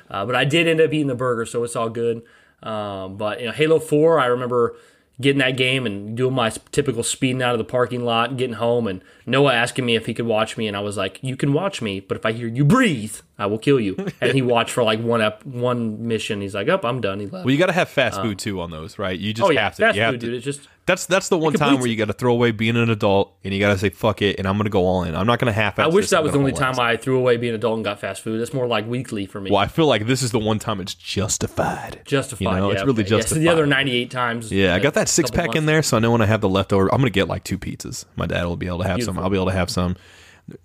Uh, 0.10 0.26
but 0.26 0.36
I 0.36 0.44
did 0.44 0.68
end 0.68 0.82
up 0.82 0.92
eating 0.92 1.08
the 1.08 1.16
burger, 1.16 1.46
so 1.46 1.64
it's 1.64 1.74
all 1.74 1.88
good. 1.88 2.22
Um, 2.64 3.18
but 3.18 3.40
you 3.40 3.48
know, 3.48 3.52
Halo 3.52 3.80
Four, 3.80 4.20
I 4.20 4.26
remember 4.26 4.76
getting 5.20 5.40
that 5.40 5.58
game 5.58 5.86
and 5.86 6.18
doing 6.18 6.34
my 6.34 6.50
typical 6.72 7.04
speeding 7.04 7.42
out 7.42 7.54
of 7.54 7.60
the 7.60 7.64
parking 7.64 8.04
lot 8.04 8.30
and 8.30 8.40
getting 8.40 8.56
home 8.56 8.88
and 8.88 9.04
Noah 9.28 9.54
asking 9.54 9.86
me 9.86 9.96
if 9.96 10.08
he 10.08 10.16
could 10.16 10.26
watch 10.26 10.58
me 10.58 10.68
and 10.68 10.76
I 10.76 10.80
was 10.80 10.98
like, 10.98 11.20
"You 11.22 11.36
can 11.38 11.54
watch 11.54 11.82
me, 11.82 12.00
but 12.00 12.18
if 12.18 12.26
I 12.26 12.32
hear 12.32 12.48
you 12.48 12.66
breathe, 12.66 13.18
I 13.41 13.47
will 13.47 13.57
kill 13.57 13.80
you." 13.80 13.95
and 14.22 14.34
he 14.34 14.41
watched 14.41 14.72
for 14.72 14.84
like 14.84 15.01
one 15.01 15.22
up 15.22 15.45
one 15.45 16.07
mission. 16.07 16.41
He's 16.41 16.55
like, 16.55 16.69
"Up, 16.69 16.85
I'm 16.85 17.01
done." 17.01 17.19
He 17.19 17.27
left. 17.27 17.45
Well, 17.45 17.51
you 17.51 17.57
got 17.57 17.68
to 17.68 17.73
have 17.73 17.89
fast 17.89 18.19
um, 18.19 18.27
food 18.27 18.39
too 18.39 18.61
on 18.61 18.72
those, 18.72 18.97
right? 18.99 19.18
You 19.18 19.34
just 19.34 19.47
oh 19.47 19.51
yeah, 19.51 19.63
have 19.63 19.76
to. 19.76 19.81
fast 19.81 19.95
you 19.95 20.01
have 20.03 20.13
food, 20.13 20.22
to. 20.22 20.26
dude. 20.27 20.35
It's 20.35 20.45
just 20.45 20.68
That's 20.85 21.05
that's 21.05 21.30
the 21.30 21.38
one 21.38 21.53
time 21.53 21.80
where 21.80 21.88
you 21.88 21.95
got 21.95 22.05
to 22.05 22.13
throw 22.13 22.34
away 22.34 22.51
being 22.51 22.77
an 22.77 22.89
adult, 22.89 23.34
and 23.43 23.53
you 23.53 23.59
got 23.59 23.72
to 23.72 23.77
say 23.77 23.89
fuck 23.89 24.22
it, 24.22 24.38
and 24.39 24.47
I'm 24.47 24.55
going 24.55 24.65
to 24.65 24.72
go 24.72 24.85
all 24.85 25.03
in. 25.03 25.15
I'm 25.15 25.27
not 25.27 25.39
going 25.39 25.51
to 25.51 25.53
half. 25.53 25.80
I 25.80 25.88
wish 25.88 26.09
that 26.09 26.23
was 26.23 26.34
the 26.34 26.39
only 26.39 26.53
time 26.53 26.80
I 26.80 26.97
threw 26.97 27.18
away 27.18 27.38
being 27.38 27.51
an 27.51 27.55
adult 27.55 27.76
and 27.76 27.84
got 27.85 27.99
fast 27.99 28.22
food. 28.22 28.39
That's 28.39 28.53
more 28.53 28.68
like 28.68 28.88
weekly 28.88 29.26
for 29.26 29.41
me. 29.41 29.51
Well, 29.51 29.59
I 29.59 29.68
feel 29.68 29.88
like 29.88 30.07
this 30.07 30.22
is 30.22 30.31
the 30.31 30.39
one 30.39 30.59
time 30.59 30.80
it's 30.80 30.95
justified. 30.95 32.01
Justified. 32.05 32.43
You 32.43 32.51
know, 32.51 32.68
yeah, 32.68 32.73
it's 32.76 32.85
really 32.85 33.03
okay. 33.03 33.15
Yeah, 33.15 33.22
so 33.22 33.35
the 33.35 33.49
other 33.49 33.65
98 33.65 34.11
times. 34.11 34.51
Yeah, 34.51 34.76
I 34.76 34.80
got 34.80 34.93
that 34.95 35.09
six 35.09 35.31
pack 35.31 35.55
in 35.55 35.65
there, 35.65 35.84
so 35.84 35.97
I 35.97 35.99
know 35.99 36.11
when 36.11 36.22
I 36.22 36.26
have 36.26 36.41
the 36.41 36.49
leftover, 36.49 36.91
I'm 36.93 36.99
gonna 36.99 37.09
get 37.09 37.27
like 37.27 37.43
two 37.43 37.57
pizzas. 37.57 38.05
My 38.15 38.26
dad 38.26 38.45
will 38.45 38.57
be 38.57 38.68
able 38.68 38.80
to 38.80 38.88
have 38.88 39.03
some. 39.03 39.18
I'll 39.18 39.30
be 39.30 39.38
able 39.38 39.47
to 39.47 39.53
have 39.53 39.69
some. 39.69 39.95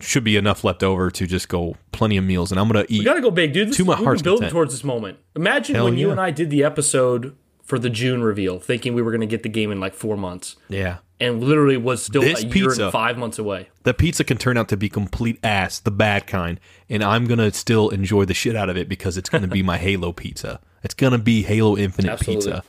Should 0.00 0.24
be 0.24 0.36
enough 0.36 0.64
left 0.64 0.82
over 0.82 1.10
to 1.10 1.26
just 1.26 1.48
go 1.48 1.76
plenty 1.92 2.16
of 2.16 2.24
meals, 2.24 2.50
and 2.52 2.60
I'm 2.60 2.66
gonna 2.68 2.84
eat. 2.88 3.00
We 3.00 3.04
gotta 3.04 3.20
go 3.20 3.30
big, 3.30 3.52
dude. 3.52 3.68
This, 3.68 3.76
To 3.76 3.84
my 3.84 3.90
we've 3.92 3.98
been 3.98 4.04
heart's 4.04 4.22
building 4.22 4.38
content. 4.40 4.52
towards 4.52 4.72
this 4.74 4.84
moment. 4.84 5.18
Imagine 5.34 5.74
Hell 5.76 5.84
when 5.84 5.98
you 5.98 6.10
and 6.10 6.20
I 6.20 6.30
did 6.30 6.50
the 6.50 6.64
episode 6.64 7.34
for 7.62 7.78
the 7.78 7.90
June 7.90 8.22
reveal, 8.22 8.58
thinking 8.60 8.94
we 8.94 9.02
were 9.02 9.10
gonna 9.12 9.26
get 9.26 9.42
the 9.42 9.48
game 9.48 9.70
in 9.72 9.80
like 9.80 9.92
four 9.94 10.16
months, 10.16 10.56
yeah, 10.68 10.98
and 11.18 11.42
literally 11.42 11.76
was 11.76 12.02
still 12.02 12.22
This 12.22 12.40
a 12.42 12.46
year 12.46 12.52
pizza- 12.66 12.84
and 12.84 12.92
five 12.92 13.18
months 13.18 13.38
away. 13.38 13.68
the 13.82 13.92
pizza 13.94 14.22
can 14.22 14.38
turn 14.38 14.56
out 14.56 14.68
to 14.68 14.76
be 14.76 14.88
complete 14.88 15.38
ass, 15.42 15.80
the 15.80 15.90
bad 15.90 16.26
kind, 16.26 16.60
and 16.88 17.02
I'm 17.02 17.24
gonna 17.26 17.52
still 17.52 17.88
enjoy 17.88 18.24
the 18.24 18.34
shit 18.34 18.54
out 18.54 18.70
of 18.70 18.76
it 18.76 18.88
because 18.88 19.16
it's 19.18 19.28
gonna 19.28 19.48
be 19.48 19.62
my 19.62 19.78
Halo 19.86 20.12
pizza. 20.12 20.60
It's 20.84 20.94
gonna 20.94 21.18
be 21.18 21.42
Halo 21.42 21.76
Infinite 21.76 22.12
Absolutely. 22.12 22.52
pizza, 22.52 22.64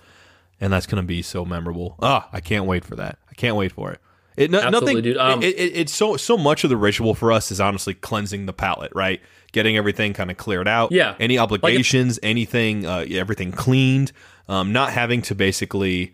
and 0.60 0.74
that's 0.74 0.88
gonna 0.88 1.04
be 1.04 1.22
so 1.22 1.46
memorable. 1.46 1.96
Ah, 2.02 2.28
I 2.34 2.40
can't 2.40 2.66
wait 2.66 2.84
for 2.84 2.96
that. 2.96 3.20
I 3.30 3.36
can't 3.36 3.56
wait 3.56 3.72
for 3.74 3.92
it. 3.92 4.00
It 4.38 4.52
no, 4.52 4.70
nothing, 4.70 5.02
dude. 5.02 5.18
Um, 5.18 5.42
it, 5.42 5.56
it, 5.58 5.76
it's 5.76 5.94
so 5.94 6.16
so 6.16 6.38
much 6.38 6.64
of 6.64 6.70
the 6.70 6.78
ritual 6.78 7.16
for 7.16 7.32
us 7.32 7.52
is 7.52 7.60
honestly 7.60 7.96
cleansing 7.96 8.46
the 8.46 8.54
palate, 8.54 8.92
right? 8.94 9.20
Getting 9.52 9.76
everything 9.76 10.14
kind 10.14 10.30
of 10.30 10.38
cleared 10.38 10.68
out. 10.68 10.92
Yeah. 10.92 11.16
Any 11.20 11.40
obligations, 11.40 12.20
anything, 12.22 12.86
uh, 12.86 13.06
everything 13.10 13.52
cleaned. 13.52 14.12
Um, 14.48 14.72
not 14.72 14.94
having 14.94 15.24
to 15.24 15.36
basically 15.36 16.14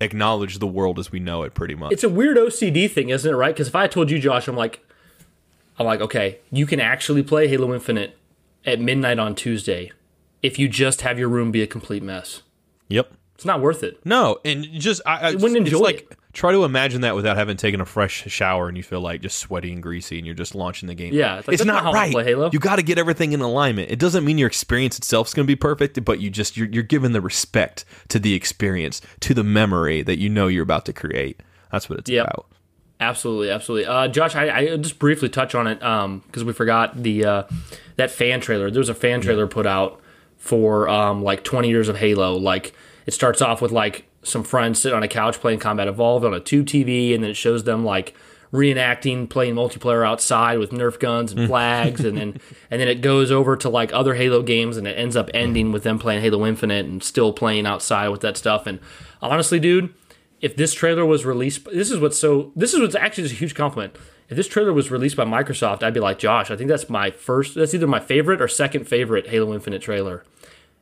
acknowledge 0.00 0.58
the 0.58 0.66
world 0.66 0.98
as 0.98 1.12
we 1.12 1.20
know 1.20 1.44
it, 1.44 1.54
pretty 1.54 1.76
much. 1.76 1.92
It's 1.92 2.04
a 2.04 2.08
weird 2.08 2.36
OCD 2.36 2.90
thing, 2.90 3.10
isn't 3.10 3.32
it? 3.32 3.36
Right? 3.36 3.54
Because 3.54 3.68
if 3.68 3.76
I 3.76 3.86
told 3.86 4.10
you, 4.10 4.18
Josh, 4.18 4.48
I'm 4.48 4.56
like, 4.56 4.84
I'm 5.78 5.86
like, 5.86 6.00
okay, 6.00 6.40
you 6.50 6.66
can 6.66 6.80
actually 6.80 7.22
play 7.22 7.46
Halo 7.46 7.72
Infinite 7.72 8.18
at 8.64 8.80
midnight 8.80 9.20
on 9.20 9.36
Tuesday 9.36 9.92
if 10.42 10.58
you 10.58 10.68
just 10.68 11.02
have 11.02 11.18
your 11.18 11.28
room 11.28 11.52
be 11.52 11.62
a 11.62 11.66
complete 11.66 12.02
mess. 12.02 12.42
yep. 12.88 13.12
It's 13.36 13.44
not 13.44 13.60
worth 13.60 13.84
it. 13.84 14.04
No, 14.04 14.38
and 14.44 14.64
just 14.72 15.00
I, 15.06 15.28
I 15.28 15.30
wouldn't 15.34 15.56
it's 15.58 15.68
enjoy 15.68 15.78
like 15.78 16.00
it. 16.10 16.18
try 16.32 16.52
to 16.52 16.64
imagine 16.64 17.02
that 17.02 17.14
without 17.14 17.36
having 17.36 17.56
taken 17.56 17.80
a 17.80 17.84
fresh 17.84 18.24
shower 18.32 18.66
and 18.66 18.76
you 18.76 18.82
feel 18.82 19.00
like 19.02 19.20
just 19.20 19.38
sweaty 19.38 19.70
and 19.72 19.82
greasy 19.82 20.16
and 20.16 20.24
you're 20.26 20.34
just 20.34 20.54
launching 20.54 20.86
the 20.88 20.94
game. 20.94 21.12
Yeah, 21.12 21.38
it's 21.38 21.46
like, 21.46 21.54
it's 21.54 21.64
not 21.64 21.84
not 21.84 21.92
right. 21.94 22.12
Halo. 22.26 22.48
You 22.50 22.58
got 22.58 22.76
to 22.76 22.82
get 22.82 22.96
everything 22.98 23.32
in 23.32 23.40
alignment. 23.42 23.90
It 23.90 23.98
doesn't 23.98 24.24
mean 24.24 24.38
your 24.38 24.48
experience 24.48 24.96
itself 24.98 25.28
is 25.28 25.34
going 25.34 25.44
to 25.46 25.50
be 25.50 25.54
perfect, 25.56 26.02
but 26.04 26.18
you 26.18 26.30
just 26.30 26.56
you're, 26.56 26.66
you're 26.68 26.82
giving 26.82 27.12
the 27.12 27.20
respect 27.20 27.84
to 28.08 28.18
the 28.18 28.32
experience, 28.34 29.02
to 29.20 29.34
the 29.34 29.44
memory 29.44 30.00
that 30.02 30.18
you 30.18 30.30
know 30.30 30.46
you're 30.46 30.62
about 30.62 30.86
to 30.86 30.92
create. 30.94 31.40
That's 31.70 31.90
what 31.90 31.98
it's 31.98 32.08
Yep. 32.10 32.24
about. 32.26 32.46
Absolutely, 32.98 33.50
absolutely. 33.50 33.84
Uh, 33.86 34.08
Josh, 34.08 34.34
I, 34.34 34.56
I 34.56 34.76
just 34.78 34.98
briefly 34.98 35.28
touch 35.28 35.54
on 35.54 35.66
it 35.66 35.80
because 36.26 36.42
we 36.44 36.54
forgot 36.54 37.02
the 37.02 37.24
uh, 37.26 37.42
that 37.96 38.10
fan 38.10 38.40
trailer. 38.40 38.70
There 38.70 38.80
was 38.80 38.88
a 38.88 38.94
fan 38.94 39.20
trailer 39.20 39.46
put 39.46 39.66
out 39.66 40.00
for 40.38 40.88
um, 40.88 41.22
like 41.22 41.44
20 41.44 41.68
years 41.68 41.88
of 41.90 41.96
Halo. 41.98 42.36
Like 42.36 42.72
it 43.06 43.14
starts 43.14 43.40
off 43.40 43.62
with 43.62 43.72
like 43.72 44.06
some 44.22 44.42
friends 44.42 44.80
sitting 44.80 44.96
on 44.96 45.02
a 45.02 45.08
couch 45.08 45.40
playing 45.40 45.60
Combat 45.60 45.88
Evolved 45.88 46.24
on 46.24 46.34
a 46.34 46.40
tube 46.40 46.66
TV, 46.66 47.14
and 47.14 47.22
then 47.22 47.30
it 47.30 47.36
shows 47.36 47.64
them 47.64 47.84
like 47.84 48.14
reenacting 48.52 49.28
playing 49.28 49.54
multiplayer 49.54 50.06
outside 50.06 50.58
with 50.58 50.70
Nerf 50.70 50.98
guns 51.00 51.32
and 51.32 51.42
mm. 51.42 51.46
flags, 51.46 52.04
and 52.04 52.18
then 52.18 52.40
and 52.70 52.80
then 52.80 52.88
it 52.88 53.00
goes 53.00 53.30
over 53.30 53.56
to 53.56 53.68
like 53.68 53.92
other 53.92 54.14
Halo 54.14 54.42
games, 54.42 54.76
and 54.76 54.86
it 54.86 54.98
ends 54.98 55.16
up 55.16 55.30
ending 55.32 55.72
with 55.72 55.82
them 55.82 55.98
playing 55.98 56.22
Halo 56.22 56.44
Infinite 56.44 56.86
and 56.86 57.02
still 57.02 57.32
playing 57.32 57.66
outside 57.66 58.08
with 58.08 58.20
that 58.20 58.36
stuff. 58.36 58.66
And 58.66 58.80
honestly, 59.22 59.58
dude 59.58 59.94
if 60.40 60.56
this 60.56 60.74
trailer 60.74 61.04
was 61.04 61.24
released 61.24 61.64
this 61.66 61.90
is 61.90 61.98
what's 61.98 62.18
so 62.18 62.52
this 62.54 62.74
is 62.74 62.80
what's 62.80 62.94
actually 62.94 63.24
a 63.24 63.28
huge 63.28 63.54
compliment 63.54 63.96
if 64.28 64.36
this 64.36 64.48
trailer 64.48 64.72
was 64.72 64.90
released 64.90 65.16
by 65.16 65.24
microsoft 65.24 65.82
i'd 65.82 65.94
be 65.94 66.00
like 66.00 66.18
josh 66.18 66.50
i 66.50 66.56
think 66.56 66.68
that's 66.68 66.88
my 66.88 67.10
first 67.10 67.54
that's 67.54 67.74
either 67.74 67.86
my 67.86 68.00
favorite 68.00 68.40
or 68.40 68.48
second 68.48 68.86
favorite 68.86 69.28
halo 69.28 69.54
infinite 69.54 69.82
trailer 69.82 70.24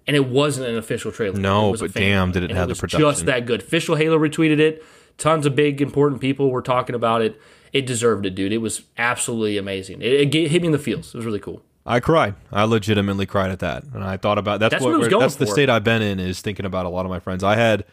and 0.06 0.16
it 0.16 0.26
wasn't 0.28 0.66
an 0.68 0.76
official 0.76 1.10
trailer. 1.12 1.38
No, 1.38 1.74
It 1.74 1.80
but 1.80 1.90
fan 1.92 2.02
damn, 2.02 2.32
did 2.32 2.42
it 2.44 2.50
and 2.50 2.58
have 2.58 2.68
the 2.68 2.72
was 2.72 2.80
production. 2.80 3.00
just 3.00 3.26
that 3.26 3.46
good. 3.46 3.62
Official 3.62 3.96
halo 3.96 4.18
retweeted 4.18 4.58
it. 4.58 4.84
Tons 5.18 5.46
of 5.46 5.54
big 5.54 5.80
important 5.80 6.20
people 6.20 6.50
were 6.50 6.62
talking 6.62 6.94
about 6.94 7.22
it. 7.22 7.40
It 7.72 7.86
deserved 7.86 8.26
it 8.26 8.34
dude. 8.34 8.52
It 8.52 8.58
was 8.58 8.82
absolutely 8.98 9.56
amazing. 9.58 10.02
It, 10.02 10.34
it 10.34 10.48
hit 10.50 10.62
me 10.62 10.66
in 10.66 10.72
the 10.72 10.78
feels. 10.78 11.08
It 11.14 11.16
was 11.16 11.26
really 11.26 11.40
cool. 11.40 11.62
I 11.86 12.00
cried. 12.00 12.34
I 12.50 12.64
legitimately 12.64 13.26
cried 13.26 13.50
at 13.50 13.58
that, 13.58 13.84
and 13.92 14.02
I 14.02 14.16
thought 14.16 14.38
about 14.38 14.58
that's, 14.60 14.72
That's 14.72 14.82
what, 14.82 14.90
what 14.90 14.94
it 14.94 14.98
was 14.98 15.04
we're- 15.06 15.10
going 15.10 15.20
that's 15.20 15.36
the 15.36 15.46
state 15.46 15.68
I've 15.68 15.84
been 15.84 16.00
in 16.02 16.18
is 16.18 16.40
thinking 16.40 16.64
about 16.64 16.86
a 16.86 16.88
lot 16.88 17.04
of 17.04 17.10
my 17.10 17.18
friends. 17.20 17.44
I 17.44 17.56
had 17.56 17.84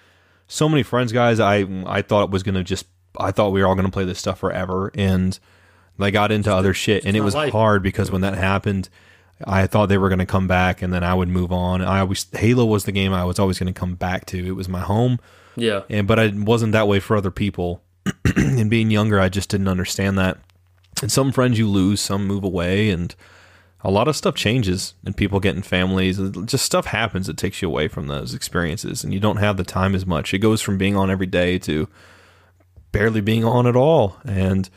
so 0.48 0.70
many 0.70 0.82
friends, 0.84 1.12
guys. 1.12 1.40
I 1.40 1.66
I 1.86 2.02
thought 2.02 2.24
it 2.26 2.30
was 2.32 2.42
gonna 2.44 2.64
just 2.64 2.86
I 3.20 3.32
thought 3.32 3.52
we 3.52 3.62
were 3.62 3.68
all 3.68 3.76
gonna 3.76 3.90
play 3.90 4.06
this 4.06 4.18
stuff 4.20 4.40
forever, 4.40 4.92
and 4.96 5.38
they 6.00 6.10
got 6.10 6.32
into 6.32 6.54
other 6.54 6.74
shit, 6.74 7.04
and 7.06 7.18
it 7.18 7.22
was 7.22 7.36
life. 7.36 7.52
hard 7.52 7.84
because 7.84 8.10
when 8.12 8.22
that 8.22 8.36
happened, 8.36 8.88
I 9.46 9.68
thought 9.68 9.88
they 9.88 9.98
were 9.98 10.10
gonna 10.10 10.26
come 10.26 10.48
back, 10.48 10.82
and 10.82 10.94
then 10.94 11.04
I 11.04 11.14
would 11.14 11.30
move 11.30 11.52
on. 11.52 11.82
I 11.82 12.00
always 12.00 12.26
Halo 12.34 12.66
was 12.66 12.86
the 12.86 12.92
game 12.92 13.14
I 13.14 13.26
was 13.26 13.40
always 13.40 13.60
gonna 13.60 13.74
come 13.74 13.96
back 13.96 14.26
to. 14.28 14.38
It 14.38 14.56
was 14.56 14.70
my 14.70 14.82
home, 14.82 15.20
yeah 15.56 15.82
and 15.90 16.08
but 16.08 16.20
I 16.20 16.28
wasn't 16.36 16.72
that 16.74 16.88
way 16.88 17.00
for 17.00 17.16
other 17.16 17.32
people. 17.32 17.84
and 18.36 18.70
being 18.70 18.90
younger, 18.90 19.20
I 19.20 19.30
just 19.30 19.50
didn't 19.50 19.68
understand 19.68 20.18
that. 20.18 20.38
And 21.02 21.12
some 21.12 21.32
friends 21.32 21.60
you 21.60 21.68
lose, 21.68 22.02
some 22.02 22.26
move 22.26 22.44
away, 22.44 22.90
and 22.90 23.14
a 23.84 23.92
lot 23.92 24.08
of 24.08 24.16
stuff 24.16 24.36
changes. 24.36 24.96
And 25.06 25.16
people 25.16 25.40
get 25.40 25.56
in 25.56 25.62
families, 25.62 26.18
and 26.18 26.48
just 26.48 26.66
stuff 26.66 26.88
happens 26.88 27.28
that 27.28 27.38
takes 27.38 27.62
you 27.62 27.68
away 27.68 27.88
from 27.88 28.08
those 28.08 28.34
experiences, 28.34 29.04
and 29.04 29.14
you 29.14 29.20
don't 29.20 29.38
have 29.38 29.58
the 29.58 29.64
time 29.64 29.94
as 29.96 30.06
much. 30.06 30.34
It 30.34 30.40
goes 30.40 30.62
from 30.62 30.78
being 30.78 30.96
on 30.96 31.12
every 31.12 31.28
day 31.28 31.60
to 31.60 31.88
barely 32.92 33.22
being 33.22 33.46
on 33.46 33.68
at 33.68 33.76
all, 33.76 34.18
and 34.26 34.70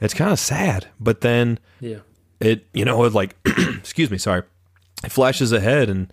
it's 0.00 0.14
kind 0.14 0.32
of 0.32 0.38
sad. 0.38 0.88
But 0.98 1.20
then 1.20 1.58
yeah 1.80 1.98
it 2.46 2.66
you 2.72 2.84
know 2.84 3.04
it 3.04 3.12
like 3.12 3.36
excuse 3.78 4.10
me 4.10 4.18
sorry 4.18 4.42
it 5.02 5.12
flashes 5.12 5.52
ahead 5.52 5.88
and 5.88 6.12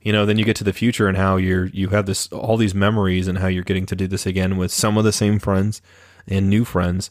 you 0.00 0.12
know 0.12 0.24
then 0.24 0.38
you 0.38 0.44
get 0.44 0.56
to 0.56 0.64
the 0.64 0.72
future 0.72 1.08
and 1.08 1.16
how 1.16 1.36
you're 1.36 1.66
you 1.66 1.88
have 1.88 2.06
this 2.06 2.28
all 2.28 2.56
these 2.56 2.74
memories 2.74 3.28
and 3.28 3.38
how 3.38 3.46
you're 3.46 3.64
getting 3.64 3.86
to 3.86 3.96
do 3.96 4.06
this 4.06 4.26
again 4.26 4.56
with 4.56 4.70
some 4.70 4.96
of 4.96 5.04
the 5.04 5.12
same 5.12 5.38
friends 5.38 5.82
and 6.26 6.48
new 6.48 6.64
friends. 6.64 7.10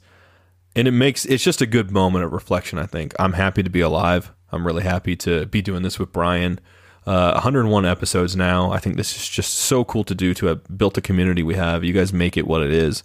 And 0.75 0.87
it 0.87 0.91
makes 0.91 1.25
it's 1.25 1.43
just 1.43 1.61
a 1.61 1.65
good 1.65 1.91
moment 1.91 2.23
of 2.23 2.31
reflection 2.31 2.77
i 2.79 2.85
think. 2.85 3.13
I'm 3.19 3.33
happy 3.33 3.63
to 3.63 3.69
be 3.69 3.81
alive. 3.81 4.31
I'm 4.51 4.65
really 4.65 4.83
happy 4.83 5.15
to 5.17 5.45
be 5.47 5.61
doing 5.61 5.83
this 5.83 5.99
with 5.99 6.13
brian. 6.13 6.59
Uh, 7.05 7.31
101 7.33 7.85
episodes 7.85 8.35
now. 8.35 8.71
I 8.71 8.79
think 8.79 8.97
this 8.97 9.15
is 9.15 9.29
just 9.29 9.53
so 9.53 9.85
cool 9.85 10.03
to 10.03 10.13
do 10.13 10.33
to 10.33 10.47
have 10.47 10.77
built 10.77 10.97
a 10.97 11.01
community 11.01 11.41
we 11.41 11.55
have. 11.55 11.83
You 11.85 11.93
guys 11.93 12.11
make 12.11 12.35
it 12.35 12.45
what 12.45 12.61
it 12.61 12.69
is. 12.69 13.01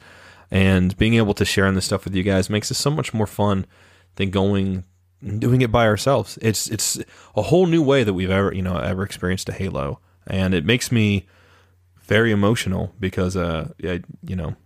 And 0.50 0.96
being 0.96 1.14
able 1.14 1.34
to 1.34 1.44
share 1.44 1.66
in 1.66 1.76
this 1.76 1.84
stuff 1.84 2.04
with 2.04 2.14
you 2.14 2.24
guys 2.24 2.50
makes 2.50 2.70
it 2.70 2.74
so 2.74 2.90
much 2.90 3.14
more 3.14 3.28
fun 3.28 3.64
than 4.16 4.30
going 4.30 4.84
doing 5.38 5.60
it 5.60 5.70
by 5.70 5.86
ourselves. 5.86 6.38
It's 6.42 6.68
it's 6.68 6.98
a 7.36 7.42
whole 7.42 7.66
new 7.66 7.82
way 7.82 8.04
that 8.04 8.14
we've 8.14 8.30
ever 8.30 8.52
you 8.52 8.62
know 8.62 8.76
ever 8.76 9.02
experienced 9.02 9.48
a 9.48 9.52
Halo, 9.52 10.00
and 10.26 10.54
it 10.54 10.64
makes 10.64 10.90
me 10.90 11.26
very 12.02 12.32
emotional 12.32 12.94
because 12.98 13.36
uh 13.36 13.68
yeah, 13.78 13.98
you 14.22 14.36
know 14.36 14.56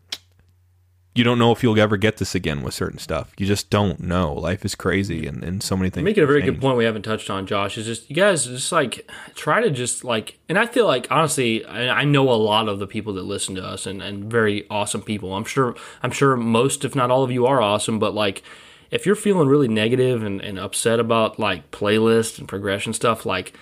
you 1.14 1.24
don't 1.24 1.38
know 1.38 1.50
if 1.50 1.62
you'll 1.62 1.80
ever 1.80 1.96
get 1.96 2.18
this 2.18 2.34
again 2.34 2.62
with 2.62 2.74
certain 2.74 2.98
stuff. 2.98 3.32
You 3.38 3.46
just 3.46 3.70
don't 3.70 4.00
know. 4.00 4.34
Life 4.34 4.66
is 4.66 4.74
crazy, 4.74 5.26
and, 5.26 5.42
and 5.42 5.62
so 5.62 5.74
many 5.74 5.88
things. 5.88 6.04
making 6.04 6.22
a 6.22 6.26
very 6.26 6.42
good 6.42 6.60
point 6.60 6.76
we 6.76 6.84
haven't 6.84 7.02
touched 7.02 7.30
on 7.30 7.46
josh 7.46 7.78
is 7.78 7.86
just 7.86 8.10
you 8.10 8.16
guys 8.16 8.44
just 8.44 8.70
like 8.70 9.10
try 9.34 9.62
to 9.62 9.70
just 9.70 10.04
like 10.04 10.38
and 10.48 10.58
i 10.58 10.66
feel 10.66 10.86
like 10.86 11.06
honestly 11.10 11.64
i, 11.64 12.00
I 12.00 12.04
know 12.04 12.28
a 12.30 12.36
lot 12.36 12.68
of 12.68 12.78
the 12.78 12.86
people 12.86 13.14
that 13.14 13.22
listen 13.22 13.54
to 13.54 13.64
us 13.64 13.86
and, 13.86 14.02
and 14.02 14.30
very 14.30 14.68
awesome 14.68 15.00
people 15.02 15.34
i'm 15.34 15.44
sure 15.44 15.74
i'm 16.02 16.10
sure 16.10 16.36
most 16.36 16.84
if 16.84 16.94
not 16.94 17.10
all 17.10 17.22
of 17.22 17.30
you 17.30 17.46
are 17.46 17.62
awesome 17.62 17.98
but 17.98 18.14
like 18.14 18.42
if 18.90 19.06
you're 19.06 19.16
feeling 19.16 19.48
really 19.48 19.68
negative 19.68 20.22
and, 20.22 20.40
and 20.40 20.58
upset 20.58 21.00
about 21.00 21.38
like 21.38 21.70
playlist 21.70 22.38
and 22.38 22.48
progression 22.48 22.92
stuff 22.92 23.26
like 23.26 23.52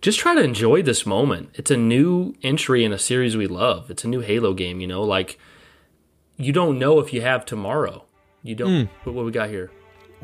just 0.00 0.18
try 0.18 0.34
to 0.34 0.42
enjoy 0.42 0.82
this 0.82 1.04
moment 1.06 1.50
it's 1.54 1.70
a 1.70 1.76
new 1.76 2.34
entry 2.42 2.84
in 2.84 2.92
a 2.92 2.98
series 2.98 3.36
we 3.36 3.46
love 3.46 3.90
it's 3.90 4.04
a 4.04 4.08
new 4.08 4.20
halo 4.20 4.54
game 4.54 4.80
you 4.80 4.86
know 4.86 5.02
like 5.02 5.38
you 6.36 6.52
don't 6.52 6.78
know 6.78 7.00
if 7.00 7.12
you 7.12 7.20
have 7.20 7.44
tomorrow 7.44 8.04
you 8.42 8.54
don't 8.54 8.86
hmm. 8.86 8.92
what, 9.04 9.14
what 9.14 9.24
we 9.24 9.32
got 9.32 9.48
here 9.48 9.70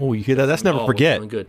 Oh, 0.00 0.12
you 0.12 0.24
hear 0.24 0.34
that? 0.36 0.46
That's 0.46 0.64
never 0.64 0.80
Oh, 0.80 0.86
forget. 0.86 1.26
good. 1.28 1.48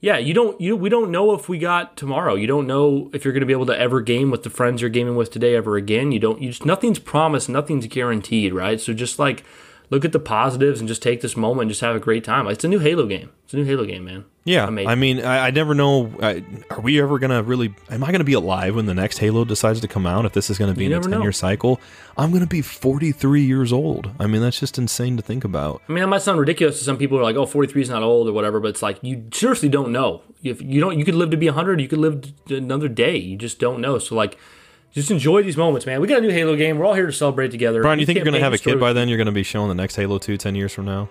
Yeah, 0.00 0.18
you 0.18 0.34
don't. 0.34 0.60
You 0.60 0.76
we 0.76 0.90
don't 0.90 1.10
know 1.10 1.32
if 1.32 1.48
we 1.48 1.58
got 1.58 1.96
tomorrow. 1.96 2.34
You 2.34 2.46
don't 2.46 2.66
know 2.66 3.10
if 3.14 3.24
you're 3.24 3.32
going 3.32 3.40
to 3.40 3.46
be 3.46 3.52
able 3.54 3.66
to 3.66 3.78
ever 3.78 4.02
game 4.02 4.30
with 4.30 4.42
the 4.42 4.50
friends 4.50 4.82
you're 4.82 4.90
gaming 4.90 5.16
with 5.16 5.30
today 5.30 5.54
ever 5.54 5.76
again. 5.76 6.12
You 6.12 6.18
don't. 6.18 6.42
You 6.42 6.48
just 6.48 6.66
nothing's 6.66 6.98
promised. 6.98 7.48
Nothing's 7.48 7.86
guaranteed. 7.86 8.52
Right. 8.52 8.80
So 8.80 8.92
just 8.92 9.18
like 9.18 9.44
look 9.90 10.04
at 10.04 10.12
the 10.12 10.18
positives 10.18 10.80
and 10.80 10.88
just 10.88 11.02
take 11.02 11.20
this 11.20 11.36
moment 11.36 11.62
and 11.62 11.70
just 11.70 11.80
have 11.80 11.96
a 11.96 12.00
great 12.00 12.24
time. 12.24 12.46
It's 12.48 12.64
a 12.64 12.68
new 12.68 12.78
Halo 12.78 13.06
game. 13.06 13.30
It's 13.44 13.54
a 13.54 13.56
new 13.56 13.64
Halo 13.64 13.84
game, 13.84 14.04
man. 14.04 14.24
Yeah, 14.46 14.68
Amazing. 14.68 14.88
I 14.90 14.94
mean, 14.94 15.20
I, 15.24 15.46
I 15.46 15.50
never 15.50 15.74
know. 15.74 16.12
I, 16.20 16.44
are 16.68 16.80
we 16.80 17.00
ever 17.00 17.18
gonna 17.18 17.42
really? 17.42 17.74
Am 17.88 18.04
I 18.04 18.12
gonna 18.12 18.24
be 18.24 18.34
alive 18.34 18.76
when 18.76 18.84
the 18.84 18.92
next 18.92 19.18
Halo 19.18 19.44
decides 19.46 19.80
to 19.80 19.88
come 19.88 20.06
out? 20.06 20.26
If 20.26 20.34
this 20.34 20.50
is 20.50 20.58
gonna 20.58 20.74
be 20.74 20.84
in 20.84 20.92
a 20.92 21.00
ten-year 21.00 21.32
cycle, 21.32 21.80
I'm 22.18 22.30
gonna 22.30 22.46
be 22.46 22.60
43 22.60 23.42
years 23.42 23.72
old. 23.72 24.10
I 24.18 24.26
mean, 24.26 24.42
that's 24.42 24.60
just 24.60 24.76
insane 24.76 25.16
to 25.16 25.22
think 25.22 25.44
about. 25.44 25.80
I 25.88 25.92
mean, 25.92 26.02
that 26.02 26.08
might 26.08 26.20
sound 26.20 26.38
ridiculous 26.38 26.78
to 26.78 26.84
some 26.84 26.98
people. 26.98 27.16
Who 27.16 27.22
are 27.22 27.24
like, 27.24 27.36
"Oh, 27.36 27.46
43 27.46 27.80
is 27.82 27.88
not 27.88 28.02
old" 28.02 28.28
or 28.28 28.32
whatever. 28.32 28.60
But 28.60 28.68
it's 28.68 28.82
like 28.82 28.98
you 29.02 29.24
seriously 29.32 29.70
don't 29.70 29.92
know. 29.92 30.22
If 30.42 30.60
you 30.60 30.78
don't, 30.78 30.98
you 30.98 31.06
could 31.06 31.14
live 31.14 31.30
to 31.30 31.38
be 31.38 31.46
100. 31.46 31.80
You 31.80 31.88
could 31.88 32.00
live 32.00 32.30
another 32.50 32.88
day. 32.88 33.16
You 33.16 33.38
just 33.38 33.58
don't 33.58 33.80
know. 33.80 33.98
So 33.98 34.14
like, 34.14 34.38
just 34.94 35.10
enjoy 35.10 35.42
these 35.42 35.56
moments, 35.56 35.86
man. 35.86 36.00
We 36.00 36.06
got 36.08 36.18
a 36.18 36.20
new 36.22 36.30
Halo 36.30 36.56
game. 36.56 36.78
We're 36.78 36.84
all 36.86 36.94
here 36.94 37.06
to 37.06 37.12
celebrate 37.12 37.50
together. 37.50 37.82
Brian, 37.82 37.98
you 37.98 38.06
think 38.06 38.16
you're 38.16 38.24
gonna 38.24 38.40
have 38.40 38.52
a 38.52 38.58
kid 38.58 38.78
by 38.80 38.92
then? 38.92 39.08
You're 39.08 39.18
gonna 39.18 39.32
be 39.32 39.42
showing 39.42 39.68
the 39.68 39.74
next 39.74 39.96
Halo 39.96 40.18
2 40.18 40.36
10 40.36 40.54
years 40.54 40.72
from 40.72 40.84
now. 40.86 41.08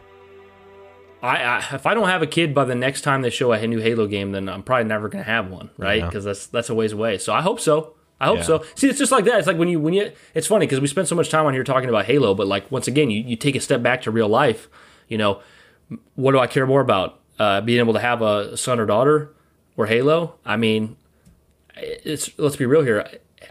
I, 1.21 1.37
I 1.43 1.57
if 1.73 1.85
I 1.85 1.93
don't 1.93 2.07
have 2.09 2.21
a 2.21 2.27
kid 2.27 2.53
by 2.53 2.65
the 2.65 2.75
next 2.75 3.01
time 3.01 3.21
they 3.21 3.29
show 3.29 3.51
a 3.51 3.67
new 3.67 3.79
Halo 3.79 4.07
game, 4.07 4.31
then 4.31 4.49
I'm 4.49 4.63
probably 4.63 4.85
never 4.85 5.07
gonna 5.09 5.23
have 5.23 5.49
one, 5.49 5.69
right? 5.77 5.99
Yeah. 5.99 6.05
Because 6.07 6.23
that's 6.25 6.47
that's 6.47 6.69
a 6.69 6.75
ways 6.75 6.91
away. 6.93 7.17
So 7.17 7.33
I 7.33 7.41
hope 7.41 7.59
so. 7.59 7.95
I 8.19 8.27
hope 8.27 8.37
Yeah. 8.37 8.43
so. 8.43 8.63
See, 8.75 8.87
it's 8.89 8.99
just 8.99 9.11
like 9.11 9.25
that. 9.25 9.37
It's 9.39 9.47
like 9.47 9.57
when 9.57 9.67
you 9.69 9.79
when 9.79 9.93
you. 9.93 10.11
It's 10.33 10.47
funny 10.47 10.65
because 10.65 10.79
we 10.81 10.87
spend 10.87 11.07
so 11.07 11.15
much 11.15 11.29
time 11.29 11.45
on 11.45 11.53
here 11.53 11.63
talking 11.63 11.89
about 11.89 12.05
Halo, 12.05 12.33
but 12.35 12.47
like 12.47 12.69
once 12.71 12.87
again, 12.87 13.09
you, 13.09 13.21
you 13.21 13.35
take 13.35 13.55
a 13.55 13.59
step 13.59 13.81
back 13.81 14.01
to 14.03 14.11
real 14.11 14.27
life. 14.29 14.69
You 15.07 15.17
know, 15.17 15.41
what 16.15 16.31
do 16.31 16.39
I 16.39 16.47
care 16.47 16.65
more 16.67 16.81
about? 16.81 17.19
Uh, 17.39 17.59
being 17.61 17.79
able 17.79 17.93
to 17.93 17.99
have 17.99 18.21
a 18.21 18.55
son 18.55 18.79
or 18.79 18.85
daughter 18.85 19.33
or 19.75 19.87
Halo? 19.87 20.35
I 20.45 20.55
mean, 20.57 20.95
it's 21.75 22.37
let's 22.37 22.55
be 22.55 22.65
real 22.65 22.83
here. 22.83 23.07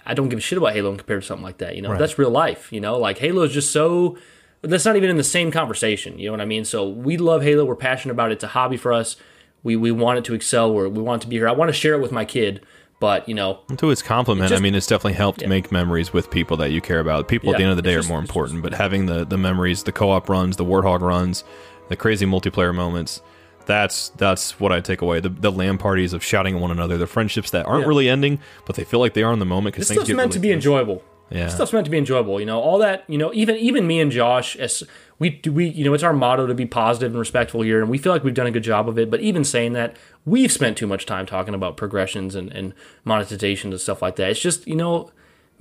I 0.07 0.15
don't 0.15 0.29
give 0.29 0.39
a 0.39 0.43
shit 0.43 0.59
about 0.59 0.73
Halo 0.75 0.95
compared 0.97 1.23
to 1.23 1.27
something 1.27 1.45
like 1.45 1.59
that. 1.59 1.77
You 1.77 1.83
know, 1.83 1.97
that's 1.99 2.19
real 2.19 2.31
life. 2.31 2.73
You 2.73 2.81
know, 2.81 2.99
like 2.99 3.19
Halo 3.19 3.43
is 3.43 3.53
just 3.53 3.71
so. 3.73 4.17
That's 4.63 4.85
not 4.85 4.95
even 4.97 5.11
in 5.11 5.17
the 5.17 5.25
same 5.25 5.51
conversation. 5.51 6.19
You 6.19 6.27
know 6.27 6.33
what 6.35 6.41
I 6.41 6.45
mean? 6.45 6.65
So 6.65 6.89
we 6.89 7.17
love 7.17 7.43
Halo. 7.43 7.65
We're 7.65 7.75
passionate 7.75 8.13
about 8.13 8.31
it. 8.31 8.35
It's 8.35 8.45
a 8.45 8.49
hobby 8.49 8.77
for 8.77 8.93
us. 8.93 9.17
We 9.65 9.77
we 9.77 9.91
want 9.91 10.19
it 10.19 10.25
to 10.27 10.35
excel. 10.35 10.73
We're, 10.73 10.89
we 10.89 11.03
want 11.03 11.23
it 11.23 11.25
to 11.25 11.29
be 11.31 11.37
here. 11.37 11.49
I 11.49 11.53
want 11.53 11.69
to 11.69 11.73
share 11.73 11.95
it 11.95 12.01
with 12.01 12.13
my 12.13 12.25
kid, 12.25 12.65
but 13.01 13.29
you 13.29 13.35
know, 13.35 13.61
To 13.77 13.91
its 13.91 14.03
compliment, 14.03 14.49
just- 14.51 14.61
I 14.61 14.63
mean, 14.63 14.75
it's 14.75 14.87
definitely 14.87 15.15
helped 15.15 15.47
make 15.47 15.73
memories 15.73 16.13
with 16.13 16.31
people 16.31 16.57
that 16.59 16.71
you 16.71 16.81
care 16.81 17.01
about. 17.01 17.27
People 17.29 17.51
at 17.51 17.57
the 17.59 17.63
end 17.65 17.71
of 17.71 17.77
the 17.77 17.83
day 17.83 17.95
it's 17.95 18.07
are 18.07 18.09
more 18.09 18.19
important, 18.21 18.63
but 18.63 18.75
having 18.75 19.07
the 19.07 19.25
the 19.25 19.39
memories, 19.39 19.83
the 19.85 19.93
co-op 19.93 20.29
runs, 20.29 20.57
the 20.57 20.65
Warthog 20.65 21.01
runs, 21.01 21.43
the 21.89 21.97
crazy 21.97 22.27
multiplayer 22.27 22.75
moments. 22.75 23.21
That's 23.67 24.11
that's 24.11 24.59
what 24.61 24.73
I 24.73 24.81
take 24.81 25.01
away. 25.03 25.21
The 25.21 25.29
the 25.29 25.51
LAN 25.51 25.79
parties 25.79 26.13
of 26.13 26.23
shouting 26.25 26.57
at 26.57 26.61
one 26.61 26.71
another, 26.71 26.99
the 26.99 27.07
friendships 27.07 27.51
that 27.51 27.67
aren't 27.67 27.83
Yeah. 27.83 27.89
really 27.89 28.09
ending, 28.09 28.41
but 28.67 28.77
they 28.77 28.85
feel 28.85 29.01
like 29.01 29.15
they 29.15 29.23
are 29.23 29.33
in 29.33 29.39
the 29.39 29.45
moment 29.45 29.75
because 29.75 29.89
things 29.89 29.99
stuff's 29.99 30.09
get 30.09 30.17
meant 30.17 30.29
really 30.31 30.35
to 30.35 30.41
be 30.41 30.53
enjoyable. 30.53 31.03
Yeah. 31.31 31.45
This 31.45 31.55
stuff's 31.55 31.73
meant 31.73 31.87
to 31.87 31.91
be 31.91 31.97
enjoyable. 31.97 32.39
You 32.41 32.47
know, 32.47 32.61
all 32.61 32.79
that. 32.79 33.05
You 33.09 33.17
know, 33.19 33.31
even 33.33 33.57
even 33.57 33.87
me 33.87 34.01
and 34.01 34.11
Josh, 34.11 34.55
as 34.57 34.83
we 35.19 35.31
do, 35.31 35.53
we 35.53 35.67
you 35.69 35.85
know, 35.85 35.95
it's 35.95 36.03
our 36.03 36.13
motto 36.13 36.47
to 36.47 36.55
be 36.55 36.67
positive 36.67 37.13
and 37.13 37.19
respectful 37.19 37.63
here, 37.63 37.81
and 37.81 37.89
we 37.91 37.97
feel 37.99 38.13
like 38.13 38.23
we've 38.25 38.35
done 38.35 38.47
a 38.47 38.51
good 38.51 38.65
job 38.65 38.89
of 38.89 38.99
it. 38.99 39.11
But 39.11 39.21
even 39.21 39.43
saying 39.45 39.73
that, 39.73 39.97
we've 40.27 40.53
spent 40.53 40.77
too 40.77 40.87
much 40.87 41.07
time 41.07 41.25
talking 41.25 41.55
about 41.55 41.77
progressions 41.77 42.35
and 42.35 42.53
and 42.53 42.75
monetization 43.05 43.71
and 43.73 43.81
stuff 43.81 44.03
like 44.03 44.17
that. 44.17 44.31
It's 44.31 44.41
just 44.41 44.67
you 44.67 44.77
know. 44.77 45.11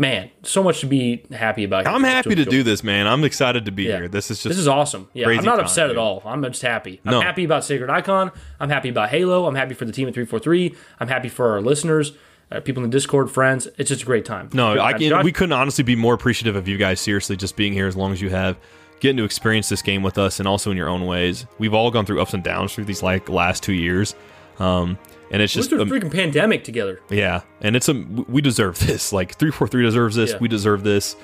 Man, 0.02 0.32
so 0.44 0.64
much 0.64 0.80
to 0.82 0.88
be 0.88 1.24
happy 1.32 1.64
about. 1.64 1.86
I'm 1.88 2.04
happy 2.04 2.36
to 2.36 2.44
do 2.44 2.64
this, 2.64 2.84
man. 2.84 3.08
I'm 3.08 3.24
excited 3.24 3.66
to 3.66 3.72
be 3.72 3.84
Yeah. 3.84 3.98
here. 3.98 4.08
This 4.10 4.32
is 4.32 4.38
just 4.44 4.50
This 4.50 4.58
is 4.58 4.68
awesome. 4.68 5.08
Yeah, 5.14 5.30
I'm 5.30 5.46
not 5.46 5.60
upset 5.60 5.90
at 5.92 5.98
all. 5.98 6.24
I'm 6.26 6.44
just 6.44 6.62
happy. 6.64 7.00
I'm 7.06 7.12
No. 7.12 7.22
happy 7.22 7.44
about 7.46 7.64
Sacred 7.64 7.90
Icon. 7.90 8.32
I'm 8.60 8.70
happy 8.70 8.90
about 8.90 9.10
Halo. 9.10 9.46
I'm 9.46 9.56
happy 9.56 9.76
for 9.76 9.86
the 9.86 9.92
team 9.92 10.08
at 10.08 10.14
343. 10.16 10.76
I'm 11.00 11.08
happy 11.08 11.30
for 11.30 11.52
our 11.52 11.62
listeners, 11.62 12.14
uh, 12.52 12.60
people 12.62 12.84
in 12.84 12.90
the 12.90 12.98
Discord, 12.98 13.30
friends. 13.30 13.68
It's 13.78 13.90
just 13.90 14.02
a 14.02 14.06
great 14.06 14.26
time. 14.26 14.50
No, 14.54 14.78
I 14.80 14.94
can, 14.94 15.08
Josh- 15.10 15.24
we 15.24 15.32
couldn't 15.32 15.54
honestly 15.54 15.84
be 15.84 15.96
more 15.96 16.16
appreciative 16.16 16.56
of 16.56 16.68
you 16.68 16.78
guys. 16.78 17.00
Seriously, 17.00 17.38
just 17.38 17.56
being 17.56 17.72
here 17.72 17.88
as 17.88 17.96
long 17.96 18.12
as 18.12 18.22
you 18.22 18.30
have, 18.32 18.58
getting 19.02 19.18
to 19.18 19.24
experience 19.24 19.70
this 19.70 19.82
game 19.84 20.02
with 20.04 20.18
us, 20.18 20.40
and 20.40 20.48
also 20.48 20.72
in 20.72 20.78
your 20.78 20.90
own 20.90 21.06
ways. 21.06 21.46
We've 21.60 21.74
all 21.74 21.92
gone 21.92 22.06
through 22.06 22.22
ups 22.22 22.34
and 22.34 22.44
downs 22.44 22.74
through 22.74 22.86
these 22.86 23.04
like 23.04 23.30
last 23.30 23.62
two 23.64 23.74
years, 23.74 24.16
um, 24.60 24.98
and 25.32 25.42
it's 25.42 25.56
we 25.56 25.62
just 25.62 25.72
a 25.72 25.82
um, 25.82 25.90
freaking 25.90 26.12
pandemic 26.12 26.64
together. 26.64 27.00
yeah, 27.10 27.42
and 27.62 27.76
it's 27.76 27.90
a 27.90 27.94
we 27.94 28.42
deserve 28.42 28.78
this. 28.80 29.12
Like 29.22 29.36
three 29.36 29.52
four 29.52 29.68
three 29.68 29.84
deserves 29.84 30.16
this. 30.16 30.32
Yeah. 30.32 30.38
We 30.40 30.48
deserve 30.48 30.84
this. 30.84 31.16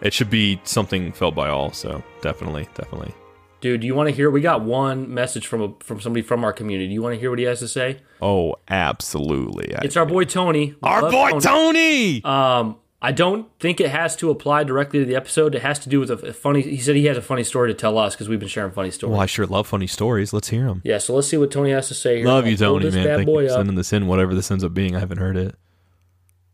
It 0.00 0.12
should 0.12 0.30
be 0.30 0.60
something 0.64 1.12
felt 1.12 1.34
by 1.34 1.48
all. 1.48 1.72
So 1.72 2.02
definitely, 2.22 2.68
definitely. 2.74 3.14
Dude, 3.60 3.80
do 3.80 3.86
you 3.88 3.94
want 3.96 4.08
to 4.08 4.14
hear? 4.14 4.30
We 4.30 4.40
got 4.40 4.60
one 4.62 5.12
message 5.12 5.48
from 5.48 5.60
a, 5.62 5.74
from 5.80 6.00
somebody 6.00 6.22
from 6.22 6.44
our 6.44 6.52
community. 6.52 6.86
Do 6.86 6.94
you 6.94 7.02
want 7.02 7.14
to 7.16 7.20
hear 7.20 7.30
what 7.30 7.40
he 7.40 7.44
has 7.46 7.58
to 7.58 7.66
say? 7.66 8.00
Oh, 8.22 8.54
absolutely. 8.68 9.74
I- 9.74 9.80
It's 9.82 9.96
our 9.96 10.06
boy 10.06 10.24
Tony. 10.24 10.66
We 10.66 10.76
our 10.88 11.10
boy 11.10 11.38
Tony. 11.40 12.22
Um, 12.24 12.76
I 13.00 13.12
don't 13.12 13.48
think 13.60 13.80
it 13.80 13.90
has 13.90 14.16
to 14.16 14.28
apply 14.30 14.64
directly 14.64 14.98
to 14.98 15.04
the 15.04 15.14
episode. 15.14 15.54
It 15.54 15.62
has 15.62 15.78
to 15.80 15.88
do 15.88 16.00
with 16.00 16.10
a, 16.10 16.14
a 16.14 16.32
funny. 16.32 16.62
He 16.62 16.78
said 16.78 16.96
he 16.96 17.04
has 17.06 17.16
a 17.16 17.22
funny 17.22 17.44
story 17.44 17.70
to 17.72 17.74
tell 17.74 17.96
us 17.96 18.14
because 18.14 18.28
we've 18.28 18.40
been 18.40 18.48
sharing 18.48 18.72
funny 18.72 18.90
stories. 18.90 19.12
well, 19.12 19.20
I 19.20 19.26
sure 19.26 19.46
love 19.46 19.68
funny 19.68 19.86
stories. 19.86 20.32
Let's 20.32 20.48
hear 20.48 20.66
them. 20.66 20.82
Yeah, 20.84 20.98
so 20.98 21.14
let's 21.14 21.28
see 21.28 21.36
what 21.36 21.52
Tony 21.52 21.70
has 21.70 21.86
to 21.88 21.94
say 21.94 22.18
here. 22.18 22.26
Love 22.26 22.44
I'll 22.44 22.50
you, 22.50 22.56
Tony, 22.56 22.84
this 22.86 22.94
man. 22.94 23.04
bad 23.06 23.16
Thank 23.18 23.28
you 23.28 23.34
boy 23.34 23.46
for 23.46 23.54
sending 23.54 23.76
this 23.76 23.92
in. 23.92 24.08
Whatever 24.08 24.34
this 24.34 24.50
ends 24.50 24.64
up 24.64 24.74
being, 24.74 24.96
I 24.96 24.98
haven't 24.98 25.18
heard 25.18 25.36
it. 25.36 25.54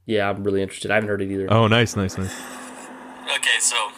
Yeah, 0.05 0.29
I'm 0.29 0.45
really 0.45 0.61
interested. 0.61 0.91
I 0.91 0.97
haven't 0.97 1.09
heard 1.09 1.23
it 1.23 1.31
either. 1.31 1.51
Oh, 1.51 1.67
nice, 1.67 1.97
nice, 1.97 2.19
nice. 2.19 2.35
Okay, 3.37 3.59
so 3.59 3.77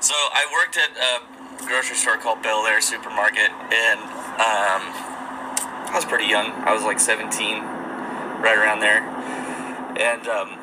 so 0.00 0.14
I 0.14 0.46
worked 0.54 0.78
at 0.78 0.90
a 0.96 1.66
grocery 1.66 1.96
store 1.96 2.16
called 2.16 2.42
Bel 2.42 2.64
Air 2.64 2.80
Supermarket, 2.80 3.50
and 3.50 4.00
um, 4.00 4.82
I 4.88 5.92
was 5.94 6.06
pretty 6.06 6.24
young. 6.26 6.50
I 6.64 6.72
was 6.72 6.82
like 6.82 6.98
17, 6.98 7.62
right 8.40 8.56
around 8.56 8.80
there, 8.80 9.02
and 9.98 10.26
um, 10.28 10.58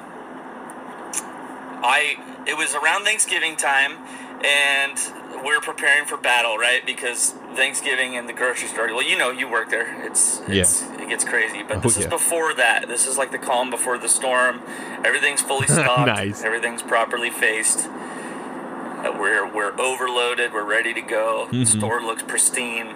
I 1.84 2.18
it 2.48 2.58
was 2.58 2.76
around 2.76 3.04
Thanksgiving 3.04 3.56
time, 3.56 3.98
and 4.46 4.98
we 5.44 5.54
are 5.54 5.62
preparing 5.62 6.06
for 6.06 6.18
battle, 6.18 6.58
right? 6.58 6.86
Because 6.86 7.32
Thanksgiving 7.56 8.16
and 8.18 8.28
the 8.28 8.34
grocery 8.34 8.68
store. 8.68 8.88
Well, 8.88 9.04
you 9.04 9.18
know, 9.18 9.30
you 9.32 9.50
work 9.50 9.70
there. 9.70 10.06
It's, 10.06 10.42
it's 10.48 10.84
it 10.84 11.10
gets 11.10 11.24
crazy. 11.24 11.64
But 11.64 11.78
Oh, 11.78 11.80
this 11.82 11.98
is 11.98 12.08
before 12.08 12.54
that. 12.56 12.88
This 12.88 13.08
is 13.08 13.18
like 13.18 13.32
the 13.32 13.38
calm 13.38 13.70
before 13.70 13.98
the 13.98 14.10
storm. 14.10 14.62
Everything's 15.04 15.42
fully 15.42 15.68
stocked. 15.78 16.08
Nice. 16.08 16.44
Everything's 16.44 16.82
properly 16.82 17.30
faced. 17.30 17.88
Uh, 17.88 19.16
we're 19.20 19.46
we're 19.54 19.80
overloaded. 19.80 20.54
We're 20.54 20.64
ready 20.70 20.94
to 20.94 21.02
go. 21.02 21.46
Mm-hmm. 21.48 21.60
The 21.60 21.66
store 21.66 22.02
looks 22.02 22.24
pristine, 22.24 22.88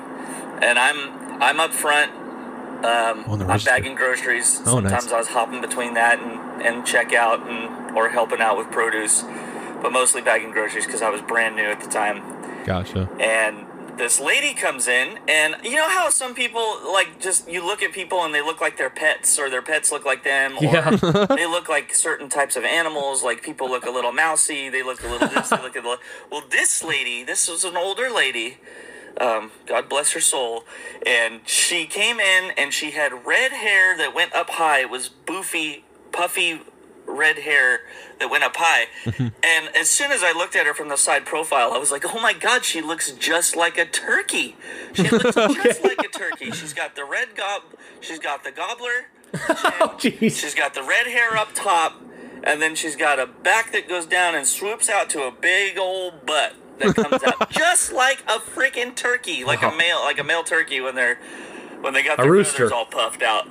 and 0.62 0.80
I'm 0.80 1.42
I'm 1.42 1.60
up 1.60 1.74
front. 1.74 2.12
Um, 2.86 3.26
I'm 3.50 3.60
bagging 3.62 3.96
groceries. 3.96 4.62
Oh, 4.66 4.80
nice. 4.80 4.92
Sometimes 4.92 5.12
I 5.12 5.18
was 5.18 5.28
hopping 5.28 5.62
between 5.62 5.94
that 5.96 6.20
and 6.20 6.62
and 6.62 6.84
checkout 6.84 7.48
and 7.48 7.96
or 7.98 8.10
helping 8.10 8.42
out 8.42 8.58
with 8.58 8.72
produce, 8.72 9.24
but 9.82 9.92
mostly 9.92 10.22
bagging 10.22 10.52
groceries 10.52 10.86
because 10.86 11.02
I 11.02 11.10
was 11.10 11.22
brand 11.22 11.56
new 11.56 11.64
at 11.66 11.82
the 11.82 11.88
time 11.88 12.22
Gotcha. 12.66 13.10
and 13.20 13.66
this 13.98 14.20
lady 14.20 14.54
comes 14.54 14.88
in 14.88 15.18
and 15.28 15.56
you 15.64 15.76
know 15.76 15.90
how 15.90 16.10
some 16.10 16.36
people 16.36 16.62
like 16.92 17.20
just 17.20 17.50
you 17.50 17.66
look 17.66 17.82
at 17.82 17.92
people 17.94 18.24
and 18.24 18.32
they 18.34 18.42
look 18.44 18.62
like 18.62 18.78
their 18.78 18.92
pets 18.92 19.40
or 19.40 19.50
their 19.50 19.64
pets 19.64 19.92
look 19.92 20.06
like 20.06 20.24
them 20.24 20.56
or 20.58 20.64
Yeah. 20.66 20.90
they 21.30 21.48
look 21.48 21.68
like 21.68 21.96
certain 21.96 22.30
types 22.30 22.56
of 22.56 22.64
animals 22.64 23.24
like 23.24 23.42
people 23.42 23.68
look 23.68 23.86
a 23.88 23.90
little 23.90 24.12
mousy 24.12 24.70
they 24.70 24.84
look 24.84 25.04
a 25.04 25.08
little 25.08 25.28
this 25.30 25.50
they 25.50 25.58
look 25.64 25.76
a 25.76 25.80
little 25.80 25.98
well 26.32 26.44
this 26.52 26.84
lady 26.84 27.24
this 27.24 27.50
was 27.50 27.64
an 27.64 27.76
older 27.76 28.10
lady 28.12 28.58
um, 29.20 29.52
God 29.66 29.90
bless 29.90 30.12
her 30.12 30.20
soul. 30.20 30.64
And 31.06 31.42
she 31.48 31.86
came 31.86 32.20
in 32.20 32.52
and 32.58 32.74
she 32.74 32.92
had 32.92 33.26
red 33.26 33.52
hair 33.52 33.98
that 33.98 34.14
went 34.14 34.34
up 34.34 34.52
high. 34.52 34.82
It 34.82 34.90
was 34.90 35.10
boofy, 35.26 35.84
puffy 36.12 36.62
red 37.06 37.40
hair 37.40 37.82
that 38.20 38.30
went 38.30 38.44
up 38.44 38.56
high. 38.58 38.88
and 39.06 39.76
as 39.76 39.90
soon 39.90 40.12
as 40.12 40.24
I 40.24 40.34
looked 40.34 40.56
at 40.56 40.66
her 40.66 40.74
from 40.74 40.90
the 40.90 40.98
side 40.98 41.26
profile, 41.26 41.74
I 41.74 41.78
was 41.78 41.92
like, 41.92 42.04
oh 42.06 42.20
my 42.20 42.34
God, 42.34 42.66
she 42.66 42.82
looks 42.82 43.12
just 43.14 43.56
like 43.56 43.78
a 43.78 43.86
turkey. 43.86 44.56
She 44.94 45.10
looks 45.10 45.36
just 45.64 45.84
like 45.84 46.00
a 46.00 46.10
turkey. 46.10 46.52
She's 46.52 46.74
got 46.74 46.96
the 46.96 47.06
red 47.06 47.36
gob, 47.36 47.64
she's 48.02 48.20
got 48.20 48.44
the 48.44 48.52
gobbler. 48.52 49.08
Oh. 49.80 49.98
She's 50.00 50.56
got 50.56 50.74
the 50.74 50.82
red 50.82 51.06
hair 51.06 51.36
up 51.36 51.50
top, 51.54 52.02
and 52.44 52.62
then 52.62 52.76
she's 52.76 52.96
got 52.96 53.20
a 53.20 53.28
back 53.28 53.72
that 53.74 53.88
goes 53.88 54.06
down 54.06 54.34
and 54.36 54.48
swoops 54.48 54.90
out 54.90 55.10
to 55.12 55.24
a 55.24 55.32
big 55.32 55.78
old 55.78 56.26
butt 56.26 56.56
that 56.80 56.96
comes 56.96 57.24
out 57.24 57.50
just 57.52 57.92
like 57.94 58.22
a 58.28 58.40
freaking 58.40 58.96
turkey, 58.96 59.44
like 59.44 59.62
a 59.64 59.72
male, 59.76 60.00
like 60.02 60.20
a 60.20 60.24
male 60.24 60.44
turkey 60.44 60.82
when 60.82 60.96
they're 60.96 61.20
when 61.82 61.94
they 61.94 62.04
got 62.04 62.20
A 62.20 62.24
their 62.24 62.44
feathers 62.44 62.72
all 62.72 62.86
puffed 62.86 63.22
out, 63.22 63.48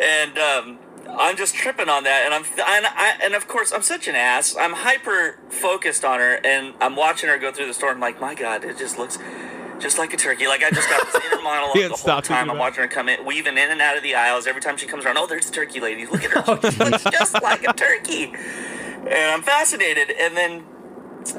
and 0.00 0.38
um, 0.38 0.78
I'm 1.18 1.36
just 1.36 1.54
tripping 1.54 1.88
on 1.88 2.04
that, 2.04 2.24
and 2.24 2.34
I'm 2.34 2.44
and 2.44 2.86
I 2.86 3.18
and 3.22 3.34
of 3.34 3.48
course 3.48 3.72
I'm 3.72 3.82
such 3.82 4.08
an 4.08 4.14
ass. 4.14 4.56
I'm 4.58 4.72
hyper 4.72 5.38
focused 5.48 6.04
on 6.04 6.18
her, 6.20 6.40
and 6.44 6.74
I'm 6.80 6.96
watching 6.96 7.28
her 7.28 7.38
go 7.38 7.52
through 7.52 7.66
the 7.66 7.74
store. 7.74 7.90
I'm 7.90 8.00
like, 8.00 8.20
my 8.20 8.34
God, 8.34 8.64
it 8.64 8.78
just 8.78 8.98
looks. 8.98 9.18
Just 9.80 9.96
like 9.96 10.12
a 10.12 10.16
turkey, 10.16 10.48
like 10.48 10.64
I 10.64 10.70
just 10.72 10.90
got 10.90 11.06
this 11.06 11.24
inner 11.24 11.40
monologue 11.44 11.76
the 11.76 11.88
whole 11.90 12.20
time. 12.20 12.50
I'm 12.50 12.58
watching 12.58 12.82
her 12.82 12.88
come 12.88 13.08
in, 13.08 13.24
weaving 13.24 13.56
in 13.56 13.70
and 13.70 13.80
out 13.80 13.96
of 13.96 14.02
the 14.02 14.16
aisles. 14.16 14.48
Every 14.48 14.60
time 14.60 14.76
she 14.76 14.86
comes 14.88 15.04
around, 15.04 15.18
oh, 15.18 15.28
there's 15.28 15.46
the 15.46 15.52
turkey 15.52 15.78
lady. 15.78 16.04
Look 16.04 16.24
at 16.24 16.32
her. 16.32 16.42
Oh, 16.48 16.68
She 16.68 16.78
looks 16.78 17.04
just 17.04 17.40
like 17.40 17.62
a 17.62 17.72
turkey. 17.72 18.34
And 18.34 19.14
I'm 19.14 19.42
fascinated. 19.42 20.10
And 20.10 20.36
then 20.36 20.64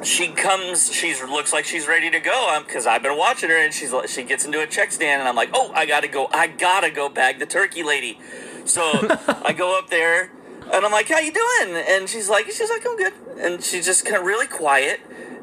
she 0.03 0.29
comes, 0.29 0.93
she's 0.93 1.21
looks 1.21 1.53
like 1.53 1.65
she's 1.65 1.87
ready 1.87 2.09
to 2.11 2.19
go. 2.19 2.61
because 2.65 2.85
I've 2.85 3.03
been 3.03 3.17
watching 3.17 3.49
her, 3.49 3.57
and 3.57 3.73
she's 3.73 3.93
she 4.07 4.23
gets 4.23 4.45
into 4.45 4.61
a 4.61 4.67
check 4.67 4.91
stand, 4.91 5.21
and 5.21 5.29
I'm 5.29 5.35
like, 5.35 5.49
oh, 5.53 5.71
I 5.73 5.85
gotta 5.85 6.07
go, 6.07 6.27
I 6.31 6.47
gotta 6.47 6.91
go 6.91 7.09
bag 7.09 7.39
the 7.39 7.45
turkey 7.45 7.83
lady. 7.83 8.19
So 8.65 8.81
I 9.43 9.53
go 9.53 9.77
up 9.77 9.89
there, 9.89 10.31
and 10.71 10.85
I'm 10.85 10.91
like, 10.91 11.07
how 11.07 11.19
you 11.19 11.31
doing? 11.31 11.83
And 11.87 12.09
she's 12.09 12.29
like, 12.29 12.45
she's 12.45 12.69
like, 12.69 12.85
I'm 12.85 12.97
good. 12.97 13.13
And 13.39 13.63
she's 13.63 13.85
just 13.85 14.05
kind 14.05 14.17
of 14.17 14.23
really 14.23 14.47
quiet. 14.47 15.01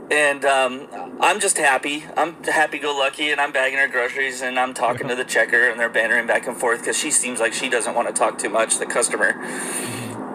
And 0.09 0.45
um, 0.45 1.17
I'm 1.21 1.41
just 1.41 1.59
happy. 1.59 2.05
I'm 2.17 2.41
happy 2.45 2.79
go 2.79 2.97
lucky, 2.97 3.33
and 3.33 3.41
I'm 3.41 3.53
bagging 3.53 3.79
her 3.79 3.89
groceries, 3.89 4.41
and 4.41 4.59
I'm 4.59 4.73
talking 4.73 5.09
to 5.09 5.17
the 5.17 5.25
checker, 5.35 5.69
and 5.69 5.81
they're 5.81 5.89
bantering 5.89 6.27
back 6.27 6.47
and 6.47 6.57
forth 6.57 6.81
because 6.81 6.97
she 6.97 7.11
seems 7.11 7.41
like 7.41 7.53
she 7.53 7.69
doesn't 7.69 7.95
want 7.95 8.07
to 8.09 8.15
talk 8.15 8.39
too 8.39 8.51
much, 8.51 8.79
the 8.79 8.87
customer. 8.87 9.35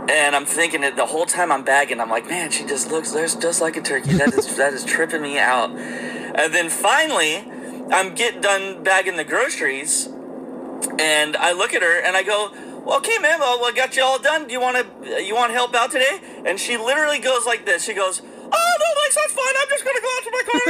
And 0.09 0.35
I'm 0.35 0.45
thinking 0.45 0.83
it 0.83 0.95
the 0.95 1.05
whole 1.05 1.25
time 1.25 1.51
I'm 1.51 1.63
bagging. 1.63 1.99
I'm 1.99 2.09
like, 2.09 2.27
man, 2.27 2.51
she 2.51 2.65
just 2.65 2.89
looks 2.91 3.13
just 3.13 3.61
like 3.61 3.77
a 3.77 3.81
turkey. 3.81 4.13
That 4.13 4.33
is 4.33 4.55
that 4.57 4.73
is 4.73 4.83
tripping 4.83 5.21
me 5.21 5.37
out. 5.37 5.69
And 5.71 6.53
then 6.53 6.69
finally, 6.69 7.45
I'm 7.91 8.15
get 8.15 8.41
done 8.41 8.83
bagging 8.83 9.17
the 9.17 9.23
groceries, 9.23 10.07
and 10.97 11.35
I 11.37 11.51
look 11.53 11.73
at 11.73 11.81
her 11.81 11.99
and 12.01 12.17
I 12.17 12.23
go, 12.23 12.51
well, 12.83 12.97
"Okay, 12.97 13.17
ma'am, 13.19 13.39
well, 13.39 13.63
I 13.63 13.71
got 13.73 13.95
you 13.95 14.03
all 14.03 14.19
done. 14.19 14.47
Do 14.47 14.53
you 14.53 14.59
want 14.59 14.77
to 14.77 15.23
you 15.23 15.35
want 15.35 15.51
help 15.53 15.75
out 15.75 15.91
today?" 15.91 16.19
And 16.45 16.59
she 16.59 16.77
literally 16.77 17.19
goes 17.19 17.45
like 17.45 17.65
this. 17.65 17.83
She 17.85 17.93
goes. 17.93 18.21
Oh 18.53 18.73
no, 18.79 18.85
Lex, 19.01 19.15
that's 19.15 19.33
fine. 19.33 19.55
I'm 19.61 19.69
just 19.69 19.85
gonna 19.85 20.01
go 20.01 20.09
out 20.17 20.23
to 20.25 20.31
my 20.31 20.43
car. 20.51 20.61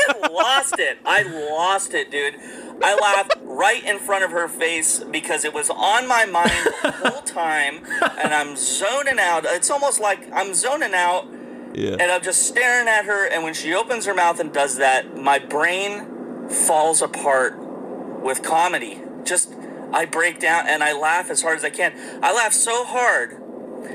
and 0.00 0.24
I 0.24 0.28
lost 0.32 0.78
it. 0.78 0.98
I 1.04 1.22
lost 1.50 1.92
it, 1.92 2.10
dude. 2.10 2.36
I 2.82 2.94
laughed 2.96 3.34
right 3.42 3.82
in 3.84 3.98
front 3.98 4.24
of 4.24 4.30
her 4.32 4.48
face 4.48 5.02
because 5.04 5.44
it 5.44 5.54
was 5.54 5.70
on 5.70 6.06
my 6.08 6.24
mind 6.26 6.50
the 6.82 6.90
whole 7.10 7.22
time, 7.22 7.84
and 8.22 8.34
I'm 8.34 8.56
zoning 8.56 9.18
out. 9.18 9.44
It's 9.46 9.70
almost 9.70 10.00
like 10.00 10.30
I'm 10.32 10.54
zoning 10.54 10.92
out, 10.94 11.26
Yeah. 11.72 11.92
and 11.92 12.10
I'm 12.10 12.22
just 12.22 12.42
staring 12.46 12.88
at 12.88 13.04
her. 13.04 13.26
And 13.26 13.44
when 13.44 13.54
she 13.54 13.72
opens 13.74 14.06
her 14.06 14.14
mouth 14.14 14.40
and 14.40 14.52
does 14.52 14.76
that, 14.78 15.16
my 15.16 15.38
brain 15.38 16.48
falls 16.50 17.00
apart 17.00 17.58
with 17.58 18.42
comedy. 18.42 19.00
Just 19.24 19.54
I 19.92 20.04
break 20.06 20.40
down 20.40 20.66
and 20.66 20.82
I 20.82 20.92
laugh 20.92 21.30
as 21.30 21.42
hard 21.42 21.56
as 21.58 21.64
I 21.64 21.70
can. 21.70 21.92
I 22.22 22.34
laughed 22.34 22.54
so 22.56 22.84
hard 22.84 23.36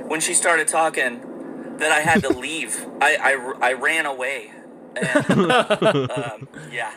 when 0.08 0.22
she 0.22 0.34
started 0.34 0.68
talking 0.68 1.76
that 1.78 1.92
I 1.92 2.00
had 2.00 2.22
to 2.24 2.30
leave. 2.46 2.86
I, 3.02 3.18
I, 3.62 3.70
I 3.70 3.74
ran 3.74 4.06
away. 4.06 4.52
And, 4.96 5.52
um, 5.52 6.48
yeah. 6.72 6.94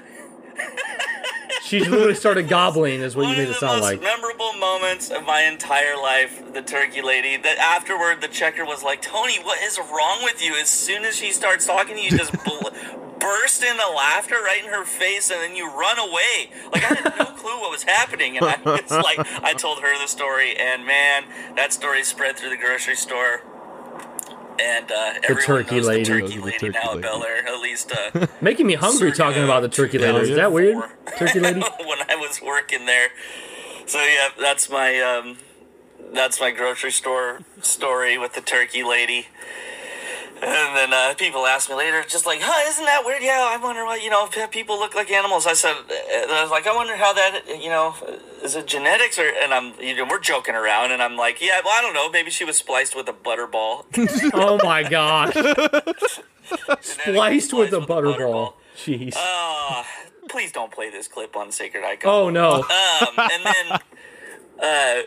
She 1.63 1.81
literally 1.81 2.15
started 2.15 2.49
gobbling, 2.49 3.01
is 3.01 3.15
what 3.15 3.25
One 3.25 3.33
you 3.33 3.39
made 3.39 3.45
of 3.45 3.51
it 3.51 3.55
the 3.55 3.61
sound 3.61 3.81
most 3.81 3.93
like. 3.93 4.03
memorable 4.03 4.53
moments 4.55 5.11
of 5.11 5.25
my 5.25 5.43
entire 5.43 5.97
life, 5.97 6.43
the 6.53 6.63
turkey 6.63 7.03
lady. 7.03 7.37
That 7.37 7.59
afterward, 7.59 8.21
the 8.21 8.29
checker 8.29 8.65
was 8.65 8.83
like, 8.83 9.01
"Tony, 9.01 9.39
what 9.43 9.63
is 9.63 9.79
wrong 9.79 10.21
with 10.25 10.43
you?" 10.43 10.55
As 10.57 10.69
soon 10.69 11.05
as 11.05 11.17
she 11.17 11.31
starts 11.31 11.65
talking 11.67 11.97
to 11.97 12.03
you, 12.03 12.11
just 12.11 12.33
bl- 12.45 12.69
burst 13.21 13.63
into 13.63 13.89
laughter 13.89 14.35
right 14.43 14.63
in 14.65 14.71
her 14.71 14.85
face, 14.85 15.31
and 15.31 15.41
then 15.41 15.55
you 15.55 15.71
run 15.71 15.99
away. 15.99 16.51
Like 16.73 16.83
I 16.91 16.95
had 16.95 17.19
no 17.19 17.25
clue 17.37 17.61
what 17.61 17.71
was 17.71 17.85
happening, 17.85 18.37
and 18.37 18.45
I 18.47 18.59
was 18.65 18.91
like, 18.91 19.21
I 19.43 19.55
told 19.55 19.81
her 19.83 19.97
the 19.99 20.09
story, 20.09 20.57
and 20.57 20.85
man, 20.85 21.25
that 21.55 21.73
story 21.73 22.03
spread 22.03 22.37
through 22.37 22.51
the 22.51 22.57
grocery 22.57 22.97
store. 22.97 23.43
And 24.61 24.93
uh, 24.93 25.15
everyone 25.25 25.43
turkey 25.45 25.81
lady. 25.81 26.03
the 26.05 26.09
turkey 26.09 26.23
Knows 26.23 26.35
the 26.35 26.41
lady 26.43 26.59
turkey 26.59 26.79
now 26.83 26.93
lady. 26.93 26.99
at 26.99 27.03
Bel 27.03 27.25
Air. 27.25 27.49
At 27.49 27.61
least 27.61 27.93
uh, 27.93 28.27
Making 28.41 28.67
me 28.67 28.75
hungry 28.75 29.13
talking 29.13 29.43
about 29.45 29.61
the 29.61 29.69
turkey 29.69 29.99
lady. 29.99 30.31
Is 30.31 30.37
that 30.37 30.53
weird? 30.53 30.77
Turkey 31.19 31.41
lady? 31.41 31.61
when 31.85 31.99
I 32.09 32.17
was 32.17 32.41
working 32.43 32.87
there. 32.87 33.09
So 33.87 33.99
yeah, 33.99 34.29
that's 34.39 34.71
my 34.71 35.01
um, 35.01 35.39
that's 36.13 36.41
my 36.41 36.51
grocery 36.51 36.93
store 36.93 37.41
story 37.61 38.19
with 38.19 38.35
the 38.35 38.41
turkey 38.41 38.83
lady. 38.85 39.27
And 40.45 40.77
then 40.77 40.93
uh, 40.93 41.15
people 41.15 41.47
ask 41.47 41.71
me 41.71 41.77
later, 41.77 42.03
just 42.03 42.27
like, 42.27 42.41
huh, 42.43 42.69
isn't 42.69 42.85
that 42.85 43.05
weird? 43.05 43.23
Yeah, 43.23 43.47
I 43.49 43.59
wonder 43.63 43.85
why, 43.85 43.97
you 43.97 44.11
know, 44.11 44.27
people 44.51 44.77
look 44.77 44.93
like 44.95 45.09
animals. 45.11 45.47
I 45.47 45.53
said, 45.53 45.77
uh, 45.77 46.33
I 46.33 46.41
was 46.43 46.51
like, 46.51 46.67
I 46.67 46.75
wonder 46.75 46.97
how 46.97 47.13
that, 47.13 47.43
you 47.47 47.69
know, 47.69 47.95
is 48.43 48.57
it 48.57 48.67
genetics 48.67 49.21
or, 49.21 49.31
and 49.41 49.55
I'm, 49.55 49.73
you 49.81 49.95
know, 49.95 50.05
we're 50.11 50.19
joking 50.19 50.57
around 50.57 50.91
and 50.91 51.01
I'm 51.01 51.17
like, 51.17 51.41
yeah, 51.41 51.61
well, 51.65 51.73
I 51.79 51.81
don't 51.81 51.95
know. 51.95 52.11
Maybe 52.11 52.31
she 52.31 52.45
was 52.45 52.57
spliced 52.57 52.97
with 52.97 53.09
a 53.09 53.13
butterball. 53.13 53.85
oh 54.35 54.59
my 54.65 54.83
gosh. 54.83 55.35
spliced 56.81 57.53
with 57.53 57.73
a 57.73 57.81
butterball. 57.81 58.55
Jeez. 58.77 59.15
Uh, 59.17 59.85
please 60.29 60.51
don't 60.51 60.73
play 60.73 60.91
this 60.91 61.07
clip 61.07 61.37
on 61.37 61.53
Sacred 61.53 61.85
Icon. 61.85 62.11
Oh 62.11 62.31
no. 62.31 62.55
Um, 62.63 63.15
and 63.17 63.45
then, 63.45 63.81
uh, 64.61 65.03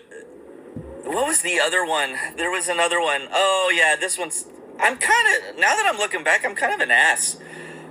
what 1.03 1.27
was 1.27 1.41
the 1.41 1.59
other 1.59 1.85
one? 1.85 2.15
There 2.37 2.51
was 2.51 2.67
another 2.67 3.01
one. 3.01 3.27
Oh 3.31 3.71
yeah, 3.75 3.95
this 3.95 4.17
one's. 4.17 4.45
I'm 4.79 4.97
kind 4.97 5.27
of 5.27 5.57
now 5.57 5.75
that 5.75 5.89
I'm 5.91 5.97
looking 5.97 6.23
back, 6.23 6.45
I'm 6.45 6.55
kind 6.55 6.73
of 6.73 6.79
an 6.79 6.91
ass, 6.91 7.37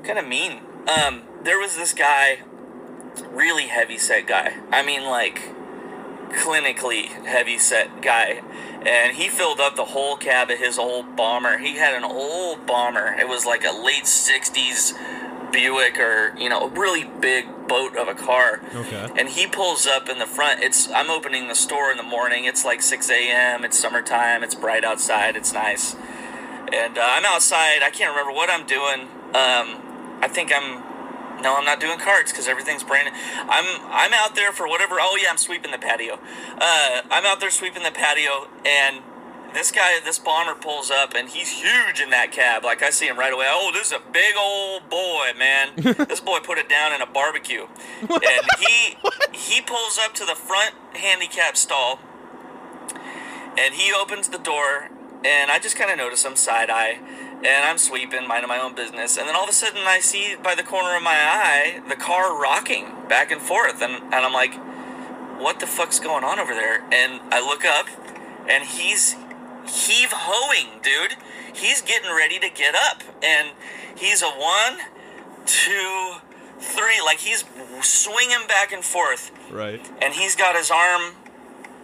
kind 0.03 0.19
of 0.19 0.27
mean. 0.27 0.61
Um, 0.87 1.23
there 1.43 1.59
was 1.59 1.77
this 1.77 1.93
guy, 1.93 2.41
really 3.31 3.69
heavy 3.69 3.99
set 3.99 4.27
guy. 4.27 4.59
I 4.71 4.85
mean, 4.85 5.05
like 5.05 5.55
clinically 6.31 7.07
heavy 7.25 7.59
set 7.59 8.03
guy. 8.03 8.43
And 8.85 9.17
he 9.17 9.29
filled 9.29 9.61
up 9.61 9.77
the 9.77 9.87
whole 9.87 10.17
cab 10.17 10.51
of 10.51 10.59
his 10.59 10.79
old 10.79 11.17
bomber. 11.17 11.59
He 11.59 11.77
had 11.77 11.95
an 11.95 12.05
old 12.05 12.67
bomber. 12.67 13.15
It 13.19 13.29
was 13.29 13.47
like 13.47 13.65
a 13.65 13.73
late 13.73 14.05
60s 14.05 14.93
Buick 15.53 15.99
or, 15.99 16.35
you 16.37 16.49
know, 16.49 16.67
a 16.67 16.69
really 16.69 17.05
big 17.05 17.47
boat 17.69 17.97
of 17.97 18.09
a 18.09 18.15
car. 18.15 18.61
Okay. 18.75 19.09
And 19.17 19.29
he 19.29 19.47
pulls 19.47 19.87
up 19.87 20.09
in 20.09 20.19
the 20.19 20.27
front. 20.27 20.61
It's 20.63 20.91
I'm 20.91 21.11
opening 21.11 21.49
the 21.49 21.55
store 21.55 21.91
in 21.91 21.97
the 21.97 22.03
morning. 22.03 22.45
It's 22.45 22.65
like 22.65 22.83
6 22.83 23.09
a.m. 23.09 23.65
It's 23.65 23.79
summertime. 23.79 24.43
It's 24.43 24.55
bright 24.55 24.85
outside. 24.85 25.37
It's 25.37 25.53
nice. 25.53 25.95
And 26.75 26.99
uh, 26.99 27.07
I'm 27.07 27.25
outside. 27.25 27.83
I 27.83 27.91
can't 27.91 28.11
remember 28.11 28.33
what 28.33 28.51
I'm 28.51 28.67
doing. 28.67 29.03
Um, 29.31 30.19
I 30.21 30.29
think 30.29 30.53
I'm 30.53 30.83
no, 31.41 31.57
I'm 31.57 31.65
not 31.65 31.79
doing 31.79 31.99
carts 31.99 32.33
because 32.33 32.49
everything's 32.49 32.83
brand. 32.83 33.15
I'm 33.15 33.65
I'm 33.91 34.13
out 34.15 34.35
there 34.35 34.51
for 34.53 34.67
whatever. 34.67 34.97
Oh 34.99 35.19
yeah, 35.21 35.29
I'm 35.31 35.37
sweeping 35.37 35.71
the 35.71 35.79
patio. 35.79 36.19
Uh, 36.59 37.03
I'm 37.11 37.27
out 37.27 37.41
there 37.41 37.51
sweeping 37.51 37.83
the 37.83 37.91
patio, 37.91 38.49
and 38.65 39.03
this 39.53 39.71
guy, 39.71 40.01
this 40.05 40.19
bomber 40.19 40.55
pulls 40.55 40.91
up, 40.91 41.15
and 41.15 41.29
he's 41.29 41.51
huge 41.51 42.01
in 42.01 42.11
that 42.11 42.33
cab. 42.33 42.65
Like 42.65 42.83
I 42.83 42.91
see 42.91 43.07
him 43.07 43.19
right 43.19 43.33
away. 43.33 43.47
Oh, 43.49 43.71
this 43.73 43.89
is 43.89 43.93
a 43.93 44.01
big 44.13 44.35
old 44.37 44.89
boy, 44.91 45.29
man. 45.39 45.73
this 46.09 46.21
boy 46.21 46.41
put 46.41 46.59
it 46.59 46.69
down 46.69 46.93
in 46.93 47.01
a 47.01 47.07
barbecue, 47.07 47.67
and 48.01 48.47
he 48.59 48.97
he 49.33 49.61
pulls 49.61 49.99
up 49.99 50.15
to 50.15 50.25
the 50.25 50.35
front 50.35 50.75
handicap 50.95 51.57
stall, 51.57 52.01
and 53.59 53.75
he 53.75 53.93
opens 53.93 54.29
the 54.29 54.39
door, 54.39 54.91
and 55.25 55.51
I 55.51 55.59
just 55.59 55.77
kind 55.77 55.91
of 55.91 55.97
notice 55.97 56.25
him 56.25 56.37
side 56.37 56.71
eye 56.71 56.99
and 57.45 57.65
I'm 57.65 57.77
sweeping, 57.79 58.27
minding 58.27 58.49
my 58.49 58.59
own 58.59 58.75
business, 58.75 59.19
and 59.19 59.29
then 59.29 59.37
all 59.37 59.45
of 59.45 59.51
a 59.51 59.53
sudden 59.53 59.83
I 59.85 60.01
see 60.01 60.35
by 60.43 60.55
the 60.55 60.63
corner 60.63 60.97
of 60.97 61.03
my 61.03 61.15
eye 61.15 61.83
the 61.89 61.97
car 61.97 62.41
rocking 62.41 62.87
back 63.09 63.31
and 63.31 63.41
forth, 63.41 63.83
and, 63.83 63.93
and 64.03 64.15
I'm 64.15 64.33
like, 64.33 64.55
what 65.41 65.61
the 65.61 65.67
fuck's 65.67 65.99
going 66.01 66.25
on 66.25 66.39
over 66.39 66.55
there? 66.55 66.83
And 66.91 67.21
I 67.31 67.41
look 67.41 67.65
up, 67.65 67.87
and 68.49 68.65
he's 68.65 69.13
heave 69.67 70.11
hoeing, 70.13 70.81
dude. 70.83 71.17
He's 71.55 71.83
getting 71.83 72.11
ready 72.11 72.39
to 72.39 72.49
get 72.49 72.75
up, 72.75 73.03
and 73.23 73.51
he's 73.95 74.23
a 74.23 74.29
one, 74.31 74.79
two, 75.45 76.15
three, 76.59 77.01
like 77.05 77.19
he's 77.19 77.45
swinging 77.83 78.47
back 78.49 78.73
and 78.73 78.83
forth, 78.83 79.31
Right. 79.51 79.85
and 80.01 80.15
he's 80.15 80.35
got 80.35 80.57
his 80.57 80.71
arm 80.71 81.15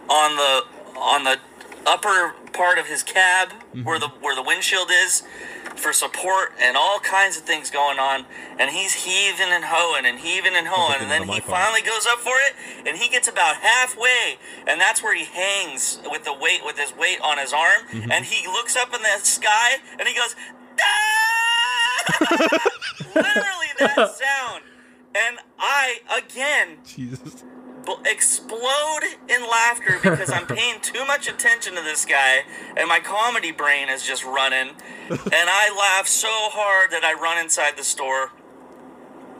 on 0.09 0.35
the 0.37 0.63
on 0.99 1.23
the 1.23 1.37
upper 1.85 2.33
part 2.53 2.77
of 2.77 2.87
his 2.87 3.03
cab 3.03 3.49
where 3.83 3.99
the 3.99 4.07
where 4.07 4.35
the 4.35 4.43
windshield 4.43 4.89
is 4.91 5.23
for 5.75 5.93
support 5.93 6.53
and 6.61 6.75
all 6.75 6.99
kinds 6.99 7.37
of 7.37 7.43
things 7.43 7.69
going 7.69 7.97
on. 7.99 8.25
And 8.59 8.69
he's 8.69 8.93
heaving 9.05 9.49
and 9.49 9.63
hoeing 9.65 10.05
and 10.05 10.19
heaving 10.19 10.53
and 10.55 10.67
hoeing. 10.67 11.01
And 11.01 11.09
then 11.09 11.27
the 11.27 11.33
he 11.33 11.39
finally 11.39 11.81
goes 11.81 12.05
up 12.05 12.19
for 12.19 12.33
it 12.47 12.55
and 12.87 12.97
he 12.97 13.09
gets 13.09 13.27
about 13.27 13.55
halfway. 13.57 14.37
And 14.67 14.79
that's 14.79 15.01
where 15.01 15.15
he 15.15 15.25
hangs 15.25 15.99
with 16.05 16.23
the 16.23 16.33
weight 16.33 16.61
with 16.65 16.77
his 16.77 16.93
weight 16.95 17.19
on 17.21 17.37
his 17.37 17.53
arm. 17.53 17.81
And 18.11 18.25
he 18.25 18.47
looks 18.47 18.75
up 18.75 18.93
in 18.93 19.01
the 19.01 19.19
sky 19.23 19.77
and 19.97 20.07
he 20.07 20.13
goes 20.15 20.35
"Ah!" 20.79 22.17
literally 23.15 23.71
that 23.79 23.95
sound. 23.95 24.63
And 25.15 25.39
I 25.59 25.99
again 26.15 26.77
Jesus. 26.85 27.43
Bl- 27.85 28.01
explode 28.05 29.01
in 29.29 29.41
laughter 29.49 29.97
because 30.01 30.31
I'm 30.31 30.45
paying 30.57 30.79
too 30.81 31.05
much 31.05 31.27
attention 31.27 31.75
to 31.75 31.81
this 31.81 32.05
guy 32.05 32.43
and 32.77 32.87
my 32.87 32.99
comedy 32.99 33.51
brain 33.51 33.89
is 33.89 34.05
just 34.05 34.23
running. 34.25 34.69
and 35.09 35.19
I 35.33 35.75
laugh 35.77 36.07
so 36.07 36.29
hard 36.31 36.91
that 36.91 37.03
I 37.03 37.13
run 37.13 37.37
inside 37.37 37.77
the 37.77 37.83
store 37.83 38.31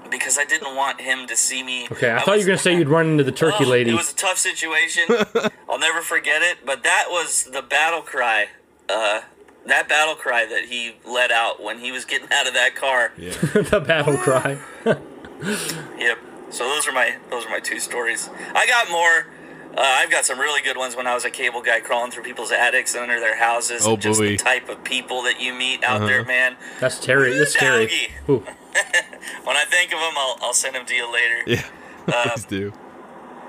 because 0.09 0.37
I 0.37 0.43
didn't 0.45 0.75
want 0.75 0.99
him 0.99 1.25
to 1.27 1.37
see 1.37 1.63
me. 1.63 1.87
Okay, 1.91 2.11
I, 2.13 2.19
thought 2.19 2.33
you 2.33 2.41
were 2.41 2.47
gonna 2.47 2.57
say 2.57 2.75
you'd 2.75 2.89
run 2.89 3.07
into 3.07 3.23
the 3.23 3.31
turkey 3.31 3.63
Oh, 3.65 3.69
lady. 3.69 3.91
It 3.91 3.95
was 3.95 4.11
a 4.11 4.15
tough 4.15 4.37
situation. 4.37 5.03
I'll 5.69 5.79
never 5.79 6.01
forget 6.01 6.41
it, 6.41 6.65
but 6.65 6.83
that 6.83 7.05
was 7.09 7.45
the 7.45 7.61
battle 7.61 8.01
cry. 8.01 8.47
Uh, 8.89 9.21
that 9.67 9.87
battle 9.87 10.15
cry 10.15 10.45
that 10.45 10.65
he 10.65 10.95
let 11.05 11.31
out 11.31 11.63
when 11.63 11.79
he 11.79 11.91
was 11.91 12.03
getting 12.03 12.27
out 12.31 12.45
of 12.47 12.53
that 12.55 12.75
car. 12.75 13.13
Yeah. 13.17 13.31
the 13.31 13.79
battle 13.79 14.17
cry. 14.17 14.59
Yep. 14.85 16.17
So 16.51 16.65
those 16.69 16.87
are 16.87 16.91
my 16.91 17.15
those 17.29 17.45
are 17.45 17.49
my 17.49 17.59
two 17.59 17.79
stories. 17.79 18.29
I 18.53 18.67
got 18.67 18.89
more. 18.91 19.27
Uh, 19.73 19.79
I've 19.81 20.11
got 20.11 20.25
some 20.25 20.37
really 20.37 20.61
good 20.61 20.75
ones 20.75 20.97
when 20.97 21.07
I 21.07 21.13
was 21.13 21.23
a 21.23 21.29
cable 21.31 21.61
guy 21.61 21.79
crawling 21.79 22.11
through 22.11 22.23
people's 22.23 22.51
attics 22.51 22.93
and 22.93 23.03
under 23.03 23.21
their 23.21 23.37
houses. 23.37 23.87
Oh, 23.87 23.93
and 23.93 24.01
just 24.01 24.19
boy. 24.19 24.27
the 24.27 24.37
type 24.37 24.67
of 24.67 24.83
people 24.83 25.21
that 25.23 25.39
you 25.39 25.53
meet 25.53 25.81
out 25.85 25.97
Uh-huh. 25.97 26.07
there, 26.07 26.25
man. 26.25 26.57
That's 26.81 26.99
Terry. 26.99 27.37
That's 27.37 27.53
scary. 27.53 27.85
Doggy. 27.87 28.07
Ooh. 28.29 28.43
When 29.43 29.55
I 29.55 29.63
think 29.65 29.93
of 29.93 29.99
them, 29.99 30.13
I'll, 30.17 30.37
I'll 30.41 30.53
send 30.53 30.75
them 30.75 30.85
to 30.85 30.93
you 30.93 31.11
later. 31.11 31.37
Yeah. 31.47 31.63
Uh, 32.07 32.29
Please 32.35 32.45
do. 32.45 32.73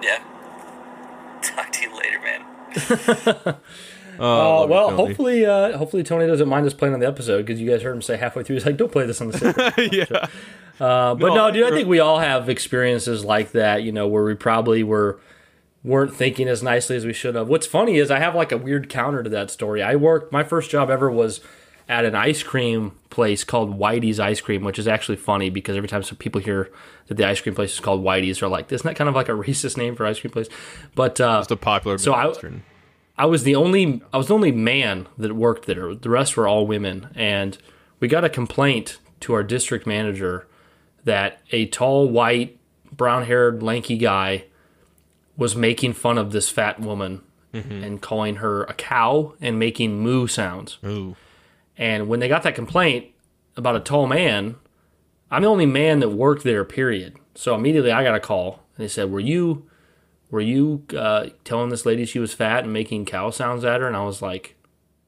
Yeah. 0.03 0.23
Talk 1.43 1.73
to 1.73 1.83
you 1.83 1.97
later, 1.97 2.20
man. 2.20 3.57
Oh, 4.20 4.24
Uh, 4.24 4.27
love 4.29 4.69
it, 4.69 4.73
well, 4.73 4.91
hopefully, 4.91 5.47
uh, 5.47 5.77
hopefully 5.79 6.03
Tony 6.03 6.27
doesn't 6.27 6.47
mind 6.49 6.66
us 6.66 6.74
playing 6.74 6.93
on 6.93 7.01
the 7.01 7.07
episode 7.07 7.47
because 7.47 7.59
you 7.61 7.69
guys 7.69 7.81
heard 7.83 7.95
him 7.95 8.03
say 8.03 8.19
halfway 8.19 8.43
through, 8.45 8.57
he's 8.57 8.66
like, 8.66 8.77
"Don't 8.77 8.93
play 8.93 9.07
this 9.07 9.23
on 9.23 9.29
the 9.29 9.39
stage." 9.39 9.93
yeah. 9.93 10.27
Uh, 10.82 11.14
but 11.14 11.28
No, 11.28 11.34
no, 11.34 11.50
dude, 11.52 11.72
I 11.72 11.76
think 11.76 11.88
we 11.88 12.00
all 12.00 12.18
have 12.18 12.48
experiences 12.48 13.24
like 13.24 13.52
that. 13.52 13.82
You 13.84 13.92
know, 13.92 14.09
where 14.09 14.24
we 14.24 14.34
probably 14.34 14.82
were 14.82 15.20
weren't 15.84 16.14
thinking 16.14 16.48
as 16.48 16.62
nicely 16.62 16.96
as 16.96 17.04
we 17.06 17.12
should 17.12 17.34
have. 17.34 17.48
What's 17.48 17.66
funny 17.66 17.96
is 17.98 18.10
I 18.10 18.18
have 18.18 18.34
like 18.34 18.52
a 18.52 18.56
weird 18.59 18.88
counter 18.88 19.22
to 19.22 19.30
that 19.30 19.50
story. 19.50 19.82
I 19.82 19.96
worked 19.96 20.32
my 20.32 20.42
first 20.44 20.70
job 20.70 20.90
ever 20.90 21.10
was 21.10 21.40
at 21.88 22.04
an 22.04 22.14
ice 22.14 22.42
cream 22.42 22.92
place 23.10 23.42
called 23.44 23.78
Whitey's 23.78 24.18
Ice 24.20 24.40
Cream, 24.40 24.62
which 24.64 24.78
is 24.78 24.86
actually 24.88 25.16
funny 25.16 25.50
because 25.50 25.76
every 25.76 25.88
time 25.88 26.02
some 26.02 26.16
people 26.16 26.40
hear 26.40 26.70
that 27.09 27.16
the 27.16 27.24
ice 27.26 27.40
cream 27.40 27.54
place 27.54 27.72
is 27.74 27.80
called 27.80 28.04
Whitey's, 28.04 28.40
they're 28.40 28.48
like, 28.48 28.70
"Isn't 28.72 28.86
that 28.86 28.96
kind 28.96 29.09
of 29.09 29.14
like 29.14 29.28
a 29.28 29.32
racist 29.46 29.76
name 29.76 29.94
for 29.94 30.06
ice 30.06 30.18
cream 30.20 30.30
place?" 30.32 30.48
But 30.94 31.20
uh, 31.20 31.40
It's 31.42 31.50
a 31.50 31.56
popular 31.56 31.98
So 31.98 32.12
I- 32.14 32.32
I 33.18 33.26
was 33.26 33.44
the 33.44 33.54
only 33.54 34.02
I 34.12 34.16
was 34.18 34.28
the 34.28 34.34
only 34.34 34.52
man 34.52 35.06
that 35.18 35.32
worked 35.34 35.66
there. 35.66 35.94
The 35.94 36.10
rest 36.10 36.36
were 36.36 36.48
all 36.48 36.66
women, 36.66 37.09
and 37.14 37.56
we 38.00 38.09
got 38.09 38.24
a 38.24 38.28
complaint 38.28 38.98
to 39.20 39.32
our 39.34 39.42
district 39.44 39.86
manager 39.86 40.46
that 41.05 41.41
a 41.51 41.66
tall, 41.66 42.09
white, 42.09 42.59
brown-haired, 42.91 43.62
lanky 43.62 43.97
guy 43.97 44.45
was 45.37 45.57
making 45.57 45.95
fun 45.95 46.19
of 46.19 46.33
this 46.33 46.49
fat 46.49 46.81
woman 46.81 47.23
and 47.55 48.01
calling 48.01 48.37
her 48.37 48.65
a 48.65 48.73
cow 48.73 49.35
and 49.41 49.59
making 49.59 50.01
moo 50.01 50.27
sounds. 50.27 50.79
Ooh. 50.85 51.16
And 51.77 52.09
when 52.09 52.20
they 52.20 52.29
got 52.29 52.45
that 52.45 52.55
complaint 52.55 53.09
about 53.57 53.77
a 53.77 53.81
tall 53.81 54.07
man, 54.07 54.57
I'm 55.31 55.43
the 55.43 55.49
only 55.49 55.66
man 55.66 56.01
that 56.01 56.11
worked 56.11 56.45
there. 56.45 56.65
Period. 56.65 57.16
So 57.35 57.55
immediately 57.55 57.93
I 57.93 58.05
got 58.05 58.15
a 58.15 58.20
call, 58.20 58.62
and 58.77 58.85
they 58.85 58.89
said, 58.89 59.11
"Were 59.11 59.20
you, 59.20 59.69
were 60.31 60.41
you 60.41 60.85
uh, 60.97 61.27
telling 61.45 61.70
this 61.70 61.85
lady 61.85 62.05
she 62.05 62.19
was 62.19 62.33
fat 62.35 62.65
and 62.65 62.73
making 62.73 63.05
cow 63.05 63.31
sounds 63.31 63.65
at 63.65 63.81
her?" 63.81 63.87
And 63.87 63.97
I 63.97 64.05
was 64.05 64.23
like, 64.23 64.57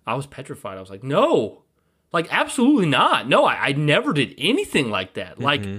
I 0.06 0.14
was 0.14 0.26
petrified. 0.26 0.76
I 0.76 0.80
was 0.80 0.90
like, 0.90 1.02
"No, 1.02 1.62
like 2.14 2.32
absolutely 2.32 2.86
not. 2.86 3.28
No, 3.28 3.44
I, 3.44 3.66
I 3.66 3.72
never 3.72 4.14
did 4.14 4.34
anything 4.38 4.90
like 4.90 5.14
that. 5.14 5.38
Like 5.38 5.62
mm-hmm. 5.62 5.78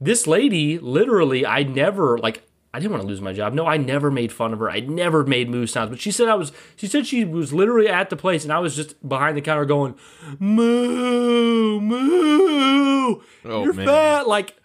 this 0.00 0.26
lady, 0.26 0.78
literally, 0.78 1.46
I 1.46 1.62
never 1.62 2.18
like." 2.18 2.42
I 2.74 2.78
didn't 2.78 2.90
want 2.90 3.04
to 3.04 3.08
lose 3.08 3.22
my 3.22 3.32
job. 3.32 3.54
No, 3.54 3.64
I 3.64 3.78
never 3.78 4.10
made 4.10 4.30
fun 4.30 4.52
of 4.52 4.58
her. 4.58 4.68
I 4.68 4.80
never 4.80 5.24
made 5.24 5.48
moo 5.48 5.66
sounds. 5.66 5.88
But 5.88 5.98
she 5.98 6.10
said 6.10 6.28
I 6.28 6.34
was. 6.34 6.52
She 6.76 6.86
said 6.86 7.06
she 7.06 7.24
was 7.24 7.50
literally 7.50 7.88
at 7.88 8.10
the 8.10 8.16
place, 8.16 8.44
and 8.44 8.52
I 8.52 8.58
was 8.58 8.76
just 8.76 9.08
behind 9.08 9.34
the 9.34 9.40
counter 9.40 9.64
going, 9.64 9.94
"Moo, 10.38 11.80
moo, 11.80 13.22
Oh, 13.46 13.64
you're 13.64 13.72
man. 13.72 13.86
fat." 13.86 14.28
Like, 14.28 14.56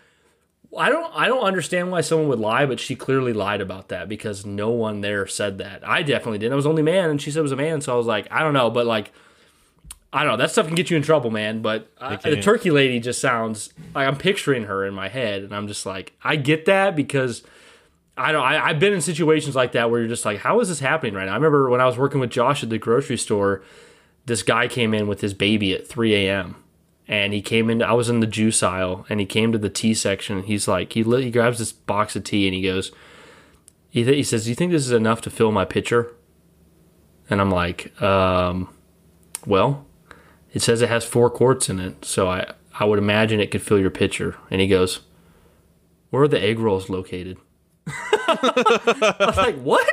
I 0.77 0.89
don't. 0.89 1.09
I 1.15 1.29
don't 1.29 1.43
understand 1.43 1.89
why 1.89 2.01
someone 2.01 2.27
would 2.27 2.39
lie, 2.39 2.65
but 2.65 2.81
she 2.81 2.97
clearly 2.97 3.31
lied 3.31 3.61
about 3.61 3.87
that 3.89 4.09
because 4.09 4.45
no 4.45 4.71
one 4.71 4.99
there 4.99 5.25
said 5.25 5.57
that. 5.59 5.87
I 5.87 6.03
definitely 6.03 6.39
didn't. 6.39 6.51
I 6.51 6.57
was 6.57 6.67
only 6.67 6.83
man, 6.83 7.09
and 7.09 7.21
she 7.21 7.31
said 7.31 7.39
it 7.39 7.43
was 7.43 7.53
a 7.53 7.55
man. 7.55 7.79
So 7.79 7.93
I 7.93 7.95
was 7.95 8.07
like, 8.07 8.27
I 8.29 8.39
don't 8.41 8.53
know, 8.53 8.69
but 8.69 8.85
like, 8.85 9.13
I 10.13 10.23
don't 10.23 10.33
know. 10.33 10.37
That 10.37 10.51
stuff 10.51 10.67
can 10.67 10.75
get 10.75 10.89
you 10.89 10.97
in 10.97 11.03
trouble, 11.03 11.31
man. 11.31 11.61
But 11.61 11.89
I, 11.99 12.17
the 12.17 12.41
turkey 12.41 12.69
lady 12.69 12.99
just 12.99 13.21
sounds 13.21 13.73
like 13.95 14.07
I'm 14.07 14.17
picturing 14.17 14.63
her 14.63 14.85
in 14.85 14.93
my 14.93 15.07
head, 15.07 15.43
and 15.43 15.55
I'm 15.55 15.67
just 15.67 15.85
like, 15.85 16.13
I 16.23 16.35
get 16.35 16.65
that 16.65 16.95
because 16.95 17.43
I 18.17 18.31
don't. 18.31 18.43
I, 18.43 18.65
I've 18.65 18.79
been 18.79 18.93
in 18.93 19.01
situations 19.01 19.55
like 19.55 19.71
that 19.71 19.89
where 19.89 20.01
you're 20.01 20.09
just 20.09 20.25
like, 20.25 20.39
how 20.39 20.59
is 20.59 20.67
this 20.67 20.79
happening 20.79 21.13
right 21.13 21.25
now? 21.25 21.31
I 21.31 21.35
remember 21.35 21.69
when 21.69 21.79
I 21.79 21.85
was 21.85 21.97
working 21.97 22.19
with 22.19 22.29
Josh 22.29 22.61
at 22.61 22.69
the 22.69 22.77
grocery 22.77 23.17
store, 23.17 23.63
this 24.25 24.43
guy 24.43 24.67
came 24.67 24.93
in 24.93 25.07
with 25.07 25.21
his 25.21 25.33
baby 25.33 25.73
at 25.73 25.87
3 25.87 26.13
a.m. 26.27 26.55
and 27.07 27.33
he 27.33 27.41
came 27.41 27.69
in. 27.69 27.81
I 27.81 27.93
was 27.93 28.09
in 28.09 28.19
the 28.19 28.27
juice 28.27 28.61
aisle, 28.61 29.05
and 29.09 29.21
he 29.21 29.25
came 29.25 29.53
to 29.53 29.57
the 29.57 29.69
tea 29.69 29.93
section. 29.93 30.39
And 30.39 30.45
he's 30.45 30.67
like, 30.67 30.91
he 30.91 31.03
he 31.03 31.31
grabs 31.31 31.57
this 31.57 31.71
box 31.71 32.17
of 32.17 32.25
tea 32.25 32.47
and 32.47 32.53
he 32.53 32.61
goes, 32.61 32.91
he, 33.89 34.03
th- 34.03 34.15
he 34.15 34.23
says, 34.23 34.43
"Do 34.43 34.49
you 34.49 34.55
think 34.55 34.71
this 34.71 34.85
is 34.85 34.91
enough 34.91 35.21
to 35.21 35.29
fill 35.29 35.51
my 35.53 35.63
pitcher?" 35.65 36.11
And 37.29 37.39
I'm 37.39 37.49
like, 37.51 37.99
um, 38.01 38.69
well, 39.45 39.85
it 40.51 40.61
says 40.61 40.81
it 40.81 40.89
has 40.89 41.03
four 41.05 41.29
quarts 41.29 41.69
in 41.69 41.79
it, 41.79 42.05
so 42.05 42.29
I 42.29 42.53
I 42.79 42.85
would 42.85 42.99
imagine 42.99 43.39
it 43.39 43.51
could 43.51 43.61
fill 43.61 43.79
your 43.79 43.89
pitcher. 43.89 44.35
And 44.49 44.61
he 44.61 44.67
goes, 44.67 45.01
where 46.09 46.23
are 46.23 46.27
the 46.27 46.41
egg 46.41 46.59
rolls 46.59 46.89
located? 46.89 47.37
I 47.87 49.15
was 49.19 49.37
like, 49.37 49.61
what? 49.61 49.87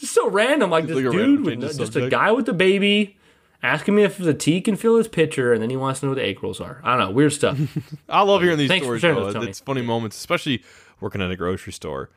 It's 0.00 0.10
so 0.10 0.30
random. 0.30 0.70
Like 0.70 0.86
this 0.86 0.96
like 0.96 1.12
dude 1.12 1.44
with 1.44 1.76
just 1.78 1.96
a 1.96 2.08
guy 2.08 2.32
with 2.32 2.48
a 2.48 2.52
baby 2.52 3.18
asking 3.62 3.94
me 3.94 4.04
if 4.04 4.16
the 4.16 4.32
tea 4.32 4.60
can 4.60 4.76
fill 4.76 4.96
his 4.96 5.08
pitcher, 5.08 5.52
and 5.52 5.62
then 5.62 5.68
he 5.70 5.76
wants 5.76 6.00
to 6.00 6.06
know 6.06 6.10
what 6.10 6.16
the 6.16 6.24
egg 6.24 6.42
rolls 6.42 6.60
are. 6.60 6.80
I 6.82 6.96
don't 6.96 7.08
know, 7.08 7.10
weird 7.10 7.32
stuff. 7.32 7.58
I 8.08 8.22
love 8.22 8.42
hearing 8.42 8.58
these 8.58 8.68
Thanks 8.68 8.86
for 8.86 8.98
stories. 8.98 9.00
sharing 9.00 9.32
though. 9.32 9.42
It's 9.42 9.60
funny 9.60 9.82
moments, 9.82 10.16
especially 10.16 10.62
working 11.00 11.20
at 11.20 11.30
a 11.30 11.36
grocery 11.36 11.72
store. 11.72 12.10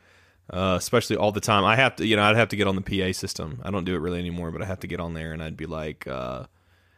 Uh, 0.50 0.76
especially 0.78 1.16
all 1.16 1.32
the 1.32 1.40
time. 1.40 1.64
I 1.64 1.78
have 1.78 1.96
to, 1.96 2.06
you 2.06 2.18
know, 2.18 2.24
I'd 2.24 2.36
have 2.36 2.50
to 2.50 2.58
get 2.58 2.68
on 2.68 2.76
the 2.76 2.82
PA 2.82 3.14
system. 3.14 3.62
I 3.64 3.72
don't 3.72 3.86
do 3.86 3.96
it 3.96 4.00
really 4.00 4.20
anymore, 4.20 4.52
but 4.52 4.62
I 4.62 4.66
have 4.66 4.82
to 4.82 4.88
get 4.88 5.00
on 5.00 5.14
there 5.14 5.32
and 5.32 5.42
I'd 5.42 5.56
be 5.56 5.66
like, 5.66 6.06
uh, 6.06 6.48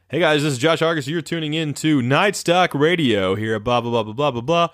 "Hey 0.10 0.20
guys, 0.20 0.44
this 0.44 0.54
is 0.54 0.60
Josh 0.60 0.84
Argus. 0.84 1.08
You're 1.08 1.24
tuning 1.24 1.56
in 1.56 1.74
to 1.76 2.00
Night 2.02 2.36
Stock 2.36 2.76
Radio 2.76 3.34
here 3.34 3.56
at 3.56 3.64
blah 3.64 3.82
blah 3.82 3.90
blah 3.90 4.04
blah 4.04 4.14
blah 4.14 4.32
blah 4.32 4.42
blah. 4.42 4.68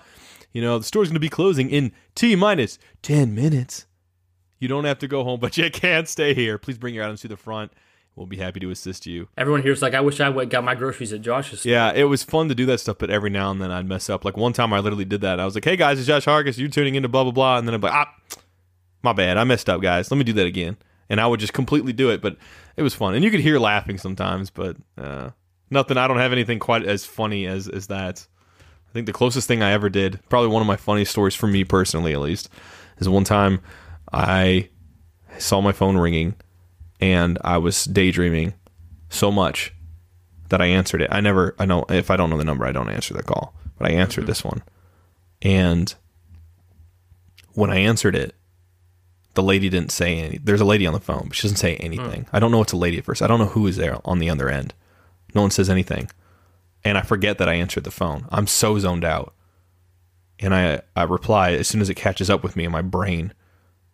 You 0.52 0.60
know, 0.60 0.78
the 0.78 0.84
store's 0.84 1.08
going 1.08 1.14
to 1.14 1.20
be 1.20 1.30
closing 1.30 1.70
in 1.70 1.92
t 2.14 2.36
minus 2.36 2.78
ten 3.00 3.34
minutes. 3.34 3.86
You 4.58 4.68
don't 4.68 4.84
have 4.84 4.98
to 4.98 5.08
go 5.08 5.24
home, 5.24 5.40
but 5.40 5.56
you 5.56 5.70
can't 5.70 6.06
stay 6.06 6.34
here. 6.34 6.58
Please 6.58 6.76
bring 6.76 6.94
your 6.94 7.04
items 7.04 7.22
to 7.22 7.28
the 7.28 7.38
front. 7.38 7.72
We'll 8.14 8.26
be 8.26 8.36
happy 8.36 8.60
to 8.60 8.70
assist 8.70 9.06
you. 9.06 9.28
Everyone 9.38 9.62
here's 9.62 9.80
like, 9.80 9.94
I 9.94 10.02
wish 10.02 10.20
I 10.20 10.28
would 10.28 10.50
got 10.50 10.64
my 10.64 10.74
groceries 10.74 11.14
at 11.14 11.22
Josh's. 11.22 11.64
Yeah, 11.64 11.92
it 11.94 12.04
was 12.04 12.22
fun 12.22 12.50
to 12.50 12.54
do 12.54 12.66
that 12.66 12.78
stuff, 12.78 12.98
but 12.98 13.08
every 13.08 13.30
now 13.30 13.50
and 13.50 13.62
then 13.62 13.70
I'd 13.70 13.88
mess 13.88 14.10
up. 14.10 14.26
Like 14.26 14.36
one 14.36 14.52
time 14.52 14.74
I 14.74 14.80
literally 14.80 15.06
did 15.06 15.22
that. 15.22 15.40
I 15.40 15.46
was 15.46 15.54
like, 15.54 15.64
hey 15.64 15.76
guys, 15.76 15.98
it's 15.98 16.06
Josh 16.06 16.26
Hargis. 16.26 16.58
You're 16.58 16.68
tuning 16.68 16.94
into 16.94 17.08
blah, 17.08 17.22
blah, 17.22 17.32
blah. 17.32 17.56
And 17.56 17.66
then 17.66 17.74
I'm 17.74 17.80
like, 17.80 17.94
ah, 17.94 18.14
my 19.02 19.14
bad. 19.14 19.38
I 19.38 19.44
messed 19.44 19.70
up, 19.70 19.80
guys. 19.80 20.10
Let 20.10 20.18
me 20.18 20.24
do 20.24 20.34
that 20.34 20.46
again. 20.46 20.76
And 21.08 21.22
I 21.22 21.26
would 21.26 21.40
just 21.40 21.54
completely 21.54 21.94
do 21.94 22.10
it, 22.10 22.20
but 22.20 22.36
it 22.76 22.82
was 22.82 22.94
fun. 22.94 23.14
And 23.14 23.24
you 23.24 23.30
could 23.30 23.40
hear 23.40 23.58
laughing 23.58 23.98
sometimes, 23.98 24.50
but 24.50 24.76
uh, 24.96 25.30
nothing. 25.70 25.96
I 25.96 26.08
don't 26.08 26.18
have 26.18 26.32
anything 26.32 26.58
quite 26.58 26.84
as 26.84 27.04
funny 27.04 27.46
as, 27.46 27.68
as 27.68 27.88
that. 27.88 28.26
I 28.60 28.92
think 28.92 29.06
the 29.06 29.12
closest 29.12 29.48
thing 29.48 29.62
I 29.62 29.72
ever 29.72 29.88
did, 29.88 30.20
probably 30.28 30.50
one 30.50 30.60
of 30.60 30.66
my 30.68 30.76
funniest 30.76 31.12
stories 31.12 31.34
for 31.34 31.46
me 31.46 31.64
personally, 31.64 32.12
at 32.12 32.20
least, 32.20 32.50
is 32.98 33.08
one 33.08 33.24
time 33.24 33.60
I 34.12 34.68
saw 35.38 35.60
my 35.60 35.72
phone 35.72 35.96
ringing 35.96 36.34
and 37.00 37.38
I 37.42 37.58
was 37.58 37.84
daydreaming 37.84 38.54
so 39.08 39.32
much 39.32 39.74
that 40.50 40.60
I 40.60 40.66
answered 40.66 41.00
it. 41.00 41.08
I 41.10 41.20
never, 41.20 41.54
I 41.58 41.64
know 41.64 41.86
if 41.88 42.10
I 42.10 42.16
don't 42.16 42.28
know 42.28 42.36
the 42.36 42.44
number, 42.44 42.66
I 42.66 42.72
don't 42.72 42.90
answer 42.90 43.14
the 43.14 43.22
call, 43.22 43.54
but 43.78 43.90
I 43.90 43.94
answered 43.94 44.26
this 44.26 44.44
one. 44.44 44.62
And 45.40 45.94
when 47.54 47.70
I 47.70 47.78
answered 47.78 48.14
it, 48.14 48.34
the 49.34 49.42
lady 49.42 49.68
didn't 49.68 49.92
say 49.92 50.18
any. 50.18 50.38
There's 50.38 50.60
a 50.60 50.64
lady 50.64 50.86
on 50.86 50.92
the 50.92 51.00
phone, 51.00 51.24
but 51.28 51.34
she 51.36 51.42
doesn't 51.42 51.56
say 51.58 51.76
anything. 51.76 52.22
Hmm. 52.24 52.36
I 52.36 52.38
don't 52.40 52.50
know 52.50 52.62
it's 52.62 52.72
a 52.72 52.76
lady 52.76 52.98
at 52.98 53.04
first. 53.04 53.22
I 53.22 53.26
don't 53.26 53.38
know 53.38 53.46
who 53.46 53.66
is 53.66 53.76
there 53.76 53.98
on 54.04 54.18
the 54.18 54.28
other 54.30 54.48
end. 54.48 54.74
No 55.34 55.40
one 55.42 55.50
says 55.50 55.70
anything, 55.70 56.10
and 56.84 56.98
I 56.98 57.02
forget 57.02 57.38
that 57.38 57.48
I 57.48 57.54
answered 57.54 57.84
the 57.84 57.90
phone. 57.90 58.26
I'm 58.30 58.46
so 58.46 58.78
zoned 58.78 59.04
out, 59.04 59.34
and 60.38 60.54
I 60.54 60.82
I 60.94 61.04
reply 61.04 61.52
as 61.52 61.68
soon 61.68 61.80
as 61.80 61.88
it 61.88 61.94
catches 61.94 62.28
up 62.28 62.42
with 62.42 62.56
me 62.56 62.64
in 62.64 62.72
my 62.72 62.82
brain. 62.82 63.32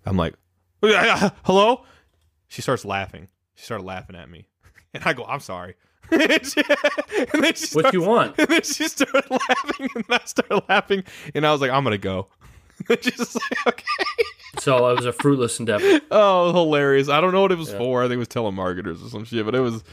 I'm 0.04 0.16
like, 0.16 0.34
"Hello." 0.82 1.84
She 2.48 2.62
starts 2.62 2.84
laughing. 2.84 3.28
She 3.54 3.64
started 3.66 3.84
laughing 3.84 4.16
at 4.16 4.30
me, 4.30 4.48
and 4.94 5.04
I 5.04 5.12
go, 5.12 5.24
"I'm 5.24 5.40
sorry." 5.40 5.74
and 6.10 6.46
she- 6.46 6.62
and 7.34 7.44
then 7.44 7.52
she 7.54 7.74
What 7.76 7.92
you 7.92 8.00
want? 8.00 8.38
and 8.38 8.48
then 8.48 8.62
she 8.62 8.88
started 8.88 9.30
laughing, 9.30 9.88
and 9.94 10.04
I 10.08 10.20
started 10.24 10.62
laughing, 10.68 11.04
and 11.34 11.46
I 11.46 11.52
was 11.52 11.60
like, 11.60 11.70
"I'm 11.70 11.84
gonna 11.84 11.98
go." 11.98 12.28
And 12.88 13.02
just 13.02 13.34
like, 13.34 13.66
"Okay." 13.66 14.24
So 14.60 14.88
it 14.90 14.96
was 14.96 15.06
a 15.06 15.12
fruitless 15.12 15.58
endeavor. 15.60 16.00
Oh, 16.10 16.52
hilarious! 16.52 17.08
I 17.08 17.20
don't 17.20 17.32
know 17.32 17.42
what 17.42 17.52
it 17.52 17.58
was 17.58 17.72
for. 17.72 18.02
I 18.02 18.06
think 18.08 18.14
it 18.14 18.18
was 18.18 18.28
telemarketers 18.28 19.04
or 19.04 19.08
some 19.08 19.24
shit, 19.24 19.44
but 19.44 19.54
it 19.54 19.60
was 19.60 19.84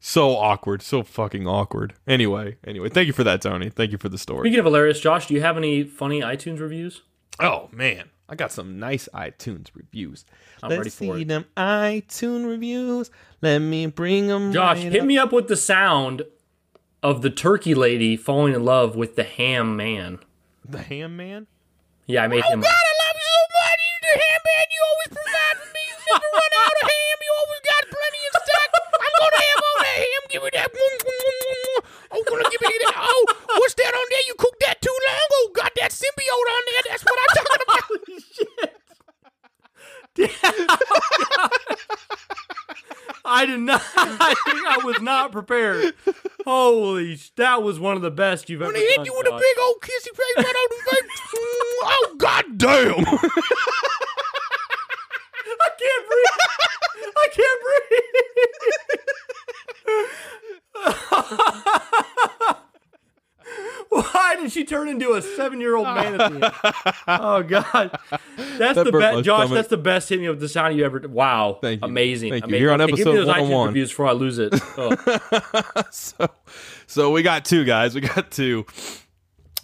so 0.00 0.36
awkward, 0.36 0.82
so 0.82 1.02
fucking 1.02 1.46
awkward. 1.46 1.94
Anyway, 2.06 2.56
anyway, 2.66 2.88
thank 2.88 3.06
you 3.06 3.12
for 3.12 3.24
that, 3.24 3.40
Tony. 3.42 3.70
Thank 3.70 3.92
you 3.92 3.98
for 3.98 4.08
the 4.08 4.18
story. 4.18 4.42
Speaking 4.42 4.58
of 4.58 4.64
hilarious, 4.64 5.00
Josh, 5.00 5.26
do 5.26 5.34
you 5.34 5.40
have 5.42 5.56
any 5.56 5.84
funny 5.84 6.20
iTunes 6.20 6.60
reviews? 6.60 7.02
Oh 7.40 7.68
man, 7.72 8.10
I 8.28 8.34
got 8.34 8.52
some 8.52 8.78
nice 8.78 9.08
iTunes 9.14 9.68
reviews. 9.74 10.24
I'm 10.62 10.70
Let's 10.70 10.78
ready 10.78 10.90
for 10.90 11.16
see 11.16 11.22
it. 11.22 11.28
them 11.28 11.44
iTunes 11.56 12.46
reviews. 12.48 13.10
Let 13.40 13.58
me 13.60 13.86
bring 13.86 14.28
them. 14.28 14.52
Josh, 14.52 14.78
hit 14.78 15.04
me 15.04 15.18
up 15.18 15.32
with 15.32 15.48
the 15.48 15.56
sound 15.56 16.22
of 17.02 17.22
the 17.22 17.30
turkey 17.30 17.74
lady 17.74 18.16
falling 18.16 18.54
in 18.54 18.64
love 18.64 18.94
with 18.94 19.16
the 19.16 19.24
ham 19.24 19.76
man. 19.76 20.18
The 20.64 20.78
ham 20.82 21.16
man. 21.16 21.46
Yeah, 22.06 22.24
I 22.24 22.26
made 22.26 22.42
oh 22.42 22.50
him. 22.50 22.58
I 22.58 22.66
love 22.66 23.14
you 23.14 23.30
so 23.30 23.46
much. 23.54 23.78
You're 23.86 24.02
the 24.02 24.18
ham 24.18 24.42
man. 24.42 24.66
You 24.74 24.82
always 24.82 25.14
provide 25.14 25.54
for 25.62 25.70
me. 25.70 25.86
You 25.86 25.94
never 26.02 26.26
run 26.34 26.50
out 26.58 26.74
of 26.82 26.90
ham. 26.90 27.16
You 27.22 27.30
always 27.38 27.62
got 27.62 27.86
plenty 27.94 28.18
in 28.26 28.34
stock. 28.42 28.74
I'm 28.74 29.14
gonna 29.22 29.38
have 29.38 29.62
all 29.62 29.78
that 29.86 30.02
ham. 30.02 30.22
Give 30.26 30.42
me 30.42 30.50
that. 30.50 30.66
I'm 30.66 32.18
oh, 32.18 32.26
gonna 32.26 32.50
give 32.50 32.58
me 32.58 32.74
that. 32.90 32.98
Oh, 32.98 33.22
what's 33.62 33.78
that 33.78 33.94
on 33.94 34.06
there? 34.10 34.26
You 34.26 34.34
cooked 34.34 34.58
that 34.66 34.82
too 34.82 34.98
long? 34.98 35.30
Oh, 35.30 35.54
got 35.54 35.70
that 35.78 35.94
symbiote 35.94 36.50
on 36.50 36.62
there. 36.66 36.90
That's 36.90 37.06
what 37.06 37.22
I'm 37.22 37.38
talking 37.38 37.62
about. 37.62 37.86
I 43.32 43.46
did 43.46 43.60
not. 43.60 43.82
I 43.96 44.34
think 44.44 44.58
I 44.68 44.84
was 44.84 45.00
not 45.00 45.32
prepared. 45.32 45.94
Holy, 46.44 47.18
that 47.36 47.62
was 47.62 47.80
one 47.80 47.96
of 47.96 48.02
the 48.02 48.10
best 48.10 48.50
you've 48.50 48.60
ever 48.60 48.70
When 48.72 48.80
he 48.80 48.86
hit 48.86 48.96
done. 48.96 49.06
you 49.06 49.14
with 49.16 49.26
a 49.26 49.30
big 49.30 49.58
old 49.62 49.76
kissy 49.80 50.10
face 50.14 50.36
right 50.36 50.46
on 50.46 50.68
the 50.68 50.76
face. 50.90 51.20
Mm, 51.32 51.38
oh, 51.84 52.14
god 52.18 52.44
damn. 52.58 53.06
I 55.60 55.68
can't 55.78 56.06
breathe. 56.08 56.38
I 57.16 57.28
can't 57.32 57.60
breathe. 62.44 62.56
Why 63.94 64.36
did 64.40 64.50
she 64.52 64.64
turn 64.64 64.88
into 64.88 65.12
a 65.12 65.20
seven-year-old 65.22 65.86
man 65.86 66.20
at 66.20 66.32
the 66.32 66.46
end? 66.46 66.94
Oh 67.08 67.42
God, 67.42 67.98
that's 68.36 68.76
That 68.76 68.84
the 68.84 68.92
burnt 68.92 68.94
my 69.04 69.12
best, 69.16 69.24
Josh. 69.24 69.38
stomach. 69.40 69.54
That's 69.54 69.68
the 69.68 69.76
best 69.76 70.08
hit 70.08 70.20
me 70.20 70.28
with 70.30 70.40
the 70.40 70.48
sound 70.48 70.76
you 70.76 70.84
ever. 70.84 71.00
Wow, 71.08 71.58
Thank 71.60 71.82
you. 71.82 71.88
amazing, 71.88 72.30
Thank 72.30 72.44
you. 72.44 72.48
amazing. 72.48 72.60
Here 72.62 72.72
on 72.72 72.80
Okay, 72.80 72.92
give 72.92 73.06
me 73.06 73.12
episode 73.12 73.26
those 73.26 73.34
iTunes 73.34 73.50
101. 73.50 73.66
reviews 73.68 73.88
before 73.90 74.06
I 74.06 74.12
lose 74.12 74.38
it. 74.38 74.54
Oh. 74.78 75.82
so, 75.90 76.28
so 76.86 77.10
we 77.10 77.22
got 77.22 77.44
two 77.44 77.64
guys. 77.64 77.94
We 77.94 78.00
got 78.00 78.30
two. 78.30 78.64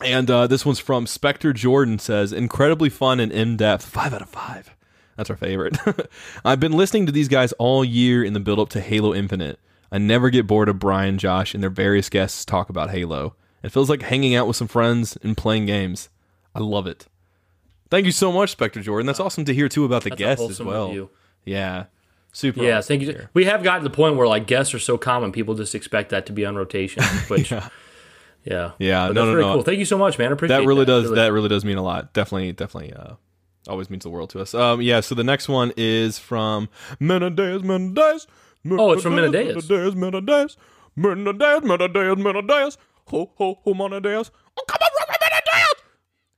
And 0.05 0.31
uh, 0.31 0.47
this 0.47 0.65
one's 0.67 0.79
from 0.79 1.07
Spectre 1.07 1.53
Jordan 1.53 1.99
says, 1.99 2.33
incredibly 2.33 2.89
fun 2.91 3.19
and 3.21 3.33
in 3.33 3.57
depth. 3.57 3.85
Five 3.87 4.13
out 4.15 4.23
of 4.23 4.29
five. 4.29 4.75
That's 5.17 5.31
our 5.31 5.37
favorite. 5.37 5.77
I've 6.45 6.61
been 6.61 6.73
listening 6.73 7.07
to 7.07 7.13
these 7.13 7.29
guys 7.29 7.53
all 7.53 7.85
year 7.85 8.23
in 8.23 8.33
the 8.35 8.41
build 8.41 8.61
up 8.61 8.69
to 8.71 8.81
Halo 8.81 9.13
Infinite. 9.15 9.59
I 9.91 9.99
never 9.99 10.31
get 10.31 10.47
bored 10.47 10.69
of 10.69 10.79
Brian, 10.79 11.19
Josh, 11.19 11.55
and 11.55 11.63
their 11.63 11.71
various 11.71 12.09
guests 12.09 12.45
talk 12.45 12.69
about 12.69 12.91
Halo. 12.91 13.35
It 13.63 13.71
feels 13.73 13.91
like 13.91 14.03
hanging 14.03 14.35
out 14.35 14.47
with 14.47 14.57
some 14.57 14.69
friends 14.69 15.17
and 15.23 15.37
playing 15.37 15.67
games. 15.67 16.09
I 16.55 16.61
love 16.61 16.87
it. 16.87 17.07
Thank 17.91 18.07
you 18.07 18.13
so 18.13 18.31
much, 18.31 18.51
Spectre 18.51 18.81
Jordan. 18.83 19.07
That's 19.07 19.21
awesome 19.21 19.45
to 19.47 19.55
hear 19.55 19.69
too 19.69 19.85
about 19.85 20.03
the 20.05 20.11
That's 20.11 20.19
guests 20.19 20.51
as 20.51 20.61
well. 20.63 20.89
review. 20.89 21.11
Yeah, 21.45 21.85
super. 22.33 22.63
Yeah, 22.63 22.81
thank 22.83 23.01
you. 23.03 23.09
hear. 23.09 23.31
We 23.35 23.47
have 23.47 23.63
gotten 23.63 23.83
to 23.83 23.89
the 23.89 23.95
point 23.95 24.17
where 24.17 24.29
like 24.29 24.47
guests 24.47 24.75
are 24.75 24.79
so 24.79 24.99
common, 24.99 25.33
people 25.33 25.55
just 25.55 25.75
expect 25.75 26.11
that 26.11 26.27
to 26.27 26.33
be 26.33 26.45
on 26.45 26.55
rotation. 26.57 27.03
Which, 27.29 27.51
yeah, 27.51 27.69
yeah, 28.45 28.73
Yeah, 28.79 29.07
But 29.09 29.15
no, 29.15 29.21
that's 29.23 29.27
no, 29.27 29.33
very 29.33 29.43
no. 29.45 29.55
cool. 29.55 29.63
Thank 29.63 29.79
you 29.79 29.85
so 29.87 29.97
much, 29.99 30.19
man. 30.19 30.31
I 30.31 30.33
appreciate 30.35 30.59
that 30.59 30.67
really 30.67 30.85
does 30.85 31.05
Really. 31.05 31.15
that 31.17 31.33
really 31.33 31.49
does 31.49 31.65
mean 31.65 31.79
a 31.79 31.83
lot 31.83 32.13
definitely 32.13 32.53
definitely 32.53 32.93
uh 32.93 33.15
always 33.69 33.89
means 33.91 34.03
the 34.03 34.09
world 34.11 34.31
to 34.31 34.41
us 34.41 34.55
um 34.55 34.81
yeah 34.81 35.01
so 35.01 35.15
the 35.15 35.25
next 35.25 35.47
one 35.49 35.73
is 35.77 36.19
from 36.19 36.69
Menendez 37.01 37.63
Menendez 37.63 38.27
Oh, 38.71 38.93
it's 38.93 39.03
from 39.03 39.15
Menendez. 39.17 39.69
Menendez 39.69 39.95
Menendez 39.95 40.57
Menendez 40.97 41.63
Menendez 41.63 42.17
Menendez 42.19 42.79
ho 43.09 43.31
ho 43.37 43.59
ho 43.65 43.75
Menendez 43.75 44.31
oh 44.57 44.65
come 44.69 44.79
on 44.83 44.91
Robert 45.01 45.21
Menendez 45.21 45.75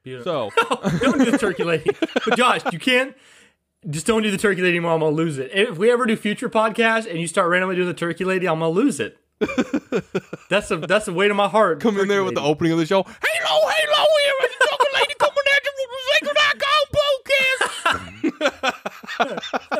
Beautiful. 0.02 0.50
so 0.56 0.98
don't 0.98 1.18
do 1.18 1.30
the 1.30 1.36
turkey 1.38 1.62
lady. 1.64 1.90
But 2.26 2.36
Josh, 2.38 2.62
you 2.72 2.78
can't. 2.78 3.14
Just 3.88 4.06
don't 4.06 4.22
do 4.22 4.30
the 4.30 4.38
turkey 4.38 4.62
lady 4.62 4.76
anymore. 4.76 4.92
I'm 4.92 5.00
gonna 5.00 5.14
lose 5.14 5.36
it. 5.38 5.50
If 5.52 5.76
we 5.76 5.90
ever 5.92 6.06
do 6.06 6.16
future 6.16 6.48
podcasts 6.48 7.06
and 7.08 7.18
you 7.20 7.26
start 7.26 7.50
randomly 7.50 7.76
doing 7.76 7.86
the 7.88 7.92
turkey 7.94 8.24
lady, 8.24 8.48
I'm 8.48 8.60
gonna 8.60 8.70
lose 8.70 8.98
it. 9.00 9.18
that's 10.50 10.68
the 10.68 10.76
that's 10.86 11.04
the 11.06 11.12
weight 11.12 11.30
of 11.30 11.36
my 11.36 11.48
heart. 11.48 11.80
come 11.80 11.98
in 11.98 12.08
there 12.08 12.24
with 12.24 12.34
the 12.34 12.40
opening 12.42 12.72
of 12.72 12.78
the 12.78 12.84
show 12.86 13.02
hello 13.02 13.68
hello 13.72 14.06
here 14.22 14.34
is 14.44 14.54
the 14.58 14.68
Turkey 14.70 14.90
lady 15.00 15.14
coming 15.18 15.46
at 15.54 15.64
you 15.64 15.72
with 15.78 15.90
the 15.96 16.00
Sacred 16.12 16.38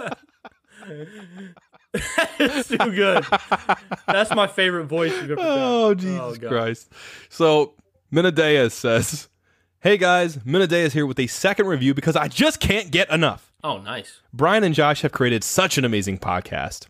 Icon 0.01 0.17
podcast 1.53 1.61
It's 2.43 2.69
too 2.69 2.79
good. 2.79 3.27
That's 4.07 4.35
my 4.35 4.47
favorite 4.47 4.87
voice 4.87 5.13
you've 5.13 5.33
ever 5.33 5.37
done. 5.37 5.59
Oh 5.59 5.95
Jesus 5.95 6.21
oh, 6.21 6.35
God. 6.37 6.49
Christ! 6.49 6.93
So 7.29 7.75
Menendez 8.11 8.73
says, 8.73 9.29
Hey 9.81 9.97
guys, 9.97 10.37
Minaday 10.39 10.85
is 10.85 10.93
here 10.93 11.07
with 11.07 11.19
a 11.19 11.27
second 11.27 11.67
review 11.67 11.95
because 11.95 12.17
I 12.17 12.29
just 12.29 12.61
can't 12.61 12.91
get 12.91 13.11
enough. 13.11 13.51
Oh, 13.65 13.79
nice. 13.79 14.21
Brian 14.33 14.65
and 14.65 14.75
Josh 14.75 15.03
have 15.03 15.13
created 15.13 15.45
such 15.45 15.79
an 15.79 15.85
amazing 15.85 16.19
podcast. 16.19 16.87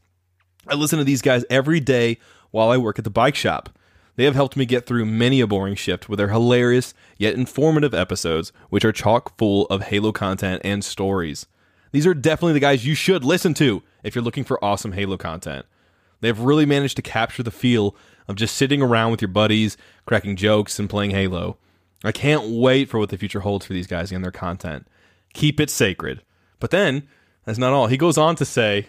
I 0.66 0.74
listen 0.74 0.98
to 0.98 1.04
these 1.04 1.22
guys 1.22 1.44
every 1.50 1.78
day 1.78 2.18
while 2.50 2.70
I 2.70 2.76
work 2.78 2.98
at 2.98 3.04
the 3.04 3.10
bike 3.10 3.36
shop. 3.36 3.70
They 4.16 4.24
have 4.24 4.34
helped 4.34 4.56
me 4.56 4.66
get 4.66 4.86
through 4.86 5.06
many 5.06 5.40
a 5.40 5.46
boring 5.46 5.76
shift 5.76 6.08
with 6.08 6.18
their 6.18 6.30
hilarious 6.30 6.92
yet 7.16 7.34
informative 7.34 7.94
episodes, 7.94 8.52
which 8.70 8.84
are 8.84 8.92
chock 8.92 9.36
full 9.38 9.66
of 9.66 9.82
Halo 9.82 10.10
content 10.10 10.60
and 10.64 10.84
stories. 10.84 11.46
These 11.92 12.06
are 12.06 12.14
definitely 12.14 12.54
the 12.54 12.60
guys 12.60 12.86
you 12.86 12.94
should 12.94 13.24
listen 13.24 13.54
to 13.54 13.82
if 14.02 14.14
you're 14.14 14.24
looking 14.24 14.44
for 14.44 14.62
awesome 14.64 14.92
Halo 14.92 15.16
content. 15.16 15.66
They've 16.20 16.38
really 16.38 16.66
managed 16.66 16.96
to 16.96 17.02
capture 17.02 17.42
the 17.42 17.50
feel 17.50 17.96
of 18.28 18.36
just 18.36 18.56
sitting 18.56 18.82
around 18.82 19.10
with 19.10 19.22
your 19.22 19.28
buddies, 19.28 19.76
cracking 20.06 20.36
jokes, 20.36 20.78
and 20.78 20.90
playing 20.90 21.10
Halo. 21.10 21.56
I 22.04 22.12
can't 22.12 22.50
wait 22.50 22.88
for 22.88 22.98
what 22.98 23.10
the 23.10 23.18
future 23.18 23.40
holds 23.40 23.66
for 23.66 23.72
these 23.72 23.86
guys 23.86 24.12
and 24.12 24.24
their 24.24 24.30
content. 24.30 24.86
Keep 25.34 25.60
it 25.60 25.70
sacred. 25.70 26.22
But 26.58 26.70
then, 26.70 27.08
that's 27.44 27.58
not 27.58 27.72
all. 27.72 27.86
He 27.86 27.96
goes 27.96 28.18
on 28.18 28.36
to 28.36 28.44
say, 28.44 28.88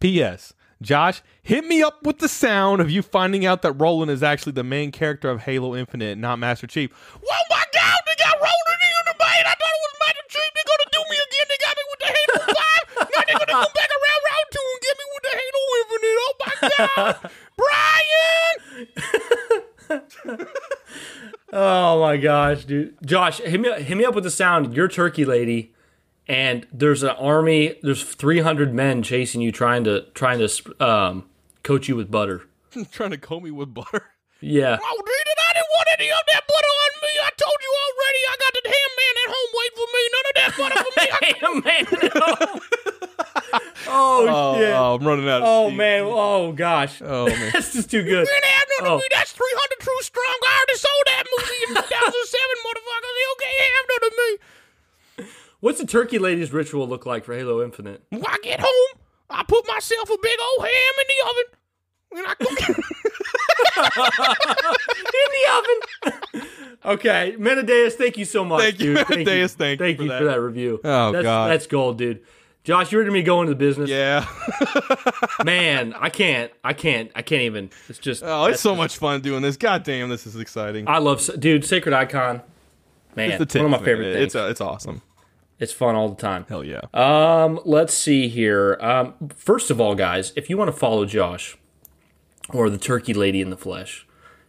P.S. 0.00 0.52
Josh, 0.80 1.22
hit 1.42 1.64
me 1.64 1.82
up 1.82 2.04
with 2.04 2.18
the 2.18 2.28
sound 2.28 2.80
of 2.80 2.90
you 2.90 3.02
finding 3.02 3.44
out 3.44 3.62
that 3.62 3.72
Roland 3.72 4.10
is 4.10 4.22
actually 4.22 4.52
the 4.52 4.62
main 4.62 4.92
character 4.92 5.28
of 5.28 5.42
Halo 5.42 5.74
Infinite, 5.74 6.18
not 6.18 6.38
Master 6.38 6.68
Chief. 6.68 6.90
Oh 7.16 7.44
my 7.50 7.64
God, 7.74 7.98
they 8.06 8.14
got 8.14 8.36
Roland 8.38 8.80
in 8.86 9.04
the 9.10 9.16
bait. 9.18 9.42
I 9.42 9.54
thought 9.58 9.74
it 9.74 9.82
was 9.82 9.94
Master 10.06 10.26
Chief. 10.28 10.50
They're 10.54 10.70
gonna 10.70 10.90
do 10.94 11.02
me 11.10 11.16
again. 11.18 11.46
They 11.50 11.58
got 11.58 11.74
me 11.74 11.84
with 11.90 11.98
the 11.98 12.10
Halo 12.14 12.38
Five. 12.54 12.84
now 13.10 13.22
they're 13.26 13.42
gonna 13.42 13.58
come 13.66 13.74
back 13.74 13.90
around 13.90 14.17
round 15.32 15.40
two 15.52 15.68
and 15.78 15.88
get 15.88 16.00
me 16.02 16.08
the 16.08 16.08
Halo 16.08 16.08
Infinite. 16.08 16.18
Oh 16.20 16.34
my 16.40 16.52
God, 16.78 17.16
Brian! 19.98 20.48
Oh 21.52 22.00
my 22.00 22.16
gosh, 22.18 22.64
dude. 22.64 22.94
Josh, 23.04 23.38
hit 23.40 23.60
me, 23.60 23.72
hit 23.82 23.96
me 23.96 24.04
up 24.04 24.14
with 24.14 24.24
the 24.24 24.30
sound. 24.30 24.74
You're 24.74 24.88
turkey 24.88 25.24
lady, 25.24 25.72
and 26.26 26.66
there's 26.72 27.02
an 27.02 27.10
army. 27.10 27.76
There's 27.82 28.02
300 28.02 28.74
men 28.74 29.02
chasing 29.02 29.40
you, 29.40 29.50
trying 29.50 29.84
to 29.84 30.02
trying 30.14 30.38
to 30.46 30.84
um, 30.86 31.24
coat 31.62 31.88
you 31.88 31.96
with 31.96 32.10
butter. 32.10 32.42
Trying 32.92 33.10
to 33.10 33.16
comb 33.18 33.44
me 33.44 33.50
with 33.50 33.72
butter. 33.72 34.04
Yeah. 34.40 34.76
Oh, 34.80 34.96
dude, 34.98 35.38
I 35.48 35.52
didn't 35.54 35.66
want 35.74 35.88
any 35.98 36.10
of 36.10 36.20
that 36.32 36.42
butter 36.46 36.74
on 36.84 36.90
me. 37.02 37.08
I 37.24 37.30
told 37.30 37.56
you 37.62 37.72
already. 37.86 38.20
I 38.28 38.36
got 38.38 38.52
the 38.52 38.60
ham 38.68 38.90
man 38.98 39.14
at 39.24 39.30
home 39.34 39.50
waiting 39.56 39.76
for 39.78 39.88
me. 39.94 40.02
None 40.14 40.26
of 40.28 40.34
that 40.36 40.52
butter 40.58 40.78
for 40.84 40.92
me. 41.00 41.06
I- 41.10 41.16
Hey, 41.28 41.42
man. 41.64 42.92
oh, 43.88 44.26
oh, 44.28 44.58
shit. 44.58 44.72
oh, 44.74 44.94
I'm 45.00 45.06
running 45.06 45.28
out. 45.28 45.42
Of 45.42 45.48
Oh 45.48 45.66
steam. 45.68 45.76
man. 45.78 46.02
Oh 46.06 46.52
gosh. 46.52 47.00
Oh 47.02 47.26
man. 47.26 47.50
That's 47.52 47.72
just 47.72 47.90
too 47.90 48.02
good. 48.02 48.26
Can't 48.28 48.44
have 48.44 48.66
none 48.80 48.90
Oh. 48.90 48.94
of 48.96 49.00
me. 49.00 49.06
That's 49.10 49.32
300 49.32 49.80
True 49.80 50.00
Strong. 50.02 50.24
I 50.44 50.56
already 50.56 50.78
sold 50.78 51.04
that 51.06 51.24
movie 51.38 51.62
in 51.68 51.74
2007, 51.74 51.84
motherfuckers. 52.64 53.16
You 53.20 53.36
can't 53.40 53.60
have 53.74 53.86
none 53.88 54.04
of 54.08 54.12
me. 54.18 54.30
What's 55.60 55.80
the 55.80 55.86
turkey 55.86 56.18
lady's 56.18 56.52
ritual 56.52 56.86
look 56.88 57.04
like 57.06 57.24
for 57.24 57.34
Halo 57.34 57.62
Infinite? 57.64 58.02
When 58.10 58.24
I 58.26 58.36
get 58.42 58.60
home, 58.60 59.00
I 59.30 59.42
put 59.42 59.66
myself 59.66 60.08
a 60.10 60.16
big 60.22 60.38
old 60.40 60.66
ham 60.66 60.94
in 61.00 61.06
the 61.08 61.20
oven. 61.30 61.44
And 62.10 62.26
I 62.26 62.34
cook 62.34 62.68
it. 62.70 62.76
in 65.14 65.28
the 65.34 66.40
oven. 66.40 66.48
okay, 66.84 67.34
Menadeus, 67.38 67.94
thank 67.96 68.16
you 68.16 68.24
so 68.24 68.44
much. 68.44 68.62
Thank 68.62 68.80
you, 68.80 68.94
dude. 68.94 69.08
Menadeus, 69.08 69.54
thank 69.54 69.80
you 69.80 69.86
thank 69.86 69.96
for 69.98 70.02
you 70.04 70.08
that. 70.10 70.18
for 70.18 70.24
that 70.26 70.40
review. 70.40 70.80
Oh, 70.84 71.12
that's, 71.12 71.22
God. 71.22 71.50
that's 71.50 71.66
gold, 71.66 71.98
dude. 71.98 72.20
Josh, 72.68 72.92
you 72.92 72.98
ready 72.98 73.08
to 73.08 73.12
me 73.14 73.22
go 73.22 73.40
into 73.40 73.48
the 73.54 73.56
business? 73.56 73.88
yeah. 73.88 74.26
Man, 75.42 75.94
I 75.94 76.10
can't. 76.10 76.52
I 76.62 76.74
can't. 76.74 77.10
I 77.16 77.22
can't 77.22 77.40
even. 77.40 77.70
It's 77.88 77.98
just. 77.98 78.22
Oh, 78.22 78.44
it's 78.44 78.60
so 78.60 78.76
much 78.76 78.98
fun 78.98 79.22
doing 79.22 79.40
this. 79.40 79.56
God 79.56 79.84
damn, 79.84 80.10
this 80.10 80.26
is 80.26 80.36
exciting. 80.36 80.86
I 80.86 80.98
love, 80.98 81.26
dude. 81.38 81.64
Sacred 81.64 81.94
Icon. 81.94 82.42
Man, 83.16 83.40
It's 83.40 83.54
the 83.54 83.62
one 83.62 83.72
of 83.72 83.80
my 83.80 83.82
favorite 83.86 84.12
things. 84.12 84.26
It's, 84.26 84.34
uh, 84.34 84.48
it's 84.50 84.60
awesome. 84.60 85.00
it's 85.58 85.72
fun 85.72 85.94
all 85.94 86.10
the 86.10 86.20
time. 86.20 86.44
Hell 86.46 86.62
yeah. 86.62 86.82
Um, 86.92 87.58
let's 87.64 87.94
see 87.94 88.28
here. 88.28 88.76
Um, 88.82 89.14
first 89.34 89.70
of 89.70 89.80
all, 89.80 89.94
guys, 89.94 90.34
if 90.36 90.50
you 90.50 90.58
want 90.58 90.68
to 90.68 90.76
follow 90.76 91.06
Josh 91.06 91.56
or 92.50 92.68
the 92.68 92.76
Turkey 92.76 93.14
Lady 93.14 93.40
in 93.40 93.48
the 93.48 93.56
flesh, 93.56 94.06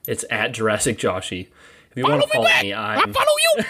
it's 0.09 0.25
at 0.29 0.51
Jurassic 0.51 0.97
Joshy. 0.97 1.47
If 1.89 1.95
you 1.95 2.03
want 2.03 2.21
to 2.23 2.27
follow 2.27 2.49
me, 2.61 2.73
I'm. 2.73 3.13
follow 3.13 3.25
you. 3.55 3.63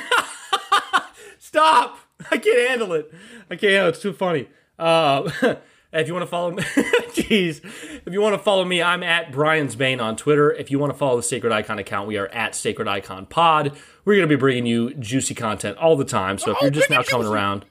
Stop! 1.37 1.98
I 2.31 2.37
can't 2.37 2.69
handle 2.69 2.93
it. 2.93 3.13
I 3.49 3.55
can't 3.55 3.71
handle 3.73 3.87
it. 3.87 3.89
It's 3.89 4.01
too 4.01 4.13
funny. 4.13 4.47
Uh, 4.77 5.29
if 5.93 6.07
you 6.07 6.13
want 6.13 6.23
to 6.23 6.27
follow 6.29 6.51
me, 6.51 6.63
jeez. 7.13 7.63
If 8.05 8.13
you 8.13 8.21
want 8.21 8.33
to 8.35 8.39
follow 8.39 8.63
me, 8.65 8.81
I'm 8.81 9.03
at 9.03 9.31
Brian's 9.31 9.75
Bane 9.75 9.99
on 9.99 10.15
Twitter. 10.15 10.51
If 10.51 10.71
you 10.71 10.79
want 10.79 10.93
to 10.93 10.97
follow 10.97 11.17
the 11.17 11.23
Sacred 11.23 11.51
Icon 11.51 11.79
account, 11.79 12.07
we 12.07 12.17
are 12.17 12.27
at 12.27 12.55
Sacred 12.55 12.87
Icon 12.87 13.25
Pod. 13.25 13.73
We're 14.05 14.15
going 14.15 14.27
to 14.29 14.35
be 14.35 14.39
bringing 14.39 14.65
you 14.65 14.93
juicy 14.95 15.35
content 15.35 15.77
all 15.77 15.95
the 15.95 16.05
time. 16.05 16.37
So 16.37 16.51
if 16.51 16.57
Oh, 16.57 16.65
you're 16.65 16.71
just 16.71 16.89
now 16.89 17.03
coming 17.03 17.25
juicy. 17.25 17.33
around, 17.33 17.65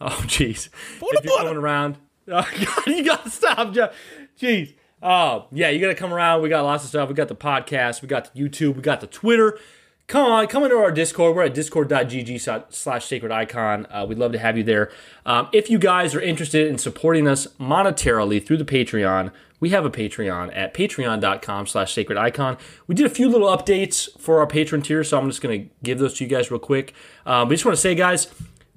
oh 0.00 0.22
jeez, 0.26 0.68
if 1.00 1.24
you're 1.24 1.38
coming 1.38 1.56
around, 1.56 1.98
oh 2.28 2.48
god, 2.64 2.86
you 2.86 3.04
got 3.04 3.24
to 3.24 3.30
stop, 3.30 3.74
Jeez. 4.40 4.74
Oh 5.02 5.46
yeah, 5.52 5.68
you 5.70 5.80
got 5.80 5.88
to 5.88 5.94
come 5.94 6.12
around. 6.12 6.42
We 6.42 6.48
got 6.48 6.62
lots 6.64 6.82
of 6.84 6.90
stuff. 6.90 7.08
We 7.08 7.14
got 7.14 7.28
the 7.28 7.36
podcast. 7.36 8.02
We 8.02 8.08
got 8.08 8.32
the 8.34 8.40
YouTube. 8.40 8.74
We 8.76 8.82
got 8.82 9.00
the 9.00 9.06
Twitter 9.06 9.58
come 10.08 10.24
on, 10.24 10.46
come 10.48 10.64
into 10.64 10.76
our 10.76 10.90
Discord. 10.90 11.36
We're 11.36 11.44
at 11.44 11.54
discord.gg 11.54 12.64
slash 12.72 13.04
sacred 13.04 13.30
icon. 13.30 13.86
Uh, 13.90 14.06
we'd 14.08 14.18
love 14.18 14.32
to 14.32 14.38
have 14.38 14.56
you 14.56 14.64
there. 14.64 14.90
Um, 15.24 15.48
if 15.52 15.70
you 15.70 15.78
guys 15.78 16.14
are 16.14 16.20
interested 16.20 16.66
in 16.66 16.78
supporting 16.78 17.28
us 17.28 17.46
monetarily 17.60 18.44
through 18.44 18.56
the 18.56 18.64
Patreon, 18.64 19.30
we 19.60 19.70
have 19.70 19.84
a 19.84 19.90
Patreon 19.90 20.56
at 20.56 20.72
patreon.com 20.72 21.66
slash 21.66 21.92
sacred 21.92 22.16
icon. 22.16 22.56
We 22.86 22.94
did 22.94 23.06
a 23.06 23.10
few 23.10 23.28
little 23.28 23.48
updates 23.48 24.08
for 24.18 24.40
our 24.40 24.46
patron 24.46 24.82
tier, 24.82 25.04
so 25.04 25.18
I'm 25.18 25.28
just 25.28 25.42
going 25.42 25.62
to 25.62 25.68
give 25.82 25.98
those 25.98 26.14
to 26.14 26.24
you 26.24 26.30
guys 26.30 26.50
real 26.50 26.60
quick. 26.60 26.94
Um, 27.26 27.48
we 27.48 27.56
just 27.56 27.64
want 27.64 27.76
to 27.76 27.80
say, 27.80 27.94
guys, 27.94 28.28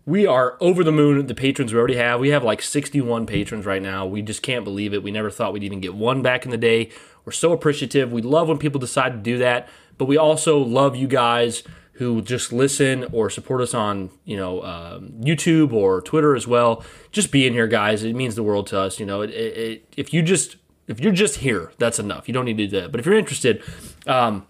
we 0.06 0.26
are 0.26 0.58
over 0.60 0.84
the 0.84 0.92
moon. 0.92 1.28
The 1.28 1.36
patrons 1.36 1.72
we 1.72 1.80
already 1.80 1.96
have. 1.96 2.20
We 2.20 2.30
have 2.30 2.44
like 2.44 2.62
61 2.62 3.28
patrons 3.28 3.66
right 3.66 3.82
now. 3.82 4.06
We 4.06 4.22
just 4.22 4.42
can't 4.42 4.66
believe 4.66 4.94
it. 4.94 5.04
We 5.04 5.12
never 5.12 5.30
thought 5.30 5.54
we'd 5.54 5.64
even 5.64 5.80
get 5.80 5.94
one 5.94 6.22
back 6.22 6.44
in 6.44 6.52
the 6.52 6.58
day. 6.58 6.90
We're 7.24 7.32
so 7.32 7.52
appreciative. 7.52 8.12
We 8.12 8.24
love 8.24 8.48
when 8.48 8.58
people 8.58 8.80
decide 8.80 9.12
to 9.12 9.20
do 9.20 9.38
that, 9.38 9.70
but 10.02 10.08
we 10.08 10.18
also 10.18 10.58
love 10.58 10.96
you 10.96 11.08
guys 11.08 11.62
who 11.92 12.24
just 12.24 12.52
listen 12.52 13.06
or 13.12 13.30
support 13.30 13.62
us 13.62 13.76
on 13.76 14.10
you 14.26 14.36
know 14.36 14.64
um, 14.64 15.12
YouTube 15.22 15.72
or 15.72 16.02
Twitter 16.02 16.36
as 16.36 16.48
well. 16.48 16.84
Just 17.12 17.32
being 17.32 17.54
here, 17.54 17.68
guys, 17.68 18.02
it 18.02 18.16
means 18.16 18.34
the 18.34 18.42
world 18.42 18.66
to 18.66 18.80
us. 18.80 19.00
You 19.00 19.06
know, 19.06 19.22
it, 19.22 19.30
it, 19.30 19.58
it, 19.58 19.94
if 19.96 20.12
you 20.12 20.24
just 20.24 20.56
if 20.88 21.00
you're 21.00 21.12
just 21.12 21.36
here, 21.42 21.72
that's 21.78 22.00
enough. 22.00 22.28
You 22.28 22.34
don't 22.34 22.46
need 22.46 22.58
to 22.58 22.66
do 22.66 22.82
that. 22.82 22.90
But 22.90 23.00
if 23.00 23.06
you're 23.06 23.14
interested, 23.14 23.62
um, 24.08 24.48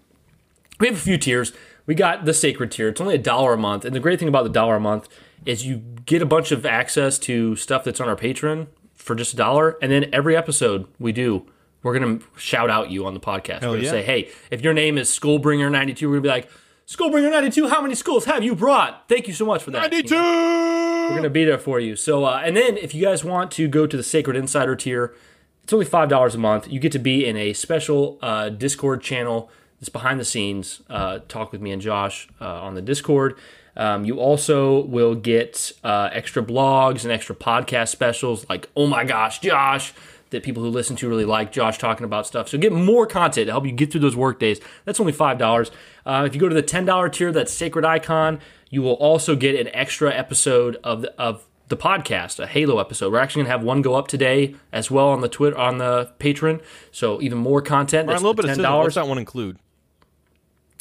we 0.80 0.86
have 0.86 0.96
a 0.96 1.00
few 1.00 1.18
tiers. 1.18 1.52
We 1.84 1.94
got 1.94 2.24
the 2.24 2.32
sacred 2.32 2.72
tier. 2.72 2.88
It's 2.88 3.02
only 3.02 3.16
a 3.16 3.18
dollar 3.18 3.52
a 3.52 3.58
month, 3.58 3.84
and 3.84 3.94
the 3.94 4.00
great 4.00 4.18
thing 4.18 4.28
about 4.28 4.44
the 4.44 4.48
dollar 4.48 4.76
a 4.76 4.80
month 4.80 5.06
is 5.44 5.66
you 5.66 5.82
get 6.06 6.22
a 6.22 6.26
bunch 6.26 6.50
of 6.50 6.64
access 6.64 7.18
to 7.18 7.56
stuff 7.56 7.84
that's 7.84 8.00
on 8.00 8.08
our 8.08 8.16
Patreon 8.16 8.68
for 8.94 9.14
just 9.14 9.34
a 9.34 9.36
dollar, 9.36 9.76
and 9.82 9.92
then 9.92 10.08
every 10.14 10.34
episode 10.34 10.86
we 10.98 11.12
do, 11.12 11.44
we're 11.82 11.98
gonna 11.98 12.18
shout 12.36 12.70
out 12.70 12.90
you 12.90 13.06
on 13.06 13.14
the 13.14 13.20
podcast. 13.20 13.62
we're 13.62 13.74
gonna 13.74 13.82
yeah. 13.82 13.90
say, 13.90 14.02
hey, 14.02 14.30
if 14.50 14.62
your 14.62 14.74
name 14.74 14.98
is 14.98 15.08
Schoolbringer92, 15.08 16.02
we're 16.02 16.08
gonna 16.08 16.20
be 16.20 16.28
like, 16.28 16.50
Schoolbringer92, 16.86 17.70
how 17.70 17.80
many 17.80 17.94
schools 17.94 18.24
have 18.24 18.44
you 18.44 18.54
brought? 18.54 19.08
Thank 19.08 19.28
you 19.28 19.34
so 19.34 19.46
much 19.46 19.62
for 19.62 19.70
that. 19.70 19.92
You 19.92 20.02
know? 20.02 21.08
We're 21.10 21.16
gonna 21.16 21.30
be 21.30 21.44
there 21.44 21.58
for 21.58 21.80
you. 21.80 21.96
So, 21.96 22.24
uh, 22.24 22.42
and 22.44 22.56
then 22.56 22.76
if 22.76 22.94
you 22.94 23.02
guys 23.04 23.24
want 23.24 23.50
to 23.52 23.68
go 23.68 23.86
to 23.86 23.96
the 23.96 24.02
Sacred 24.02 24.36
Insider 24.36 24.76
tier, 24.76 25.14
it's 25.62 25.72
only 25.72 25.86
five 25.86 26.08
dollars 26.08 26.34
a 26.34 26.38
month. 26.38 26.70
You 26.70 26.80
get 26.80 26.92
to 26.92 26.98
be 26.98 27.24
in 27.26 27.36
a 27.36 27.52
special 27.52 28.18
uh, 28.22 28.48
Discord 28.48 29.02
channel 29.02 29.50
that's 29.80 29.88
behind 29.88 30.20
the 30.20 30.24
scenes. 30.24 30.82
Uh, 30.88 31.20
talk 31.28 31.52
with 31.52 31.60
me 31.60 31.72
and 31.72 31.80
Josh 31.82 32.28
uh, 32.40 32.62
on 32.62 32.74
the 32.74 32.82
Discord. 32.82 33.38
Um, 33.76 34.04
you 34.04 34.20
also 34.20 34.80
will 34.84 35.14
get 35.14 35.72
uh, 35.82 36.10
extra 36.12 36.42
blogs 36.42 37.04
and 37.04 37.12
extra 37.12 37.34
podcast 37.34 37.88
specials, 37.88 38.46
like 38.48 38.68
"Oh 38.76 38.86
my 38.86 39.04
gosh, 39.04 39.38
Josh," 39.40 39.94
that 40.32 40.42
people 40.42 40.62
who 40.62 40.68
listen 40.68 40.96
to 40.96 41.08
really 41.08 41.24
like 41.24 41.52
Josh 41.52 41.78
talking 41.78 42.04
about 42.04 42.26
stuff. 42.26 42.48
So 42.48 42.58
get 42.58 42.72
more 42.72 43.06
content 43.06 43.46
to 43.46 43.52
help 43.52 43.64
you 43.64 43.72
get 43.72 43.90
through 43.92 44.00
those 44.00 44.16
work 44.16 44.38
days. 44.38 44.60
That's 44.84 45.00
only 45.00 45.12
five 45.12 45.38
dollars. 45.38 45.70
Uh, 46.04 46.24
if 46.26 46.34
you 46.34 46.40
go 46.40 46.48
to 46.48 46.54
the 46.54 46.62
ten 46.62 46.84
dollar 46.84 47.08
tier, 47.08 47.32
that's 47.32 47.52
Sacred 47.52 47.84
Icon. 47.84 48.40
You 48.70 48.82
will 48.82 48.94
also 48.94 49.36
get 49.36 49.54
an 49.54 49.72
extra 49.74 50.12
episode 50.12 50.76
of 50.82 51.02
the, 51.02 51.14
of 51.20 51.46
the 51.68 51.76
podcast, 51.76 52.38
a 52.38 52.46
Halo 52.46 52.78
episode. 52.78 53.12
We're 53.12 53.20
actually 53.20 53.44
gonna 53.44 53.52
have 53.52 53.62
one 53.62 53.80
go 53.82 53.94
up 53.94 54.08
today 54.08 54.56
as 54.72 54.90
well 54.90 55.08
on 55.08 55.20
the 55.20 55.28
Twitter 55.28 55.56
on 55.56 55.78
the 55.78 56.12
Patreon. 56.18 56.60
So 56.90 57.22
even 57.22 57.38
more 57.38 57.62
content. 57.62 58.08
a 58.08 58.12
That's 58.12 58.22
little 58.22 58.34
bit 58.34 58.42
the 58.42 58.52
of 58.52 58.56
ten 58.56 58.64
sizzle. 58.64 58.78
What's 58.78 58.94
that 58.96 59.08
one 59.08 59.18
include? 59.18 59.58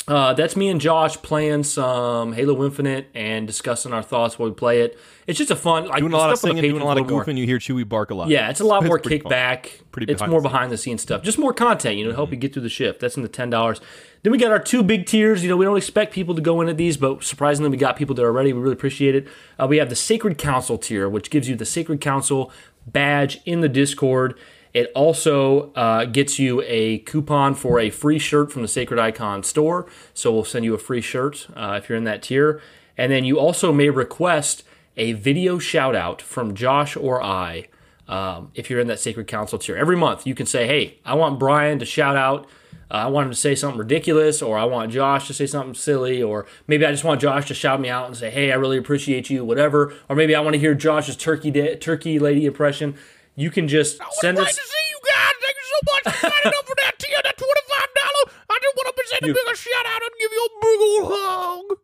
Uh, 0.07 0.33
that's 0.33 0.55
me 0.55 0.67
and 0.67 0.81
Josh 0.81 1.15
playing 1.17 1.63
some 1.63 2.33
Halo 2.33 2.65
Infinite 2.65 3.07
and 3.13 3.45
discussing 3.45 3.93
our 3.93 4.01
thoughts 4.01 4.39
while 4.39 4.49
we 4.49 4.55
play 4.55 4.81
it. 4.81 4.97
It's 5.27 5.37
just 5.37 5.51
a 5.51 5.55
fun, 5.55 5.87
like 5.87 5.99
Doing 5.99 6.11
a 6.11 6.17
lot 6.17 6.31
of 6.31 6.39
stuff 6.39 6.49
on 6.49 6.55
the 6.55 6.61
singing, 6.61 6.71
doing 6.71 6.81
a 6.81 6.85
lot 6.85 6.97
of 6.97 7.05
goofing. 7.05 7.37
You 7.37 7.45
hear 7.45 7.59
Chewy 7.59 7.87
bark 7.87 8.09
a 8.09 8.15
lot. 8.15 8.27
yeah, 8.29 8.49
it's 8.49 8.59
a 8.59 8.65
lot 8.65 8.83
more 8.83 8.99
pretty 8.99 9.19
fun. 9.19 9.31
kickback. 9.31 9.69
Pretty 9.91 10.11
it's 10.11 10.25
more 10.25 10.41
behind 10.41 10.71
the 10.71 10.77
scenes 10.77 11.01
stuff. 11.03 11.21
Just 11.21 11.37
more 11.37 11.53
content, 11.53 11.97
you 11.97 12.03
know, 12.03 12.09
to 12.09 12.15
help 12.15 12.31
you 12.31 12.37
get 12.37 12.51
through 12.51 12.63
the 12.63 12.69
shift. 12.69 12.99
That's 12.99 13.15
in 13.15 13.21
the 13.23 13.29
ten 13.29 13.49
dollars. 13.51 13.79
Then 14.23 14.31
we 14.31 14.37
got 14.39 14.51
our 14.51 14.59
two 14.59 14.83
big 14.83 15.05
tiers. 15.05 15.43
You 15.43 15.49
know, 15.49 15.57
we 15.57 15.65
don't 15.65 15.77
expect 15.77 16.13
people 16.13 16.33
to 16.35 16.41
go 16.41 16.61
into 16.61 16.73
these, 16.73 16.97
but 16.97 17.23
surprisingly, 17.23 17.69
we 17.69 17.77
got 17.77 17.95
people 17.95 18.15
that 18.15 18.23
are 18.25 18.31
ready. 18.33 18.51
We 18.53 18.59
really 18.59 18.73
appreciate 18.73 19.15
it. 19.15 19.27
Uh, 19.59 19.67
we 19.67 19.77
have 19.77 19.89
the 19.89 19.95
Sacred 19.95 20.37
Council 20.37 20.77
tier, 20.77 21.07
which 21.07 21.29
gives 21.29 21.47
you 21.47 21.55
the 21.55 21.65
Sacred 21.65 22.01
Council 22.01 22.51
badge 22.87 23.39
in 23.45 23.61
the 23.61 23.69
Discord. 23.69 24.37
It 24.73 24.91
also 24.95 25.71
uh, 25.73 26.05
gets 26.05 26.39
you 26.39 26.61
a 26.65 26.99
coupon 26.99 27.55
for 27.55 27.79
a 27.79 27.89
free 27.89 28.19
shirt 28.19 28.51
from 28.51 28.61
the 28.61 28.67
Sacred 28.67 28.99
Icon 28.99 29.43
store. 29.43 29.87
So 30.13 30.31
we'll 30.31 30.45
send 30.45 30.65
you 30.65 30.73
a 30.73 30.77
free 30.77 31.01
shirt 31.01 31.47
uh, 31.55 31.79
if 31.81 31.89
you're 31.89 31.97
in 31.97 32.05
that 32.05 32.23
tier. 32.23 32.61
And 32.97 33.11
then 33.11 33.23
you 33.23 33.39
also 33.39 33.73
may 33.73 33.89
request 33.89 34.63
a 34.97 35.13
video 35.13 35.57
shout 35.59 35.95
out 35.95 36.21
from 36.21 36.53
Josh 36.53 36.95
or 36.95 37.23
I 37.23 37.67
um, 38.07 38.51
if 38.55 38.69
you're 38.69 38.79
in 38.79 38.87
that 38.87 38.99
Sacred 38.99 39.27
Council 39.27 39.57
tier. 39.57 39.75
Every 39.75 39.95
month 39.95 40.27
you 40.27 40.35
can 40.35 40.45
say, 40.45 40.67
hey, 40.67 40.99
I 41.05 41.15
want 41.15 41.39
Brian 41.39 41.79
to 41.79 41.85
shout 41.85 42.15
out. 42.15 42.47
Uh, 42.91 43.05
I 43.05 43.07
want 43.07 43.27
him 43.27 43.31
to 43.31 43.37
say 43.37 43.55
something 43.55 43.79
ridiculous, 43.79 44.41
or 44.41 44.57
I 44.57 44.65
want 44.65 44.91
Josh 44.91 45.25
to 45.27 45.33
say 45.33 45.45
something 45.45 45.75
silly, 45.75 46.21
or 46.21 46.45
maybe 46.67 46.85
I 46.85 46.91
just 46.91 47.05
want 47.05 47.21
Josh 47.21 47.47
to 47.47 47.53
shout 47.53 47.79
me 47.79 47.87
out 47.87 48.07
and 48.07 48.17
say, 48.17 48.29
"Hey, 48.29 48.51
I 48.51 48.55
really 48.55 48.77
appreciate 48.77 49.29
you," 49.29 49.45
whatever. 49.45 49.93
Or 50.09 50.15
maybe 50.17 50.35
I 50.35 50.41
want 50.41 50.55
to 50.55 50.59
hear 50.59 50.75
Josh's 50.75 51.15
turkey 51.15 51.51
turkey 51.77 52.19
lady 52.19 52.45
impression. 52.45 52.95
You 53.41 53.49
can 53.51 53.67
just 53.67 53.97
send 54.21 54.37
Great 54.37 54.49
us. 54.49 54.55
to 54.55 54.61
see 54.61 54.85
you 54.91 54.99
guys. 55.03 55.33
Thank 55.41 55.55
you 55.57 55.67
so 55.71 55.79
much 55.93 56.03
for 56.15 56.27
signing 56.29 56.53
up 56.59 56.65
for 56.67 56.75
that 56.75 56.93
tier, 56.99 57.17
that 57.23 57.37
twenty-five 57.37 57.87
dollar. 57.97 58.37
I 58.49 58.59
just 58.61 58.75
want 58.77 58.95
to 58.95 59.03
send 59.07 59.23
a 59.23 59.27
You- 59.27 59.33
big 59.33 59.55
shout 59.57 59.85
out 59.87 60.01
and 60.03 60.11
give 60.19 60.31
you 60.31 60.43
a 60.45 60.51
big 60.61 60.79
old 60.81 61.11
hug. 61.13 61.77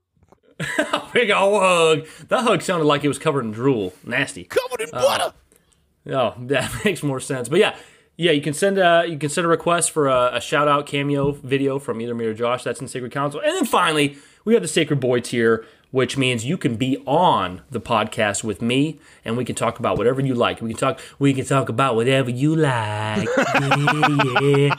Big 1.14 1.30
old 1.32 1.62
hug. 1.62 2.08
That 2.30 2.42
hug 2.44 2.62
sounded 2.64 2.86
like 2.86 3.04
it 3.04 3.08
was 3.08 3.20
covered 3.20 3.46
in 3.46 3.52
drool. 3.52 3.94
Nasty. 4.04 4.44
Covered 4.44 4.82
in 4.82 4.90
uh, 4.92 5.02
butter. 5.02 5.34
Oh, 6.10 6.34
that 6.48 6.72
makes 6.86 7.04
more 7.04 7.20
sense. 7.20 7.48
But 7.50 7.60
yeah, 7.60 7.76
yeah, 8.18 8.32
you 8.32 8.42
can 8.42 8.54
send 8.54 8.78
a 8.80 9.06
you 9.08 9.18
can 9.18 9.30
send 9.30 9.46
a 9.46 9.50
request 9.50 9.92
for 9.92 10.08
a, 10.08 10.36
a 10.38 10.42
shout 10.42 10.68
out 10.68 10.86
cameo 10.88 11.32
video 11.32 11.78
from 11.80 12.02
either 12.02 12.16
me 12.16 12.26
or 12.26 12.34
Josh. 12.34 12.64
That's 12.64 12.82
in 12.82 12.88
Sacred 12.88 13.12
Council. 13.12 13.40
And 13.40 13.56
then 13.56 13.66
finally, 13.66 14.18
we 14.46 14.54
have 14.54 14.64
the 14.64 14.68
Sacred 14.68 15.00
Boy 15.00 15.20
tier, 15.20 15.66
which 15.91 16.18
means 16.18 16.45
you 16.45 16.57
can 16.57 16.76
be 16.76 16.97
on 17.05 17.61
the 17.72 17.80
podcast 17.80 18.43
with 18.43 18.61
me, 18.61 18.99
and 19.23 19.38
we 19.38 19.45
can 19.45 19.55
talk 19.55 19.80
about 19.80 19.97
whatever 19.97 20.22
you 20.22 20.34
like. 20.34 20.61
We 20.61 20.69
can 20.69 20.77
talk 20.77 20.99
we 21.19 21.34
can 21.34 21.45
talk 21.45 21.69
about 21.69 21.95
whatever 21.95 22.30
you 22.30 22.55
like. 22.55 23.27
yeah, 23.38 24.39
yeah. 24.41 24.76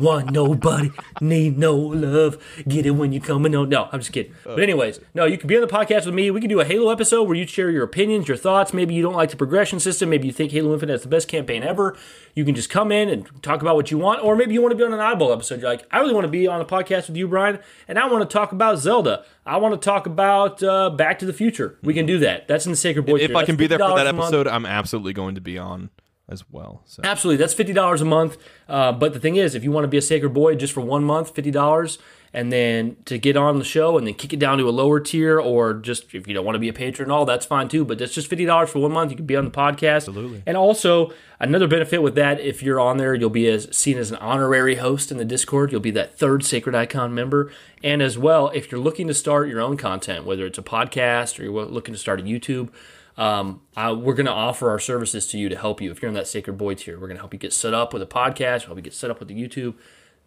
Want 0.00 0.30
nobody, 0.30 0.90
need 1.20 1.58
no 1.58 1.74
love. 1.76 2.38
Get 2.66 2.86
it 2.86 2.92
when 2.92 3.12
you 3.12 3.20
coming 3.20 3.54
on. 3.54 3.68
No, 3.68 3.88
I'm 3.92 4.00
just 4.00 4.12
kidding. 4.12 4.34
But 4.44 4.60
anyways, 4.60 5.00
no, 5.14 5.24
you 5.24 5.38
can 5.38 5.48
be 5.48 5.56
on 5.56 5.60
the 5.62 5.66
podcast 5.66 6.06
with 6.06 6.14
me. 6.14 6.30
We 6.30 6.40
can 6.40 6.48
do 6.48 6.60
a 6.60 6.64
Halo 6.64 6.90
episode 6.90 7.24
where 7.24 7.36
you 7.36 7.46
share 7.46 7.70
your 7.70 7.84
opinions, 7.84 8.28
your 8.28 8.36
thoughts. 8.36 8.72
Maybe 8.72 8.94
you 8.94 9.02
don't 9.02 9.14
like 9.14 9.30
the 9.30 9.36
progression 9.36 9.80
system. 9.80 10.10
Maybe 10.10 10.26
you 10.26 10.32
think 10.32 10.52
Halo 10.52 10.72
Infinite 10.72 10.94
is 10.94 11.02
the 11.02 11.08
best 11.08 11.28
campaign 11.28 11.62
ever. 11.62 11.96
You 12.34 12.44
can 12.44 12.54
just 12.54 12.70
come 12.70 12.92
in 12.92 13.08
and 13.08 13.42
talk 13.42 13.60
about 13.60 13.76
what 13.76 13.90
you 13.90 13.98
want. 13.98 14.22
Or 14.24 14.36
maybe 14.36 14.54
you 14.54 14.62
want 14.62 14.72
to 14.72 14.76
be 14.76 14.84
on 14.84 14.92
an 14.92 15.00
eyeball 15.00 15.32
episode. 15.32 15.60
You're 15.60 15.70
like, 15.70 15.86
I 15.90 15.98
really 15.98 16.14
want 16.14 16.24
to 16.24 16.30
be 16.30 16.46
on 16.46 16.60
a 16.60 16.64
podcast 16.64 17.08
with 17.08 17.16
you, 17.16 17.28
Brian, 17.28 17.58
and 17.88 17.98
I 17.98 18.06
want 18.06 18.28
to 18.28 18.32
talk 18.32 18.52
about 18.52 18.78
Zelda. 18.78 19.24
I 19.44 19.56
want 19.56 19.74
to 19.74 19.84
talk 19.84 20.06
about 20.06 20.62
uh, 20.62 20.90
Back 20.90 21.18
to 21.18 21.26
the 21.26 21.32
Future. 21.32 21.78
We 21.82 21.94
can 21.94 22.06
do 22.06 22.18
that. 22.20 22.46
That's 22.48 22.64
in 22.66 22.72
the 22.72 22.76
Sacred 22.76 23.06
Boy 23.06 23.16
If 23.16 23.28
tier. 23.28 23.36
I 23.36 23.44
can 23.44 23.56
be 23.56 23.66
there 23.66 23.78
for 23.78 23.96
that 23.96 24.06
episode, 24.06 24.46
I'm 24.46 24.66
absolutely 24.66 25.12
going 25.12 25.34
to 25.34 25.40
be 25.40 25.58
on 25.58 25.90
as 26.28 26.44
well. 26.50 26.82
So 26.86 27.02
Absolutely, 27.04 27.38
that's 27.38 27.54
fifty 27.54 27.72
dollars 27.72 28.00
a 28.00 28.04
month. 28.04 28.36
Uh, 28.68 28.92
but 28.92 29.12
the 29.12 29.20
thing 29.20 29.36
is, 29.36 29.54
if 29.54 29.64
you 29.64 29.72
want 29.72 29.84
to 29.84 29.88
be 29.88 29.98
a 29.98 30.02
sacred 30.02 30.30
boy 30.30 30.54
just 30.54 30.72
for 30.72 30.80
one 30.80 31.04
month, 31.04 31.34
fifty 31.34 31.50
dollars, 31.50 31.98
and 32.32 32.50
then 32.50 32.96
to 33.04 33.18
get 33.18 33.36
on 33.36 33.58
the 33.58 33.64
show 33.64 33.98
and 33.98 34.06
then 34.06 34.14
kick 34.14 34.32
it 34.32 34.38
down 34.38 34.56
to 34.58 34.68
a 34.68 34.70
lower 34.70 35.00
tier, 35.00 35.38
or 35.38 35.74
just 35.74 36.14
if 36.14 36.26
you 36.26 36.34
don't 36.34 36.44
want 36.44 36.54
to 36.54 36.60
be 36.60 36.68
a 36.68 36.72
patron, 36.72 37.10
all 37.10 37.24
that's 37.24 37.44
fine 37.44 37.68
too. 37.68 37.84
But 37.84 37.98
that's 37.98 38.14
just 38.14 38.28
fifty 38.28 38.44
dollars 38.44 38.70
for 38.70 38.78
one 38.78 38.92
month. 38.92 39.10
You 39.10 39.16
can 39.16 39.26
be 39.26 39.36
on 39.36 39.44
the 39.44 39.50
podcast. 39.50 40.08
Absolutely. 40.08 40.42
And 40.46 40.56
also 40.56 41.12
another 41.38 41.66
benefit 41.66 42.02
with 42.02 42.14
that, 42.14 42.40
if 42.40 42.62
you're 42.62 42.80
on 42.80 42.96
there, 42.96 43.14
you'll 43.14 43.28
be 43.28 43.48
as 43.48 43.68
seen 43.76 43.98
as 43.98 44.10
an 44.10 44.16
honorary 44.16 44.76
host 44.76 45.10
in 45.10 45.18
the 45.18 45.24
Discord. 45.24 45.72
You'll 45.72 45.80
be 45.80 45.90
that 45.90 46.16
third 46.16 46.44
Sacred 46.44 46.74
Icon 46.74 47.14
member. 47.14 47.52
And 47.82 48.00
as 48.00 48.16
well, 48.16 48.48
if 48.50 48.70
you're 48.70 48.80
looking 48.80 49.08
to 49.08 49.14
start 49.14 49.48
your 49.48 49.60
own 49.60 49.76
content, 49.76 50.24
whether 50.24 50.46
it's 50.46 50.58
a 50.58 50.62
podcast 50.62 51.38
or 51.38 51.42
you're 51.42 51.64
looking 51.64 51.92
to 51.92 51.98
start 51.98 52.20
a 52.20 52.22
YouTube 52.22 52.70
um, 53.16 53.60
I, 53.76 53.92
we're 53.92 54.14
going 54.14 54.26
to 54.26 54.32
offer 54.32 54.70
our 54.70 54.78
services 54.78 55.26
to 55.28 55.38
you 55.38 55.48
to 55.48 55.56
help 55.56 55.80
you. 55.80 55.90
If 55.90 56.00
you're 56.00 56.08
in 56.08 56.14
that 56.14 56.26
Sacred 56.26 56.56
Boy 56.56 56.74
tier, 56.74 56.94
we're 56.98 57.08
going 57.08 57.16
to 57.16 57.22
help 57.22 57.32
you 57.32 57.38
get 57.38 57.52
set 57.52 57.74
up 57.74 57.92
with 57.92 58.02
a 58.02 58.06
podcast, 58.06 58.60
we'll 58.60 58.68
help 58.68 58.78
you 58.78 58.82
get 58.82 58.94
set 58.94 59.10
up 59.10 59.18
with 59.18 59.28
the 59.28 59.34
YouTube. 59.34 59.74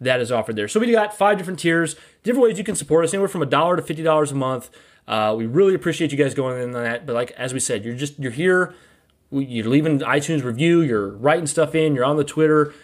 That 0.00 0.20
is 0.20 0.30
offered 0.30 0.56
there. 0.56 0.68
So 0.68 0.78
we 0.78 0.92
got 0.92 1.16
five 1.16 1.38
different 1.38 1.58
tiers, 1.58 1.96
different 2.22 2.44
ways 2.44 2.58
you 2.58 2.64
can 2.64 2.74
support 2.76 3.04
us, 3.04 3.14
anywhere 3.14 3.28
from 3.28 3.40
a 3.40 3.46
dollar 3.46 3.76
to 3.76 3.82
fifty 3.82 4.02
dollars 4.02 4.30
a 4.30 4.34
month. 4.34 4.68
Uh, 5.08 5.34
we 5.38 5.46
really 5.46 5.74
appreciate 5.74 6.12
you 6.12 6.18
guys 6.18 6.34
going 6.34 6.60
in 6.60 6.74
on 6.74 6.82
that. 6.84 7.06
But 7.06 7.14
like 7.14 7.30
as 7.30 7.54
we 7.54 7.60
said, 7.60 7.82
you're 7.82 7.94
just 7.94 8.18
you're 8.18 8.30
here, 8.30 8.74
you're 9.30 9.66
leaving 9.66 10.00
iTunes 10.00 10.44
review, 10.44 10.82
you're 10.82 11.08
writing 11.08 11.46
stuff 11.46 11.74
in, 11.74 11.94
you're 11.94 12.04
on 12.04 12.18
the 12.18 12.24
Twitter, 12.24 12.74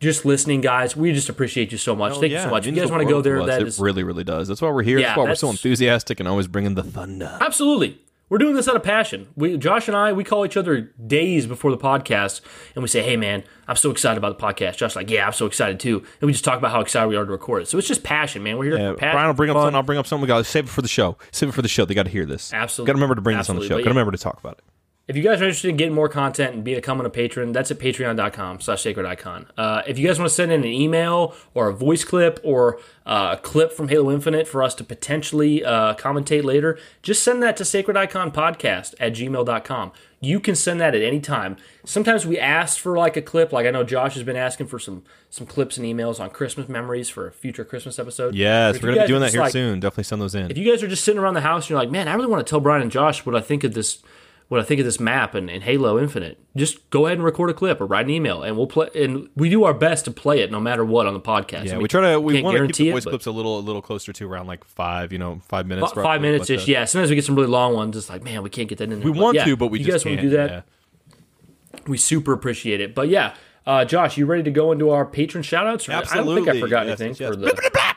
just 0.00 0.24
listening, 0.24 0.60
guys. 0.60 0.96
We 0.96 1.12
just 1.12 1.28
appreciate 1.28 1.70
you 1.70 1.78
so 1.78 1.94
much. 1.94 2.18
Thank 2.18 2.32
you 2.32 2.40
so 2.40 2.50
much. 2.50 2.66
If 2.66 2.74
you 2.74 2.80
guys 2.80 2.90
want 2.90 3.04
to 3.04 3.08
go 3.08 3.22
there, 3.22 3.44
that 3.46 3.62
it 3.62 3.68
is 3.68 3.78
really, 3.78 4.02
really 4.02 4.24
does. 4.24 4.48
That's 4.48 4.60
why 4.60 4.70
we're 4.70 4.82
here. 4.82 4.98
Yeah, 4.98 5.08
that's 5.08 5.18
why 5.18 5.24
we're 5.26 5.34
so 5.36 5.50
enthusiastic 5.50 6.18
and 6.18 6.28
always 6.28 6.48
bringing 6.48 6.74
the 6.74 6.82
thunder. 6.82 7.38
Absolutely. 7.40 8.00
We're 8.30 8.38
doing 8.38 8.54
this 8.54 8.68
out 8.68 8.76
of 8.76 8.82
passion. 8.82 9.28
We, 9.36 9.56
Josh 9.56 9.88
and 9.88 9.96
I, 9.96 10.12
we 10.12 10.22
call 10.22 10.44
each 10.44 10.56
other 10.56 10.92
days 11.06 11.46
before 11.46 11.70
the 11.70 11.78
podcast, 11.78 12.42
and 12.74 12.82
we 12.82 12.88
say, 12.88 13.02
"Hey, 13.02 13.16
man, 13.16 13.42
I'm 13.66 13.76
so 13.76 13.90
excited 13.90 14.18
about 14.18 14.38
the 14.38 14.44
podcast." 14.44 14.76
Josh's 14.76 14.96
like, 14.96 15.08
"Yeah, 15.10 15.26
I'm 15.26 15.32
so 15.32 15.46
excited 15.46 15.80
too," 15.80 15.98
and 16.20 16.26
we 16.26 16.32
just 16.32 16.44
talk 16.44 16.58
about 16.58 16.70
how 16.72 16.80
excited 16.80 17.08
we 17.08 17.16
are 17.16 17.24
to 17.24 17.30
record 17.30 17.62
it. 17.62 17.68
So 17.68 17.78
it's 17.78 17.88
just 17.88 18.02
passion, 18.02 18.42
man. 18.42 18.58
We're 18.58 18.64
here 18.64 18.78
Yeah, 18.78 18.92
for 18.92 18.98
passion. 18.98 19.14
Brian 19.14 19.26
will 19.28 19.34
bring 19.34 19.50
up 19.50 19.54
fun. 19.54 19.62
something. 19.62 19.76
I'll 19.76 19.82
bring 19.82 19.98
up 19.98 20.06
something. 20.06 20.22
We 20.22 20.28
got 20.28 20.38
to 20.38 20.44
save 20.44 20.64
it 20.64 20.70
for 20.70 20.82
the 20.82 20.88
show. 20.88 21.16
Save 21.32 21.48
it 21.48 21.52
for 21.52 21.62
the 21.62 21.68
show. 21.68 21.84
They 21.86 21.94
got 21.94 22.04
to 22.04 22.10
hear 22.10 22.26
this. 22.26 22.52
Absolutely. 22.52 22.88
Got 22.88 22.92
to 22.92 22.96
remember 22.96 23.14
to 23.14 23.20
bring 23.22 23.38
this 23.38 23.48
on 23.48 23.56
the 23.56 23.62
show. 23.62 23.68
Got 23.70 23.76
to 23.76 23.82
yeah. 23.84 23.88
remember 23.88 24.12
to 24.12 24.18
talk 24.18 24.38
about 24.40 24.58
it. 24.58 24.64
If 25.08 25.16
you 25.16 25.22
guys 25.22 25.40
are 25.40 25.44
interested 25.44 25.70
in 25.70 25.78
getting 25.78 25.94
more 25.94 26.10
content 26.10 26.54
and 26.54 26.62
becoming 26.62 27.06
a 27.06 27.10
patron, 27.10 27.52
that's 27.52 27.70
at 27.70 27.78
patreon.com 27.78 28.60
slash 28.60 28.82
sacred 28.82 29.06
icon. 29.06 29.46
Uh, 29.56 29.80
if 29.86 29.98
you 29.98 30.06
guys 30.06 30.18
want 30.18 30.28
to 30.28 30.34
send 30.34 30.52
in 30.52 30.60
an 30.60 30.66
email 30.66 31.34
or 31.54 31.68
a 31.68 31.72
voice 31.72 32.04
clip 32.04 32.38
or 32.44 32.78
uh, 33.06 33.36
a 33.38 33.40
clip 33.40 33.72
from 33.72 33.88
Halo 33.88 34.10
Infinite 34.12 34.46
for 34.46 34.62
us 34.62 34.74
to 34.74 34.84
potentially 34.84 35.64
uh, 35.64 35.94
commentate 35.94 36.44
later, 36.44 36.78
just 37.00 37.22
send 37.22 37.42
that 37.42 37.56
to 37.56 37.64
sacred 37.64 37.96
icon 37.96 38.30
podcast 38.30 38.94
at 39.00 39.14
gmail.com. 39.14 39.92
You 40.20 40.40
can 40.40 40.54
send 40.54 40.78
that 40.82 40.94
at 40.94 41.00
any 41.00 41.20
time. 41.20 41.56
Sometimes 41.86 42.26
we 42.26 42.38
ask 42.38 42.78
for 42.78 42.98
like 42.98 43.16
a 43.16 43.22
clip, 43.22 43.50
like 43.50 43.66
I 43.66 43.70
know 43.70 43.84
Josh 43.84 44.12
has 44.14 44.24
been 44.24 44.36
asking 44.36 44.66
for 44.66 44.78
some 44.78 45.04
some 45.30 45.46
clips 45.46 45.78
and 45.78 45.86
emails 45.86 46.18
on 46.20 46.28
Christmas 46.30 46.68
memories 46.68 47.08
for 47.08 47.26
a 47.28 47.32
future 47.32 47.64
Christmas 47.64 47.98
episode. 47.98 48.34
Yes, 48.34 48.82
we're 48.82 48.90
gonna 48.90 49.02
be 49.02 49.06
doing 49.06 49.20
that 49.20 49.30
here 49.30 49.40
like- 49.40 49.52
soon. 49.52 49.80
Definitely 49.80 50.04
send 50.04 50.20
those 50.20 50.34
in. 50.34 50.50
if 50.50 50.58
you 50.58 50.70
guys 50.70 50.82
are 50.82 50.88
just 50.88 51.04
sitting 51.04 51.20
around 51.20 51.34
the 51.34 51.40
house 51.40 51.64
and 51.64 51.70
you're 51.70 51.78
like, 51.78 51.90
man, 51.90 52.08
I 52.08 52.14
really 52.14 52.26
want 52.26 52.44
to 52.44 52.50
tell 52.50 52.60
Brian 52.60 52.82
and 52.82 52.90
Josh 52.90 53.24
what 53.24 53.36
I 53.36 53.40
think 53.40 53.62
of 53.62 53.74
this, 53.74 54.02
what 54.48 54.60
I 54.60 54.64
think 54.64 54.80
of 54.80 54.86
this 54.86 54.98
map 54.98 55.34
and, 55.34 55.50
and 55.50 55.62
Halo 55.62 55.98
Infinite, 55.98 56.38
just 56.56 56.88
go 56.88 57.04
ahead 57.06 57.18
and 57.18 57.24
record 57.24 57.50
a 57.50 57.54
clip 57.54 57.80
or 57.82 57.86
write 57.86 58.06
an 58.06 58.10
email, 58.10 58.42
and 58.42 58.56
we'll 58.56 58.66
play. 58.66 58.88
And 58.94 59.28
we 59.36 59.50
do 59.50 59.64
our 59.64 59.74
best 59.74 60.06
to 60.06 60.10
play 60.10 60.40
it 60.40 60.50
no 60.50 60.58
matter 60.58 60.84
what 60.84 61.06
on 61.06 61.12
the 61.12 61.20
podcast. 61.20 61.66
yeah, 61.66 61.72
I 61.72 61.74
mean, 61.74 61.82
we 61.82 61.88
try 61.88 62.12
to. 62.12 62.18
We 62.20 62.34
can't 62.34 62.44
want 62.44 62.54
to 62.54 62.58
keep 62.58 62.60
guarantee 62.60 62.84
the 62.84 62.88
it, 62.88 62.92
voice 62.92 63.04
but- 63.04 63.10
clips 63.10 63.26
a 63.26 63.30
little, 63.30 63.58
a 63.58 63.60
little 63.60 63.82
closer 63.82 64.12
to 64.12 64.26
around 64.26 64.46
like 64.46 64.64
five. 64.64 65.12
You 65.12 65.18
know, 65.18 65.40
five 65.48 65.66
minutes. 65.66 65.88
Roughly, 65.88 66.02
five 66.02 66.20
minutes 66.22 66.48
but, 66.48 66.54
ish. 66.56 66.68
Yeah. 66.68 66.86
Sometimes 66.86 67.10
we 67.10 67.16
get 67.16 67.24
some 67.26 67.36
really 67.36 67.48
long 67.48 67.74
ones. 67.74 67.96
It's 67.96 68.08
like, 68.08 68.22
man, 68.22 68.42
we 68.42 68.48
can't 68.50 68.68
get 68.68 68.78
that 68.78 68.84
in 68.90 69.00
there. 69.00 69.10
We 69.12 69.18
want 69.18 69.36
yeah, 69.36 69.44
to, 69.44 69.56
but 69.56 69.66
we 69.68 69.80
you 69.80 69.84
just 69.84 70.04
guys 70.04 70.10
want 70.10 70.20
to 70.22 70.30
do 70.30 70.36
that. 70.36 70.50
yeah. 70.50 71.80
We 71.86 71.98
super 71.98 72.32
appreciate 72.32 72.80
it. 72.80 72.94
But 72.94 73.08
yeah, 73.08 73.34
uh, 73.66 73.84
Josh, 73.84 74.16
you 74.16 74.24
ready 74.24 74.42
to 74.44 74.50
go 74.50 74.72
into 74.72 74.88
our 74.90 75.04
patron 75.04 75.44
shoutouts? 75.44 75.88
Or- 75.88 75.92
I 75.92 76.16
don't 76.24 76.34
think 76.34 76.48
I 76.48 76.58
forgot 76.58 76.86
Yes, 76.86 77.00
anything 77.00 77.26
yes, 77.26 77.34
for 77.34 77.36
the. 77.36 77.94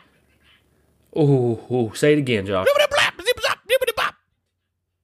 Oh, 1.13 1.91
say 1.93 2.13
it 2.13 2.19
again, 2.19 2.45
Josh. 2.45 2.67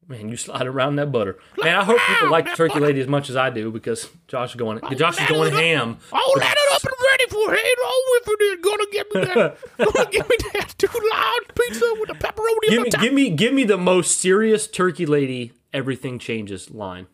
Man, 0.09 0.29
you 0.29 0.37
slide 0.37 0.65
around 0.65 0.95
that 0.95 1.11
butter. 1.11 1.37
Man, 1.61 1.75
I 1.75 1.83
hope 1.83 1.99
people 2.07 2.29
like 2.29 2.45
the 2.45 2.51
turkey 2.51 2.79
lady 2.79 3.01
as 3.01 3.07
much 3.07 3.29
as 3.29 3.35
I 3.35 3.49
do 3.49 3.71
because 3.71 4.09
Josh 4.29 4.51
is 4.51 4.55
going. 4.55 4.79
Josh 4.95 5.19
is 5.19 5.27
going 5.27 5.53
ham. 5.53 5.97
Let 6.13 6.57
it 6.57 6.73
up 6.73 6.83
and 6.83 6.93
ready 7.11 7.25
for 7.29 7.53
Halo 7.53 7.91
Infinite. 8.17 8.61
Gonna 8.61 8.85
give 8.91 9.07
me 9.13 9.21
that. 9.21 9.57
gonna 9.93 10.09
give 10.09 10.29
me 10.29 10.35
that 10.53 10.75
two 10.77 10.87
large 10.87 11.47
pizza 11.55 11.93
with 11.99 12.09
a 12.09 12.13
pepperoni 12.13 12.69
Give 12.69 12.83
me, 12.83 12.89
give 12.89 13.13
me, 13.13 13.29
give 13.31 13.53
me 13.53 13.63
the 13.65 13.77
most 13.77 14.21
serious 14.21 14.65
turkey 14.65 15.05
lady. 15.05 15.51
Everything 15.73 16.19
changes 16.19 16.71
line. 16.71 17.07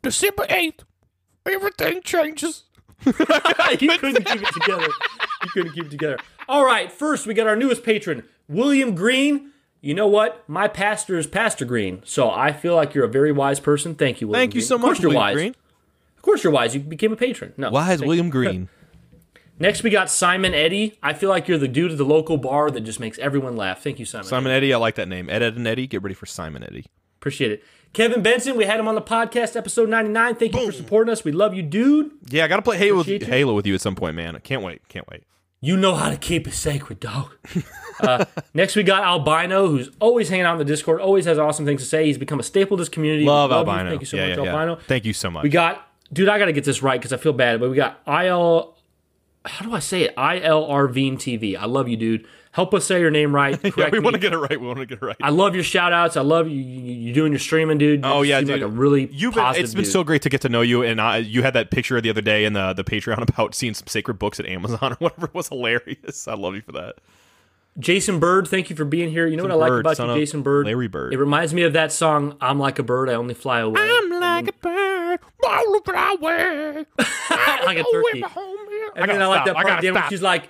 December 0.00 0.46
eighth. 0.48 0.84
Everything 1.44 2.00
changes. 2.02 2.64
you 3.04 3.12
couldn't 3.12 4.24
keep 4.24 4.42
it 4.42 4.54
together. 4.54 4.88
You 5.42 5.48
couldn't 5.52 5.72
keep 5.72 5.84
it 5.84 5.90
together. 5.90 6.18
All 6.48 6.64
right, 6.64 6.90
first 6.90 7.26
we 7.26 7.34
got 7.34 7.46
our 7.46 7.56
newest 7.56 7.84
patron, 7.84 8.24
William 8.48 8.94
Green. 8.94 9.52
You 9.86 9.94
know 9.94 10.08
what? 10.08 10.42
My 10.48 10.66
pastor 10.66 11.16
is 11.16 11.28
Pastor 11.28 11.64
Green, 11.64 12.02
so 12.04 12.28
I 12.28 12.52
feel 12.52 12.74
like 12.74 12.92
you're 12.92 13.04
a 13.04 13.08
very 13.08 13.30
wise 13.30 13.60
person. 13.60 13.94
Thank 13.94 14.20
you, 14.20 14.26
William. 14.26 14.40
Thank 14.42 14.54
you 14.56 14.60
Green. 14.60 14.66
so 14.66 14.74
Of 14.74 14.80
course 14.80 14.98
much, 14.98 15.02
you're 15.04 15.12
wise. 15.14 15.34
Green. 15.34 15.54
Of 16.16 16.22
course 16.22 16.42
you're 16.42 16.52
wise. 16.52 16.74
You 16.74 16.80
became 16.80 17.12
a 17.12 17.16
patron. 17.16 17.52
No. 17.56 17.70
Wise 17.70 18.00
thank 18.00 18.08
William 18.08 18.26
you. 18.26 18.32
Green. 18.32 18.68
Next 19.60 19.84
we 19.84 19.90
got 19.90 20.10
Simon 20.10 20.54
Eddy. 20.54 20.98
I 21.04 21.12
feel 21.14 21.30
like 21.30 21.46
you're 21.46 21.56
the 21.56 21.68
dude 21.68 21.92
at 21.92 21.98
the 21.98 22.04
local 22.04 22.36
bar 22.36 22.68
that 22.72 22.80
just 22.80 22.98
makes 22.98 23.16
everyone 23.20 23.56
laugh. 23.56 23.80
Thank 23.80 24.00
you, 24.00 24.04
Simon. 24.04 24.26
Simon 24.26 24.50
Eddie, 24.50 24.74
I 24.74 24.76
like 24.78 24.96
that 24.96 25.06
name. 25.06 25.30
Ed, 25.30 25.40
Ed, 25.44 25.54
and 25.54 25.68
Eddie. 25.68 25.86
Get 25.86 26.02
ready 26.02 26.16
for 26.16 26.26
Simon 26.26 26.64
Eddie. 26.64 26.86
Appreciate 27.20 27.52
it. 27.52 27.62
Kevin 27.92 28.22
Benson, 28.24 28.56
we 28.56 28.64
had 28.64 28.80
him 28.80 28.88
on 28.88 28.96
the 28.96 29.02
podcast, 29.02 29.54
episode 29.54 29.88
99. 29.88 30.34
Thank 30.34 30.52
you 30.56 30.66
for 30.66 30.72
supporting 30.72 31.12
us. 31.12 31.22
We 31.24 31.30
love 31.30 31.54
you, 31.54 31.62
dude. 31.62 32.10
Yeah, 32.28 32.44
I 32.44 32.48
gotta 32.48 32.62
play 32.62 32.76
Halo 32.76 32.98
with, 32.98 33.06
you. 33.06 33.20
Halo 33.20 33.54
with 33.54 33.66
you 33.66 33.74
at 33.76 33.80
some 33.80 33.94
point, 33.94 34.16
man. 34.16 34.34
I 34.34 34.40
can't 34.40 34.62
wait. 34.62 34.86
Can't 34.88 35.08
wait. 35.08 35.22
You 35.60 35.76
know 35.76 35.94
how 35.94 36.10
to 36.10 36.16
keep 36.16 36.46
it 36.46 36.52
sacred, 36.52 37.00
dog. 37.00 37.34
uh, 38.00 38.26
next, 38.52 38.76
we 38.76 38.82
got 38.82 39.02
Albino, 39.02 39.68
who's 39.68 39.90
always 40.00 40.28
hanging 40.28 40.44
out 40.44 40.52
in 40.52 40.58
the 40.58 40.64
Discord, 40.64 41.00
always 41.00 41.24
has 41.24 41.38
awesome 41.38 41.64
things 41.64 41.82
to 41.82 41.88
say. 41.88 42.06
He's 42.06 42.18
become 42.18 42.38
a 42.38 42.42
staple 42.42 42.74
of 42.74 42.78
this 42.78 42.90
community. 42.90 43.24
Love, 43.24 43.50
you. 43.50 43.56
Albino. 43.56 43.90
Thank 43.90 44.02
you 44.02 44.06
so 44.06 44.16
yeah, 44.16 44.28
much, 44.28 44.38
yeah, 44.38 44.44
yeah. 44.44 44.50
Albino. 44.50 44.76
Thank 44.86 45.04
you 45.06 45.12
so 45.12 45.30
much. 45.30 45.42
We 45.44 45.48
got, 45.48 45.88
dude, 46.12 46.28
I 46.28 46.38
got 46.38 46.46
to 46.46 46.52
get 46.52 46.64
this 46.64 46.82
right 46.82 47.00
because 47.00 47.12
I 47.12 47.16
feel 47.16 47.32
bad, 47.32 47.58
but 47.58 47.70
we 47.70 47.76
got 47.76 48.00
IL, 48.06 48.76
how 49.46 49.64
do 49.64 49.72
I 49.72 49.78
say 49.78 50.02
it? 50.02 50.16
ILRVeen 50.16 51.14
TV. 51.14 51.56
I 51.56 51.64
love 51.64 51.88
you, 51.88 51.96
dude. 51.96 52.26
Help 52.56 52.72
us 52.72 52.86
say 52.86 53.00
your 53.00 53.10
name 53.10 53.34
right. 53.34 53.60
Yeah, 53.76 53.90
we 53.92 53.98
want 53.98 54.14
to 54.14 54.18
get 54.18 54.32
it 54.32 54.38
right. 54.38 54.58
We 54.58 54.66
want 54.66 54.78
to 54.78 54.86
get 54.86 55.02
it 55.02 55.04
right. 55.04 55.16
I 55.22 55.28
love 55.28 55.54
your 55.54 55.62
shout 55.62 55.92
outs. 55.92 56.16
I 56.16 56.22
love 56.22 56.48
you. 56.48 56.56
You, 56.58 56.94
you 56.94 57.12
doing 57.12 57.30
your 57.30 57.38
streaming, 57.38 57.76
dude. 57.76 58.02
Oh, 58.02 58.08
you 58.08 58.14
Oh 58.14 58.22
yeah, 58.22 58.40
dude. 58.40 58.48
like 58.48 58.62
a 58.62 58.66
really 58.66 59.10
You've 59.12 59.34
been, 59.34 59.54
it's 59.56 59.74
been 59.74 59.84
dude. 59.84 59.92
so 59.92 60.02
great 60.02 60.22
to 60.22 60.30
get 60.30 60.40
to 60.40 60.48
know 60.48 60.62
you, 60.62 60.82
and 60.82 60.98
I, 60.98 61.18
you 61.18 61.42
had 61.42 61.52
that 61.52 61.70
picture 61.70 62.00
the 62.00 62.08
other 62.08 62.22
day 62.22 62.46
in 62.46 62.54
the 62.54 62.72
the 62.72 62.82
Patreon 62.82 63.20
about 63.28 63.54
seeing 63.54 63.74
some 63.74 63.86
sacred 63.88 64.18
books 64.18 64.40
at 64.40 64.46
Amazon 64.46 64.92
or 64.94 64.96
whatever. 64.96 65.26
It 65.26 65.34
was 65.34 65.48
hilarious. 65.50 66.26
I 66.26 66.32
love 66.32 66.54
you 66.54 66.62
for 66.62 66.72
that. 66.72 66.94
Jason 67.78 68.18
Bird, 68.20 68.48
thank 68.48 68.70
you 68.70 68.76
for 68.76 68.86
being 68.86 69.10
here. 69.10 69.26
You 69.26 69.36
know 69.36 69.42
what 69.42 69.52
I 69.52 69.56
like 69.56 69.68
Bird, 69.68 69.86
about 69.86 69.98
you, 69.98 70.14
Jason 70.22 70.40
Bird? 70.40 70.64
Larry 70.64 70.88
Bird. 70.88 71.12
It 71.12 71.18
reminds 71.18 71.52
me 71.52 71.60
of 71.60 71.74
that 71.74 71.92
song, 71.92 72.38
I'm 72.40 72.58
Like 72.58 72.78
a 72.78 72.82
Bird, 72.82 73.10
I 73.10 73.14
Only 73.14 73.34
Fly 73.34 73.60
Away. 73.60 73.78
I'm 73.82 74.08
like 74.18 74.48
a 74.48 74.52
bird, 74.54 75.18
all 75.44 75.80
fly 75.82 76.16
away. 76.18 76.86
like 77.66 77.76
a 77.76 77.84
turkey. 77.84 78.24
And 78.96 79.10
then 79.10 79.20
I 79.20 79.26
like 79.26 79.44
that 79.44 79.54
part 79.56 79.68
at 79.68 79.82
the 79.82 79.88
end 79.88 79.96
when 79.96 80.08
she's 80.08 80.22
like, 80.22 80.48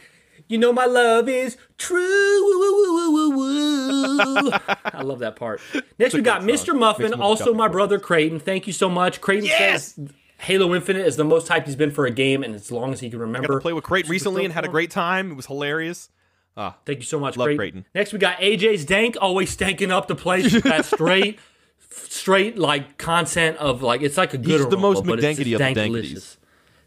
you 0.49 0.59
know 0.59 0.73
my 0.73 0.87
love 0.87 1.29
is 1.29 1.57
true. 1.79 1.99
Woo, 2.45 2.59
woo, 2.61 2.73
woo, 2.73 3.13
woo, 3.13 3.31
woo, 3.31 3.37
woo. 3.37 4.51
I 4.85 5.03
love 5.03 5.19
that 5.21 5.37
part. 5.37 5.61
Next 5.99 6.15
we 6.15 6.23
got 6.23 6.43
Mr. 6.43 6.67
song. 6.67 6.79
Muffin, 6.79 7.15
also 7.15 7.53
my 7.55 7.69
brother 7.69 7.99
Creighton. 7.99 8.39
Thank 8.41 8.67
you 8.67 8.73
so 8.73 8.89
much. 8.89 9.21
Creighton 9.21 9.47
Yes! 9.47 9.95
says 9.95 10.11
Halo 10.39 10.75
Infinite 10.75 11.07
is 11.07 11.17
the 11.17 11.25
most 11.25 11.49
hyped 11.49 11.67
he's 11.67 11.77
been 11.77 11.91
for 11.91 12.07
a 12.07 12.11
game 12.11 12.43
and 12.43 12.55
as 12.55 12.71
long 12.71 12.93
as 12.93 13.01
he 13.01 13.09
can 13.11 13.19
I 13.19 13.21
got 13.21 13.27
remember. 13.27 13.55
to 13.55 13.61
play 13.61 13.73
with 13.73 13.85
Creighton 13.85 14.11
recently 14.11 14.45
and 14.45 14.53
had 14.53 14.65
a 14.65 14.69
great 14.69 14.91
time. 14.91 15.31
It 15.33 15.35
was 15.35 15.47
hilarious. 15.47 16.11
Ah, 16.59 16.77
Thank 16.87 16.99
you 17.01 17.05
so 17.05 17.19
much, 17.21 17.37
Love 17.37 17.47
Creighton. 17.47 17.59
Creighton. 17.59 17.85
Next 17.95 18.13
we 18.13 18.19
got 18.19 18.39
AJ's 18.39 18.85
Dank, 18.85 19.17
always 19.21 19.55
stanking 19.55 19.91
up 19.91 20.09
the 20.09 20.15
place 20.15 20.53
with 20.55 20.65
that 20.65 20.85
straight 20.85 21.39
straight 21.91 22.59
like 22.59 22.99
content 22.99 23.57
of 23.59 23.83
like 23.83 24.03
it's 24.03 24.17
like 24.17 24.35
a 24.35 24.39
good 24.39 24.61
He's 24.61 24.69
the 24.69 24.77
most 24.77 24.99
aroma, 25.07 25.17
McDankety 25.23 25.55
of 25.55 25.59
the 25.59 25.81
dankalicious. 25.81 26.37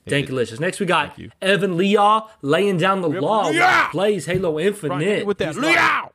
Dankalicious. 0.09 0.59
Next 0.59 0.79
we 0.79 0.85
got 0.85 1.17
you. 1.17 1.31
Evan 1.41 1.77
Leah 1.77 2.23
laying 2.41 2.77
down 2.77 3.01
the 3.01 3.09
law 3.09 3.51
while 3.51 3.89
plays 3.91 4.25
Halo 4.25 4.59
Infinite. 4.59 5.25
with 5.25 5.37
that. 5.39 5.55
Leo! 5.55 6.11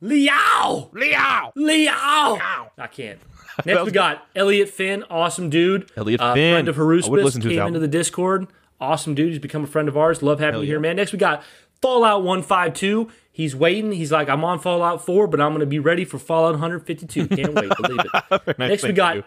Leo! 0.00 0.90
Leo! 0.92 1.52
Leo! 1.54 1.92
I 1.92 2.88
can't. 2.90 3.18
Next 3.64 3.84
we 3.84 3.92
got 3.92 4.26
Elliot 4.34 4.68
Finn, 4.68 5.04
awesome 5.08 5.48
dude. 5.48 5.90
Elliot 5.96 6.20
uh, 6.20 6.34
Finn. 6.34 6.54
friend 6.54 6.68
of 6.68 6.76
Haruspis, 6.76 7.40
came 7.40 7.66
into 7.66 7.78
the 7.78 7.88
Discord. 7.88 8.48
Awesome 8.80 9.14
dude. 9.14 9.30
He's 9.30 9.38
become 9.38 9.64
a 9.64 9.66
friend 9.68 9.88
of 9.88 9.96
ours. 9.96 10.22
Love 10.22 10.40
having 10.40 10.60
you 10.60 10.66
here, 10.66 10.80
man. 10.80 10.96
Next 10.96 11.12
we 11.12 11.18
got 11.18 11.42
Fallout 11.80 12.22
152. 12.22 13.10
He's 13.30 13.54
waiting. 13.54 13.92
He's 13.92 14.10
like, 14.12 14.28
I'm 14.28 14.44
on 14.44 14.58
Fallout 14.58 15.04
4, 15.04 15.26
but 15.26 15.40
I'm 15.40 15.50
going 15.50 15.60
to 15.60 15.66
be 15.66 15.78
ready 15.78 16.04
for 16.04 16.18
Fallout 16.18 16.52
152. 16.52 17.28
Can't 17.28 17.54
wait. 17.54 17.70
Believe 17.80 18.00
it. 18.00 18.42
Nice, 18.58 18.68
Next 18.68 18.82
we 18.84 18.92
got 18.92 19.16
you. 19.16 19.24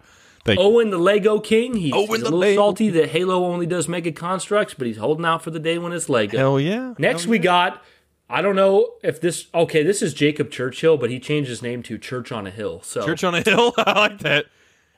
Thank 0.47 0.59
you. 0.59 0.65
Owen 0.65 0.89
the 0.89 0.97
Lego 0.97 1.39
King. 1.39 1.75
He's, 1.75 1.93
Owen 1.93 2.07
he's 2.07 2.21
a 2.21 2.23
the 2.23 2.23
little 2.25 2.39
Lego 2.39 2.55
salty 2.55 2.89
that 2.89 3.09
Halo 3.09 3.45
only 3.45 3.65
does 3.67 3.87
Mega 3.87 4.11
Construx, 4.11 4.73
but 4.77 4.87
he's 4.87 4.97
holding 4.97 5.25
out 5.25 5.43
for 5.43 5.51
the 5.51 5.59
day 5.59 5.77
when 5.77 5.91
it's 5.93 6.09
Lego. 6.09 6.37
Hell 6.37 6.59
yeah. 6.59 6.93
Next, 6.97 7.27
we 7.27 7.37
got. 7.37 7.83
I 8.29 8.41
don't 8.41 8.55
know 8.55 8.93
if 9.03 9.21
this. 9.21 9.47
Okay, 9.53 9.83
this 9.83 10.01
is 10.01 10.13
Jacob 10.13 10.49
Churchill, 10.49 10.97
but 10.97 11.09
he 11.11 11.19
changed 11.19 11.49
his 11.49 11.61
name 11.61 11.83
to 11.83 11.97
Church 11.97 12.31
on 12.31 12.47
a 12.47 12.51
Hill. 12.51 12.81
So 12.81 13.05
Church 13.05 13.23
on 13.23 13.35
a 13.35 13.41
Hill. 13.41 13.73
I 13.77 13.99
like 13.99 14.19
that. 14.19 14.47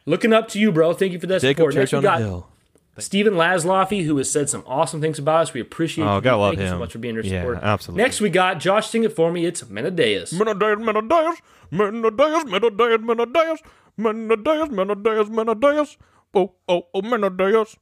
looking 0.05 0.33
up 0.33 0.47
to 0.49 0.59
you, 0.59 0.71
bro. 0.71 0.93
Thank 0.93 1.11
you 1.13 1.19
for 1.19 1.27
that 1.27 1.41
Jacob 1.41 1.57
support. 1.57 1.73
Church 1.73 1.81
Next, 1.81 1.91
we 1.93 1.97
on 1.97 2.03
got 2.03 2.21
a 2.21 2.23
Hill. 2.25 2.47
Stephen 2.97 3.35
Laszloffy, 3.35 4.03
who 4.03 4.17
has 4.17 4.29
said 4.29 4.49
some 4.49 4.61
awesome 4.67 4.99
things 4.99 5.17
about 5.19 5.41
us. 5.43 5.53
We 5.53 5.61
appreciate 5.61 6.03
Oh, 6.05 6.15
you. 6.17 6.21
gotta 6.21 6.37
love 6.37 6.55
Thank 6.55 6.63
you 6.63 6.67
so 6.69 6.79
much 6.79 6.91
for 6.91 6.97
being 6.99 7.15
your 7.15 7.23
Yeah, 7.23 7.41
support. 7.41 7.59
absolutely. 7.61 8.03
Next, 8.03 8.19
we 8.19 8.29
got 8.29 8.59
Josh. 8.59 8.89
Sing 8.89 9.03
it 9.05 9.15
for 9.15 9.31
me. 9.31 9.45
It's 9.45 9.63
Menadeus. 9.69 10.33
Menadayas, 10.33 10.79
Menadayas, 10.83 11.35
Menadayas, 11.71 12.43
Menadayas, 12.43 12.97
Menadayas, 13.05 13.59
Menadayas, 13.99 14.69
Menadayas, 14.69 15.29
Menadayas. 15.29 15.97
Oh, 16.33 16.53
oh, 16.67 16.87
oh, 16.93 17.01
Menadayas. 17.01 17.75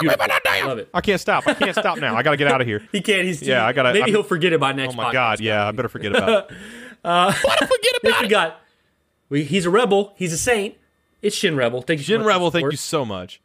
Beautiful. 0.00 0.26
Love 0.66 0.78
it. 0.78 0.88
I 0.92 1.00
can't 1.00 1.20
stop. 1.20 1.46
I 1.46 1.54
can't 1.54 1.76
stop 1.76 1.98
now. 1.98 2.16
I 2.16 2.22
got 2.22 2.32
to 2.32 2.36
get 2.36 2.48
out 2.48 2.60
of 2.60 2.66
here. 2.66 2.82
He 2.92 3.00
can't. 3.00 3.24
He's 3.24 3.40
Yeah, 3.42 3.64
I 3.64 3.72
gotta- 3.72 3.90
Maybe 3.92 4.02
I'm- 4.02 4.10
he'll 4.10 4.22
forget 4.24 4.52
it 4.52 4.58
by 4.60 4.72
next. 4.72 4.94
Oh 4.94 4.96
my 4.96 5.04
podcast. 5.04 5.12
God. 5.12 5.40
Yeah, 5.40 5.68
I 5.68 5.70
better 5.72 5.88
forget 5.88 6.14
about 6.14 6.50
it. 6.50 6.56
Uh, 7.04 7.32
next, 8.02 8.20
we 8.22 8.26
got. 8.26 8.60
We, 9.28 9.44
he's 9.44 9.64
a 9.64 9.70
rebel. 9.70 10.12
He's 10.16 10.32
a 10.32 10.38
saint. 10.38 10.74
It's 11.22 11.36
Shin 11.36 11.54
Rebel. 11.54 11.82
Thank 11.82 12.00
you, 12.00 12.04
so 12.04 12.18
much 12.18 12.26
Rebel, 12.26 12.50
thank 12.50 12.72
you 12.72 12.76
so 12.76 13.04
much. 13.04 13.40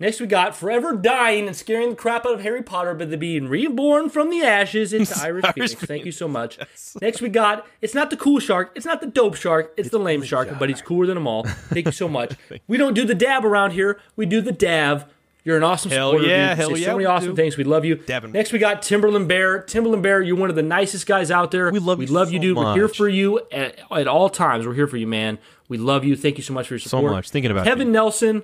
Next, 0.00 0.20
we 0.20 0.28
got 0.28 0.54
Forever 0.54 0.94
Dying 0.94 1.48
and 1.48 1.56
Scaring 1.56 1.90
the 1.90 1.96
Crap 1.96 2.24
Out 2.24 2.34
of 2.34 2.40
Harry 2.42 2.62
Potter, 2.62 2.94
but 2.94 3.08
they're 3.08 3.18
being 3.18 3.48
reborn 3.48 4.08
from 4.10 4.30
the 4.30 4.42
ashes. 4.42 4.92
into 4.92 5.12
Irish 5.22 5.44
Phoenix. 5.54 5.74
Thank 5.74 6.04
you 6.04 6.12
so 6.12 6.28
much. 6.28 6.56
Next, 7.02 7.20
we 7.20 7.28
got 7.28 7.66
It's 7.82 7.94
not 7.94 8.10
the 8.10 8.16
cool 8.16 8.38
shark. 8.38 8.70
It's 8.76 8.86
not 8.86 9.00
the 9.00 9.08
dope 9.08 9.34
shark. 9.34 9.74
It's, 9.76 9.88
the 9.90 9.98
lame 9.98 10.22
shark, 10.22 10.56
but 10.58 10.68
he's 10.68 10.80
cooler 10.82 11.06
than 11.06 11.16
them 11.16 11.26
all. 11.26 11.42
Thank 11.44 11.86
you 11.86 11.92
so 11.92 12.08
much. 12.18 12.34
we 12.68 12.76
don't 12.76 12.94
do 12.94 13.04
the 13.04 13.14
dab 13.14 13.44
around 13.44 13.72
here. 13.72 13.98
We 14.14 14.24
do 14.24 14.40
the 14.40 14.52
dav. 14.52 15.06
You're 15.44 15.56
an 15.56 15.64
awesome 15.64 15.90
Hell 15.90 16.10
supporter. 16.10 16.28
yeah, 16.28 16.48
dude. 16.50 16.58
hell 16.58 16.74
Say 16.74 16.80
yeah, 16.80 16.86
So 16.86 16.92
many 16.92 17.04
awesome 17.06 17.28
do. 17.30 17.36
things. 17.36 17.56
We 17.56 17.64
love 17.64 17.84
you. 17.84 17.96
Dabbing. 17.96 18.32
Next, 18.32 18.52
we 18.52 18.58
got 18.58 18.82
Timberland 18.82 19.26
Bear. 19.28 19.62
Timberland 19.62 20.02
Bear, 20.02 20.20
you're 20.20 20.36
one 20.36 20.50
of 20.50 20.56
the 20.56 20.62
nicest 20.62 21.06
guys 21.06 21.30
out 21.30 21.50
there. 21.50 21.70
We 21.72 21.78
love 21.80 21.98
you. 21.98 22.02
we 22.02 22.06
you 22.06 22.12
love 22.12 22.30
you, 22.32 22.38
so 22.38 22.42
dude. 22.42 22.56
We're 22.56 22.74
here 22.74 22.88
for 22.88 23.08
you 23.08 23.40
at, 23.50 23.78
at 23.90 24.06
all 24.06 24.28
times. 24.28 24.66
We're 24.66 24.74
here 24.74 24.86
for 24.86 24.96
you, 24.98 25.06
man. 25.06 25.38
We 25.68 25.78
love 25.78 26.04
you. 26.04 26.14
Thank 26.16 26.36
you 26.36 26.42
so 26.44 26.52
much 26.52 26.68
for 26.68 26.74
your 26.74 26.78
support. 26.80 27.10
So 27.10 27.14
much. 27.14 27.30
Thinking 27.30 27.50
about 27.50 27.64
Kevin 27.64 27.88
you. 27.88 27.92
Nelson. 27.94 28.42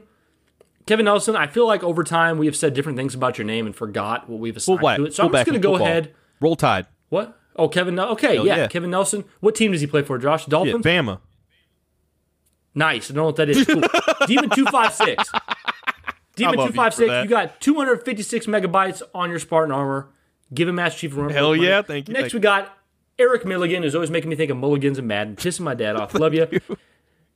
Kevin 0.87 1.05
Nelson, 1.07 1.35
I 1.37 1.47
feel 1.47 1.67
like 1.67 1.83
over 1.83 2.05
time 2.05 2.37
we 2.39 2.47
have 2.47 2.57
said 2.57 2.75
different 2.75 2.99
things 2.99 3.15
about 3.15 3.39
your 3.39 3.47
name 3.47 3.67
and 3.67 3.75
forgot 3.75 4.29
what 4.29 4.39
we've 4.39 4.57
assigned 4.57 4.81
black. 4.81 4.99
to 4.99 5.07
it. 5.07 5.15
So 5.15 5.23
full 5.23 5.29
I'm 5.29 5.33
just 5.35 5.47
going 5.47 5.55
to 5.55 5.67
go 5.67 5.73
football. 5.73 5.87
ahead. 5.89 6.15
Roll 6.41 6.57
Tide. 6.57 6.87
What? 7.09 7.39
Oh, 7.57 7.69
Kevin. 7.69 7.99
Okay, 7.99 8.37
yeah, 8.37 8.57
yeah. 8.57 8.67
Kevin 8.69 8.91
Nelson. 8.91 9.25
What 9.41 9.55
team 9.55 9.73
does 9.73 9.81
he 9.81 9.87
play 9.87 10.03
for, 10.03 10.19
Josh? 10.19 10.43
Yeah, 10.47 10.51
Dolphins. 10.51 10.85
Bama. 10.85 11.21
nice. 12.75 13.11
I 13.11 13.15
don't 13.15 13.23
know 13.23 13.27
what 13.27 13.37
that 13.37 13.49
is. 13.49 13.65
Cool. 13.65 13.83
Demon 14.27 14.51
two 14.51 14.67
five 14.67 14.93
six. 14.93 15.31
Demon 16.37 16.57
two 16.67 16.73
five 16.73 16.73
six. 16.73 16.75
you 16.75 16.77
five 16.77 16.95
for 16.95 16.97
six. 16.99 17.09
that. 17.11 17.23
You 17.25 17.31
got 17.31 17.61
256 17.61 18.47
megabytes 18.47 19.03
on 19.15 19.31
your 19.31 19.39
Spartan 19.39 19.73
armor. 19.73 20.09
Give 20.53 20.69
him 20.69 20.75
Master 20.75 20.99
Chief. 21.01 21.15
Hell 21.15 21.29
his 21.29 21.35
money. 21.59 21.67
yeah, 21.67 21.83
thank 21.83 22.09
you, 22.09 22.13
Next, 22.15 22.25
thank 22.25 22.35
we 22.35 22.41
got 22.41 22.77
Eric 23.19 23.47
Milligan, 23.47 23.83
who's 23.85 23.95
always 23.95 24.11
making 24.11 24.31
me 24.31 24.37
think 24.37 24.51
of 24.51 24.57
Mulligans 24.57 24.99
and 24.99 25.07
Madden, 25.09 25.37
pissing 25.37 25.61
my 25.61 25.75
dad 25.75 25.97
off. 25.97 26.15
Love 26.15 26.35
you. 26.35 26.49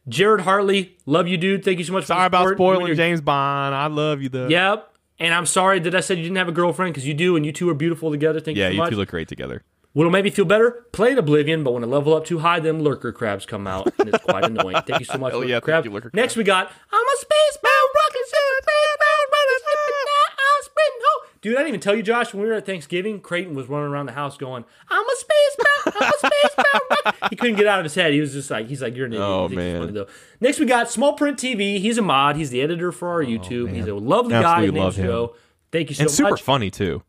Jared 0.08 0.40
Hartley, 0.42 0.96
love 1.06 1.28
you, 1.28 1.36
dude. 1.36 1.64
Thank 1.64 1.78
you 1.78 1.84
so 1.84 1.92
much. 1.92 2.04
Sorry 2.06 2.18
for 2.18 2.22
the 2.22 2.26
about. 2.36 2.48
You 2.50 2.54
spoiling 2.54 2.94
James 2.96 3.20
Bond. 3.20 3.74
I 3.74 3.86
love 3.86 4.22
you, 4.22 4.28
though. 4.28 4.48
Yep. 4.48 4.92
And 5.20 5.34
I'm 5.34 5.46
sorry 5.46 5.80
that 5.80 5.94
I 5.94 6.00
said 6.00 6.16
you 6.18 6.24
didn't 6.24 6.36
have 6.38 6.48
a 6.48 6.52
girlfriend 6.52 6.94
because 6.94 7.06
you 7.06 7.14
do, 7.14 7.34
and 7.36 7.44
you 7.44 7.52
two 7.52 7.68
are 7.68 7.74
beautiful 7.74 8.10
together. 8.10 8.38
Thank 8.40 8.56
Yeah, 8.56 8.66
you 8.68 8.70
so 8.70 8.74
you 8.74 8.78
much. 8.82 8.90
two 8.90 8.96
look 8.96 9.08
great 9.08 9.28
together. 9.28 9.62
What'll 9.94 10.12
make 10.12 10.22
me 10.22 10.30
feel 10.30 10.44
better? 10.44 10.84
Playing 10.92 11.18
Oblivion, 11.18 11.64
but 11.64 11.72
when 11.72 11.82
I 11.82 11.86
level 11.86 12.14
up 12.14 12.24
too 12.24 12.38
high, 12.38 12.60
them 12.60 12.78
lurker 12.80 13.10
crabs 13.10 13.46
come 13.46 13.66
out, 13.66 13.92
and 13.98 14.08
it's 14.10 14.22
quite 14.22 14.44
annoying. 14.44 14.76
Thank 14.86 15.00
you 15.00 15.06
so 15.06 15.18
much, 15.18 15.32
Hell 15.32 15.40
lurker 15.40 15.50
yeah, 15.50 15.60
crab. 15.60 15.84
you, 15.84 15.90
lurker 15.90 16.10
Next, 16.14 16.36
we 16.36 16.44
got 16.44 16.66
I'm 16.92 17.00
a 17.02 17.16
spacebound 17.18 17.88
rocket 17.98 18.26
ship, 18.28 18.46
spacebound 18.62 19.26
running, 19.32 19.58
slipping 19.64 20.04
down, 20.06 20.30
I'm 20.38 20.62
sprinting 20.62 21.02
home. 21.02 21.22
Dude, 21.40 21.54
I 21.54 21.58
didn't 21.58 21.68
even 21.68 21.80
tell 21.80 21.94
you, 21.94 22.02
Josh. 22.02 22.32
When 22.34 22.42
we 22.42 22.48
were 22.48 22.54
at 22.54 22.66
Thanksgiving, 22.66 23.20
Creighton 23.20 23.54
was 23.54 23.68
running 23.68 23.88
around 23.90 24.06
the 24.06 24.12
house 24.12 24.36
going, 24.36 24.64
"I'm 24.88 25.04
a 25.04 25.14
spacebound, 25.24 25.96
I'm 26.00 26.08
a 26.08 26.28
spacebound." 26.28 26.80
rocket." 27.04 27.30
He 27.30 27.36
couldn't 27.36 27.56
get 27.56 27.66
out 27.66 27.78
of 27.78 27.84
his 27.84 27.94
head. 27.94 28.12
He 28.12 28.20
was 28.20 28.32
just 28.32 28.50
like, 28.50 28.66
he's 28.68 28.82
like, 28.82 28.96
"You're 28.96 29.06
an 29.06 29.12
idiot." 29.12 29.26
Oh, 29.28 29.48
He 29.48 29.54
thinks 29.56 29.64
it's 29.64 29.72
man. 29.72 29.80
funny, 29.82 29.92
though. 29.92 30.06
Next, 30.40 30.58
we 30.58 30.66
got 30.66 30.90
Small 30.90 31.12
Print 31.14 31.38
TV. 31.38 31.78
He's 31.80 31.96
a 31.98 32.02
mod. 32.02 32.36
He's 32.36 32.50
the 32.50 32.60
editor 32.60 32.90
for 32.92 33.08
our 33.08 33.22
oh, 33.22 33.26
YouTube. 33.26 33.72
He's 33.72 33.86
a 33.86 33.94
lovely 33.94 34.30
guy. 34.32 34.42
Oh, 34.42 34.46
Absolutely 34.46 34.80
name's 34.80 34.84
love 34.84 34.96
him. 34.96 35.06
Joe. 35.06 35.34
Thank 35.70 35.88
you 35.90 35.94
so 35.94 36.02
much. 36.04 36.08
And 36.08 36.16
super 36.16 36.30
much. 36.30 36.42
funny, 36.42 36.70
too. 36.70 37.02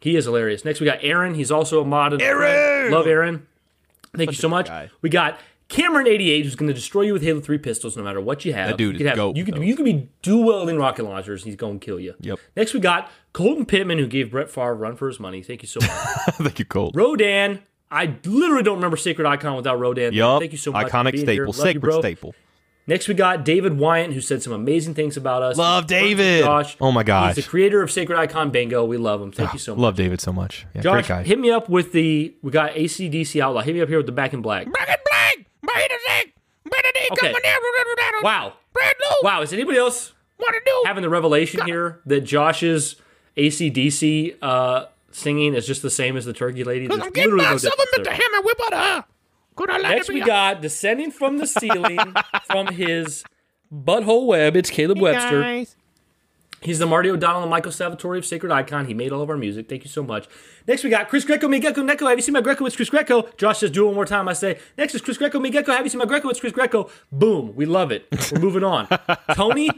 He 0.00 0.16
is 0.16 0.24
hilarious. 0.24 0.64
Next, 0.64 0.80
we 0.80 0.86
got 0.86 0.98
Aaron. 1.02 1.34
He's 1.34 1.50
also 1.50 1.80
a 1.82 1.84
mod. 1.84 2.12
and 2.14 2.22
a 2.22 2.24
friend. 2.24 2.42
Aaron! 2.42 2.92
Love 2.92 3.06
Aaron. 3.06 3.46
Thank 4.16 4.30
you 4.30 4.36
so 4.36 4.48
much. 4.48 4.66
guy. 4.68 4.90
We 5.02 5.10
got 5.10 5.38
Cameron88, 5.68 6.44
who's 6.44 6.56
going 6.56 6.68
to 6.68 6.74
destroy 6.74 7.02
you 7.02 7.12
with 7.12 7.22
Halo 7.22 7.40
3 7.40 7.58
pistols 7.58 7.96
no 7.96 8.02
matter 8.02 8.20
what 8.20 8.44
you 8.44 8.54
have. 8.54 8.68
That 8.68 8.78
dude 8.78 8.94
you 8.94 8.98
could 8.98 9.04
is 9.04 9.08
have, 9.08 9.16
goat, 9.16 9.36
You 9.36 9.44
could, 9.44 9.54
though. 9.56 9.60
you 9.60 9.76
could 9.76 9.84
be 9.84 10.08
dual 10.22 10.44
wielding 10.44 10.78
rocket 10.78 11.04
launchers. 11.04 11.44
He's 11.44 11.56
going 11.56 11.78
to 11.78 11.84
kill 11.84 12.00
you. 12.00 12.14
Yep. 12.20 12.38
Next, 12.56 12.72
we 12.72 12.80
got 12.80 13.10
Colton 13.34 13.66
Pittman, 13.66 13.98
who 13.98 14.06
gave 14.06 14.30
Brett 14.30 14.50
Favre 14.50 14.70
a 14.70 14.74
run 14.74 14.96
for 14.96 15.08
his 15.08 15.20
money. 15.20 15.42
Thank 15.42 15.62
you 15.62 15.68
so 15.68 15.80
much. 15.80 15.90
Thank 16.36 16.58
you, 16.58 16.64
Colt. 16.64 16.94
Rodan. 16.96 17.60
I 17.90 18.16
literally 18.24 18.62
don't 18.62 18.76
remember 18.76 18.96
Sacred 18.96 19.26
Icon 19.26 19.56
without 19.56 19.78
Rodan. 19.78 20.12
Yup. 20.12 20.40
Thank 20.40 20.52
you 20.52 20.58
so 20.58 20.72
much. 20.72 20.88
Iconic 20.88 21.18
staple. 21.18 21.46
You, 21.46 21.52
Sacred 21.52 21.80
bro. 21.80 22.00
staple. 22.00 22.34
Next, 22.86 23.06
we 23.06 23.12
got 23.12 23.44
David 23.44 23.78
Wyant, 23.78 24.14
who 24.14 24.22
said 24.22 24.42
some 24.42 24.54
amazing 24.54 24.94
things 24.94 25.18
about 25.18 25.42
us. 25.42 25.58
Love 25.58 25.86
David. 25.86 26.44
Josh. 26.44 26.74
Oh 26.80 26.90
my 26.90 27.02
gosh. 27.02 27.36
He's 27.36 27.44
the 27.44 27.50
creator 27.50 27.82
of 27.82 27.90
Sacred 27.90 28.18
Icon 28.18 28.50
Bingo. 28.50 28.82
We 28.86 28.96
love 28.96 29.20
him. 29.20 29.30
Thank 29.30 29.50
oh, 29.50 29.52
you 29.52 29.58
so 29.58 29.74
much. 29.74 29.82
Love 29.82 29.96
David 29.96 30.22
so 30.22 30.32
much. 30.32 30.66
Yeah, 30.74 30.80
Josh, 30.80 30.92
great 30.92 31.08
guy. 31.08 31.22
hit 31.24 31.38
me 31.38 31.50
up 31.50 31.68
with 31.68 31.92
the. 31.92 32.34
We 32.40 32.50
got 32.50 32.72
ACDC 32.72 33.42
Outlaw. 33.42 33.60
Hit 33.60 33.74
me 33.74 33.82
up 33.82 33.90
here 33.90 33.98
with 33.98 34.06
the 34.06 34.12
Back 34.12 34.32
in 34.32 34.40
Black. 34.40 34.72
back 34.72 34.88
in 34.88 34.96
black. 35.04 35.47
Okay. 37.12 37.32
Wow. 38.22 38.52
Wow. 39.22 39.42
Is 39.42 39.52
anybody 39.52 39.78
else 39.78 40.12
having 40.86 41.02
the 41.02 41.08
revelation 41.08 41.64
here 41.66 42.00
that 42.06 42.20
Josh's 42.22 42.96
ACDC 43.36 44.36
uh, 44.42 44.86
singing 45.10 45.54
is 45.54 45.66
just 45.66 45.82
the 45.82 45.90
same 45.90 46.16
as 46.16 46.24
the 46.24 46.32
Turkey 46.32 46.64
Lady? 46.64 46.86
There's 46.86 47.12
literally 47.24 47.44
no 47.44 47.50
difference 47.62 47.90
there. 48.04 48.04
Next, 49.82 50.08
we 50.08 50.20
got 50.26 50.60
Descending 50.62 51.10
from 51.10 51.38
the 51.38 51.46
Ceiling 51.46 51.98
from 52.46 52.68
his 52.68 53.24
butthole 53.74 54.26
web. 54.26 54.54
It's 54.56 54.70
Caleb 54.70 55.00
Webster. 55.00 55.42
He's 56.60 56.78
the 56.80 56.86
Marty 56.86 57.08
O'Donnell 57.08 57.42
and 57.42 57.50
Michael 57.50 57.70
Salvatori 57.72 58.18
of 58.18 58.26
Sacred 58.26 58.50
Icon. 58.52 58.86
He 58.86 58.94
made 58.94 59.12
all 59.12 59.22
of 59.22 59.30
our 59.30 59.36
music. 59.36 59.68
Thank 59.68 59.84
you 59.84 59.90
so 59.90 60.02
much. 60.02 60.26
Next, 60.68 60.84
we 60.84 60.90
got 60.90 61.08
Chris 61.08 61.24
Greco, 61.24 61.48
me 61.48 61.60
Gecko, 61.60 61.80
Neko. 61.82 62.06
Have 62.10 62.18
you 62.18 62.22
seen 62.22 62.34
my 62.34 62.42
Greco? 62.42 62.66
It's 62.66 62.76
Chris 62.76 62.90
Greco. 62.90 63.22
Josh 63.38 63.60
says, 63.60 63.70
do 63.70 63.84
it 63.84 63.86
one 63.86 63.94
more 63.94 64.04
time. 64.04 64.28
I 64.28 64.34
say, 64.34 64.58
next 64.76 64.94
is 64.94 65.00
Chris 65.00 65.16
Greco, 65.16 65.40
me 65.40 65.48
Gecko. 65.48 65.72
Have 65.72 65.82
you 65.86 65.88
seen 65.88 65.98
my 65.98 66.04
Greco? 66.04 66.28
It's 66.28 66.40
Chris 66.40 66.52
Greco. 66.52 66.90
Boom. 67.10 67.56
We 67.56 67.64
love 67.64 67.90
it. 67.90 68.06
We're 68.30 68.38
moving 68.38 68.62
on. 68.62 68.86
Tony, 69.34 69.70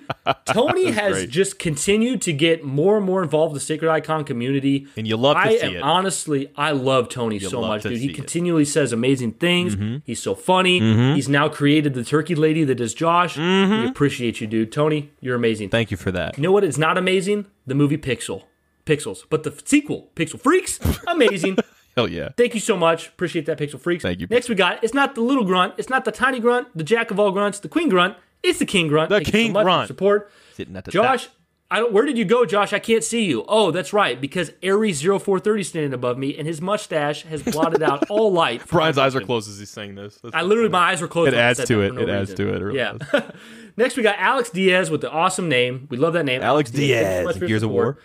Tony 0.47 0.91
has 0.91 1.13
great. 1.13 1.31
just 1.31 1.61
continued 1.61 2.21
to 2.23 2.33
get 2.33 2.65
more 2.65 2.97
and 2.97 3.07
more 3.07 3.23
involved 3.23 3.53
with 3.53 3.63
the 3.63 3.67
Sacred 3.67 3.89
Icon 3.89 4.25
community. 4.25 4.89
And 4.97 5.07
you 5.07 5.17
love 5.17 5.37
to 5.37 5.43
I 5.43 5.59
see 5.59 5.61
am 5.61 5.77
it. 5.77 5.83
honestly, 5.83 6.51
I 6.57 6.73
love 6.73 7.09
Tony 7.09 7.39
so 7.39 7.61
love 7.61 7.69
much, 7.69 7.83
dude. 7.85 7.93
He 7.93 8.07
it. 8.07 8.09
Mm-hmm. 8.09 8.15
continually 8.17 8.65
says 8.65 8.93
amazing 8.93 9.35
things. 9.35 10.03
He's 10.05 10.21
so 10.21 10.35
funny. 10.35 10.81
He's 11.15 11.29
now 11.29 11.49
created 11.49 11.95
the 11.95 12.03
turkey 12.03 12.35
lady 12.35 12.65
that 12.65 12.81
is 12.81 12.95
Josh. 12.95 13.37
Mm-hmm. 13.37 13.83
We 13.83 13.89
appreciate 13.89 14.41
you, 14.41 14.49
dude. 14.49 14.73
Tony, 14.73 15.13
you're 15.21 15.37
amazing. 15.37 15.69
Thank 15.69 15.93
you 15.93 15.97
for 15.97 16.11
that. 16.11 16.37
You 16.37 16.43
know 16.43 16.51
what? 16.51 16.65
It's 16.65 16.79
not 16.79 16.99
amazing? 16.99 17.47
The 17.65 17.77
movie 17.77 17.97
Pixel. 17.97 18.43
Pixels. 18.91 19.25
But 19.31 19.45
the 19.45 19.55
sequel, 19.65 20.11
Pixel 20.17 20.41
Freaks, 20.41 20.81
amazing. 21.07 21.57
Hell 21.97 22.09
yeah. 22.09 22.31
Thank 22.37 22.55
you 22.55 22.61
so 22.61 22.77
much. 22.77 23.09
Appreciate 23.09 23.47
that, 23.47 23.59
Pixel 23.59 23.81
Freaks. 23.81 24.03
Thank 24.03 24.21
you. 24.21 24.27
Next, 24.29 24.49
we 24.49 24.55
got 24.55 24.83
it's 24.83 24.95
not 24.95 25.15
the 25.15 25.21
little 25.21 25.45
grunt, 25.45 25.75
it's 25.79 25.89
not 25.89 26.05
the 26.05 26.13
tiny 26.13 26.41
grunt, 26.41 26.69
the 26.75 26.85
jack 26.85 27.11
of 27.11 27.21
all 27.21 27.31
grunts, 27.31 27.61
the 27.61 27.69
queen 27.69 27.89
grunt. 27.89 28.17
It's 28.43 28.59
the 28.59 28.67
king 28.67 28.89
grunt. 28.89 29.11
The 29.11 29.17
Thank 29.17 29.29
you 29.29 29.33
king 29.33 29.49
so 29.51 29.53
much 29.53 29.63
for 29.63 29.65
grunt. 29.65 29.89
Support. 29.89 30.31
Sitting 30.55 30.75
at 30.77 30.85
the 30.87 30.91
Josh, 30.91 31.27
top. 31.27 31.35
I 31.71 31.79
don't. 31.79 31.93
Where 31.93 32.05
did 32.05 32.19
you 32.19 32.25
go, 32.25 32.45
Josh? 32.45 32.73
I 32.73 32.81
can't 32.81 33.05
see 33.05 33.27
you. 33.27 33.45
Oh, 33.47 33.71
that's 33.71 33.93
right, 33.93 34.21
because 34.21 34.51
Aries 34.63 35.03
0430 35.03 35.63
standing 35.63 35.93
above 35.93 36.19
me, 36.19 36.37
and 36.37 36.47
his 36.47 36.61
mustache 36.61 37.23
has 37.23 37.43
blotted 37.43 37.83
out 37.83 38.11
all 38.11 38.33
light. 38.33 38.67
Brian's 38.67 38.99
eyes 38.99 39.15
are 39.15 39.21
closed 39.21 39.49
as 39.49 39.59
he's 39.59 39.71
saying 39.71 39.95
this. 39.95 40.17
That's 40.17 40.35
I 40.35 40.43
literally, 40.43 40.71
my 40.71 40.91
eyes 40.91 41.01
were 41.01 41.07
closed. 41.07 41.33
It 41.33 41.37
adds 41.37 41.65
to 41.65 41.83
it. 41.83 41.95
no 41.95 42.01
It 42.01 42.09
adds 42.09 42.35
to 42.35 42.49
it. 42.49 42.61
It 42.61 42.65
really 42.65 42.79
yeah. 42.79 42.97
Next, 43.77 43.97
we 43.97 44.03
got 44.03 44.19
Alex 44.19 44.51
Diaz 44.51 44.91
with 44.91 45.01
the 45.01 45.11
awesome 45.11 45.49
name. 45.49 45.87
We 45.91 45.97
love 45.97 46.15
that 46.15 46.25
name. 46.25 46.43
Alex 46.43 46.73
you 46.73 46.77
so 46.77 46.81
Diaz, 46.81 47.39
Gears 47.39 47.63
of 47.63 47.69
support. 47.69 47.97
War. 47.97 47.99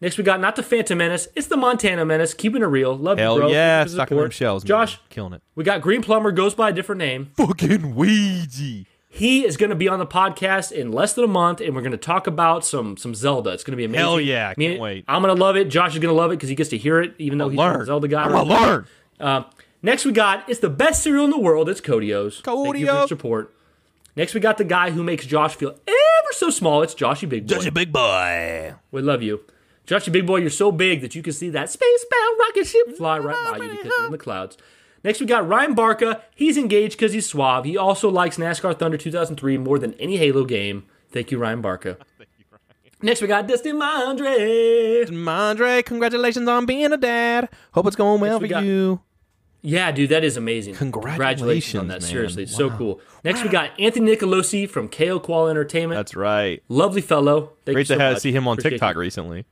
Next, 0.00 0.16
we 0.16 0.22
got 0.24 0.40
not 0.40 0.54
the 0.56 0.62
Phantom 0.62 0.96
Menace, 0.96 1.26
it's 1.34 1.48
the 1.48 1.56
Montana 1.56 2.04
Menace. 2.04 2.32
Keeping 2.34 2.62
it 2.62 2.66
real. 2.66 2.96
Love 2.96 3.18
Hell 3.18 3.34
you, 3.34 3.40
bro. 3.40 3.48
yeah, 3.50 3.84
stocking 3.86 4.16
them 4.16 4.30
shells. 4.30 4.62
man. 4.62 4.68
Josh, 4.68 5.00
killing 5.10 5.32
it. 5.32 5.42
we 5.56 5.64
got 5.64 5.80
Green 5.80 6.02
Plumber 6.02 6.30
goes 6.30 6.54
by 6.54 6.68
a 6.70 6.72
different 6.72 7.00
name. 7.00 7.30
Fucking 7.36 7.94
Ouija. 7.96 8.84
He 9.10 9.44
is 9.44 9.56
going 9.56 9.70
to 9.70 9.76
be 9.76 9.88
on 9.88 9.98
the 9.98 10.06
podcast 10.06 10.70
in 10.70 10.92
less 10.92 11.14
than 11.14 11.24
a 11.24 11.28
month, 11.28 11.60
and 11.60 11.74
we're 11.74 11.80
going 11.80 11.92
to 11.92 11.96
talk 11.98 12.26
about 12.26 12.64
some 12.64 12.96
some 12.96 13.14
Zelda. 13.14 13.50
It's 13.50 13.64
going 13.64 13.72
to 13.72 13.76
be 13.76 13.84
amazing. 13.86 14.04
Hell 14.04 14.20
yeah, 14.20 14.50
I 14.50 14.54
Me- 14.56 14.68
can't 14.68 14.80
wait. 14.80 15.04
I'm 15.08 15.22
going 15.22 15.34
to 15.34 15.42
love 15.42 15.56
it. 15.56 15.64
Josh 15.68 15.94
is 15.94 15.98
going 15.98 16.14
to 16.14 16.16
love 16.20 16.30
it 16.30 16.36
because 16.36 16.48
he 16.50 16.54
gets 16.54 16.70
to 16.70 16.78
hear 16.78 17.00
it, 17.00 17.14
even 17.18 17.38
though 17.38 17.48
he's 17.48 17.56
not 17.56 17.80
a. 17.80 17.84
Zelda 17.86 18.06
guy. 18.06 18.22
I'm 18.24 18.30
gonna 18.30 18.48
learn. 18.48 18.86
Uh, 19.18 19.42
next, 19.82 20.04
we 20.04 20.12
got 20.12 20.48
it's 20.48 20.60
the 20.60 20.70
best 20.70 21.02
cereal 21.02 21.24
in 21.24 21.30
the 21.30 21.38
world. 21.40 21.68
It's 21.68 21.80
Codio's. 21.80 22.40
Thank 22.40 22.58
you 22.58 22.72
for 22.72 22.76
your 22.76 22.94
Codio. 22.94 23.08
support. 23.08 23.54
Next, 24.14 24.34
we 24.34 24.40
got 24.40 24.58
the 24.58 24.64
guy 24.64 24.90
who 24.90 25.02
makes 25.02 25.24
Josh 25.26 25.56
feel 25.56 25.70
ever 25.70 26.32
so 26.32 26.50
small. 26.50 26.82
It's 26.82 26.94
Joshy 26.94 27.28
Big 27.28 27.46
Boy. 27.48 27.66
A 27.66 27.70
big 27.72 27.92
boy. 27.92 28.74
We 28.92 29.02
love 29.02 29.22
you. 29.22 29.40
Joshy 29.88 30.12
Big 30.12 30.26
Boy, 30.26 30.36
you're 30.36 30.50
so 30.50 30.70
big 30.70 31.00
that 31.00 31.14
you 31.14 31.22
can 31.22 31.32
see 31.32 31.48
that 31.50 31.70
space-bound 31.70 32.38
rocket 32.38 32.66
ship 32.66 32.88
mm, 32.88 32.96
fly 32.96 33.18
mm, 33.18 33.24
right 33.24 33.58
by 33.58 33.64
you 33.64 33.70
mm, 33.72 33.76
because 33.76 33.92
you're 33.96 34.06
in 34.06 34.12
the 34.12 34.18
clouds. 34.18 34.58
Next, 35.02 35.18
we 35.20 35.26
got 35.26 35.48
Ryan 35.48 35.74
Barca. 35.74 36.22
He's 36.34 36.58
engaged 36.58 36.98
because 36.98 37.14
he's 37.14 37.26
suave. 37.26 37.64
He 37.64 37.76
also 37.78 38.10
likes 38.10 38.36
NASCAR 38.36 38.78
Thunder 38.78 38.98
2003 38.98 39.56
more 39.56 39.78
than 39.78 39.94
any 39.94 40.18
Halo 40.18 40.44
game. 40.44 40.84
Thank 41.10 41.30
you, 41.30 41.38
Ryan 41.38 41.62
Barca. 41.62 41.96
Next, 43.02 43.22
we 43.22 43.28
got 43.28 43.46
Dustin 43.46 43.76
Mondre. 43.76 45.06
Mondre, 45.08 45.84
congratulations 45.84 46.48
on 46.48 46.66
being 46.66 46.92
a 46.92 46.96
dad. 46.98 47.48
Hope 47.72 47.86
it's 47.86 47.96
going 47.96 48.20
well 48.20 48.38
we 48.40 48.46
for 48.48 48.50
got- 48.50 48.64
you. 48.64 49.00
Yeah, 49.60 49.90
dude, 49.90 50.10
that 50.10 50.22
is 50.22 50.36
amazing. 50.36 50.74
Congratulations, 50.76 51.80
on 51.80 51.88
that. 51.88 52.00
man. 52.02 52.08
Seriously, 52.08 52.44
it's 52.44 52.54
so 52.54 52.70
cool. 52.70 53.00
Next, 53.24 53.42
we 53.42 53.48
got 53.48 53.70
Anthony 53.78 54.14
Nicolosi 54.14 54.68
from 54.70 54.88
KO 54.88 55.18
Qual 55.18 55.48
Entertainment. 55.48 55.98
That's 55.98 56.14
right. 56.14 56.62
Lovely 56.68 57.00
fellow. 57.00 57.54
Thank 57.64 57.74
Great 57.74 57.88
you 57.88 57.96
to 57.96 58.00
have, 58.00 58.12
much. 58.14 58.22
see 58.22 58.30
him 58.30 58.46
on 58.46 58.54
Appreciate 58.54 58.70
TikTok 58.70 58.94
you. 58.94 59.00
recently. 59.00 59.44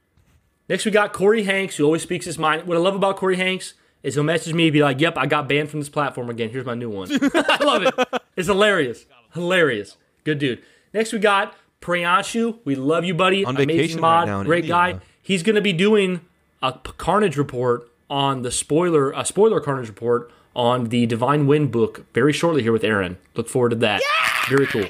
Next, 0.68 0.84
we 0.84 0.90
got 0.90 1.12
Corey 1.12 1.44
Hanks, 1.44 1.76
who 1.76 1.84
always 1.84 2.02
speaks 2.02 2.24
his 2.26 2.38
mind. 2.38 2.66
What 2.66 2.76
I 2.76 2.80
love 2.80 2.94
about 2.94 3.16
Corey 3.16 3.36
Hanks 3.36 3.74
is 4.02 4.14
he'll 4.14 4.24
message 4.24 4.52
me, 4.54 4.70
be 4.70 4.82
like, 4.82 5.00
"Yep, 5.00 5.16
I 5.16 5.26
got 5.26 5.48
banned 5.48 5.70
from 5.70 5.80
this 5.80 5.88
platform 5.88 6.28
again. 6.30 6.50
Here's 6.50 6.66
my 6.66 6.74
new 6.74 6.90
one." 6.90 7.08
I 7.34 7.64
love 7.64 7.82
it. 7.82 8.22
It's 8.36 8.48
hilarious, 8.48 9.06
hilarious. 9.34 9.96
Good 10.24 10.38
dude. 10.38 10.62
Next, 10.92 11.12
we 11.12 11.18
got 11.18 11.54
Priyanshu. 11.80 12.58
We 12.64 12.74
love 12.74 13.04
you, 13.04 13.14
buddy. 13.14 13.44
On 13.44 13.54
Amazing 13.54 13.68
vacation 13.76 14.00
mod, 14.00 14.26
right 14.28 14.32
now 14.32 14.40
in 14.40 14.46
great 14.46 14.64
India. 14.64 14.72
guy. 14.74 15.00
He's 15.22 15.42
going 15.42 15.56
to 15.56 15.62
be 15.62 15.72
doing 15.72 16.20
a 16.62 16.72
Carnage 16.72 17.36
report 17.36 17.88
on 18.08 18.42
the 18.42 18.50
spoiler, 18.50 19.12
a 19.12 19.24
spoiler 19.24 19.60
Carnage 19.60 19.88
report 19.88 20.30
on 20.54 20.86
the 20.88 21.06
Divine 21.06 21.46
Wind 21.46 21.70
book 21.70 22.06
very 22.14 22.32
shortly 22.32 22.62
here 22.62 22.72
with 22.72 22.84
Aaron. 22.84 23.18
Look 23.34 23.48
forward 23.48 23.70
to 23.70 23.76
that. 23.76 24.00
Yeah! 24.00 24.56
Very 24.56 24.66
cool. 24.66 24.86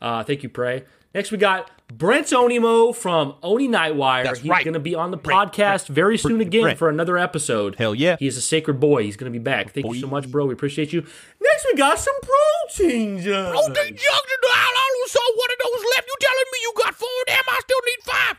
Uh, 0.00 0.22
thank 0.24 0.42
you, 0.42 0.48
Prey. 0.48 0.84
Next, 1.14 1.30
we 1.30 1.38
got 1.38 1.70
Brent 1.92 2.26
Onimo 2.26 2.94
from 2.94 3.34
Oni 3.42 3.66
Nightwire. 3.66 4.24
That's 4.24 4.40
He's 4.40 4.50
right. 4.50 4.62
going 4.62 4.74
to 4.74 4.80
be 4.80 4.94
on 4.94 5.10
the 5.10 5.16
podcast 5.18 5.88
very 5.88 6.18
soon 6.18 6.40
again 6.40 6.62
Brent. 6.62 6.78
for 6.78 6.90
another 6.90 7.16
episode. 7.16 7.76
Hell 7.76 7.94
yeah. 7.94 8.16
He 8.18 8.26
is 8.26 8.36
a 8.36 8.42
sacred 8.42 8.78
boy. 8.78 9.04
He's 9.04 9.16
going 9.16 9.32
to 9.32 9.38
be 9.38 9.42
back. 9.42 9.72
Thank 9.72 9.86
you 9.86 9.94
so 10.00 10.06
much, 10.06 10.30
bro. 10.30 10.46
We 10.46 10.52
appreciate 10.52 10.92
you. 10.92 11.00
Next, 11.00 11.66
we 11.66 11.78
got 11.78 11.98
some 11.98 12.14
protein 12.20 13.20
jugs. 13.20 13.58
jugs 13.58 13.72
and 13.72 14.52
I 14.52 14.86
only 14.90 15.08
saw 15.08 15.20
one 15.34 15.48
of 15.50 15.58
those 15.64 15.84
left. 15.96 16.08
You 16.08 16.16
telling 16.20 16.44
me 16.52 16.58
you 16.62 16.72
got 16.76 16.94
four 16.94 17.08
of 17.22 17.26
them? 17.26 17.44
I 17.48 17.60
still 17.60 17.80
need 17.86 18.02
five. 18.04 18.36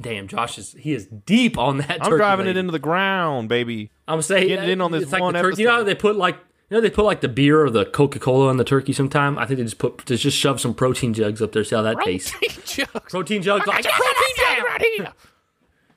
Damn, 0.00 0.28
Josh 0.28 0.58
is 0.58 0.72
he 0.78 0.94
is 0.94 1.06
deep 1.06 1.58
on 1.58 1.78
that. 1.78 1.98
I'm 2.02 2.10
driving 2.16 2.46
leg. 2.46 2.56
it 2.56 2.58
into 2.58 2.72
the 2.72 2.78
ground, 2.78 3.48
baby. 3.48 3.90
I'm 4.08 4.22
saying 4.22 4.48
getting 4.48 4.70
in 4.70 4.80
on 4.80 4.92
this 4.92 5.10
like 5.12 5.20
one 5.20 5.34
turkey. 5.34 5.62
You 5.62 5.68
know 5.68 5.74
how 5.74 5.82
they 5.82 5.94
put 5.94 6.16
like 6.16 6.38
you 6.70 6.76
know 6.76 6.80
they 6.80 6.90
put 6.90 7.04
like 7.04 7.20
the 7.20 7.28
beer 7.28 7.62
or 7.62 7.68
the 7.68 7.84
Coca 7.84 8.18
Cola 8.18 8.48
on 8.48 8.56
the 8.56 8.64
turkey. 8.64 8.92
Sometime 8.92 9.36
I 9.38 9.44
think 9.46 9.58
they 9.58 9.64
just 9.64 9.78
put 9.78 10.06
they 10.06 10.16
just 10.16 10.36
shove 10.36 10.60
some 10.60 10.72
protein 10.72 11.12
jugs 11.12 11.42
up 11.42 11.52
there. 11.52 11.64
See 11.64 11.74
how 11.74 11.82
that 11.82 11.98
tastes. 12.04 12.30
Protein 12.30 12.62
jugs. 12.64 13.10
Protein 13.10 13.42
jugs. 13.42 13.66
Like, 13.66 13.84
protein 13.84 14.36
jugs 14.36 14.62
right 14.62 14.86
here. 14.96 15.12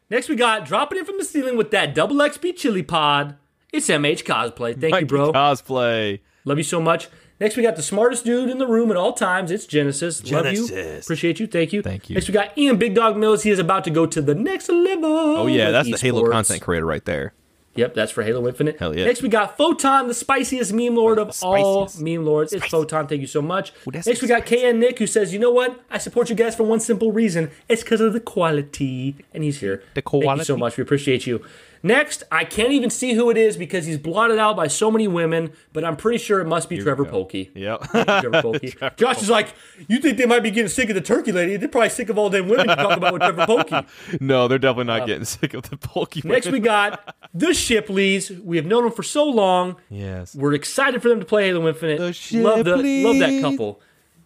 Next, 0.09 0.29
we 0.29 0.35
got 0.35 0.65
dropping 0.65 0.99
in 0.99 1.05
from 1.05 1.17
the 1.17 1.25
ceiling 1.25 1.57
with 1.57 1.71
that 1.71 1.95
double 1.95 2.17
XP 2.17 2.55
chili 2.55 2.83
pod. 2.83 3.35
It's 3.71 3.87
MH 3.87 4.23
cosplay. 4.23 4.79
Thank 4.79 4.99
you, 4.99 5.05
bro. 5.05 5.31
Cosplay. 5.31 6.19
Love 6.45 6.57
you 6.57 6.63
so 6.63 6.81
much. 6.81 7.07
Next, 7.39 7.57
we 7.57 7.63
got 7.63 7.75
the 7.75 7.83
smartest 7.83 8.23
dude 8.23 8.49
in 8.49 8.57
the 8.57 8.67
room 8.67 8.91
at 8.91 8.97
all 8.97 9.13
times. 9.13 9.49
It's 9.49 9.65
Genesis. 9.65 10.29
Love 10.31 10.45
you. 10.53 10.65
Appreciate 10.99 11.39
you. 11.39 11.47
Thank 11.47 11.73
you. 11.73 11.81
Thank 11.81 12.09
you. 12.09 12.13
Next, 12.13 12.27
we 12.27 12.33
got 12.33 12.55
Ian 12.57 12.77
Big 12.77 12.93
Dog 12.93 13.17
Mills. 13.17 13.43
He 13.43 13.49
is 13.49 13.59
about 13.59 13.83
to 13.85 13.89
go 13.89 14.05
to 14.05 14.21
the 14.21 14.35
next 14.35 14.69
level. 14.69 15.05
Oh 15.05 15.47
yeah, 15.47 15.65
with 15.65 15.73
that's 15.73 16.01
the 16.01 16.07
Halo 16.07 16.29
content 16.29 16.61
creator 16.61 16.85
right 16.85 17.03
there. 17.05 17.33
Yep, 17.75 17.95
that's 17.95 18.11
for 18.11 18.21
Halo 18.23 18.47
Infinite. 18.47 18.77
Hell 18.77 18.95
yeah. 18.95 19.05
Next, 19.05 19.21
we 19.23 19.29
got 19.29 19.57
Photon, 19.57 20.07
the 20.07 20.13
spiciest 20.13 20.71
meme 20.73 20.95
lord 20.95 21.17
of 21.17 21.35
all 21.41 21.89
meme 21.99 22.23
lords. 22.25 22.53
It's 22.53 22.67
Photon. 22.67 23.07
Thank 23.07 23.21
you 23.21 23.27
so 23.27 23.41
much. 23.41 23.73
Next, 23.91 24.21
we 24.21 24.27
got 24.27 24.45
KN 24.45 24.79
Nick, 24.79 24.99
who 24.99 25.07
says, 25.07 25.33
"You 25.33 25.39
know 25.39 25.51
what? 25.51 25.79
I 25.89 25.97
support 25.97 26.29
you 26.29 26.35
guys 26.35 26.55
for 26.55 26.63
one 26.63 26.79
simple 26.79 27.11
reason. 27.11 27.49
It's 27.67 27.81
because 27.81 27.99
of 28.01 28.13
the 28.13 28.19
quality." 28.19 29.15
And 29.33 29.43
he's 29.43 29.59
here. 29.59 29.83
The 29.95 30.01
quality. 30.03 30.27
Thank 30.27 30.39
you 30.39 30.45
so 30.45 30.57
much. 30.57 30.77
We 30.77 30.83
appreciate 30.83 31.25
you. 31.25 31.43
Next, 31.85 32.23
I 32.31 32.45
can't 32.45 32.71
even 32.71 32.89
see 32.89 33.13
who 33.13 33.29
it 33.29 33.35
is 33.35 33.57
because 33.57 33.85
he's 33.85 33.97
blotted 33.97 34.39
out 34.39 34.55
by 34.55 34.67
so 34.67 34.89
many 34.89 35.05
women, 35.05 35.51
but 35.73 35.83
I'm 35.83 35.97
pretty 35.97 36.17
sure 36.17 36.39
it 36.39 36.47
must 36.47 36.69
be 36.69 36.77
Trevor 36.77 37.03
Polkey. 37.03 37.49
Yep. 37.53 37.81
Trevor 37.91 38.29
Polkey. 38.41 38.95
Josh 38.95 39.21
is 39.21 39.29
like, 39.29 39.49
"You 39.89 39.99
think 39.99 40.17
they 40.17 40.25
might 40.25 40.43
be 40.43 40.49
getting 40.49 40.69
sick 40.69 40.87
of 40.89 40.95
the 40.95 41.01
turkey 41.01 41.33
lady? 41.33 41.57
They're 41.57 41.67
probably 41.67 41.89
sick 41.89 42.07
of 42.07 42.17
all 42.17 42.29
them 42.29 42.47
women 42.47 42.69
you 42.69 42.75
talk 42.75 42.95
about 42.97 43.11
with 43.13 43.21
Trevor 43.21 43.45
Polkey." 43.45 44.21
no, 44.21 44.47
they're 44.47 44.57
definitely 44.59 44.85
not 44.85 45.05
getting 45.07 45.25
sick 45.25 45.53
of 45.53 45.63
the. 45.63 45.77
Uh, 45.93 46.05
Next, 46.23 46.47
we 46.47 46.59
got 46.59 47.15
the 47.33 47.47
Shipleys. 47.47 48.41
We 48.43 48.55
have 48.55 48.65
known 48.65 48.83
them 48.83 48.93
for 48.93 49.03
so 49.03 49.25
long. 49.25 49.75
yes. 49.89 50.33
We're 50.35 50.53
excited 50.53 51.01
for 51.01 51.09
them 51.09 51.19
to 51.19 51.25
play 51.25 51.47
Halo 51.47 51.67
Infinite. 51.67 51.97
The 51.97 52.41
love 52.41 52.63
the 52.63 53.03
love 53.03 53.19
that 53.19 53.41
couple. 53.41 53.81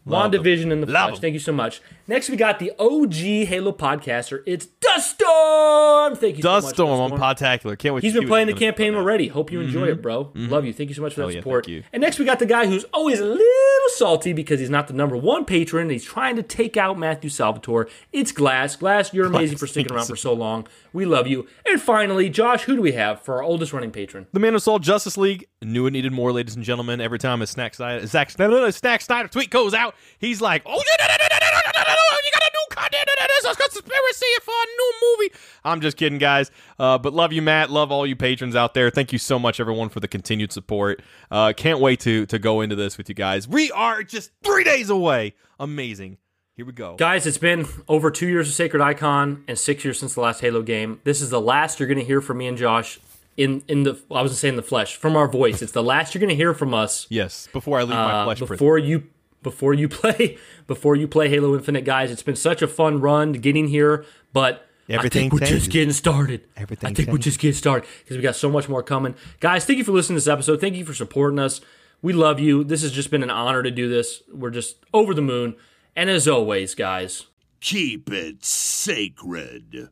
Love. 0.08 0.32
WandaVision 0.32 0.72
and 0.72 0.84
the 0.84 0.88
Love 0.88 1.10
Flash. 1.10 1.12
them. 1.14 1.22
Thank 1.22 1.34
you 1.34 1.40
so 1.40 1.52
much. 1.52 1.82
Next, 2.08 2.30
we 2.30 2.38
got 2.38 2.60
the 2.60 2.72
OG 2.80 3.48
Halo 3.48 3.74
podcaster. 3.74 4.42
It's 4.46 4.66
Duststorm. 4.66 6.18
Thank 6.18 6.38
you 6.38 6.44
so 6.44 6.52
much. 6.52 6.64
Duststorm 6.64 6.90
on 6.90 7.12
Duststorm. 7.12 7.20
Podtacular. 7.20 7.78
Can't 7.78 7.96
wait. 7.96 8.04
He's 8.04 8.14
to 8.14 8.18
see 8.18 8.22
been 8.22 8.30
playing 8.30 8.48
the 8.48 8.54
campaign 8.54 8.96
already. 8.96 9.28
Hope 9.28 9.52
you 9.52 9.60
enjoy 9.60 9.88
it, 9.88 9.94
mm-hmm. 9.94 10.02
bro. 10.02 10.26
Mm-hmm. 10.26 10.50
Love 10.50 10.66
you. 10.66 10.74
Thank 10.74 10.90
you 10.90 10.96
so 10.96 11.02
much 11.02 11.14
for 11.14 11.22
that 11.22 11.34
yeah, 11.34 11.40
support. 11.40 11.66
thank 11.66 11.76
you. 11.76 11.84
And 11.92 12.02
next, 12.02 12.20
we 12.20 12.26
got 12.26 12.40
the 12.40 12.46
guy 12.46 12.66
who's 12.66 12.86
always 12.86 13.20
a 13.20 13.26
little 13.26 13.90
salty 13.96 14.32
because 14.32 14.60
he's 14.60 14.70
not 14.70 14.88
the 14.88 14.94
number 14.94 15.18
one 15.18 15.44
patron. 15.44 15.84
And 15.84 15.92
he's 15.92 16.06
trying 16.06 16.38
to 16.38 16.44
take 16.44 16.78
out 16.78 16.98
Matthew 16.98 17.30
Salvatore. 17.30 17.90
It's 18.14 18.32
Glass. 18.32 18.76
Glass, 18.76 19.14
you're 19.14 19.28
amazing 19.28 19.58
for 19.58 19.68
sticking 19.68 19.94
around 19.94 20.08
for 20.08 20.16
so 20.18 20.34
long. 20.34 20.68
We 20.94 21.06
love 21.06 21.28
you. 21.28 21.48
And 21.66 21.82
finally, 21.82 22.30
Josh, 22.30 22.64
who 22.64 22.76
do 22.76 22.82
we 22.82 22.94
have 22.94 23.22
for 23.22 23.36
our 23.36 23.44
oldest 23.44 23.74
running 23.74 23.92
patron? 23.92 24.28
The 24.32 24.40
Man 24.40 24.56
of 24.56 24.64
Soul 24.64 24.80
Justice 24.80 25.18
League 25.18 25.48
knew 25.62 25.86
it 25.86 25.92
needed 25.92 26.14
more, 26.14 26.32
ladies 26.32 26.56
and 26.56 26.64
gentlemen. 26.64 27.02
Every 27.02 27.20
time 27.20 27.42
a 27.42 27.48
Snack 27.48 27.76
Snyder, 27.76 28.06
Zack 28.08 28.32
Snyder 28.32 29.28
tweet 29.28 29.50
goes 29.50 29.74
out, 29.74 29.96
he's 30.20 30.42
like, 30.42 30.64
"Oh, 30.66 30.74
you 30.78 30.84
got 30.98 31.10
a 31.10 32.52
new 32.54 32.66
content. 32.70 33.04
This 33.28 33.46
a 33.52 33.56
conspiracy 33.56 34.26
for 34.42 34.52
a 34.52 34.66
new 34.78 34.94
movie." 35.02 35.34
I'm 35.64 35.82
just 35.82 35.98
kidding, 35.98 36.18
guys. 36.20 36.52
Uh, 36.80 36.98
but 36.98 37.14
love 37.14 37.34
you, 37.34 37.42
Matt. 37.42 37.70
Love 37.70 37.92
all 37.92 38.06
you 38.06 38.16
patrons 38.16 38.56
out 38.56 38.74
there. 38.74 38.90
Thank 38.90 39.12
you 39.12 39.20
so 39.20 39.38
much, 39.40 39.60
everyone, 39.60 39.90
for 39.90 40.00
the 40.00 40.08
continued 40.08 40.52
support. 40.52 41.02
Uh, 41.30 41.54
can't 41.56 41.80
wait 41.80 42.00
to 42.02 42.26
to 42.28 42.40
go 42.40 42.62
into 42.62 42.76
this 42.76 42.98
with 42.98 43.10
you 43.10 43.16
guys. 43.16 43.48
We 43.48 43.72
are 43.72 44.04
just 44.04 44.32
three 44.44 44.64
days 44.64 44.90
away. 44.90 45.34
Amazing. 45.60 46.18
Here 46.56 46.66
we 46.66 46.72
go. 46.72 46.96
Guys, 46.96 47.28
it's 47.28 47.38
been 47.38 47.68
over 47.88 48.10
two 48.10 48.28
years 48.28 48.48
of 48.48 48.54
Sacred 48.56 48.82
Icon 48.82 49.44
and 49.48 49.60
six 49.60 49.86
years 49.86 50.00
since 50.00 50.16
the 50.16 50.22
last 50.22 50.42
Halo 50.42 50.64
game. 50.64 51.00
This 51.04 51.22
is 51.22 51.30
the 51.30 51.40
last 51.42 51.80
you're 51.80 51.88
going 51.88 52.00
to 52.00 52.04
hear 52.06 52.20
from 52.20 52.40
me 52.40 52.48
and 52.48 52.58
Josh 52.58 53.00
in 53.36 53.62
in 53.68 53.84
the. 53.84 53.92
I 54.10 54.22
was 54.24 54.30
going 54.30 54.30
to 54.30 54.34
say 54.36 54.50
in 54.50 54.56
the 54.56 54.64
flesh 54.64 54.96
from 54.96 55.16
our 55.16 55.28
voice. 55.28 55.62
It's 55.62 55.74
the 55.74 55.84
last 55.84 56.16
you're 56.16 56.20
going 56.20 56.30
to 56.30 56.36
hear 56.36 56.56
from 56.56 56.74
us 56.74 57.06
Yes. 57.10 57.48
Before 57.54 57.78
I 57.78 57.82
leave 57.84 57.92
my 57.92 58.22
uh, 58.22 58.24
flesh 58.26 58.40
prison. 58.40 58.56
before 58.56 58.80
you 58.80 59.04
before 59.44 59.74
you 59.74 59.88
play 60.02 60.38
before 60.68 60.96
you 60.96 61.08
play 61.08 61.30
Halo 61.30 61.56
Infinite, 61.56 61.86
guys. 61.86 62.12
It's 62.12 62.24
been 62.24 62.36
such 62.36 62.62
a 62.62 62.68
fun 62.68 63.00
run 63.02 63.34
getting 63.34 63.68
here, 63.68 64.06
but. 64.34 64.64
Everything 64.90 65.20
I 65.20 65.22
think 65.24 65.34
we're 65.34 65.40
changes. 65.40 65.60
just 65.64 65.72
getting 65.72 65.92
started. 65.92 66.48
Everything 66.56 66.90
I 66.90 66.94
think 66.94 67.10
we're 67.10 67.18
just 67.18 67.40
getting 67.40 67.58
started 67.58 67.90
because 68.00 68.16
we 68.16 68.24
got 68.24 68.38
so 68.38 68.50
much 68.50 68.70
more 68.70 68.82
coming. 68.82 69.16
Guys, 69.42 69.66
thank 69.66 69.80
you 69.80 69.84
for 69.84 69.92
listening 69.92 70.16
to 70.16 70.24
this 70.24 70.30
episode. 70.30 70.62
Thank 70.62 70.78
you 70.78 70.86
for 70.86 70.94
supporting 70.94 71.40
us. 71.40 71.60
We 72.02 72.14
love 72.14 72.40
you. 72.40 72.64
This 72.64 72.84
has 72.84 72.94
just 72.94 73.12
been 73.12 73.22
an 73.22 73.30
honor 73.30 73.64
to 73.64 73.70
do 73.70 73.90
this. 73.90 74.24
We're 74.34 74.50
just 74.50 74.78
over 74.94 75.14
the 75.14 75.22
moon. 75.22 75.58
And 75.94 76.10
as 76.10 76.26
always, 76.26 76.74
guys, 76.74 77.26
Keep 77.60 78.12
it 78.12 78.46
sacred. 78.46 79.90